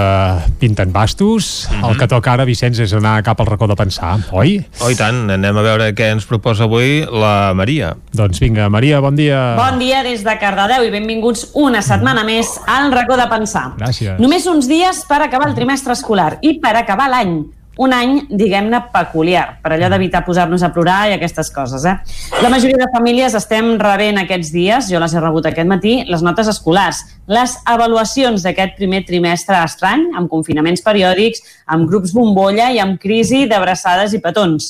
pinten 0.60 0.92
bastos, 0.92 1.70
mm 1.70 1.76
-hmm. 1.78 1.90
el 1.90 1.98
que 1.98 2.08
toca 2.12 2.34
ara, 2.34 2.44
Vicenç, 2.44 2.80
és 2.80 2.94
anar 2.94 3.24
cap 3.24 3.40
al 3.40 3.48
racó 3.48 3.68
de 3.68 3.76
pensar, 3.76 4.20
oi? 4.32 4.66
Oh, 4.82 4.92
i 4.92 4.96
tant, 4.96 5.30
anem 5.32 5.58
a 5.58 5.62
veure 5.62 5.94
què 5.96 6.12
ens 6.12 6.26
proposa 6.26 6.66
avui 6.66 7.06
la 7.10 7.54
Maria. 7.56 7.96
Doncs 8.12 8.40
vinga, 8.40 8.68
Maria, 8.68 9.00
bon 9.00 9.16
dia. 9.16 9.56
Bon 9.56 9.80
dia 9.80 10.04
des 10.04 10.24
de 10.24 10.38
Cardedeu 10.38 10.84
i 10.84 10.92
benvinguts 10.92 11.52
una 11.54 11.82
setmana 11.82 12.26
més 12.26 12.60
al 12.68 12.92
racó 12.92 13.16
de 13.16 13.28
pensar. 13.30 13.76
Gràcies. 13.78 14.20
Només 14.20 14.46
uns 14.46 14.68
dies 14.68 15.06
per 15.08 15.22
acabar 15.22 15.48
el 15.48 15.56
trimestre 15.56 15.94
escolar 15.94 16.38
i 16.42 16.60
per 16.60 16.76
acabar 16.76 17.10
l'any 17.10 17.46
un 17.82 17.94
any, 17.94 18.20
diguem-ne, 18.30 18.84
peculiar, 18.94 19.58
per 19.64 19.72
allò 19.74 19.88
d'evitar 19.90 20.22
posar-nos 20.28 20.62
a 20.62 20.70
plorar 20.74 21.08
i 21.10 21.16
aquestes 21.16 21.50
coses. 21.54 21.86
Eh? 21.90 21.96
La 22.44 22.52
majoria 22.54 22.78
de 22.78 22.90
famílies 22.94 23.34
estem 23.38 23.74
rebent 23.82 24.22
aquests 24.22 24.52
dies, 24.54 24.90
jo 24.92 25.02
les 25.02 25.16
he 25.16 25.24
rebut 25.24 25.48
aquest 25.50 25.70
matí, 25.70 25.96
les 26.10 26.22
notes 26.26 26.52
escolars, 26.54 27.02
les 27.26 27.56
avaluacions 27.66 28.46
d'aquest 28.46 28.78
primer 28.78 29.02
trimestre 29.08 29.58
estrany, 29.64 30.06
amb 30.14 30.30
confinaments 30.30 30.86
periòdics, 30.86 31.42
amb 31.74 31.90
grups 31.90 32.14
bombolla 32.14 32.70
i 32.72 32.82
amb 32.84 33.02
crisi 33.02 33.48
d'abraçades 33.50 34.14
i 34.14 34.22
petons. 34.22 34.70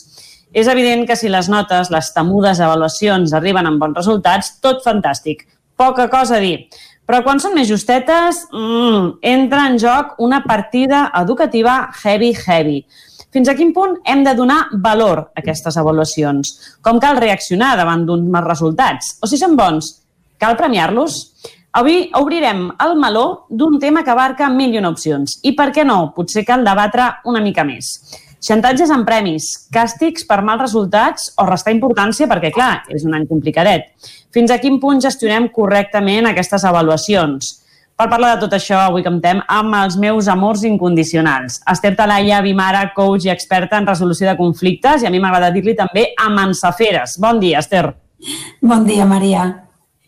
És 0.54 0.70
evident 0.70 1.08
que 1.10 1.18
si 1.18 1.32
les 1.34 1.50
notes, 1.50 1.90
les 1.92 2.12
temudes 2.14 2.62
avaluacions 2.62 3.34
arriben 3.34 3.68
amb 3.68 3.82
bons 3.82 3.98
resultats, 4.00 4.60
tot 4.62 4.84
fantàstic. 4.86 5.48
Poca 5.76 6.06
cosa 6.08 6.38
a 6.38 6.44
dir. 6.44 6.70
Però 7.04 7.20
quan 7.24 7.42
són 7.44 7.56
més 7.58 7.68
justetes, 7.68 8.46
mmm, 8.54 9.18
entra 9.34 9.66
en 9.68 9.80
joc 9.82 10.16
una 10.24 10.40
partida 10.46 11.10
educativa 11.20 11.90
heavy-heavy. 12.04 12.78
Fins 13.34 13.50
a 13.50 13.56
quin 13.58 13.74
punt 13.74 13.98
hem 14.06 14.22
de 14.24 14.36
donar 14.38 14.68
valor 14.86 15.20
a 15.26 15.42
aquestes 15.42 15.76
avaluacions? 15.82 16.54
Com 16.86 17.02
cal 17.04 17.18
reaccionar 17.20 17.74
davant 17.80 18.06
d'uns 18.08 18.30
mals 18.32 18.48
resultats? 18.48 19.18
O 19.22 19.28
si 19.28 19.40
són 19.42 19.58
bons, 19.60 19.90
cal 20.40 20.56
premiar-los? 20.56 21.18
Avui 21.74 22.12
obrirem 22.14 22.68
el 22.86 22.94
meló 23.02 23.48
d'un 23.50 23.80
tema 23.82 24.04
que 24.06 24.14
abarca 24.14 24.52
mil 24.54 24.76
i 24.76 24.78
una 24.78 24.92
opcions. 24.94 25.40
I 25.42 25.56
per 25.58 25.72
què 25.74 25.84
no? 25.84 26.14
Potser 26.14 26.46
cal 26.46 26.64
debatre 26.64 27.10
una 27.26 27.42
mica 27.42 27.66
més. 27.66 27.96
Xantatges 28.44 28.92
amb 28.92 29.06
premis, 29.08 29.46
càstigs 29.72 30.26
per 30.28 30.42
mals 30.44 30.66
resultats 30.66 31.30
o 31.40 31.46
restar 31.48 31.72
importància 31.72 32.28
perquè, 32.28 32.52
clar, 32.52 32.84
és 32.92 33.06
un 33.08 33.16
any 33.16 33.24
complicadet. 33.30 33.86
Fins 34.36 34.52
a 34.52 34.58
quin 34.60 34.82
punt 34.84 35.00
gestionem 35.04 35.48
correctament 35.56 36.28
aquestes 36.28 36.66
avaluacions? 36.68 37.54
Per 37.96 38.10
parlar 38.12 38.34
de 38.34 38.42
tot 38.44 38.58
això, 38.58 38.82
avui 38.84 39.06
comptem 39.06 39.40
amb 39.48 39.78
els 39.80 39.96
meus 40.02 40.28
amors 40.28 40.66
incondicionals. 40.68 41.62
Esther 41.72 41.94
Talaia, 41.96 42.42
Bimara, 42.44 42.88
coach 42.98 43.30
i 43.30 43.32
experta 43.32 43.80
en 43.80 43.88
resolució 43.88 44.28
de 44.28 44.36
conflictes 44.36 45.06
i 45.06 45.08
a 45.08 45.14
mi 45.14 45.24
m'agrada 45.24 45.54
dir-li 45.54 45.78
també 45.80 46.10
amansaferes. 46.20 47.20
Bon 47.24 47.40
dia, 47.40 47.64
Esther. 47.64 47.94
Bon 48.60 48.84
dia, 48.84 49.06
Maria. 49.08 49.46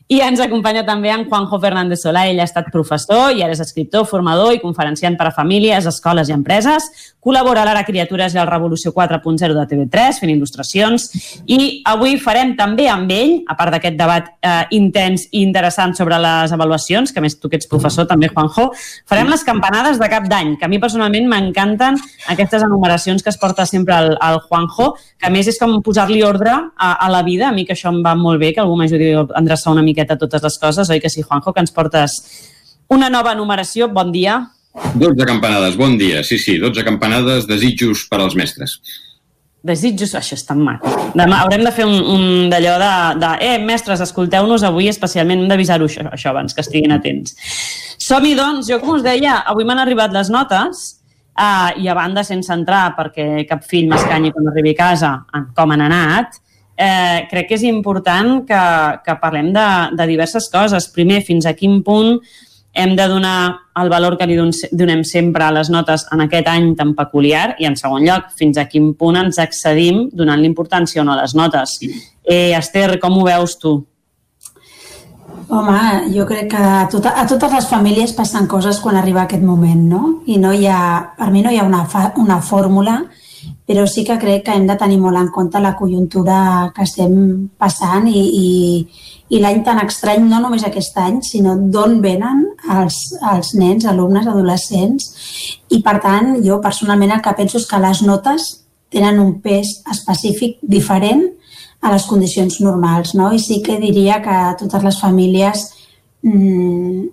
I 0.06 0.20
ens 0.22 0.38
acompanya 0.38 0.84
també 0.86 1.10
en 1.10 1.24
Juanjo 1.26 1.58
Fernández 1.58 2.04
Solà. 2.06 2.28
Ell 2.30 2.38
ha 2.38 2.46
estat 2.46 2.68
professor 2.70 3.32
i 3.34 3.42
ara 3.42 3.56
és 3.56 3.62
escriptor, 3.64 4.06
formador 4.06 4.54
i 4.54 4.62
conferenciant 4.62 5.18
per 5.18 5.32
a 5.32 5.34
famílies, 5.34 5.88
escoles 5.90 6.30
i 6.30 6.36
empreses. 6.36 6.86
Col·labora 7.26 7.64
a 7.64 7.66
l'Ara 7.66 7.82
Criatures 7.88 8.36
i 8.36 8.38
al 8.38 8.46
Revolució 8.46 8.92
4.0 8.94 9.56
de 9.58 9.64
TV3, 9.72 10.20
fent 10.22 10.30
il·lustracions. 10.30 11.08
I 11.50 11.82
avui 11.90 12.20
farem 12.22 12.52
també 12.60 12.86
amb 12.86 13.10
ell, 13.10 13.32
a 13.50 13.56
part 13.58 13.74
d'aquest 13.74 13.98
debat 13.98 14.28
eh, 14.46 14.60
intens 14.78 15.24
i 15.32 15.42
interessant 15.42 15.96
sobre 15.98 16.20
les 16.22 16.54
avaluacions, 16.54 17.10
que 17.10 17.24
més 17.26 17.40
tu 17.42 17.50
que 17.50 17.58
ets 17.58 17.72
professor 17.72 18.06
també, 18.06 18.30
Juanjo, 18.30 18.68
farem 19.10 19.34
les 19.34 19.42
campanades 19.48 19.98
de 19.98 20.12
cap 20.12 20.30
d'any, 20.30 20.54
que 20.62 20.70
a 20.70 20.70
mi 20.70 20.78
personalment 20.78 21.26
m'encanten 21.32 21.98
aquestes 22.36 22.68
enumeracions 22.68 23.26
que 23.26 23.34
es 23.34 23.42
porta 23.42 23.66
sempre 23.66 23.98
al, 23.98 24.12
al 24.22 24.38
Juanjo, 24.46 24.92
que 25.18 25.32
a 25.32 25.34
més 25.34 25.50
és 25.50 25.58
com 25.58 25.80
posar-li 25.82 26.22
ordre 26.22 26.54
a, 26.54 26.94
a 26.94 27.10
la 27.10 27.26
vida. 27.26 27.50
A 27.50 27.58
mi 27.58 27.66
que 27.66 27.74
això 27.74 27.90
em 27.90 28.04
va 28.06 28.14
molt 28.14 28.38
bé, 28.38 28.54
que 28.54 28.62
algú 28.62 28.78
m'ajudi 28.78 29.16
a 29.18 29.26
endreçar 29.42 29.74
una 29.74 29.82
miqueta 29.96 30.20
totes 30.20 30.44
les 30.44 30.60
coses, 30.60 30.92
oi 30.92 31.00
que 31.00 31.10
sí, 31.10 31.24
Juanjo, 31.24 31.56
que 31.56 31.64
ens 31.64 31.72
portes 31.72 32.20
una 32.92 33.10
nova 33.10 33.34
numeració. 33.36 33.88
Bon 33.88 34.12
dia. 34.12 34.42
12 35.00 35.26
campanades, 35.26 35.78
bon 35.80 35.98
dia. 35.98 36.24
Sí, 36.28 36.38
sí, 36.38 36.60
12 36.60 36.84
campanades, 36.84 37.48
desitjos 37.48 38.04
per 38.12 38.20
als 38.20 38.36
mestres. 38.36 38.76
Desitjos, 39.66 40.12
això 40.14 40.36
és 40.36 40.44
tan 40.46 40.60
maco. 40.62 40.92
Demà 41.18 41.40
haurem 41.42 41.64
de 41.66 41.72
fer 41.74 41.88
un, 41.88 41.96
un 41.96 42.52
d'allò 42.52 42.76
de, 42.78 42.92
de, 43.24 43.32
eh, 43.48 43.56
mestres, 43.64 44.04
escolteu-nos 44.04 44.66
avui, 44.68 44.92
especialment 44.92 45.42
hem 45.42 45.50
d'avisar-ho 45.50 45.88
això, 45.90 46.06
això 46.12 46.30
abans, 46.30 46.54
que 46.54 46.62
estiguin 46.62 46.94
atents. 46.94 47.34
Som-hi, 48.06 48.36
doncs, 48.38 48.68
jo 48.70 48.78
com 48.84 49.00
us 49.00 49.06
deia, 49.08 49.40
avui 49.50 49.66
m'han 49.66 49.82
arribat 49.82 50.14
les 50.14 50.30
notes 50.30 50.84
uh, 51.40 51.72
i 51.82 51.90
a 51.90 51.96
banda, 51.98 52.22
sense 52.28 52.54
entrar, 52.54 52.92
perquè 53.00 53.48
cap 53.50 53.66
fill 53.66 53.90
m'escanyi 53.90 54.36
quan 54.36 54.52
arribi 54.52 54.76
a 54.76 54.82
casa, 54.84 55.16
en 55.34 55.50
com 55.58 55.74
han 55.74 55.88
anat, 55.88 56.38
eh, 56.78 57.28
crec 57.32 57.50
que 57.50 57.58
és 57.60 57.64
important 57.68 58.42
que, 58.48 58.64
que 59.06 59.16
parlem 59.22 59.54
de, 59.56 59.70
de 59.96 60.10
diverses 60.10 60.50
coses. 60.52 60.90
Primer, 60.94 61.22
fins 61.26 61.48
a 61.48 61.56
quin 61.58 61.82
punt 61.84 62.20
hem 62.76 62.96
de 62.96 63.08
donar 63.08 63.56
el 63.80 63.90
valor 63.90 64.18
que 64.20 64.28
li 64.28 64.36
donem 64.36 65.04
sempre 65.08 65.46
a 65.46 65.54
les 65.56 65.70
notes 65.72 66.04
en 66.12 66.26
aquest 66.26 66.48
any 66.52 66.74
tan 66.76 66.92
peculiar 66.96 67.56
i, 67.58 67.66
en 67.70 67.78
segon 67.80 68.04
lloc, 68.04 68.30
fins 68.36 68.60
a 68.60 68.68
quin 68.68 68.92
punt 69.00 69.16
ens 69.22 69.40
accedim 69.40 70.10
donant 70.12 70.44
l'importància 70.44 71.02
o 71.02 71.08
no 71.08 71.16
a 71.16 71.22
les 71.22 71.36
notes. 71.40 71.80
Eh, 72.24 72.52
Esther, 72.58 73.00
com 73.00 73.16
ho 73.16 73.24
veus 73.28 73.56
tu? 73.62 73.78
Home, 75.46 75.80
jo 76.10 76.26
crec 76.26 76.50
que 76.52 76.58
a, 76.58 76.86
tota, 76.92 77.14
a 77.16 77.26
totes 77.30 77.52
les 77.54 77.68
famílies 77.70 78.16
passen 78.18 78.48
coses 78.50 78.80
quan 78.82 78.98
arriba 78.98 79.24
aquest 79.24 79.44
moment, 79.46 79.84
no? 79.88 80.02
I 80.26 80.40
no 80.42 80.52
hi 80.52 80.66
ha, 80.68 80.80
per 81.16 81.30
mi 81.32 81.44
no 81.46 81.54
hi 81.54 81.60
ha 81.62 81.68
una, 81.68 81.84
fa, 81.88 82.10
una 82.18 82.42
fórmula, 82.42 83.04
però 83.66 83.86
sí 83.90 84.04
que 84.06 84.18
crec 84.22 84.44
que 84.46 84.54
hem 84.54 84.68
de 84.70 84.78
tenir 84.78 85.00
molt 85.02 85.18
en 85.18 85.32
compte 85.34 85.60
la 85.62 85.76
conjuntura 85.76 86.72
que 86.76 86.86
estem 86.86 87.16
passant 87.58 88.06
i, 88.08 88.22
i, 88.22 88.50
i 89.34 89.42
l'any 89.42 89.64
tan 89.66 89.82
estrany, 89.82 90.28
no 90.30 90.40
només 90.44 90.66
aquest 90.68 90.98
any, 91.02 91.22
sinó 91.26 91.56
d'on 91.58 91.98
venen 92.04 92.44
els, 92.78 93.00
els 93.34 93.56
nens, 93.58 93.88
alumnes, 93.90 94.28
adolescents. 94.30 95.10
I 95.74 95.82
per 95.86 95.98
tant, 96.04 96.36
jo 96.46 96.60
personalment 96.62 97.16
el 97.16 97.24
que 97.26 97.34
penso 97.38 97.58
és 97.62 97.66
que 97.70 97.82
les 97.82 98.04
notes 98.06 98.52
tenen 98.94 99.20
un 99.20 99.40
pes 99.42 99.80
específic 99.92 100.60
diferent 100.62 101.26
a 101.82 101.92
les 101.94 102.06
condicions 102.06 102.62
normals. 102.62 103.16
No? 103.18 103.32
I 103.34 103.42
sí 103.42 103.62
que 103.66 103.80
diria 103.82 104.22
que 104.22 104.38
totes 104.62 104.86
les 104.86 105.02
famílies 105.02 105.68
mmm, 106.22 107.10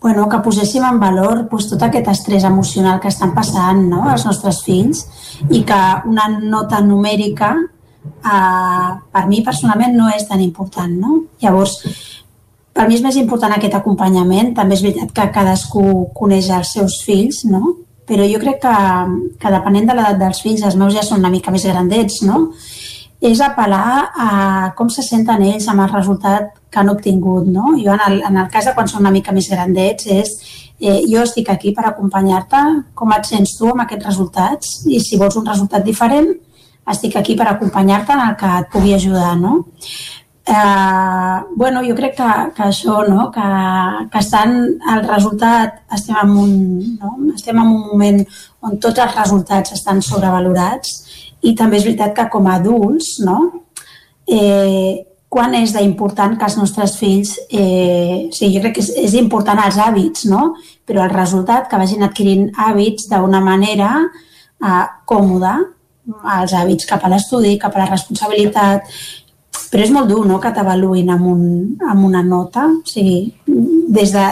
bueno, 0.00 0.28
que 0.28 0.38
poséssim 0.44 0.84
en 0.86 1.00
valor 1.00 1.48
pues, 1.50 1.66
tot 1.70 1.82
aquest 1.82 2.08
estrès 2.12 2.44
emocional 2.44 3.00
que 3.00 3.10
estan 3.10 3.34
passant 3.34 3.82
no? 3.90 4.04
els 4.12 4.24
nostres 4.26 4.62
fills 4.66 5.02
i 5.50 5.64
que 5.66 5.80
una 6.06 6.28
nota 6.38 6.80
numèrica 6.84 7.56
eh, 7.58 8.90
per 9.12 9.26
mi 9.26 9.42
personalment 9.44 9.96
no 9.98 10.08
és 10.14 10.28
tan 10.28 10.40
important. 10.44 10.94
No? 11.02 11.18
Llavors, 11.42 11.80
per 12.72 12.86
mi 12.86 12.94
és 12.94 13.02
més 13.02 13.18
important 13.18 13.56
aquest 13.56 13.74
acompanyament. 13.74 14.54
També 14.54 14.78
és 14.78 14.86
veritat 14.86 15.12
que 15.14 15.30
cadascú 15.34 15.84
coneix 16.14 16.50
els 16.54 16.74
seus 16.78 17.00
fills, 17.06 17.42
no? 17.50 17.74
però 18.08 18.24
jo 18.24 18.38
crec 18.40 18.62
que, 18.62 18.74
que 19.36 19.52
depenent 19.52 19.90
de 19.90 19.96
l'edat 19.98 20.20
dels 20.22 20.40
fills, 20.40 20.62
els 20.64 20.78
meus 20.80 20.94
ja 20.94 21.02
són 21.04 21.20
una 21.20 21.32
mica 21.32 21.52
més 21.52 21.66
grandets, 21.68 22.22
no? 22.24 22.46
És 23.20 23.40
apel·lar 23.42 24.10
a 24.14 24.28
com 24.78 24.90
se 24.94 25.02
senten 25.02 25.42
ells 25.42 25.66
amb 25.70 25.82
el 25.82 25.90
resultat 25.90 26.52
que 26.70 26.78
han 26.78 26.92
obtingut. 26.92 27.48
No? 27.50 27.72
Jo, 27.78 27.96
en 27.96 28.04
el, 28.06 28.20
en 28.28 28.36
el 28.44 28.50
cas 28.52 28.68
de 28.68 28.74
quan 28.76 28.90
són 28.90 29.02
una 29.02 29.14
mica 29.14 29.34
més 29.34 29.48
grandets, 29.50 30.06
és 30.06 30.34
eh, 30.78 31.02
jo 31.10 31.24
estic 31.24 31.50
aquí 31.50 31.72
per 31.74 31.88
acompanyar-te, 31.88 32.62
com 32.94 33.14
et 33.16 33.26
sents 33.26 33.56
tu 33.58 33.72
amb 33.72 33.82
aquests 33.84 34.06
resultats, 34.06 34.76
i 34.86 35.00
si 35.02 35.18
vols 35.18 35.38
un 35.40 35.48
resultat 35.48 35.84
diferent, 35.84 36.30
estic 36.88 37.18
aquí 37.18 37.34
per 37.36 37.50
acompanyar-te 37.50 38.14
en 38.14 38.24
el 38.28 38.38
que 38.38 38.54
et 38.60 38.70
pugui 38.72 38.94
ajudar. 38.94 39.34
No? 39.36 39.64
Eh, 40.48 41.42
bueno, 41.56 41.82
jo 41.84 41.94
crec 41.98 42.14
que, 42.16 42.28
que 42.56 42.62
això, 42.70 43.02
no? 43.08 43.28
que, 43.34 43.48
que 44.12 44.22
estan 44.22 44.54
el 44.94 45.02
resultat, 45.04 45.82
estem 45.92 46.16
en, 46.22 46.30
un, 46.44 46.54
no? 47.02 47.16
estem 47.34 47.58
en 47.58 47.66
un 47.66 47.82
moment 47.90 48.22
on 48.64 48.78
tots 48.80 49.02
els 49.04 49.18
resultats 49.18 49.74
estan 49.76 50.00
sobrevalorats, 50.02 50.94
i 51.42 51.54
també 51.58 51.78
és 51.78 51.86
veritat 51.86 52.14
que 52.16 52.26
com 52.32 52.48
a 52.48 52.56
adults, 52.58 53.18
no? 53.24 53.38
Eh, 54.28 55.04
quan 55.28 55.54
és 55.58 55.74
d'important 55.76 56.38
que 56.38 56.46
els 56.48 56.56
nostres 56.56 56.96
fills, 56.96 57.34
eh, 57.52 58.28
o 58.28 58.32
sigui, 58.32 58.54
jo 58.56 58.62
crec 58.64 58.78
que 58.78 58.84
és, 58.84 58.90
és 59.10 59.16
important 59.20 59.60
els 59.60 59.76
hàbits, 59.76 60.24
no? 60.30 60.54
però 60.88 61.04
el 61.04 61.12
resultat 61.12 61.68
que 61.68 61.80
vagin 61.80 62.06
adquirint 62.06 62.48
hàbits 62.56 63.10
d'una 63.10 63.42
manera 63.44 63.90
eh, 64.00 64.86
còmoda, 65.04 65.58
els 66.38 66.54
hàbits 66.56 66.88
cap 66.88 67.04
a 67.04 67.10
l'estudi, 67.12 67.58
cap 67.60 67.76
a 67.76 67.84
la 67.84 67.90
responsabilitat, 67.90 68.88
però 69.68 69.84
és 69.84 69.92
molt 69.92 70.08
dur 70.08 70.24
no? 70.26 70.38
que 70.40 70.52
t'avaluïn 70.56 71.12
amb, 71.12 71.28
un, 71.28 71.42
amb 71.84 72.08
una 72.08 72.24
nota, 72.24 72.64
o 72.72 72.88
sigui, 72.88 73.20
des 73.88 74.14
de, 74.16 74.24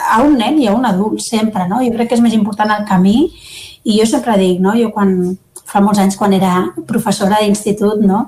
a 0.00 0.22
un 0.24 0.38
nen 0.40 0.56
i 0.60 0.70
a 0.70 0.76
un 0.76 0.88
adult, 0.88 1.20
sempre, 1.24 1.66
no? 1.68 1.82
Jo 1.84 1.92
crec 1.92 2.10
que 2.10 2.16
és 2.16 2.24
més 2.24 2.36
important 2.36 2.72
el 2.72 2.86
camí 2.88 3.26
i 3.84 3.98
jo 3.98 4.06
sempre 4.08 4.36
dic, 4.40 4.60
no? 4.60 4.72
Jo 4.76 4.90
quan, 4.92 5.14
fa 5.70 5.82
molts 5.84 6.00
anys 6.02 6.18
quan 6.18 6.34
era 6.36 6.54
professora 6.88 7.38
d'institut, 7.40 8.02
no? 8.06 8.26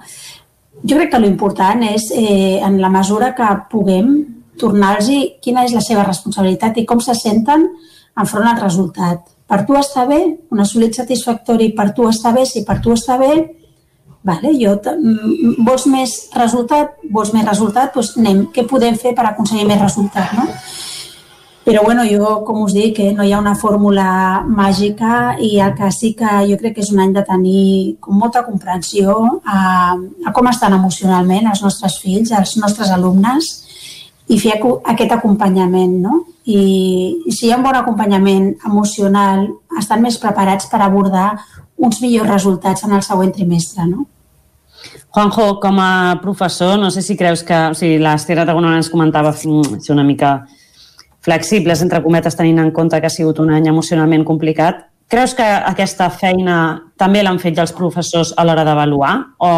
Jo 0.82 0.98
crec 0.98 1.12
que 1.12 1.22
l'important 1.22 1.82
és, 1.86 2.10
eh, 2.14 2.60
en 2.62 2.80
la 2.80 2.90
mesura 2.90 3.34
que 3.34 3.48
puguem, 3.70 4.14
tornar-los 4.58 5.08
quina 5.42 5.64
és 5.64 5.74
la 5.74 5.80
seva 5.80 6.04
responsabilitat 6.04 6.78
i 6.78 6.86
com 6.86 7.00
se 7.00 7.14
senten 7.14 7.68
enfront 8.16 8.48
al 8.48 8.60
resultat. 8.60 9.24
Per 9.48 9.64
tu 9.66 9.76
està 9.76 10.06
bé, 10.08 10.20
un 10.50 10.60
assolit 10.60 10.94
satisfactori 10.96 11.72
per 11.76 11.92
tu 11.96 12.06
està 12.08 12.32
bé, 12.34 12.44
si 12.46 12.64
per 12.64 12.78
tu 12.80 12.92
està 12.92 13.18
bé, 13.20 13.32
vale, 14.24 14.52
jo 14.58 14.76
vols 15.66 15.86
més 15.90 16.14
resultat, 16.36 16.94
vols 17.10 17.32
més 17.34 17.46
resultat, 17.48 17.92
doncs 17.94 18.14
anem, 18.16 18.46
què 18.54 18.66
podem 18.68 18.96
fer 18.96 19.14
per 19.18 19.26
aconseguir 19.28 19.66
més 19.68 19.80
resultat, 19.82 20.32
no? 20.38 20.46
Però 21.62 21.84
bueno, 21.84 22.02
jo, 22.10 22.40
com 22.42 22.64
us 22.64 22.72
dic, 22.74 22.98
eh, 22.98 23.12
no 23.14 23.22
hi 23.22 23.30
ha 23.32 23.38
una 23.38 23.54
fórmula 23.54 24.42
màgica 24.42 25.36
i 25.38 25.60
el 25.62 25.76
que 25.78 25.90
sí 25.94 26.10
que 26.18 26.30
jo 26.48 26.56
crec 26.58 26.74
que 26.74 26.82
és 26.82 26.90
un 26.90 27.02
any 27.04 27.12
de 27.14 27.22
tenir 27.22 27.98
com 28.02 28.18
molta 28.18 28.42
comprensió 28.42 29.14
a, 29.46 29.94
a 29.94 30.32
com 30.34 30.48
estan 30.50 30.74
emocionalment 30.74 31.46
els 31.52 31.62
nostres 31.62 32.00
fills, 32.02 32.32
els 32.34 32.56
nostres 32.58 32.90
alumnes 32.90 33.52
i 34.26 34.38
fer 34.42 34.56
aquest 34.58 35.14
acompanyament, 35.14 35.94
no? 36.02 36.22
I, 36.42 36.62
i 37.26 37.34
si 37.34 37.46
hi 37.46 37.52
ha 37.52 37.58
un 37.60 37.66
bon 37.66 37.78
acompanyament 37.78 38.48
emocional, 38.66 39.46
estan 39.78 40.02
més 40.02 40.18
preparats 40.18 40.66
per 40.70 40.80
abordar 40.82 41.36
uns 41.78 42.00
millors 42.02 42.30
resultats 42.30 42.82
en 42.86 42.96
el 42.96 43.04
següent 43.06 43.30
trimestre, 43.36 43.86
no? 43.86 44.08
Juanjo, 45.12 45.60
com 45.62 45.78
a 45.78 46.18
professor, 46.22 46.74
no 46.80 46.90
sé 46.90 47.02
si 47.06 47.14
creus 47.20 47.44
que... 47.46 47.58
O 47.70 47.78
sigui, 47.78 48.00
l'Esther 48.02 48.38
Aragonona 48.40 48.80
ens 48.80 48.90
comentava 48.90 49.30
mm, 49.30 49.78
si 49.84 49.92
una 49.94 50.06
mica 50.06 50.32
flexibles, 51.22 51.82
entre 51.82 52.02
cometes, 52.02 52.36
tenint 52.36 52.58
en 52.58 52.72
compte 52.74 52.98
que 53.00 53.06
ha 53.06 53.14
sigut 53.14 53.38
un 53.42 53.52
any 53.54 53.68
emocionalment 53.70 54.26
complicat. 54.26 54.88
Creus 55.12 55.36
que 55.38 55.44
aquesta 55.44 56.08
feina 56.10 56.56
també 56.98 57.22
l'han 57.22 57.38
fet 57.38 57.56
ja 57.56 57.66
els 57.66 57.74
professors 57.76 58.32
a 58.36 58.46
l'hora 58.46 58.64
d'avaluar 58.66 59.14
o 59.44 59.52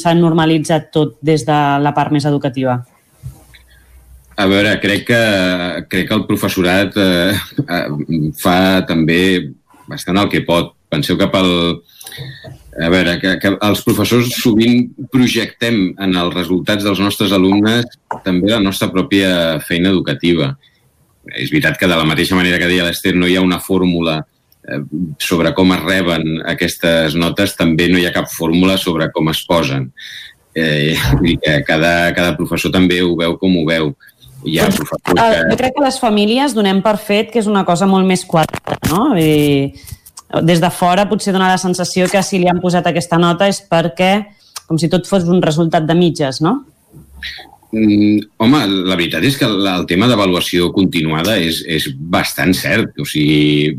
s'ha 0.00 0.14
normalitzat 0.16 0.90
tot 0.94 1.18
des 1.22 1.44
de 1.46 1.58
la 1.84 1.92
part 1.94 2.12
més 2.14 2.24
educativa? 2.24 2.78
A 4.34 4.46
veure, 4.50 4.72
crec 4.82 5.04
que, 5.06 5.20
crec 5.90 6.08
que 6.08 6.16
el 6.16 6.24
professorat 6.26 6.96
eh, 6.98 7.34
eh, 7.62 7.84
fa 8.40 8.82
també 8.88 9.20
bastant 9.86 10.18
el 10.18 10.30
que 10.32 10.42
pot. 10.46 10.74
Penseu 10.90 11.20
que 11.20 11.30
pel... 11.30 11.52
A 12.74 12.88
veure, 12.90 13.12
que, 13.22 13.36
que 13.38 13.52
els 13.62 13.84
professors 13.86 14.32
sovint 14.34 14.88
projectem 15.12 15.92
en 16.02 16.16
els 16.18 16.34
resultats 16.34 16.82
dels 16.82 16.98
nostres 16.98 17.30
alumnes 17.30 17.86
també 18.24 18.50
la 18.50 18.58
nostra 18.58 18.88
pròpia 18.90 19.60
feina 19.62 19.92
educativa 19.92 20.56
és 21.32 21.50
veritat 21.50 21.78
que 21.80 21.88
de 21.88 21.96
la 21.96 22.06
mateixa 22.08 22.36
manera 22.36 22.58
que 22.60 22.68
deia 22.70 22.86
l'Ester 22.86 23.14
no 23.16 23.28
hi 23.28 23.36
ha 23.38 23.44
una 23.44 23.60
fórmula 23.62 24.18
eh, 24.20 24.80
sobre 25.18 25.54
com 25.56 25.72
es 25.76 25.82
reben 25.84 26.42
aquestes 26.50 27.16
notes, 27.16 27.56
també 27.56 27.88
no 27.88 28.00
hi 28.00 28.06
ha 28.08 28.14
cap 28.14 28.28
fórmula 28.32 28.76
sobre 28.80 29.10
com 29.14 29.30
es 29.32 29.44
posen. 29.48 29.90
Eh, 30.54 30.94
i 31.26 31.36
que 31.42 31.56
cada, 31.66 32.12
cada 32.14 32.36
professor 32.38 32.70
també 32.74 33.00
ho 33.02 33.14
veu 33.18 33.38
com 33.40 33.56
ho 33.58 33.64
veu. 33.66 33.90
Hi 34.44 34.60
ha 34.60 34.68
professors 34.70 35.02
que... 35.08 35.42
Jo 35.50 35.58
crec 35.58 35.74
que 35.74 35.84
les 35.86 35.98
famílies 35.98 36.54
donem 36.54 36.82
per 36.84 36.96
fet 37.00 37.32
que 37.32 37.40
és 37.42 37.50
una 37.50 37.64
cosa 37.66 37.88
molt 37.90 38.06
més 38.06 38.22
quadrada, 38.28 38.78
no? 38.92 39.10
I 39.18 39.74
des 40.42 40.60
de 40.62 40.70
fora 40.74 41.06
potser 41.10 41.34
dona 41.34 41.50
la 41.52 41.60
sensació 41.60 42.08
que 42.10 42.22
si 42.26 42.40
li 42.42 42.48
han 42.50 42.60
posat 42.62 42.86
aquesta 42.90 43.18
nota 43.20 43.46
és 43.50 43.60
perquè 43.70 44.12
com 44.66 44.78
si 44.80 44.88
tot 44.90 45.06
fos 45.06 45.26
un 45.30 45.42
resultat 45.44 45.86
de 45.86 45.96
mitges, 45.98 46.40
no? 46.44 46.62
Mm, 47.74 48.20
home, 48.38 48.60
la 48.86 48.94
veritat 48.94 49.24
és 49.26 49.36
que 49.40 49.48
el 49.48 49.86
tema 49.90 50.06
d'avaluació 50.06 50.68
continuada 50.74 51.34
és, 51.42 51.64
és 51.66 51.88
bastant 51.98 52.54
cert. 52.54 52.92
O 53.02 53.06
sigui, 53.08 53.72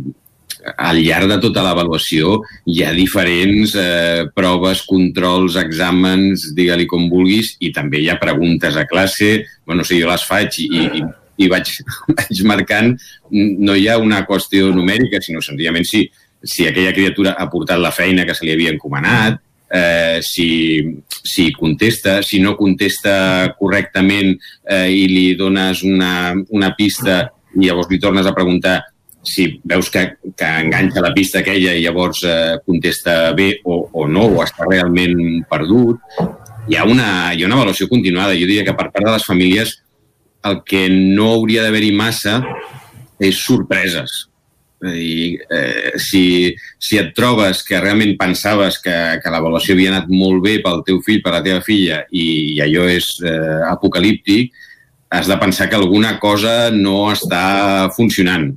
al 0.82 1.00
llarg 1.06 1.30
de 1.30 1.38
tota 1.44 1.64
l'avaluació 1.64 2.40
hi 2.72 2.82
ha 2.84 2.92
diferents 2.98 3.76
eh, 3.80 4.26
proves, 4.36 4.82
controls, 4.90 5.56
exàmens, 5.62 6.50
digue-li 6.58 6.90
com 6.92 7.08
vulguis, 7.12 7.54
i 7.64 7.72
també 7.76 8.02
hi 8.02 8.10
ha 8.12 8.20
preguntes 8.20 8.76
a 8.76 8.88
classe. 8.90 9.46
bueno, 9.66 9.86
o 9.86 9.88
sigui, 9.88 10.04
jo 10.04 10.12
les 10.12 10.28
faig 10.28 10.60
i, 10.60 10.68
i, 11.00 11.06
i 11.46 11.50
vaig, 11.52 11.72
vaig 12.18 12.44
marcant. 12.44 12.94
No 13.32 13.80
hi 13.80 13.88
ha 13.88 14.00
una 14.02 14.26
qüestió 14.28 14.74
numèrica, 14.76 15.22
sinó 15.22 15.40
senzillament 15.46 15.88
si, 15.88 16.04
si 16.44 16.68
aquella 16.68 16.94
criatura 16.94 17.38
ha 17.40 17.48
portat 17.50 17.80
la 17.80 17.96
feina 17.96 18.26
que 18.26 18.36
se 18.36 18.46
li 18.46 18.58
havia 18.58 18.76
encomanat, 18.76 19.40
eh, 19.72 20.20
si, 20.22 20.50
si 21.24 21.52
contesta, 21.52 22.22
si 22.24 22.40
no 22.40 22.56
contesta 22.56 23.56
correctament 23.60 24.36
eh, 24.70 24.90
i 24.92 25.08
li 25.12 25.30
dones 25.36 25.84
una, 25.84 26.34
una 26.50 26.74
pista 26.78 27.24
i 27.56 27.66
llavors 27.66 27.90
li 27.90 28.00
tornes 28.00 28.28
a 28.28 28.36
preguntar 28.36 28.82
si 29.26 29.48
veus 29.66 29.90
que, 29.90 30.04
que 30.38 30.50
enganxa 30.62 31.02
la 31.02 31.14
pista 31.16 31.42
aquella 31.42 31.74
i 31.74 31.82
llavors 31.84 32.22
eh, 32.24 32.60
contesta 32.66 33.34
bé 33.34 33.56
o, 33.66 33.82
o 33.92 34.06
no, 34.08 34.28
o 34.30 34.44
està 34.46 34.68
realment 34.70 35.18
perdut, 35.50 35.98
hi 36.70 36.78
ha, 36.78 36.86
una, 36.86 37.08
hi 37.34 37.42
ha 37.44 37.50
una 37.50 37.58
avaluació 37.58 37.90
continuada. 37.90 38.38
Jo 38.38 38.46
diria 38.46 38.66
que 38.68 38.78
per 38.78 38.92
part 38.92 39.06
de 39.06 39.16
les 39.16 39.26
famílies 39.26 39.74
el 40.46 40.62
que 40.66 40.86
no 40.94 41.32
hauria 41.34 41.66
d'haver-hi 41.66 41.92
massa 41.98 42.38
és 43.18 43.42
sorpreses. 43.42 44.26
I, 44.86 45.38
eh, 45.50 45.96
si, 46.02 46.54
si 46.80 47.00
et 47.02 47.14
trobes 47.18 47.64
que 47.66 47.80
realment 47.82 48.16
pensaves 48.20 48.78
que, 48.84 48.96
que 49.24 49.34
l'avaluació 49.34 49.76
havia 49.76 49.94
anat 49.94 50.12
molt 50.12 50.44
bé 50.44 50.60
pel 50.64 50.84
teu 50.88 51.02
fill, 51.06 51.22
per 51.26 51.34
la 51.36 51.44
teva 51.46 51.64
filla, 51.66 52.04
i, 52.12 52.56
i 52.56 52.62
allò 52.66 52.86
és 52.92 53.10
eh, 53.26 53.62
apocalíptic, 53.70 54.54
has 55.16 55.28
de 55.28 55.38
pensar 55.38 55.70
que 55.70 55.78
alguna 55.78 56.18
cosa 56.20 56.72
no 56.72 57.12
està 57.14 57.90
funcionant. 57.96 58.50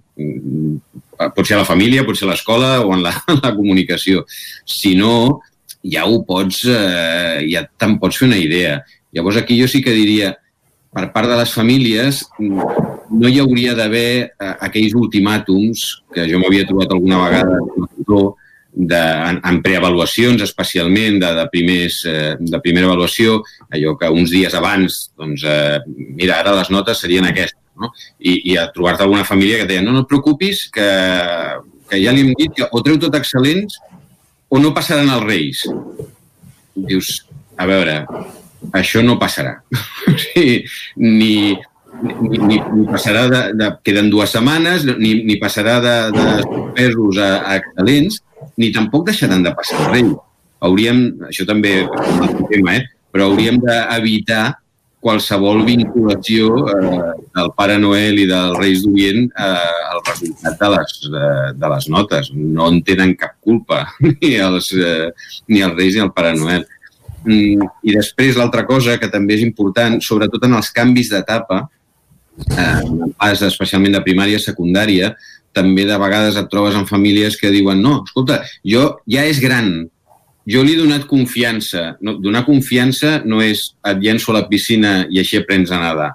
Pot 1.19 1.45
ser 1.47 1.59
a 1.59 1.63
la 1.63 1.69
família, 1.69 2.05
pot 2.07 2.19
ser 2.19 2.27
a 2.29 2.33
l'escola 2.33 2.79
o 2.83 2.93
en 2.97 3.05
la, 3.07 3.15
en 3.33 3.41
la 3.43 3.55
comunicació. 3.57 4.25
Si 4.67 4.95
no, 4.99 5.41
ja 5.87 6.07
ho 6.07 6.23
pots, 6.27 6.65
eh, 6.73 7.47
ja 7.51 7.65
te'n 7.79 7.99
pots 8.03 8.19
fer 8.21 8.29
una 8.31 8.41
idea. 8.41 8.81
Llavors 9.15 9.41
aquí 9.41 9.59
jo 9.61 9.69
sí 9.71 9.83
que 9.85 9.95
diria, 9.97 10.35
per 10.95 11.11
part 11.15 11.31
de 11.31 11.39
les 11.39 11.53
famílies, 11.55 12.25
no 13.11 13.29
hi 13.31 13.41
hauria 13.41 13.75
d'haver 13.79 14.11
eh, 14.29 14.55
aquells 14.69 14.95
ultimàtums 14.99 15.85
que 16.15 16.27
jo 16.31 16.41
m'havia 16.41 16.67
trobat 16.69 16.93
alguna 16.93 17.23
vegada 17.25 17.59
de, 18.79 18.99
en, 18.99 19.41
en 19.43 19.61
preavaluacions, 19.63 20.43
especialment 20.45 21.19
de, 21.23 21.33
de, 21.35 21.47
primers, 21.51 22.03
eh, 22.07 22.35
de 22.39 22.61
primera 22.63 22.87
avaluació, 22.87 23.41
allò 23.75 23.97
que 23.99 24.11
uns 24.13 24.31
dies 24.31 24.55
abans, 24.55 25.01
doncs, 25.19 25.45
eh, 25.49 25.81
mira, 26.21 26.39
ara 26.39 26.55
les 26.61 26.71
notes 26.71 27.03
serien 27.03 27.27
aquestes, 27.27 27.59
no? 27.79 27.91
I, 28.19 28.37
i 28.53 28.57
a 28.59 28.69
trobar-te 28.75 29.07
alguna 29.07 29.27
família 29.27 29.59
que 29.59 29.67
et 29.67 29.73
deia 29.73 29.85
no, 29.85 29.95
no 29.97 30.05
et 30.05 30.11
preocupis, 30.11 30.67
que, 30.75 30.89
que 31.91 32.03
ja 32.03 32.15
li 32.15 32.27
hem 32.27 32.35
dit 32.39 32.55
que 32.55 32.69
o 32.71 32.83
treu 32.87 33.01
tot 33.03 33.17
excel·lents 33.19 33.81
o 34.49 34.61
no 34.63 34.75
passaran 34.77 35.11
els 35.17 35.27
Reis. 35.27 35.65
Dius, 36.79 37.11
a 37.59 37.67
veure, 37.67 38.03
això 38.79 39.03
no 39.03 39.19
passarà. 39.19 39.59
o 40.13 40.17
sigui, 40.23 40.63
ni, 41.03 41.35
ni, 42.03 42.39
ni, 42.39 42.61
ni 42.61 42.87
passarà 42.89 43.27
de, 43.31 43.43
de... 43.59 43.71
Queden 43.87 44.11
dues 44.13 44.33
setmanes, 44.35 44.87
ni, 44.99 45.15
ni 45.27 45.39
passarà 45.41 45.79
de, 45.85 45.97
de 46.15 46.29
sorpresos 46.45 47.21
a, 47.23 47.33
a 47.41 47.59
excel·lents, 47.61 48.23
ni 48.61 48.71
tampoc 48.75 49.09
deixaran 49.09 49.45
de 49.47 49.55
passar 49.57 49.83
el 49.87 49.93
rei. 49.95 50.09
Hauríem, 50.65 51.03
això 51.29 51.47
també 51.47 51.83
és 51.85 51.91
un 52.15 52.25
altre 52.27 52.49
tema, 52.51 52.79
eh? 52.79 52.87
però 53.13 53.29
hauríem 53.29 53.61
d'evitar 53.63 54.47
qualsevol 55.01 55.63
vinculació 55.67 56.49
eh, 56.73 57.13
del 57.37 57.53
Pare 57.57 57.77
Noel 57.79 58.19
i 58.19 58.27
del 58.29 58.57
Reis 58.59 58.83
d'Orient 58.83 59.29
eh, 59.31 59.93
al 59.93 60.03
resultat 60.09 60.59
de 60.59 60.71
les, 60.75 60.97
de, 61.15 61.29
de 61.61 61.71
les 61.75 61.87
notes. 61.95 62.33
No 62.35 62.67
en 62.73 62.81
tenen 62.87 63.15
cap 63.19 63.37
culpa, 63.45 63.85
ni 64.09 64.35
els, 64.43 64.73
eh, 64.75 65.13
ni 65.49 65.63
els 65.63 65.79
Reis 65.79 65.97
ni 65.97 66.05
el 66.07 66.13
Pare 66.17 66.35
Noel. 66.39 66.67
Mm, 67.25 67.71
I 67.87 67.95
després 67.95 68.39
l'altra 68.39 68.65
cosa 68.67 68.99
que 68.99 69.11
també 69.13 69.39
és 69.39 69.47
important, 69.47 69.99
sobretot 70.03 70.47
en 70.47 70.59
els 70.59 70.71
canvis 70.75 71.13
d'etapa, 71.15 71.65
eh, 72.47 73.13
pas 73.19 73.43
especialment 73.43 73.99
de 73.99 74.05
primària 74.05 74.39
a 74.39 74.45
secundària, 74.45 75.13
també 75.57 75.85
de 75.89 75.97
vegades 75.99 76.37
et 76.39 76.49
trobes 76.53 76.77
en 76.79 76.87
famílies 76.87 77.39
que 77.41 77.51
diuen 77.51 77.81
no, 77.83 78.03
escolta, 78.07 78.43
jo 78.67 78.99
ja 79.11 79.25
és 79.27 79.41
gran, 79.43 79.89
jo 80.49 80.63
li 80.65 80.75
he 80.75 80.81
donat 80.81 81.05
confiança. 81.09 81.99
No, 82.01 82.17
donar 82.23 82.47
confiança 82.47 83.19
no 83.29 83.43
és 83.45 83.67
et 83.87 84.01
llenço 84.05 84.33
a 84.33 84.39
la 84.39 84.47
piscina 84.49 85.03
i 85.13 85.21
així 85.21 85.41
aprens 85.41 85.73
a 85.73 85.81
nedar. 85.83 86.13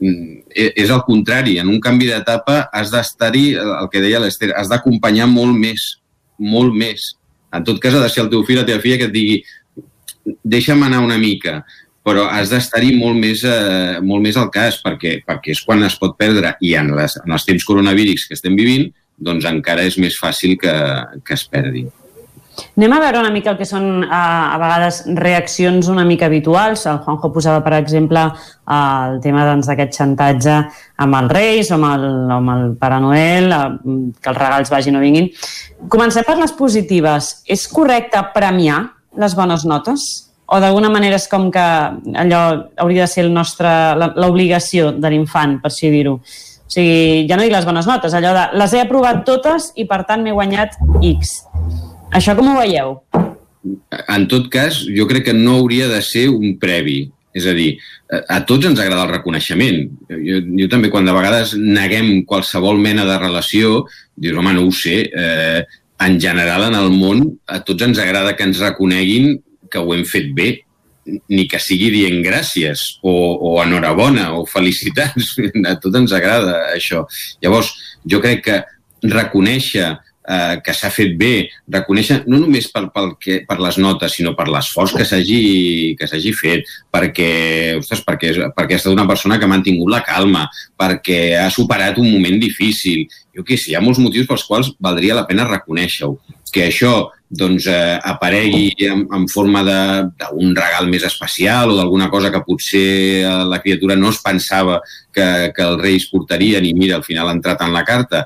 Mm, 0.00 0.42
e, 0.50 0.72
és 0.82 0.90
el 0.94 1.04
contrari, 1.06 1.58
en 1.62 1.70
un 1.70 1.78
canvi 1.82 2.10
d'etapa 2.10 2.64
has 2.74 2.90
d'estar-hi, 2.94 3.46
el 3.58 3.88
que 3.92 4.02
deia 4.02 4.22
l'Ester, 4.22 4.50
has 4.56 4.70
d'acompanyar 4.70 5.28
molt 5.30 5.54
més, 5.54 5.86
molt 6.38 6.74
més. 6.74 7.12
En 7.54 7.64
tot 7.64 7.78
cas, 7.82 7.94
ha 7.94 8.02
de 8.02 8.10
ser 8.12 8.24
el 8.24 8.32
teu 8.32 8.42
fill, 8.46 8.60
la 8.60 8.66
teva 8.66 8.82
filla, 8.82 8.98
que 9.00 9.08
et 9.08 9.14
digui 9.14 9.38
deixa'm 10.44 10.82
anar 10.84 11.00
una 11.04 11.18
mica, 11.18 11.62
però 12.08 12.24
has 12.32 12.48
d'estar-hi 12.52 12.94
molt, 12.96 13.18
més, 13.20 13.44
eh, 13.44 14.00
molt 14.00 14.24
més 14.24 14.40
al 14.40 14.48
cas 14.54 14.80
perquè, 14.84 15.18
perquè 15.28 15.52
és 15.52 15.62
quan 15.66 15.84
es 15.84 15.98
pot 16.00 16.16
perdre 16.18 16.56
i 16.64 16.74
en, 16.80 16.94
les, 16.96 17.18
en 17.20 17.36
els 17.36 17.46
temps 17.48 17.68
coronavírics 17.68 18.26
que 18.28 18.38
estem 18.38 18.56
vivint 18.56 18.88
doncs 19.18 19.46
encara 19.50 19.84
és 19.86 19.98
més 20.00 20.16
fàcil 20.18 20.56
que, 20.60 20.74
que 21.26 21.34
es 21.34 21.44
perdi. 21.50 21.88
Anem 22.78 22.92
a 22.94 22.98
veure 23.02 23.20
una 23.20 23.30
mica 23.34 23.52
el 23.52 23.58
que 23.58 23.66
són 23.66 24.04
a, 24.04 24.20
a 24.54 24.58
vegades 24.58 25.00
reaccions 25.18 25.88
una 25.90 26.04
mica 26.06 26.26
habituals. 26.26 26.84
El 26.90 27.00
Juanjo 27.04 27.30
posava, 27.34 27.62
per 27.62 27.76
exemple, 27.78 28.24
el 28.74 29.18
tema 29.22 29.44
doncs, 29.46 29.68
d'aquest 29.70 29.92
doncs, 29.92 30.00
xantatge 30.00 30.56
amb 31.04 31.18
els 31.20 31.34
Reis 31.34 31.70
o 31.70 31.78
amb 31.78 31.90
el, 31.92 32.06
amb 32.34 32.54
el 32.54 32.64
Pare 32.80 33.00
Noel, 33.02 33.54
que 34.18 34.32
els 34.32 34.40
regals 34.40 34.72
vagin 34.74 34.98
o 34.98 35.02
vinguin. 35.02 35.30
Comencem 35.90 36.26
per 36.26 36.38
les 36.40 36.54
positives. 36.58 37.36
És 37.46 37.68
correcte 37.70 38.22
premiar 38.34 38.80
les 39.18 39.38
bones 39.38 39.66
notes? 39.66 40.08
O 40.48 40.58
d'alguna 40.62 40.88
manera 40.88 41.18
és 41.20 41.26
com 41.28 41.50
que 41.52 41.64
allò 42.22 42.42
hauria 42.80 43.04
de 43.04 43.12
ser 43.12 43.26
el 43.26 43.32
nostre 43.34 43.68
l'obligació 44.16 44.94
de 44.96 45.10
l'infant, 45.12 45.58
per 45.60 45.68
així 45.68 45.90
dir-ho. 45.92 46.14
O 46.18 46.72
sigui, 46.72 47.26
ja 47.28 47.36
no 47.36 47.44
dic 47.44 47.52
les 47.52 47.66
bones 47.68 47.88
notes, 47.88 48.14
allò 48.16 48.32
de 48.36 48.44
les 48.60 48.72
he 48.72 48.80
aprovat 48.80 49.24
totes 49.28 49.72
i 49.76 49.84
per 49.88 50.02
tant 50.08 50.24
m'he 50.24 50.32
guanyat 50.36 50.78
X. 51.04 51.34
Això 52.16 52.32
com 52.36 52.48
ho 52.48 52.56
veieu? 52.62 52.96
En 54.08 54.24
tot 54.30 54.48
cas, 54.52 54.80
jo 54.88 55.04
crec 55.10 55.26
que 55.28 55.36
no 55.36 55.58
hauria 55.58 55.88
de 55.90 56.00
ser 56.04 56.28
un 56.32 56.56
previ. 56.60 57.02
És 57.36 57.44
a 57.46 57.52
dir, 57.54 57.74
a 58.08 58.38
tots 58.48 58.66
ens 58.66 58.80
agrada 58.80 59.04
el 59.04 59.12
reconeixement. 59.12 59.82
Jo, 60.08 60.38
jo 60.62 60.68
també, 60.72 60.88
quan 60.90 61.06
de 61.06 61.12
vegades 61.14 61.52
neguem 61.60 62.24
qualsevol 62.26 62.80
mena 62.80 63.04
de 63.06 63.18
relació, 63.20 63.82
dius, 64.16 64.38
home, 64.40 64.54
no 64.56 64.64
ho 64.66 64.72
sé, 64.74 65.02
eh, 65.12 65.60
en 66.00 66.16
general 66.20 66.64
en 66.68 66.78
el 66.78 66.88
món 66.94 67.24
a 67.50 67.60
tots 67.66 67.84
ens 67.84 68.00
agrada 68.00 68.34
que 68.38 68.46
ens 68.46 68.60
reconeguin 68.62 69.36
que 69.70 69.82
ho 69.82 69.94
hem 69.94 70.04
fet 70.08 70.32
bé, 70.36 70.48
ni 71.32 71.46
que 71.48 71.60
sigui 71.62 71.88
dient 71.94 72.18
gràcies 72.24 72.82
o, 73.02 73.12
o 73.12 73.54
enhorabona 73.62 74.32
o 74.36 74.44
felicitats. 74.48 75.36
A 75.70 75.78
tots 75.80 76.02
ens 76.02 76.12
agrada 76.16 76.66
això. 76.74 77.06
Llavors, 77.44 77.72
jo 78.08 78.20
crec 78.24 78.44
que 78.44 78.60
reconèixer 79.08 79.88
eh, 80.28 80.60
que 80.64 80.74
s'ha 80.76 80.90
fet 80.92 81.14
bé, 81.18 81.48
reconèixer 81.72 82.20
no 82.28 82.40
només 82.42 82.68
per, 82.72 82.84
per, 82.94 83.04
que, 83.20 83.40
per 83.48 83.58
les 83.62 83.78
notes, 83.80 84.18
sinó 84.18 84.34
per 84.38 84.48
l'esforç 84.52 84.94
que 84.98 85.06
s'hagi 85.08 85.40
que 85.98 86.08
s'hagi 86.10 86.34
fet, 86.36 86.68
perquè, 86.92 87.30
ostres, 87.80 88.04
perquè, 88.06 88.34
perquè 88.56 88.76
ha 88.76 88.80
estat 88.82 88.92
una 88.92 89.06
persona 89.08 89.38
que 89.38 89.48
ha 89.48 89.52
mantingut 89.54 89.92
la 89.92 90.02
calma, 90.06 90.46
perquè 90.78 91.38
ha 91.40 91.48
superat 91.54 92.00
un 92.02 92.10
moment 92.12 92.38
difícil. 92.42 93.06
Jo 93.34 93.46
què 93.46 93.56
sé, 93.56 93.72
hi 93.72 93.78
ha 93.78 93.84
molts 93.84 94.02
motius 94.02 94.28
pels 94.28 94.44
quals 94.48 94.74
valdria 94.82 95.16
la 95.16 95.26
pena 95.28 95.48
reconèixer-ho. 95.48 96.18
Que 96.52 96.68
això 96.68 96.92
doncs, 97.28 97.66
eh, 97.68 97.98
aparegui 98.02 98.72
en, 98.86 99.04
en 99.12 99.26
forma 99.28 99.60
d'un 99.66 100.54
regal 100.56 100.88
més 100.88 101.04
especial 101.04 101.72
o 101.72 101.76
d'alguna 101.76 102.08
cosa 102.08 102.30
que 102.32 102.42
potser 102.46 102.88
eh, 103.20 103.32
la 103.48 103.60
criatura 103.60 103.96
no 103.96 104.08
es 104.14 104.20
pensava 104.24 104.80
que, 105.12 105.52
que 105.54 105.66
els 105.66 105.82
reis 105.82 106.08
portarien 106.08 106.64
i 106.64 106.74
mira, 106.74 106.96
al 106.96 107.04
final 107.04 107.28
ha 107.28 107.36
entrat 107.36 107.64
en 107.66 107.74
la 107.76 107.84
carta, 107.84 108.24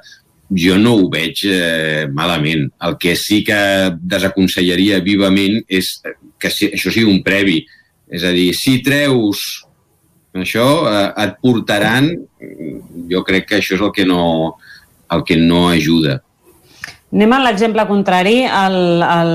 jo 0.54 0.76
no 0.78 0.94
ho 0.98 1.08
veig 1.10 1.44
eh, 1.48 2.06
malament. 2.12 2.68
El 2.86 2.96
que 3.00 3.16
sí 3.16 3.42
que 3.44 3.58
desaconsellaria 3.98 5.00
vivament 5.02 5.62
és 5.66 5.94
que 6.38 6.50
això 6.52 6.90
sigui 6.92 7.08
un 7.08 7.22
previ. 7.26 7.62
És 8.12 8.26
a 8.28 8.32
dir, 8.34 8.50
si 8.54 8.78
treus 8.84 9.42
això, 10.34 10.68
eh, 10.90 11.08
et 11.26 11.40
portaran... 11.42 12.12
Jo 13.12 13.20
crec 13.22 13.44
que 13.46 13.58
això 13.60 13.76
és 13.76 13.82
el 13.84 13.90
que 13.94 14.04
no, 14.08 14.56
el 15.14 15.22
que 15.26 15.36
no 15.38 15.68
ajuda. 15.70 16.16
Anem 17.12 17.32
a 17.36 17.42
l'exemple 17.44 17.84
contrari, 17.84 18.38
el, 18.48 18.76
el, 19.04 19.32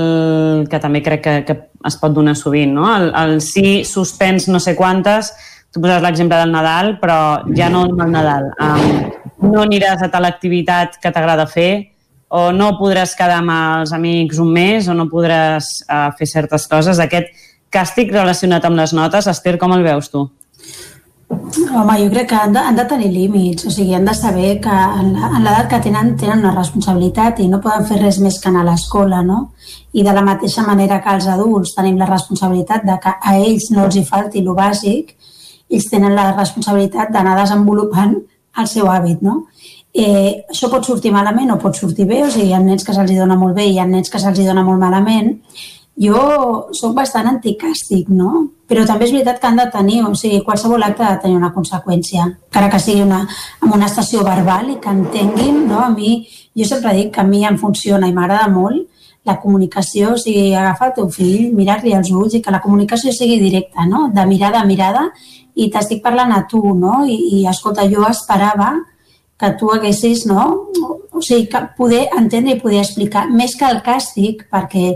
que 0.70 0.80
també 0.82 0.98
crec 1.04 1.20
que, 1.22 1.34
que 1.46 1.54
es 1.86 1.96
pot 2.00 2.10
donar 2.14 2.34
sovint, 2.34 2.72
no? 2.74 2.88
El, 2.90 3.12
el 3.14 3.36
si 3.44 3.84
suspens 3.86 4.48
no 4.50 4.58
sé 4.58 4.74
quantes, 4.74 5.30
tu 5.70 5.82
poses 5.84 6.02
l'exemple 6.02 6.40
del 6.40 6.50
Nadal, 6.50 6.96
però 6.98 7.18
ja 7.54 7.68
no 7.70 7.84
el 7.86 7.94
Nadal. 8.10 8.48
Um, 8.58 9.52
no 9.52 9.62
aniràs 9.62 10.02
a 10.02 10.10
tal 10.10 10.26
activitat 10.26 10.98
que 10.98 11.12
t'agrada 11.14 11.46
fer, 11.46 11.94
o 12.28 12.48
no 12.52 12.74
podràs 12.80 13.14
quedar 13.16 13.38
amb 13.44 13.54
els 13.54 13.94
amics 13.94 14.40
un 14.42 14.50
mes, 14.52 14.88
o 14.90 14.96
no 14.98 15.06
podràs 15.12 15.70
uh, 15.86 16.08
fer 16.18 16.28
certes 16.28 16.66
coses. 16.66 16.98
Aquest 16.98 17.30
càstig 17.70 18.10
relacionat 18.10 18.66
amb 18.66 18.80
les 18.80 18.96
notes, 18.96 19.30
Esther, 19.30 19.54
com 19.60 19.76
el 19.76 19.86
veus 19.86 20.10
tu? 20.10 20.26
Home, 21.28 21.94
jo 22.00 22.08
crec 22.08 22.28
que 22.30 22.34
han 22.34 22.54
de, 22.54 22.58
han 22.58 22.76
de 22.76 22.84
tenir 22.88 23.10
límits, 23.12 23.66
o 23.68 23.70
sigui, 23.70 23.92
han 23.94 24.06
de 24.08 24.14
saber 24.16 24.54
que 24.64 24.72
en 24.72 25.10
l'edat 25.44 25.68
que 25.68 25.80
tenen 25.84 26.14
tenen 26.16 26.40
una 26.40 26.54
responsabilitat 26.54 27.42
i 27.44 27.48
no 27.52 27.60
poden 27.60 27.84
fer 27.88 27.98
res 28.00 28.18
més 28.24 28.38
que 28.40 28.48
anar 28.48 28.62
a 28.64 28.68
l'escola, 28.70 29.20
no? 29.26 29.50
I 29.92 30.06
de 30.06 30.14
la 30.16 30.24
mateixa 30.24 30.64
manera 30.64 31.02
que 31.04 31.12
els 31.18 31.28
adults 31.28 31.74
tenim 31.76 32.00
la 32.00 32.08
responsabilitat 32.08 32.86
de 32.88 32.96
que 33.02 33.12
a 33.12 33.36
ells 33.36 33.68
no 33.74 33.84
els 33.84 34.00
hi 34.00 34.06
falti 34.08 34.40
el 34.40 34.48
bàsic, 34.56 35.12
ells 35.68 35.90
tenen 35.92 36.16
la 36.16 36.30
responsabilitat 36.32 37.12
d'anar 37.12 37.36
desenvolupant 37.42 38.16
el 38.58 38.72
seu 38.72 38.88
hàbit, 38.88 39.20
no? 39.20 39.42
Eh, 39.92 40.44
això 40.48 40.72
pot 40.72 40.84
sortir 40.86 41.12
malament 41.12 41.52
o 41.52 41.60
pot 41.60 41.76
sortir 41.76 42.08
bé, 42.08 42.22
o 42.24 42.32
sigui, 42.32 42.48
hi 42.48 42.56
ha 42.56 42.64
nens 42.64 42.84
que 42.86 42.96
se'ls 42.96 43.12
dona 43.16 43.36
molt 43.36 43.56
bé 43.56 43.68
i 43.68 43.74
hi 43.76 43.82
ha 43.82 43.86
nens 43.88 44.08
que 44.08 44.20
se'ls 44.22 44.40
dona 44.46 44.64
molt 44.64 44.80
malament. 44.80 45.34
Jo 45.98 46.18
sóc 46.78 46.94
bastant 46.94 47.26
anticàstic, 47.26 48.10
no? 48.14 48.44
Però 48.70 48.84
també 48.86 49.08
és 49.08 49.14
veritat 49.14 49.40
que 49.40 49.48
han 49.48 49.56
de 49.58 49.66
tenir, 49.72 50.02
o 50.06 50.12
sigui, 50.14 50.42
qualsevol 50.46 50.84
acte 50.86 51.02
ha 51.02 51.16
de 51.16 51.22
tenir 51.24 51.38
una 51.40 51.50
conseqüència, 51.54 52.26
encara 52.50 52.68
que 52.70 52.78
sigui 52.82 53.02
una, 53.02 53.24
amb 53.64 53.74
una 53.74 53.88
estació 53.88 54.22
verbal 54.26 54.70
i 54.70 54.76
que 54.82 54.92
entenguin, 54.94 55.64
no? 55.66 55.80
A 55.86 55.90
mi, 55.90 56.20
jo 56.54 56.68
sempre 56.68 56.94
dic 56.94 57.10
que 57.16 57.24
a 57.24 57.26
mi 57.26 57.42
em 57.48 57.58
funciona 57.58 58.06
i 58.06 58.14
m'agrada 58.14 58.46
molt 58.52 58.86
la 59.28 59.38
comunicació, 59.42 60.14
o 60.14 60.20
sigui, 60.20 60.52
agafar 60.54 60.92
el 60.92 60.94
teu 61.00 61.10
fill, 61.12 61.50
mirar-li 61.56 61.92
als 61.96 62.12
ulls 62.14 62.38
i 62.38 62.42
que 62.44 62.54
la 62.54 62.62
comunicació 62.64 63.12
sigui 63.12 63.40
directa, 63.42 63.84
no? 63.88 64.06
De 64.14 64.24
mirada 64.26 64.62
a 64.62 64.68
mirada 64.68 65.08
i 65.58 65.68
t'estic 65.72 66.04
parlant 66.04 66.32
a 66.32 66.44
tu, 66.50 66.62
no? 66.78 67.02
I, 67.04 67.18
i 67.40 67.44
escolta, 67.50 67.88
jo 67.90 68.06
esperava 68.08 68.76
que 69.38 69.50
tu 69.58 69.70
haguessis, 69.74 70.26
no? 70.30 70.70
O 71.10 71.22
sigui, 71.22 71.48
que 71.50 71.66
poder 71.76 72.06
entendre 72.16 72.54
i 72.54 72.60
poder 72.62 72.84
explicar, 72.84 73.26
més 73.30 73.58
que 73.58 73.66
el 73.66 73.82
càstig, 73.86 74.46
perquè 74.52 74.92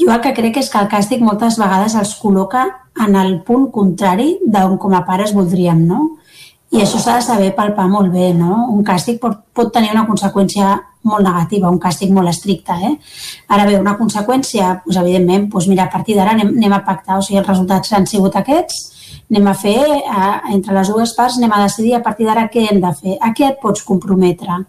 jo 0.00 0.12
el 0.12 0.20
que 0.24 0.34
crec 0.36 0.60
és 0.60 0.68
que 0.72 0.80
el 0.82 0.90
càstig 0.92 1.22
moltes 1.24 1.58
vegades 1.60 1.94
els 1.98 2.14
col·loca 2.20 2.66
en 3.04 3.16
el 3.16 3.40
punt 3.46 3.70
contrari 3.72 4.36
d'on 4.44 4.76
com 4.82 4.94
a 4.96 5.04
pares 5.06 5.34
voldríem, 5.36 5.84
no? 5.86 6.16
I 6.74 6.82
això 6.82 6.98
s'ha 6.98 7.20
de 7.20 7.24
saber 7.24 7.52
palpar 7.54 7.86
molt 7.88 8.10
bé, 8.12 8.32
no? 8.34 8.66
Un 8.74 8.82
càstig 8.84 9.20
pot, 9.22 9.38
pot 9.54 9.70
tenir 9.72 9.92
una 9.94 10.06
conseqüència 10.08 10.74
molt 11.06 11.22
negativa, 11.24 11.70
un 11.70 11.78
càstig 11.80 12.10
molt 12.12 12.32
estricte, 12.32 12.74
eh? 12.88 12.94
Ara 13.54 13.68
bé, 13.68 13.78
una 13.78 13.94
conseqüència, 13.98 14.72
doncs, 14.84 14.98
evidentment, 15.04 15.46
doncs 15.52 15.68
mira, 15.70 15.86
a 15.86 15.92
partir 15.92 16.16
d'ara 16.18 16.34
anem, 16.34 16.52
anem 16.58 16.74
a 16.74 16.82
pactar, 16.84 17.20
o 17.20 17.24
sigui, 17.24 17.38
els 17.40 17.48
resultats 17.48 17.94
han 17.94 18.08
sigut 18.10 18.36
aquests, 18.40 18.80
anem 19.30 19.46
a 19.46 19.54
fer, 19.54 19.78
eh, 19.78 20.54
entre 20.56 20.74
les 20.74 20.90
dues 20.90 21.14
parts, 21.14 21.38
anem 21.38 21.54
a 21.54 21.62
decidir 21.62 21.94
a 21.94 22.02
partir 22.02 22.26
d'ara 22.26 22.48
què 22.50 22.66
hem 22.70 22.80
de 22.82 22.92
fer, 23.00 23.18
a 23.20 23.30
què 23.30 23.52
et 23.52 23.62
pots 23.62 23.86
comprometre. 23.86 24.64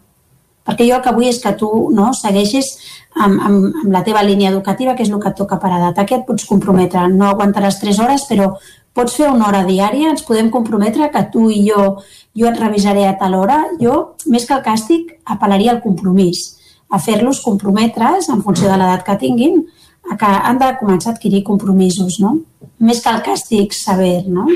Perquè 0.67 0.88
jo 0.88 0.97
el 0.97 1.03
que 1.03 1.14
vull 1.15 1.30
és 1.30 1.39
que 1.41 1.53
tu 1.56 1.69
no, 1.95 2.11
segueixis 2.14 2.73
amb, 3.20 3.40
amb, 3.42 3.78
amb 3.84 3.94
la 3.94 4.04
teva 4.06 4.24
línia 4.26 4.52
educativa, 4.52 4.96
que 4.96 5.04
és 5.04 5.12
el 5.12 5.22
que 5.22 5.32
et 5.32 5.38
toca 5.38 5.60
per 5.62 5.72
edat. 5.76 5.98
A 5.98 6.06
què 6.06 6.20
et 6.20 6.28
pots 6.28 6.46
comprometre? 6.50 7.08
No 7.14 7.30
aguantaràs 7.32 7.80
3 7.82 8.02
hores, 8.04 8.28
però 8.30 8.52
pots 8.98 9.18
fer 9.20 9.30
una 9.30 9.48
hora 9.50 9.64
diària, 9.68 10.12
ens 10.14 10.26
podem 10.26 10.50
comprometre 10.54 11.10
que 11.14 11.24
tu 11.34 11.50
i 11.54 11.64
jo, 11.68 11.98
jo 12.38 12.48
et 12.50 12.62
revisaré 12.62 13.06
a 13.08 13.18
tal 13.20 13.36
hora. 13.38 13.64
Jo, 13.82 13.98
més 14.26 14.48
que 14.48 14.56
el 14.58 14.64
càstig, 14.66 15.12
apel·laria 15.36 15.76
al 15.76 15.84
compromís, 15.84 16.46
a 16.90 17.02
fer-los 17.04 17.42
comprometre's 17.44 18.30
en 18.34 18.42
funció 18.46 18.72
de 18.72 18.80
l'edat 18.80 19.04
que 19.06 19.20
tinguin, 19.22 19.62
a 20.10 20.16
que 20.18 20.32
han 20.50 20.58
de 20.62 20.72
començar 20.80 21.12
a 21.12 21.18
adquirir 21.18 21.44
compromisos, 21.44 22.22
no? 22.24 22.38
Més 22.80 23.02
que 23.04 23.12
el 23.12 23.24
càstig 23.26 23.76
sever, 23.76 24.26
no? 24.32 24.48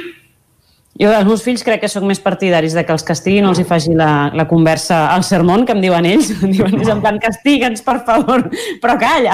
Jo, 1.01 1.09
els 1.09 1.25
meus 1.25 1.41
fills 1.41 1.63
crec 1.65 1.81
que 1.81 1.89
sóc 1.89 2.03
més 2.05 2.19
partidaris 2.21 2.75
de 2.77 2.83
que 2.85 2.93
els 2.93 3.05
castiguin, 3.05 3.41
no 3.41 3.55
els 3.55 3.61
hi 3.63 3.65
faci 3.65 3.95
la, 3.97 4.29
la 4.37 4.45
conversa 4.49 5.07
al 5.09 5.23
sermón, 5.25 5.63
que 5.65 5.73
em 5.73 5.81
diuen 5.81 6.05
ells. 6.05 6.29
Em 6.45 6.51
diuen 6.53 6.75
ells 6.77 6.91
en 6.93 7.01
plan, 7.01 7.17
castiga'ns, 7.21 7.81
per 7.85 7.97
favor, 8.05 8.45
però 8.83 8.97
calla. 9.01 9.33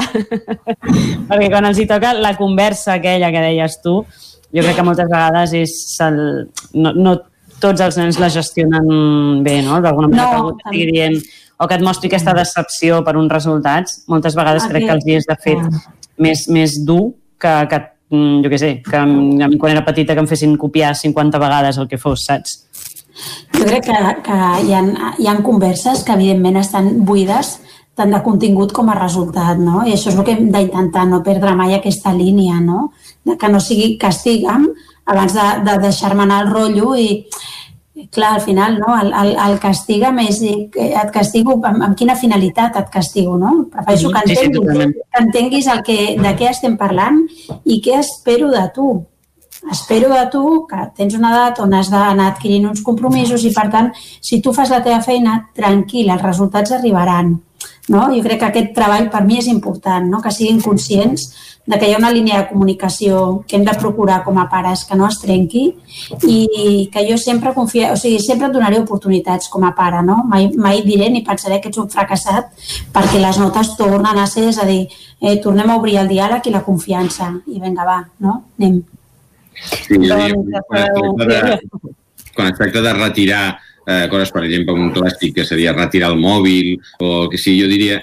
Perquè 1.29 1.49
quan 1.51 1.67
els 1.67 1.81
hi 1.81 1.87
toca 1.89 2.13
la 2.15 2.37
conversa 2.39 2.95
aquella 2.95 3.33
que 3.35 3.43
deies 3.49 3.81
tu, 3.83 3.97
jo 4.55 4.63
crec 4.63 4.79
que 4.79 4.85
moltes 4.87 5.09
vegades 5.11 5.57
és 5.59 5.73
el, 6.05 6.21
no, 6.79 6.93
no 6.95 7.17
tots 7.59 7.83
els 7.83 7.99
nens 7.99 8.21
la 8.21 8.31
gestionen 8.31 9.43
bé, 9.43 9.59
no? 9.65 9.81
D'alguna 9.83 10.11
manera 10.13 10.29
no, 10.29 10.55
que 10.55 10.71
algú 10.71 10.87
dient 10.93 11.19
o 11.57 11.67
que 11.67 11.75
et 11.75 11.83
mostri 11.83 12.07
aquesta 12.07 12.35
decepció 12.37 13.01
per 13.03 13.17
uns 13.17 13.33
resultats, 13.33 14.03
moltes 14.07 14.37
vegades 14.37 14.67
crec 14.69 14.85
que 14.85 14.95
els 14.95 15.07
hi 15.07 15.19
és 15.19 15.27
de 15.27 15.37
fet 15.41 15.63
més, 16.21 16.45
més 16.53 16.77
dur 16.85 17.15
que, 17.41 17.53
que 17.71 17.81
jo 18.11 18.49
què 18.51 18.59
sé, 18.59 18.71
que 18.85 18.97
a 18.97 19.05
mi 19.05 19.57
quan 19.59 19.73
era 19.73 19.85
petita 19.85 20.15
que 20.15 20.23
em 20.23 20.29
fessin 20.29 20.55
copiar 20.59 20.93
50 20.95 21.39
vegades 21.43 21.77
el 21.77 21.89
que 21.91 21.99
fos, 21.99 22.25
saps? 22.29 22.63
Jo 23.57 23.65
crec 23.65 23.87
que, 23.89 23.97
que 24.23 24.37
hi, 24.63 24.73
ha, 24.77 25.13
hi 25.17 25.27
ha 25.27 25.37
converses 25.43 26.03
que 26.05 26.13
evidentment 26.15 26.61
estan 26.61 26.91
buides 27.05 27.57
tant 27.97 28.13
de 28.13 28.19
contingut 28.21 28.71
com 28.77 28.91
a 28.93 28.95
resultat, 28.97 29.57
no? 29.57 29.81
I 29.81 29.95
això 29.95 30.11
és 30.11 30.17
el 30.17 30.25
que 30.25 30.35
hem 30.37 30.51
d'intentar, 30.53 31.07
no 31.09 31.23
perdre 31.25 31.55
mai 31.57 31.73
aquesta 31.73 32.13
línia, 32.13 32.59
no? 32.61 32.91
De 33.25 33.35
que 33.41 33.49
no 33.49 33.59
sigui 33.59 33.95
castiga'm 33.97 34.67
abans 35.09 35.33
de, 35.33 35.47
de 35.65 35.77
deixar-me 35.81 36.27
anar 36.27 36.43
al 36.43 36.51
rotllo 36.51 36.93
i, 36.99 37.23
clar, 38.11 38.35
al 38.35 38.41
final, 38.41 38.79
no? 38.79 38.99
el, 38.99 39.11
el, 39.13 39.35
el 39.47 39.59
castiga 39.59 40.11
més, 40.13 40.39
et 40.43 41.11
castigo, 41.13 41.57
amb, 41.65 41.83
amb 41.89 41.97
quina 41.97 42.15
finalitat 42.19 42.77
et 42.81 42.89
castigo, 42.93 43.37
no? 43.41 43.53
Prefereixo 43.73 44.11
que 44.13 44.23
entenguis, 44.23 44.65
sí, 44.65 44.87
sí, 44.93 45.05
que 45.11 45.23
entenguis 45.23 45.69
el 45.73 45.83
que, 45.87 45.99
de 46.21 46.33
què 46.39 46.49
estem 46.51 46.77
parlant 46.79 47.23
i 47.65 47.79
què 47.83 47.99
espero 48.01 48.51
de 48.53 48.65
tu. 48.75 48.91
Espero 49.71 50.11
de 50.13 50.21
tu 50.31 50.43
que 50.69 50.83
tens 50.95 51.15
una 51.17 51.33
edat 51.33 51.59
on 51.63 51.73
has 51.73 51.89
d'anar 51.91 52.29
adquirint 52.31 52.69
uns 52.69 52.83
compromisos 52.85 53.43
i, 53.43 53.51
per 53.55 53.67
tant, 53.73 53.89
si 53.97 54.39
tu 54.41 54.53
fas 54.53 54.71
la 54.71 54.83
teva 54.85 55.01
feina, 55.03 55.39
tranquil, 55.57 56.11
els 56.13 56.23
resultats 56.23 56.75
arribaran. 56.77 57.33
No? 57.87 58.07
Jo 58.11 58.23
crec 58.23 58.41
que 58.41 58.49
aquest 58.51 58.73
treball 58.75 59.09
per 59.11 59.23
mi 59.23 59.37
és 59.39 59.47
important, 59.47 60.09
no? 60.11 60.21
que 60.21 60.33
siguin 60.35 60.59
conscients 60.61 61.29
de 61.67 61.77
que 61.77 61.89
hi 61.89 61.93
ha 61.93 61.99
una 61.99 62.11
línia 62.15 62.39
de 62.39 62.47
comunicació 62.47 63.43
que 63.47 63.57
hem 63.57 63.65
de 63.67 63.75
procurar 63.79 64.21
com 64.23 64.37
a 64.39 64.45
pares 64.49 64.85
que 64.87 64.95
no 64.95 65.07
es 65.07 65.19
trenqui 65.19 65.65
i 66.23 66.37
que 66.93 67.03
jo 67.09 67.17
sempre 67.19 67.51
confia, 67.53 67.91
o 67.91 67.97
sigui, 67.99 68.21
sempre 68.23 68.47
et 68.47 68.55
donaré 68.55 68.79
oportunitats 68.79 69.51
com 69.51 69.65
a 69.67 69.73
pare, 69.75 69.99
no? 70.07 70.21
Mai, 70.31 70.47
mai 70.55 70.79
diré 70.87 71.09
ni 71.11 71.25
pensaré 71.27 71.59
que 71.59 71.67
ets 71.67 71.81
un 71.83 71.89
fracassat 71.91 72.47
perquè 72.95 73.19
les 73.19 73.39
notes 73.43 73.73
tornen 73.75 74.19
a 74.19 74.27
ser, 74.31 74.47
és 74.53 74.61
a 74.63 74.67
dir, 74.69 74.85
eh, 75.19 75.35
tornem 75.43 75.69
a 75.69 75.75
obrir 75.81 75.99
el 75.99 76.07
diàleg 76.07 76.47
i 76.47 76.55
la 76.55 76.63
confiança 76.63 77.33
i 77.51 77.59
vinga, 77.59 77.83
va, 77.83 77.99
no? 78.23 78.39
Anem. 78.59 78.79
Sí, 79.59 79.99
jo 79.99 80.21
diria, 80.23 80.63
quan, 80.69 80.87
es 80.87 80.95
tracta 80.95 81.31
de, 81.33 81.95
quan 82.31 82.51
es 82.53 82.59
tracta 82.61 82.85
de 82.87 82.93
retirar 82.95 83.45
eh, 83.87 84.07
coses, 84.11 84.31
per 84.35 84.43
exemple, 84.45 84.75
un 84.75 84.91
clàssic 84.95 85.35
que 85.39 85.45
seria 85.47 85.75
retirar 85.75 86.11
el 86.13 86.19
mòbil 86.21 86.75
o 86.99 87.27
que 87.31 87.39
sí, 87.41 87.55
jo 87.59 87.69
diria, 87.71 88.01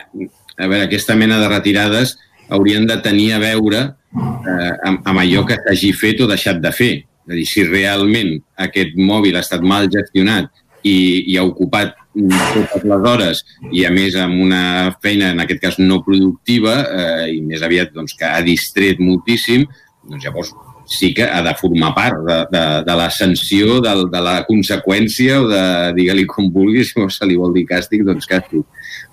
a 0.57 0.67
veure, 0.67 0.85
aquesta 0.87 1.17
mena 1.19 1.39
de 1.43 1.51
retirades 1.53 2.17
haurien 2.49 2.87
de 2.87 2.97
tenir 3.05 3.33
a 3.35 3.41
veure 3.43 3.83
eh, 3.85 4.73
amb, 4.89 5.05
amb 5.05 5.23
allò 5.23 5.45
que 5.49 5.59
s'hagi 5.61 5.93
fet 5.97 6.25
o 6.25 6.31
deixat 6.31 6.61
de 6.65 6.73
fer. 6.75 6.95
És 7.25 7.33
a 7.33 7.39
dir, 7.39 7.47
si 7.49 7.65
realment 7.69 8.35
aquest 8.61 8.99
mòbil 9.01 9.37
ha 9.37 9.45
estat 9.45 9.65
mal 9.65 9.89
gestionat 9.93 10.51
i, 10.85 10.97
i 11.33 11.39
ha 11.39 11.45
ocupat 11.47 11.95
totes 12.15 12.85
les 12.85 13.07
hores 13.11 13.41
i 13.73 13.87
a 13.89 13.91
més 13.91 14.15
amb 14.21 14.43
una 14.45 14.93
feina 15.03 15.33
en 15.33 15.41
aquest 15.43 15.63
cas 15.63 15.81
no 15.81 16.03
productiva 16.07 16.77
eh, 16.85 17.33
i 17.35 17.41
més 17.43 17.65
aviat 17.65 17.95
doncs, 17.97 18.15
que 18.19 18.29
ha 18.29 18.45
distret 18.45 19.01
moltíssim, 19.03 19.65
doncs 20.05 20.29
llavors 20.29 20.53
sí 20.87 21.13
que 21.17 21.25
ha 21.25 21.41
de 21.43 21.55
formar 21.57 21.95
part 21.97 22.21
de, 22.27 22.39
de, 22.53 22.65
de 22.87 22.97
la 22.99 23.09
sanció, 23.11 23.81
de, 23.85 23.95
de 24.13 24.23
la 24.25 24.37
conseqüència 24.49 25.41
o 25.41 25.49
de, 25.49 25.65
digue-li 25.97 26.27
com 26.31 26.51
vulguis, 26.53 26.93
si 26.93 27.09
se 27.17 27.29
li 27.29 27.39
vol 27.41 27.55
dir 27.57 27.67
càstig, 27.71 28.05
doncs 28.07 28.29
càstig. 28.31 28.65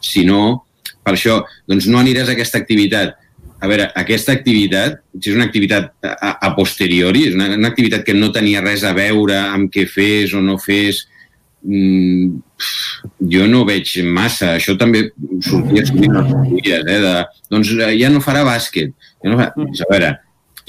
Si 0.03 0.25
no, 0.27 0.65
per 1.01 1.15
això, 1.15 1.41
doncs 1.69 1.87
no 1.87 2.01
aniràs 2.01 2.29
a 2.29 2.35
aquesta 2.35 2.59
activitat 2.61 3.17
a 3.61 3.67
veure, 3.69 3.85
aquesta 3.93 4.33
activitat, 4.33 4.97
si 5.19 5.29
és 5.29 5.37
una 5.37 5.45
activitat 5.45 5.91
a, 6.01 6.31
a 6.47 6.49
posteriori, 6.57 7.27
és 7.29 7.35
una, 7.37 7.51
una 7.59 7.69
activitat 7.69 8.01
que 8.07 8.15
no 8.17 8.31
tenia 8.33 8.63
res 8.63 8.81
a 8.81 8.93
veure 8.97 9.37
amb 9.37 9.69
què 9.69 9.85
fes 9.85 10.33
o 10.33 10.41
no 10.41 10.55
fes, 10.57 11.03
mm, 11.61 12.39
jo 13.35 13.45
no 13.51 13.61
veig 13.69 13.93
massa. 14.09 14.55
Això 14.57 14.73
també 14.81 15.03
sortia 15.45 15.85
sovint 15.85 16.17
les 16.17 16.33
dies, 16.55 16.81
eh, 16.89 16.97
de, 17.05 17.13
doncs 17.53 17.75
eh, 17.77 17.93
ja 18.01 18.09
no 18.09 18.23
farà 18.25 18.41
bàsquet. 18.49 18.97
Ja 19.21 19.29
no 19.29 19.37
farà... 19.37 19.53
Mm. 19.53 19.77
A 19.85 19.89
veure, 19.93 20.11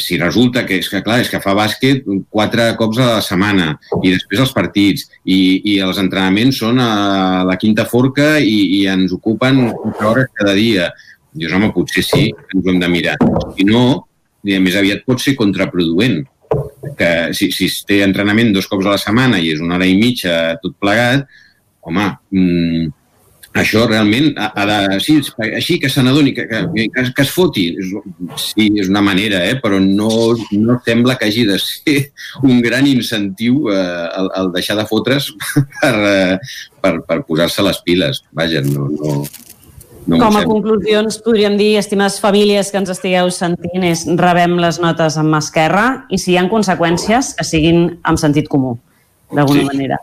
si 0.01 0.19
resulta 0.21 0.65
que 0.67 0.79
és 0.81 0.89
que 0.89 1.03
clar, 1.05 1.21
és 1.23 1.31
que 1.31 1.41
fa 1.43 1.55
bàsquet 1.57 2.05
quatre 2.33 2.71
cops 2.81 3.01
a 3.03 3.09
la 3.17 3.23
setmana 3.25 3.75
i 4.03 4.15
després 4.15 4.43
els 4.45 4.55
partits 4.57 5.07
i, 5.25 5.61
i 5.75 5.79
els 5.85 6.01
entrenaments 6.01 6.61
són 6.65 6.81
a 6.83 7.43
la 7.49 7.57
quinta 7.61 7.85
forca 7.89 8.37
i, 8.41 8.81
i 8.81 8.85
ens 8.91 9.13
ocupen 9.15 9.67
4 9.73 10.09
hores 10.09 10.31
cada 10.39 10.57
dia 10.59 10.91
Dius, 11.33 11.53
home, 11.57 11.71
potser 11.73 12.03
sí, 12.05 12.27
ens 12.29 12.67
ho 12.67 12.71
hem 12.71 12.81
de 12.81 12.89
mirar. 12.93 13.17
Si 13.57 13.65
no, 13.65 13.83
més 14.45 14.77
aviat 14.77 15.05
pot 15.09 15.23
ser 15.23 15.33
contraproduent. 15.39 16.21
Que 16.99 17.09
si, 17.33 17.49
si 17.57 17.71
es 17.71 17.79
té 17.89 18.03
entrenament 18.05 18.53
dos 18.53 18.69
cops 18.69 18.85
a 18.85 18.97
la 18.97 19.01
setmana 19.01 19.39
i 19.41 19.49
és 19.55 19.63
una 19.65 19.79
hora 19.79 19.89
i 19.89 19.97
mitja 19.97 20.59
tot 20.61 20.77
plegat, 20.83 21.25
home, 21.89 22.11
mmm, 22.37 22.91
això 23.55 23.85
realment 23.87 24.33
ha, 24.41 24.49
ha 24.57 24.65
de... 24.69 24.99
Sí, 25.05 25.19
així 25.53 25.79
que 25.81 25.91
se 25.93 26.03
n'adoni, 26.05 26.33
que, 26.37 26.47
que, 26.49 26.63
que, 26.95 27.05
que 27.17 27.25
es 27.25 27.33
foti. 27.35 27.67
Sí, 28.41 28.69
és 28.81 28.89
una 28.89 29.03
manera, 29.05 29.43
eh? 29.49 29.59
però 29.61 29.81
no, 29.83 30.09
no 30.57 30.79
sembla 30.87 31.19
que 31.21 31.29
hagi 31.29 31.45
de 31.49 31.59
ser 31.61 31.99
un 32.49 32.63
gran 32.65 32.89
incentiu 32.89 33.69
eh, 33.73 34.09
el, 34.19 34.31
el 34.41 34.53
deixar 34.57 34.79
de 34.81 34.87
fotre's 34.89 35.31
per, 35.81 35.95
eh, 35.95 36.37
per, 36.81 36.99
per 37.09 37.23
posar-se 37.29 37.65
les 37.67 37.83
piles. 37.85 38.23
Vaja, 38.33 38.65
no, 38.65 38.89
no, 38.89 39.17
no 40.07 40.19
Com 40.19 40.39
a 40.39 40.47
conclusions 40.49 41.21
podríem 41.23 41.59
dir, 41.61 41.77
estimades 41.79 42.19
famílies 42.23 42.73
que 42.73 42.81
ens 42.81 42.91
estigueu 42.95 43.31
sentint, 43.35 43.85
és 43.87 44.07
rebem 44.19 44.57
les 44.63 44.81
notes 44.83 45.19
amb 45.21 45.31
mà 45.35 45.43
esquerra 45.45 45.87
i 46.11 46.19
si 46.19 46.33
hi 46.33 46.41
ha 46.41 46.49
conseqüències, 46.51 47.35
que 47.39 47.47
siguin 47.47 47.85
amb 48.09 48.19
sentit 48.19 48.49
comú, 48.51 48.79
d'alguna 49.31 49.63
sí. 49.63 49.69
manera. 49.71 50.01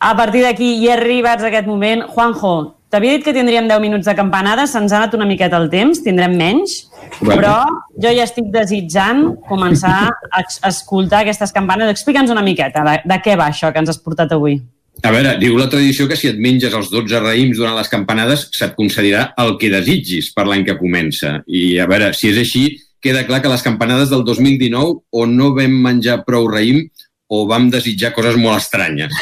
A 0.00 0.14
partir 0.16 0.40
d'aquí, 0.40 0.78
i 0.80 0.88
arribats 0.88 1.44
a 1.44 1.50
aquest 1.50 1.66
moment, 1.68 2.06
Juanjo, 2.08 2.54
t'havia 2.88 3.18
dit 3.18 3.24
que 3.26 3.34
tindríem 3.36 3.66
10 3.68 3.82
minuts 3.84 4.08
de 4.08 4.14
campanada, 4.16 4.64
se'ns 4.66 4.94
ha 4.94 5.02
anat 5.02 5.12
una 5.18 5.26
miqueta 5.28 5.58
el 5.60 5.68
temps, 5.68 6.00
tindrem 6.00 6.32
menys, 6.40 6.78
bueno. 7.20 7.36
però 7.36 7.54
jo 8.00 8.12
ja 8.16 8.24
estic 8.24 8.48
desitjant 8.54 9.26
començar 9.48 10.08
a 10.08 10.44
escoltar 10.70 11.20
aquestes 11.20 11.52
campanes. 11.52 11.92
Explica'ns 11.92 12.32
una 12.32 12.44
miqueta 12.46 12.84
de, 12.86 12.94
de 13.04 13.18
què 13.20 13.36
va 13.36 13.50
això 13.52 13.74
que 13.74 13.82
ens 13.84 13.92
has 13.92 14.00
portat 14.00 14.32
avui. 14.32 14.56
A 15.04 15.12
veure, 15.12 15.36
diu 15.40 15.60
la 15.60 15.68
tradició 15.72 16.08
que 16.08 16.16
si 16.16 16.28
et 16.32 16.40
menges 16.40 16.72
els 16.76 16.88
12 16.92 17.20
raïms 17.20 17.60
durant 17.60 17.76
les 17.76 17.92
campanades 17.92 18.48
se't 18.56 18.72
concedirà 18.76 19.30
el 19.44 19.58
que 19.60 19.68
desitgis 19.72 20.32
per 20.32 20.46
l'any 20.48 20.64
que 20.64 20.78
comença. 20.80 21.42
I 21.44 21.76
a 21.80 21.88
veure, 21.88 22.10
si 22.16 22.32
és 22.32 22.40
així, 22.40 22.64
queda 23.04 23.26
clar 23.28 23.40
que 23.44 23.52
les 23.52 23.64
campanades 23.64 24.08
del 24.08 24.24
2019 24.24 24.96
o 25.12 25.28
no 25.28 25.52
vam 25.56 25.76
menjar 25.84 26.22
prou 26.24 26.48
raïm 26.48 26.86
o 27.30 27.44
vam 27.48 27.68
desitjar 27.70 28.12
coses 28.16 28.36
molt 28.40 28.58
estranyes. 28.58 29.14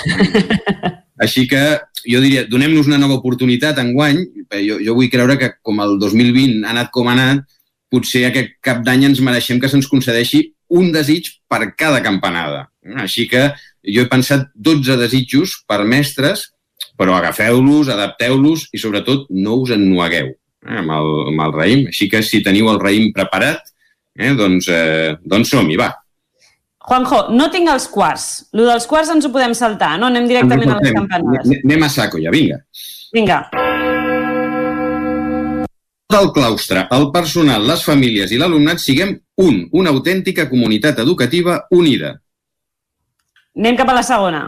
Així 1.24 1.46
que 1.50 1.62
jo 2.06 2.22
diria, 2.24 2.46
donem-nos 2.48 2.88
una 2.88 3.00
nova 3.00 3.18
oportunitat 3.18 3.80
en 3.82 3.92
guany. 3.96 4.22
Jo, 4.64 4.78
jo 4.80 4.96
vull 4.96 5.10
creure 5.12 5.36
que 5.40 5.52
com 5.62 5.80
el 5.84 5.98
2020 6.00 6.64
ha 6.64 6.72
anat 6.72 6.92
com 6.94 7.10
ha 7.10 7.16
anat, 7.16 7.42
potser 7.92 8.26
aquest 8.28 8.54
cap 8.64 8.84
d'any 8.86 9.08
ens 9.10 9.20
mereixem 9.24 9.60
que 9.60 9.70
se'ns 9.70 9.88
concedeixi 9.90 10.46
un 10.78 10.92
desig 10.92 11.28
per 11.50 11.74
cada 11.76 12.00
campanada. 12.04 12.68
Així 13.02 13.26
que 13.28 13.50
jo 13.84 14.04
he 14.04 14.10
pensat 14.10 14.48
12 14.54 14.96
desitjos 15.00 15.58
per 15.68 15.82
mestres 15.88 16.48
però 16.98 17.14
agafeu-los, 17.14 17.88
adapteu-los 17.94 18.66
i 18.74 18.80
sobretot 18.82 19.28
no 19.30 19.60
us 19.62 19.72
ennuegueu 19.76 20.32
eh, 20.32 20.78
amb, 20.80 20.90
el, 20.96 21.12
amb 21.32 21.44
el 21.46 21.54
raïm. 21.54 21.86
Així 21.92 22.10
que 22.10 22.24
si 22.26 22.42
teniu 22.44 22.70
el 22.72 22.80
raïm 22.82 23.12
preparat, 23.14 23.70
eh, 24.18 24.34
doncs, 24.38 24.68
eh, 24.74 25.14
doncs 25.22 25.54
som-hi, 25.54 25.78
va. 25.78 25.92
Juanjo, 26.89 27.26
no 27.36 27.50
tinc 27.52 27.68
els 27.68 27.84
quarts. 27.92 28.26
Lo 28.57 28.65
dels 28.65 28.86
quarts 28.89 29.10
ens 29.12 29.26
ho 29.26 29.31
podem 29.33 29.52
saltar, 29.57 29.99
no? 30.00 30.08
Anem 30.08 30.28
directament 30.31 30.73
a 30.73 30.78
les 30.78 30.94
campanades. 30.97 31.50
Anem 31.60 31.83
a 31.84 31.89
saco 31.92 32.20
ja, 32.23 32.33
vinga. 32.33 32.57
Vinga. 33.12 33.42
Del 36.08 36.31
claustre, 36.33 36.86
el 36.97 37.10
personal, 37.12 37.67
les 37.68 37.83
famílies 37.84 38.33
i 38.33 38.39
l'alumnat 38.41 38.81
siguem 38.81 39.12
un, 39.44 39.67
una 39.76 39.92
autèntica 39.92 40.47
comunitat 40.49 41.02
educativa 41.05 41.58
unida. 41.76 42.15
Anem 43.58 43.76
cap 43.76 43.92
a 43.92 43.97
la 43.99 44.05
segona. 44.07 44.41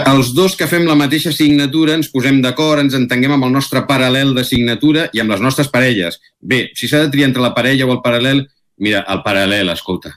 Els 0.00 0.30
dos 0.32 0.54
que 0.56 0.64
fem 0.70 0.86
la 0.88 0.96
mateixa 0.96 1.28
assignatura 1.28 1.92
ens 1.98 2.08
posem 2.08 2.40
d'acord, 2.40 2.80
ens 2.80 2.96
entenguem 2.96 3.34
amb 3.36 3.50
el 3.50 3.52
nostre 3.52 3.82
paral·lel 3.84 4.32
d'assignatura 4.32 5.10
i 5.12 5.20
amb 5.20 5.34
les 5.34 5.44
nostres 5.44 5.68
parelles. 5.68 6.16
Bé, 6.40 6.70
si 6.72 6.88
s'ha 6.88 7.02
de 7.04 7.12
triar 7.12 7.28
entre 7.28 7.44
la 7.44 7.52
parella 7.52 7.84
o 7.84 7.92
el 7.92 8.00
paral·lel, 8.00 8.46
mira, 8.80 9.04
el 9.08 9.22
paral·lel, 9.26 9.70
escolta. 9.72 10.16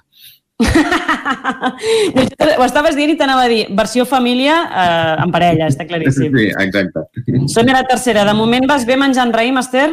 Ho 2.58 2.66
estaves 2.66 2.96
dient 2.96 3.12
i 3.14 3.18
t'anava 3.20 3.46
a 3.48 3.52
dir 3.52 3.64
versió 3.76 4.06
família 4.08 4.56
eh, 4.70 5.24
en 5.26 5.34
parella, 5.34 5.68
està 5.72 5.88
claríssim. 5.90 6.32
Sí, 6.34 6.48
exacte. 6.52 7.00
Som 7.52 7.70
a 7.70 7.80
la 7.80 7.86
tercera. 7.90 8.26
De 8.28 8.36
moment 8.38 8.68
vas 8.70 8.86
bé 8.88 8.96
menjant 9.00 9.34
raïm, 9.34 9.58
Esther? 9.62 9.90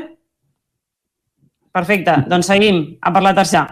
Perfecte, 1.74 2.14
doncs 2.30 2.50
seguim. 2.50 2.82
A 3.00 3.12
per 3.14 3.22
la 3.24 3.34
tercera. 3.34 3.66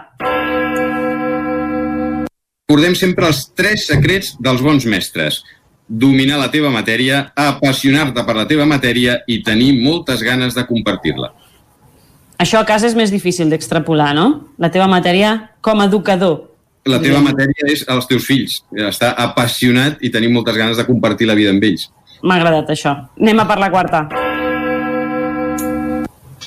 Recordem 2.69 2.93
sempre 2.95 3.25
els 3.27 3.47
tres 3.57 3.87
secrets 3.89 4.35
dels 4.39 4.61
bons 4.61 4.85
mestres. 4.85 5.41
Dominar 5.89 6.37
la 6.37 6.51
teva 6.53 6.69
matèria, 6.69 7.31
apassionar-te 7.33 8.21
per 8.27 8.35
la 8.37 8.45
teva 8.49 8.67
matèria 8.69 9.17
i 9.25 9.39
tenir 9.41 9.71
moltes 9.81 10.21
ganes 10.21 10.53
de 10.53 10.67
compartir-la. 10.69 11.31
Això 12.39 12.61
a 12.61 12.65
casa 12.65 12.87
és 12.87 12.95
més 12.95 13.11
difícil 13.11 13.49
d'extrapolar, 13.51 14.13
no? 14.15 14.27
La 14.63 14.69
teva 14.71 14.87
matèria 14.87 15.33
com 15.59 15.81
a 15.81 15.89
educador. 15.89 16.37
La 16.87 17.01
teva 17.03 17.19
matèria 17.19 17.67
és 17.67 17.83
els 17.91 18.07
teus 18.07 18.23
fills. 18.23 18.61
Estar 18.87 19.11
apassionat 19.19 19.99
i 19.99 20.11
tenir 20.13 20.31
moltes 20.31 20.55
ganes 20.55 20.79
de 20.79 20.85
compartir 20.87 21.27
la 21.27 21.35
vida 21.35 21.51
amb 21.51 21.65
ells. 21.67 21.89
M'ha 22.23 22.39
agradat 22.39 22.71
això. 22.71 22.95
Anem 23.19 23.43
a 23.43 23.47
per 23.49 23.59
la 23.59 23.69
quarta. 23.73 24.05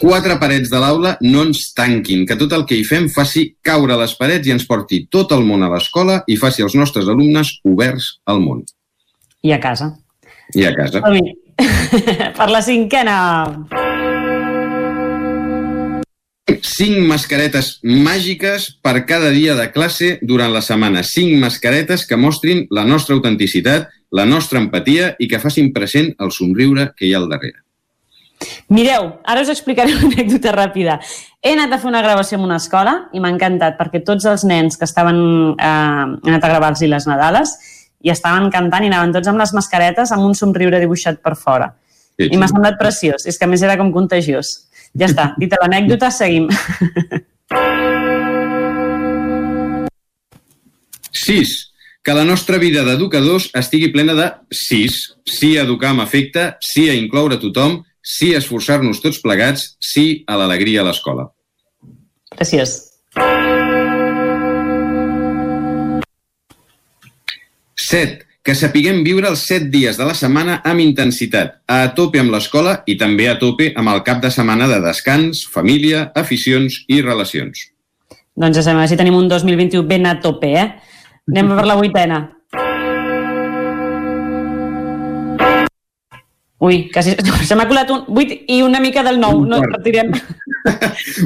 Quatre 0.01 0.39
parets 0.41 0.73
de 0.73 0.81
l'aula 0.81 1.12
no 1.21 1.45
ens 1.45 1.69
tanquin, 1.77 2.25
que 2.27 2.41
tot 2.41 2.57
el 2.57 2.65
que 2.67 2.81
hi 2.81 2.89
fem 2.89 3.11
faci 3.12 3.45
caure 3.62 4.01
les 4.01 4.17
parets 4.19 4.49
i 4.49 4.57
ens 4.57 4.65
porti 4.67 5.05
tot 5.12 5.37
el 5.37 5.45
món 5.45 5.62
a 5.62 5.71
l'escola 5.77 6.23
i 6.27 6.41
faci 6.41 6.65
els 6.65 6.75
nostres 6.75 7.12
alumnes 7.12 7.59
oberts 7.69 8.17
al 8.25 8.41
món. 8.41 8.65
I 9.45 9.53
a 9.53 9.61
casa. 9.61 9.93
I 10.57 10.65
a 10.67 10.75
casa. 10.75 11.05
Per 12.41 12.49
la 12.49 12.65
cinquena. 12.65 13.92
Cinc 16.43 17.05
mascaretes 17.07 17.77
màgiques 17.87 18.65
per 18.83 19.05
cada 19.07 19.31
dia 19.31 19.55
de 19.55 19.69
classe 19.71 20.17
durant 20.27 20.51
la 20.51 20.62
setmana. 20.62 21.05
Cinc 21.07 21.37
mascaretes 21.39 22.03
que 22.07 22.19
mostrin 22.19 22.65
la 22.71 22.83
nostra 22.85 23.15
autenticitat, 23.15 23.93
la 24.11 24.25
nostra 24.27 24.59
empatia 24.59 25.12
i 25.23 25.29
que 25.31 25.39
facin 25.39 25.71
present 25.73 26.11
el 26.19 26.33
somriure 26.35 26.91
que 26.97 27.07
hi 27.07 27.12
ha 27.15 27.21
al 27.23 27.29
darrere. 27.31 27.62
Mireu, 28.75 29.12
ara 29.23 29.45
us 29.45 29.53
explicaré 29.53 29.95
una 29.99 30.09
anècdota 30.11 30.55
ràpida. 30.57 30.99
He 31.43 31.55
anat 31.55 31.77
a 31.77 31.79
fer 31.79 31.91
una 31.93 32.03
gravació 32.03 32.41
en 32.41 32.49
una 32.49 32.59
escola 32.59 32.97
i 33.15 33.23
m'ha 33.23 33.31
encantat 33.31 33.79
perquè 33.79 34.03
tots 34.03 34.27
els 34.27 34.43
nens 34.43 34.79
que 34.79 34.89
estaven... 34.89 35.21
Eh, 35.55 36.09
he 36.27 36.33
anat 36.35 36.43
a 36.43 36.51
gravar-los 36.51 36.83
les 36.91 37.07
Nadales 37.07 37.55
i 38.03 38.11
estaven 38.11 38.51
cantant 38.51 38.83
i 38.83 38.91
anaven 38.91 39.15
tots 39.15 39.31
amb 39.31 39.39
les 39.39 39.55
mascaretes 39.55 40.11
amb 40.11 40.27
un 40.27 40.35
somriure 40.35 40.83
dibuixat 40.83 41.23
per 41.23 41.37
fora. 41.39 41.71
Sí, 42.19 42.29
I 42.29 42.37
m'ha 42.37 42.51
semblat 42.51 42.77
preciós. 42.81 43.27
És 43.31 43.39
que 43.39 43.47
a 43.47 43.51
més 43.51 43.62
era 43.62 43.79
com 43.79 43.95
contagiós. 43.95 44.53
Ja 44.99 45.09
està, 45.09 45.33
dita 45.41 45.57
l'anècdota, 45.62 46.11
seguim. 46.12 46.49
6. 51.23 51.53
Que 52.03 52.17
la 52.17 52.25
nostra 52.27 52.59
vida 52.59 52.83
d'educadors 52.85 53.49
estigui 53.57 53.93
plena 53.95 54.15
de 54.19 54.27
sis. 54.53 54.99
Sí 55.29 55.55
a 55.57 55.65
educar 55.65 55.93
amb 55.95 56.03
afecte, 56.05 56.57
sí 56.61 56.89
a 56.91 56.97
incloure 56.99 57.39
tothom, 57.41 57.81
sí 58.03 58.35
a 58.35 58.41
esforçar-nos 58.43 59.01
tots 59.05 59.23
plegats, 59.23 59.77
sí 59.81 60.25
a 60.27 60.37
l'alegria 60.41 60.83
a 60.83 60.89
l'escola. 60.89 61.29
Preciós. 62.35 62.91
7. 67.93 68.32
Que 68.43 68.57
sapiguem 68.59 69.05
viure 69.07 69.29
els 69.31 69.45
7 69.47 69.69
dies 69.71 69.99
de 70.01 70.07
la 70.07 70.17
setmana 70.19 70.57
amb 70.67 70.83
intensitat, 70.83 71.61
a 71.71 71.93
tope 71.95 72.19
amb 72.19 72.35
l'escola 72.35 72.81
i 72.91 72.97
també 72.99 73.29
a 73.31 73.37
tope 73.39 73.69
amb 73.79 73.93
el 73.93 74.03
cap 74.03 74.19
de 74.25 74.33
setmana 74.35 74.67
de 74.67 74.81
descans, 74.83 75.45
família, 75.47 76.09
aficions 76.19 76.81
i 76.91 76.99
relacions. 77.07 77.69
Doncs 78.35 78.59
ja 78.59 78.65
sabem, 78.67 78.83
així 78.83 78.99
tenim 78.99 79.15
un 79.15 79.29
2021 79.31 79.87
ben 79.87 80.11
a 80.11 80.17
tope, 80.25 80.51
eh? 80.59 80.67
Anem 81.31 81.53
per 81.55 81.67
la 81.71 81.79
vuitena. 81.79 82.19
Ui, 86.62 86.84
quasi, 86.94 87.16
se 87.49 87.57
m'ha 87.58 87.66
colat 87.66 87.91
un 87.91 88.05
8 88.07 88.36
i 88.55 88.60
una 88.62 88.78
mica 88.81 89.02
del 89.02 89.18
9. 89.20 89.49
No, 89.50 89.58
retirem. 89.66 90.12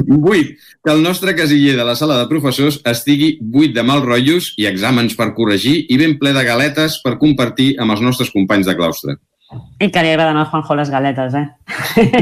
8. 0.09 0.55
Que 0.83 0.93
el 0.93 1.03
nostre 1.03 1.35
casiller 1.35 1.75
de 1.77 1.85
la 1.85 1.95
sala 1.95 2.17
de 2.17 2.27
professors 2.31 2.79
estigui 2.89 3.35
buit 3.41 3.75
de 3.75 3.83
mal 3.85 4.01
rotllos 4.01 4.53
i 4.57 4.65
exàmens 4.69 5.13
per 5.19 5.33
corregir 5.37 5.83
i 5.93 5.97
ben 6.01 6.17
ple 6.17 6.33
de 6.33 6.43
galetes 6.47 6.97
per 7.03 7.19
compartir 7.21 7.75
amb 7.77 7.93
els 7.93 8.01
nostres 8.01 8.33
companys 8.33 8.65
de 8.65 8.75
claustre. 8.79 9.17
I 9.79 9.87
que 9.93 10.01
li 10.03 10.09
agraden 10.11 10.35
al 10.41 10.49
Juanjo 10.49 10.75
les 10.75 10.89
galetes, 10.91 11.35
eh? 11.37 11.45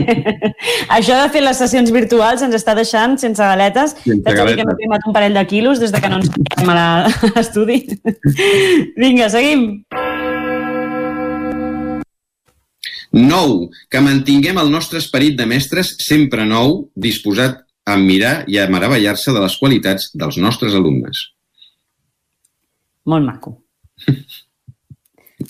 Això 0.98 1.16
de 1.18 1.30
fer 1.34 1.42
les 1.42 1.58
sessions 1.58 1.90
virtuals 1.96 2.44
ens 2.46 2.54
està 2.60 2.76
deixant 2.78 3.16
sense 3.18 3.42
galetes. 3.42 3.96
Sense 4.04 4.22
T'haig 4.28 4.42
de 4.44 4.46
dir 4.52 4.60
que 4.60 4.62
galetes. 4.62 4.68
m'he 4.68 4.80
primat 4.84 5.08
un 5.08 5.16
parell 5.16 5.40
de 5.40 5.46
quilos 5.50 5.82
des 5.82 5.96
de 5.96 6.04
que 6.04 6.12
no 6.12 6.20
ens 6.20 6.30
veiem 6.36 6.70
a 6.76 7.06
a 7.08 7.32
l'estudi. 7.34 7.80
Vinga, 9.00 9.32
seguim. 9.34 9.70
9. 13.16 13.70
Que 13.90 14.04
mantinguem 14.04 14.60
el 14.62 14.72
nostre 14.72 15.00
esperit 15.00 15.38
de 15.40 15.48
mestres 15.50 15.96
sempre 16.04 16.46
nou, 16.48 16.90
disposat 16.96 17.64
a 17.86 17.96
mirar 18.02 18.44
i 18.52 18.60
a 18.60 18.68
meravellar-se 18.72 19.34
de 19.34 19.44
les 19.44 19.58
qualitats 19.62 20.10
dels 20.18 20.40
nostres 20.42 20.76
alumnes. 20.78 21.30
Molt 23.06 23.26
maco. 23.26 23.60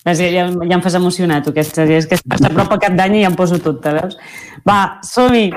Ves, 0.06 0.20
ja, 0.20 0.46
ja 0.50 0.76
em 0.76 0.84
fas 0.84 0.98
emocionar, 0.98 1.42
tu, 1.46 1.54
aquesta. 1.56 1.86
És 1.88 2.10
que 2.10 2.20
s'apropa 2.20 2.82
cap 2.82 2.98
d'any 2.98 3.22
i 3.22 3.24
ja 3.24 3.32
em 3.32 3.40
poso 3.40 3.62
tot, 3.64 3.86
veus? 3.86 4.20
Va, 4.68 4.80
som-hi. 5.06 5.50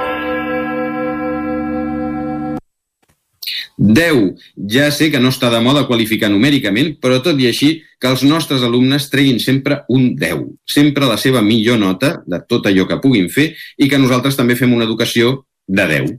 10. 3.78 4.34
Ja 4.68 4.90
sé 4.90 5.08
que 5.10 5.20
no 5.22 5.30
està 5.30 5.52
de 5.54 5.60
moda 5.62 5.86
qualificar 5.86 6.28
numèricament, 6.32 6.96
però 7.00 7.20
tot 7.22 7.38
i 7.38 7.46
així 7.46 7.76
que 7.98 8.10
els 8.10 8.24
nostres 8.26 8.64
alumnes 8.66 9.06
treguin 9.10 9.38
sempre 9.38 9.84
un 9.88 10.10
10. 10.18 10.42
Sempre 10.66 11.06
la 11.06 11.16
seva 11.16 11.42
millor 11.42 11.78
nota 11.78 12.16
de 12.26 12.42
tot 12.48 12.66
allò 12.66 12.88
que 12.90 12.98
puguin 13.02 13.30
fer 13.30 13.52
i 13.78 13.88
que 13.88 14.02
nosaltres 14.02 14.36
també 14.36 14.58
fem 14.58 14.74
una 14.74 14.84
educació 14.84 15.44
de 15.66 15.86
10. 15.86 16.18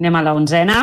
Anem 0.00 0.16
a 0.16 0.22
la 0.26 0.34
onzena. 0.34 0.82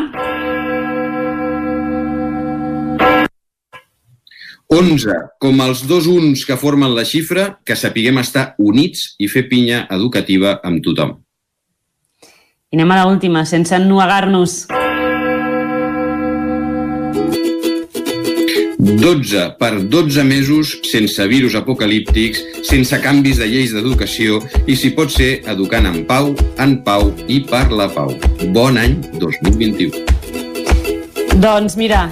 11. 4.67 5.13
Com 5.39 5.61
els 5.63 5.85
dos 5.87 6.07
uns 6.11 6.43
que 6.45 6.57
formen 6.59 6.95
la 6.95 7.05
xifra, 7.07 7.57
que 7.63 7.75
sapiguem 7.75 8.19
estar 8.19 8.53
units 8.59 9.13
i 9.19 9.29
fer 9.31 9.47
pinya 9.47 9.85
educativa 9.95 10.59
amb 10.63 10.83
tothom. 10.83 11.15
I 12.67 12.75
anem 12.75 12.91
a 12.91 13.03
l'última, 13.05 13.45
sense 13.47 13.75
ennuegar-nos. 13.75 14.65
12 18.87 19.57
per 19.59 19.83
12 19.83 20.23
mesos 20.23 20.77
sense 20.87 21.27
virus 21.27 21.55
apocalíptics, 21.59 22.39
sense 22.63 22.95
canvis 23.03 23.41
de 23.41 23.47
lleis 23.51 23.73
d'educació 23.75 24.39
i, 24.63 24.77
si 24.79 24.93
pot 24.95 25.11
ser, 25.11 25.41
educant 25.51 25.89
en 25.89 26.05
pau, 26.07 26.31
en 26.63 26.77
pau 26.87 27.11
i 27.27 27.41
per 27.49 27.65
la 27.75 27.89
pau. 27.91 28.13
Bon 28.55 28.79
any 28.79 28.95
2021. 29.19 29.91
Doncs 31.43 31.75
mira, 31.77 32.05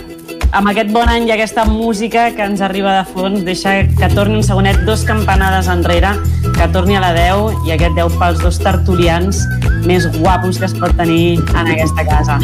amb 0.55 0.69
aquest 0.71 0.91
bon 0.95 1.09
any 1.11 1.27
i 1.27 1.33
aquesta 1.35 1.65
música 1.67 2.29
que 2.35 2.45
ens 2.47 2.61
arriba 2.63 2.93
de 2.95 3.03
fons, 3.09 3.41
deixa 3.43 3.73
que 3.99 4.07
torni 4.13 4.37
un 4.39 4.45
segonet 4.47 4.79
dos 4.87 5.03
campanades 5.03 5.67
enrere, 5.71 6.13
que 6.55 6.67
torni 6.71 6.95
a 6.95 7.01
la 7.03 7.11
10 7.15 7.67
i 7.67 7.73
aquest 7.75 7.97
10 7.99 8.15
pels 8.21 8.39
dos 8.43 8.59
tertulians 8.63 9.41
més 9.85 10.07
guapos 10.15 10.57
que 10.57 10.69
es 10.69 10.75
pot 10.79 10.95
tenir 10.97 11.41
en 11.43 11.71
aquesta 11.73 12.07
casa. 12.07 12.39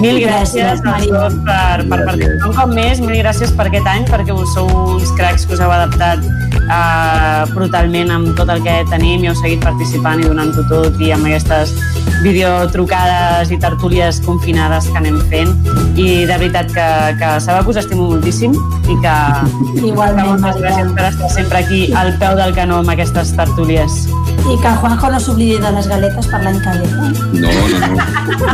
Mil 0.00 0.22
gràcies, 0.24 0.80
Gràcies, 0.80 1.12
dos 1.12 1.36
per, 1.44 1.84
per 1.90 2.00
participar 2.08 2.48
un 2.48 2.56
cop 2.56 2.72
més, 2.72 3.04
mil 3.04 3.20
gràcies 3.20 3.52
per 3.52 3.68
aquest 3.68 3.92
any, 3.92 4.08
perquè 4.08 4.34
us 4.34 4.56
sou 4.56 4.70
uns 4.96 5.12
cracs 5.20 5.44
que 5.44 5.58
us 5.58 5.60
heu 5.60 5.74
adaptat 5.76 6.24
eh, 6.24 7.44
brutalment 7.52 8.16
amb 8.16 8.32
tot 8.40 8.50
el 8.56 8.64
que 8.64 8.80
tenim 8.90 9.26
i 9.26 9.30
heu 9.30 9.36
seguit 9.36 9.60
participant 9.64 10.24
i 10.24 10.30
donant-ho 10.30 10.64
tot 10.72 10.96
i 11.04 11.12
amb 11.12 11.28
aquestes 11.28 11.76
videotrucades 12.24 13.50
i 13.50 13.58
tertúlies 13.60 14.20
confinades 14.24 14.88
que 14.90 14.98
anem 15.00 15.18
fent 15.32 15.52
i 15.96 16.26
de 16.28 16.36
veritat 16.36 16.72
que, 16.74 16.88
que 17.20 17.28
sabeu 17.40 17.64
que 17.64 17.74
us 17.74 17.80
estimo 17.82 18.08
moltíssim 18.10 18.52
i 18.90 18.96
que, 19.00 19.14
Igualment, 19.90 20.24
que 20.24 20.30
moltes 20.30 20.60
gràcies 20.62 20.92
per 20.96 21.04
estar 21.10 21.30
sempre 21.36 21.62
aquí 21.64 21.80
al 21.96 22.12
peu 22.20 22.36
del 22.38 22.54
canó 22.56 22.80
amb 22.84 22.92
aquestes 22.92 23.34
tertúlies. 23.38 24.06
I 24.40 24.56
que 24.62 24.70
Juanjo 24.82 25.10
no 25.12 25.20
s'oblidi 25.20 25.58
de 25.60 25.70
les 25.76 25.88
galetes 25.88 26.26
per 26.30 26.40
l'any 26.44 26.58
que 26.64 26.72
ve. 26.80 26.86
Eh? 26.88 27.12
No, 27.44 27.50
no, 27.52 27.78
no. 27.94 28.02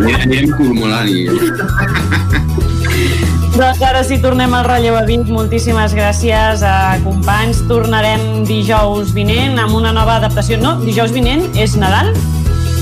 Anirem, 0.01 0.51
i... 1.07 1.27
Doncs 3.57 3.81
ara 3.81 4.03
sí, 4.05 4.19
tornem 4.21 4.53
al 4.53 4.67
relleu 4.67 4.99
a 4.99 5.05
Vic. 5.09 5.31
Moltíssimes 5.33 5.95
gràcies 5.97 6.61
a 6.61 6.99
companys. 7.07 7.63
Tornarem 7.71 8.45
dijous 8.45 9.15
vinent 9.17 9.57
amb 9.63 9.79
una 9.79 9.95
nova 9.97 10.19
adaptació. 10.21 10.59
No, 10.61 10.75
dijous 10.83 11.15
vinent 11.15 11.47
és 11.57 11.79
Nadal? 11.81 12.13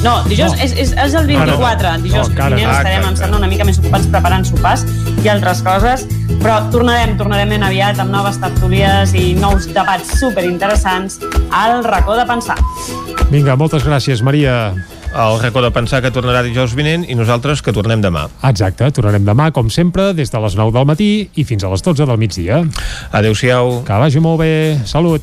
No, 0.04 0.18
dijous 0.28 0.52
No. 0.52 0.58
és, 0.62 0.72
és, 0.76 0.92
és 0.92 1.14
el 1.16 1.26
24. 1.26 1.88
Ara 1.88 1.96
no. 1.96 2.02
Dijous 2.04 2.28
No, 2.28 2.34
vinent 2.50 2.68
no. 2.68 2.76
estarem, 2.76 3.04
Ah, 3.04 3.08
em 3.08 3.16
sembla, 3.16 3.38
una 3.40 3.48
mica 3.48 3.64
més 3.64 3.78
ocupats 3.80 4.06
preparant 4.12 4.44
sopars 4.44 4.84
i 5.24 5.28
altres 5.32 5.62
coses. 5.64 6.06
Però 6.44 6.58
tornarem, 6.70 7.16
tornarem 7.16 7.48
ben 7.48 7.62
aviat 7.64 7.98
amb 8.02 8.12
noves 8.12 8.36
tertúlies 8.42 9.14
i 9.16 9.32
nous 9.40 9.66
debats 9.72 10.18
superinteressants 10.20 11.20
al 11.50 11.82
racó 11.84 12.16
de 12.18 12.26
pensar. 12.28 12.58
Vinga, 13.30 13.56
moltes 13.56 13.86
gràcies, 13.86 14.20
Maria. 14.22 14.74
El 15.14 15.38
racó 15.40 15.62
de 15.62 15.70
pensar 15.70 16.02
que 16.02 16.10
tornarà 16.10 16.42
dijous 16.42 16.74
vinent 16.74 17.04
i 17.08 17.14
nosaltres 17.14 17.62
que 17.62 17.72
tornem 17.72 18.02
demà. 18.02 18.26
Exacte, 18.42 18.90
tornarem 18.90 19.24
demà, 19.24 19.52
com 19.54 19.70
sempre, 19.70 20.12
des 20.12 20.28
de 20.30 20.40
les 20.42 20.56
9 20.58 20.72
del 20.74 20.84
matí 20.90 21.30
i 21.38 21.44
fins 21.44 21.62
a 21.64 21.70
les 21.70 21.80
12 21.86 22.04
del 22.04 22.18
migdia. 22.18 22.64
Adéu-siau. 23.12 23.84
Que 23.86 23.92
vagi 24.04 24.18
molt 24.20 24.40
bé. 24.42 24.52
Salut. 24.84 25.22